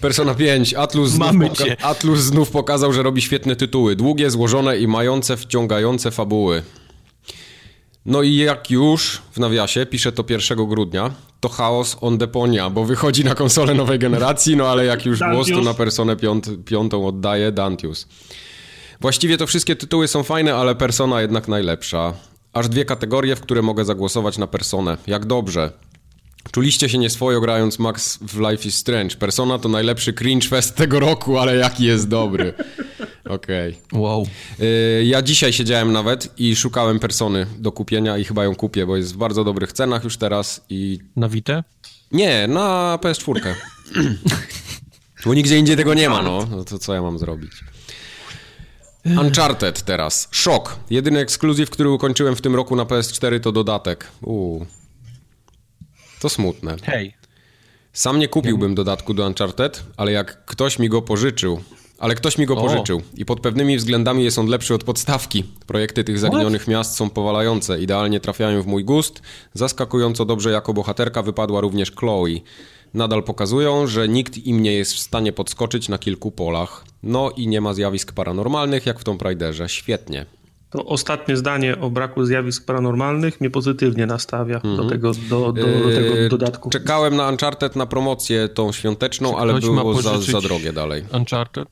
Persona 0.00 0.34
5. 0.34 0.74
Atlus 0.74 1.10
znów, 1.10 1.32
Atlus 1.82 2.20
znów 2.20 2.50
pokazał, 2.50 2.92
że 2.92 3.02
robi 3.02 3.22
świetne 3.22 3.56
tytuły. 3.56 3.96
Długie, 3.96 4.30
złożone 4.30 4.78
i 4.78 4.86
mające 4.86 5.36
wciągające 5.36 6.10
fabuły. 6.10 6.62
No 8.06 8.22
i 8.22 8.36
jak 8.36 8.70
już 8.70 9.22
w 9.32 9.38
nawiasie 9.38 9.86
piszę 9.86 10.12
to 10.12 10.24
1 10.28 10.66
grudnia, 10.66 11.10
to 11.40 11.48
chaos 11.48 11.96
on 12.00 12.18
deponia, 12.18 12.70
bo 12.70 12.84
wychodzi 12.84 13.24
na 13.24 13.34
konsolę 13.34 13.74
nowej 13.74 13.98
generacji, 13.98 14.56
no 14.56 14.68
ale 14.68 14.84
jak 14.84 15.06
już 15.06 15.18
głos 15.18 15.48
to 15.48 15.60
na 15.60 15.74
Personę 15.74 16.16
piąt, 16.16 16.50
piątą 16.64 17.06
oddaje 17.06 17.52
Dantius. 17.52 18.08
Właściwie 19.00 19.38
to 19.38 19.46
wszystkie 19.46 19.76
tytuły 19.76 20.08
są 20.08 20.22
fajne, 20.22 20.54
ale 20.54 20.74
Persona 20.74 21.20
jednak 21.20 21.48
najlepsza. 21.48 22.12
Aż 22.52 22.68
dwie 22.68 22.84
kategorie, 22.84 23.36
w 23.36 23.40
które 23.40 23.62
mogę 23.62 23.84
zagłosować 23.84 24.38
na 24.38 24.46
Personę. 24.46 24.96
Jak 25.06 25.26
dobrze. 25.26 25.70
Czuliście 26.52 26.88
się 26.88 26.98
nieswojo 26.98 27.40
grając 27.40 27.78
Max 27.78 28.18
w 28.22 28.40
Life 28.40 28.68
is 28.68 28.74
Strange. 28.74 29.16
Persona 29.16 29.58
to 29.58 29.68
najlepszy 29.68 30.12
cringe 30.12 30.48
fest 30.48 30.76
tego 30.76 31.00
roku, 31.00 31.38
ale 31.38 31.56
jaki 31.56 31.84
jest 31.84 32.08
dobry. 32.08 32.54
Okej. 33.24 33.78
Okay. 33.86 34.00
Wow. 34.00 34.26
Y, 34.60 35.04
ja 35.06 35.22
dzisiaj 35.22 35.52
siedziałem 35.52 35.92
nawet 35.92 36.40
i 36.40 36.56
szukałem 36.56 36.98
Persony 36.98 37.46
do 37.58 37.72
kupienia 37.72 38.18
i 38.18 38.24
chyba 38.24 38.44
ją 38.44 38.54
kupię, 38.54 38.86
bo 38.86 38.96
jest 38.96 39.14
w 39.14 39.16
bardzo 39.16 39.44
dobrych 39.44 39.72
cenach 39.72 40.04
już 40.04 40.16
teraz 40.16 40.64
i... 40.68 40.98
Na 41.16 41.28
Vita? 41.28 41.64
Nie, 42.12 42.48
na 42.48 42.98
PS4. 43.02 43.54
bo 45.24 45.34
nigdzie 45.34 45.58
indziej 45.58 45.76
tego 45.76 45.94
nie 45.94 46.08
ma, 46.08 46.22
no. 46.22 46.46
no 46.50 46.64
to 46.64 46.78
co 46.78 46.94
ja 46.94 47.02
mam 47.02 47.18
zrobić? 47.18 47.52
Uncharted 49.20 49.82
teraz. 49.82 50.28
Szok. 50.30 50.76
Jedyny 50.90 51.20
ekskluzyw, 51.20 51.70
który 51.70 51.90
ukończyłem 51.90 52.36
w 52.36 52.40
tym 52.40 52.54
roku 52.54 52.76
na 52.76 52.84
PS4 52.84 53.40
to 53.40 53.52
dodatek. 53.52 54.06
Uuu. 54.22 54.66
To 56.20 56.28
smutne. 56.28 56.76
Hej. 56.82 57.14
Sam 57.92 58.18
nie 58.18 58.28
kupiłbym 58.28 58.74
dodatku 58.74 59.14
do 59.14 59.26
Uncharted, 59.26 59.82
ale 59.96 60.12
jak 60.12 60.44
ktoś 60.44 60.78
mi 60.78 60.88
go 60.88 61.02
pożyczył, 61.02 61.60
ale 61.98 62.14
ktoś 62.14 62.38
mi 62.38 62.46
go 62.46 62.54
o. 62.54 62.60
pożyczył 62.60 63.02
i 63.14 63.24
pod 63.24 63.40
pewnymi 63.40 63.76
względami 63.76 64.24
jest 64.24 64.38
on 64.38 64.46
lepszy 64.46 64.74
od 64.74 64.84
podstawki. 64.84 65.44
Projekty 65.66 66.04
tych 66.04 66.18
zaginionych 66.18 66.62
What? 66.62 66.70
miast 66.70 66.94
są 66.96 67.10
powalające, 67.10 67.80
idealnie 67.80 68.20
trafiają 68.20 68.62
w 68.62 68.66
mój 68.66 68.84
gust. 68.84 69.22
Zaskakująco 69.54 70.24
dobrze 70.24 70.50
jako 70.50 70.74
bohaterka 70.74 71.22
wypadła 71.22 71.60
również 71.60 71.92
Chloe. 71.92 72.28
Nadal 72.94 73.22
pokazują, 73.22 73.86
że 73.86 74.08
nikt 74.08 74.38
im 74.38 74.62
nie 74.62 74.72
jest 74.72 74.94
w 74.94 74.98
stanie 74.98 75.32
podskoczyć 75.32 75.88
na 75.88 75.98
kilku 75.98 76.30
polach. 76.30 76.84
No 77.02 77.30
i 77.30 77.48
nie 77.48 77.60
ma 77.60 77.74
zjawisk 77.74 78.12
paranormalnych 78.12 78.86
jak 78.86 79.00
w 79.00 79.04
Tomb 79.04 79.22
Raiderze. 79.22 79.68
Świetnie. 79.68 80.26
To 80.70 80.84
ostatnie 80.84 81.36
zdanie 81.36 81.80
o 81.80 81.90
braku 81.90 82.24
zjawisk 82.24 82.66
paranormalnych 82.66 83.40
mnie 83.40 83.50
pozytywnie 83.50 84.06
nastawia 84.06 84.60
mm 84.64 84.74
-hmm. 84.74 84.76
do, 84.76 84.82
mhm. 84.82 84.88
tego, 84.88 85.12
do, 85.12 85.52
do, 85.52 85.52
do, 85.52 85.90
tego 85.94 86.16
yy, 86.16 86.28
dodatku. 86.28 86.70
Czekałem 86.70 87.16
na 87.16 87.28
Uncharted 87.28 87.76
na 87.76 87.86
promocję 87.86 88.48
tą 88.48 88.72
świąteczną, 88.72 89.30
Czy 89.30 89.36
ale 89.36 89.60
było 89.60 90.02
za, 90.02 90.20
za 90.20 90.40
drogie 90.40 90.72
dalej. 90.72 91.04
Uncharted? 91.12 91.68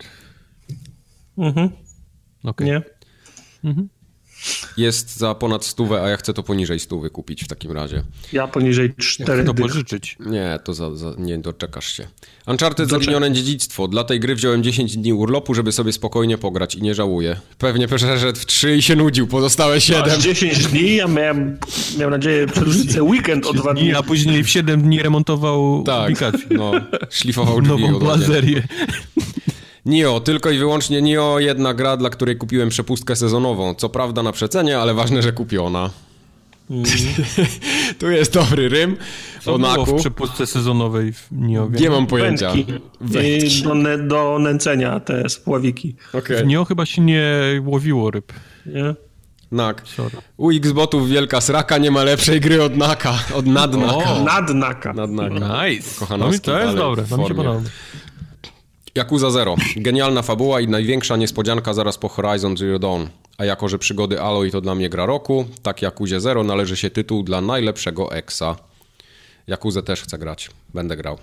Mhm. 1.38 1.70
Okay. 2.44 2.66
Nie. 2.66 2.82
Mhm 3.64 3.88
jest 4.76 5.16
za 5.16 5.34
ponad 5.34 5.64
stówę, 5.64 6.02
a 6.02 6.08
ja 6.08 6.16
chcę 6.16 6.34
to 6.34 6.42
poniżej 6.42 6.80
stówy 6.80 7.10
kupić 7.10 7.44
w 7.44 7.48
takim 7.48 7.72
razie. 7.72 8.02
Ja 8.32 8.46
poniżej 8.48 8.94
4 8.96 9.44
to 9.44 9.54
pożyczyć. 9.54 10.16
Nie, 10.20 10.58
to 10.64 10.74
za, 10.74 10.96
za, 10.96 11.14
nie 11.18 11.38
doczekasz 11.38 11.96
się. 11.96 12.06
Uncharted 12.46 12.88
Doczek 12.88 13.04
Zaginione 13.04 13.32
Dziedzictwo. 13.32 13.88
Dla 13.88 14.04
tej 14.04 14.20
gry 14.20 14.34
wziąłem 14.34 14.62
10 14.62 14.96
dni 14.96 15.12
urlopu, 15.12 15.54
żeby 15.54 15.72
sobie 15.72 15.92
spokojnie 15.92 16.38
pograć 16.38 16.74
i 16.74 16.82
nie 16.82 16.94
żałuję. 16.94 17.36
Pewnie 17.58 17.88
przeszedł 17.88 18.38
w 18.38 18.46
3 18.46 18.76
i 18.76 18.82
się 18.82 18.96
nudził, 18.96 19.26
pozostałe 19.26 19.80
7. 19.80 20.02
Masz 20.02 20.18
10 20.18 20.66
dni, 20.66 20.96
ja 20.96 21.08
miałem, 21.08 21.58
miałem 21.98 22.10
nadzieję 22.10 22.46
przedłużyć 22.46 22.90
sobie 22.92 23.02
weekend 23.02 23.46
o 23.46 23.52
2 23.52 23.74
dni. 23.74 23.94
A 23.94 24.02
później 24.02 24.44
w 24.44 24.48
7 24.48 24.82
dni 24.82 25.02
remontował 25.02 25.82
tak, 25.86 26.02
aplikację. 26.02 26.46
no, 26.50 26.72
szlifował 27.10 27.60
drzwi. 27.60 27.82
Nową 27.82 27.98
blazerię. 27.98 28.62
Nio, 29.86 30.20
tylko 30.20 30.50
i 30.50 30.58
wyłącznie 30.58 31.02
Nio, 31.02 31.38
jedna 31.38 31.74
gra, 31.74 31.96
dla 31.96 32.10
której 32.10 32.36
kupiłem 32.36 32.68
przepustkę 32.68 33.16
sezonową. 33.16 33.74
Co 33.74 33.88
prawda 33.88 34.22
na 34.22 34.32
przecenie, 34.32 34.78
ale 34.78 34.94
ważne, 34.94 35.22
że 35.22 35.32
kupiona. 35.32 35.90
Mm. 36.70 36.84
tu 37.98 38.10
jest 38.10 38.32
dobry 38.32 38.68
rym. 38.68 38.96
Co 39.40 39.54
o 39.54 39.58
było 39.58 39.86
w 39.86 39.94
przepustce 39.94 40.46
sezonowej 40.46 41.12
w 41.12 41.28
Nio? 41.32 41.70
Nie 41.80 41.90
mam 41.90 42.06
pojęcia. 42.06 42.52
Wędki. 43.00 43.62
Do, 43.62 43.74
ne, 43.74 43.98
do 43.98 44.38
nęcenia 44.38 45.00
te 45.00 45.28
spławiki. 45.28 45.96
Okay. 46.12 46.44
W 46.44 46.46
Nio 46.46 46.64
chyba 46.64 46.86
się 46.86 47.02
nie 47.02 47.32
łowiło 47.64 48.10
ryb. 48.10 48.32
Nie? 48.66 48.94
Nak. 49.52 49.82
Sorry. 49.86 50.16
U 50.36 50.50
Xbotów 50.50 51.08
wielka 51.08 51.40
sraka, 51.40 51.78
nie 51.78 51.90
ma 51.90 52.04
lepszej 52.04 52.40
gry 52.40 52.62
od 52.62 52.76
Naka, 52.76 53.14
od 53.34 53.46
Nadnaka. 53.46 54.10
O, 54.10 54.24
nadnaka. 54.24 54.92
Nadnaka. 54.92 55.64
Nice. 55.66 56.00
Kochanowski, 56.00 56.50
no 56.50 56.56
to 56.56 56.60
jest 56.60 56.76
dobre, 56.76 57.04
to 57.04 57.18
mi 57.18 57.28
się 57.28 57.34
podoba. 57.34 57.60
Yakuza 58.98 59.30
Zero. 59.30 59.56
Genialna 59.76 60.22
fabuła 60.22 60.60
i 60.60 60.68
największa 60.68 61.16
niespodzianka 61.16 61.74
zaraz 61.74 61.98
po 61.98 62.08
Horizon 62.08 62.56
Zero 62.56 62.78
Dawn. 62.78 63.06
A 63.38 63.44
jako, 63.44 63.68
że 63.68 63.78
przygody 63.78 64.20
Aloy 64.20 64.50
to 64.50 64.60
dla 64.60 64.74
mnie 64.74 64.88
gra 64.88 65.06
roku, 65.06 65.44
tak 65.62 65.82
Yakuzie 65.82 66.20
Zero 66.20 66.44
należy 66.44 66.76
się 66.76 66.90
tytuł 66.90 67.22
dla 67.22 67.40
najlepszego 67.40 68.12
Exa. 68.12 68.56
Yakuzę 69.46 69.82
też 69.82 70.02
chcę 70.02 70.18
grać. 70.18 70.50
Będę 70.74 70.96
grał. 70.96 71.18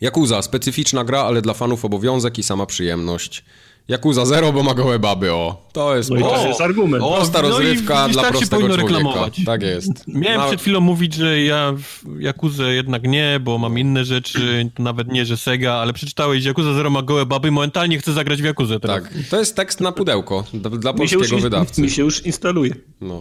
Yakuza, 0.00 0.42
specyficzna 0.42 1.04
gra, 1.04 1.20
ale 1.20 1.42
dla 1.42 1.54
fanów 1.54 1.84
obowiązek 1.84 2.38
i 2.38 2.42
sama 2.42 2.66
przyjemność. 2.66 3.44
Jakuza 3.90 4.26
zero, 4.26 4.52
bo 4.52 4.62
ma 4.62 4.74
gołe 4.74 4.98
baby, 4.98 5.32
o. 5.32 5.70
To 5.72 5.96
jest, 5.96 6.10
no 6.10 6.30
to 6.30 6.46
jest 6.46 6.60
argument. 6.60 7.04
Prosta 7.04 7.42
no 7.42 7.48
rozrywka 7.48 8.08
dla 8.08 8.22
tak 8.22 8.32
prostego 8.32 8.68
człowieka. 8.68 8.82
Reklamować. 8.82 9.40
Tak 9.46 9.62
jest. 9.62 9.90
Miałem 10.08 10.48
przed 10.48 10.60
chwilą 10.60 10.80
mówić, 10.80 11.14
że 11.14 11.40
ja 11.40 11.74
Jakuzę 12.18 12.74
jednak 12.74 13.02
nie, 13.02 13.40
bo 13.44 13.58
mam 13.58 13.78
inne 13.78 14.04
rzeczy, 14.04 14.70
nawet 14.78 15.12
nie, 15.12 15.26
że 15.26 15.36
Sega, 15.36 15.74
ale 15.74 15.92
przeczytałeś, 15.92 16.42
że 16.42 16.48
Jakuza 16.48 16.74
zero 16.74 16.90
ma 16.90 17.02
gołe 17.02 17.26
baby, 17.26 17.50
momentalnie 17.50 17.98
chcę 17.98 18.12
zagrać 18.12 18.42
w 18.42 18.44
Jakuzę 18.44 18.80
teraz. 18.80 19.02
Tak, 19.02 19.12
to 19.30 19.38
jest 19.38 19.56
tekst 19.56 19.80
na 19.80 19.92
pudełko 19.92 20.44
dla 20.54 20.92
polskiego 20.92 21.38
wydawcy. 21.38 21.82
Mi 21.82 21.90
się 21.90 22.02
już 22.02 22.26
instaluje. 22.26 22.74
No. 23.00 23.20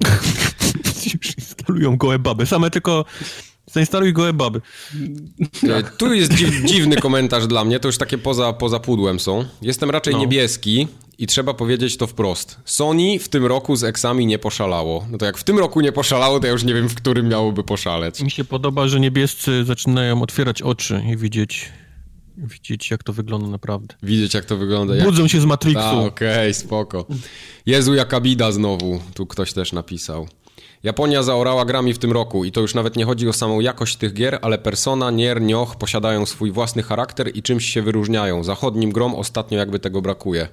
już 1.13 1.37
instalują 1.37 1.97
gołe 1.97 2.19
baby, 2.19 2.45
same 2.45 2.69
tylko 2.69 3.05
Zainstaluj 3.71 4.13
gołe 4.13 4.33
baby. 4.33 4.61
E, 5.63 5.83
tu 5.83 6.13
jest 6.13 6.33
dziw, 6.33 6.63
dziwny 6.65 6.95
komentarz 6.95 7.47
dla 7.47 7.65
mnie, 7.65 7.79
to 7.79 7.87
już 7.87 7.97
takie 7.97 8.17
poza, 8.17 8.53
poza 8.53 8.79
pudłem 8.79 9.19
są. 9.19 9.45
Jestem 9.61 9.89
raczej 9.89 10.13
no. 10.13 10.19
niebieski 10.19 10.87
i 11.17 11.27
trzeba 11.27 11.53
powiedzieć 11.53 11.97
to 11.97 12.07
wprost. 12.07 12.57
Sony 12.65 13.19
w 13.19 13.29
tym 13.29 13.45
roku 13.45 13.75
z 13.75 13.83
Exami 13.83 14.25
nie 14.25 14.39
poszalało. 14.39 15.05
No 15.11 15.17
to 15.17 15.25
jak 15.25 15.37
w 15.37 15.43
tym 15.43 15.59
roku 15.59 15.81
nie 15.81 15.91
poszalało, 15.91 16.39
to 16.39 16.45
ja 16.45 16.51
już 16.51 16.63
nie 16.63 16.73
wiem, 16.73 16.89
w 16.89 16.95
którym 16.95 17.27
miałoby 17.27 17.63
poszaleć. 17.63 18.21
Mi 18.21 18.31
się 18.31 18.45
podoba, 18.45 18.87
że 18.87 18.99
niebiescy 18.99 19.65
zaczynają 19.65 20.21
otwierać 20.21 20.61
oczy 20.61 21.03
i 21.13 21.17
widzieć 21.17 21.71
widzieć, 22.47 22.91
jak 22.91 23.03
to 23.03 23.13
wygląda 23.13 23.47
naprawdę. 23.47 23.95
Widzieć, 24.03 24.33
jak 24.33 24.45
to 24.45 24.57
wygląda. 24.57 24.95
Jak... 24.95 25.05
Budzą 25.05 25.27
się 25.27 25.41
z 25.41 25.45
Matrixu. 25.45 25.79
Okej, 25.79 26.05
okay, 26.07 26.53
spoko. 26.53 27.05
Jezu, 27.65 27.93
jaka 27.93 28.21
bida 28.21 28.51
znowu. 28.51 28.99
Tu 29.13 29.25
ktoś 29.25 29.53
też 29.53 29.73
napisał. 29.73 30.27
Japonia 30.83 31.23
zaorała 31.23 31.65
grami 31.65 31.93
w 31.93 31.99
tym 31.99 32.11
roku 32.11 32.45
i 32.45 32.51
to 32.51 32.61
już 32.61 32.75
nawet 32.75 32.95
nie 32.95 33.05
chodzi 33.05 33.29
o 33.29 33.33
samą 33.33 33.59
jakość 33.59 33.95
tych 33.95 34.13
gier, 34.13 34.39
ale 34.41 34.57
Persona, 34.57 35.11
Nier, 35.11 35.41
Nioh 35.41 35.75
posiadają 35.75 36.25
swój 36.25 36.51
własny 36.51 36.83
charakter 36.83 37.37
i 37.37 37.41
czymś 37.41 37.65
się 37.65 37.81
wyróżniają. 37.81 38.43
Zachodnim 38.43 38.91
grom 38.91 39.15
ostatnio 39.15 39.57
jakby 39.57 39.79
tego 39.79 40.01
brakuje. 40.01 40.47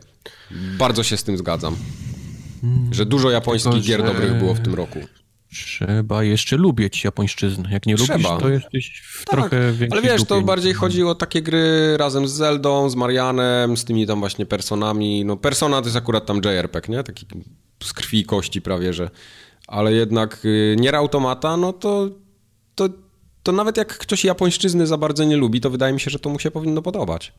Bardzo 0.79 1.03
się 1.03 1.17
z 1.17 1.25
tym 1.25 1.39
zgadzam. 1.39 1.77
Że 2.91 3.07
dużo 3.07 3.31
japońskich 3.31 3.73
Tylko, 3.73 3.87
gier 3.87 4.05
dobrych 4.05 4.39
było 4.39 4.55
w 4.55 4.61
tym 4.61 4.75
roku. 4.75 4.99
Trzeba 5.51 6.25
jeszcze 6.25 6.57
lubić 6.57 7.05
japońszczyznę. 7.05 7.69
Jak 7.73 7.87
nie 7.87 7.97
Trzeba. 7.97 8.15
lubisz, 8.15 8.43
to 8.43 8.49
jesteś 8.49 9.03
w 9.05 9.25
tak, 9.25 9.35
trochę 9.35 9.73
większej 9.73 9.89
Ale 9.93 10.03
wiesz, 10.03 10.25
to 10.25 10.43
bardziej 10.43 10.75
chodzi 10.75 11.03
o 11.03 11.15
takie 11.15 11.43
gry 11.43 11.97
razem 11.97 12.29
z 12.29 12.33
Zeldą, 12.33 12.91
z 12.91 12.95
Marianem, 12.95 13.77
z 13.77 13.85
tymi 13.85 14.07
tam 14.07 14.21
właśnie 14.21 14.47
personami. 14.47 15.25
No 15.25 15.37
Persona 15.37 15.81
to 15.81 15.87
jest 15.87 15.97
akurat 15.97 16.27
tam 16.27 16.37
JRPG, 16.45 16.89
nie? 16.89 17.03
Taki 17.03 17.27
z 17.85 17.93
krwi 17.93 18.19
i 18.21 18.25
kości 18.25 18.63
prawie, 18.63 18.93
że 18.93 19.11
ale 19.67 19.93
jednak 19.93 20.45
y, 20.45 20.77
Nier 20.81 20.97
Automata, 20.97 21.57
no 21.57 21.73
to, 21.73 22.11
to, 22.75 22.89
to 23.43 23.53
nawet 23.53 23.77
jak 23.77 23.99
ktoś 23.99 24.25
japońszczyzny 24.25 24.87
za 24.87 24.97
bardzo 24.97 25.25
nie 25.25 25.37
lubi, 25.37 25.61
to 25.61 25.71
wydaje 25.71 25.93
mi 25.93 26.01
się, 26.01 26.11
że 26.11 26.19
to 26.19 26.31
mu 26.31 26.39
się 26.39 26.51
powinno 26.51 26.83
podobać. 26.83 27.33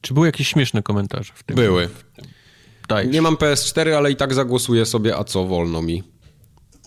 Czy 0.00 0.14
były 0.14 0.26
jakieś 0.26 0.48
śmieszne 0.48 0.82
komentarze 0.82 1.32
w 1.36 1.42
tym? 1.42 1.56
Były. 1.56 1.88
Dajesz. 2.88 3.12
Nie 3.12 3.22
mam 3.22 3.36
PS4, 3.36 3.92
ale 3.92 4.10
i 4.10 4.16
tak 4.16 4.34
zagłosuję 4.34 4.86
sobie, 4.86 5.16
a 5.16 5.24
co 5.24 5.44
wolno 5.44 5.82
mi. 5.82 6.02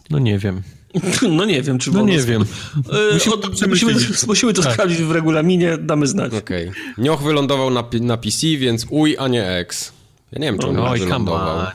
No 0.10 0.20
nie 0.20 0.40
wiem. 0.40 0.62
No 1.38 1.46
nie 1.46 1.62
wiem, 1.62 1.80
czy 1.80 1.92
No 1.92 2.02
nie 2.02 2.20
wiem. 2.20 2.42
E, 2.42 3.14
musimy, 3.14 3.38
to, 3.38 3.68
musimy, 3.68 3.94
musimy 4.28 4.54
to 4.54 4.62
tak. 4.62 4.74
sprawdzić 4.74 4.98
w 4.98 5.12
regulaminie, 5.12 5.78
damy 5.78 6.08
znać. 6.08 6.34
Okej. 6.34 6.70
Okay. 6.70 6.82
Nioch 6.98 7.22
wylądował 7.24 7.70
na, 7.70 7.84
na 8.02 8.18
PC, 8.18 8.48
więc 8.48 8.86
uj, 8.90 9.16
a 9.20 9.28
nie 9.28 9.48
X. 9.48 9.94
Ja 10.32 10.40
nie 10.40 10.46
wiem, 10.48 10.58
czy 10.60 10.68
on 10.68 10.76
no, 10.76 10.92
wylądował. 10.92 11.66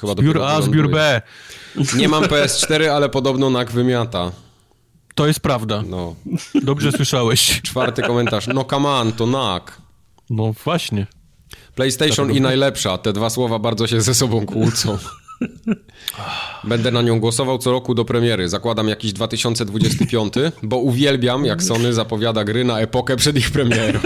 Chyba 0.00 0.12
zbiór 0.12 0.42
A, 0.42 0.62
zbiór 0.62 0.90
B. 0.90 1.22
Nie 1.96 2.08
mam 2.08 2.24
PS4, 2.24 2.86
ale 2.86 3.08
podobno 3.08 3.50
NAK 3.50 3.70
wymiata. 3.70 4.32
To 5.14 5.26
jest 5.26 5.40
prawda. 5.40 5.82
No. 5.86 6.14
Dobrze 6.62 6.92
słyszałeś. 6.92 7.62
Czwarty 7.62 8.02
komentarz. 8.02 8.46
No 8.46 8.64
come 8.64 8.88
on, 8.88 9.12
to 9.12 9.26
NAK. 9.26 9.80
No 10.30 10.52
właśnie. 10.64 11.06
PlayStation 11.74 12.30
i 12.32 12.40
najlepsza. 12.40 12.98
Te 12.98 13.12
dwa 13.12 13.30
słowa 13.30 13.58
bardzo 13.58 13.86
się 13.86 14.00
ze 14.00 14.14
sobą 14.14 14.46
kłócą. 14.46 14.98
Będę 16.64 16.90
na 16.90 17.02
nią 17.02 17.20
głosował 17.20 17.58
co 17.58 17.72
roku 17.72 17.94
do 17.94 18.04
premiery. 18.04 18.48
Zakładam 18.48 18.88
jakiś 18.88 19.12
2025, 19.12 20.34
bo 20.62 20.76
uwielbiam, 20.76 21.44
jak 21.44 21.62
Sony 21.62 21.92
zapowiada 21.92 22.44
gry 22.44 22.64
na 22.64 22.80
epokę 22.80 23.16
przed 23.16 23.36
ich 23.36 23.50
premierą. 23.50 24.00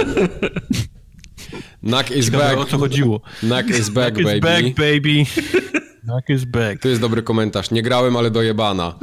Knack 1.84 2.10
is 2.10 2.26
Ciekawe, 2.26 2.44
back. 2.44 2.58
o 2.58 2.64
co 2.64 2.78
chodziło. 2.78 3.20
Knack 3.40 3.68
is 3.70 3.88
back, 3.88 4.14
Knack 4.16 4.40
baby. 4.40 4.68
Is 4.68 4.74
back, 4.74 4.76
baby. 4.76 6.32
Is 6.34 6.44
back. 6.44 6.82
To 6.82 6.88
jest 6.88 7.00
dobry 7.00 7.22
komentarz. 7.22 7.70
Nie 7.70 7.82
grałem, 7.82 8.16
ale 8.16 8.30
dojebana. 8.30 8.94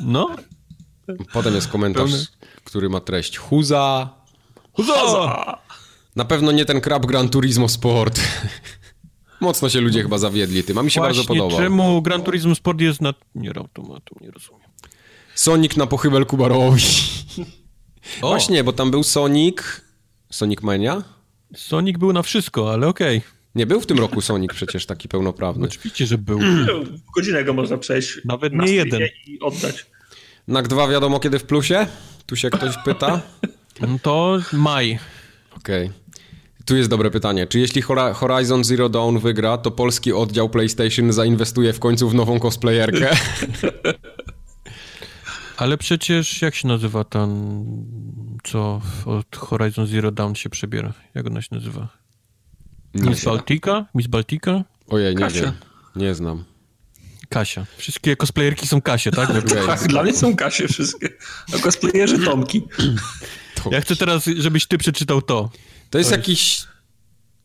No. 0.00 0.30
Potem 1.32 1.54
jest 1.54 1.68
komentarz, 1.68 2.10
Pełny. 2.10 2.26
który 2.64 2.88
ma 2.88 3.00
treść 3.00 3.36
Huza. 3.38 4.08
Huza! 4.72 5.58
Na 6.16 6.24
pewno 6.24 6.52
nie 6.52 6.64
ten 6.64 6.80
krab 6.80 7.06
Gran 7.06 7.28
Turismo 7.28 7.68
Sport. 7.68 8.20
Mocno 9.40 9.68
się 9.68 9.80
ludzie 9.80 10.02
chyba 10.02 10.18
zawiedli 10.18 10.64
tym, 10.64 10.78
a 10.78 10.82
mi 10.82 10.90
się 10.90 11.00
Właśnie, 11.00 11.16
bardzo 11.22 11.28
podobał. 11.34 11.58
czemu 11.58 12.02
Gran 12.02 12.22
Turismo 12.22 12.54
Sport 12.54 12.80
jest 12.80 13.00
na 13.00 13.14
nier 13.34 13.58
automatu? 13.58 14.16
Nie 14.20 14.30
rozumiem. 14.30 14.68
Sonic 15.34 15.76
na 15.76 15.86
pochybel 15.86 16.26
Kubarowi. 16.26 16.82
O, 18.22 18.28
Właśnie, 18.28 18.64
bo 18.64 18.72
tam 18.72 18.90
był 18.90 19.02
Sonic... 19.02 19.56
Sonic 20.30 20.62
Mania? 20.62 21.02
Sonic 21.54 21.98
był 21.98 22.12
na 22.12 22.22
wszystko, 22.22 22.72
ale 22.72 22.86
okej. 22.86 23.22
Nie 23.54 23.66
był 23.66 23.80
w 23.80 23.86
tym 23.86 23.98
roku 23.98 24.20
Sonic 24.20 24.52
przecież 24.52 24.86
taki 24.86 25.08
pełnoprawny. 25.08 25.66
Oczywiście, 25.66 26.06
że 26.06 26.18
był. 26.18 26.38
W 26.38 27.10
godzinę 27.14 27.44
go 27.44 27.52
można 27.52 27.78
przejść. 27.78 28.20
Nawet 28.24 28.52
na 28.52 28.64
nie 28.64 28.72
jeden. 28.72 29.00
I 29.26 29.40
oddać. 29.40 29.86
NAK 30.48 30.68
2 30.68 30.88
wiadomo 30.88 31.20
kiedy 31.20 31.38
w 31.38 31.44
plusie? 31.44 31.86
Tu 32.26 32.36
się 32.36 32.50
ktoś 32.50 32.76
pyta. 32.84 33.20
No 33.80 33.98
to 34.02 34.38
maj. 34.52 34.98
Okej. 35.56 35.90
Tu 36.64 36.76
jest 36.76 36.90
dobre 36.90 37.10
pytanie. 37.10 37.46
Czy 37.46 37.58
jeśli 37.58 37.82
Horizon 38.14 38.64
Zero 38.64 38.88
Dawn 38.88 39.18
wygra, 39.18 39.58
to 39.58 39.70
polski 39.70 40.12
oddział 40.12 40.48
PlayStation 40.48 41.12
zainwestuje 41.12 41.72
w 41.72 41.78
końcu 41.78 42.08
w 42.08 42.14
nową 42.14 42.40
cosplayerkę? 42.40 43.10
Ale 45.56 45.78
przecież 45.78 46.42
jak 46.42 46.54
się 46.54 46.68
nazywa 46.68 47.04
ten, 47.04 47.64
co 48.52 48.80
od 49.06 49.36
Horizon 49.36 49.86
Zero 49.86 50.10
Dawn 50.10 50.34
się 50.34 50.50
przebiera? 50.50 50.92
Jak 51.14 51.26
ona 51.26 51.42
się 51.42 51.48
nazywa? 51.50 51.88
Miss 52.94 53.24
Baltica? 53.24 53.86
Miss 53.94 54.06
Baltica? 54.06 54.64
Ojej, 54.88 55.14
nie 55.14 55.20
Kasia. 55.20 55.40
wiem. 55.42 55.52
Nie 55.96 56.14
znam. 56.14 56.44
Kasia. 57.28 57.66
Wszystkie 57.76 58.16
cosplayerki 58.16 58.66
są 58.66 58.82
Kasie, 58.82 59.10
tak? 59.10 59.30
Tak, 59.66 59.88
dla 59.88 60.02
mnie 60.02 60.12
są 60.14 60.36
Kasie 60.36 60.68
wszystkie. 60.68 61.08
A 61.54 61.58
cosplayerzy 61.58 62.18
Tomki. 62.24 62.62
To, 63.54 63.70
Ja 63.72 63.80
chcę 63.80 63.96
teraz, 63.96 64.24
żebyś 64.36 64.66
ty 64.66 64.78
przeczytał 64.78 65.22
to. 65.22 65.50
to 65.90 65.98
jest 65.98 66.10
jakiś 66.10 66.60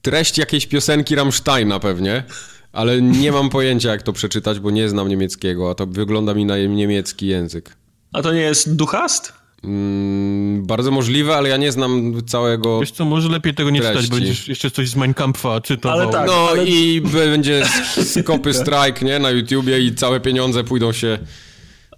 treść 0.01 0.37
jakiejś 0.37 0.67
piosenki 0.67 1.15
Rammsteina 1.15 1.79
pewnie, 1.79 2.23
ale 2.71 3.01
nie 3.01 3.31
mam 3.31 3.49
pojęcia 3.49 3.89
jak 3.91 4.01
to 4.03 4.13
przeczytać, 4.13 4.59
bo 4.59 4.71
nie 4.71 4.89
znam 4.89 5.07
niemieckiego, 5.07 5.69
a 5.71 5.75
to 5.75 5.87
wygląda 5.87 6.33
mi 6.33 6.45
na 6.45 6.57
niemiecki 6.57 7.27
język. 7.27 7.75
A 8.13 8.21
to 8.21 8.33
nie 8.33 8.41
jest 8.41 8.75
Duchast? 8.75 9.33
Mm, 9.63 10.65
bardzo 10.65 10.91
możliwe, 10.91 11.35
ale 11.35 11.49
ja 11.49 11.57
nie 11.57 11.71
znam 11.71 12.13
całego... 12.27 12.79
Wiesz 12.79 12.91
co, 12.91 13.05
może 13.05 13.29
lepiej 13.29 13.53
tego 13.53 13.69
nie 13.69 13.79
czytać, 13.79 13.93
Treści. 13.93 14.11
bo 14.11 14.17
będziesz 14.17 14.47
jeszcze 14.47 14.71
coś 14.71 14.89
z 14.89 14.95
Mein 14.95 15.13
Kampfa 15.13 15.61
czytał. 15.61 15.91
Ale 15.91 16.07
tak. 16.07 16.27
No 16.27 16.47
ale- 16.49 16.65
i 16.65 17.01
będzie 17.01 17.63
skopy 18.23 18.53
strike, 18.53 19.05
nie, 19.05 19.19
na 19.19 19.29
YouTubie 19.29 19.79
i 19.79 19.95
całe 19.95 20.19
pieniądze 20.19 20.63
pójdą 20.63 20.91
się... 20.91 21.19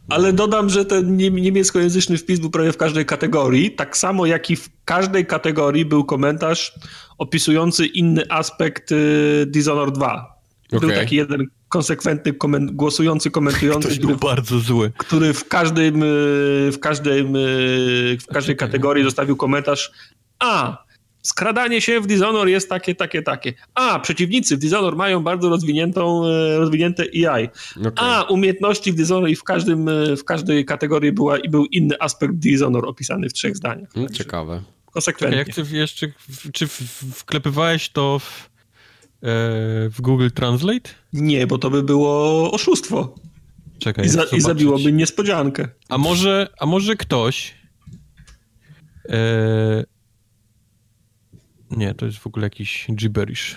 Ale 0.09 0.33
dodam, 0.33 0.69
że 0.69 0.85
ten 0.85 1.17
nie- 1.17 1.29
niemieckojęzyczny 1.29 2.17
wpis 2.17 2.39
był 2.39 2.49
prawie 2.49 2.71
w 2.71 2.77
każdej 2.77 3.05
kategorii, 3.05 3.71
tak 3.71 3.97
samo 3.97 4.25
jak 4.25 4.51
i 4.51 4.55
w 4.55 4.69
każdej 4.85 5.25
kategorii 5.25 5.85
był 5.85 6.03
komentarz 6.03 6.73
opisujący 7.17 7.85
inny 7.85 8.23
aspekt 8.29 8.91
y, 8.91 9.45
Dishonored 9.47 9.95
2. 9.95 10.35
Był 10.71 10.89
taki 10.89 11.15
jeden 11.15 11.47
konsekwentny 11.75 12.33
komen- 12.33 12.71
głosujący, 12.71 13.31
komentujący, 13.31 13.87
Ktoś 13.87 13.99
który, 13.99 14.15
był 14.15 14.29
bardzo 14.29 14.59
zły. 14.59 14.91
który 14.97 15.33
w 15.33 15.47
każdym, 15.47 16.03
y, 16.03 16.71
w 16.71 16.79
każdym, 16.79 17.35
y, 17.35 18.17
w 18.21 18.25
każdej 18.33 18.55
kategorii 18.55 19.03
zostawił 19.03 19.35
komentarz 19.35 19.91
a 20.39 20.77
skradanie 21.21 21.81
się 21.81 22.01
w 22.01 22.07
Dishonor 22.07 22.47
jest 22.47 22.69
takie, 22.69 22.95
takie, 22.95 23.21
takie. 23.21 23.53
A, 23.73 23.99
przeciwnicy 23.99 24.55
w 24.57 24.59
Dishonor 24.59 24.95
mają 24.95 25.23
bardzo 25.23 25.49
rozwiniętą, 25.49 26.25
y, 26.25 26.57
rozwinięte 26.57 27.03
AI. 27.03 27.49
Okej. 27.79 27.91
A, 27.95 28.23
umiejętności 28.23 28.91
w 28.91 28.95
Dishonor 28.95 29.29
i 29.29 29.35
w, 29.35 29.43
każdym, 29.43 29.89
w 30.17 30.23
każdej 30.23 30.65
kategorii 30.65 31.11
była 31.11 31.37
i 31.37 31.49
był 31.49 31.65
inny 31.65 31.95
aspekt 31.99 32.33
Dishonor 32.33 32.85
opisany 32.85 33.29
w 33.29 33.33
trzech 33.33 33.57
zdaniach. 33.57 33.89
Mm, 33.95 34.09
Ciekawe. 34.09 34.61
Konsekwentnie. 34.91 35.37
Jak 35.37 35.47
ty 35.55 35.63
jeszcze, 35.71 36.07
czy 36.53 36.67
wklepywałeś 37.15 37.89
to 37.89 38.19
w, 38.19 38.49
e, 38.49 38.54
w 39.21 39.95
Google 39.99 40.27
Translate? 40.29 40.89
Nie, 41.13 41.47
bo 41.47 41.57
to 41.57 41.69
by 41.69 41.83
było 41.83 42.51
oszustwo. 42.51 43.15
Czekaj, 43.79 44.05
I, 44.05 44.09
za, 44.09 44.23
i 44.23 44.41
zabiłoby 44.41 44.93
niespodziankę. 44.93 45.67
A 45.89 45.97
może, 45.97 46.47
a 46.59 46.65
może 46.65 46.95
ktoś... 46.95 47.53
E, 49.09 49.83
nie, 51.71 51.93
to 51.93 52.05
jest 52.05 52.17
w 52.17 52.27
ogóle 52.27 52.45
jakiś 52.45 52.87
gibberish. 52.95 53.55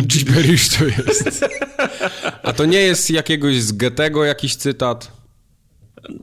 Gibberish 0.00 0.68
to 0.68 0.84
jest. 0.84 1.44
A 2.42 2.52
to 2.52 2.64
nie 2.64 2.78
jest 2.78 3.10
jakiegoś 3.10 3.62
z 3.62 3.72
Goethego 3.72 4.24
jakiś 4.24 4.56
cytat? 4.56 5.12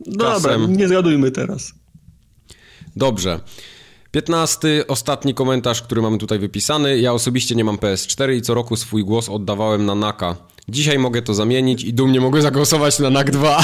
Dobra, 0.05 0.33
Czasem. 0.33 0.75
nie 0.77 0.87
zgadujmy 0.87 1.31
teraz. 1.31 1.73
Dobrze. 2.95 3.39
15. 4.15 4.87
Ostatni 4.87 5.33
komentarz, 5.33 5.81
który 5.81 6.01
mamy 6.01 6.17
tutaj 6.17 6.39
wypisany. 6.39 6.99
Ja 6.99 7.13
osobiście 7.13 7.55
nie 7.55 7.63
mam 7.63 7.77
PS4 7.77 8.33
i 8.33 8.41
co 8.41 8.53
roku 8.53 8.75
swój 8.75 9.03
głos 9.03 9.29
oddawałem 9.29 9.85
na 9.85 9.95
NAKA. 9.95 10.35
Dzisiaj 10.69 10.99
mogę 10.99 11.21
to 11.21 11.33
zamienić 11.33 11.83
i 11.83 11.93
dumnie 11.93 12.21
mogę 12.21 12.41
zagłosować 12.41 12.99
na 12.99 13.09
NAK 13.09 13.31
2. 13.31 13.63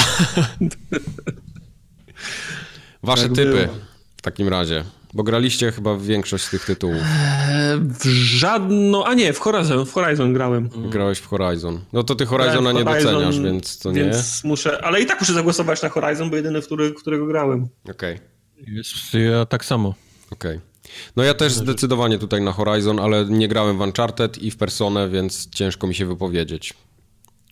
Wasze 3.02 3.22
Tak 3.22 3.32
typy 3.32 3.50
było. 3.52 3.74
w 4.16 4.22
takim 4.22 4.48
razie. 4.48 4.84
Bo 5.14 5.22
graliście 5.22 5.72
chyba 5.72 5.94
w 5.94 6.02
większość 6.02 6.44
z 6.44 6.50
tych 6.50 6.64
tytułów. 6.64 7.02
E, 7.02 7.78
w 7.78 8.06
żadną... 8.14 9.04
A 9.04 9.14
nie, 9.14 9.32
w 9.32 9.38
Horizon, 9.38 9.86
w 9.86 9.92
Horizon 9.92 10.32
grałem. 10.32 10.68
Grałeś 10.90 11.18
w 11.18 11.26
Horizon. 11.26 11.80
No 11.92 12.02
to 12.02 12.14
ty 12.14 12.26
Horizona 12.26 12.72
nie 12.72 12.82
Grałem 12.82 13.00
w 13.00 13.04
doceniasz, 13.04 13.40
więc 13.40 13.78
to 13.78 13.92
nie. 13.92 14.04
Więc 14.04 14.44
muszę... 14.44 14.84
Ale 14.84 15.00
i 15.00 15.06
tak 15.06 15.20
muszę 15.20 15.32
zagłosować 15.32 15.82
na 15.82 15.88
Horizon, 15.88 16.30
bo 16.30 16.36
jedyny, 16.36 16.62
w 16.62 16.66
który, 16.66 16.92
którego 16.92 17.26
grałem. 17.26 17.68
Okej. 17.90 18.18
Jest, 18.66 19.14
ja 19.14 19.46
tak 19.46 19.64
samo. 19.64 19.94
Okej. 20.32 20.60
No 21.16 21.22
ja 21.22 21.34
też 21.34 21.52
zdecydowanie 21.52 22.18
tutaj 22.18 22.42
na 22.42 22.52
Horizon, 22.52 23.00
ale 23.00 23.24
nie 23.24 23.48
grałem 23.48 23.78
w 23.78 23.80
Uncharted 23.80 24.38
i 24.38 24.50
w 24.50 24.56
Personę, 24.56 25.08
więc 25.08 25.50
ciężko 25.50 25.86
mi 25.86 25.94
się 25.94 26.06
wypowiedzieć. 26.06 26.74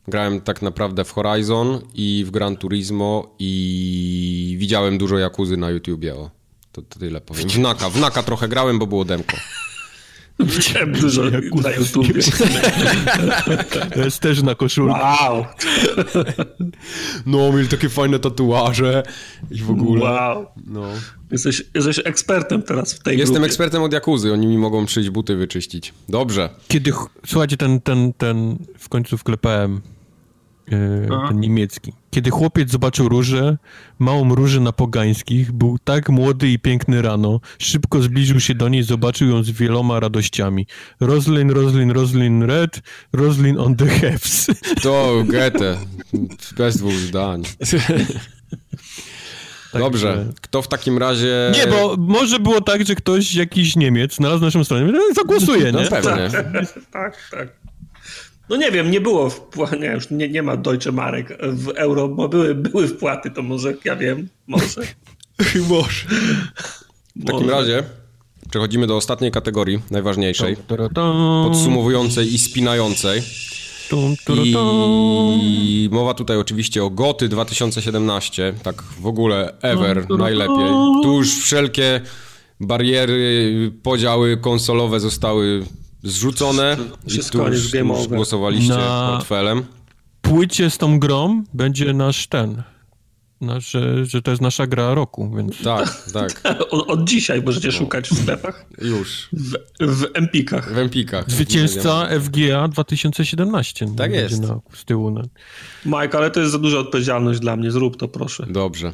Grałem 0.09 0.41
tak 0.41 0.63
naprawdę 0.63 1.05
w 1.05 1.13
Horizon 1.13 1.81
i 1.95 2.25
w 2.27 2.31
Gran 2.31 2.57
Turismo 2.57 3.35
i 3.39 4.57
widziałem 4.59 4.99
dużo 4.99 5.19
Jakuzy 5.19 5.57
na 5.57 5.71
YouTubie, 5.71 6.15
o. 6.15 6.31
To, 6.73 6.83
to 6.83 6.99
tyle 6.99 7.21
powiem. 7.21 7.49
W 7.49 7.59
Naka, 7.59 7.91
w 7.91 8.01
Naka 8.01 8.23
trochę 8.23 8.49
grałem, 8.49 8.79
bo 8.79 8.87
było 8.87 9.05
demko. 9.05 9.37
Widziałem 10.57 10.93
dużo 10.93 11.23
na 11.63 11.71
YouTubie. 11.71 12.23
To 13.95 14.01
jest 14.05 14.21
też 14.21 14.43
na 14.43 14.55
koszulce. 14.55 14.99
Wow, 15.01 15.45
No, 17.27 17.53
mieli 17.53 17.69
takie 17.69 17.89
fajne 17.89 18.19
tatuaże 18.19 19.03
i 19.51 19.63
w 19.63 19.71
ogóle. 19.71 20.01
wow. 20.05 20.47
No. 20.67 20.83
Jesteś, 21.31 21.63
jesteś 21.75 22.01
ekspertem 22.05 22.63
teraz 22.63 22.95
w 22.95 23.03
tej 23.03 23.19
Jestem 23.19 23.35
grupie. 23.35 23.47
ekspertem 23.47 23.83
od 23.83 23.93
Jakuzy, 23.93 24.33
oni 24.33 24.47
mi 24.47 24.59
mogą 24.59 24.87
przyjść 24.87 25.11
buty 25.11 25.37
wyczyścić. 25.37 25.93
Dobrze. 26.09 26.49
Kiedy, 26.69 26.91
ch- 26.93 27.09
słuchajcie, 27.27 27.57
ten, 27.57 27.81
ten, 27.81 28.13
ten 28.13 28.59
w 28.79 28.89
końcu 28.89 29.19
wklepałem 29.19 29.81
ten 31.29 31.41
niemiecki. 31.41 31.93
Kiedy 32.11 32.31
chłopiec 32.31 32.71
zobaczył 32.71 33.09
różę, 33.09 33.57
małą 33.99 34.35
różę 34.35 34.61
na 34.61 34.73
pogańskich, 34.73 35.53
był 35.53 35.79
tak 35.79 36.09
młody 36.09 36.49
i 36.49 36.59
piękny 36.59 37.03
rano, 37.03 37.41
szybko 37.59 38.03
zbliżył 38.03 38.41
się 38.41 38.55
do 38.55 38.69
niej, 38.69 38.83
zobaczył 38.83 39.29
ją 39.29 39.43
z 39.43 39.51
wieloma 39.51 40.01
radościami. 40.01 40.67
Roslin, 41.01 41.51
Roslin, 41.51 41.91
Roslin 41.91 42.43
red, 42.43 42.81
Roslin 43.13 43.59
on 43.59 43.77
the 43.77 43.87
heads. 43.87 44.47
To 44.83 45.25
Goethe. 45.27 45.77
Bez 46.57 46.77
dwóch 46.77 46.93
zdań. 46.93 47.43
Dobrze. 49.79 50.27
Kto 50.41 50.63
w 50.63 50.69
takim 50.69 50.99
razie... 50.99 51.53
Nie, 51.55 51.67
bo 51.67 51.97
może 51.99 52.39
było 52.41 52.61
tak, 52.61 52.87
że 52.87 52.95
ktoś, 52.95 53.35
jakiś 53.35 53.77
Niemiec, 53.77 54.15
znalazł 54.15 54.43
naszą 54.45 54.65
stronę, 54.65 54.93
no, 54.93 55.01
zagłosuje, 55.15 55.73
No 55.73 55.81
nie? 55.83 55.87
pewnie. 55.87 56.31
tak, 56.93 57.17
tak. 57.31 57.49
No 58.51 58.57
nie 58.57 58.71
wiem, 58.71 58.91
nie 58.91 59.01
było 59.01 59.31
wpłat, 59.31 59.81
nie, 59.81 59.87
już 59.87 60.11
nie, 60.11 60.29
nie 60.29 60.43
ma 60.43 60.57
Deutsche 60.57 60.93
Marek 60.93 61.39
w 61.43 61.69
euro, 61.69 62.09
bo 62.09 62.29
były, 62.29 62.55
były 62.55 62.89
wpłaty, 62.89 63.31
to 63.31 63.43
może, 63.43 63.75
ja 63.85 63.97
wiem, 63.97 64.29
może. 64.47 64.81
Może. 65.69 66.07
W 67.17 67.25
takim 67.27 67.51
razie 67.51 67.83
przechodzimy 68.51 68.87
do 68.87 68.97
ostatniej 68.97 69.31
kategorii, 69.31 69.81
najważniejszej, 69.91 70.57
podsumowującej 71.45 72.35
i 72.35 72.39
spinającej. 72.39 73.23
I 75.43 75.89
mowa 75.93 76.15
tutaj 76.15 76.37
oczywiście 76.37 76.85
o 76.85 76.91
GOTY 76.91 77.29
2017, 77.29 78.55
tak 78.63 78.83
w 78.83 79.07
ogóle 79.07 79.55
ever, 79.63 80.11
najlepiej. 80.11 80.69
Tu 81.03 81.13
już 81.13 81.43
wszelkie 81.43 82.01
bariery, 82.61 83.73
podziały 83.83 84.37
konsolowe 84.37 85.01
zostały 85.01 85.65
zrzucone 86.03 86.77
i 87.07 87.11
Wszystko 87.11 87.39
tu 87.39 87.53
jest 87.53 87.63
już, 87.65 87.73
game 87.73 87.95
już 87.99 88.09
głosowaliście 88.09 88.73
Na- 88.75 89.09
portfelem. 89.13 89.63
płycie 90.21 90.71
z 90.71 90.79
tą 90.79 90.99
grą 90.99 91.45
będzie 91.55 91.93
nasz 91.93 92.27
ten. 92.27 92.63
no, 93.41 93.61
że, 93.61 94.07
że 94.07 94.23
to 94.23 94.31
jest 94.31 94.43
nasza 94.43 94.67
gra 94.67 94.95
roku, 94.95 95.31
więc... 95.37 95.63
Tak, 95.63 96.11
tak. 96.13 96.43
Od, 96.71 96.89
od 96.91 97.05
dzisiaj 97.09 97.43
możecie 97.43 97.73
szukać 97.73 98.09
w 98.09 98.23
sklepach. 98.23 98.67
Już. 98.83 99.29
W, 99.33 99.55
w 99.81 100.07
Empikach. 100.15 100.75
W 100.75 100.79
Empikach. 100.79 101.31
Zwycięzca 101.31 102.09
FGA 102.21 102.69
2017. 102.69 103.87
Tak 103.97 104.13
jest. 104.13 104.41
Na, 104.43 104.61
z 104.75 104.85
tyłu. 104.85 105.11
No. 105.11 105.23
Mike, 105.87 106.19
ale 106.19 106.31
to 106.31 106.41
jest 106.41 106.53
za 106.53 106.59
duża 106.59 106.79
odpowiedzialność 106.79 107.41
dla 107.41 107.57
mnie. 107.57 107.71
Zrób 107.71 107.97
to, 107.97 108.09
proszę. 108.09 108.47
Dobrze. 108.51 108.93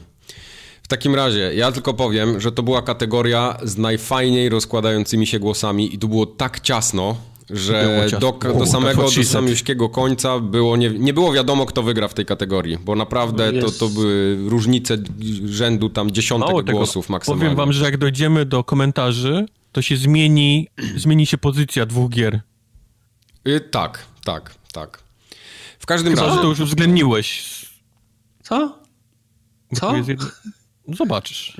W 0.86 0.88
takim 0.88 1.14
razie, 1.14 1.54
ja 1.54 1.72
tylko 1.72 1.94
powiem, 1.94 2.40
że 2.40 2.52
to 2.52 2.62
była 2.62 2.82
kategoria 2.82 3.56
z 3.62 3.76
najfajniej 3.76 4.48
rozkładającymi 4.48 5.26
się 5.26 5.38
głosami 5.38 5.94
i 5.94 5.98
tu 5.98 6.08
było 6.08 6.26
tak 6.26 6.60
ciasno, 6.60 7.16
że 7.50 8.06
do, 8.20 8.32
do 8.32 8.66
samego, 8.66 9.02
do 9.02 9.24
samiuśkiego 9.24 9.88
końca 9.88 10.40
było 10.40 10.76
nie, 10.76 10.90
nie 10.90 11.14
było 11.14 11.32
wiadomo, 11.32 11.66
kto 11.66 11.82
wygra 11.82 12.08
w 12.08 12.14
tej 12.14 12.26
kategorii, 12.26 12.78
bo 12.78 12.94
naprawdę 12.94 13.52
to, 13.52 13.66
Jest. 13.66 13.80
to 13.80 13.88
były 13.88 14.36
różnice 14.48 14.98
rzędu 15.44 15.88
tam 15.88 16.10
dziesiątek 16.10 16.48
Mało 16.48 16.62
tego, 16.62 16.78
głosów 16.78 17.08
maksymalnie. 17.08 17.42
powiem 17.42 17.56
wam, 17.56 17.72
że 17.72 17.84
jak 17.84 17.96
dojdziemy 17.96 18.44
do 18.44 18.64
komentarzy, 18.64 19.46
to 19.72 19.82
się 19.82 19.96
zmieni, 19.96 20.68
zmieni 21.04 21.26
się 21.26 21.38
pozycja 21.38 21.86
dwóch 21.86 22.10
gier. 22.10 22.40
Y, 23.48 23.60
tak, 23.60 24.06
tak, 24.24 24.54
tak. 24.72 25.02
W 25.78 25.86
każdym 25.86 26.14
Chyba, 26.14 26.22
że 26.24 26.28
razie... 26.28 26.42
to 26.42 26.48
już 26.48 26.60
uwzględniłeś. 26.60 27.56
Co? 28.42 28.78
Co? 29.74 29.92
Zobaczysz. 30.88 31.56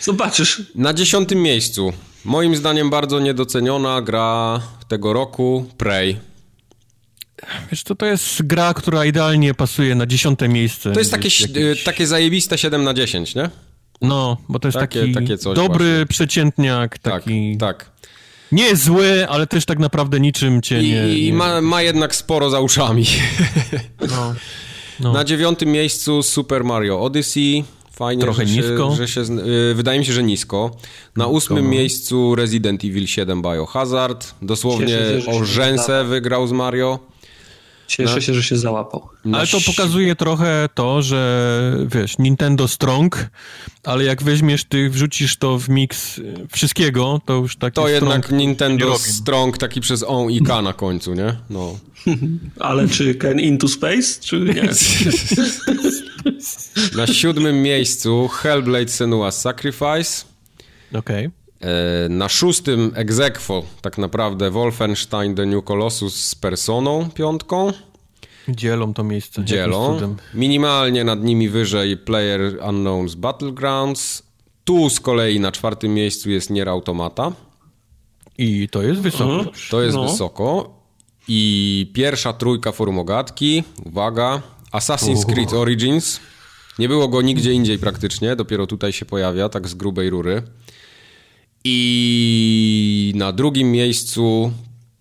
Zobaczysz. 0.00 0.62
Na 0.74 0.94
dziesiątym 0.94 1.42
miejscu, 1.42 1.92
moim 2.24 2.56
zdaniem 2.56 2.90
bardzo 2.90 3.20
niedoceniona 3.20 4.02
gra 4.02 4.60
tego 4.88 5.12
roku, 5.12 5.66
Prey. 5.78 6.16
Wiesz, 7.70 7.82
to, 7.84 7.94
to 7.94 8.06
jest 8.06 8.42
gra, 8.42 8.74
która 8.74 9.04
idealnie 9.04 9.54
pasuje 9.54 9.94
na 9.94 10.06
dziesiąte 10.06 10.48
miejsce. 10.48 10.92
To 10.92 10.98
jest 10.98 11.10
takie, 11.10 11.28
jakieś- 11.28 11.84
takie 11.84 12.06
zajebiste 12.06 12.58
7 12.58 12.84
na 12.84 12.94
10, 12.94 13.34
nie? 13.34 13.50
No, 14.02 14.36
bo 14.48 14.58
to 14.58 14.68
jest 14.68 14.78
takie- 14.78 15.00
taki 15.00 15.14
takie 15.14 15.38
coś 15.38 15.56
dobry 15.56 15.84
właśnie. 15.90 16.06
przeciętniak, 16.06 16.98
Tak, 16.98 17.12
taki... 17.14 17.56
tak. 17.58 17.90
Nie 18.52 18.64
jest 18.64 18.84
zły, 18.84 19.26
ale 19.28 19.46
też 19.46 19.64
tak 19.64 19.78
naprawdę 19.78 20.20
niczym 20.20 20.62
cię 20.62 20.82
nie... 20.82 21.08
I, 21.08 21.22
i 21.24 21.26
nie... 21.32 21.38
ma, 21.38 21.60
ma 21.60 21.82
jednak 21.82 22.14
sporo 22.14 22.50
za 22.50 22.60
uszami. 22.60 23.06
No. 24.10 24.34
No. 25.00 25.12
Na 25.12 25.24
dziewiątym 25.24 25.68
miejscu 25.68 26.22
Super 26.22 26.64
Mario 26.64 27.00
Odyssey. 27.02 27.64
Fajnie, 27.94 28.22
Trochę 28.22 28.46
że 28.46 28.54
się, 28.54 28.60
nisko. 28.60 28.94
Że 28.96 29.08
się, 29.08 29.20
y, 29.20 29.74
wydaje 29.74 29.98
mi 29.98 30.04
się, 30.04 30.12
że 30.12 30.22
nisko. 30.22 30.70
Na 31.16 31.26
ósmym 31.26 31.64
no. 31.64 31.70
miejscu 31.70 32.34
Resident 32.34 32.84
Evil 32.84 33.06
7 33.06 33.42
Biohazard. 33.42 34.34
Dosłownie 34.42 34.88
się, 34.88 35.30
o 35.30 35.32
się 35.32 35.44
rzęsę 35.44 36.04
wygrał 36.04 36.46
z 36.46 36.52
Mario. 36.52 36.98
Cieszę 37.86 38.22
się, 38.22 38.34
że 38.34 38.42
się 38.42 38.56
załapał. 38.56 39.08
Na 39.24 39.38
Ale 39.38 39.46
to 39.46 39.58
pokazuje 39.66 40.16
trochę 40.16 40.68
to, 40.74 41.02
że 41.02 41.76
wiesz, 41.86 42.18
Nintendo 42.18 42.68
strong, 42.68 43.30
ale 43.84 44.04
jak 44.04 44.22
weźmiesz 44.22 44.64
ty, 44.64 44.90
wrzucisz 44.90 45.36
to 45.36 45.58
w 45.58 45.68
miks 45.68 46.20
wszystkiego, 46.52 47.20
to 47.26 47.34
już 47.34 47.56
taki 47.56 47.74
To 47.74 47.88
strong 47.88 47.92
jednak 48.02 48.30
Nintendo. 48.30 48.98
Strong 48.98 49.58
taki 49.58 49.80
przez 49.80 50.04
on 50.08 50.30
i 50.30 50.42
K 50.42 50.62
na 50.62 50.72
końcu, 50.72 51.14
nie? 51.14 51.36
No. 51.50 51.78
Ale 52.60 52.88
czy 52.88 53.14
Ken 53.14 53.40
Into 53.40 53.68
Space, 53.68 54.20
czy 54.20 54.40
nie? 54.40 54.68
Na 56.96 57.06
siódmym 57.06 57.62
miejscu 57.62 58.28
Hellblade 58.28 58.84
Senua's 58.84 59.30
Sacrifice. 59.40 60.24
Okej. 60.94 61.24
E, 61.24 61.30
Na 62.08 62.28
szóstym 62.28 62.92
egzekwo 62.94 63.62
tak 63.82 63.98
naprawdę 63.98 64.50
Wolfenstein 64.50 65.34
The 65.34 65.46
New 65.46 65.64
Colossus 65.64 66.14
z 66.24 66.34
Personą 66.34 67.10
piątką. 67.14 67.72
Dzielą 68.48 68.94
to 68.94 69.04
miejsce. 69.04 69.44
Dzielą. 69.44 69.98
Minimalnie 70.34 71.04
nad 71.04 71.22
nimi 71.24 71.48
wyżej 71.48 71.96
Player 71.96 72.40
Unknowns 72.68 73.14
Battlegrounds. 73.14 74.22
Tu 74.64 74.90
z 74.90 75.00
kolei 75.00 75.40
na 75.40 75.52
czwartym 75.52 75.94
miejscu 75.94 76.30
jest 76.30 76.50
Nier 76.50 76.68
Automata. 76.68 77.32
I 78.38 78.68
to 78.68 78.82
jest 78.82 79.00
wysoko. 79.00 79.34
Mhm. 79.34 79.50
To 79.70 79.82
jest 79.82 79.96
No. 79.96 80.02
wysoko. 80.10 80.74
I 81.28 81.90
pierwsza 81.94 82.32
trójka 82.32 82.72
formogatki. 82.72 83.64
Uwaga. 83.84 84.42
Assassin's 84.72 85.24
Creed 85.32 85.52
Origins. 85.52 86.20
Nie 86.78 86.88
było 86.88 87.08
go 87.08 87.22
nigdzie 87.22 87.52
indziej 87.52 87.78
praktycznie. 87.78 88.36
Dopiero 88.36 88.66
tutaj 88.66 88.92
się 88.92 89.04
pojawia, 89.04 89.48
tak 89.48 89.68
z 89.68 89.74
grubej 89.74 90.10
rury. 90.10 90.42
I 91.64 93.12
na 93.16 93.32
drugim 93.32 93.70
miejscu 93.72 94.52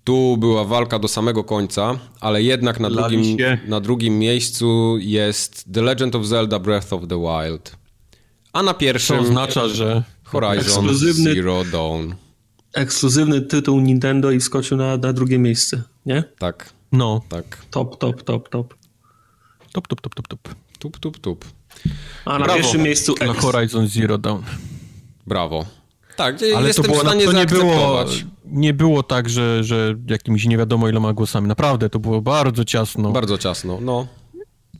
tu 0.03 0.37
była 0.37 0.63
walka 0.63 0.99
do 0.99 1.07
samego 1.07 1.43
końca, 1.43 1.99
ale 2.19 2.43
jednak 2.43 2.79
na 2.79 2.89
drugim, 2.89 3.37
się. 3.39 3.57
na 3.67 3.79
drugim 3.79 4.19
miejscu 4.19 4.97
jest 4.99 5.65
The 5.73 5.81
Legend 5.81 6.15
of 6.15 6.25
Zelda 6.25 6.59
Breath 6.59 6.93
of 6.93 7.01
the 7.07 7.19
Wild. 7.21 7.77
A 8.53 8.63
na 8.63 8.73
To 8.73 8.79
pierwszym 8.79 9.19
oznacza, 9.19 9.67
że 9.67 10.03
Horizon 10.23 10.85
Ekskluzywny- 10.85 11.33
Zero 11.35 11.63
Dawn. 11.71 12.13
Ekskluzywny 12.73 13.41
tytuł 13.41 13.79
Nintendo 13.79 14.31
i 14.31 14.39
wskoczył 14.39 14.77
na, 14.77 14.97
na 14.97 15.13
drugie 15.13 15.39
miejsce, 15.39 15.83
nie? 16.05 16.23
Tak, 16.39 16.73
no, 16.91 17.21
tak. 17.29 17.65
Top, 17.71 17.97
top, 17.97 18.23
top, 18.23 18.49
top. 18.49 18.73
top, 19.71 19.87
top, 19.87 20.01
top, 20.01 20.15
top, 20.15 20.27
top. 20.27 20.55
Tup, 20.79 20.99
tup, 20.99 21.19
tup. 21.19 21.45
A 22.25 22.39
na 22.39 22.45
Brawo. 22.45 22.59
pierwszym 22.59 22.81
miejscu 22.81 23.15
Na 23.19 23.25
X. 23.33 23.39
Horizon 23.41 23.87
Zero 23.87 24.17
Dawn. 24.17 24.43
Brawo. 25.27 25.65
Tak, 26.15 26.35
Ale 26.57 26.67
jestem 26.67 26.85
to, 26.85 26.91
było, 26.91 27.03
w 27.03 27.07
stanie 27.07 27.25
to 27.25 27.31
nie, 27.31 27.45
było, 27.45 28.05
nie 28.45 28.73
było 28.73 29.03
tak, 29.03 29.29
że, 29.29 29.63
że 29.63 29.95
jakimiś 30.09 30.45
nie 30.45 30.57
wiadomo 30.57 30.89
iloma 30.89 31.13
głosami. 31.13 31.47
Naprawdę, 31.47 31.89
to 31.89 31.99
było 31.99 32.21
bardzo 32.21 32.65
ciasno. 32.65 33.11
Bardzo 33.11 33.37
ciasno, 33.37 33.77
no. 33.81 34.07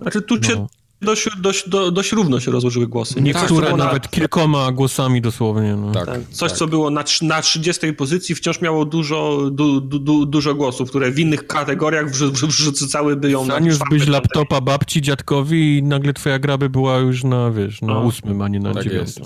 Znaczy 0.02 0.22
tu 0.22 0.44
się 0.44 0.56
No. 0.56 0.68
dość, 1.02 1.28
dość, 1.42 1.70
do, 1.70 1.92
dość 1.92 2.12
równo 2.12 2.40
się 2.40 2.52
rozłożyły 2.52 2.88
głosy. 2.88 3.16
Nie 3.22 3.34
Niektóre 3.34 3.66
było 3.66 3.78
nawet 3.78 4.10
kilkoma 4.12 4.72
głosami 4.72 5.22
dosłownie. 5.22 5.76
No. 5.76 5.92
Tak, 5.92 6.08
Na, 6.08 6.14
coś, 6.32 6.50
tak. 6.52 6.60
co 6.60 6.68
było 6.68 6.90
na, 6.90 7.04
trz- 7.04 7.26
na 7.28 7.42
30 7.42 7.94
pozycji, 7.94 8.36
wciąż 8.36 8.62
miało 8.62 8.86
dużo, 8.86 9.50
du, 9.52 9.82
du, 9.82 10.00
du, 10.00 10.26
dużo 10.26 10.56
głosów, 10.56 10.90
które 10.90 11.12
w 11.12 11.20
innych 11.20 11.48
kategoriach 11.48 12.06
wrzu- 12.12 12.32
wrzu- 12.32 12.48
wrzucałyby 12.48 13.32
ją 13.32 13.46
na 13.46 13.54
Zaniósłbyś 13.54 14.08
laptopa 14.08 14.62
babci, 14.62 15.02
dziadkowi 15.02 15.78
i 15.78 15.84
nagle 15.84 16.14
twoja 16.14 16.40
gra 16.40 16.58
by 16.58 16.70
była 16.70 16.98
już 16.98 17.24
na, 17.24 17.52
wiesz, 17.52 17.82
na 17.82 17.94
No. 17.94 18.02
ósmym, 18.02 18.42
a 18.42 18.48
nie 18.48 18.60
na 18.60 18.74
Tak 18.74 18.84
dziewiątym. 18.84 19.24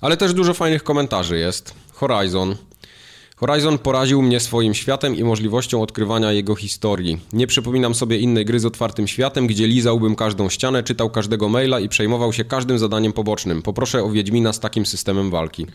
Ale 0.00 0.16
też 0.16 0.34
dużo 0.34 0.54
fajnych 0.54 0.84
komentarzy 0.84 1.38
jest. 1.38 1.74
Horizon. 1.92 2.56
Horizon 3.36 3.78
poraził 3.78 4.22
mnie 4.22 4.40
swoim 4.40 4.74
światem 4.74 5.16
i 5.16 5.24
możliwością 5.24 5.82
odkrywania 5.82 6.32
jego 6.32 6.54
historii. 6.54 7.20
Nie 7.32 7.46
przypominam 7.46 7.94
sobie 7.94 8.18
innej 8.18 8.44
gry 8.44 8.60
z 8.60 8.66
otwartym 8.66 9.08
światem, 9.08 9.46
gdzie 9.46 9.66
lizałbym 9.66 10.16
każdą 10.16 10.48
ścianę, 10.48 10.82
czytał 10.82 11.10
każdego 11.10 11.48
maila 11.48 11.80
i 11.80 11.88
przejmował 11.88 12.32
się 12.32 12.44
każdym 12.44 12.78
zadaniem 12.78 13.12
pobocznym. 13.12 13.62
Poproszę 13.62 14.02
o 14.02 14.10
Wiedźmina 14.10 14.52
z 14.52 14.60
takim 14.60 14.86
systemem 14.86 15.30
walki. 15.30 15.66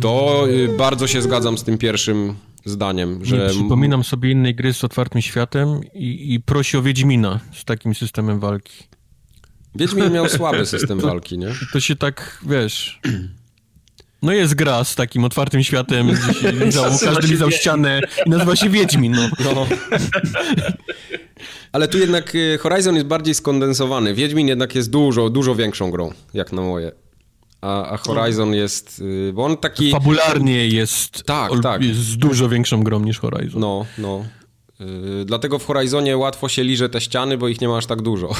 To 0.00 0.44
y, 0.48 0.76
bardzo 0.78 1.06
się 1.06 1.22
zgadzam 1.22 1.58
z 1.58 1.64
tym 1.64 1.78
pierwszym 1.78 2.34
zdaniem, 2.64 3.24
że 3.24 3.36
Nie 3.36 3.48
przypominam 3.48 4.04
sobie 4.04 4.30
innej 4.30 4.54
gry 4.54 4.72
z 4.72 4.84
otwartym 4.84 5.22
światem 5.22 5.80
i, 5.94 6.34
i 6.34 6.40
prosi 6.40 6.76
o 6.76 6.82
Wiedźmina 6.82 7.40
z 7.52 7.64
takim 7.64 7.94
systemem 7.94 8.40
walki. 8.40 8.91
Wiedźmin 9.74 10.12
miał 10.12 10.28
słaby 10.38 10.66
system 10.66 11.00
walki, 11.00 11.38
nie? 11.38 11.48
To 11.72 11.80
się 11.80 11.96
tak, 11.96 12.38
wiesz... 12.48 13.00
No 14.22 14.32
jest 14.32 14.54
gra 14.54 14.84
z 14.84 14.94
takim 14.94 15.24
otwartym 15.24 15.62
światem, 15.62 16.10
gdzie 16.12 16.34
się 16.40 16.52
lizał, 16.52 16.84
każdy 17.04 17.28
lizał 17.28 17.50
ścianę 17.50 18.00
i 18.26 18.30
nazywa 18.30 18.56
się 18.56 18.68
Wiedźmin, 18.70 19.12
no. 19.12 19.28
No. 19.54 19.66
Ale 21.72 21.88
tu 21.88 21.98
jednak 21.98 22.34
y, 22.34 22.58
Horizon 22.60 22.94
jest 22.94 23.06
bardziej 23.06 23.34
skondensowany. 23.34 24.14
Wiedźmin 24.14 24.48
jednak 24.48 24.74
jest 24.74 24.90
dużo, 24.90 25.30
dużo 25.30 25.54
większą 25.54 25.90
grą, 25.90 26.12
jak 26.34 26.52
na 26.52 26.62
moje. 26.62 26.92
A, 27.60 27.86
a 27.90 27.96
Horizon 27.96 28.54
jest, 28.54 28.98
y, 29.28 29.32
bo 29.32 29.44
on 29.44 29.56
taki... 29.56 29.90
Fabularnie 29.90 30.68
jest, 30.68 31.22
Tak, 31.24 31.52
ol- 31.52 31.60
tak. 31.62 31.82
jest 31.82 32.16
dużo 32.16 32.48
większą 32.48 32.82
grą 32.82 33.00
niż 33.00 33.18
Horizon. 33.18 33.60
No, 33.60 33.86
no. 33.98 34.24
Y, 34.80 35.24
Dlatego 35.24 35.58
w 35.58 35.66
Horizonie 35.66 36.16
łatwo 36.16 36.48
się 36.48 36.64
liże 36.64 36.88
te 36.88 37.00
ściany, 37.00 37.38
bo 37.38 37.48
ich 37.48 37.60
nie 37.60 37.68
ma 37.68 37.76
aż 37.76 37.86
tak 37.86 38.02
dużo. 38.02 38.34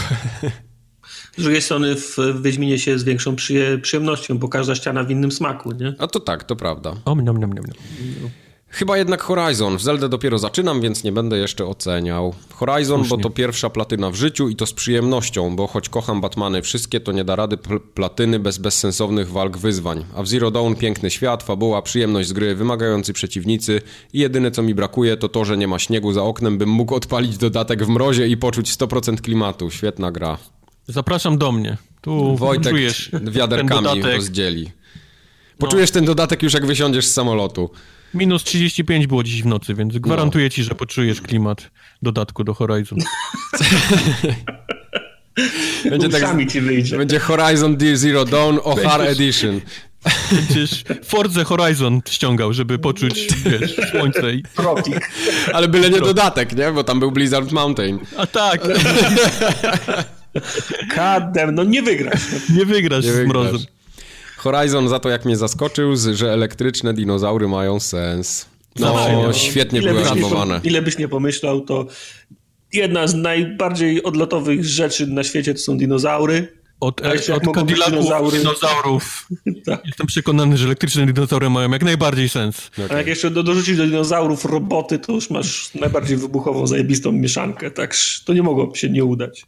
Z 1.36 1.42
drugiej 1.42 1.62
strony 1.62 1.96
w, 1.96 2.16
Wiedźminie 2.42 2.78
się 2.78 2.98
z 2.98 3.04
większą 3.04 3.36
przyje, 3.36 3.78
przyjemnością, 3.78 4.38
bo 4.38 4.48
każda 4.48 4.74
ściana 4.74 5.04
w 5.04 5.10
innym 5.10 5.32
smaku, 5.32 5.72
nie? 5.72 5.94
A 5.98 6.06
to 6.06 6.20
tak, 6.20 6.44
to 6.44 6.56
prawda. 6.56 6.94
O, 7.04 7.14
niam, 7.14 7.24
niam, 7.38 7.52
niam, 7.52 7.64
niam. 7.64 8.30
Chyba 8.68 8.98
jednak 8.98 9.22
Horizon. 9.22 9.76
W 9.76 9.82
Zeldę 9.82 10.08
dopiero 10.08 10.38
zaczynam, 10.38 10.80
więc 10.80 11.04
nie 11.04 11.12
będę 11.12 11.38
jeszcze 11.38 11.66
oceniał. 11.66 12.34
Horizon, 12.50 13.00
bo 13.00 13.06
Słusznie. 13.08 13.22
to 13.22 13.30
pierwsza 13.30 13.70
platyna 13.70 14.10
w 14.10 14.14
życiu 14.14 14.48
i 14.48 14.56
to 14.56 14.66
z 14.66 14.72
przyjemnością, 14.72 15.56
bo 15.56 15.66
choć 15.66 15.88
kocham 15.88 16.20
Batmany 16.20 16.62
wszystkie, 16.62 17.00
to 17.00 17.12
nie 17.12 17.24
da 17.24 17.36
rady 17.36 17.56
pl- 17.56 17.80
platyny 17.94 18.38
bez 18.38 18.58
bezsensownych 18.58 19.30
walk 19.30 19.56
wyzwań. 19.58 20.04
A 20.16 20.22
w 20.22 20.28
Zero 20.28 20.50
Dawn 20.50 20.74
piękny 20.74 21.10
świat, 21.10 21.42
fabuła, 21.42 21.82
przyjemność 21.82 22.28
z 22.28 22.32
gry, 22.32 22.54
wymagający 22.54 23.12
przeciwnicy 23.12 23.80
i 24.12 24.18
jedyne 24.18 24.50
co 24.50 24.62
mi 24.62 24.74
brakuje 24.74 25.16
to 25.16 25.28
to, 25.28 25.44
że 25.44 25.56
nie 25.56 25.68
ma 25.68 25.78
śniegu 25.78 26.12
za 26.12 26.22
oknem, 26.22 26.58
bym 26.58 26.68
mógł 26.68 26.94
odpalić 26.94 27.38
dodatek 27.38 27.84
w 27.84 27.88
mrozie 27.88 28.28
i 28.28 28.36
poczuć 28.36 28.70
100% 28.70 29.20
klimatu. 29.20 29.70
Świetna 29.70 30.12
gra. 30.12 30.38
Zapraszam 30.86 31.38
do 31.38 31.52
mnie. 31.52 31.76
Tu 32.00 32.36
Wojtek 32.36 32.72
czujesz 32.72 33.10
wiaderkami 33.22 33.68
ten 33.68 33.84
dodatek. 33.84 34.16
rozdzieli. 34.16 34.70
Poczujesz 35.58 35.90
ten 35.90 36.04
dodatek 36.04 36.42
już 36.42 36.54
jak 36.54 36.66
wysiądziesz 36.66 37.06
z 37.06 37.12
samolotu. 37.12 37.70
Minus 38.14 38.44
35 38.44 39.06
było 39.06 39.22
dziś 39.22 39.42
w 39.42 39.46
nocy, 39.46 39.74
więc 39.74 39.98
gwarantuję 39.98 40.50
ci, 40.50 40.64
że 40.64 40.74
poczujesz 40.74 41.20
klimat 41.20 41.70
dodatku 42.02 42.44
do 42.44 42.54
Horizon. 42.54 42.98
Będzie, 45.90 46.08
tak, 46.08 46.50
ci 46.50 46.60
wyjdzie. 46.60 46.96
będzie 46.96 47.18
Horizon 47.18 47.76
Zero 47.94 48.24
Dawn 48.24 48.58
OHR 48.62 49.00
Edition. 49.00 49.60
Będziesz 50.32 50.84
Forza 51.04 51.44
Horizon 51.44 52.00
ściągał, 52.08 52.52
żeby 52.52 52.78
poczuć, 52.78 53.28
wiesz, 53.44 53.76
słońce 53.90 54.34
i... 54.34 54.42
Ale 55.52 55.68
byle 55.68 55.90
nie 55.90 56.00
dodatek, 56.00 56.56
nie? 56.56 56.72
Bo 56.72 56.84
tam 56.84 57.00
był 57.00 57.12
Blizzard 57.12 57.52
Mountain. 57.52 57.98
A 58.16 58.26
tak, 58.26 58.60
Kadem, 60.90 61.54
no 61.54 61.64
nie 61.64 61.82
wygrasz. 61.82 62.22
nie 62.56 62.66
wygrasz 62.66 63.04
Nie 63.04 63.12
z 63.12 63.26
mrozem. 63.26 63.52
wygrasz. 63.52 63.72
Horizon 64.36 64.88
za 64.88 64.98
to, 64.98 65.08
jak 65.08 65.24
mnie 65.24 65.36
zaskoczył, 65.36 65.92
że 66.14 66.32
elektryczne 66.32 66.94
dinozaury 66.94 67.48
mają 67.48 67.80
sens. 67.80 68.46
No, 68.78 69.08
miał. 69.08 69.32
świetnie 69.34 69.80
Ile 69.80 69.92
były 69.94 70.08
animowane. 70.10 70.60
ile 70.64 70.82
byś 70.82 70.98
nie 70.98 71.08
pomyślał, 71.08 71.60
to 71.60 71.86
jedna 72.72 73.06
z 73.06 73.14
najbardziej 73.14 74.02
odlotowych 74.02 74.64
rzeczy 74.64 75.06
na 75.06 75.24
świecie 75.24 75.54
to 75.54 75.60
są 75.60 75.78
dinozaury. 75.78 76.48
Od, 76.80 77.00
od 77.00 77.54
Cadillaców, 77.54 77.90
dinozaury? 77.92 78.38
dinozaurów. 78.38 79.28
Tak. 79.66 79.86
Jestem 79.86 80.06
przekonany, 80.06 80.56
że 80.56 80.64
elektryczne 80.66 81.06
dinozaury 81.06 81.50
mają 81.50 81.70
jak 81.70 81.82
najbardziej 81.82 82.28
sens. 82.28 82.70
A 82.90 82.94
jak 82.96 83.06
jeszcze 83.06 83.30
do, 83.30 83.42
dorzucić 83.42 83.76
do 83.76 83.86
dinozaurów 83.86 84.44
roboty, 84.44 84.98
to 84.98 85.12
już 85.12 85.30
masz 85.30 85.74
najbardziej 85.74 86.16
wybuchową, 86.16 86.66
zajebistą 86.66 87.12
mieszankę. 87.12 87.70
Tak, 87.70 87.94
to 88.24 88.32
nie 88.32 88.42
mogło 88.42 88.74
się 88.74 88.90
nie 88.90 89.04
udać. 89.04 89.46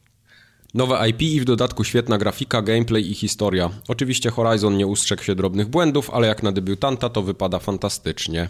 Nowe 0.74 1.08
IP 1.08 1.22
i 1.22 1.40
w 1.40 1.44
dodatku 1.44 1.84
świetna 1.84 2.18
grafika, 2.18 2.62
gameplay 2.62 3.10
i 3.10 3.14
historia. 3.14 3.70
Oczywiście 3.88 4.30
Horizon 4.30 4.76
nie 4.76 4.86
ustrzegł 4.86 5.22
się 5.22 5.34
drobnych 5.34 5.68
błędów, 5.68 6.10
ale 6.10 6.26
jak 6.26 6.42
na 6.42 6.52
debiutanta 6.52 7.08
to 7.08 7.22
wypada 7.22 7.58
fantastycznie. 7.58 8.48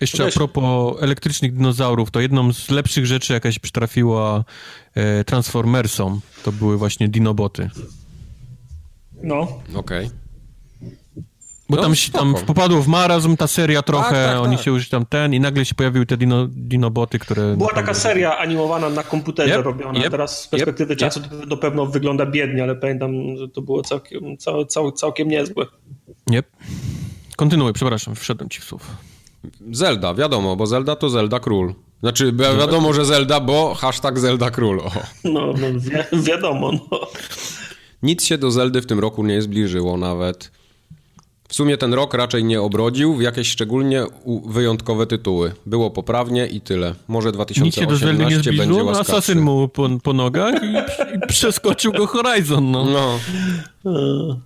Jeszcze 0.00 0.22
a 0.22 0.26
Wiesz- 0.26 0.34
propos 0.34 0.96
elektrycznych 1.02 1.54
dinozaurów, 1.56 2.10
to 2.10 2.20
jedną 2.20 2.52
z 2.52 2.70
lepszych 2.70 3.06
rzeczy, 3.06 3.32
jaka 3.32 3.52
się 3.52 3.60
przytrafiła 3.60 4.44
e, 4.94 5.24
Transformersom, 5.24 6.20
to 6.44 6.52
były 6.52 6.78
właśnie 6.78 7.08
dinoboty. 7.08 7.70
No, 9.22 9.48
Okej. 9.74 10.10
Bo 11.72 11.76
No, 11.76 11.82
tam 11.82 11.94
się 11.94 12.12
tam 12.12 12.34
popadło 12.46 12.82
w 12.82 12.88
marazm 12.88 13.36
ta 13.36 13.46
seria 13.46 13.82
trochę, 13.82 14.26
tak, 14.32 14.40
oni 14.42 14.56
tak. 14.56 14.64
się 14.64 14.70
już 14.70 14.88
tam 14.88 15.06
ten 15.06 15.34
i 15.34 15.40
nagle 15.40 15.64
się 15.64 15.74
pojawiły 15.74 16.06
te 16.06 16.16
dino, 16.16 16.46
dinoboty, 16.50 17.18
które... 17.18 17.56
była 17.56 17.72
taka 17.72 17.94
seria 17.94 18.38
animowana 18.38 18.90
na 18.90 19.02
komputerze 19.02 19.54
Yep, 19.58 19.64
robiona. 19.64 19.98
yep, 20.00 20.10
Teraz 20.10 20.42
z 20.42 20.48
perspektywy 20.48 20.92
yep, 20.92 21.00
czasu 21.00 21.20
to, 21.20 21.46
to 21.46 21.56
pewno 21.56 21.86
wygląda 21.86 22.26
biednie, 22.26 22.62
ale 22.62 22.76
pamiętam, 22.76 23.12
że 23.36 23.48
to 23.48 23.62
było 23.62 23.82
całkiem, 23.82 24.36
cał, 24.36 24.64
cał, 24.66 24.92
całkiem 24.92 25.28
niezłe. 25.28 25.66
Nie. 26.26 26.42
Kontynuuj, 27.36 27.72
przepraszam, 27.72 28.14
wszedłem 28.14 28.48
ci 28.48 28.60
w 28.60 28.64
słów. 28.64 28.90
Zelda, 29.72 30.14
wiadomo, 30.14 30.56
bo 30.56 30.66
Zelda 30.66 30.96
to 30.96 31.10
Zelda 31.10 31.40
Król. 31.40 31.74
Znaczy, 32.00 32.32
wi- 32.32 32.38
wiadomo, 32.58 32.92
że 32.92 33.04
Zelda, 33.04 33.40
bo 33.40 33.74
hashtag 33.74 34.18
Zelda 34.18 34.50
Król. 34.50 34.80
O. 34.80 34.90
No, 35.24 35.46
no 35.46 35.80
wi- 35.80 36.22
wiadomo, 36.22 36.72
no. 36.72 37.00
Nic 38.02 38.24
się 38.24 38.38
do 38.38 38.50
Zeldy 38.50 38.82
w 38.82 38.86
tym 38.86 39.00
roku 39.00 39.24
nie 39.26 39.42
zbliżyło 39.42 39.96
nawet. 39.96 40.50
W 41.52 41.54
sumie 41.54 41.78
ten 41.78 41.94
rok 41.94 42.14
raczej 42.14 42.44
nie 42.44 42.62
obrodził 42.62 43.14
w 43.14 43.22
jakieś 43.22 43.48
szczególnie 43.48 44.06
wyjątkowe 44.46 45.06
tytuły. 45.06 45.52
Było 45.66 45.90
poprawnie 45.90 46.46
i 46.46 46.60
tyle. 46.60 46.94
Może 47.08 47.32
Nic 47.62 47.74
się 47.74 47.86
do 47.86 47.96
Zeldy 47.96 48.24
nie 48.24 48.30
2018 48.30 48.52
będzie 48.52 48.78
no 48.78 48.84
łaskawszy. 48.84 49.12
Asasyn 49.12 49.40
mu 49.40 49.68
po, 49.68 49.88
po 50.02 50.12
nogach 50.12 50.54
i, 50.62 50.66
i 51.16 51.20
przeskoczył 51.28 51.92
go 51.92 52.06
Horizon, 52.06 52.70
no. 52.70 52.84
No. 53.84 54.40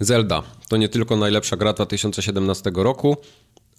Zelda 0.00 0.42
to 0.68 0.76
nie 0.76 0.88
tylko 0.88 1.16
najlepsza 1.16 1.56
gra 1.56 1.72
2017 1.72 2.70
roku, 2.74 3.16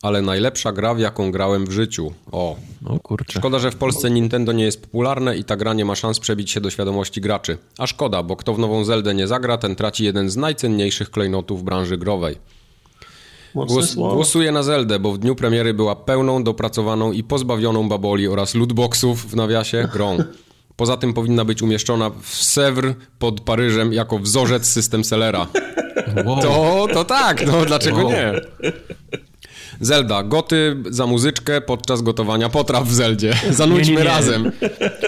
ale 0.01 0.21
najlepsza 0.21 0.71
gra, 0.71 0.93
w 0.93 0.99
jaką 0.99 1.31
grałem 1.31 1.65
w 1.65 1.71
życiu. 1.71 2.13
O, 2.31 2.55
O 2.85 2.99
kurczę. 2.99 3.39
Szkoda, 3.39 3.59
że 3.59 3.71
w 3.71 3.75
Polsce 3.75 4.11
Nintendo 4.11 4.51
nie 4.51 4.63
jest 4.63 4.81
popularne 4.81 5.37
i 5.37 5.43
ta 5.43 5.55
gra 5.55 5.73
nie 5.73 5.85
ma 5.85 5.95
szans 5.95 6.19
przebić 6.19 6.51
się 6.51 6.61
do 6.61 6.69
świadomości 6.69 7.21
graczy. 7.21 7.57
A 7.77 7.87
szkoda, 7.87 8.23
bo 8.23 8.35
kto 8.35 8.53
w 8.53 8.59
nową 8.59 8.83
Zeldę 8.85 9.13
nie 9.13 9.27
zagra, 9.27 9.57
ten 9.57 9.75
traci 9.75 10.03
jeden 10.03 10.29
z 10.29 10.37
najcenniejszych 10.37 11.11
klejnotów 11.11 11.63
branży 11.63 11.97
growej. 11.97 12.37
Głos, 13.55 13.95
głosuję 13.95 14.51
na 14.51 14.63
Zeldę, 14.63 14.99
bo 14.99 15.11
w 15.11 15.17
dniu 15.17 15.35
premiery 15.35 15.73
była 15.73 15.95
pełną, 15.95 16.43
dopracowaną 16.43 17.11
i 17.11 17.23
pozbawioną 17.23 17.89
baboli 17.89 18.27
oraz 18.27 18.55
lootboxów 18.55 19.31
w 19.31 19.35
nawiasie 19.35 19.87
grą. 19.93 20.17
Poza 20.75 20.97
tym 20.97 21.13
powinna 21.13 21.45
być 21.45 21.61
umieszczona 21.61 22.09
w 22.09 22.31
Sèvres 22.43 22.93
pod 23.19 23.41
Paryżem 23.41 23.93
jako 23.93 24.19
wzorzec 24.19 24.65
system 24.65 25.03
sellera. 25.03 25.47
Wow. 26.25 26.41
To, 26.41 26.87
to 26.93 27.05
tak, 27.05 27.47
no 27.47 27.65
dlaczego 27.65 27.97
Wow. 27.97 28.09
nie? 28.11 28.31
Zelda, 29.81 30.23
goty 30.23 30.77
za 30.89 31.07
muzyczkę 31.07 31.61
podczas 31.61 32.01
gotowania 32.01 32.49
potraw 32.49 32.87
w 32.87 32.93
Zeldzie. 32.93 33.33
Zanudźmy 33.51 33.83
Nie, 33.83 33.91
nie, 33.91 34.03
nie. 34.03 34.09
razem. 34.09 34.51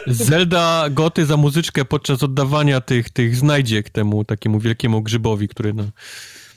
Zelda 0.07 0.85
goty 0.91 1.25
za 1.25 1.37
muzyczkę 1.37 1.85
podczas 1.85 2.23
oddawania 2.23 2.81
tych, 2.81 3.09
tych 3.09 3.35
znajdziek 3.35 3.89
temu 3.89 4.25
takiemu 4.25 4.59
wielkiemu 4.59 5.01
grzybowi, 5.01 5.47
który 5.47 5.73
no... 5.73 5.83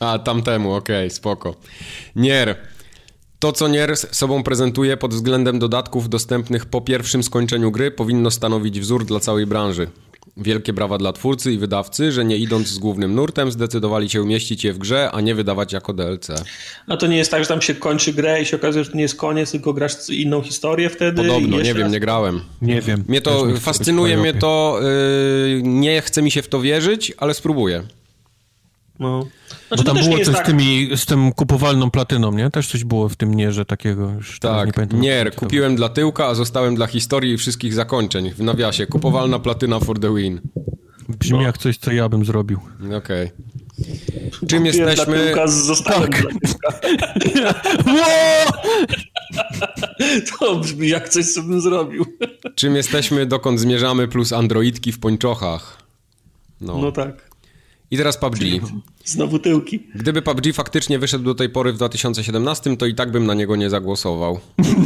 A, 0.00 0.18
tamtemu, 0.18 0.74
okej, 0.74 1.10
spoko. 1.10 1.54
Nier. 2.16 2.56
To, 3.38 3.52
co 3.52 3.68
Nier 3.68 3.96
sobą 3.96 4.42
prezentuje 4.42 4.96
pod 4.96 5.14
względem 5.14 5.58
dodatków 5.58 6.08
dostępnych 6.08 6.66
po 6.66 6.80
pierwszym 6.80 7.22
skończeniu 7.22 7.70
gry, 7.70 7.90
powinno 7.90 8.30
stanowić 8.30 8.80
wzór 8.80 9.04
dla 9.04 9.20
całej 9.20 9.46
branży. 9.46 9.90
Wielkie 10.36 10.72
brawa 10.72 10.98
dla 10.98 11.12
twórcy 11.12 11.52
i 11.52 11.58
wydawcy, 11.58 12.12
że 12.12 12.24
nie 12.24 12.36
idąc 12.36 12.68
z 12.68 12.78
głównym 12.78 13.14
nurtem, 13.14 13.52
zdecydowali 13.52 14.10
się 14.10 14.22
umieścić 14.22 14.64
je 14.64 14.72
w 14.72 14.78
grze, 14.78 15.10
a 15.12 15.20
nie 15.20 15.34
wydawać 15.34 15.72
jako 15.72 15.92
DLC. 15.92 16.28
A 16.86 16.96
to 16.96 17.06
nie 17.06 17.16
jest 17.16 17.30
tak, 17.30 17.42
że 17.42 17.48
tam 17.48 17.62
się 17.62 17.74
kończy 17.74 18.12
grę 18.12 18.42
i 18.42 18.46
się 18.46 18.56
okazuje, 18.56 18.84
że 18.84 18.90
to 18.90 18.96
nie 18.96 19.02
jest 19.02 19.16
koniec, 19.16 19.50
tylko 19.50 19.72
grasz 19.72 20.08
inną 20.08 20.42
historię 20.42 20.90
wtedy? 20.90 21.22
Podobno, 21.22 21.56
nie 21.56 21.74
wiem, 21.74 21.82
raz? 21.82 21.92
nie 21.92 22.00
grałem. 22.00 22.40
Nie 22.62 22.80
wiem. 22.80 23.04
Mnie 23.08 23.20
to 23.20 23.46
fascynuje, 23.60 24.16
mnie 24.16 24.34
to 24.34 24.80
yy, 24.82 25.62
nie 25.62 26.02
chce 26.02 26.22
mi 26.22 26.30
się 26.30 26.42
w 26.42 26.48
to 26.48 26.60
wierzyć, 26.60 27.12
ale 27.16 27.34
spróbuję. 27.34 27.82
No. 29.00 29.20
Bo 29.20 29.26
Znaczy, 29.68 29.84
to 29.84 29.94
tam 29.94 30.04
było 30.04 30.18
coś 30.18 30.34
tak, 30.34 30.44
z, 30.44 30.46
tymi, 30.46 30.90
z 30.96 31.06
tym 31.06 31.32
kupowalną 31.32 31.90
platyną, 31.90 32.32
nie? 32.32 32.50
Też 32.50 32.68
coś 32.68 32.84
było 32.84 33.08
w 33.08 33.16
tym 33.16 33.34
nierze 33.34 33.64
takiego, 33.64 34.10
już 34.10 34.32
nie 34.34 34.40
Tak, 34.40 34.72
pamiętam. 34.74 35.00
nie, 35.00 35.08
jak 35.08 35.34
to 35.34 35.40
kupiłem 35.40 35.76
dla 35.76 35.88
tyłka, 35.88 36.26
a 36.26 36.34
zostałem 36.34 36.74
dla 36.74 36.86
historii 36.86 37.34
i 37.34 37.38
wszystkich 37.38 37.74
zakończeń. 37.74 38.30
W 38.30 38.38
nawiasie, 38.40 38.86
kupowalna 38.86 39.38
platyna 39.38 39.80
for 39.80 40.00
the 40.00 40.14
win. 40.14 40.40
Brzmi 41.08 41.42
jak 41.42 41.58
coś, 41.58 41.78
co 41.78 41.92
ja 41.92 42.08
bym 42.08 42.24
zrobił. 42.24 42.60
Okej. 42.96 43.30
Czym 44.30 44.40
kupiłem 44.40 44.66
jesteśmy... 44.66 45.16
Dla 45.16 45.24
tyłka, 45.26 45.46
zostałem 45.46 46.12
Tak. 46.12 46.22
dla. 47.34 47.54
To 50.38 50.56
brzmi 50.56 50.88
jak 50.88 51.08
coś, 51.08 51.26
co 51.32 51.42
bym 51.42 51.60
zrobił. 51.60 52.06
Czym 52.54 52.76
jesteśmy, 52.76 53.26
dokąd 53.26 53.60
zmierzamy, 53.60 54.08
plus 54.08 54.32
androidki 54.32 54.92
w 54.92 55.00
pończochach. 55.00 55.82
No. 56.60 56.78
No 56.78 56.92
tak. 56.92 57.29
I 57.90 57.96
teraz 57.96 58.16
PUBG. 58.18 58.38
Znowu 59.04 59.38
tyłki. 59.38 59.86
Gdyby 59.94 60.22
PUBG 60.22 60.52
faktycznie 60.54 60.98
wyszedł 60.98 61.24
do 61.24 61.34
tej 61.34 61.48
pory 61.48 61.72
w 61.72 61.76
2017, 61.76 62.76
to 62.76 62.86
i 62.86 62.94
tak 62.94 63.10
bym 63.10 63.26
na 63.26 63.34
niego 63.34 63.56
nie 63.56 63.70
zagłosował. 63.70 64.40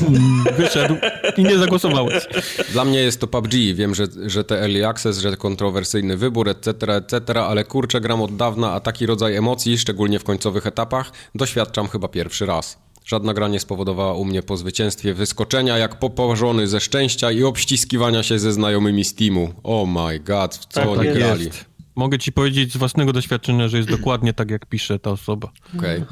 Wyszedł 0.59 0.95
i 1.37 1.45
nie 1.45 1.59
zagłosowałeś. 1.59 2.27
Dla 2.73 2.85
mnie 2.85 2.99
jest 2.99 3.21
to 3.21 3.27
PUBG. 3.27 3.53
Wiem, 3.75 3.95
że, 3.95 4.07
że 4.27 4.45
te 4.45 4.61
early 4.61 4.87
access, 4.87 5.19
że 5.19 5.37
kontrowersyjny 5.37 6.17
wybór, 6.17 6.49
etc., 6.49 6.95
etc., 6.97 7.41
ale 7.43 7.65
kurczę, 7.65 8.01
gram 8.01 8.23
od 8.23 8.37
dawna, 8.37 8.73
a 8.73 8.81
taki 8.81 9.07
rodzaj 9.07 9.37
emocji, 9.37 9.79
szczególnie 9.79 10.19
w 10.19 10.25
końcowych 10.25 10.67
etapach, 10.67 11.13
doświadczam 11.35 11.89
chyba 11.89 12.09
pierwszy 12.09 12.47
raz. 12.47 12.79
Żadna 13.05 13.35
gra 13.35 13.49
nie 13.49 13.61
spowodowała 13.61 14.15
u 14.15 14.25
mnie 14.25 14.43
po 14.43 14.57
zwycięstwie 14.57 15.15
wyskoczenia 15.15 15.79
jak 15.79 15.99
popożony 15.99 16.67
ze 16.69 16.81
szczęścia 16.81 17.33
i 17.33 17.43
obściskiwania 17.43 18.23
się 18.23 18.39
ze 18.39 18.53
znajomymi 18.53 19.05
z 19.05 19.15
teamu. 19.15 19.55
Oh 19.63 19.91
my 19.91 20.19
god, 20.21 20.55
w 20.55 20.67
co 20.67 20.81
Tak 20.81 20.89
oni 20.89 21.05
jest. 21.07 21.19
grali. 21.19 21.51
Mogę 21.97 22.19
ci 22.19 22.33
powiedzieć 22.33 22.73
z 22.73 22.77
własnego 22.77 23.13
doświadczenia, 23.13 23.69
że 23.69 23.77
jest 23.77 23.89
dokładnie 23.99 24.33
tak, 24.33 24.51
jak 24.51 24.67
pisze 24.67 24.99
ta 24.99 25.11
osoba. 25.11 25.51
Okej. 25.79 26.05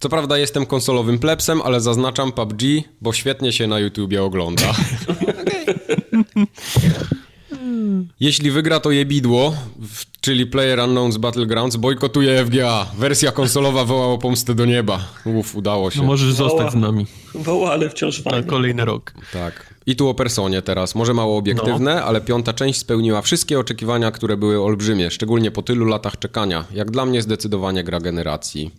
Co 0.00 0.08
prawda 0.08 0.38
jestem 0.38 0.66
konsolowym 0.66 1.18
plebsem, 1.18 1.62
ale 1.62 1.80
zaznaczam 1.80 2.32
PUBG, 2.32 2.62
bo 3.00 3.12
świetnie 3.12 3.52
się 3.52 3.66
na 3.66 3.78
YouTubie 3.78 4.22
ogląda. 4.22 4.74
Jeśli 8.20 8.50
wygra 8.50 8.80
to 8.80 8.90
jebidło, 8.90 9.54
czyli 10.20 10.46
Player 10.46 10.78
Unknown's 10.78 11.18
Battlegrounds, 11.18 11.76
bojkotuje 11.76 12.44
FGA. 12.44 12.86
Wersja 12.98 13.32
konsolowa 13.32 13.84
woła 13.84 14.06
o 14.06 14.18
pomstę 14.18 14.54
do 14.54 14.64
nieba. 14.66 15.00
Uf, 15.24 15.54
udało 15.56 15.90
się. 15.90 15.98
No 16.00 16.06
możesz 16.06 16.32
zostać 16.32 16.72
z 16.72 16.74
nami 16.74 17.06
Woła, 17.34 17.72
ale 17.72 17.90
wciąż 17.90 18.24
na 18.24 18.30
fajnie. 18.30 18.46
kolejny 18.46 18.84
rok. 18.84 19.14
Tak. 19.32 19.74
I 19.90 19.96
tu 19.96 20.08
o 20.08 20.14
personie 20.14 20.62
teraz. 20.62 20.94
Może 20.94 21.14
mało 21.14 21.36
obiektywne, 21.36 22.04
ale 22.04 22.20
piąta 22.20 22.52
część 22.52 22.78
spełniła 22.78 23.22
wszystkie 23.22 23.58
oczekiwania, 23.58 24.10
które 24.10 24.36
były 24.36 24.62
olbrzymie, 24.62 25.10
szczególnie 25.10 25.50
po 25.50 25.62
tylu 25.62 25.86
latach 25.86 26.18
czekania. 26.18 26.64
Jak 26.74 26.90
dla 26.90 27.06
mnie 27.06 27.22
zdecydowanie 27.22 27.84
gra 27.84 28.00
generacji. 28.00 28.70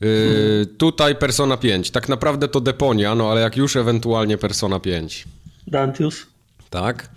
Yy, 0.00 0.66
Tutaj 0.78 1.16
Persona 1.16 1.56
5. 1.56 1.90
Tak 1.90 2.08
naprawdę 2.08 2.48
to 2.48 2.60
Deponia, 2.60 3.14
no 3.14 3.30
ale 3.30 3.40
jak 3.40 3.56
już 3.56 3.76
ewentualnie 3.76 4.38
Persona 4.38 4.80
5. 4.80 5.24
Dantius. 5.66 6.26
Tak? 6.70 7.10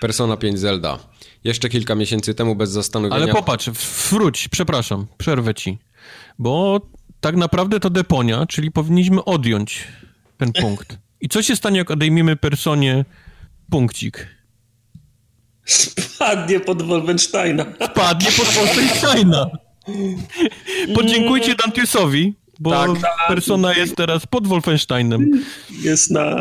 Persona 0.00 0.36
5 0.36 0.58
Zelda. 0.58 0.98
Jeszcze 1.44 1.68
kilka 1.68 1.94
miesięcy 1.94 2.34
temu 2.34 2.54
bez 2.56 2.70
zastanowienia... 2.70 3.22
Ale 3.22 3.32
popatrz, 3.32 3.70
wróć, 4.10 4.48
przepraszam, 4.48 5.06
przerwę 5.18 5.54
ci. 5.54 5.78
Bo 6.38 6.80
tak 7.20 7.36
naprawdę 7.36 7.80
to 7.80 7.90
deponia, 7.90 8.46
czyli 8.46 8.70
powinniśmy 8.70 9.24
odjąć 9.24 9.88
ten 10.38 10.52
punkt. 10.52 11.03
I 11.24 11.28
co 11.28 11.42
się 11.42 11.56
stanie, 11.56 11.78
jak 11.78 11.90
odejmiemy 11.90 12.36
personie 12.36 13.04
punkcik? 13.70 14.28
Spadnie 15.64 16.60
pod 16.60 16.82
Wolfensteina. 16.82 17.66
Spadnie 17.90 18.28
pod 18.32 18.46
Wolfensteina. 18.46 19.46
Podziękujcie 20.94 21.54
Dantiusowi, 21.54 22.34
bo 22.60 22.70
tak, 22.70 22.90
Persona 23.28 23.74
jest 23.74 23.96
teraz 23.96 24.26
pod 24.26 24.46
Wolfensteinem. 24.46 25.30
Jest 25.82 26.10
na 26.10 26.36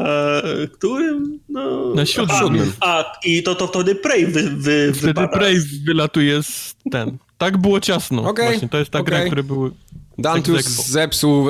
którym? 0.74 1.40
No... 1.50 1.94
Na 1.96 2.06
siódmym. 2.06 2.74
A, 2.80 3.20
i 3.26 3.44
to, 3.44 3.56
to 3.56 3.68
wtedy 3.68 3.96
Prey 3.96 4.26
wy, 4.26 4.50
wy, 4.50 4.92
Wtedy 4.94 5.08
wypada. 5.08 5.28
Prey 5.28 5.60
wylatuje 5.86 6.44
z 6.44 6.76
ten. 6.92 7.18
Tak 7.38 7.58
było 7.58 7.80
ciasno. 7.80 8.24
Okay. 8.24 8.46
Właśnie, 8.46 8.70
to 8.70 8.78
jest 8.78 8.92
ta 8.92 9.00
okay. 9.00 9.16
gra, 9.16 9.26
które 9.26 9.44
były... 9.44 9.72
Dantius 10.18 10.66
zepsuł 10.88 11.48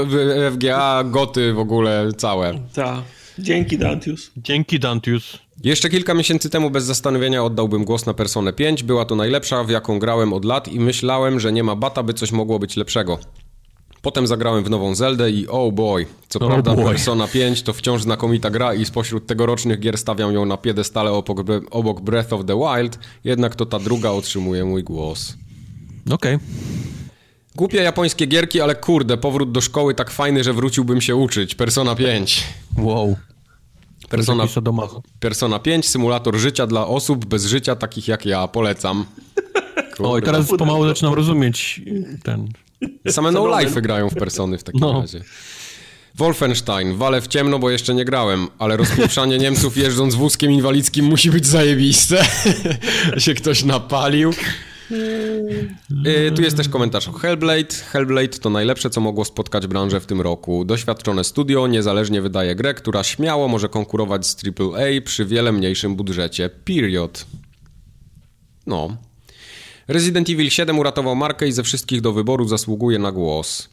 FGA, 0.52 1.04
goty 1.04 1.54
w 1.54 1.60
ogóle 1.60 2.10
całe. 2.18 2.60
Tak. 2.74 3.23
Dzięki 3.40 3.78
Dantius. 3.78 4.32
Dzięki 4.38 4.80
Dantius. 4.80 5.40
Jeszcze 5.64 5.90
kilka 5.90 6.14
miesięcy 6.14 6.50
temu 6.50 6.70
bez 6.70 6.84
zastanowienia 6.84 7.44
oddałbym 7.44 7.86
głos 7.86 8.06
na 8.06 8.14
Personę 8.14 8.54
5. 8.54 8.84
Była 8.84 9.06
to 9.06 9.16
najlepsza, 9.16 9.64
w 9.64 9.70
jaką 9.70 10.00
grałem 10.00 10.34
od 10.34 10.46
lat 10.46 10.68
i 10.68 10.80
myślałem, 10.80 11.40
że 11.40 11.54
nie 11.54 11.64
ma 11.64 11.76
bata, 11.76 12.04
by 12.04 12.14
coś 12.14 12.32
mogło 12.32 12.60
być 12.60 12.78
lepszego. 12.78 13.20
Potem 14.02 14.28
zagrałem 14.28 14.64
w 14.64 14.70
nową 14.70 14.96
Zeldę 14.96 15.32
i 15.32 15.48
oh 15.48 15.72
boy, 15.72 16.06
co 16.30 16.40
oh 16.40 16.48
prawda 16.48 16.76
boy. 16.76 16.86
Persona 16.86 17.28
5 17.28 17.62
to 17.62 17.74
wciąż 17.74 18.02
znakomita 18.02 18.50
gra 18.50 18.74
i 18.74 18.86
spośród 18.86 19.26
tegorocznych 19.28 19.80
gier 19.80 19.98
stawiam 19.98 20.34
ją 20.34 20.46
na 20.46 20.58
piedestale 20.58 21.12
obok, 21.12 21.40
obok 21.72 22.02
Breath 22.02 22.34
of 22.34 22.46
the 22.46 22.60
Wild, 22.60 23.00
jednak 23.24 23.56
to 23.56 23.66
ta 23.66 23.80
druga 23.80 24.10
otrzymuje 24.12 24.66
mój 24.66 24.84
głos. 24.84 25.38
Okej. 26.12 26.36
Okay. 26.36 26.93
Głupie 27.56 27.78
japońskie 27.78 28.26
gierki, 28.26 28.62
ale 28.62 28.76
kurde, 28.76 29.18
powrót 29.18 29.52
do 29.52 29.62
szkoły 29.62 29.96
tak 29.96 30.12
fajny, 30.12 30.44
że 30.44 30.54
wróciłbym 30.54 31.02
się 31.02 31.16
uczyć. 31.16 31.56
Persona 31.56 31.96
5. 31.96 32.44
Wow. 32.78 33.16
Persona, 34.10 34.48
Persona 35.20 35.60
5, 35.60 35.90
symulator 35.90 36.38
życia 36.38 36.68
dla 36.68 36.88
osób 36.88 37.26
bez 37.26 37.46
życia, 37.46 37.76
takich 37.76 38.08
jak 38.08 38.26
ja. 38.26 38.48
Polecam. 38.48 39.06
Kurde. 39.76 40.10
O, 40.12 40.18
i 40.18 40.22
teraz 40.22 40.48
pomału 40.58 40.88
zaczynam 40.88 41.14
rozumieć 41.14 41.82
ten... 42.24 42.48
Same 43.10 43.32
no 43.32 43.60
life 43.60 43.82
grają 43.82 44.10
w 44.10 44.14
Persony 44.14 44.58
w 44.58 44.64
takim 44.64 44.82
no. 44.82 45.02
razie. 45.02 45.22
Wolfenstein, 46.16 46.96
wale 46.96 47.22
w 47.22 47.28
ciemno, 47.28 47.60
bo 47.60 47.70
jeszcze 47.70 47.96
nie 47.96 48.06
grałem, 48.06 48.48
ale 48.60 48.78
rozpieprzanie 48.78 49.38
Niemców 49.44 49.78
jeżdżąc 49.78 50.16
wózkiem 50.16 50.52
inwalidzkim 50.52 51.06
musi 51.06 51.32
być 51.32 51.46
zajebiste. 51.46 52.26
się 53.18 53.34
ktoś 53.34 53.64
napalił. 53.64 54.34
Yy, 56.06 56.32
tu 56.32 56.42
jest 56.42 56.58
też 56.58 56.70
komentarz 56.70 57.08
o 57.08 57.12
Hellblade. 57.12 57.76
Hellblade 57.92 58.28
to 58.40 58.50
najlepsze, 58.50 58.90
co 58.90 59.02
mogło 59.02 59.26
spotkać 59.26 59.68
branżę 59.68 60.00
w 60.00 60.06
tym 60.06 60.22
roku. 60.22 60.66
Doświadczone 60.66 61.24
studio 61.24 61.68
niezależnie 61.68 62.22
wydaje 62.22 62.56
grę, 62.56 62.74
która 62.74 63.04
śmiało 63.04 63.48
może 63.48 63.70
konkurować 63.70 64.28
z 64.28 64.38
AAA 64.48 65.02
przy 65.06 65.26
wiele 65.26 65.52
mniejszym 65.52 65.96
budżecie. 65.96 66.50
Period. 66.50 67.26
No. 68.68 68.98
Resident 69.88 70.30
Evil 70.30 70.50
7 70.50 70.80
uratował 70.80 71.16
markę 71.16 71.48
i 71.48 71.52
ze 71.52 71.64
wszystkich 71.64 72.02
do 72.02 72.14
wyboru 72.14 72.48
zasługuje 72.48 73.00
na 73.00 73.12
głos. 73.12 73.70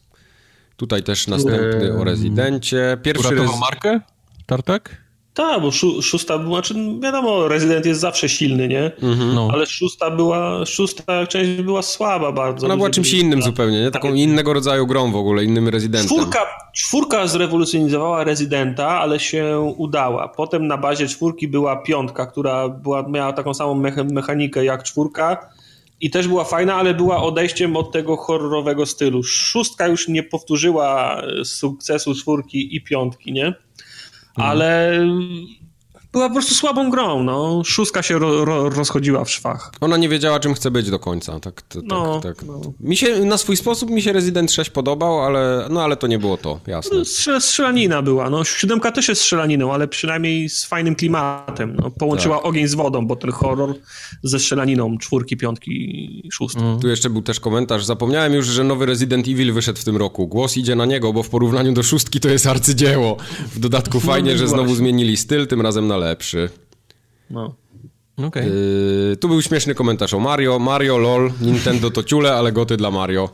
Tutaj 0.77 1.03
też 1.03 1.27
następny 1.27 1.93
o 1.99 2.03
Residencie. 2.03 2.97
Pierwszy 3.03 3.27
uratował 3.27 3.59
markę? 3.59 3.99
Tartak? 4.45 5.00
Tak, 5.33 5.61
bo 5.61 5.71
szó 5.71 6.01
szósta 6.01 6.37
była, 6.37 6.57
znaczy 6.57 6.75
wiadomo, 7.03 7.47
Resident 7.47 7.85
jest 7.85 8.01
zawsze 8.01 8.29
silny, 8.29 8.67
nie? 8.67 8.91
Mhm. 9.01 9.35
No. 9.35 9.49
Ale 9.53 9.65
szósta 9.65 10.11
była, 10.11 10.65
szósta 10.65 11.27
część 11.27 11.61
była 11.61 11.81
słaba 11.81 12.31
bardzo. 12.31 12.65
Ona 12.65 12.77
była 12.77 12.89
czymś 12.89 13.13
innym 13.13 13.41
zupełnie, 13.41 13.81
nie? 13.81 13.91
Taką 13.91 14.07
tak. 14.07 14.17
innego 14.17 14.53
rodzaju 14.53 14.87
grą 14.87 15.11
w 15.11 15.15
ogóle, 15.15 15.43
innym 15.43 15.69
Residentem. 15.69 16.17
Czwórka, 16.17 16.39
czwórka 16.73 17.27
zrewolucjonizowała 17.27 18.23
Residenta, 18.23 18.87
ale 18.87 19.19
się 19.19 19.73
udała. 19.77 20.27
Potem 20.27 20.67
na 20.67 20.77
bazie 20.77 21.07
czwórki 21.07 21.47
była 21.47 21.75
piątka, 21.75 22.25
która 22.25 22.69
była, 22.69 23.07
miała 23.09 23.33
taką 23.33 23.53
samą 23.53 23.83
mechanikę 24.11 24.65
jak 24.65 24.83
czwórka 24.83 25.49
i 26.01 26.09
też 26.09 26.27
była 26.27 26.43
fajna, 26.43 26.75
ale 26.75 26.93
była 26.93 27.23
odejściem 27.23 27.75
od 27.75 27.91
tego 27.91 28.17
horrorowego 28.17 28.85
stylu. 28.85 29.23
Szóstka 29.23 29.87
już 29.87 30.07
nie 30.07 30.23
powtórzyła 30.23 31.21
sukcesu 31.43 32.15
czwórki 32.15 32.75
i 32.75 32.81
piątki, 32.83 33.33
nie? 33.33 33.53
Ale 34.35 34.99
była 36.13 36.27
po 36.27 36.33
prostu 36.33 36.53
słabą 36.53 36.89
grą, 36.89 37.23
no. 37.23 37.61
Szóstka 37.65 38.01
się 38.01 38.19
ro, 38.19 38.45
ro, 38.45 38.69
rozchodziła 38.69 39.25
w 39.25 39.31
szwach. 39.31 39.71
Ona 39.81 39.97
nie 39.97 40.09
wiedziała, 40.09 40.39
czym 40.39 40.53
chce 40.53 40.71
być 40.71 40.89
do 40.89 40.99
końca, 40.99 41.39
tak, 41.39 41.61
tak, 41.61 41.83
no, 41.85 42.19
tak. 42.19 42.43
No. 42.43 42.61
Mi 42.79 42.97
się, 42.97 43.25
na 43.25 43.37
swój 43.37 43.57
sposób 43.57 43.89
mi 43.89 44.01
się 44.01 44.13
Resident 44.13 44.51
6 44.51 44.69
podobał, 44.69 45.21
ale, 45.21 45.67
no, 45.69 45.83
ale 45.83 45.97
to 45.97 46.07
nie 46.07 46.19
było 46.19 46.37
to, 46.37 46.59
jasne. 46.67 46.97
No, 46.97 47.39
strzelanina 47.39 48.01
była, 48.01 48.29
no. 48.29 48.43
Siódemka 48.43 48.91
też 48.91 49.09
jest 49.09 49.21
strzelaniną, 49.21 49.73
ale 49.73 49.87
przynajmniej 49.87 50.49
z 50.49 50.65
fajnym 50.65 50.95
klimatem, 50.95 51.75
no. 51.75 51.91
Połączyła 51.91 52.37
tak. 52.37 52.45
ogień 52.45 52.67
z 52.67 52.73
wodą, 52.73 53.07
bo 53.07 53.15
ten 53.15 53.31
horror 53.31 53.75
ze 54.23 54.39
strzelaniną 54.39 54.97
czwórki, 54.97 55.37
piątki, 55.37 56.29
szóstki. 56.33 56.61
Mm. 56.63 56.79
Tu 56.79 56.87
jeszcze 56.87 57.09
był 57.09 57.21
też 57.21 57.39
komentarz. 57.39 57.85
Zapomniałem 57.85 58.33
już, 58.33 58.47
że 58.47 58.63
nowy 58.63 58.85
Resident 58.85 59.27
Evil 59.27 59.53
wyszedł 59.53 59.79
w 59.79 59.83
tym 59.83 59.97
roku. 59.97 60.27
Głos 60.27 60.57
idzie 60.57 60.75
na 60.75 60.85
niego, 60.85 61.13
bo 61.13 61.23
w 61.23 61.29
porównaniu 61.29 61.73
do 61.73 61.83
szóstki 61.83 62.19
to 62.19 62.29
jest 62.29 62.47
arcydzieło. 62.47 63.17
W 63.55 63.59
dodatku 63.59 63.97
no, 64.03 64.11
fajnie, 64.11 64.37
że 64.37 64.47
znowu 64.47 64.75
zmienili 64.75 65.17
styl, 65.17 65.47
tym 65.47 65.61
razem 65.61 65.87
na 65.87 65.97
lepszy. 66.01 66.49
No. 67.29 67.55
Okay. 68.17 68.45
Yy, 68.45 69.17
tu 69.17 69.27
był 69.27 69.41
śmieszny 69.41 69.75
komentarz 69.75 70.13
o 70.13 70.19
Mario. 70.19 70.59
Mario, 70.59 70.97
lol, 70.97 71.31
Nintendo 71.41 71.91
to 71.91 72.03
ciule, 72.03 72.33
ale 72.33 72.51
goty 72.51 72.77
dla 72.77 72.91
Mario. 72.91 73.29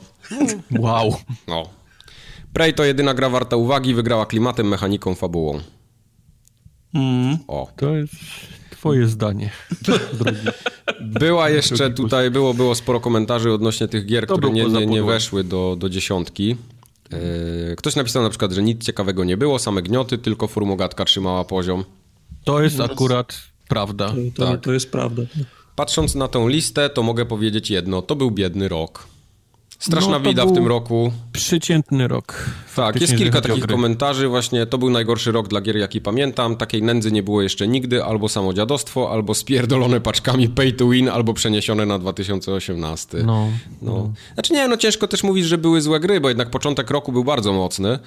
Wow. 0.79 1.15
No. 1.47 1.69
Prey 2.53 2.73
to 2.73 2.83
jedyna 2.83 3.13
gra 3.13 3.29
warta 3.29 3.55
uwagi, 3.55 3.93
wygrała 3.93 4.25
klimatem, 4.25 4.67
mechaniką, 4.67 5.15
fabułą. 5.15 5.59
Mm. 6.93 7.37
O. 7.47 7.71
To 7.75 7.95
jest 7.95 8.13
twoje 8.69 9.07
zdanie. 9.07 9.49
Była 11.01 11.49
jeszcze 11.49 11.91
tutaj, 11.91 12.31
było, 12.31 12.53
było 12.53 12.75
sporo 12.75 12.99
komentarzy 12.99 13.51
odnośnie 13.51 13.87
tych 13.87 14.05
gier, 14.05 14.27
to 14.27 14.37
które 14.37 14.53
nie, 14.53 14.65
nie, 14.65 14.85
nie 14.85 15.03
weszły 15.03 15.43
do, 15.43 15.75
do 15.79 15.89
dziesiątki. 15.89 16.55
Yy, 17.11 17.75
ktoś 17.75 17.95
napisał 17.95 18.23
na 18.23 18.29
przykład, 18.29 18.51
że 18.51 18.63
nic 18.63 18.83
ciekawego 18.83 19.23
nie 19.23 19.37
było, 19.37 19.59
same 19.59 19.81
gnioty, 19.81 20.17
tylko 20.17 20.47
formogatka 20.47 21.05
trzymała 21.05 21.43
poziom. 21.43 21.83
To 22.43 22.61
jest 22.61 22.79
akurat 22.79 23.39
prawda. 23.67 24.09
To, 24.09 24.15
to, 24.35 24.51
tak. 24.51 24.61
to 24.61 24.73
jest 24.73 24.91
prawda. 24.91 25.21
Patrząc 25.75 26.15
na 26.15 26.27
tą 26.27 26.47
listę, 26.47 26.89
to 26.89 27.03
mogę 27.03 27.25
powiedzieć 27.25 27.69
jedno. 27.69 28.01
To 28.01 28.15
był 28.15 28.31
biedny 28.31 28.67
rok. 28.67 29.07
Straszna 29.79 30.11
no, 30.11 30.19
bida 30.19 30.45
w 30.45 30.53
tym 30.53 30.67
roku. 30.67 31.11
Przeciętny 31.31 32.07
rok. 32.07 32.45
Tak, 32.75 33.01
jest 33.01 33.17
kilka 33.17 33.41
takich 33.41 33.67
komentarzy 33.67 34.27
właśnie. 34.27 34.65
To 34.65 34.77
był 34.77 34.89
najgorszy 34.89 35.31
rok 35.31 35.47
dla 35.47 35.61
gier, 35.61 35.77
jaki 35.77 36.01
pamiętam. 36.01 36.55
Takiej 36.55 36.83
nędzy 36.83 37.11
nie 37.11 37.23
było 37.23 37.41
jeszcze 37.41 37.67
nigdy. 37.67 38.03
Albo 38.03 38.29
samodziadostwo, 38.29 39.11
albo 39.11 39.33
spierdolone 39.33 40.01
paczkami 40.01 40.49
pay 40.49 40.73
to 40.73 40.89
win, 40.89 41.09
albo 41.09 41.33
przeniesione 41.33 41.85
na 41.85 41.99
2018. 41.99 43.17
No, 43.17 43.23
no. 43.23 43.91
no. 43.91 44.13
Znaczy 44.33 44.53
nie, 44.53 44.67
no 44.67 44.77
ciężko 44.77 45.07
też 45.07 45.23
mówić, 45.23 45.45
że 45.45 45.57
były 45.57 45.81
złe 45.81 45.99
gry, 45.99 46.21
bo 46.21 46.27
jednak 46.27 46.49
początek 46.49 46.91
roku 46.91 47.11
był 47.11 47.23
bardzo 47.23 47.53
mocny 47.53 47.99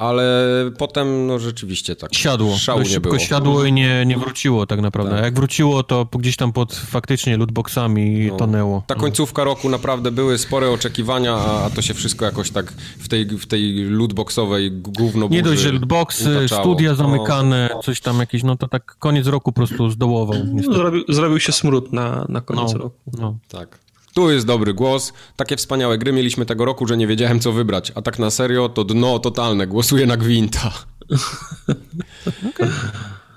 ale 0.00 0.46
potem 0.78 1.26
no 1.26 1.38
rzeczywiście 1.38 1.96
tak 1.96 2.14
siadło. 2.14 2.56
Szału 2.56 2.82
nie 2.82 3.00
było. 3.00 3.18
siadło 3.18 3.64
i 3.64 3.72
nie, 3.72 4.06
nie 4.06 4.18
wróciło 4.18 4.66
tak 4.66 4.80
naprawdę. 4.80 5.14
Tak. 5.14 5.24
Jak 5.24 5.34
wróciło, 5.34 5.82
to 5.82 6.06
gdzieś 6.18 6.36
tam 6.36 6.52
pod 6.52 6.74
faktycznie 6.74 7.36
lootboxami 7.36 8.26
no, 8.30 8.36
tonęło. 8.36 8.82
Ta 8.86 8.94
końcówka 8.94 9.44
roku 9.44 9.68
naprawdę 9.68 10.10
były 10.10 10.38
spore 10.38 10.70
oczekiwania, 10.70 11.34
a, 11.34 11.70
to 11.70 11.82
się 11.82 11.94
wszystko 11.94 12.24
jakoś 12.24 12.50
tak 12.50 12.72
w 12.98 13.08
tej, 13.08 13.26
w 13.26 13.46
tej 13.46 13.74
lootboxowej 13.74 14.70
gówno 14.72 15.28
Nie 15.28 15.42
dość, 15.42 15.60
że 15.60 15.72
lootboxy, 15.72 16.38
utaczało. 16.38 16.62
studia 16.62 16.90
no. 16.90 16.96
zamykane, 16.96 17.70
no. 17.74 17.82
coś 17.82 18.00
tam 18.00 18.18
jakieś, 18.18 18.42
no 18.42 18.56
to 18.56 18.68
tak 18.68 18.96
koniec 18.98 19.26
roku 19.26 19.52
po 19.52 19.56
prostu 19.56 19.90
zdołował. 19.90 20.36
Zrobił, 20.72 21.04
zrobił 21.08 21.40
się 21.40 21.52
smród 21.52 21.92
na, 21.92 22.26
na 22.28 22.40
koniec 22.40 22.72
no, 22.72 22.78
roku. 22.78 22.98
No. 23.18 23.36
Tak. 23.48 23.89
Tu 24.14 24.30
jest 24.30 24.46
dobry 24.46 24.74
głos. 24.74 25.12
Takie 25.36 25.56
wspaniałe 25.56 25.98
gry 25.98 26.12
mieliśmy 26.12 26.46
tego 26.46 26.64
roku, 26.64 26.86
że 26.86 26.96
nie 26.96 27.06
wiedziałem 27.06 27.40
co 27.40 27.52
wybrać. 27.52 27.92
A 27.94 28.02
tak 28.02 28.18
na 28.18 28.30
serio 28.30 28.68
to 28.68 28.84
dno 28.84 29.18
totalne. 29.18 29.66
Głosuję 29.66 30.06
na 30.06 30.16
Gwinta. 30.16 30.72
okay. 32.50 32.70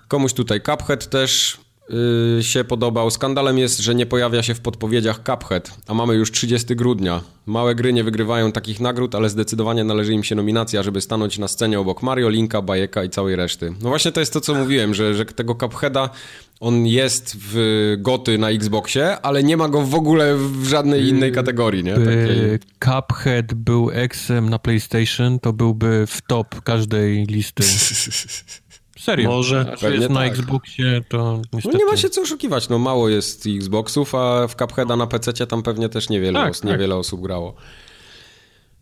Komuś 0.07 0.33
tutaj 0.33 0.61
Cuphead 0.61 1.09
też 1.09 1.57
yy, 1.89 2.43
się 2.43 2.63
podobał. 2.63 3.11
Skandalem 3.11 3.57
jest, 3.57 3.79
że 3.79 3.95
nie 3.95 4.05
pojawia 4.05 4.43
się 4.43 4.55
w 4.55 4.59
podpowiedziach 4.59 5.19
Cuphead, 5.23 5.77
a 5.87 5.93
mamy 5.93 6.15
już 6.15 6.31
30 6.31 6.75
grudnia. 6.75 7.21
Małe 7.45 7.75
gry 7.75 7.93
nie 7.93 8.03
wygrywają 8.03 8.51
takich 8.51 8.79
nagród, 8.79 9.15
ale 9.15 9.29
zdecydowanie 9.29 9.83
należy 9.83 10.13
im 10.13 10.23
się 10.23 10.35
nominacja, 10.35 10.83
żeby 10.83 11.01
stanąć 11.01 11.37
na 11.37 11.47
scenie 11.47 11.79
obok 11.79 12.03
Mario, 12.03 12.29
Linka, 12.29 12.61
Bajeka 12.61 13.03
i 13.03 13.09
całej 13.09 13.35
reszty. 13.35 13.73
No 13.81 13.89
właśnie 13.89 14.11
to 14.11 14.19
jest 14.19 14.33
to, 14.33 14.41
co 14.41 14.55
mówiłem, 14.55 14.93
że, 14.93 15.15
że 15.15 15.25
tego 15.25 15.55
Cupheada 15.55 16.09
on 16.63 16.87
jest 16.87 17.37
w 17.39 17.55
goty 17.99 18.37
na 18.37 18.49
Xboxie, 18.49 19.21
ale 19.21 19.43
nie 19.43 19.57
ma 19.57 19.69
go 19.69 19.81
w 19.81 19.95
ogóle 19.95 20.35
w 20.35 20.67
żadnej 20.67 21.07
innej 21.07 21.31
kategorii, 21.31 21.83
nie? 21.83 21.93
Takiej... 21.93 22.59
Cuphead 22.79 23.53
był 23.53 23.91
Xem 24.13 24.49
na 24.49 24.59
PlayStation, 24.59 25.39
to 25.39 25.53
byłby 25.53 26.07
w 26.07 26.21
top 26.21 26.61
każdej 26.61 27.25
listy. 27.25 27.63
Serio. 28.99 29.29
Może. 29.29 29.63
Znaczy 29.63 29.95
jest 29.95 30.09
na 30.09 30.19
tak. 30.19 30.31
Xboxie, 30.31 31.01
to 31.09 31.41
niestety... 31.53 31.77
No 31.77 31.85
nie 31.85 31.91
ma 31.91 31.97
się 31.97 32.09
co 32.09 32.21
oszukiwać, 32.21 32.69
no 32.69 32.79
mało 32.79 33.09
jest 33.09 33.47
Xboxów, 33.57 34.15
a 34.15 34.47
w 34.47 34.55
Cupheada 34.55 34.95
na 34.95 35.07
PC 35.07 35.47
tam 35.47 35.63
pewnie 35.63 35.89
też 35.89 36.09
niewiele, 36.09 36.33
tak, 36.33 36.43
tak. 36.43 36.51
osób, 36.51 36.65
niewiele 36.65 36.95
tak. 36.95 36.99
osób 36.99 37.21
grało. 37.21 37.55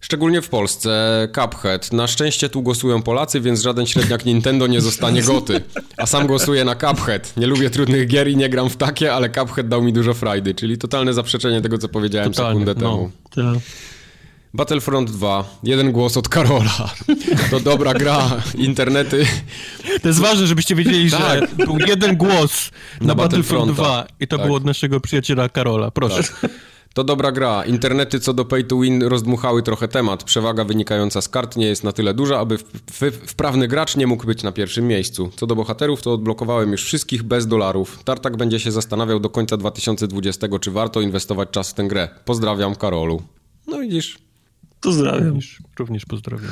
Szczególnie 0.01 0.41
w 0.41 0.49
Polsce, 0.49 1.27
Cuphead. 1.35 1.93
Na 1.93 2.07
szczęście 2.07 2.49
tu 2.49 2.61
głosują 2.61 3.01
Polacy, 3.01 3.41
więc 3.41 3.61
żaden 3.61 3.85
średniak 3.85 4.25
Nintendo 4.25 4.67
nie 4.67 4.81
zostanie 4.81 5.23
goty. 5.23 5.61
A 5.97 6.05
sam 6.05 6.27
głosuję 6.27 6.65
na 6.65 6.75
Cuphead. 6.75 7.38
Nie 7.38 7.47
lubię 7.47 7.69
trudnych 7.69 8.07
gier 8.07 8.27
i 8.27 8.38
nie 8.38 8.49
gram 8.49 8.69
w 8.69 8.77
takie, 8.77 9.13
ale 9.13 9.30
Cuphead 9.30 9.67
dał 9.67 9.81
mi 9.83 9.93
dużo 9.93 10.13
frajdy, 10.13 10.55
czyli 10.55 10.77
totalne 10.77 11.13
zaprzeczenie 11.13 11.61
tego, 11.61 11.77
co 11.77 11.89
powiedziałem 11.89 12.31
Totalnie, 12.33 12.65
sekundę 12.65 12.81
no. 12.85 12.91
temu. 12.91 13.11
Tak. 13.53 13.63
Battlefront 14.53 15.11
2. 15.11 15.59
Jeden 15.63 15.91
głos 15.91 16.17
od 16.17 16.30
Karola. 16.30 16.89
To 17.51 17.59
dobra 17.59 17.93
gra. 17.93 18.41
Internety. 18.55 19.25
To 20.01 20.07
jest 20.07 20.19
ważne, 20.19 20.47
żebyście 20.47 20.75
wiedzieli, 20.75 21.09
że 21.09 21.17
Tak. 21.17 21.55
był 21.55 21.77
jeden 21.88 22.17
głos 22.17 22.71
na, 23.01 23.07
Na 23.07 23.15
Battlefront 23.15 23.67
Battlefronta. 23.71 24.03
2 24.03 24.15
i 24.19 24.27
to 24.27 24.38
Tak. 24.38 24.45
było 24.45 24.57
od 24.57 24.65
naszego 24.65 24.99
przyjaciela 24.99 25.49
Karola. 25.49 25.91
Proszę. 25.91 26.23
To 26.94 27.03
dobra 27.03 27.32
gra. 27.32 27.64
Internety 27.66 28.20
co 28.20 28.34
do 28.34 28.45
pay 28.45 28.64
to 28.64 28.80
win 28.80 29.03
rozdmuchały 29.03 29.64
trochę 29.64 29.88
temat. 29.88 30.24
Przewaga 30.24 30.64
wynikająca 30.64 31.22
z 31.22 31.30
kart 31.30 31.56
nie 31.58 31.66
jest 31.66 31.84
na 31.84 31.92
tyle 31.92 32.14
duża, 32.14 32.40
aby 32.40 32.58
w- 32.58 32.64
w- 32.92 33.30
wprawny 33.32 33.68
gracz 33.68 33.95
nie 33.98 34.08
mógł 34.08 34.26
być 34.26 34.44
na 34.44 34.52
pierwszym 34.52 34.88
miejscu. 34.88 35.32
Co 35.36 35.48
do 35.48 35.56
bohaterów, 35.56 36.02
to 36.02 36.14
odblokowałem 36.14 36.72
już 36.72 36.84
wszystkich 36.84 37.24
bez 37.24 37.48
dolarów. 37.48 38.03
Tartak 38.03 38.38
będzie 38.38 38.60
się 38.60 38.72
zastanawiał 38.72 39.20
do 39.20 39.30
końca 39.30 39.58
2020, 39.58 40.48
czy 40.60 40.72
warto 40.72 41.02
inwestować 41.02 41.50
czas 41.50 41.72
w 41.72 41.74
tę 41.74 41.84
grę. 41.84 42.10
Pozdrawiam, 42.26 42.76
Karolu. 42.76 43.22
No 43.68 43.80
widzisz. 43.80 44.18
Pozdrawiam. 44.82 45.26
Również, 45.28 45.60
również 45.80 46.06
pozdrawiam. 46.06 46.52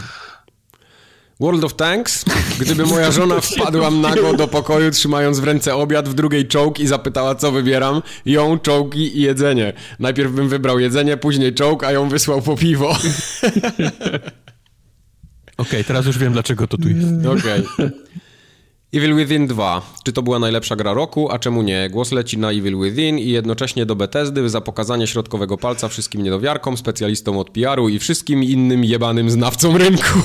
World 1.40 1.64
of 1.64 1.74
Tanks? 1.74 2.26
Gdyby 2.60 2.86
moja 2.86 3.12
żona 3.12 3.42
wpadła 3.42 3.92
nago 3.92 4.34
do 4.34 4.48
pokoju, 4.48 4.92
trzymając 4.92 5.40
w 5.40 5.44
ręce 5.44 5.76
obiad, 5.76 6.10
w 6.10 6.14
drugiej 6.14 6.48
czołg 6.48 6.80
i 6.80 6.88
zapytała, 6.88 7.36
co 7.36 7.52
wybieram, 7.52 8.02
ją, 8.26 8.60
czołgi 8.60 9.18
i 9.18 9.22
jedzenie. 9.22 9.74
Najpierw 10.00 10.32
bym 10.32 10.50
wybrał 10.50 10.80
jedzenie, 10.80 11.18
później 11.18 11.54
czołg, 11.54 11.84
a 11.84 11.92
ją 11.92 12.10
wysłał 12.10 12.42
po 12.42 12.58
piwo. 12.58 12.98
Okej, 15.58 15.84
teraz 15.84 16.06
już 16.06 16.18
wiem, 16.18 16.34
dlaczego 16.34 16.68
to 16.68 16.78
tu 16.78 16.90
jest. 16.90 17.26
Okej. 17.26 17.64
Evil 18.94 19.16
Within 19.16 19.48
2. 19.48 19.82
Czy 20.04 20.14
to 20.14 20.22
była 20.22 20.40
najlepsza 20.40 20.76
gra 20.76 20.94
roku, 20.94 21.32
a 21.32 21.40
czemu 21.40 21.62
nie? 21.62 21.90
Głos 21.90 22.12
leci 22.12 22.38
na 22.38 22.52
Evil 22.52 22.78
Within 22.82 23.20
i 23.20 23.30
jednocześnie 23.30 23.86
do 23.86 23.96
Bethesdy 23.96 24.50
za 24.50 24.62
pokazanie 24.62 25.08
środkowego 25.08 25.58
palca 25.58 25.88
wszystkim 25.88 26.24
niedowiarkom, 26.24 26.78
specjalistom 26.78 27.38
od 27.38 27.50
PR-u 27.50 27.90
i 27.90 28.00
wszystkim 28.00 28.44
innym 28.44 28.84
jebanym 28.84 29.30
znawcom 29.30 29.76
rynku. 29.76 30.20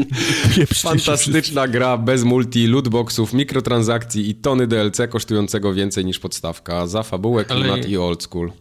Fantastyczna 0.74 1.68
gra 1.68 1.96
bez 1.98 2.24
multi, 2.24 2.66
lootboxów, 2.66 3.32
mikrotransakcji 3.32 4.28
i 4.30 4.34
tony 4.34 4.66
DLC 4.66 4.98
kosztującego 5.10 5.74
więcej 5.74 6.04
niż 6.04 6.18
podstawka. 6.18 6.86
Za 6.86 7.02
fabułę, 7.02 7.44
klimat 7.44 7.70
Ale- 7.72 7.88
i 7.88 7.96
old 7.96 8.22
school. 8.22 8.52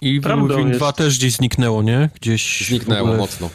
I 0.00 0.20
Prawdą 0.20 0.48
Within 0.48 0.68
jest. 0.68 0.78
2 0.80 0.92
też 0.92 1.18
gdzieś 1.18 1.32
zniknęło, 1.34 1.82
nie? 1.82 2.10
Gdzieś 2.20 2.62
w 2.62 2.66
Zniknęło 2.68 3.00
ogóle- 3.02 3.16
mocno. 3.18 3.50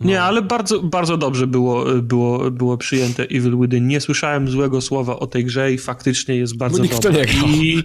Nie, 0.00 0.22
ale 0.22 0.42
bardzo, 0.42 0.80
bardzo 0.82 1.16
dobrze 1.16 1.46
było, 1.46 1.84
było, 2.02 2.50
było 2.50 2.76
przyjęte 2.76 3.22
Evil 3.22 3.58
Within. 3.60 3.86
Nie 3.86 4.00
słyszałem 4.00 4.48
złego 4.48 4.80
słowa 4.80 5.18
o 5.18 5.26
tej 5.26 5.44
grze 5.44 5.72
i 5.72 5.78
faktycznie 5.78 6.36
jest 6.36 6.56
bardzo 6.56 6.78
Bo 6.78 6.82
nikt 6.84 6.96
w 6.96 7.00
to 7.00 7.08
dobra. 7.12 7.24
nie. 7.24 7.56
I 7.56 7.82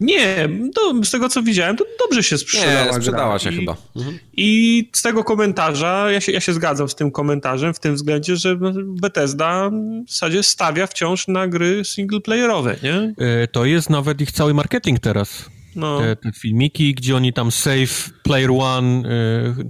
nie, 0.00 0.48
to, 0.74 0.92
z 1.04 1.10
tego 1.10 1.28
co 1.28 1.42
widziałem, 1.42 1.76
to 1.76 1.84
dobrze 2.00 2.22
się 2.22 2.38
sprzedała 2.38 2.84
Nie, 2.86 2.92
sprzedała 2.92 3.28
gra. 3.28 3.38
się 3.38 3.52
I, 3.52 3.56
chyba. 3.56 3.76
Mhm. 3.96 4.18
I 4.36 4.88
z 4.92 5.02
tego 5.02 5.24
komentarza, 5.24 6.10
ja 6.10 6.20
się, 6.20 6.32
ja 6.32 6.40
się 6.40 6.52
zgadzam 6.52 6.88
z 6.88 6.94
tym 6.94 7.10
komentarzem, 7.10 7.74
w 7.74 7.80
tym 7.80 7.94
względzie, 7.94 8.36
że 8.36 8.56
Bethesda 8.84 9.70
w 10.06 10.10
zasadzie 10.10 10.42
stawia 10.42 10.86
wciąż 10.86 11.28
na 11.28 11.48
gry 11.48 11.82
singleplayerowe, 11.84 12.76
nie? 12.82 13.14
E, 13.26 13.48
To 13.48 13.64
jest 13.64 13.90
nawet 13.90 14.20
ich 14.20 14.32
cały 14.32 14.54
marketing 14.54 15.00
teraz. 15.00 15.50
No. 15.76 16.00
Te, 16.00 16.16
te 16.16 16.32
filmiki, 16.32 16.94
gdzie 16.94 17.16
oni 17.16 17.32
tam 17.32 17.52
save 17.52 18.10
player 18.22 18.50
one 18.50 19.02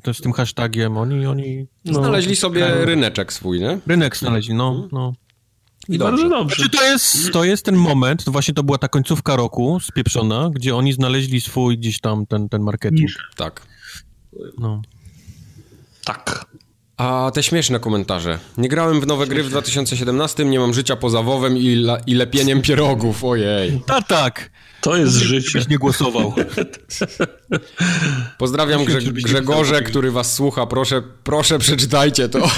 to 0.02 0.14
z 0.14 0.20
tym 0.20 0.32
hashtagiem, 0.32 0.96
oni, 0.96 1.26
oni 1.26 1.66
no. 1.84 1.94
Znaleźli 1.94 2.36
sobie 2.36 2.84
ryneczek 2.84 3.32
swój, 3.32 3.60
nie? 3.60 3.78
rynek 3.86 4.16
znaleźli, 4.16 4.54
no, 4.54 4.88
no. 4.92 5.12
I 5.88 5.98
Bardzo 5.98 6.22
dobrze. 6.22 6.38
dobrze. 6.38 6.56
Znaczy 6.56 6.70
to 6.70 6.84
jest, 6.84 7.32
to 7.32 7.44
jest 7.44 7.64
ten 7.64 7.76
moment, 7.76 8.24
to 8.24 8.30
właśnie 8.32 8.54
to 8.54 8.62
była 8.62 8.78
ta 8.78 8.88
końcówka 8.88 9.36
roku 9.36 9.80
spieprzona, 9.80 10.50
gdzie 10.52 10.76
oni 10.76 10.92
znaleźli 10.92 11.40
swój 11.40 11.78
gdzieś 11.78 12.00
tam 12.00 12.26
ten, 12.26 12.48
ten 12.48 12.62
marketing. 12.62 13.10
Tak. 13.36 13.66
No. 14.58 14.82
Tak. 16.04 16.46
A 16.96 17.30
te 17.34 17.42
śmieszne 17.42 17.80
komentarze. 17.80 18.38
Nie 18.58 18.68
grałem 18.68 19.00
w 19.00 19.06
nowe 19.06 19.26
gry 19.26 19.42
w 19.42 19.50
2017, 19.50 20.44
nie 20.44 20.58
mam 20.58 20.74
życia 20.74 20.96
poza 20.96 21.22
WoWem 21.22 21.56
i, 21.56 21.72
la, 21.74 21.98
i 22.06 22.14
lepieniem 22.14 22.62
pierogów, 22.62 23.24
ojej. 23.24 23.82
A 23.86 24.02
tak, 24.02 24.50
To 24.80 24.96
jest 24.96 25.12
życie. 25.16 25.62
nie 25.70 25.78
głosował. 25.78 26.34
Pozdrawiam 28.38 28.84
Grze 28.84 29.00
Grzegorze, 29.00 29.82
który 29.82 30.10
was 30.10 30.34
słucha, 30.34 30.66
proszę, 30.66 31.02
proszę 31.24 31.58
przeczytajcie 31.58 32.28
to. 32.28 32.38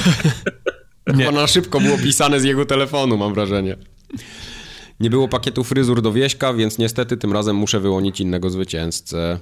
Nie. 1.07 1.25
Chyba 1.25 1.41
na 1.41 1.47
szybko 1.47 1.81
było 1.81 1.99
pisane 1.99 2.41
z 2.41 2.45
jego 2.45 2.67
telefonu, 2.67 3.17
mam 3.17 3.35
wrażenie. 3.35 3.77
Nie 5.01 5.11
było 5.11 5.29
pakietu 5.29 5.65
fryzur 5.65 6.03
do 6.03 6.13
Wieśka, 6.13 6.55
więc 6.55 6.79
niestety 6.79 7.17
tym 7.17 7.33
razem 7.33 7.57
muszę 7.57 7.81
wyłonić 7.81 8.21
innego 8.21 8.51
zwycięzcę. 8.51 9.39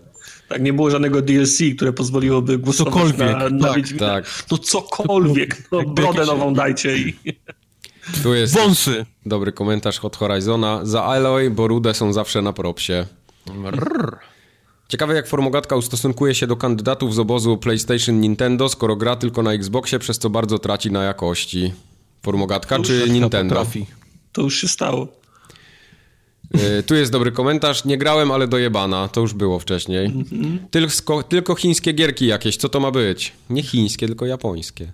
Tak, 0.49 0.62
nie 0.62 0.73
było 0.73 0.91
żadnego 0.91 1.23
DLC, 1.23 1.58
które 1.76 1.92
pozwoliłoby 1.92 2.58
głosować 2.58 2.94
Cokolwiek, 2.94 3.18
na, 3.39 3.49
na 3.50 3.66
tak, 3.68 3.76
Wiedźmina. 3.76 4.07
tak. 4.07 4.44
No 4.50 4.58
cokolwiek, 4.58 5.68
no 5.73 5.83
brodę 5.83 6.12
jakieś- 6.18 6.26
nową 6.26 6.55
dajcie 6.55 6.97
i... 6.99 7.15
Tu 8.23 8.34
jest 8.34 8.55
Wąsy. 8.55 9.07
dobry 9.26 9.52
komentarz 9.52 9.99
Hot 9.99 10.16
Horizona. 10.16 10.81
Za 10.83 11.05
Aloy, 11.05 11.50
bo 11.50 11.68
rude 11.68 11.94
są 11.94 12.12
zawsze 12.12 12.42
na 12.42 12.52
propsie. 12.52 13.07
Ciekawe 14.89 15.15
jak 15.15 15.26
formogatka 15.28 15.76
ustosunkuje 15.76 16.34
się 16.34 16.47
do 16.47 16.57
kandydatów 16.57 17.15
z 17.15 17.18
obozu 17.18 17.57
PlayStation 17.58 18.20
Nintendo, 18.20 18.68
skoro 18.68 18.97
gra 18.97 19.16
tylko 19.16 19.42
na 19.42 19.52
Xboxie, 19.52 19.99
przez 19.99 20.18
co 20.18 20.31
bardzo 20.31 20.58
traci 20.58 20.91
na 20.91 21.05
jakości. 21.05 21.73
Formogatka 22.23 22.78
czy 22.78 23.07
Nintendo? 23.10 23.55
Potrafi. 23.55 23.86
To 24.33 24.42
już 24.42 24.60
się 24.60 24.68
stało. 24.68 25.08
Y, 26.78 26.83
Tu 26.83 26.94
jest 26.94 27.12
dobry 27.12 27.33
komentarz. 27.33 27.84
Nie 27.84 27.99
grałem, 27.99 28.31
ale 28.31 28.49
dojebana. 28.49 29.08
To 29.08 29.20
już 29.20 29.34
było 29.34 29.58
wcześniej. 29.58 30.12
Tylko, 30.70 31.23
tylko 31.23 31.55
chińskie 31.55 31.92
gierki 31.92 32.26
jakieś. 32.26 32.57
Co 32.57 32.68
to 32.68 32.81
ma 32.81 32.91
być? 32.91 33.33
Nie 33.50 33.62
chińskie, 33.62 34.07
tylko 34.07 34.26
japońskie. 34.26 34.92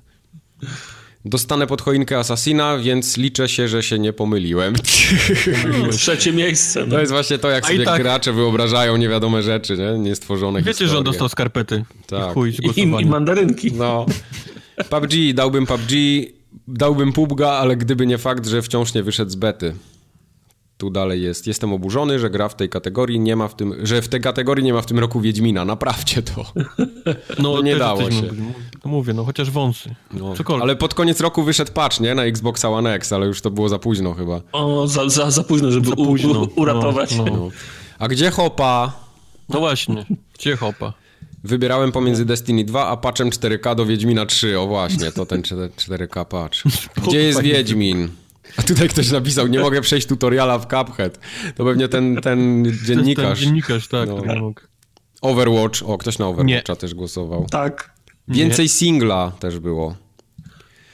Dostanę 1.24 1.66
pod 1.66 1.82
choinkę 1.82 2.18
Assassina, 2.18 2.78
więc 2.78 3.16
liczę 3.16 3.48
się, 3.48 3.68
że 3.68 3.82
się 3.82 3.98
nie 3.98 4.12
pomyliłem. 4.12 4.74
Trzecie 5.92 6.32
miejsce. 6.32 6.81
No. 6.86 6.90
To 6.94 7.00
jest 7.00 7.12
właśnie 7.12 7.39
to, 7.39 7.50
jak 7.50 7.66
sobie 7.66 7.84
tak- 7.84 8.02
gracze 8.02 8.32
wyobrażają 8.32 8.97
niewiadome 8.97 9.42
rzeczy, 9.42 9.76
nie? 9.78 9.98
Niestworzone 9.98 10.62
Wiecie, 10.62 10.72
że 10.78 10.82
on 10.84 10.89
historie. 10.89 11.05
dostał 11.05 11.28
skarpety. 11.28 11.84
Tak. 12.06 12.31
I 12.31 12.34
chuj 12.34 12.52
z 12.52 12.76
I, 12.76 12.81
I 12.81 13.06
mandarynki. 13.06 13.72
No. 13.72 14.06
PUBG, 14.90 15.12
dałbym 15.34 15.66
PUBG, 15.66 15.90
dałbym 16.68 17.12
PUBG'a, 17.12 17.48
ale 17.48 17.76
gdyby 17.76 18.06
nie 18.06 18.18
fakt, 18.18 18.47
że 18.47 18.62
wciąż 18.62 18.94
nie 18.94 19.02
wyszedł 19.02 19.31
z 19.31 19.34
bety. 19.34 19.74
Tu 20.83 20.91
dalej 20.91 21.23
jest. 21.23 21.47
Jestem 21.47 21.73
oburzony, 21.73 22.19
że 22.19 22.31
gra 22.31 22.49
w 22.49 22.57
tej 22.57 22.69
kategorii 22.69 23.20
nie 23.20 23.36
ma 23.36 23.49
w 23.49 23.55
tym, 23.57 23.75
że 23.86 24.02
w 24.02 24.09
tej 24.09 24.20
kategorii 24.20 24.65
nie 24.65 24.73
ma 24.73 24.83
w 24.83 24.86
tym 24.86 24.99
roku 24.99 25.20
Wiedźmina. 25.20 25.65
Naprawcie 25.65 26.23
to. 26.23 26.44
No, 27.43 27.62
nie 27.62 27.77
dało 27.77 28.11
się. 28.11 28.23
No 28.85 28.91
mówię, 28.91 29.15
no 29.15 29.25
chociaż 29.25 29.51
wąsy. 29.51 29.94
No. 30.12 30.35
Cokolwiek. 30.36 30.62
Ale 30.62 30.77
pod 30.77 30.94
koniec 30.94 31.20
roku 31.20 31.43
wyszedł 31.43 31.73
patch, 31.73 32.01
nie? 32.01 32.15
Na 32.15 32.25
Xboxa 32.25 32.69
One 32.69 32.94
X, 32.94 33.12
ale 33.12 33.27
już 33.27 33.41
to 33.41 33.51
było 33.51 33.69
za 33.69 33.78
późno 33.78 34.15
chyba. 34.15 34.41
O, 34.52 34.86
za, 34.86 35.09
za, 35.09 35.31
za 35.31 35.43
późno, 35.43 35.70
żeby 35.70 35.86
Za 35.86 35.93
u, 35.93 36.05
późno. 36.07 36.41
u, 36.43 36.61
uratować. 36.61 37.17
No, 37.17 37.25
no. 37.25 37.36
No. 37.36 37.49
A 37.99 38.09
gdzie 38.09 38.31
Hopa? 38.31 38.93
No 39.49 39.59
właśnie, 39.61 40.07
gdzie 40.39 40.57
hopa? 40.57 40.93
Wybierałem 41.44 41.93
pomiędzy 41.93 42.25
Destiny 42.25 42.65
2 42.65 42.86
a 42.86 42.97
patchem 42.97 43.31
4K 43.31 43.75
do 43.75 43.86
Wiedźmina 43.86 44.27
3. 44.27 44.61
O 44.61 44.67
właśnie, 44.67 45.12
to 45.12 45.27
ten 45.27 45.43
4K 45.43 46.25
patch. 46.25 46.62
Gdzie 47.07 47.23
jest 47.23 47.43
Wiedźmin? 47.43 48.09
A 48.56 48.62
tutaj 48.62 48.89
ktoś 48.89 49.10
napisał, 49.10 49.47
nie 49.47 49.60
mogę 49.60 49.81
przejść 49.81 50.06
tutoriala 50.06 50.58
w 50.58 50.66
Cuphead. 50.66 51.18
To 51.56 51.64
pewnie 51.64 51.89
ten, 51.89 52.14
ten 52.16 52.64
Ten 52.64 52.72
dziennikarz. 52.86 53.40
dziennikarz, 53.40 53.89
tak. 53.89 54.08
No. 54.08 54.52
Overwatch. 55.22 55.82
O, 55.82 55.98
ktoś 55.98 56.18
na 56.18 56.26
Overwatcha 56.28 56.76
też 56.76 56.94
głosował. 56.94 57.47
Tak. 57.50 57.92
Więcej 58.28 58.68
singla 58.68 59.32
też 59.40 59.58
było. 59.58 59.97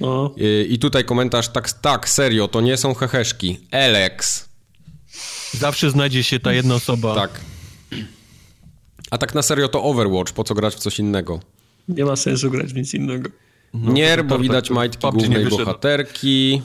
No. 0.00 0.34
I, 0.36 0.66
I 0.74 0.78
tutaj 0.78 1.04
komentarz, 1.04 1.48
tak, 1.48 1.72
tak, 1.72 2.08
serio, 2.08 2.48
to 2.48 2.60
nie 2.60 2.76
są 2.76 2.94
heheszki. 2.94 3.58
Alex. 3.70 4.48
Zawsze 5.52 5.90
znajdzie 5.90 6.22
się 6.22 6.40
ta 6.40 6.52
jedna 6.52 6.74
osoba. 6.74 7.14
Tak. 7.14 7.40
A 9.10 9.18
tak 9.18 9.34
na 9.34 9.42
serio 9.42 9.68
to 9.68 9.82
Overwatch, 9.82 10.32
po 10.32 10.44
co 10.44 10.54
grać 10.54 10.74
w 10.74 10.78
coś 10.78 10.98
innego? 10.98 11.40
Nie 11.88 12.04
ma 12.04 12.16
sensu 12.16 12.50
grać 12.50 12.72
w 12.72 12.76
nic 12.76 12.94
innego. 12.94 13.30
nie, 13.74 14.16
to 14.16 14.24
bo 14.24 14.38
widać 14.38 14.70
majtki 14.70 15.06
nie 15.06 15.12
głównej 15.12 15.44
wyszedł. 15.44 15.64
bohaterki. 15.64 16.62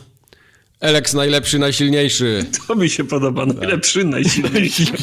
Alex 0.84 1.14
najlepszy, 1.14 1.60
najsilniejszy. 1.60 2.46
To 2.68 2.76
mi 2.76 2.90
się 2.90 3.04
podoba. 3.04 3.46
Najlepszy, 3.46 4.06
najsilniejszy. 4.06 4.86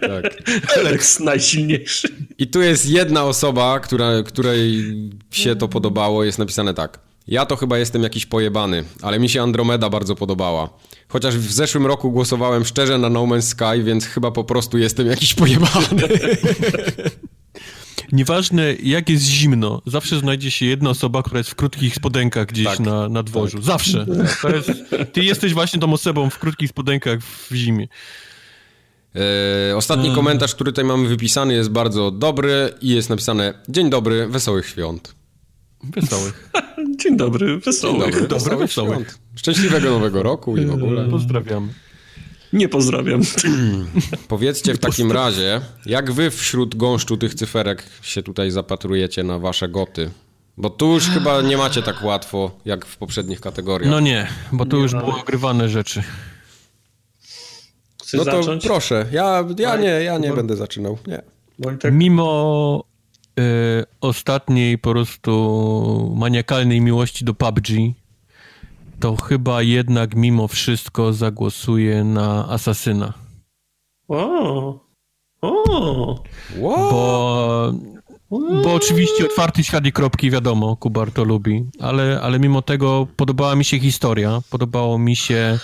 Tak. 0.00 0.42
Alex 0.76 1.20
najsilniejszy. 1.20 2.08
I 2.38 2.46
tu 2.46 2.62
jest 2.62 2.86
jedna 2.86 3.24
osoba, 3.24 3.80
która, 3.80 4.22
której 4.22 4.84
się 5.30 5.56
to 5.56 5.68
podobało, 5.68 6.24
jest 6.24 6.38
napisane 6.38 6.74
tak. 6.74 6.98
Ja 7.28 7.46
to 7.46 7.56
chyba 7.56 7.78
jestem 7.78 8.02
jakiś 8.02 8.26
pojebany, 8.26 8.84
ale 9.02 9.18
mi 9.18 9.28
się 9.28 9.42
Andromeda 9.42 9.90
bardzo 9.90 10.14
podobała. 10.14 10.70
Chociaż 11.08 11.36
w 11.36 11.52
zeszłym 11.52 11.86
roku 11.86 12.10
głosowałem 12.10 12.64
szczerze 12.64 12.98
na 12.98 13.10
No 13.10 13.22
Man's 13.22 13.42
Sky, 13.42 13.82
więc 13.84 14.06
chyba 14.06 14.30
po 14.30 14.44
prostu 14.44 14.78
jestem 14.78 15.06
jakiś 15.06 15.34
pojebany. 15.34 15.86
Nieważne 18.12 18.74
jak 18.74 19.08
jest 19.08 19.24
zimno, 19.24 19.82
zawsze 19.86 20.18
znajdzie 20.18 20.50
się 20.50 20.66
jedna 20.66 20.90
osoba, 20.90 21.22
która 21.22 21.38
jest 21.38 21.50
w 21.50 21.54
krótkich 21.54 21.94
spodenkach 21.94 22.46
gdzieś 22.46 22.66
tak, 22.66 22.80
na, 22.80 23.08
na 23.08 23.22
dworzu. 23.22 23.56
Tak. 23.56 23.66
Zawsze. 23.66 24.06
Jest, 24.54 24.72
ty 25.12 25.24
jesteś 25.24 25.54
właśnie 25.54 25.80
tą 25.80 25.92
osobą 25.92 26.30
w 26.30 26.38
krótkich 26.38 26.70
spodenkach 26.70 27.20
w 27.22 27.54
zimie. 27.54 27.88
E, 29.70 29.76
ostatni 29.76 30.14
komentarz, 30.14 30.54
który 30.54 30.72
tutaj 30.72 30.84
mamy 30.84 31.08
wypisany 31.08 31.54
jest 31.54 31.70
bardzo 31.70 32.10
dobry 32.10 32.70
i 32.80 32.88
jest 32.88 33.10
napisane 33.10 33.54
Dzień 33.68 33.90
dobry, 33.90 34.26
wesołych 34.26 34.66
świąt. 34.68 35.14
Wesołych. 35.84 36.50
Dzień 37.02 37.16
dobry, 37.16 37.58
wesołych. 37.58 38.02
Dzień 38.02 38.12
dobry, 38.12 38.28
wesołych, 38.28 38.58
wesołych 38.58 38.92
świąt. 38.92 39.18
Szczęśliwego 39.36 39.90
nowego 39.90 40.22
roku 40.22 40.56
i 40.56 40.66
w 40.66 40.72
ogóle. 40.72 41.08
Pozdrawiam. 41.08 41.68
Nie 42.56 42.68
pozdrawiam. 42.68 43.20
Powiedzcie 44.28 44.74
w 44.74 44.78
takim 44.78 45.12
razie, 45.12 45.60
jak 45.86 46.12
wy 46.12 46.30
wśród 46.30 46.76
gąszczu 46.76 47.16
tych 47.16 47.34
cyferek 47.34 47.82
się 48.02 48.22
tutaj 48.22 48.50
zapatrujecie 48.50 49.22
na 49.22 49.38
wasze 49.38 49.68
goty? 49.68 50.10
Bo 50.56 50.70
tu 50.70 50.92
już 50.92 51.08
chyba 51.08 51.42
nie 51.42 51.56
macie 51.56 51.82
tak 51.82 52.04
łatwo, 52.04 52.50
jak 52.64 52.86
w 52.86 52.96
poprzednich 52.96 53.40
kategoriach. 53.40 53.90
No 53.90 54.00
nie, 54.00 54.26
bo 54.52 54.66
tu 54.66 54.78
już 54.78 54.92
były 54.92 55.14
ogrywane 55.14 55.68
rzeczy. 55.68 56.02
Chcesz 58.02 58.18
no 58.18 58.24
to 58.24 58.42
zacząć? 58.42 58.64
proszę. 58.64 59.06
Ja, 59.12 59.44
ja 59.58 59.76
nie, 59.76 59.88
ja 59.88 60.18
nie 60.18 60.32
będę 60.32 60.56
zaczynał. 60.56 60.98
Nie. 61.06 61.22
Tak... 61.78 61.92
Mimo 61.92 62.84
y, 63.40 63.42
ostatniej 64.00 64.78
po 64.78 64.90
prostu 64.90 66.14
maniakalnej 66.16 66.80
miłości 66.80 67.24
do 67.24 67.34
PUBG, 67.34 67.68
to 69.00 69.16
chyba 69.16 69.62
jednak 69.62 70.16
mimo 70.16 70.48
wszystko 70.48 71.12
zagłosuję 71.12 72.04
na 72.04 72.48
Asasyna. 72.48 73.12
O! 74.08 74.86
O! 75.40 76.22
Bo, 76.60 77.72
bo 78.64 78.74
oczywiście 78.74 79.26
otwarty 79.26 79.64
świat 79.64 79.86
i 79.86 79.92
kropki, 79.92 80.30
wiadomo, 80.30 80.76
Kubar 80.76 81.12
to 81.12 81.24
lubi, 81.24 81.64
ale, 81.80 82.20
ale 82.22 82.38
mimo 82.38 82.62
tego 82.62 83.06
podobała 83.16 83.56
mi 83.56 83.64
się 83.64 83.78
historia, 83.78 84.40
podobało 84.50 84.98
mi 84.98 85.16
się 85.16 85.58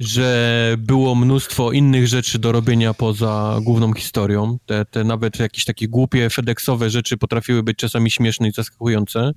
że 0.00 0.74
było 0.78 1.14
mnóstwo 1.14 1.72
innych 1.72 2.06
rzeczy 2.06 2.38
do 2.38 2.52
robienia 2.52 2.94
poza 2.94 3.58
główną 3.62 3.92
historią. 3.92 4.58
Te, 4.66 4.84
te 4.84 5.04
nawet 5.04 5.38
jakieś 5.38 5.64
takie 5.64 5.88
głupie, 5.88 6.30
FedExowe 6.30 6.90
rzeczy 6.90 7.16
potrafiły 7.16 7.62
być 7.62 7.78
czasami 7.78 8.10
śmieszne 8.10 8.48
i 8.48 8.52
zaskakujące. 8.52 9.32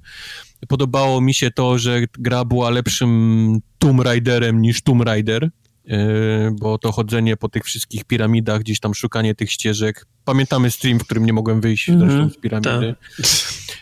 Podobało 0.68 1.22
mi 1.22 1.34
się 1.34 1.52
to, 1.52 1.78
że 1.78 2.02
gra 2.14 2.46
była 2.46 2.70
lepszym 2.70 3.60
Tomb 3.80 4.02
Raiderem 4.02 4.62
niż 4.62 4.82
Tomb 4.82 5.02
Raider, 5.02 5.50
e, 5.88 6.52
bo 6.60 6.78
to 6.78 6.92
chodzenie 6.92 7.38
po 7.38 7.50
tych 7.50 7.64
wszystkich 7.64 8.04
piramidach, 8.04 8.60
gdzieś 8.60 8.80
tam 8.80 8.94
szukanie 8.94 9.36
tych 9.36 9.52
ścieżek. 9.52 10.06
Pamiętamy 10.26 10.72
stream, 10.72 11.00
w 11.00 11.04
którym 11.04 11.26
nie 11.26 11.34
mogłem 11.34 11.62
wyjść 11.62 11.90
mm 11.90 12.10
-hmm, 12.10 12.34
z 12.34 12.38
piramidy. 12.38 12.96
Tak. 13.18 13.26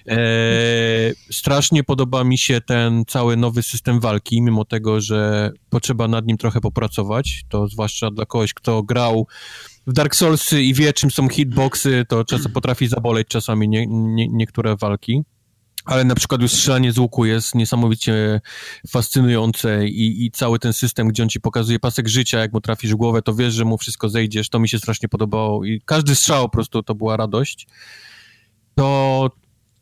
E, 0.07 0.17
strasznie 1.31 1.83
podoba 1.83 2.23
mi 2.23 2.37
się 2.37 2.61
ten 2.61 3.03
cały 3.07 3.37
nowy 3.37 3.63
system 3.63 3.99
walki, 3.99 4.41
mimo 4.41 4.65
tego, 4.65 5.01
że 5.01 5.51
potrzeba 5.69 6.07
nad 6.07 6.25
nim 6.25 6.37
trochę 6.37 6.61
popracować. 6.61 7.43
To 7.49 7.67
zwłaszcza 7.67 8.11
dla 8.11 8.25
kogoś, 8.25 8.53
kto 8.53 8.83
grał 8.83 9.27
w 9.87 9.93
Dark 9.93 10.15
Soulsy 10.15 10.63
i 10.63 10.73
wie, 10.73 10.93
czym 10.93 11.11
są 11.11 11.29
hitboxy, 11.29 12.05
to 12.07 12.25
czasem 12.25 12.51
potrafi 12.51 12.87
zaboleć 12.87 13.27
czasami 13.27 13.69
nie, 13.69 13.87
nie, 13.87 14.27
niektóre 14.27 14.75
walki. 14.75 15.23
Ale 15.85 16.03
na 16.03 16.15
przykład 16.15 16.41
już 16.41 16.51
strzelanie 16.51 16.91
z 16.91 16.97
łuku 16.97 17.25
jest 17.25 17.55
niesamowicie 17.55 18.41
fascynujące 18.87 19.87
i, 19.87 20.25
i 20.25 20.31
cały 20.31 20.59
ten 20.59 20.73
system, 20.73 21.07
gdzie 21.07 21.23
on 21.23 21.29
ci 21.29 21.41
pokazuje 21.41 21.79
pasek 21.79 22.07
życia, 22.07 22.39
jak 22.39 22.53
mu 22.53 22.61
trafisz 22.61 22.93
w 22.93 22.95
głowę, 22.95 23.21
to 23.21 23.33
wiesz, 23.33 23.53
że 23.53 23.65
mu 23.65 23.77
wszystko 23.77 24.09
zejdziesz, 24.09 24.49
to 24.49 24.59
mi 24.59 24.69
się 24.69 24.77
strasznie 24.77 25.09
podobało 25.09 25.65
i 25.65 25.81
każdy 25.85 26.15
strzał 26.15 26.43
po 26.43 26.49
prostu 26.49 26.83
to 26.83 26.95
była 26.95 27.17
radość. 27.17 27.67
To, 28.75 29.29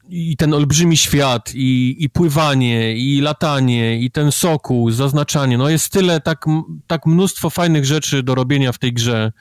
i 0.10 0.38
ten 0.38 0.54
olbrzymi 0.54 0.98
świat, 0.98 1.52
i, 1.56 1.96
i 2.00 2.10
pływanie, 2.10 2.98
i 2.98 3.22
latanie, 3.22 4.00
i 4.00 4.12
ten 4.12 4.32
sokół, 4.32 4.92
zaznaczanie, 4.92 5.58
no 5.58 5.70
jest 5.70 5.92
tyle, 5.92 6.22
tak, 6.22 6.46
tak 6.88 7.06
mnóstwo 7.06 7.50
fajnych 7.50 7.86
rzeczy 7.86 8.24
do 8.24 8.36
robienia 8.36 8.72
w 8.72 8.78
tej 8.80 8.94
grze, 8.94 9.32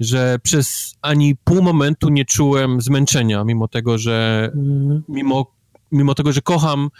że 0.00 0.38
przez 0.42 0.94
ani 1.02 1.36
pół 1.44 1.62
momentu 1.62 2.08
nie 2.08 2.24
czułem 2.24 2.80
zmęczenia, 2.80 3.44
mimo 3.44 3.68
tego, 3.68 3.98
że 3.98 4.50
mhm. 4.54 5.02
mimo, 5.08 5.52
mimo 5.92 6.14
tego, 6.14 6.32
że 6.32 6.40
kocham 6.40 6.90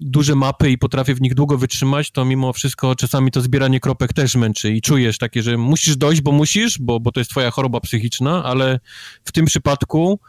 duże 0.00 0.34
mapy 0.34 0.70
i 0.70 0.78
potrafię 0.78 1.14
w 1.14 1.20
nich 1.20 1.34
długo 1.34 1.58
wytrzymać, 1.58 2.10
to 2.10 2.24
mimo 2.24 2.52
wszystko 2.52 2.94
czasami 2.94 3.30
to 3.30 3.40
zbieranie 3.40 3.80
kropek 3.80 4.12
też 4.12 4.34
męczy 4.34 4.72
i 4.72 4.80
czujesz 4.80 5.18
takie, 5.18 5.42
że 5.42 5.56
musisz 5.56 5.96
dojść, 5.96 6.20
bo 6.20 6.32
musisz, 6.32 6.78
bo, 6.78 7.00
bo 7.00 7.12
to 7.12 7.20
jest 7.20 7.30
twoja 7.30 7.50
choroba 7.50 7.80
psychiczna, 7.80 8.44
ale 8.44 8.80
w 9.24 9.32
tym 9.32 9.44
przypadku 9.44 10.20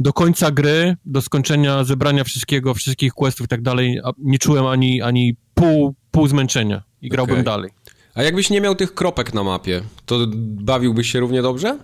do 0.00 0.12
końca 0.12 0.50
gry, 0.50 0.96
do 1.04 1.22
skończenia 1.22 1.84
zebrania 1.84 2.24
wszystkiego, 2.24 2.74
wszystkich 2.74 3.12
questów 3.12 3.46
i 3.46 3.48
tak 3.48 3.62
dalej, 3.62 4.00
nie 4.18 4.38
czułem 4.38 4.66
ani, 4.66 5.02
ani 5.02 5.36
pół, 5.54 5.94
pół 6.10 6.28
zmęczenia 6.28 6.82
i 7.02 7.08
grałbym 7.08 7.34
okay. 7.34 7.44
dalej. 7.44 7.70
A 8.14 8.22
jakbyś 8.22 8.50
nie 8.50 8.60
miał 8.60 8.74
tych 8.74 8.94
kropek 8.94 9.34
na 9.34 9.44
mapie, 9.44 9.82
to 10.06 10.26
bawiłbyś 10.36 11.12
się 11.12 11.20
równie 11.20 11.42
dobrze? 11.42 11.78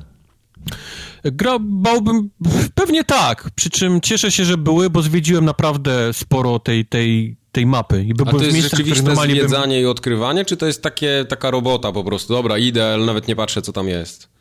Gra, 1.25 1.59
bałbym, 1.61 2.31
pewnie 2.75 3.05
tak, 3.05 3.51
przy 3.55 3.71
czym 3.71 4.01
cieszę 4.01 4.31
się, 4.31 4.45
że 4.45 4.57
były, 4.57 4.91
bo 4.91 5.03
zwiedziłem 5.03 5.45
naprawdę 5.45 6.13
sporo 6.13 6.59
tej, 6.59 6.87
tej, 6.87 7.37
tej 7.53 7.67
mapy. 7.67 8.05
I 8.05 8.15
by 8.15 8.25
A 8.27 8.31
to 8.31 8.45
jest 8.45 8.59
rzeczywiste 8.59 9.17
zwiedzanie 9.17 9.75
bym... 9.75 9.85
i 9.85 9.87
odkrywanie, 9.87 10.45
czy 10.45 10.57
to 10.57 10.67
jest 10.67 10.83
takie, 10.83 11.25
taka 11.29 11.51
robota 11.51 11.93
po 11.93 12.05
prostu? 12.05 12.35
Dobra, 12.35 12.59
idę, 12.59 12.95
ale 12.95 13.07
nawet 13.07 13.29
nie 13.29 13.37
patrzę, 13.37 13.63
co 13.63 13.73
tam 13.73 13.89
jest. 13.89 14.35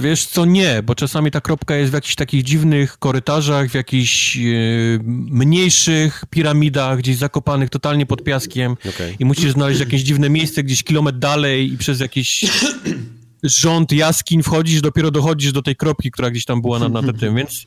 Wiesz 0.00 0.26
co, 0.26 0.44
nie, 0.44 0.82
bo 0.82 0.94
czasami 0.94 1.30
ta 1.30 1.40
kropka 1.40 1.76
jest 1.76 1.90
w 1.90 1.94
jakichś 1.94 2.14
takich 2.14 2.42
dziwnych 2.42 2.98
korytarzach, 2.98 3.70
w 3.70 3.74
jakichś 3.74 4.36
e, 4.36 4.40
mniejszych 5.30 6.24
piramidach, 6.30 6.98
gdzieś 6.98 7.16
zakopanych 7.16 7.70
totalnie 7.70 8.06
pod 8.06 8.24
piaskiem 8.24 8.72
okay. 8.72 9.16
i 9.18 9.24
musisz 9.24 9.52
znaleźć 9.52 9.80
jakieś 9.80 10.02
dziwne 10.02 10.30
miejsce 10.30 10.62
gdzieś 10.62 10.82
kilometr 10.82 11.18
dalej 11.18 11.72
i 11.72 11.78
przez 11.78 12.00
jakiś 12.00 12.44
rząd 13.42 13.92
jaskiń 13.92 14.42
wchodzisz, 14.42 14.80
dopiero 14.80 15.10
dochodzisz 15.10 15.52
do 15.52 15.62
tej 15.62 15.76
kropki, 15.76 16.10
która 16.10 16.30
gdzieś 16.30 16.44
tam 16.44 16.62
była 16.62 16.78
na, 16.78 16.88
na 16.88 17.12
tym, 17.20 17.36
więc, 17.36 17.66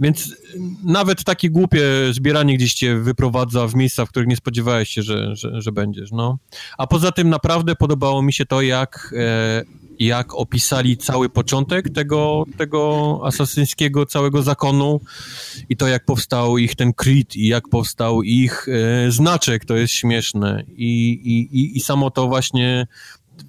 więc 0.00 0.36
nawet 0.84 1.24
takie 1.24 1.50
głupie 1.50 1.82
zbieranie 2.12 2.56
gdzieś 2.56 2.74
cię 2.74 2.96
wyprowadza 2.96 3.66
w 3.66 3.74
miejsca, 3.74 4.06
w 4.06 4.08
których 4.08 4.28
nie 4.28 4.36
spodziewałeś 4.36 4.88
się, 4.88 5.02
że, 5.02 5.36
że, 5.36 5.62
że 5.62 5.72
będziesz, 5.72 6.10
no. 6.12 6.38
A 6.78 6.86
poza 6.86 7.12
tym 7.12 7.30
naprawdę 7.30 7.76
podobało 7.76 8.22
mi 8.22 8.32
się 8.32 8.46
to, 8.46 8.62
jak 8.62 9.14
e, 9.16 9.82
jak 9.98 10.34
opisali 10.34 10.96
cały 10.96 11.28
początek 11.28 11.90
tego, 11.90 12.44
tego 12.56 13.20
asasyńskiego 13.24 14.06
całego 14.06 14.42
zakonu 14.42 15.00
i 15.68 15.76
to, 15.76 15.88
jak 15.88 16.04
powstał 16.04 16.58
ich 16.58 16.74
ten 16.74 16.92
Creed 16.92 17.36
i 17.36 17.46
jak 17.46 17.68
powstał 17.68 18.22
ich 18.22 18.66
e, 18.68 19.10
znaczek, 19.10 19.64
to 19.64 19.76
jest 19.76 19.94
śmieszne. 19.94 20.64
I, 20.68 21.12
i, 21.52 21.76
I 21.76 21.80
samo 21.80 22.10
to 22.10 22.28
właśnie 22.28 22.86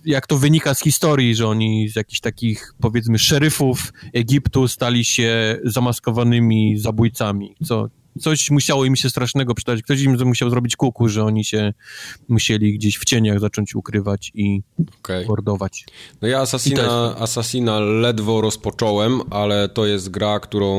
jak 0.06 0.28
to 0.28 0.38
wynika 0.38 0.74
z 0.74 0.82
historii, 0.82 1.36
że 1.36 1.48
oni 1.48 1.90
z 1.90 1.96
jakichś 1.96 2.20
takich, 2.20 2.74
powiedzmy, 2.82 3.20
szeryfów 3.20 3.94
Egiptu 4.14 4.68
stali 4.68 5.06
się 5.06 5.60
zamaskowanymi 5.64 6.78
zabójcami, 6.78 7.56
co 7.66 7.90
coś 8.20 8.52
musiało 8.52 8.86
im 8.86 8.96
się 8.96 9.10
strasznego 9.10 9.56
przydać. 9.56 9.82
Ktoś 9.82 10.02
im 10.02 10.28
musiał 10.28 10.50
zrobić 10.50 10.76
kuku, 10.76 11.10
że 11.10 11.24
oni 11.24 11.46
się 11.46 11.74
musieli 12.28 12.74
gdzieś 12.74 12.98
w 12.98 13.06
cieniach 13.06 13.40
zacząć 13.40 13.76
ukrywać 13.76 14.32
i 14.36 14.62
okay. 15.00 15.26
mordować. 15.26 15.86
No 16.22 16.28
ja 16.28 16.40
Assassina, 16.40 17.16
Assassina 17.18 17.80
ledwo 17.80 18.42
rozpocząłem, 18.42 19.22
ale 19.30 19.70
to 19.70 19.86
jest 19.86 20.10
gra, 20.10 20.40
którą 20.40 20.78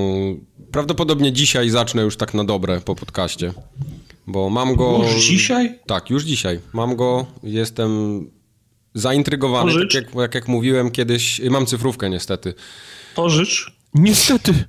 prawdopodobnie 0.73 1.33
dzisiaj 1.33 1.71
zacznę 1.71 2.03
już 2.03 2.17
tak 2.17 2.35
na 2.35 2.45
dobre 2.45 2.81
po 2.81 2.95
podcaście. 2.95 3.53
Bo 4.27 4.51
mam 4.51 4.75
go... 4.75 5.01
Już 5.03 5.25
dzisiaj? 5.25 5.79
Tak, 5.87 6.11
już 6.11 6.25
dzisiaj. 6.25 6.61
Mam 6.73 6.97
go, 6.97 7.27
jestem 7.43 7.91
zaintrygowany. 8.95 9.73
Tak 9.73 9.95
jak, 9.95 10.15
jak, 10.15 10.35
jak 10.35 10.49
mówiłem 10.49 10.91
kiedyś, 10.91 11.41
mam 11.51 11.67
cyfrówkę 11.67 12.11
niestety. 12.11 12.55
Pożycz. 13.15 13.73
Niestety. 13.95 14.55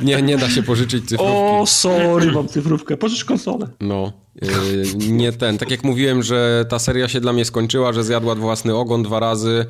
Nie, 0.00 0.22
nie 0.22 0.36
da 0.36 0.50
się 0.50 0.62
pożyczyć 0.62 1.04
cyfrówki. 1.08 1.34
O, 1.34 1.64
sorry, 1.66 2.32
mam 2.32 2.48
cyfrówkę. 2.48 2.96
Pożycz 2.96 3.24
konsolę. 3.24 3.68
No, 3.80 4.12
yy, 4.42 4.84
nie 5.08 5.32
ten. 5.32 5.58
Tak 5.58 5.70
jak 5.70 5.84
mówiłem, 5.84 6.22
że 6.22 6.66
ta 6.68 6.78
seria 6.78 7.08
się 7.08 7.20
dla 7.20 7.32
mnie 7.32 7.44
skończyła, 7.44 7.92
że 7.92 8.04
zjadła 8.04 8.34
własny 8.34 8.74
ogon 8.74 9.02
dwa 9.02 9.20
razy, 9.20 9.66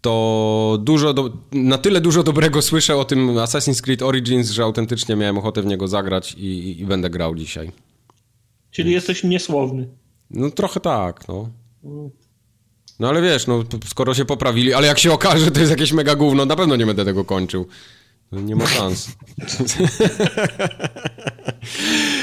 to 0.00 0.78
dużo, 0.82 1.14
do, 1.14 1.32
na 1.52 1.78
tyle 1.78 2.00
dużo 2.00 2.22
dobrego 2.22 2.62
słyszę 2.62 2.96
o 2.96 3.04
tym 3.04 3.28
Assassin's 3.28 3.80
Creed 3.80 4.02
Origins, 4.02 4.50
że 4.50 4.62
autentycznie 4.62 5.16
miałem 5.16 5.38
ochotę 5.38 5.62
w 5.62 5.66
niego 5.66 5.88
zagrać 5.88 6.34
i, 6.38 6.80
i 6.80 6.84
będę 6.84 7.10
grał 7.10 7.34
dzisiaj. 7.34 7.72
Czyli 8.70 8.92
jesteś 8.92 9.24
niesłowny. 9.24 9.88
No 10.30 10.50
trochę 10.50 10.80
tak, 10.80 11.28
no. 11.28 11.50
No 13.00 13.08
ale 13.08 13.22
wiesz, 13.22 13.46
no 13.46 13.64
skoro 13.86 14.14
się 14.14 14.24
poprawili, 14.24 14.74
ale 14.74 14.86
jak 14.86 14.98
się 14.98 15.12
okaże, 15.12 15.50
to 15.50 15.60
jest 15.60 15.70
jakieś 15.70 15.92
mega 15.92 16.14
gówno, 16.14 16.46
na 16.46 16.56
pewno 16.56 16.76
nie 16.76 16.86
będę 16.86 17.04
tego 17.04 17.24
kończył. 17.24 17.66
No, 18.32 18.40
nie 18.40 18.56
ma 18.56 18.66
szans. 18.66 19.08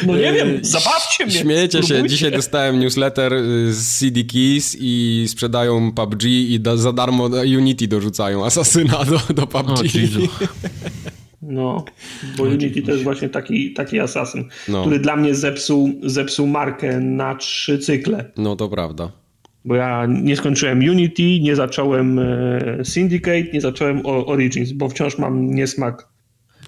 No 0.06 0.16
nie 0.18 0.34
wiem, 0.34 0.60
zabawcie 0.61 1.26
mnie. 1.26 1.40
Śmiejecie 1.40 1.80
Próbujcie. 1.80 2.03
się. 2.03 2.10
Dzisiaj 2.10 2.32
dostałem 2.32 2.80
newsletter 2.80 3.34
y, 3.34 3.74
z 3.74 4.00
CD 4.00 4.24
Keys 4.24 4.77
i 4.80 5.26
sprzedają 5.27 5.92
PUBG 5.92 6.24
i 6.24 6.60
da, 6.60 6.77
za 6.77 6.93
darmo 6.93 7.30
Unity 7.58 7.88
dorzucają 7.88 8.45
Asasyna 8.45 9.06
do, 9.06 9.34
do 9.34 9.48
PUBG. 9.48 9.74
No, 11.42 11.85
bo 12.38 12.43
Unity 12.43 12.82
to 12.82 12.92
jest 12.92 13.03
właśnie 13.03 13.30
taki, 13.30 13.74
taki 13.74 14.00
asasyn, 14.00 14.45
no. 14.68 14.82
który 14.82 15.00
dla 15.00 15.16
mnie 15.16 15.35
zepsuł, 15.35 15.93
zepsuł 16.03 16.48
markę 16.48 17.00
na 17.00 17.35
trzy 17.35 17.80
cykle. 17.80 18.32
No 18.38 18.56
to 18.56 18.69
prawda. 18.69 19.11
Bo 19.66 19.75
ja 19.75 20.06
nie 20.06 20.38
skończyłem 20.38 20.80
Unity, 20.80 21.40
nie 21.40 21.56
zacząłem 21.56 22.19
e, 22.19 22.85
Syndicate, 22.85 23.43
nie 23.53 23.61
zacząłem 23.61 24.01
Origins, 24.06 24.72
bo 24.72 24.90
wciąż 24.90 25.17
mam 25.17 25.56
niesmak 25.56 26.14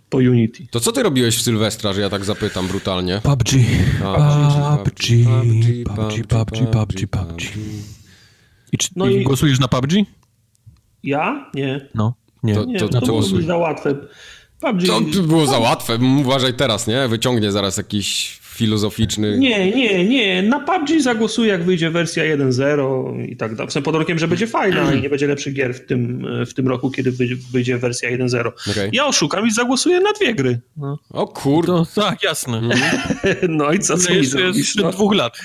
po 0.09 0.17
Unity. 0.17 0.67
To 0.71 0.79
co 0.79 0.91
ty 0.91 1.03
robiłeś 1.03 1.37
w 1.37 1.41
Sylwestra, 1.41 1.93
że 1.93 2.01
ja 2.01 2.09
tak 2.09 2.25
zapytam 2.25 2.67
brutalnie? 2.67 3.21
PUBG. 3.23 3.49
PUBG, 3.99 4.95
PUBG, 5.85 6.27
PUBG, 6.27 6.67
PUBG, 6.71 7.07
PUBG. 7.07 7.41
I, 8.71 8.77
czy, 8.77 8.89
no 8.95 9.09
i 9.09 9.23
głosujesz 9.23 9.59
na 9.59 9.67
PUBG? 9.67 9.93
Ja? 11.03 11.51
Nie. 11.53 11.89
No, 11.95 12.13
nie. 12.43 12.55
To, 12.55 12.65
nie, 12.65 12.79
to, 12.79 12.89
to, 12.89 13.01
to 13.01 13.07
głosuj. 13.07 13.43
za 13.43 13.57
łatwe. 13.57 13.95
PUBG... 14.61 14.85
To 14.87 15.01
było 15.23 15.45
za 15.45 15.59
łatwe. 15.59 15.97
Uważaj 16.19 16.53
teraz, 16.53 16.87
nie? 16.87 17.07
Wyciągnie 17.07 17.51
zaraz 17.51 17.77
jakiś 17.77 18.39
filozoficzny. 18.55 19.37
Nie, 19.37 19.71
nie, 19.71 20.05
nie. 20.05 20.43
Na 20.43 20.59
PUBG 20.59 21.01
zagłosuję, 21.01 21.51
jak 21.51 21.63
wyjdzie 21.63 21.89
wersja 21.89 22.23
1.0 22.23 23.25
i 23.29 23.37
tak 23.37 23.55
dalej. 23.55 23.83
Pod 23.83 23.95
rokiem, 23.95 24.19
że 24.19 24.27
będzie 24.27 24.47
fajna 24.47 24.93
i 24.93 25.01
nie 25.01 25.09
będzie 25.09 25.27
lepszych 25.27 25.53
gier 25.53 25.73
w 25.73 25.85
tym, 25.85 26.27
w 26.45 26.53
tym 26.53 26.67
roku, 26.67 26.91
kiedy 26.91 27.11
wyjdzie 27.51 27.77
wersja 27.77 28.17
1.0. 28.17 28.51
Okay. 28.71 28.89
Ja 28.93 29.05
oszukam 29.05 29.47
i 29.47 29.51
zagłosuję 29.51 29.99
na 29.99 30.13
dwie 30.13 30.35
gry. 30.35 30.59
No. 30.77 30.99
O 31.09 31.27
kurde. 31.27 31.71
No, 31.71 31.85
tak, 31.95 32.23
jasne. 32.23 32.61
no 33.49 33.73
i 33.73 33.79
co, 33.79 33.97
co 33.97 34.13
mi 34.13 34.25
zrobisz? 34.25 34.75
No? 34.75 34.91
dwóch 34.91 35.15
lat. 35.15 35.37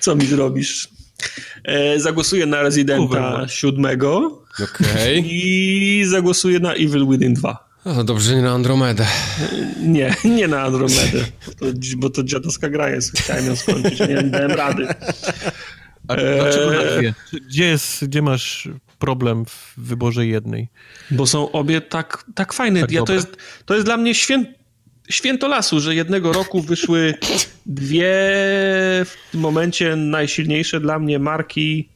Co 0.00 0.16
mi 0.16 0.26
zrobisz? 0.26 0.88
E, 1.64 2.00
zagłosuję 2.00 2.46
na 2.46 2.62
Residenta 2.62 3.48
7 3.48 3.84
okay. 3.84 5.22
i 5.24 6.04
zagłosuję 6.06 6.58
na 6.58 6.74
Evil 6.74 7.06
Within 7.06 7.34
2. 7.34 7.65
No 7.86 8.04
dobrze, 8.04 8.36
nie 8.36 8.42
na 8.42 8.52
Andromedę. 8.52 9.06
Nie, 9.80 10.14
nie 10.24 10.48
na 10.48 10.62
Andromedę, 10.62 11.24
to, 11.60 11.66
bo 11.96 12.10
to 12.10 12.22
dziadowska 12.24 12.68
gra 12.68 12.90
jest. 12.90 13.18
Chciałem 13.18 13.46
ją 13.46 13.56
skończyć, 13.56 14.00
nie 14.00 14.22
dałem 14.22 14.50
rady. 14.50 14.86
A 16.08 16.16
dlaczego 16.16 16.70
na 16.70 16.98
dwie? 16.98 17.14
Gdzie, 17.48 17.64
jest, 17.64 18.04
gdzie 18.04 18.22
masz 18.22 18.68
problem 18.98 19.44
w 19.44 19.74
wyborze 19.76 20.26
jednej? 20.26 20.68
Bo 21.10 21.26
są 21.26 21.52
obie 21.52 21.80
tak, 21.80 22.24
tak 22.34 22.52
fajne. 22.52 22.80
Tak 22.80 22.90
ja, 22.92 23.02
to, 23.02 23.12
jest, 23.12 23.36
to 23.64 23.74
jest 23.74 23.86
dla 23.86 23.96
mnie 23.96 24.14
święt, 24.14 24.48
święto 25.10 25.48
lasu, 25.48 25.80
że 25.80 25.94
jednego 25.94 26.32
roku 26.32 26.60
wyszły 26.60 27.14
dwie 27.66 28.14
w 29.04 29.16
tym 29.32 29.40
momencie 29.40 29.96
najsilniejsze 29.96 30.80
dla 30.80 30.98
mnie 30.98 31.18
marki 31.18 31.88
E, 31.88 31.95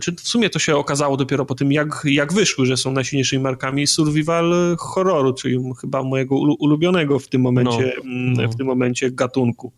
czy 0.00 0.12
w 0.12 0.28
sumie 0.28 0.50
to 0.50 0.58
się 0.58 0.76
okazało 0.76 1.16
dopiero 1.16 1.44
po 1.44 1.54
tym, 1.54 1.72
jak, 1.72 2.02
jak 2.04 2.32
wyszły, 2.32 2.66
że 2.66 2.76
są 2.76 2.92
najsilniejszymi 2.92 3.42
markami 3.42 3.86
survival 3.86 4.76
horroru, 4.78 5.34
czyli 5.34 5.58
chyba 5.80 6.02
mojego 6.02 6.36
ulubionego 6.36 7.18
w 7.18 7.28
tym 7.28 7.40
momencie, 7.40 7.92
no, 7.96 8.10
mm, 8.10 8.32
no. 8.32 8.48
w 8.48 8.56
tym 8.56 8.66
momencie 8.66 9.10
gatunku. 9.10 9.72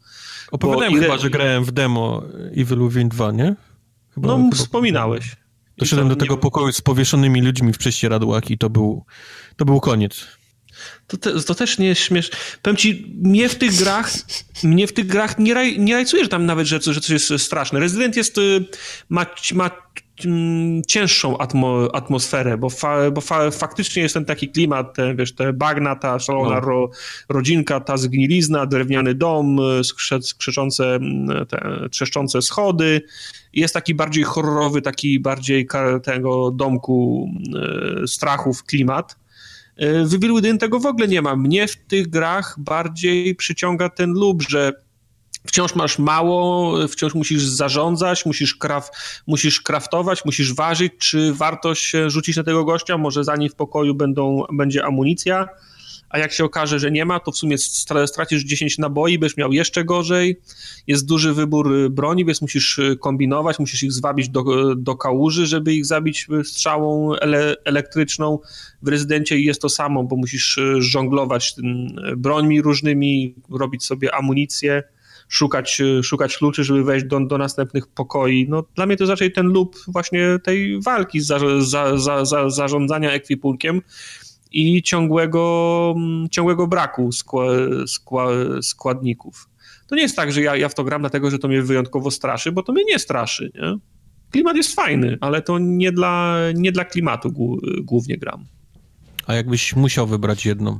Opowiadałem 0.50 0.92
ile... 0.92 1.02
chyba, 1.02 1.18
że 1.18 1.30
grałem 1.30 1.64
w 1.64 1.72
demo 1.72 2.22
Evil 2.56 2.88
Within 2.88 3.08
2, 3.08 3.32
nie? 3.32 3.56
Chyba, 4.14 4.28
no, 4.28 4.36
chyba... 4.36 4.56
wspominałeś. 4.56 5.36
Doszedłem 5.78 6.08
do 6.08 6.16
tego 6.16 6.34
nie... 6.34 6.40
pokoju 6.40 6.72
z 6.72 6.80
powieszonymi 6.80 7.42
ludźmi 7.42 7.72
w 7.72 7.78
prześcieradłach 7.78 8.50
i 8.50 8.58
to 8.58 8.70
był, 8.70 9.04
to 9.56 9.64
był 9.64 9.80
koniec. 9.80 10.37
To, 11.06 11.16
te, 11.16 11.40
to 11.40 11.54
też 11.54 11.78
nie 11.78 11.86
jest 11.86 12.00
śmieszne. 12.00 12.38
Powiem 12.62 12.76
ci, 12.76 13.14
mnie 13.22 13.48
w 13.48 13.54
tych 13.54 13.74
grach, 13.74 14.10
mnie 14.64 14.86
w 14.86 14.92
tych 14.92 15.06
grach 15.06 15.38
nie, 15.38 15.54
raj, 15.54 15.78
nie 15.78 15.94
rajcujesz 15.94 16.28
tam 16.28 16.46
nawet, 16.46 16.66
że, 16.66 16.80
że 16.82 17.00
coś 17.00 17.10
jest 17.10 17.44
straszne. 17.44 17.80
Resident 17.80 18.16
jest, 18.16 18.38
y, 18.38 18.64
ma, 19.08 19.26
ma 19.54 19.70
mm, 20.24 20.82
cięższą 20.84 21.38
atmo, 21.38 21.88
atmosferę, 21.92 22.58
bo, 22.58 22.70
fa, 22.70 23.10
bo 23.10 23.20
fa, 23.20 23.50
faktycznie 23.50 24.02
jest 24.02 24.14
ten 24.14 24.24
taki 24.24 24.48
klimat, 24.48 24.94
te, 24.94 25.14
wiesz, 25.14 25.34
te 25.34 25.52
bagna, 25.52 25.96
ta 25.96 26.18
szalona 26.18 26.54
no. 26.54 26.60
ro, 26.60 26.90
rodzinka, 27.28 27.80
ta 27.80 27.96
zgnilizna, 27.96 28.66
drewniany 28.66 29.14
dom, 29.14 29.58
y, 29.80 29.84
skrze, 29.84 30.22
skrzeczące, 30.22 30.94
mm, 30.94 31.46
te, 31.46 31.88
trzeszczące 31.90 32.42
schody. 32.42 33.02
Jest 33.52 33.74
taki 33.74 33.94
bardziej 33.94 34.24
horrorowy, 34.24 34.82
taki 34.82 35.20
bardziej 35.20 35.68
tego 36.02 36.50
domku 36.50 37.28
y, 38.04 38.08
strachów 38.08 38.64
klimat. 38.64 39.16
W 39.78 40.14
Evil 40.14 40.34
Within 40.34 40.58
tego 40.58 40.80
w 40.80 40.86
ogóle 40.86 41.08
nie 41.08 41.22
ma. 41.22 41.36
Mnie 41.36 41.68
w 41.68 41.76
tych 41.76 42.08
grach 42.08 42.54
bardziej 42.58 43.34
przyciąga 43.34 43.88
ten 43.88 44.10
lub, 44.10 44.42
że 44.42 44.72
wciąż 45.46 45.74
masz 45.74 45.98
mało, 45.98 46.74
wciąż 46.88 47.14
musisz 47.14 47.42
zarządzać, 47.42 48.26
musisz, 48.26 48.54
kraf, 48.54 48.90
musisz 49.26 49.60
kraftować, 49.60 50.24
musisz 50.24 50.54
ważyć, 50.54 50.92
czy 50.98 51.34
warto 51.34 51.74
się 51.74 52.10
rzucić 52.10 52.36
na 52.36 52.44
tego 52.44 52.64
gościa, 52.64 52.98
może 52.98 53.24
zanim 53.24 53.48
w 53.48 53.54
pokoju 53.54 53.94
będą, 53.94 54.44
będzie 54.52 54.84
amunicja, 54.84 55.48
a 56.10 56.18
jak 56.18 56.32
się 56.32 56.44
okaże, 56.44 56.78
że 56.78 56.90
nie 56.90 57.04
ma, 57.04 57.20
to 57.20 57.32
w 57.32 57.36
sumie 57.36 57.58
stracisz 58.06 58.42
10 58.42 58.78
naboi, 58.78 59.18
będziesz 59.18 59.36
miał 59.36 59.52
jeszcze 59.52 59.84
gorzej. 59.84 60.40
Jest 60.86 61.06
duży 61.06 61.34
wybór 61.34 61.72
y, 61.72 61.90
broni, 61.90 62.24
więc 62.24 62.42
musisz 62.42 62.78
y, 62.78 62.96
kombinować, 62.96 63.58
musisz 63.58 63.82
ich 63.82 63.92
zwabić 63.92 64.28
do, 64.28 64.74
do 64.74 64.96
kałuży, 64.96 65.46
żeby 65.46 65.74
ich 65.74 65.86
zabić 65.86 66.26
y, 66.40 66.44
strzałą 66.44 67.14
ele 67.14 67.54
elektryczną. 67.64 68.38
W 68.82 68.88
rezydencie 68.88 69.40
jest 69.40 69.62
to 69.62 69.68
samo, 69.68 70.04
bo 70.04 70.16
musisz 70.16 70.60
żonglować 70.78 71.54
brońmi 72.16 72.62
różnymi, 72.62 73.34
robić 73.50 73.84
sobie 73.84 74.14
amunicję 74.14 74.82
szukać, 75.28 75.82
szukać 76.02 76.36
kluczy, 76.36 76.64
żeby 76.64 76.84
wejść 76.84 77.06
do, 77.06 77.20
do 77.20 77.38
następnych 77.38 77.86
pokoi. 77.86 78.46
No, 78.48 78.64
dla 78.74 78.86
mnie 78.86 78.96
to 78.96 79.06
raczej 79.06 79.32
ten 79.32 79.46
lub 79.46 79.76
właśnie 79.88 80.38
tej 80.44 80.80
walki, 80.80 81.20
za, 81.20 81.38
za, 81.60 81.98
za, 81.98 82.24
za, 82.24 82.50
zarządzania 82.50 83.12
ekwipunkiem, 83.12 83.82
i 84.50 84.82
ciągłego, 84.82 85.94
mm, 85.96 86.28
ciągłego 86.28 86.66
braku 86.66 87.12
skła, 87.12 87.44
skła, 87.86 88.28
składników. 88.62 89.48
To 89.86 89.94
nie 89.94 90.02
jest 90.02 90.16
tak, 90.16 90.32
że 90.32 90.42
ja, 90.42 90.56
ja 90.56 90.68
w 90.68 90.74
to 90.74 90.84
gram 90.84 91.02
dlatego, 91.02 91.30
że 91.30 91.38
to 91.38 91.48
mnie 91.48 91.62
wyjątkowo 91.62 92.10
straszy, 92.10 92.52
bo 92.52 92.62
to 92.62 92.72
mnie 92.72 92.84
nie 92.84 92.98
straszy. 92.98 93.52
Nie? 93.54 93.78
Klimat 94.30 94.56
jest 94.56 94.74
fajny, 94.74 95.18
ale 95.20 95.42
to 95.42 95.58
nie 95.58 95.92
dla, 95.92 96.38
nie 96.54 96.72
dla 96.72 96.84
klimatu 96.84 97.32
głównie 97.82 98.18
gram. 98.18 98.46
A 99.26 99.34
jakbyś 99.34 99.76
musiał 99.76 100.06
wybrać 100.06 100.46
jedną? 100.46 100.78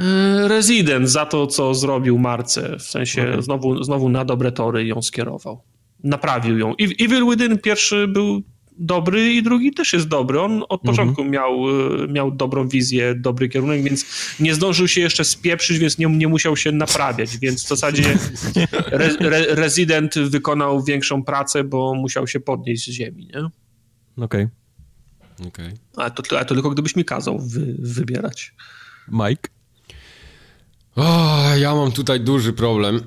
E, 0.00 0.48
Resident 0.48 1.08
za 1.08 1.26
to, 1.26 1.46
co 1.46 1.74
zrobił 1.74 2.18
Marce, 2.18 2.78
w 2.78 2.82
sensie 2.82 3.22
okay. 3.22 3.42
znowu, 3.42 3.84
znowu 3.84 4.08
na 4.08 4.24
dobre 4.24 4.52
tory 4.52 4.86
ją 4.86 5.02
skierował. 5.02 5.62
Naprawił 6.04 6.58
ją. 6.58 6.74
Evil 7.00 7.30
Within 7.30 7.58
pierwszy 7.58 8.08
był 8.08 8.42
dobry 8.78 9.34
i 9.34 9.42
drugi 9.42 9.72
też 9.72 9.92
jest 9.92 10.08
dobry. 10.08 10.40
On 10.40 10.62
od 10.68 10.80
mhm. 10.80 10.80
początku 10.80 11.24
miał, 11.24 11.68
y, 12.04 12.08
miał 12.08 12.30
dobrą 12.30 12.68
wizję, 12.68 13.14
dobry 13.14 13.48
kierunek, 13.48 13.82
więc 13.82 14.04
nie 14.40 14.54
zdążył 14.54 14.88
się 14.88 15.00
jeszcze 15.00 15.24
spieprzyć, 15.24 15.78
więc 15.78 15.98
nie, 15.98 16.06
nie 16.06 16.28
musiał 16.28 16.56
się 16.56 16.72
naprawiać, 16.72 17.38
więc 17.38 17.64
w 17.64 17.68
zasadzie 17.68 18.02
re, 18.92 19.16
re, 19.20 19.54
rezydent 19.54 20.18
wykonał 20.18 20.84
większą 20.84 21.24
pracę, 21.24 21.64
bo 21.64 21.94
musiał 21.94 22.26
się 22.26 22.40
podnieść 22.40 22.86
z 22.86 22.92
ziemi, 22.92 23.30
nie? 23.34 23.40
Okej. 24.24 24.48
Okay. 25.38 25.46
okay. 25.48 25.72
A, 25.96 26.10
to, 26.10 26.38
a 26.38 26.44
to 26.44 26.54
tylko 26.54 26.70
gdybyś 26.70 26.96
mi 26.96 27.04
kazał 27.04 27.38
wy, 27.38 27.74
wybierać. 27.78 28.54
Mike? 29.08 29.48
O, 30.96 31.38
ja 31.56 31.74
mam 31.74 31.92
tutaj 31.92 32.20
duży 32.20 32.52
problem, 32.52 33.00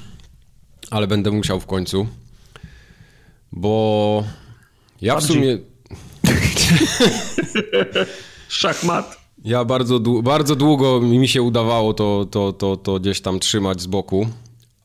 ale 0.90 1.06
będę 1.06 1.30
musiał 1.30 1.60
w 1.60 1.66
końcu, 1.66 2.06
bo 3.52 4.24
ja 5.00 5.16
w 5.16 5.24
sumie... 5.24 5.58
Szachmat. 8.48 9.18
Ja 9.44 9.64
bardzo, 9.64 10.00
bardzo 10.00 10.56
długo 10.56 11.00
mi 11.00 11.28
się 11.28 11.42
udawało 11.42 11.94
to, 11.94 12.26
to, 12.30 12.52
to, 12.52 12.76
to 12.76 13.00
gdzieś 13.00 13.20
tam 13.20 13.40
trzymać 13.40 13.80
z 13.80 13.86
boku, 13.86 14.28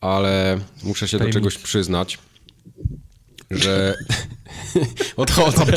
ale 0.01 0.59
muszę 0.83 1.07
się 1.07 1.19
do 1.19 1.29
czegoś 1.29 1.57
przyznać, 1.57 2.19
że 3.51 3.95
odchodzę. 5.15 5.65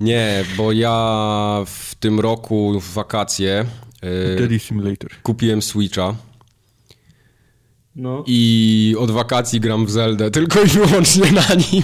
Nie, 0.00 0.44
bo 0.56 0.72
ja 0.72 1.64
w 1.66 1.94
tym 1.94 2.20
roku 2.20 2.80
w 2.80 2.92
wakacje 2.92 3.64
Simulator. 4.58 5.10
kupiłem 5.22 5.62
Switcha 5.62 6.14
no. 7.98 8.24
I 8.26 8.94
od 8.98 9.10
wakacji 9.10 9.60
gram 9.60 9.86
w 9.86 9.90
Zeldę, 9.90 10.30
tylko 10.38 10.62
i 10.62 10.66
wyłącznie 10.66 11.32
na 11.32 11.54
nim. 11.72 11.82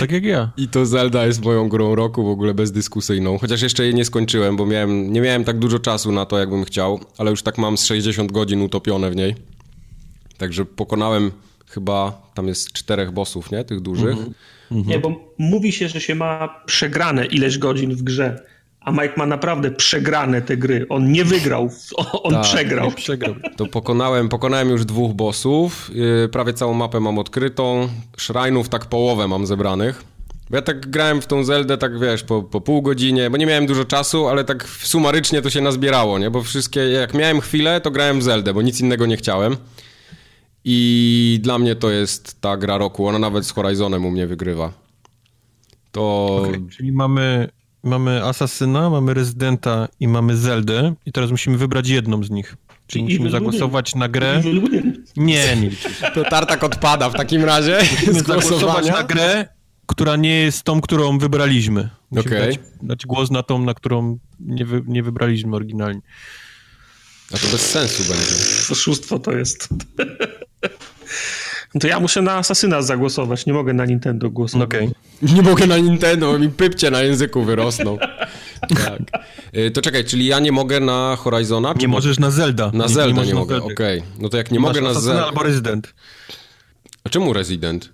Tak 0.00 0.12
jak 0.12 0.24
ja. 0.24 0.52
I 0.56 0.68
to 0.68 0.86
Zelda 0.86 1.26
jest 1.26 1.44
moją 1.44 1.68
grą 1.68 1.94
roku 1.94 2.24
w 2.24 2.28
ogóle 2.28 2.54
bezdyskusyjną. 2.54 3.38
Chociaż 3.38 3.62
jeszcze 3.62 3.84
jej 3.84 3.94
nie 3.94 4.04
skończyłem, 4.04 4.56
bo 4.56 4.66
miałem, 4.66 5.12
nie 5.12 5.20
miałem 5.20 5.44
tak 5.44 5.58
dużo 5.58 5.78
czasu 5.78 6.12
na 6.12 6.26
to, 6.26 6.38
jakbym 6.38 6.64
chciał, 6.64 7.00
ale 7.18 7.30
już 7.30 7.42
tak 7.42 7.58
mam 7.58 7.78
z 7.78 7.84
60 7.84 8.32
godzin 8.32 8.62
utopione 8.62 9.10
w 9.10 9.16
niej. 9.16 9.34
Także 10.36 10.64
pokonałem 10.64 11.30
chyba, 11.66 12.30
tam 12.34 12.48
jest 12.48 12.72
czterech 12.72 13.12
bossów, 13.12 13.50
nie? 13.50 13.64
Tych 13.64 13.80
dużych. 13.80 14.10
Mhm. 14.10 14.34
Mhm. 14.70 14.88
Nie, 14.88 14.98
bo 14.98 15.34
mówi 15.38 15.72
się, 15.72 15.88
że 15.88 16.00
się 16.00 16.14
ma 16.14 16.62
przegrane 16.66 17.26
ileś 17.26 17.58
godzin 17.58 17.94
w 17.94 18.02
grze 18.02 18.44
A 18.80 18.92
Mike 18.92 19.12
ma 19.16 19.26
naprawdę 19.26 19.70
przegrane 19.70 20.42
te 20.42 20.56
gry. 20.56 20.86
On 20.88 21.12
nie 21.12 21.24
wygrał, 21.24 21.70
on 22.22 22.32
tak, 22.32 22.42
przegrał. 22.42 22.90
przegrał. 22.90 23.34
To 23.56 23.66
pokonałem, 23.66 24.28
pokonałem 24.28 24.68
już 24.68 24.84
dwóch 24.84 25.12
bossów. 25.12 25.90
Yy, 25.94 26.28
prawie 26.28 26.52
całą 26.52 26.74
mapę 26.74 27.00
mam 27.00 27.18
odkrytą. 27.18 27.88
Szrajnów 28.16 28.68
tak 28.68 28.86
połowę 28.86 29.28
mam 29.28 29.46
zebranych. 29.46 30.04
Ja 30.50 30.62
tak 30.62 30.90
grałem 30.90 31.20
w 31.20 31.26
tą 31.26 31.44
Zeldę, 31.44 31.78
tak 31.78 32.00
wiesz, 32.00 32.22
po, 32.22 32.42
po 32.42 32.60
pół 32.60 32.82
godzinie, 32.82 33.30
bo 33.30 33.36
nie 33.36 33.46
miałem 33.46 33.66
dużo 33.66 33.84
czasu, 33.84 34.28
ale 34.28 34.44
tak 34.44 34.68
sumarycznie 34.68 35.42
to 35.42 35.50
się 35.50 35.60
nazbierało, 35.60 36.18
nie? 36.18 36.30
Bo 36.30 36.42
wszystkie, 36.42 36.80
jak 36.80 37.14
miałem 37.14 37.40
chwilę, 37.40 37.80
to 37.80 37.90
grałem 37.90 38.20
w 38.20 38.22
Zeldę, 38.22 38.54
bo 38.54 38.62
nic 38.62 38.80
innego 38.80 39.06
nie 39.06 39.16
chciałem. 39.16 39.56
I 40.64 41.38
dla 41.42 41.58
mnie 41.58 41.76
to 41.76 41.90
jest 41.90 42.40
ta 42.40 42.56
gra 42.56 42.78
roku. 42.78 43.06
Ona 43.06 43.18
nawet 43.18 43.46
z 43.46 43.50
Horizonem 43.50 44.06
u 44.06 44.10
mnie 44.10 44.26
wygrywa. 44.26 44.72
To... 45.92 46.36
Okay, 46.42 46.66
czyli 46.70 46.92
mamy, 46.92 47.48
mamy 47.82 48.24
Asasyna, 48.24 48.90
mamy 48.90 49.14
Rezydenta 49.14 49.88
i 50.00 50.08
mamy 50.08 50.36
Zeldę 50.36 50.94
i 51.06 51.12
teraz 51.12 51.30
musimy 51.30 51.58
wybrać 51.58 51.88
jedną 51.88 52.24
z 52.24 52.30
nich. 52.30 52.56
Czyli 52.86 53.04
musimy 53.04 53.30
zagłosować 53.30 53.94
na 53.94 54.08
grę. 54.08 54.42
Nie, 55.16 55.56
nie. 55.56 55.70
To 56.14 56.24
tartak 56.24 56.64
odpada 56.64 57.10
w 57.10 57.14
takim 57.14 57.44
razie. 57.44 57.78
Musimy 57.90 58.20
zagłosować 58.20 58.86
na 58.86 59.02
grę, 59.02 59.48
która 59.86 60.16
nie 60.16 60.40
jest 60.40 60.62
tą, 60.62 60.80
którą 60.80 61.18
wybraliśmy. 61.18 61.88
Musimy 62.10 62.36
okay. 62.36 62.48
dać, 62.48 62.58
dać, 62.82 63.06
głos 63.06 63.30
na 63.30 63.42
tą, 63.42 63.58
na 63.58 63.74
którą 63.74 64.18
nie, 64.40 64.64
wy, 64.64 64.82
nie 64.86 65.02
wybraliśmy 65.02 65.56
oryginalnie. 65.56 66.00
A 67.34 67.38
to 67.38 67.46
bez 67.46 67.70
sensu 67.70 68.02
będzie. 68.02 68.34
Oszustwo 68.70 69.18
to 69.18 69.32
jest. 69.32 69.68
No 71.74 71.80
to 71.80 71.86
ja 71.86 72.00
muszę 72.00 72.22
na 72.22 72.32
Asasyna 72.32 72.82
zagłosować, 72.82 73.46
nie 73.46 73.52
mogę 73.52 73.72
na 73.72 73.84
Nintendo 73.84 74.30
głosować. 74.30 74.68
Okej. 74.68 74.86
Okay. 74.86 74.98
Nie 75.34 75.42
mogę 75.42 75.66
na 75.66 75.78
Nintendo, 75.78 76.38
mi 76.38 76.48
pypcie 76.48 76.90
na 76.90 77.02
języku 77.02 77.42
wyrosną. 77.42 77.98
tak. 78.84 78.98
Y, 79.56 79.70
to 79.70 79.82
czekaj, 79.82 80.04
czyli 80.04 80.26
ja 80.26 80.40
nie 80.40 80.52
mogę 80.52 80.80
na 80.80 81.16
Horizona? 81.16 81.74
Nie 81.78 81.88
możesz 81.88 82.18
na 82.18 82.30
Zelda. 82.30 82.70
Na 82.74 82.84
nie, 82.84 82.90
Zelda 82.90 83.22
nie, 83.22 83.28
nie 83.28 83.34
mogę, 83.34 83.56
okej. 83.56 83.98
Okay. 83.98 84.02
No 84.18 84.28
to 84.28 84.36
jak 84.36 84.50
nie, 84.50 84.54
nie 84.54 84.60
mogę 84.60 84.80
na 84.80 84.94
Zelda... 84.94 85.26
albo 85.26 85.42
Resident. 85.42 85.94
A 87.04 87.08
czemu 87.08 87.32
Resident? 87.32 87.92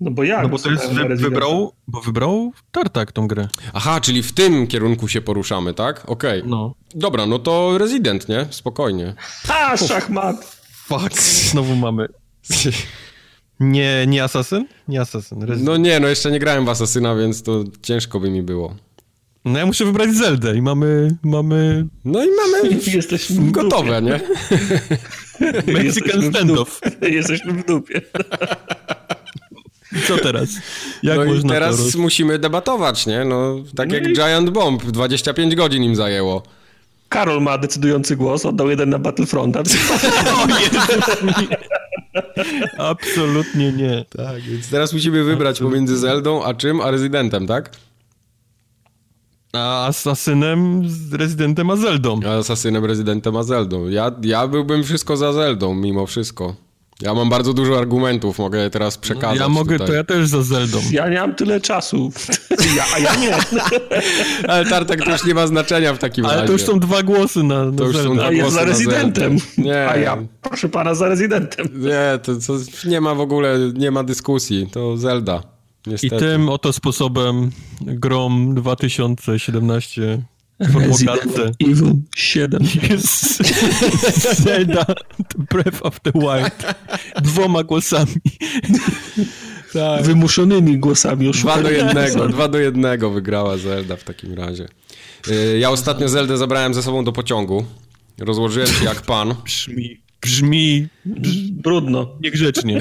No 0.00 0.10
bo 0.10 0.24
ja. 0.24 0.42
No 0.42 0.48
bo 0.48 0.58
to 0.58 0.70
jest 0.70 0.92
wy, 0.92 1.16
wybrał, 1.16 1.72
bo 1.88 2.00
wybrał 2.00 2.52
Tartak 2.72 3.12
tą 3.12 3.28
grę. 3.28 3.48
Aha, 3.72 4.00
czyli 4.00 4.22
w 4.22 4.32
tym 4.32 4.66
kierunku 4.66 5.08
się 5.08 5.20
poruszamy, 5.20 5.74
tak? 5.74 6.02
Okej. 6.06 6.38
Okay. 6.38 6.50
No. 6.50 6.74
Dobra, 6.94 7.26
no 7.26 7.38
to 7.38 7.78
Resident, 7.78 8.28
nie? 8.28 8.46
Spokojnie. 8.50 9.14
Ha, 9.46 9.76
szachmat! 9.76 10.62
Fuck, 10.88 11.22
znowu 11.22 11.76
mamy. 11.76 12.08
Nie, 13.60 14.04
nie 14.08 14.24
Assassin? 14.24 14.66
Nie 14.88 15.00
Assassin. 15.00 15.42
Resident. 15.42 15.66
No 15.66 15.76
nie, 15.76 16.00
no 16.00 16.08
jeszcze 16.08 16.30
nie 16.30 16.38
grałem 16.38 16.64
w 16.64 16.68
Assassina, 16.68 17.14
więc 17.14 17.42
to 17.42 17.64
ciężko 17.82 18.20
by 18.20 18.30
mi 18.30 18.42
było. 18.42 18.76
No 19.44 19.58
ja 19.58 19.66
muszę 19.66 19.84
wybrać 19.84 20.14
Zeldę 20.14 20.56
i 20.56 20.62
mamy... 20.62 21.16
mamy... 21.22 21.86
No 22.04 22.24
i 22.24 22.28
mamy 22.28 22.74
Jesteśmy 22.94 23.52
gotowe, 23.52 24.02
nie? 24.02 24.20
Mexican 25.74 26.30
standoff. 26.30 26.80
Jesteśmy 27.02 27.52
w 27.52 27.66
dupie. 27.66 28.00
Co 30.08 30.18
teraz? 30.18 30.48
Jak 31.02 31.18
no 31.18 31.24
można 31.24 31.48
i 31.48 31.52
teraz 31.52 31.94
musimy 31.94 32.38
debatować, 32.38 33.06
nie? 33.06 33.24
No, 33.24 33.56
tak 33.76 33.88
no 33.88 33.94
jak 33.94 34.08
i... 34.08 34.12
Giant 34.12 34.50
Bomb, 34.50 34.84
25 34.84 35.54
godzin 35.54 35.82
im 35.82 35.96
zajęło. 35.96 36.42
Karol 37.08 37.42
ma 37.42 37.58
decydujący 37.58 38.16
głos, 38.16 38.46
oddał 38.46 38.70
jeden 38.70 38.90
na 38.90 38.98
Battlefronta. 38.98 39.62
Absolutnie 42.78 43.72
nie. 43.72 44.04
Tak, 44.16 44.40
więc 44.42 44.70
teraz 44.70 44.92
musimy 44.92 45.24
wybrać 45.24 45.50
Absolutnie. 45.50 45.74
pomiędzy 45.74 45.98
Zeldą 45.98 46.44
a 46.44 46.54
czym? 46.54 46.80
A 46.80 46.90
Rezydentem, 46.90 47.46
tak? 47.46 47.70
A 49.52 49.86
Asasynem 49.86 50.82
z 50.88 51.14
Rezydentem 51.14 51.70
a 51.70 51.76
Zeldą. 51.76 52.20
A 52.26 52.38
Asasynem, 52.38 52.84
Rezydentem 52.84 53.36
a 53.36 53.42
Zeldą. 53.42 53.88
Ja, 53.88 54.12
ja 54.22 54.48
byłbym 54.48 54.84
wszystko 54.84 55.16
za 55.16 55.32
Zeldą, 55.32 55.74
mimo 55.74 56.06
wszystko. 56.06 56.54
Ja 57.00 57.14
mam 57.14 57.28
bardzo 57.28 57.52
dużo 57.52 57.78
argumentów, 57.78 58.38
mogę 58.38 58.70
teraz 58.70 58.98
przekazać. 58.98 59.40
Ja 59.40 59.48
mogę, 59.48 59.72
tutaj. 59.72 59.86
to 59.86 59.92
ja 59.94 60.04
też 60.04 60.28
za 60.28 60.42
Zeldą. 60.42 60.78
Ja 60.90 61.08
nie 61.08 61.20
mam 61.20 61.34
tyle 61.34 61.60
czasu, 61.60 62.12
ja, 62.76 62.84
a 62.94 62.98
ja 62.98 63.16
nie. 63.16 63.36
Ale 64.50 64.66
Tartak 64.66 65.04
to 65.04 65.10
już 65.10 65.24
nie 65.24 65.34
ma 65.34 65.46
znaczenia 65.46 65.94
w 65.94 65.98
takim 65.98 66.24
Ale 66.24 66.34
razie. 66.34 66.40
Ale 66.40 66.46
to 66.46 66.52
już 66.52 66.62
są 66.62 66.80
dwa 66.80 67.02
głosy 67.02 67.42
na, 67.42 67.64
na 67.64 67.78
to 67.78 67.84
już. 67.84 67.96
Są 67.96 68.14
dwa 68.16 68.26
a 68.26 68.32
ja 68.32 68.50
za 68.50 68.64
rezydentem. 68.64 69.36
Nie. 69.58 69.88
A 69.88 69.96
ja, 69.96 70.18
proszę 70.42 70.68
pana, 70.68 70.94
za 70.94 71.08
rezydentem. 71.08 71.66
Nie, 71.74 72.18
to, 72.22 72.32
to 72.46 72.88
nie 72.88 73.00
ma 73.00 73.14
w 73.14 73.20
ogóle, 73.20 73.58
nie 73.74 73.90
ma 73.90 74.04
dyskusji. 74.04 74.68
To 74.72 74.96
Zelda. 74.96 75.42
Niestety. 75.86 76.16
I 76.16 76.18
tym 76.18 76.48
oto 76.48 76.72
sposobem 76.72 77.50
Grom 77.80 78.54
2017 78.54 80.22
Formogatce. 80.72 81.52
Evil 81.60 81.94
7. 82.16 82.62
Jest 82.90 83.42
Zelda 84.42 84.86
Breath 85.50 85.82
of 85.82 86.00
the 86.00 86.12
Wild. 86.12 86.74
Dwoma 87.28 87.64
głosami. 87.64 88.14
Tak. 89.76 90.02
Wymuszonymi 90.02 90.78
głosami. 90.78 91.30
Dwa 91.30 91.62
do 91.62 91.70
jednego, 91.70 92.28
dwa 92.28 92.48
do 92.48 92.58
jednego 92.58 93.10
wygrała 93.10 93.56
Zelda 93.56 93.96
w 93.96 94.04
takim 94.04 94.34
razie. 94.34 94.68
Y, 95.28 95.58
ja 95.58 95.70
ostatnio 95.70 96.08
Zeldę 96.08 96.36
zabrałem 96.36 96.74
ze 96.74 96.82
sobą 96.82 97.04
do 97.04 97.12
pociągu. 97.12 97.64
Rozłożyłem 98.18 98.68
się 98.68 98.84
jak 98.84 99.02
pan. 99.02 99.34
Brzmi 99.44 100.05
brzmi 100.26 100.88
brudno, 101.50 102.08
niegrzecznie. 102.22 102.74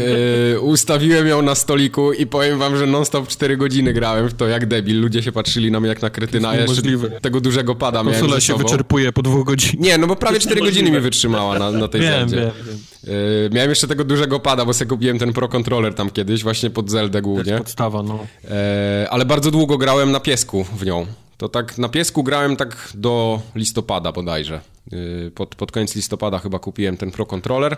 Yy, 0.51 0.59
ustawiłem 0.59 1.27
ją 1.27 1.41
na 1.41 1.55
stoliku 1.55 2.13
i 2.13 2.27
powiem 2.27 2.59
wam, 2.59 2.77
że 2.77 2.87
non-stop 2.87 3.27
4 3.27 3.57
godziny 3.57 3.93
grałem 3.93 4.29
w 4.29 4.33
to 4.33 4.47
jak 4.47 4.65
debil. 4.65 5.01
Ludzie 5.01 5.23
się 5.23 5.31
patrzyli 5.31 5.71
na 5.71 5.79
mnie 5.79 5.89
jak 5.89 6.01
na 6.01 6.09
kretyna, 6.09 6.49
a 6.49 6.55
jeszcze 6.55 6.81
tego 7.21 7.41
dużego 7.41 7.75
pada 7.75 8.03
miałem 8.03 8.19
Konsola 8.19 8.41
się 8.41 8.57
wyczerpuje 8.57 9.11
po 9.11 9.21
dwóch 9.21 9.45
godzinach. 9.45 9.79
Nie, 9.79 9.97
no 9.97 10.07
bo 10.07 10.15
prawie 10.15 10.39
4 10.39 10.61
godziny 10.61 10.91
mi 10.91 10.99
wytrzymała 10.99 11.59
na, 11.59 11.71
na 11.71 11.87
tej 11.87 12.01
wiem, 12.01 12.11
Zeldzie. 12.11 12.35
Wiem, 12.35 12.51
wiem. 12.67 12.77
Yy, 13.43 13.49
miałem 13.53 13.69
jeszcze 13.69 13.87
tego 13.87 14.03
dużego 14.03 14.39
pada, 14.39 14.65
bo 14.65 14.73
sobie 14.73 14.89
kupiłem 14.89 15.19
ten 15.19 15.33
Pro 15.33 15.47
Controller 15.47 15.93
tam 15.93 16.09
kiedyś, 16.09 16.43
właśnie 16.43 16.69
pod 16.69 16.91
Zeldę 16.91 17.21
głównie. 17.21 17.57
podstawa, 17.57 18.03
no. 18.03 18.27
Yy, 18.43 18.49
ale 19.09 19.25
bardzo 19.25 19.51
długo 19.51 19.77
grałem 19.77 20.11
na 20.11 20.19
piesku 20.19 20.65
w 20.77 20.85
nią. 20.85 21.05
To 21.37 21.49
tak 21.49 21.77
na 21.77 21.89
piesku 21.89 22.23
grałem 22.23 22.55
tak 22.55 22.89
do 22.93 23.41
listopada 23.55 24.11
bodajże. 24.11 24.61
Y, 24.93 25.31
pod, 25.35 25.55
pod 25.55 25.71
koniec 25.71 25.95
listopada 25.95 26.39
chyba 26.39 26.59
kupiłem 26.59 26.97
ten 26.97 27.11
Pro 27.11 27.25
Controller 27.25 27.77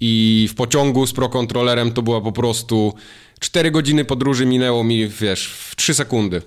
i 0.00 0.46
w 0.50 0.54
pociągu 0.54 1.06
z 1.06 1.12
Pro 1.12 1.28
Controllerem 1.28 1.92
to 1.92 2.02
była 2.02 2.20
po 2.20 2.32
prostu 2.32 2.94
4 3.40 3.70
godziny 3.70 4.04
podróży 4.04 4.46
minęło 4.46 4.84
mi, 4.84 5.08
wiesz, 5.08 5.46
w 5.48 5.76
3 5.76 5.94
sekundy. 5.94 6.42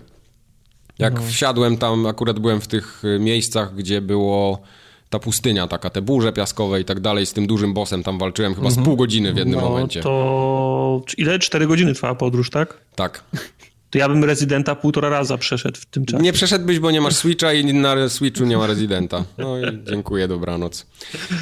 Jak 1.00 1.14
no. 1.14 1.22
wsiadłem 1.22 1.77
tam, 1.77 2.06
akurat 2.06 2.40
byłem 2.40 2.61
w 2.61 2.68
tych 2.68 3.03
y, 3.06 3.19
miejscach, 3.19 3.76
gdzie 3.76 4.02
było 4.02 4.61
ta 5.10 5.19
pustynia 5.19 5.68
taka, 5.68 5.90
te 5.90 6.02
burze 6.02 6.34
piaskowe 6.34 6.82
i 6.82 6.86
tak 6.86 7.00
dalej, 7.00 7.26
z 7.26 7.34
tym 7.34 7.48
dużym 7.48 7.74
bossem 7.74 8.03
tam 8.03 8.19
walczyłem 8.19 8.56
chyba 8.56 8.68
mhm. 8.68 8.84
z 8.84 8.88
pół 8.88 8.98
godziny 8.98 9.34
w 9.34 9.38
jednym 9.38 9.60
no, 9.60 9.69
momencie. 9.69 10.02
to 10.02 11.02
ile? 11.18 11.40
4 11.40 11.68
godziny 11.68 11.94
trwała 11.94 12.16
podróż, 12.16 12.50
tak? 12.50 12.82
Tak. 12.95 13.24
To 13.90 13.98
ja 13.98 14.10
bym 14.10 14.24
rezydenta 14.24 14.76
półtora 14.76 15.10
raza 15.10 15.38
przeszedł 15.38 15.80
w 15.80 15.86
tym 15.86 16.06
czasie. 16.06 16.24
Nie 16.24 16.34
przeszedłbyś, 16.34 16.80
bo 16.80 16.92
nie 16.92 17.02
masz 17.02 17.16
Switcha 17.16 17.54
i 17.54 17.74
na 17.74 18.10
Switchu 18.10 18.46
nie 18.46 18.58
ma 18.58 18.68
rezydenta. 18.68 19.24
No 19.38 19.58
i 19.60 19.84
dziękuję, 19.90 20.28
dobranoc. 20.28 20.86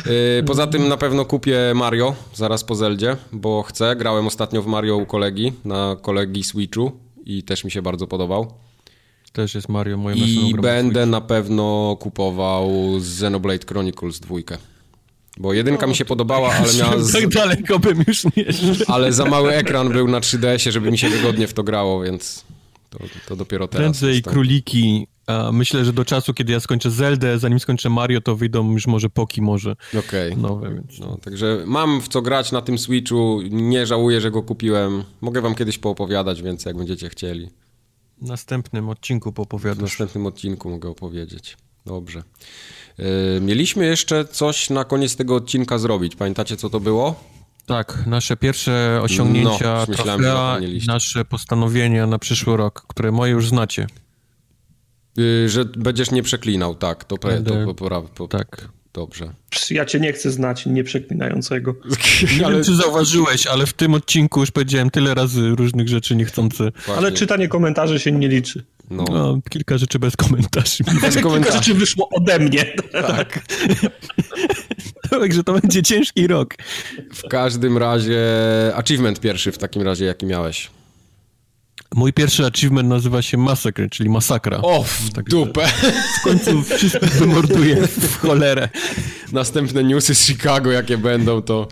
Yy, 0.05 0.43
poza 0.43 0.67
tym 0.67 0.87
na 0.87 0.97
pewno 0.97 1.25
kupię 1.25 1.57
Mario 1.75 2.15
zaraz 2.33 2.63
po 2.63 2.75
Zeldzie, 2.75 3.17
bo 3.31 3.63
chcę. 3.63 3.95
Grałem 3.95 4.27
ostatnio 4.27 4.61
w 4.61 4.67
Mario 4.67 4.97
u 4.97 5.05
kolegi, 5.05 5.53
na 5.65 5.95
kolegi 6.01 6.43
Switchu 6.43 6.91
i 7.25 7.43
też 7.43 7.63
mi 7.63 7.71
się 7.71 7.81
bardzo 7.81 8.07
podobał. 8.07 8.53
Też 9.33 9.55
jest 9.55 9.69
Mario 9.69 9.97
moje 9.97 10.15
I 10.15 10.55
będę 10.61 11.05
na 11.05 11.21
pewno 11.21 11.97
kupował 11.99 12.71
Xenoblade 12.97 13.65
Chronicles 13.67 14.19
2. 14.19 14.35
Bo 15.37 15.53
jedynka 15.53 15.87
mi 15.87 15.95
się 15.95 16.05
podobała, 16.05 16.53
ale 16.53 16.73
miała... 16.73 16.99
Z... 17.03 17.11
Tak 17.11 17.27
daleko 17.27 17.79
bym 17.79 18.03
już 18.07 18.23
nie 18.23 18.45
Ale 18.87 19.13
za 19.13 19.25
mały 19.25 19.51
ekran 19.51 19.89
był 19.89 20.07
na 20.07 20.19
3DS-ie, 20.19 20.71
żeby 20.71 20.91
mi 20.91 20.97
się 20.97 21.09
wygodnie 21.09 21.47
w 21.47 21.53
to 21.53 21.63
grało, 21.63 22.01
więc 22.03 22.45
to, 22.89 22.99
to 23.27 23.35
dopiero 23.35 23.67
teraz. 23.67 23.81
Prędzej 23.81 24.23
króliki. 24.23 25.07
myślę, 25.51 25.85
że 25.85 25.93
do 25.93 26.05
czasu, 26.05 26.33
kiedy 26.33 26.53
ja 26.53 26.59
skończę 26.59 26.91
Zeldę, 26.91 27.39
zanim 27.39 27.59
skończę 27.59 27.89
Mario, 27.89 28.21
to 28.21 28.35
wyjdą 28.35 28.71
już 28.71 28.87
może 28.87 29.09
Poki 29.09 29.41
może 29.41 29.75
Okej. 29.99 30.31
Okay. 30.31 30.43
nowe. 30.43 30.73
Więc... 30.73 30.99
No, 30.99 31.17
także 31.17 31.63
mam 31.65 32.01
w 32.01 32.07
co 32.07 32.21
grać 32.21 32.51
na 32.51 32.61
tym 32.61 32.77
Switchu. 32.77 33.41
Nie 33.51 33.85
żałuję, 33.85 34.21
że 34.21 34.31
go 34.31 34.43
kupiłem. 34.43 35.03
Mogę 35.21 35.41
wam 35.41 35.55
kiedyś 35.55 35.77
poopowiadać, 35.77 36.41
więc 36.41 36.65
jak 36.65 36.77
będziecie 36.77 37.09
chcieli. 37.09 37.49
W 38.21 38.27
następnym 38.27 38.89
odcinku 38.89 39.31
poopowiadasz. 39.31 39.77
W 39.77 39.81
następnym 39.81 40.25
odcinku 40.25 40.69
mogę 40.69 40.89
opowiedzieć. 40.89 41.57
Dobrze. 41.85 42.23
Yy, 42.97 43.05
mieliśmy 43.41 43.85
jeszcze 43.85 44.25
coś 44.25 44.69
na 44.69 44.83
koniec 44.83 45.15
tego 45.15 45.35
odcinka 45.35 45.77
zrobić. 45.77 46.15
Pamiętacie, 46.15 46.57
co 46.57 46.69
to 46.69 46.79
było? 46.79 47.23
Tak, 47.65 48.03
nasze 48.07 48.37
pierwsze 48.37 48.99
osiągnięcia, 49.03 49.73
no, 49.73 49.85
myślałem, 49.89 50.21
nasze 50.87 51.25
postanowienia 51.25 52.07
na 52.07 52.19
przyszły 52.19 52.57
rok, 52.57 52.85
które 52.87 53.11
moje 53.11 53.31
już 53.31 53.49
znacie. 53.49 53.87
Yy, 55.17 55.49
że 55.49 55.65
będziesz 55.65 56.11
nie 56.11 56.23
przeklinał, 56.23 56.75
tak, 56.75 57.03
to, 57.03 57.17
Będę... 57.17 57.65
to 57.65 57.73
po, 57.73 58.01
po, 58.01 58.27
tak. 58.27 58.69
Dobrze. 58.95 59.33
Ja 59.69 59.85
cię 59.85 59.99
nie 59.99 60.13
chcę 60.13 60.31
znać 60.31 60.65
nieprzeklinającego. 60.65 61.75
Nie 62.39 62.45
ale... 62.45 62.55
wiem, 62.55 62.63
czy 62.63 62.75
zauważyłeś, 62.75 63.47
ale 63.47 63.65
w 63.65 63.73
tym 63.73 63.93
odcinku 63.93 64.39
już 64.39 64.51
powiedziałem 64.51 64.89
tyle 64.89 65.13
razy 65.13 65.49
różnych 65.49 65.89
rzeczy 65.89 66.15
niechcący. 66.15 66.71
Ale 66.97 67.11
czytanie 67.11 67.47
komentarzy 67.47 67.99
się 67.99 68.11
nie 68.11 68.27
liczy. 68.27 68.63
No. 68.89 69.05
no. 69.11 69.39
kilka 69.49 69.77
rzeczy 69.77 69.99
bez 69.99 70.15
komentarzy. 70.15 70.83
Bez 71.01 71.15
komentarzy. 71.15 71.41
Kilka 71.43 71.51
rzeczy 71.51 71.73
wyszło 71.73 72.09
ode 72.09 72.39
mnie. 72.39 72.65
Tak. 72.91 73.39
Także 75.09 75.43
to 75.43 75.53
będzie 75.53 75.83
ciężki 75.83 76.27
rok. 76.27 76.55
W 77.13 77.27
każdym 77.29 77.77
razie, 77.77 78.21
achievement 78.75 79.19
pierwszy 79.19 79.51
w 79.51 79.57
takim 79.57 79.81
razie, 79.81 80.05
jaki 80.05 80.25
miałeś? 80.25 80.69
Mój 81.95 82.13
pierwszy 82.13 82.45
achievement 82.45 82.89
nazywa 82.89 83.21
się 83.21 83.37
Massacre, 83.37 83.89
czyli 83.89 84.09
masakra. 84.09 84.59
O, 84.61 84.83
w 84.83 85.13
tak, 85.13 85.25
dupę. 85.25 85.67
W 86.19 86.23
końcu 86.23 86.63
wszystko 86.63 87.05
wymorduję 87.05 87.87
w 87.87 88.17
cholerę. 88.17 88.69
Następne 89.31 89.83
newsy 89.83 90.15
z 90.15 90.25
Chicago, 90.25 90.71
jakie 90.71 90.97
będą, 90.97 91.41
to 91.41 91.67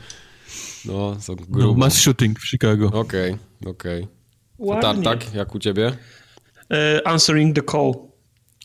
no, 0.86 1.22
są 1.22 1.36
no, 1.36 1.46
grube. 1.50 1.68
No, 1.68 1.74
mass 1.74 1.98
shooting 1.98 2.40
w 2.40 2.48
Chicago. 2.50 2.88
Okej, 2.88 3.32
okay, 3.62 3.72
okej. 3.72 4.08
Okay. 4.60 4.82
Tartak, 4.82 5.34
jak 5.34 5.56
u 5.56 5.60
ciebie? 5.60 5.88
Uh, 5.88 6.78
answering 7.06 7.56
the 7.56 7.64
call. 7.72 7.94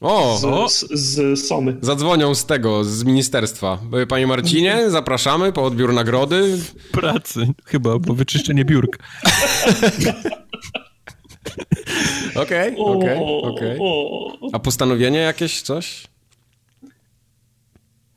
O! 0.01 0.39
Z, 0.69 0.81
z, 0.81 0.89
z, 1.01 1.49
Sony. 1.49 1.77
Zadzwonią 1.81 2.35
z 2.35 2.47
tego, 2.47 2.85
z 2.85 3.05
ministerstwa. 3.05 3.79
Panie 4.09 4.27
Marcinie, 4.27 4.83
zapraszamy 4.91 5.53
po 5.53 5.65
odbiór 5.65 5.93
nagrody. 5.93 6.59
Pracy, 6.93 7.49
chyba, 7.65 7.99
bo 7.99 8.15
wyczyszczenie 8.15 8.65
biurk. 8.65 8.99
Okej, 12.43 12.77
okej, 12.77 13.19
okej. 13.43 13.79
A 14.53 14.59
postanowienie 14.59 15.19
jakieś, 15.19 15.63
coś? 15.63 16.05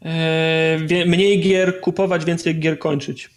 Eee, 0.01 1.05
mniej 1.05 1.41
gier 1.41 1.81
kupować, 1.81 2.25
więcej 2.25 2.59
gier 2.59 2.79
kończyć. 2.79 3.29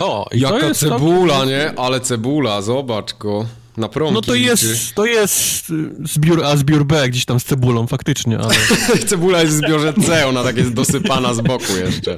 O, 0.00 0.26
jaka 0.32 0.74
cebula, 0.74 1.44
nie? 1.44 1.72
Ale 1.76 2.00
cebula, 2.00 2.62
zobacz 2.62 3.14
go. 3.14 3.46
Na 3.76 3.88
prąd. 3.88 4.14
No 4.14 4.20
to 4.20 4.34
jest, 4.34 4.94
to 4.94 5.06
jest 5.06 5.72
zbiór 6.04 6.44
A, 6.44 6.56
zbiór 6.56 6.84
B 6.84 7.08
gdzieś 7.08 7.24
tam 7.24 7.40
z 7.40 7.44
cebulą, 7.44 7.86
faktycznie, 7.86 8.38
ale... 8.38 8.54
Cebula 9.08 9.42
jest 9.42 9.54
w 9.54 9.56
zbiorze 9.56 9.92
C, 10.06 10.26
ona 10.26 10.44
tak 10.44 10.56
jest 10.56 10.72
dosypana 10.72 11.34
z 11.34 11.40
boku 11.40 11.76
jeszcze. 11.84 12.16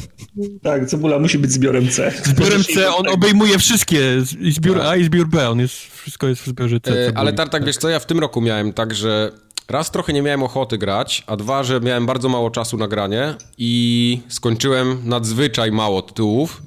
Tak, 0.63 0.87
cebula 0.87 1.19
musi 1.19 1.39
być 1.39 1.53
zbiorem 1.53 1.89
C. 1.89 2.13
Zbiorem 2.25 2.65
C, 2.65 2.95
on 2.95 3.09
obejmuje 3.09 3.59
wszystkie, 3.59 4.23
i 4.41 4.53
zbiór 4.53 4.77
tak. 4.77 4.87
A 4.87 4.97
i 4.97 5.05
zbiór 5.05 5.29
B, 5.29 5.51
on 5.51 5.61
jest, 5.61 5.75
wszystko 5.75 6.29
jest 6.29 6.43
w 6.43 6.47
zbiorze 6.47 6.81
C. 6.81 7.07
E, 7.07 7.13
ale 7.15 7.33
Tartak, 7.33 7.65
wiesz 7.65 7.77
co, 7.77 7.89
ja 7.89 7.99
w 7.99 8.07
tym 8.07 8.19
roku 8.19 8.41
miałem 8.41 8.73
tak, 8.73 8.95
że 8.95 9.33
raz 9.69 9.91
trochę 9.91 10.13
nie 10.13 10.23
miałem 10.23 10.43
ochoty 10.43 10.79
grać, 10.79 11.25
a 11.27 11.37
dwa, 11.37 11.65
że 11.65 11.81
miałem 11.81 12.07
bardzo 12.07 12.29
mało 12.29 12.51
czasu 12.51 12.77
na 12.77 12.89
granie 12.89 13.35
i 13.59 14.21
skończyłem 14.29 15.01
nadzwyczaj 15.05 15.73
mało 15.73 16.03
tytułów, 16.03 16.63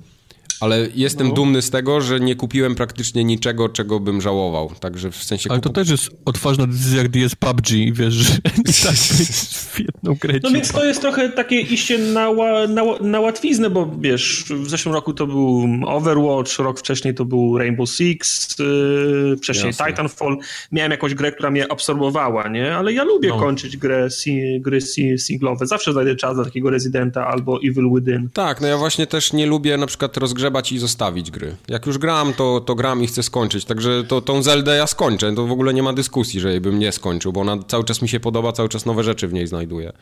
ale 0.62 0.88
jestem 0.96 1.28
no. 1.28 1.34
dumny 1.34 1.62
z 1.62 1.70
tego, 1.70 2.02
że 2.02 2.20
nie 2.20 2.36
kupiłem 2.36 2.76
praktycznie 2.76 3.24
niczego, 3.24 3.70
czego 3.70 4.00
bym 4.00 4.22
żałował. 4.22 4.72
Także 4.80 5.12
w 5.12 5.24
sensie. 5.24 5.50
Ale 5.50 5.60
kupu... 5.60 5.70
to 5.70 5.74
też 5.74 5.90
jest 5.90 6.10
odważna 6.26 6.68
decyzja, 6.68 7.04
gdy 7.04 7.20
jest 7.20 7.36
PUBG, 7.36 7.68
wiesz, 7.94 8.14
że 8.14 8.34
tak 8.86 8.96
w 8.96 9.80
jedną 9.80 10.16
grę. 10.16 10.40
No 10.44 10.52
więc 10.52 10.72
to 10.72 10.86
jest 10.86 11.02
trochę 11.02 11.30
takie 11.30 11.60
iście 11.60 11.98
na, 11.98 12.30
na, 12.68 12.84
na 13.02 13.20
łatwiznę, 13.20 13.70
bo 13.70 13.92
wiesz, 14.00 14.46
w 14.50 14.70
zeszłym 14.70 14.96
roku 14.96 15.14
to 15.14 15.28
był 15.28 15.68
Overwatch, 15.86 16.60
rok 16.60 16.80
wcześniej 16.80 17.16
to 17.16 17.26
był 17.26 17.58
Rainbow 17.58 17.90
Six, 17.90 18.56
yy, 18.60 19.38
wcześniej 19.38 19.68
Jasne. 19.68 19.86
Titanfall. 19.86 20.38
Miałem 20.72 20.92
jakąś 20.92 21.16
grę, 21.16 21.32
która 21.32 21.52
mnie 21.52 21.72
absorbowała, 21.72 22.48
nie? 22.48 22.76
Ale 22.76 22.94
ja 22.94 23.04
lubię 23.04 23.30
no. 23.30 23.40
kończyć 23.40 23.78
grę, 23.78 24.10
si, 24.10 24.62
gry 24.62 24.82
si, 24.82 25.20
singlowe. 25.20 25.68
Zawsze 25.68 25.94
znajdę 25.94 26.16
czas 26.16 26.36
dla 26.36 26.46
takiego 26.46 26.70
Residenta 26.70 27.28
albo 27.28 27.58
Evil 27.58 27.90
Within. 27.96 28.30
Tak, 28.34 28.62
no 28.62 28.68
ja 28.68 28.78
właśnie 28.78 29.08
też 29.08 29.34
nie 29.34 29.46
lubię 29.46 29.78
na 29.78 29.88
przykład 29.88 30.18
rozgrzewać 30.18 30.51
grzebać 30.52 30.72
i 30.72 30.80
zostawić 30.80 31.32
gry. 31.32 31.56
Jak 31.68 31.86
już 31.86 31.98
gram, 31.98 32.34
to, 32.34 32.62
to 32.62 32.76
gram 32.76 33.04
i 33.04 33.08
chcę 33.08 33.24
skończyć. 33.24 33.66
Także 33.66 34.04
to, 34.04 34.22
tą 34.22 34.44
Zeldę 34.44 34.76
ja 34.76 34.88
skończę. 34.88 35.36
To 35.36 35.48
w 35.48 35.52
ogóle 35.52 35.74
nie 35.74 35.84
ma 35.84 35.94
dyskusji, 35.94 36.40
że 36.40 36.52
jej 36.52 36.62
bym 36.62 36.80
nie 36.80 36.92
skończył, 36.92 37.34
bo 37.34 37.42
ona 37.42 37.58
cały 37.68 37.84
czas 37.84 38.02
mi 38.02 38.10
się 38.10 38.20
podoba, 38.20 38.52
cały 38.52 38.70
czas 38.70 38.86
nowe 38.86 39.04
rzeczy 39.04 39.28
w 39.28 39.34
niej 39.34 39.48
znajduję. 39.48 39.94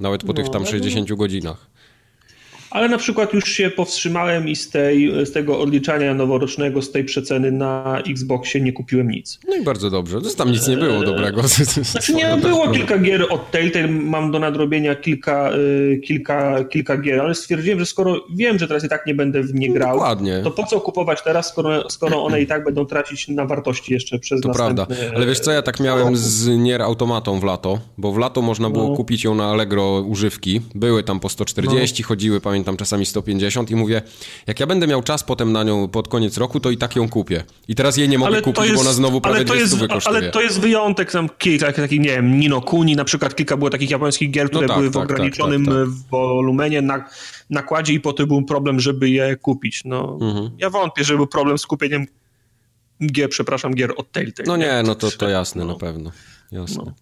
Nawet 0.00 0.20
po 0.20 0.26
no, 0.26 0.32
tych 0.34 0.48
tam 0.48 0.66
60 0.66 1.12
godzinach 1.12 1.66
ale 2.72 2.88
na 2.88 2.98
przykład 2.98 3.32
już 3.32 3.44
się 3.44 3.70
powstrzymałem 3.70 4.48
i 4.48 4.56
z, 4.56 4.70
tej, 4.70 5.26
z 5.26 5.32
tego 5.32 5.60
odliczania 5.60 6.14
noworocznego, 6.14 6.82
z 6.82 6.90
tej 6.90 7.04
przeceny 7.04 7.52
na 7.52 8.02
Xboxie 8.10 8.60
nie 8.60 8.72
kupiłem 8.72 9.10
nic. 9.10 9.38
No 9.48 9.56
i 9.56 9.64
bardzo 9.64 9.90
dobrze. 9.90 10.20
To 10.20 10.30
tam 10.30 10.52
nic 10.52 10.68
nie 10.68 10.76
było 10.76 10.96
eee, 10.96 11.04
dobrego. 11.04 11.42
Znaczy 11.82 12.14
nie, 12.14 12.36
było 12.36 12.68
kilka 12.68 12.98
gier 12.98 13.26
od 13.30 13.50
Telltale, 13.50 13.88
mam 13.88 14.30
do 14.30 14.38
nadrobienia 14.38 14.94
kilka, 14.94 15.52
y, 15.52 16.00
kilka, 16.04 16.64
kilka 16.64 16.96
gier, 16.96 17.20
ale 17.20 17.34
stwierdziłem, 17.34 17.78
że 17.78 17.86
skoro 17.86 18.24
wiem, 18.34 18.58
że 18.58 18.68
teraz 18.68 18.84
i 18.84 18.88
tak 18.88 19.06
nie 19.06 19.14
będę 19.14 19.42
w 19.42 19.54
nie 19.54 19.68
no 19.68 19.74
grał, 19.74 20.00
to 20.44 20.50
po 20.50 20.66
co 20.66 20.80
kupować 20.80 21.22
teraz, 21.22 21.48
skoro, 21.48 21.90
skoro 21.90 22.24
one 22.24 22.40
i 22.40 22.46
tak 22.52 22.64
będą 22.64 22.86
tracić 22.86 23.28
na 23.28 23.46
wartości 23.46 23.92
jeszcze 23.92 24.18
przez 24.18 24.40
To 24.40 24.48
prawda, 24.48 24.86
ale 25.14 25.26
wiesz 25.26 25.40
co, 25.40 25.52
ja 25.52 25.62
tak 25.62 25.80
miałem 25.80 26.16
z 26.16 26.48
Nier 26.48 26.82
Automatą 26.82 27.40
w 27.40 27.44
lato, 27.44 27.78
bo 27.98 28.12
w 28.12 28.18
lato 28.18 28.42
można 28.42 28.70
było 28.70 28.88
no. 28.88 28.96
kupić 28.96 29.24
ją 29.24 29.34
na 29.34 29.44
Allegro 29.44 30.00
używki. 30.00 30.60
Były 30.74 31.02
tam 31.02 31.20
po 31.20 31.28
140, 31.28 32.02
no. 32.02 32.08
chodziły, 32.08 32.40
pamiętam 32.40 32.61
pamiętam 32.64 32.76
czasami 32.76 33.06
150 33.06 33.70
i 33.70 33.76
mówię, 33.76 34.02
jak 34.46 34.60
ja 34.60 34.66
będę 34.66 34.86
miał 34.86 35.02
czas 35.02 35.22
potem 35.22 35.52
na 35.52 35.64
nią 35.64 35.88
pod 35.88 36.08
koniec 36.08 36.36
roku, 36.36 36.60
to 36.60 36.70
i 36.70 36.76
tak 36.76 36.96
ją 36.96 37.08
kupię. 37.08 37.44
I 37.68 37.74
teraz 37.74 37.96
jej 37.96 38.08
nie 38.08 38.18
mogę 38.18 38.32
ale 38.32 38.42
kupić, 38.42 38.64
jest, 38.64 38.74
bo 38.74 38.80
ona 38.80 38.92
znowu 38.92 39.20
prawie 39.20 39.36
ale 39.36 39.44
to 39.44 39.54
jest, 39.54 39.72
kosztuje. 39.88 40.18
Ale 40.18 40.30
to 40.30 40.40
jest 40.40 40.60
wyjątek, 40.60 41.12
tam 41.12 41.28
kilka 41.38 41.72
takich, 41.72 42.00
nie 42.00 42.08
wiem, 42.08 42.40
Nino 42.40 42.60
Kuni, 42.60 42.96
na 42.96 43.04
przykład 43.04 43.36
kilka 43.36 43.56
było 43.56 43.70
takich 43.70 43.90
japońskich 43.90 44.30
gier, 44.30 44.50
które 44.50 44.66
no 44.66 44.68
tak, 44.68 44.76
były 44.76 44.90
w 44.90 44.92
tak, 44.92 45.02
tak 45.02 45.10
ograniczonym 45.10 45.66
tak, 45.66 45.74
tak, 45.74 45.88
wolumenie, 46.10 46.82
na, 46.82 47.08
nakładzie 47.50 47.92
i 47.92 48.00
potem 48.00 48.26
był 48.26 48.44
problem, 48.44 48.80
żeby 48.80 49.10
je 49.10 49.36
kupić. 49.36 49.82
No, 49.84 50.18
mhm. 50.20 50.50
Ja 50.58 50.70
wątpię, 50.70 51.04
że 51.04 51.16
był 51.16 51.26
problem 51.26 51.58
z 51.58 51.66
kupieniem 51.66 52.06
gier, 53.06 53.28
przepraszam, 53.28 53.74
gier 53.74 53.92
od 53.96 54.12
Telltale. 54.12 54.46
No 54.46 54.56
nie, 54.56 54.82
no 54.86 54.94
to, 54.94 55.10
to 55.10 55.28
jasne, 55.38 55.64
no. 55.64 55.72
na 55.72 55.78
pewno. 55.78 56.10
Jasne. 56.52 56.82
No. 56.86 56.92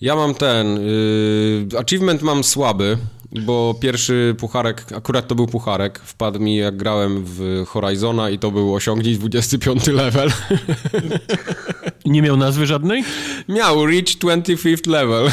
Ja 0.00 0.16
mam 0.16 0.34
ten. 0.34 0.76
Yy, 0.76 1.78
achievement 1.78 2.22
mam 2.22 2.44
słaby, 2.44 2.98
bo 3.40 3.74
pierwszy 3.80 4.34
pucharek, 4.38 4.86
akurat 4.96 5.28
to 5.28 5.34
był 5.34 5.46
pucharek, 5.46 5.98
wpadł 5.98 6.40
mi 6.40 6.56
jak 6.56 6.76
grałem 6.76 7.24
w 7.26 7.64
Horizona 7.66 8.30
i 8.30 8.38
to 8.38 8.50
był 8.50 8.74
osiągnij 8.74 9.18
25 9.18 9.86
level. 9.86 10.30
Nie 12.04 12.22
miał 12.22 12.36
nazwy 12.36 12.66
żadnej? 12.66 13.04
Miał, 13.48 13.86
Reach 13.86 14.04
25th 14.04 14.88
level. 14.88 15.30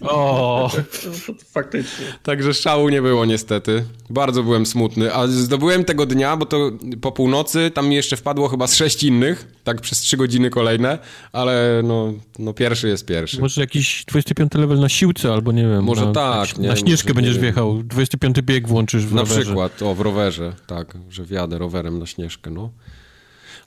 O, 0.00 0.70
faktycznie. 1.54 2.06
Także 2.22 2.54
szału 2.54 2.88
nie 2.88 3.02
było 3.02 3.24
niestety. 3.24 3.84
Bardzo 4.10 4.42
byłem 4.42 4.66
smutny, 4.66 5.14
a 5.14 5.26
zdobyłem 5.26 5.84
tego 5.84 6.06
dnia, 6.06 6.36
bo 6.36 6.46
to 6.46 6.70
po 7.00 7.12
północy, 7.12 7.70
tam 7.74 7.88
mi 7.88 7.96
jeszcze 7.96 8.16
wpadło 8.16 8.48
chyba 8.48 8.66
z 8.66 8.74
sześć 8.74 9.02
innych, 9.02 9.46
tak 9.70 9.80
przez 9.80 9.98
trzy 9.98 10.16
godziny 10.16 10.50
kolejne, 10.50 10.98
ale 11.32 11.80
no, 11.84 12.12
no 12.38 12.54
pierwszy 12.54 12.88
jest 12.88 13.06
pierwszy. 13.06 13.40
Może 13.40 13.60
jakiś 13.60 14.04
25 14.04 14.54
level 14.54 14.78
na 14.78 14.88
siłce, 14.88 15.32
albo 15.32 15.52
nie 15.52 15.62
wiem. 15.62 15.84
Może 15.84 16.06
na, 16.06 16.12
tak. 16.12 16.56
Na, 16.56 16.62
nie, 16.62 16.68
na 16.68 16.76
śnieżkę 16.76 17.14
będziesz 17.14 17.38
wjechał, 17.38 17.82
25 17.82 18.42
bieg 18.42 18.68
włączysz 18.68 19.06
w 19.06 19.14
Na 19.14 19.20
rowerze. 19.20 19.42
przykład, 19.42 19.82
o 19.82 19.94
w 19.94 20.00
rowerze, 20.00 20.52
tak, 20.66 20.98
że 21.10 21.24
wjadę 21.24 21.58
rowerem 21.58 21.98
na 21.98 22.06
śnieżkę, 22.06 22.50
no. 22.50 22.70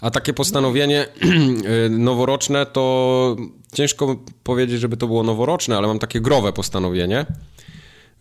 A 0.02 0.12
takie 0.12 0.34
postanowienie 0.34 1.08
noworoczne 1.90 2.66
to 2.66 3.36
ciężko 3.74 4.16
powiedzieć, 4.44 4.80
żeby 4.80 4.98
to 4.98 5.08
było 5.08 5.24
noworoczne, 5.24 5.78
ale 5.78 5.88
mam 5.88 6.00
takie 6.00 6.22
growe 6.22 6.54
postanowienie, 6.54 7.26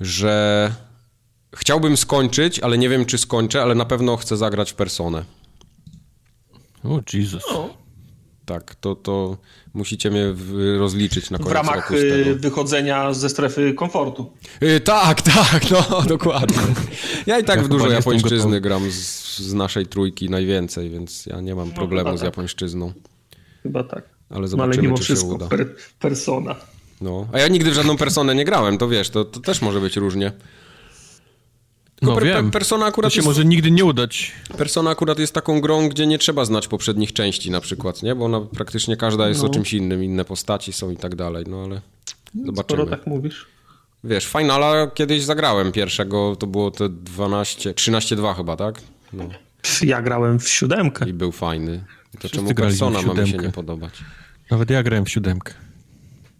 że 0.00 0.72
chciałbym 1.56 1.96
skończyć, 1.96 2.60
ale 2.60 2.78
nie 2.78 2.88
wiem 2.88 3.06
czy 3.06 3.18
skończę, 3.18 3.62
ale 3.62 3.74
na 3.74 3.84
pewno 3.84 4.16
chcę 4.16 4.36
zagrać 4.36 4.72
w 4.72 4.74
personę. 4.74 5.24
O, 6.84 7.00
Jezus. 7.12 7.42
Tak, 8.44 8.74
to, 8.74 8.94
to 8.94 9.36
musicie 9.74 10.10
mnie 10.10 10.34
rozliczyć 10.78 11.30
na 11.30 11.38
koniec 11.38 11.52
W 11.52 11.54
ramach 11.54 11.90
roku 11.90 11.94
y, 11.94 12.34
wychodzenia 12.34 13.12
ze 13.12 13.28
strefy 13.28 13.74
komfortu. 13.74 14.32
Yy, 14.60 14.80
tak, 14.80 15.22
tak, 15.32 15.62
no 15.70 16.02
dokładnie. 16.02 16.56
Ja 17.26 17.38
i 17.38 17.44
tak 17.44 17.56
ja 17.56 17.62
w 17.62 17.68
dużo 17.68 17.90
japońszczyzny 17.90 18.60
gram 18.60 18.90
z, 18.90 19.38
z, 19.38 19.54
naszej 19.54 19.86
trójki 19.86 20.30
najwięcej, 20.30 20.90
więc 20.90 21.26
ja 21.26 21.40
nie 21.40 21.54
mam 21.54 21.68
no, 21.68 21.74
problemu 21.74 22.10
no, 22.10 22.16
z 22.16 22.20
tak. 22.20 22.26
japońszczyzną. 22.26 22.92
Chyba 23.62 23.84
tak. 23.84 24.04
Ale 24.30 24.48
zobaczymy, 24.48 24.74
Ale 24.74 24.82
mimo 24.82 24.98
czy 24.98 25.04
wszystko, 25.04 25.28
się 25.28 25.34
uda. 25.34 25.46
Per, 25.48 25.74
persona. 25.98 26.56
No, 27.00 27.26
a 27.32 27.38
ja 27.38 27.48
nigdy 27.48 27.70
w 27.70 27.74
żadną 27.74 27.96
personę 27.96 28.34
nie 28.34 28.44
grałem, 28.44 28.78
to 28.78 28.88
wiesz, 28.88 29.10
to, 29.10 29.24
to 29.24 29.40
też 29.40 29.62
może 29.62 29.80
być 29.80 29.96
różnie. 29.96 30.32
No 32.02 32.14
per, 32.14 32.24
wiem. 32.24 32.50
Persona 32.50 32.86
akurat 32.86 33.10
to 33.10 33.14
się 33.14 33.18
jest, 33.18 33.28
może 33.28 33.44
nigdy 33.44 33.70
nie 33.70 33.84
udać. 33.84 34.32
Persona 34.58 34.90
akurat 34.90 35.18
jest 35.18 35.34
taką 35.34 35.60
grą, 35.60 35.88
gdzie 35.88 36.06
nie 36.06 36.18
trzeba 36.18 36.44
znać 36.44 36.68
poprzednich 36.68 37.12
części 37.12 37.50
na 37.50 37.60
przykład, 37.60 38.02
nie? 38.02 38.14
Bo 38.14 38.24
ona 38.24 38.40
praktycznie 38.40 38.96
każda 38.96 39.28
jest 39.28 39.42
no. 39.42 39.48
o 39.48 39.50
czymś 39.50 39.72
innym, 39.72 40.04
inne 40.04 40.24
postaci 40.24 40.72
są 40.72 40.90
i 40.90 40.96
tak 40.96 41.14
dalej, 41.14 41.44
no 41.48 41.64
ale 41.64 41.80
zobaczymy. 42.34 42.82
Skoro 42.82 42.86
tak 42.86 43.06
mówisz. 43.06 43.46
Wiesz, 44.04 44.26
Finala 44.26 44.86
kiedyś 44.86 45.22
zagrałem 45.22 45.72
pierwszego, 45.72 46.36
to 46.36 46.46
było 46.46 46.70
te 46.70 46.88
12, 46.88 47.72
13-2 47.72 48.36
chyba, 48.36 48.56
tak? 48.56 48.80
No. 49.12 49.28
Ja 49.82 50.02
grałem 50.02 50.38
w 50.38 50.48
siódemkę. 50.48 51.08
I 51.08 51.12
był 51.12 51.32
fajny. 51.32 51.84
To 52.12 52.18
Wszyscy 52.18 52.36
czemu 52.36 52.54
Persona 52.54 53.02
ma 53.02 53.14
mi 53.14 53.28
się 53.28 53.36
nie 53.36 53.52
podobać? 53.52 53.92
Nawet 54.50 54.70
ja 54.70 54.82
grałem 54.82 55.04
w 55.04 55.10
siódemkę. 55.10 55.54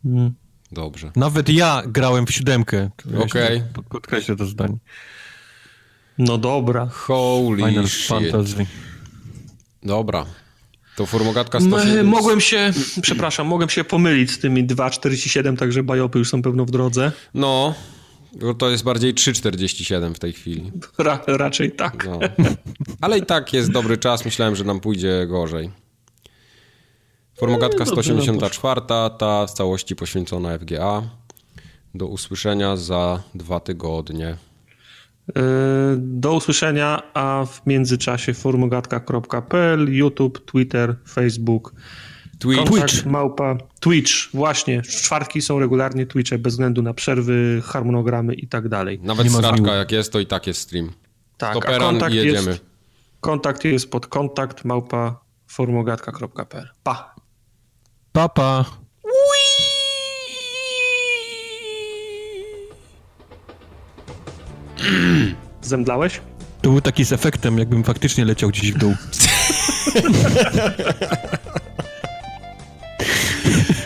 Hmm. 0.03 0.33
Dobrze. 0.73 1.11
Nawet 1.17 1.49
ja 1.49 1.83
grałem 1.87 2.27
w 2.27 2.33
siódemkę. 2.33 2.91
Okej. 3.19 3.57
Okay. 3.57 3.85
Podkreślę 3.89 4.37
to 4.37 4.47
zdanie. 4.47 4.77
No 6.19 6.39
dobra. 6.39 6.87
Holy 6.87 7.63
Final 7.69 7.89
shit. 7.89 8.07
Fantasy. 8.07 8.67
Dobra. 9.83 10.27
To 10.97 11.07
formogatka 11.07 11.61
107. 11.61 12.07
Mogłem 12.07 12.41
się, 12.41 12.73
przepraszam, 13.03 13.47
mogłem 13.47 13.69
się 13.69 13.85
pomylić 13.85 14.31
z 14.31 14.39
tymi 14.39 14.67
2,47, 14.67 15.57
także 15.57 15.83
bajopy 15.83 16.19
już 16.19 16.29
są 16.29 16.43
pewno 16.43 16.65
w 16.65 16.71
drodze. 16.71 17.13
No, 17.35 17.75
to 18.59 18.71
jest 18.71 18.85
bardziej 18.85 19.15
3,47 19.15 20.15
w 20.15 20.19
tej 20.19 20.33
chwili. 20.33 20.73
Ra, 20.99 21.21
raczej 21.27 21.73
tak. 21.73 22.07
No. 22.07 22.21
Ale 23.01 23.19
i 23.19 23.27
tak 23.27 23.53
jest 23.53 23.71
dobry 23.71 23.99
czas, 23.99 24.25
myślałem, 24.25 24.57
że 24.57 24.65
nam 24.65 24.81
pójdzie 24.81 25.27
gorzej. 25.29 25.71
Formogatka 27.35 27.85
No, 27.85 27.85
dobrze 27.85 28.03
184, 28.03 28.81
ta 29.19 29.47
w 29.47 29.53
całości 29.53 29.97
poświęcona 29.97 30.59
FGA. 30.59 31.03
Do 31.95 32.07
usłyszenia 32.07 32.77
za 32.77 33.23
dwa 33.35 33.61
tygodnie. 33.61 34.37
Do 35.97 36.35
usłyszenia, 36.35 37.03
a 37.15 37.47
w 37.47 37.67
międzyczasie 37.67 38.35
formogatka.pl, 38.35 39.95
YouTube, 39.95 40.45
Twitter, 40.45 40.97
Facebook, 41.09 41.75
Twitch. 42.39 42.69
kontakt 42.69 43.07
małpa, 43.07 43.57
Twitch, 43.81 44.13
właśnie, 44.35 44.83
czwartki 44.83 45.43
są 45.43 45.59
regularnie 45.59 46.07
Twitche 46.07 46.39
bez 46.39 46.53
względu 46.53 46.83
na 46.83 46.95
przerwy, 46.95 47.63
harmonogramy 47.65 48.35
i 48.35 48.49
tak 48.49 48.69
dalej. 48.69 49.01
Nawet 49.03 49.29
zmiłu. 49.31 49.67
jak 49.67 49.93
jest, 49.93 50.13
to 50.13 50.21
i 50.21 50.27
tak 50.27 50.47
jest 50.47 50.61
stream. 50.61 50.93
Tak, 51.37 51.51
a 51.51 51.53
Stoperan 51.53 51.81
kontakt 51.81 52.15
i 52.15 52.17
jedziemy. 52.17 52.51
jest, 52.51 52.65
kontakt 53.21 53.65
jest 53.65 53.91
pod 53.91 54.07
kontakt 54.07 54.65
małpa 54.65 55.21
formogatka.pl. 55.47 56.69
Pa! 56.83 57.15
Papa. 58.13 58.82
Zemdlałeś? 65.63 66.21
To 66.63 66.71
był 66.71 66.81
taki 66.81 67.05
z 67.05 67.13
efektem, 67.13 67.59
jakbym 67.59 67.85
faktycznie 67.85 68.25
leciał 68.25 68.49
gdzieś 68.51 68.73
w 68.73 68.79
dół. 68.79 68.95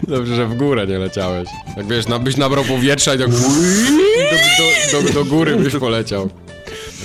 Dobrze, 0.08 0.36
że 0.36 0.46
w 0.46 0.54
górę 0.56 0.86
nie 0.86 0.98
leciałeś. 0.98 1.48
Jak 1.76 1.86
wiesz, 1.86 2.06
na- 2.08 2.18
byś 2.18 2.36
nabrał 2.36 2.64
powietrza 2.64 3.14
i 3.14 3.18
tak 3.18 3.30
do, 3.30 3.38
do, 3.38 5.02
do, 5.02 5.12
do 5.12 5.24
góry 5.24 5.56
byś 5.56 5.76
poleciał. 5.76 6.30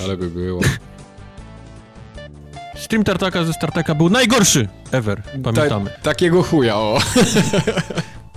Ale 0.04 0.16
by 0.16 0.30
było. 0.30 0.60
Stream 2.76 3.04
Tartaka 3.04 3.44
ze 3.44 3.52
Startaka 3.52 3.94
był 3.94 4.10
najgorszy 4.10 4.68
ever, 4.92 5.22
pamiętamy. 5.42 5.90
Ta, 5.90 5.96
takiego 6.02 6.42
chuja, 6.42 6.76
o. 6.76 6.98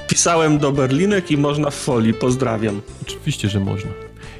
Pisałem 0.08 0.58
do 0.60 0.72
Berlinek 0.72 1.32
i 1.32 1.38
można 1.38 1.70
w 1.70 1.76
folii. 1.76 2.14
Pozdrawiam. 2.14 2.82
Oczywiście, 3.02 3.50
że 3.50 3.60
można. 3.60 3.92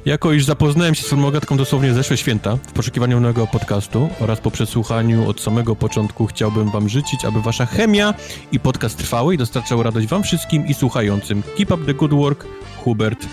Jako 0.06 0.32
iż 0.32 0.44
zapoznałem 0.44 0.94
się 0.94 1.02
z 1.02 1.06
formogatką 1.06 1.56
dosłownie 1.56 1.94
zeszłe 1.94 2.16
święta, 2.16 2.56
w 2.56 2.72
poszukiwaniu 2.72 3.20
nowego 3.20 3.46
podcastu 3.46 4.08
oraz 4.20 4.40
po 4.40 4.50
przesłuchaniu 4.50 5.28
od 5.28 5.40
samego 5.40 5.76
początku 5.76 6.26
chciałbym 6.26 6.70
wam 6.70 6.88
życzyć, 6.88 7.24
aby 7.24 7.42
wasza 7.42 7.66
chemia 7.66 8.14
i 8.52 8.60
podcast 8.60 8.98
trwały 8.98 9.34
i 9.34 9.38
dostarczał 9.38 9.82
radość 9.82 10.06
wam 10.06 10.22
wszystkim 10.22 10.66
i 10.66 10.74
słuchającym. 10.74 11.42
Keep 11.56 11.70
up 11.70 11.84
the 11.86 11.94
good 11.94 12.14
work, 12.14 12.46
Hubert. 12.84 13.26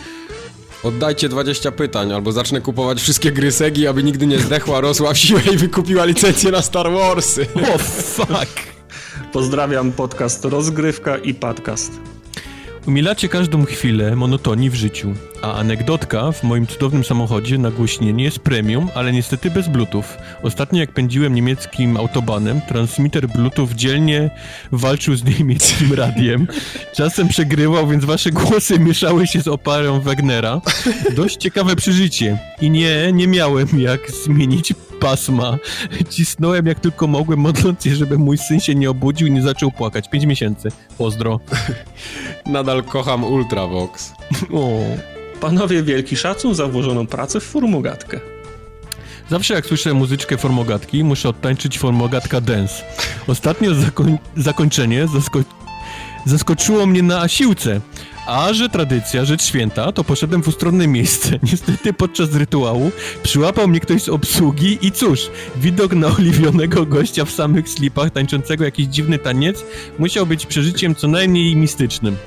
Oddajcie 0.83 1.29
20 1.29 1.71
pytań, 1.71 2.13
albo 2.13 2.31
zacznę 2.31 2.61
kupować 2.61 3.01
wszystkie 3.01 3.31
gry 3.31 3.51
Segi, 3.51 3.87
aby 3.87 4.03
nigdy 4.03 4.27
nie 4.27 4.39
zdechła, 4.39 4.81
rosła 4.81 5.13
w 5.13 5.17
siłę 5.17 5.41
i 5.53 5.57
wykupiła 5.57 6.05
licencję 6.05 6.51
na 6.51 6.61
Star 6.61 6.91
Warsy. 6.91 7.47
O, 7.75 7.77
fuck! 7.77 8.73
Pozdrawiam 9.33 9.91
podcast 9.91 10.45
Rozgrywka 10.45 11.17
i 11.17 11.33
podcast. 11.33 12.12
Umilacie 12.87 13.29
każdą 13.29 13.65
chwilę 13.65 14.15
monotonii 14.15 14.69
w 14.69 14.75
życiu, 14.75 15.13
a 15.41 15.53
anegdotka 15.53 16.31
w 16.31 16.43
moim 16.43 16.67
cudownym 16.67 17.03
samochodzie 17.03 17.57
nagłośnienie 17.57 18.23
jest 18.23 18.39
premium, 18.39 18.89
ale 18.95 19.11
niestety 19.11 19.51
bez 19.51 19.67
bluetooth. 19.67 20.03
Ostatnio 20.41 20.79
jak 20.79 20.91
pędziłem 20.91 21.35
niemieckim 21.35 21.97
autobanem, 21.97 22.61
transmitter 22.67 23.27
bluetooth 23.27 23.67
dzielnie 23.75 24.29
walczył 24.71 25.15
z 25.15 25.23
niemieckim 25.23 25.93
radiem. 26.03 26.47
Czasem 26.93 27.27
przegrywał, 27.27 27.87
więc 27.87 28.05
wasze 28.05 28.31
głosy 28.31 28.79
mieszały 28.79 29.27
się 29.27 29.41
z 29.41 29.47
oparą 29.47 30.01
Wagnera. 30.01 30.61
Dość 31.15 31.37
ciekawe 31.37 31.75
przeżycie. 31.75 32.37
I 32.61 32.69
nie, 32.69 33.11
nie 33.13 33.27
miałem 33.27 33.67
jak 33.79 34.11
zmienić 34.11 34.73
pasma. 35.03 35.57
Cisnąłem 36.09 36.65
jak 36.65 36.80
tylko 36.80 37.07
mogłem, 37.07 37.40
modląc 37.40 37.83
się, 37.83 37.95
żeby 37.95 38.17
mój 38.17 38.38
syn 38.38 38.59
się 38.59 38.75
nie 38.75 38.90
obudził 38.90 39.27
i 39.27 39.32
nie 39.32 39.41
zaczął 39.41 39.72
płakać. 39.72 40.09
Pięć 40.09 40.25
miesięcy. 40.25 40.69
Pozdro. 40.98 41.40
Nadal 42.45 42.83
kocham 42.83 43.23
Ultravox. 43.23 44.11
O. 44.53 44.80
Panowie, 45.41 45.83
wielki 45.83 46.15
szacun 46.17 46.56
za 46.56 46.67
włożoną 46.67 47.07
pracę 47.07 47.40
w 47.40 47.43
formogatkę. 47.43 48.19
Zawsze 49.30 49.53
jak 49.53 49.65
słyszę 49.65 49.93
muzyczkę 49.93 50.38
formogatki, 50.38 51.03
muszę 51.03 51.30
odtańczyć 51.30 51.80
formogatka 51.80 52.41
dance. 52.41 52.83
Ostatnio 53.27 53.72
zakoń- 53.72 54.17
zakończenie 54.38 55.07
zasko- 55.07 55.43
zaskoczyło 56.25 56.85
mnie 56.85 57.03
na 57.03 57.27
siłce. 57.27 57.82
A 58.27 58.53
że 58.53 58.69
tradycja, 58.69 59.25
rzecz 59.25 59.43
święta, 59.43 59.91
to 59.91 60.03
poszedłem 60.03 60.43
w 60.43 60.47
ustronne 60.47 60.87
miejsce. 60.87 61.29
Niestety 61.51 61.93
podczas 61.93 62.33
rytuału 62.33 62.91
przyłapał 63.23 63.67
mnie 63.67 63.79
ktoś 63.79 64.01
z 64.03 64.09
obsługi 64.09 64.77
i 64.81 64.91
cóż, 64.91 65.29
widok 65.55 65.93
na 65.93 66.07
oliwionego 66.07 66.85
gościa 66.85 67.25
w 67.25 67.31
samych 67.31 67.69
slipach 67.69 68.11
tańczącego 68.11 68.63
jakiś 68.63 68.85
dziwny 68.87 69.19
taniec 69.19 69.63
musiał 69.99 70.25
być 70.25 70.45
przeżyciem 70.45 70.95
co 70.95 71.07
najmniej 71.07 71.55
mistycznym. 71.55 72.17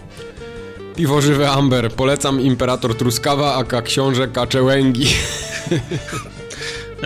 Piwo 0.96 1.22
żywe 1.22 1.50
Amber. 1.50 1.92
Polecam 1.92 2.40
Imperator 2.40 2.94
Truskawa, 2.94 3.54
aka 3.54 3.82
książę 3.82 4.28
Kaczełęgi. 4.28 5.06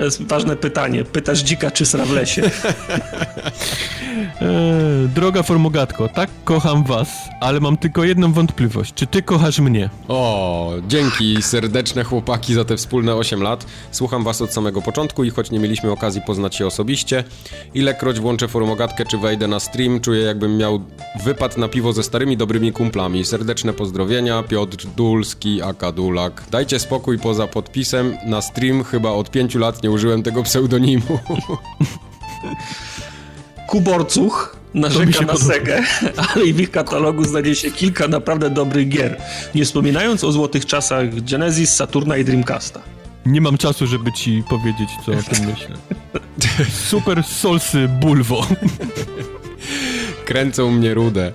To 0.00 0.04
jest 0.04 0.22
ważne 0.22 0.56
pytanie. 0.56 1.04
Pytasz 1.04 1.40
dzika 1.40 1.70
czy 1.70 1.86
sra 1.86 2.04
w 2.04 2.10
lesie? 2.10 2.42
Eee, 2.42 2.50
droga 5.14 5.42
formogatko, 5.42 6.08
tak 6.08 6.30
kocham 6.44 6.84
was, 6.84 7.08
ale 7.40 7.60
mam 7.60 7.76
tylko 7.76 8.04
jedną 8.04 8.32
wątpliwość. 8.32 8.94
Czy 8.94 9.06
ty 9.06 9.22
kochasz 9.22 9.60
mnie? 9.60 9.90
O, 10.08 10.72
dzięki 10.88 11.42
serdeczne 11.42 12.04
chłopaki 12.04 12.54
za 12.54 12.64
te 12.64 12.76
wspólne 12.76 13.14
8 13.14 13.42
lat. 13.42 13.66
Słucham 13.90 14.24
was 14.24 14.42
od 14.42 14.52
samego 14.52 14.82
początku 14.82 15.24
i 15.24 15.30
choć 15.30 15.50
nie 15.50 15.58
mieliśmy 15.58 15.90
okazji 15.90 16.22
poznać 16.26 16.56
się 16.56 16.66
osobiście, 16.66 17.24
ilekroć 17.74 18.20
włączę 18.20 18.48
forumogatkę 18.48 19.04
czy 19.06 19.18
wejdę 19.18 19.48
na 19.48 19.60
stream, 19.60 20.00
czuję 20.00 20.22
jakbym 20.22 20.56
miał 20.56 20.80
wypad 21.24 21.56
na 21.56 21.68
piwo 21.68 21.92
ze 21.92 22.02
starymi 22.02 22.36
dobrymi 22.36 22.72
kumplami. 22.72 23.24
Serdeczne 23.24 23.72
pozdrowienia, 23.72 24.42
Piotr 24.42 24.86
Dulski, 24.96 25.62
aka 25.62 25.92
Dulak. 25.92 26.42
Dajcie 26.50 26.78
spokój 26.78 27.18
poza 27.18 27.46
podpisem. 27.46 28.16
Na 28.26 28.42
stream 28.42 28.84
chyba 28.84 29.10
od 29.10 29.30
5 29.30 29.54
lat 29.54 29.82
nie 29.82 29.89
użyłem 29.90 30.22
tego 30.22 30.42
pseudonimu. 30.42 31.18
Kuborcuch 33.66 34.56
narzeka 34.74 35.12
się 35.12 35.20
na 35.20 35.32
podoba. 35.32 35.54
Segę, 35.54 35.82
ale 36.34 36.44
i 36.44 36.52
w 36.52 36.60
ich 36.60 36.70
katalogu 36.70 37.24
znajdzie 37.24 37.54
się 37.54 37.70
kilka 37.70 38.08
naprawdę 38.08 38.50
dobrych 38.50 38.88
gier. 38.88 39.20
Nie 39.54 39.64
wspominając 39.64 40.24
o 40.24 40.32
złotych 40.32 40.66
czasach 40.66 41.14
Genesis, 41.24 41.74
Saturna 41.74 42.16
i 42.16 42.24
Dreamcasta. 42.24 42.80
Nie 43.26 43.40
mam 43.40 43.58
czasu, 43.58 43.86
żeby 43.86 44.12
ci 44.12 44.44
powiedzieć, 44.48 44.90
co 45.06 45.12
o 45.12 45.34
tym 45.34 45.46
myślę. 45.50 45.76
Super 46.70 47.24
Solsy 47.24 47.88
Bulwo. 47.88 48.46
Kręcą 50.24 50.70
mnie 50.70 50.94
rudę. 50.94 51.32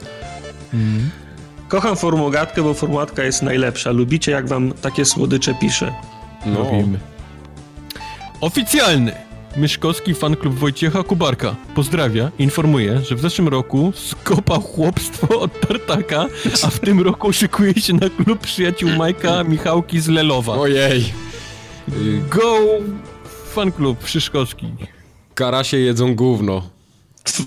Kocham 1.68 1.96
formogatkę, 1.96 2.64
bo 2.64 2.74
formogatka 2.74 3.24
jest 3.24 3.42
najlepsza. 3.42 3.92
Lubicie, 3.92 4.32
jak 4.32 4.48
wam 4.48 4.74
takie 4.82 5.06
słodycze 5.06 5.54
pisze. 5.54 5.94
No. 6.46 6.58
Robimy. 6.58 7.00
Oficjalny! 8.46 9.12
Myszkowski 9.58 10.14
fanklub 10.14 10.54
Wojciecha 10.54 11.04
Kubarka 11.04 11.56
pozdrawia, 11.76 12.32
informuje, 12.40 13.02
że 13.02 13.16
w 13.16 13.20
zeszłym 13.22 13.48
roku 13.48 13.94
skopał 13.96 14.62
chłopstwo 14.62 15.40
od 15.40 15.60
Tartaka, 15.68 16.26
a 16.64 16.68
w 16.68 16.80
tym 16.80 17.02
roku 17.02 17.34
szykuje 17.34 17.74
się 17.74 17.94
na 17.94 18.10
klub 18.10 18.40
przyjaciół 18.40 18.90
Majka 18.90 19.44
Michałki 19.44 20.00
z 20.00 20.08
Lelowa. 20.08 20.54
Ojej. 20.54 21.14
Go 22.30 22.58
fanklub 23.54 24.08
Szyszkowski. 24.08 24.68
Karasie 25.36 25.78
jedzą 25.78 26.16
gówno. 26.16 26.70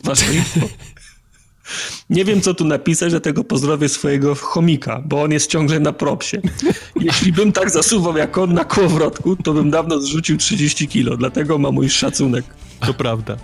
Ważne 0.04 0.34
info. 0.34 0.60
Nie 2.10 2.24
wiem, 2.24 2.40
co 2.40 2.54
tu 2.54 2.64
napisać, 2.64 3.10
dlatego 3.10 3.44
pozdrowię 3.44 3.88
swojego 3.88 4.34
chomika, 4.34 5.02
bo 5.04 5.22
on 5.22 5.32
jest 5.32 5.50
ciągle 5.50 5.80
na 5.80 5.92
propsie. 5.92 6.36
Jeśli 7.00 7.32
bym 7.32 7.52
tak 7.52 7.70
zasuwał 7.70 8.16
jak 8.16 8.38
on 8.38 8.54
na 8.54 8.64
kołowrotku, 8.64 9.36
to 9.36 9.52
bym 9.52 9.70
dawno 9.70 10.00
zrzucił 10.00 10.36
30 10.36 10.88
kilo, 10.88 11.16
dlatego 11.16 11.58
ma 11.58 11.70
mój 11.70 11.90
szacunek. 11.90 12.44
To 12.86 12.94
prawda. 12.94 13.36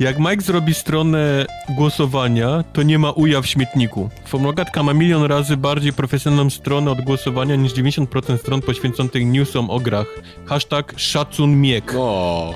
Jak 0.00 0.18
Mike 0.18 0.42
zrobi 0.42 0.74
stronę 0.74 1.46
głosowania, 1.68 2.64
to 2.72 2.82
nie 2.82 2.98
ma 2.98 3.10
uja 3.10 3.40
w 3.40 3.46
śmietniku. 3.46 4.10
Formogatka 4.26 4.82
ma 4.82 4.94
milion 4.94 5.24
razy 5.24 5.56
bardziej 5.56 5.92
profesjonalną 5.92 6.50
stronę 6.50 6.90
od 6.90 7.00
głosowania 7.00 7.56
niż 7.56 7.72
90% 7.72 8.38
stron 8.38 8.62
poświęconych 8.62 9.26
newsom 9.26 9.70
o 9.70 9.80
grach. 9.80 10.06
Hashtag 10.46 10.94
szacun 10.96 11.60
miek. 11.60 11.94
O. 11.96 12.54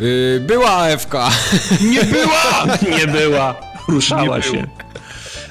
Y, 0.00 0.42
była 0.46 0.70
AFK. 0.70 1.14
Nie 1.92 2.04
była! 2.04 2.76
Nie 2.98 3.06
była. 3.06 3.67
Ruszała 3.88 4.36
Nie 4.36 4.42
się. 4.42 4.66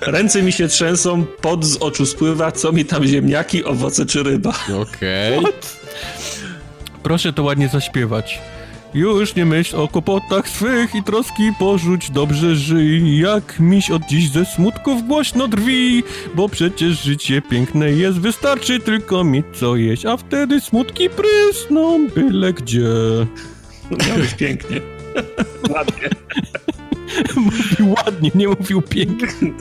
Ręce 0.01 0.43
mi 0.43 0.51
się 0.51 0.67
trzęsą, 0.67 1.25
pot 1.41 1.65
z 1.65 1.77
oczu 1.77 2.05
spływa, 2.05 2.51
co 2.51 2.71
mi 2.71 2.85
tam 2.85 3.07
ziemniaki, 3.07 3.63
owoce 3.63 4.05
czy 4.05 4.23
ryba. 4.23 4.53
Okej. 4.81 5.39
Proszę 7.03 7.33
to 7.33 7.43
ładnie 7.43 7.67
zaśpiewać. 7.67 8.39
Już 8.93 9.35
nie 9.35 9.45
myśl 9.45 9.75
o 9.75 9.87
kłopotach 9.87 10.49
swych 10.49 10.95
i 10.95 11.03
troski 11.03 11.51
porzuć, 11.59 12.11
dobrze 12.11 12.55
żyj. 12.55 13.19
Jak 13.19 13.59
miś 13.59 13.91
od 13.91 14.01
dziś 14.09 14.29
ze 14.31 14.45
smutków 14.45 15.07
głośno 15.07 15.47
drwi, 15.47 16.03
bo 16.35 16.49
przecież 16.49 17.03
życie 17.03 17.41
piękne 17.41 17.91
jest, 17.91 18.19
wystarczy 18.19 18.79
tylko 18.79 19.23
mieć 19.23 19.45
co 19.53 19.75
jeść, 19.75 20.05
a 20.05 20.17
wtedy 20.17 20.61
smutki 20.61 21.09
prysną 21.09 22.07
byle 22.07 22.53
gdzie. 22.53 22.87
Miałeś 24.07 24.33
pięknie. 24.33 24.96
Ładnie. 25.69 26.09
Mówił 27.35 27.95
ładnie, 28.05 28.31
nie 28.35 28.47
mówił 28.47 28.81
pięknie. 28.81 29.53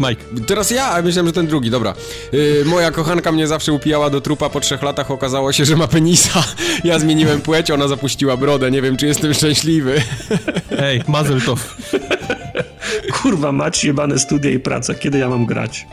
Mike. 0.00 0.24
Teraz 0.46 0.70
ja, 0.70 0.90
a 0.90 1.02
myślałem, 1.02 1.26
że 1.26 1.32
ten 1.32 1.46
drugi, 1.46 1.70
dobra. 1.70 1.94
Yy, 2.32 2.64
moja 2.66 2.90
kochanka 2.90 3.32
mnie 3.32 3.46
zawsze 3.46 3.72
upijała 3.72 4.10
do 4.10 4.20
trupa, 4.20 4.50
po 4.50 4.60
trzech 4.60 4.82
latach 4.82 5.10
okazało 5.10 5.52
się, 5.52 5.64
że 5.64 5.76
ma 5.76 5.86
penisa. 5.88 6.44
Ja 6.84 6.98
zmieniłem 6.98 7.40
płeć, 7.40 7.70
ona 7.70 7.88
zapuściła 7.88 8.36
brodę, 8.36 8.70
nie 8.70 8.82
wiem, 8.82 8.96
czy 8.96 9.06
jestem 9.06 9.34
szczęśliwy. 9.34 10.02
Ej, 10.78 11.02
mazel 11.08 11.40
to. 11.40 11.54
Kurwa, 13.12 13.52
mać 13.52 13.84
jebane 13.84 14.18
studia 14.18 14.50
i 14.50 14.58
praca. 14.58 14.94
Kiedy 14.94 15.18
ja 15.18 15.28
mam 15.28 15.46
grać? 15.46 15.86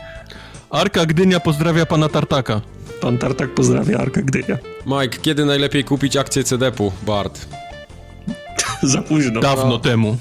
Arka 0.70 1.06
Gdynia 1.06 1.40
pozdrawia 1.40 1.86
pana 1.86 2.08
Tartaka. 2.08 2.60
Pan 3.02 3.18
Tartak 3.18 3.50
pozdrawia 3.54 3.98
Arka 3.98 4.22
Gdynia. 4.22 4.58
Mike, 4.86 5.18
kiedy 5.22 5.44
najlepiej 5.44 5.84
kupić 5.84 6.16
akcję 6.16 6.44
CDP-u? 6.44 6.92
Bart. 7.06 7.46
Za 8.82 9.02
późno. 9.02 9.40
Dawno 9.40 9.66
No. 9.66 9.78
temu. 9.78 10.16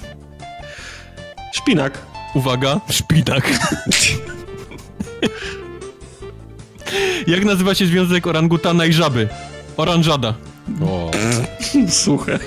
Szpinak. 1.53 1.98
Uwaga, 2.35 2.80
szpinak. 2.90 3.50
Jak 7.27 7.45
nazywa 7.45 7.76
się 7.76 7.85
związek 7.85 8.27
orangutana 8.27 8.85
i 8.85 8.93
żaby? 8.93 9.27
Oranżada. 9.77 10.34
O. 10.85 11.11
Suche. 12.03 12.40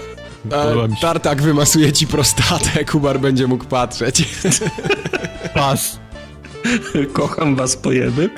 Się. 0.51 0.97
tartak 1.01 1.43
wymasuje 1.43 1.93
ci 1.93 2.07
prostatę, 2.07 2.85
Kubar 2.91 3.21
będzie 3.21 3.47
mógł 3.47 3.65
patrzeć. 3.65 4.29
Pas. 5.55 5.99
Kocham 7.13 7.57
was 7.57 7.77
pojeby. 7.77 8.31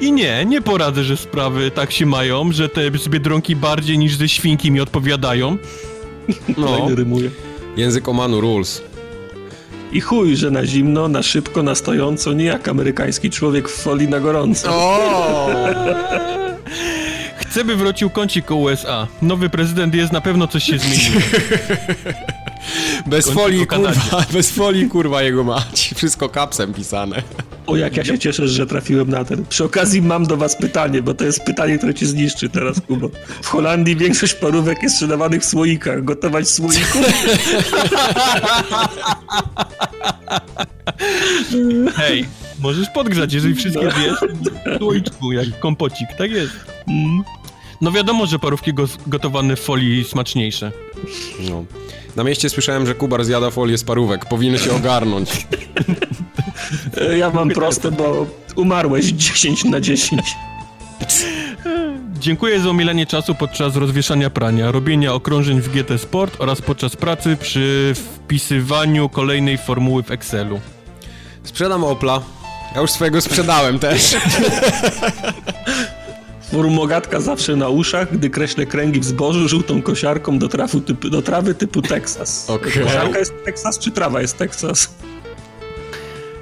I 0.00 0.12
nie, 0.12 0.44
nie 0.44 0.62
poradzę, 0.62 1.04
że 1.04 1.16
sprawy 1.16 1.70
tak 1.70 1.92
się 1.92 2.06
mają, 2.06 2.52
że 2.52 2.68
te 2.68 2.98
z 2.98 3.08
Biedronki 3.08 3.56
bardziej 3.56 3.98
niż 3.98 4.16
ze 4.16 4.28
świnki 4.28 4.70
mi 4.70 4.80
odpowiadają. 4.80 5.56
No, 6.58 6.66
Kolejny 6.66 6.94
rymuje. 6.94 7.30
Język 7.76 8.08
omanu 8.08 8.40
rules. 8.40 8.82
I 9.92 10.00
chuj, 10.00 10.36
że 10.36 10.50
na 10.50 10.66
zimno, 10.66 11.08
na 11.08 11.22
szybko, 11.22 11.62
na 11.62 11.74
stojąco, 11.74 12.32
nie 12.32 12.44
jak 12.44 12.68
amerykański 12.68 13.30
człowiek 13.30 13.68
w 13.68 13.82
folii 13.82 14.08
na 14.08 14.20
gorąco. 14.20 14.68
O! 14.72 15.48
chcę 17.58 17.64
by 17.64 17.76
wrócił 17.76 18.10
kącik 18.10 18.50
o 18.50 18.56
USA. 18.56 19.06
Nowy 19.22 19.48
prezydent 19.48 19.94
jest, 19.94 20.12
na 20.12 20.20
pewno 20.20 20.48
coś 20.48 20.64
się 20.64 20.78
zmieniło. 20.78 21.20
Bez 23.06 23.30
folii, 23.30 23.66
kurwa, 23.66 23.92
bez 24.32 24.50
folii, 24.50 24.88
kurwa, 24.88 25.22
jego 25.22 25.44
mać. 25.44 25.94
Wszystko 25.96 26.28
kapsem 26.28 26.74
pisane. 26.74 27.22
O, 27.66 27.76
jak 27.76 27.96
ja 27.96 28.04
się 28.04 28.18
cieszę, 28.18 28.48
że 28.48 28.66
trafiłem 28.66 29.10
na 29.10 29.24
ten. 29.24 29.44
Przy 29.46 29.64
okazji 29.64 30.02
mam 30.02 30.26
do 30.26 30.36
was 30.36 30.56
pytanie, 30.56 31.02
bo 31.02 31.14
to 31.14 31.24
jest 31.24 31.44
pytanie, 31.44 31.78
które 31.78 31.94
cię 31.94 32.06
zniszczy 32.06 32.48
teraz, 32.48 32.80
Kubo. 32.80 33.10
W 33.42 33.46
Holandii 33.46 33.96
większość 33.96 34.34
parówek 34.34 34.82
jest 34.82 34.94
sprzedawanych 34.94 35.42
w 35.42 35.44
słoikach. 35.44 36.04
Gotować 36.04 36.44
w 36.44 36.50
słoiku? 36.50 36.98
Hej, 41.96 42.24
możesz 42.60 42.90
podgrzać, 42.90 43.32
jeżeli 43.32 43.54
wszystkie 43.54 43.86
wiesz. 43.86 44.18
w 44.74 44.78
słoiczku, 44.78 45.32
jak 45.32 45.58
kompocik, 45.60 46.08
tak 46.18 46.30
jest. 46.30 46.52
Mm. 46.88 47.22
No 47.80 47.92
wiadomo, 47.92 48.26
że 48.26 48.38
parówki 48.38 48.74
go 48.74 48.84
gotowane 49.06 49.56
w 49.56 49.60
folii 49.60 50.04
smaczniejsze. 50.04 50.72
No. 51.50 51.64
Na 52.16 52.24
mieście 52.24 52.50
słyszałem, 52.50 52.86
że 52.86 52.94
Kubar 52.94 53.24
zjada 53.24 53.50
folię 53.50 53.78
z 53.78 53.84
parówek. 53.84 54.24
Powinien 54.26 54.58
się 54.58 54.76
ogarnąć. 54.76 55.46
Ja 57.18 57.30
mam 57.30 57.48
proste, 57.48 57.90
bo 57.90 58.26
umarłeś 58.56 59.06
10 59.06 59.64
na 59.64 59.80
10. 59.80 60.22
Dziękuję 62.20 62.60
za 62.60 62.70
omilenie 62.70 63.06
czasu 63.06 63.34
podczas 63.34 63.76
rozwieszania 63.76 64.30
prania, 64.30 64.72
robienia 64.72 65.14
okrążeń 65.14 65.60
w 65.60 65.68
GT 65.68 65.98
Sport 65.98 66.36
oraz 66.38 66.62
podczas 66.62 66.96
pracy 66.96 67.36
przy 67.40 67.94
wpisywaniu 67.94 69.08
kolejnej 69.08 69.58
formuły 69.58 70.02
w 70.02 70.10
Excelu. 70.10 70.60
Sprzedam 71.44 71.84
Opla. 71.84 72.20
Ja 72.74 72.80
już 72.80 72.90
swojego 72.90 73.20
sprzedałem 73.20 73.78
też. 73.78 74.16
Formogatka 76.52 77.20
zawsze 77.20 77.56
na 77.56 77.68
uszach, 77.68 78.12
gdy 78.12 78.30
kreślę 78.30 78.66
kręgi 78.66 79.00
w 79.00 79.04
zbożu 79.04 79.48
żółtą 79.48 79.82
kosiarką 79.82 80.38
do, 80.38 80.48
trafu 80.48 80.80
typu, 80.80 81.10
do 81.10 81.22
trawy 81.22 81.54
typu 81.54 81.82
Texas. 81.82 82.50
Okej. 82.50 82.72
Kosiarka 82.82 83.18
jest 83.18 83.32
Texas, 83.44 83.78
czy 83.78 83.90
trawa 83.90 84.20
jest 84.20 84.36
Texas? 84.36 84.94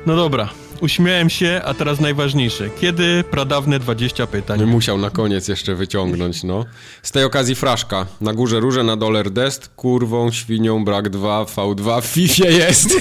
No 0.07 0.17
dobra, 0.17 0.49
uśmiałem 0.81 1.31
się, 1.31 1.61
a 1.65 1.75
teraz 1.75 2.01
najważniejsze. 2.01 2.71
Kiedy 2.81 3.25
pradawne 3.31 3.79
20 3.79 4.27
pytań? 4.27 4.65
Musiał 4.65 4.99
na 4.99 5.11
koniec 5.11 5.49
jeszcze 5.49 5.75
wyciągnąć, 5.75 6.43
no. 6.43 6.65
Z 7.03 7.13
tej 7.13 7.25
okazji 7.25 7.55
fraszka. 7.55 8.07
Na 8.21 8.33
górze 8.33 8.61
róże, 8.61 8.85
na 8.85 8.97
dole 8.97 9.23
rdest. 9.23 9.69
Kurwą, 9.69 10.31
świnią, 10.33 10.85
brak 10.85 11.09
2, 11.09 11.45
V2 11.45 12.03
w 12.03 12.07
FIFA 12.07 12.49
jest. 12.49 12.89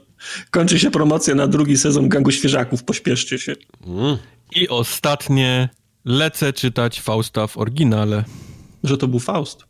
Kończy 0.50 0.78
się 0.78 0.90
promocja 0.90 1.34
na 1.34 1.46
drugi 1.46 1.78
sezon 1.78 2.08
Gangu 2.08 2.30
Świeżaków, 2.30 2.84
pośpieszcie 2.84 3.38
się. 3.38 3.54
Mm. 3.86 4.16
I 4.56 4.68
ostatnie, 4.68 5.68
lecę 6.04 6.52
czytać 6.52 7.00
Fausta 7.00 7.46
w 7.46 7.58
oryginale. 7.58 8.24
Że 8.84 8.98
to 8.98 9.08
był 9.08 9.20
Faust. 9.20 9.64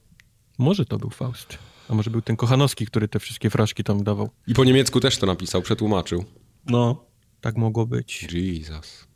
Może 0.58 0.84
to 0.84 0.98
był 0.98 1.10
Faust. 1.10 1.58
A 1.88 1.94
może 1.94 2.10
był 2.10 2.22
ten 2.22 2.36
Kochanowski, 2.36 2.86
który 2.86 3.08
te 3.08 3.18
wszystkie 3.18 3.50
fraszki 3.50 3.84
tam 3.84 4.04
dawał. 4.04 4.30
I 4.46 4.54
po 4.54 4.64
niemiecku 4.64 5.00
też 5.00 5.18
to 5.18 5.26
napisał, 5.26 5.62
przetłumaczył. 5.62 6.24
No. 6.66 7.04
Tak 7.40 7.56
mogło 7.56 7.86
być. 7.86 8.26
Jesus. 8.32 9.09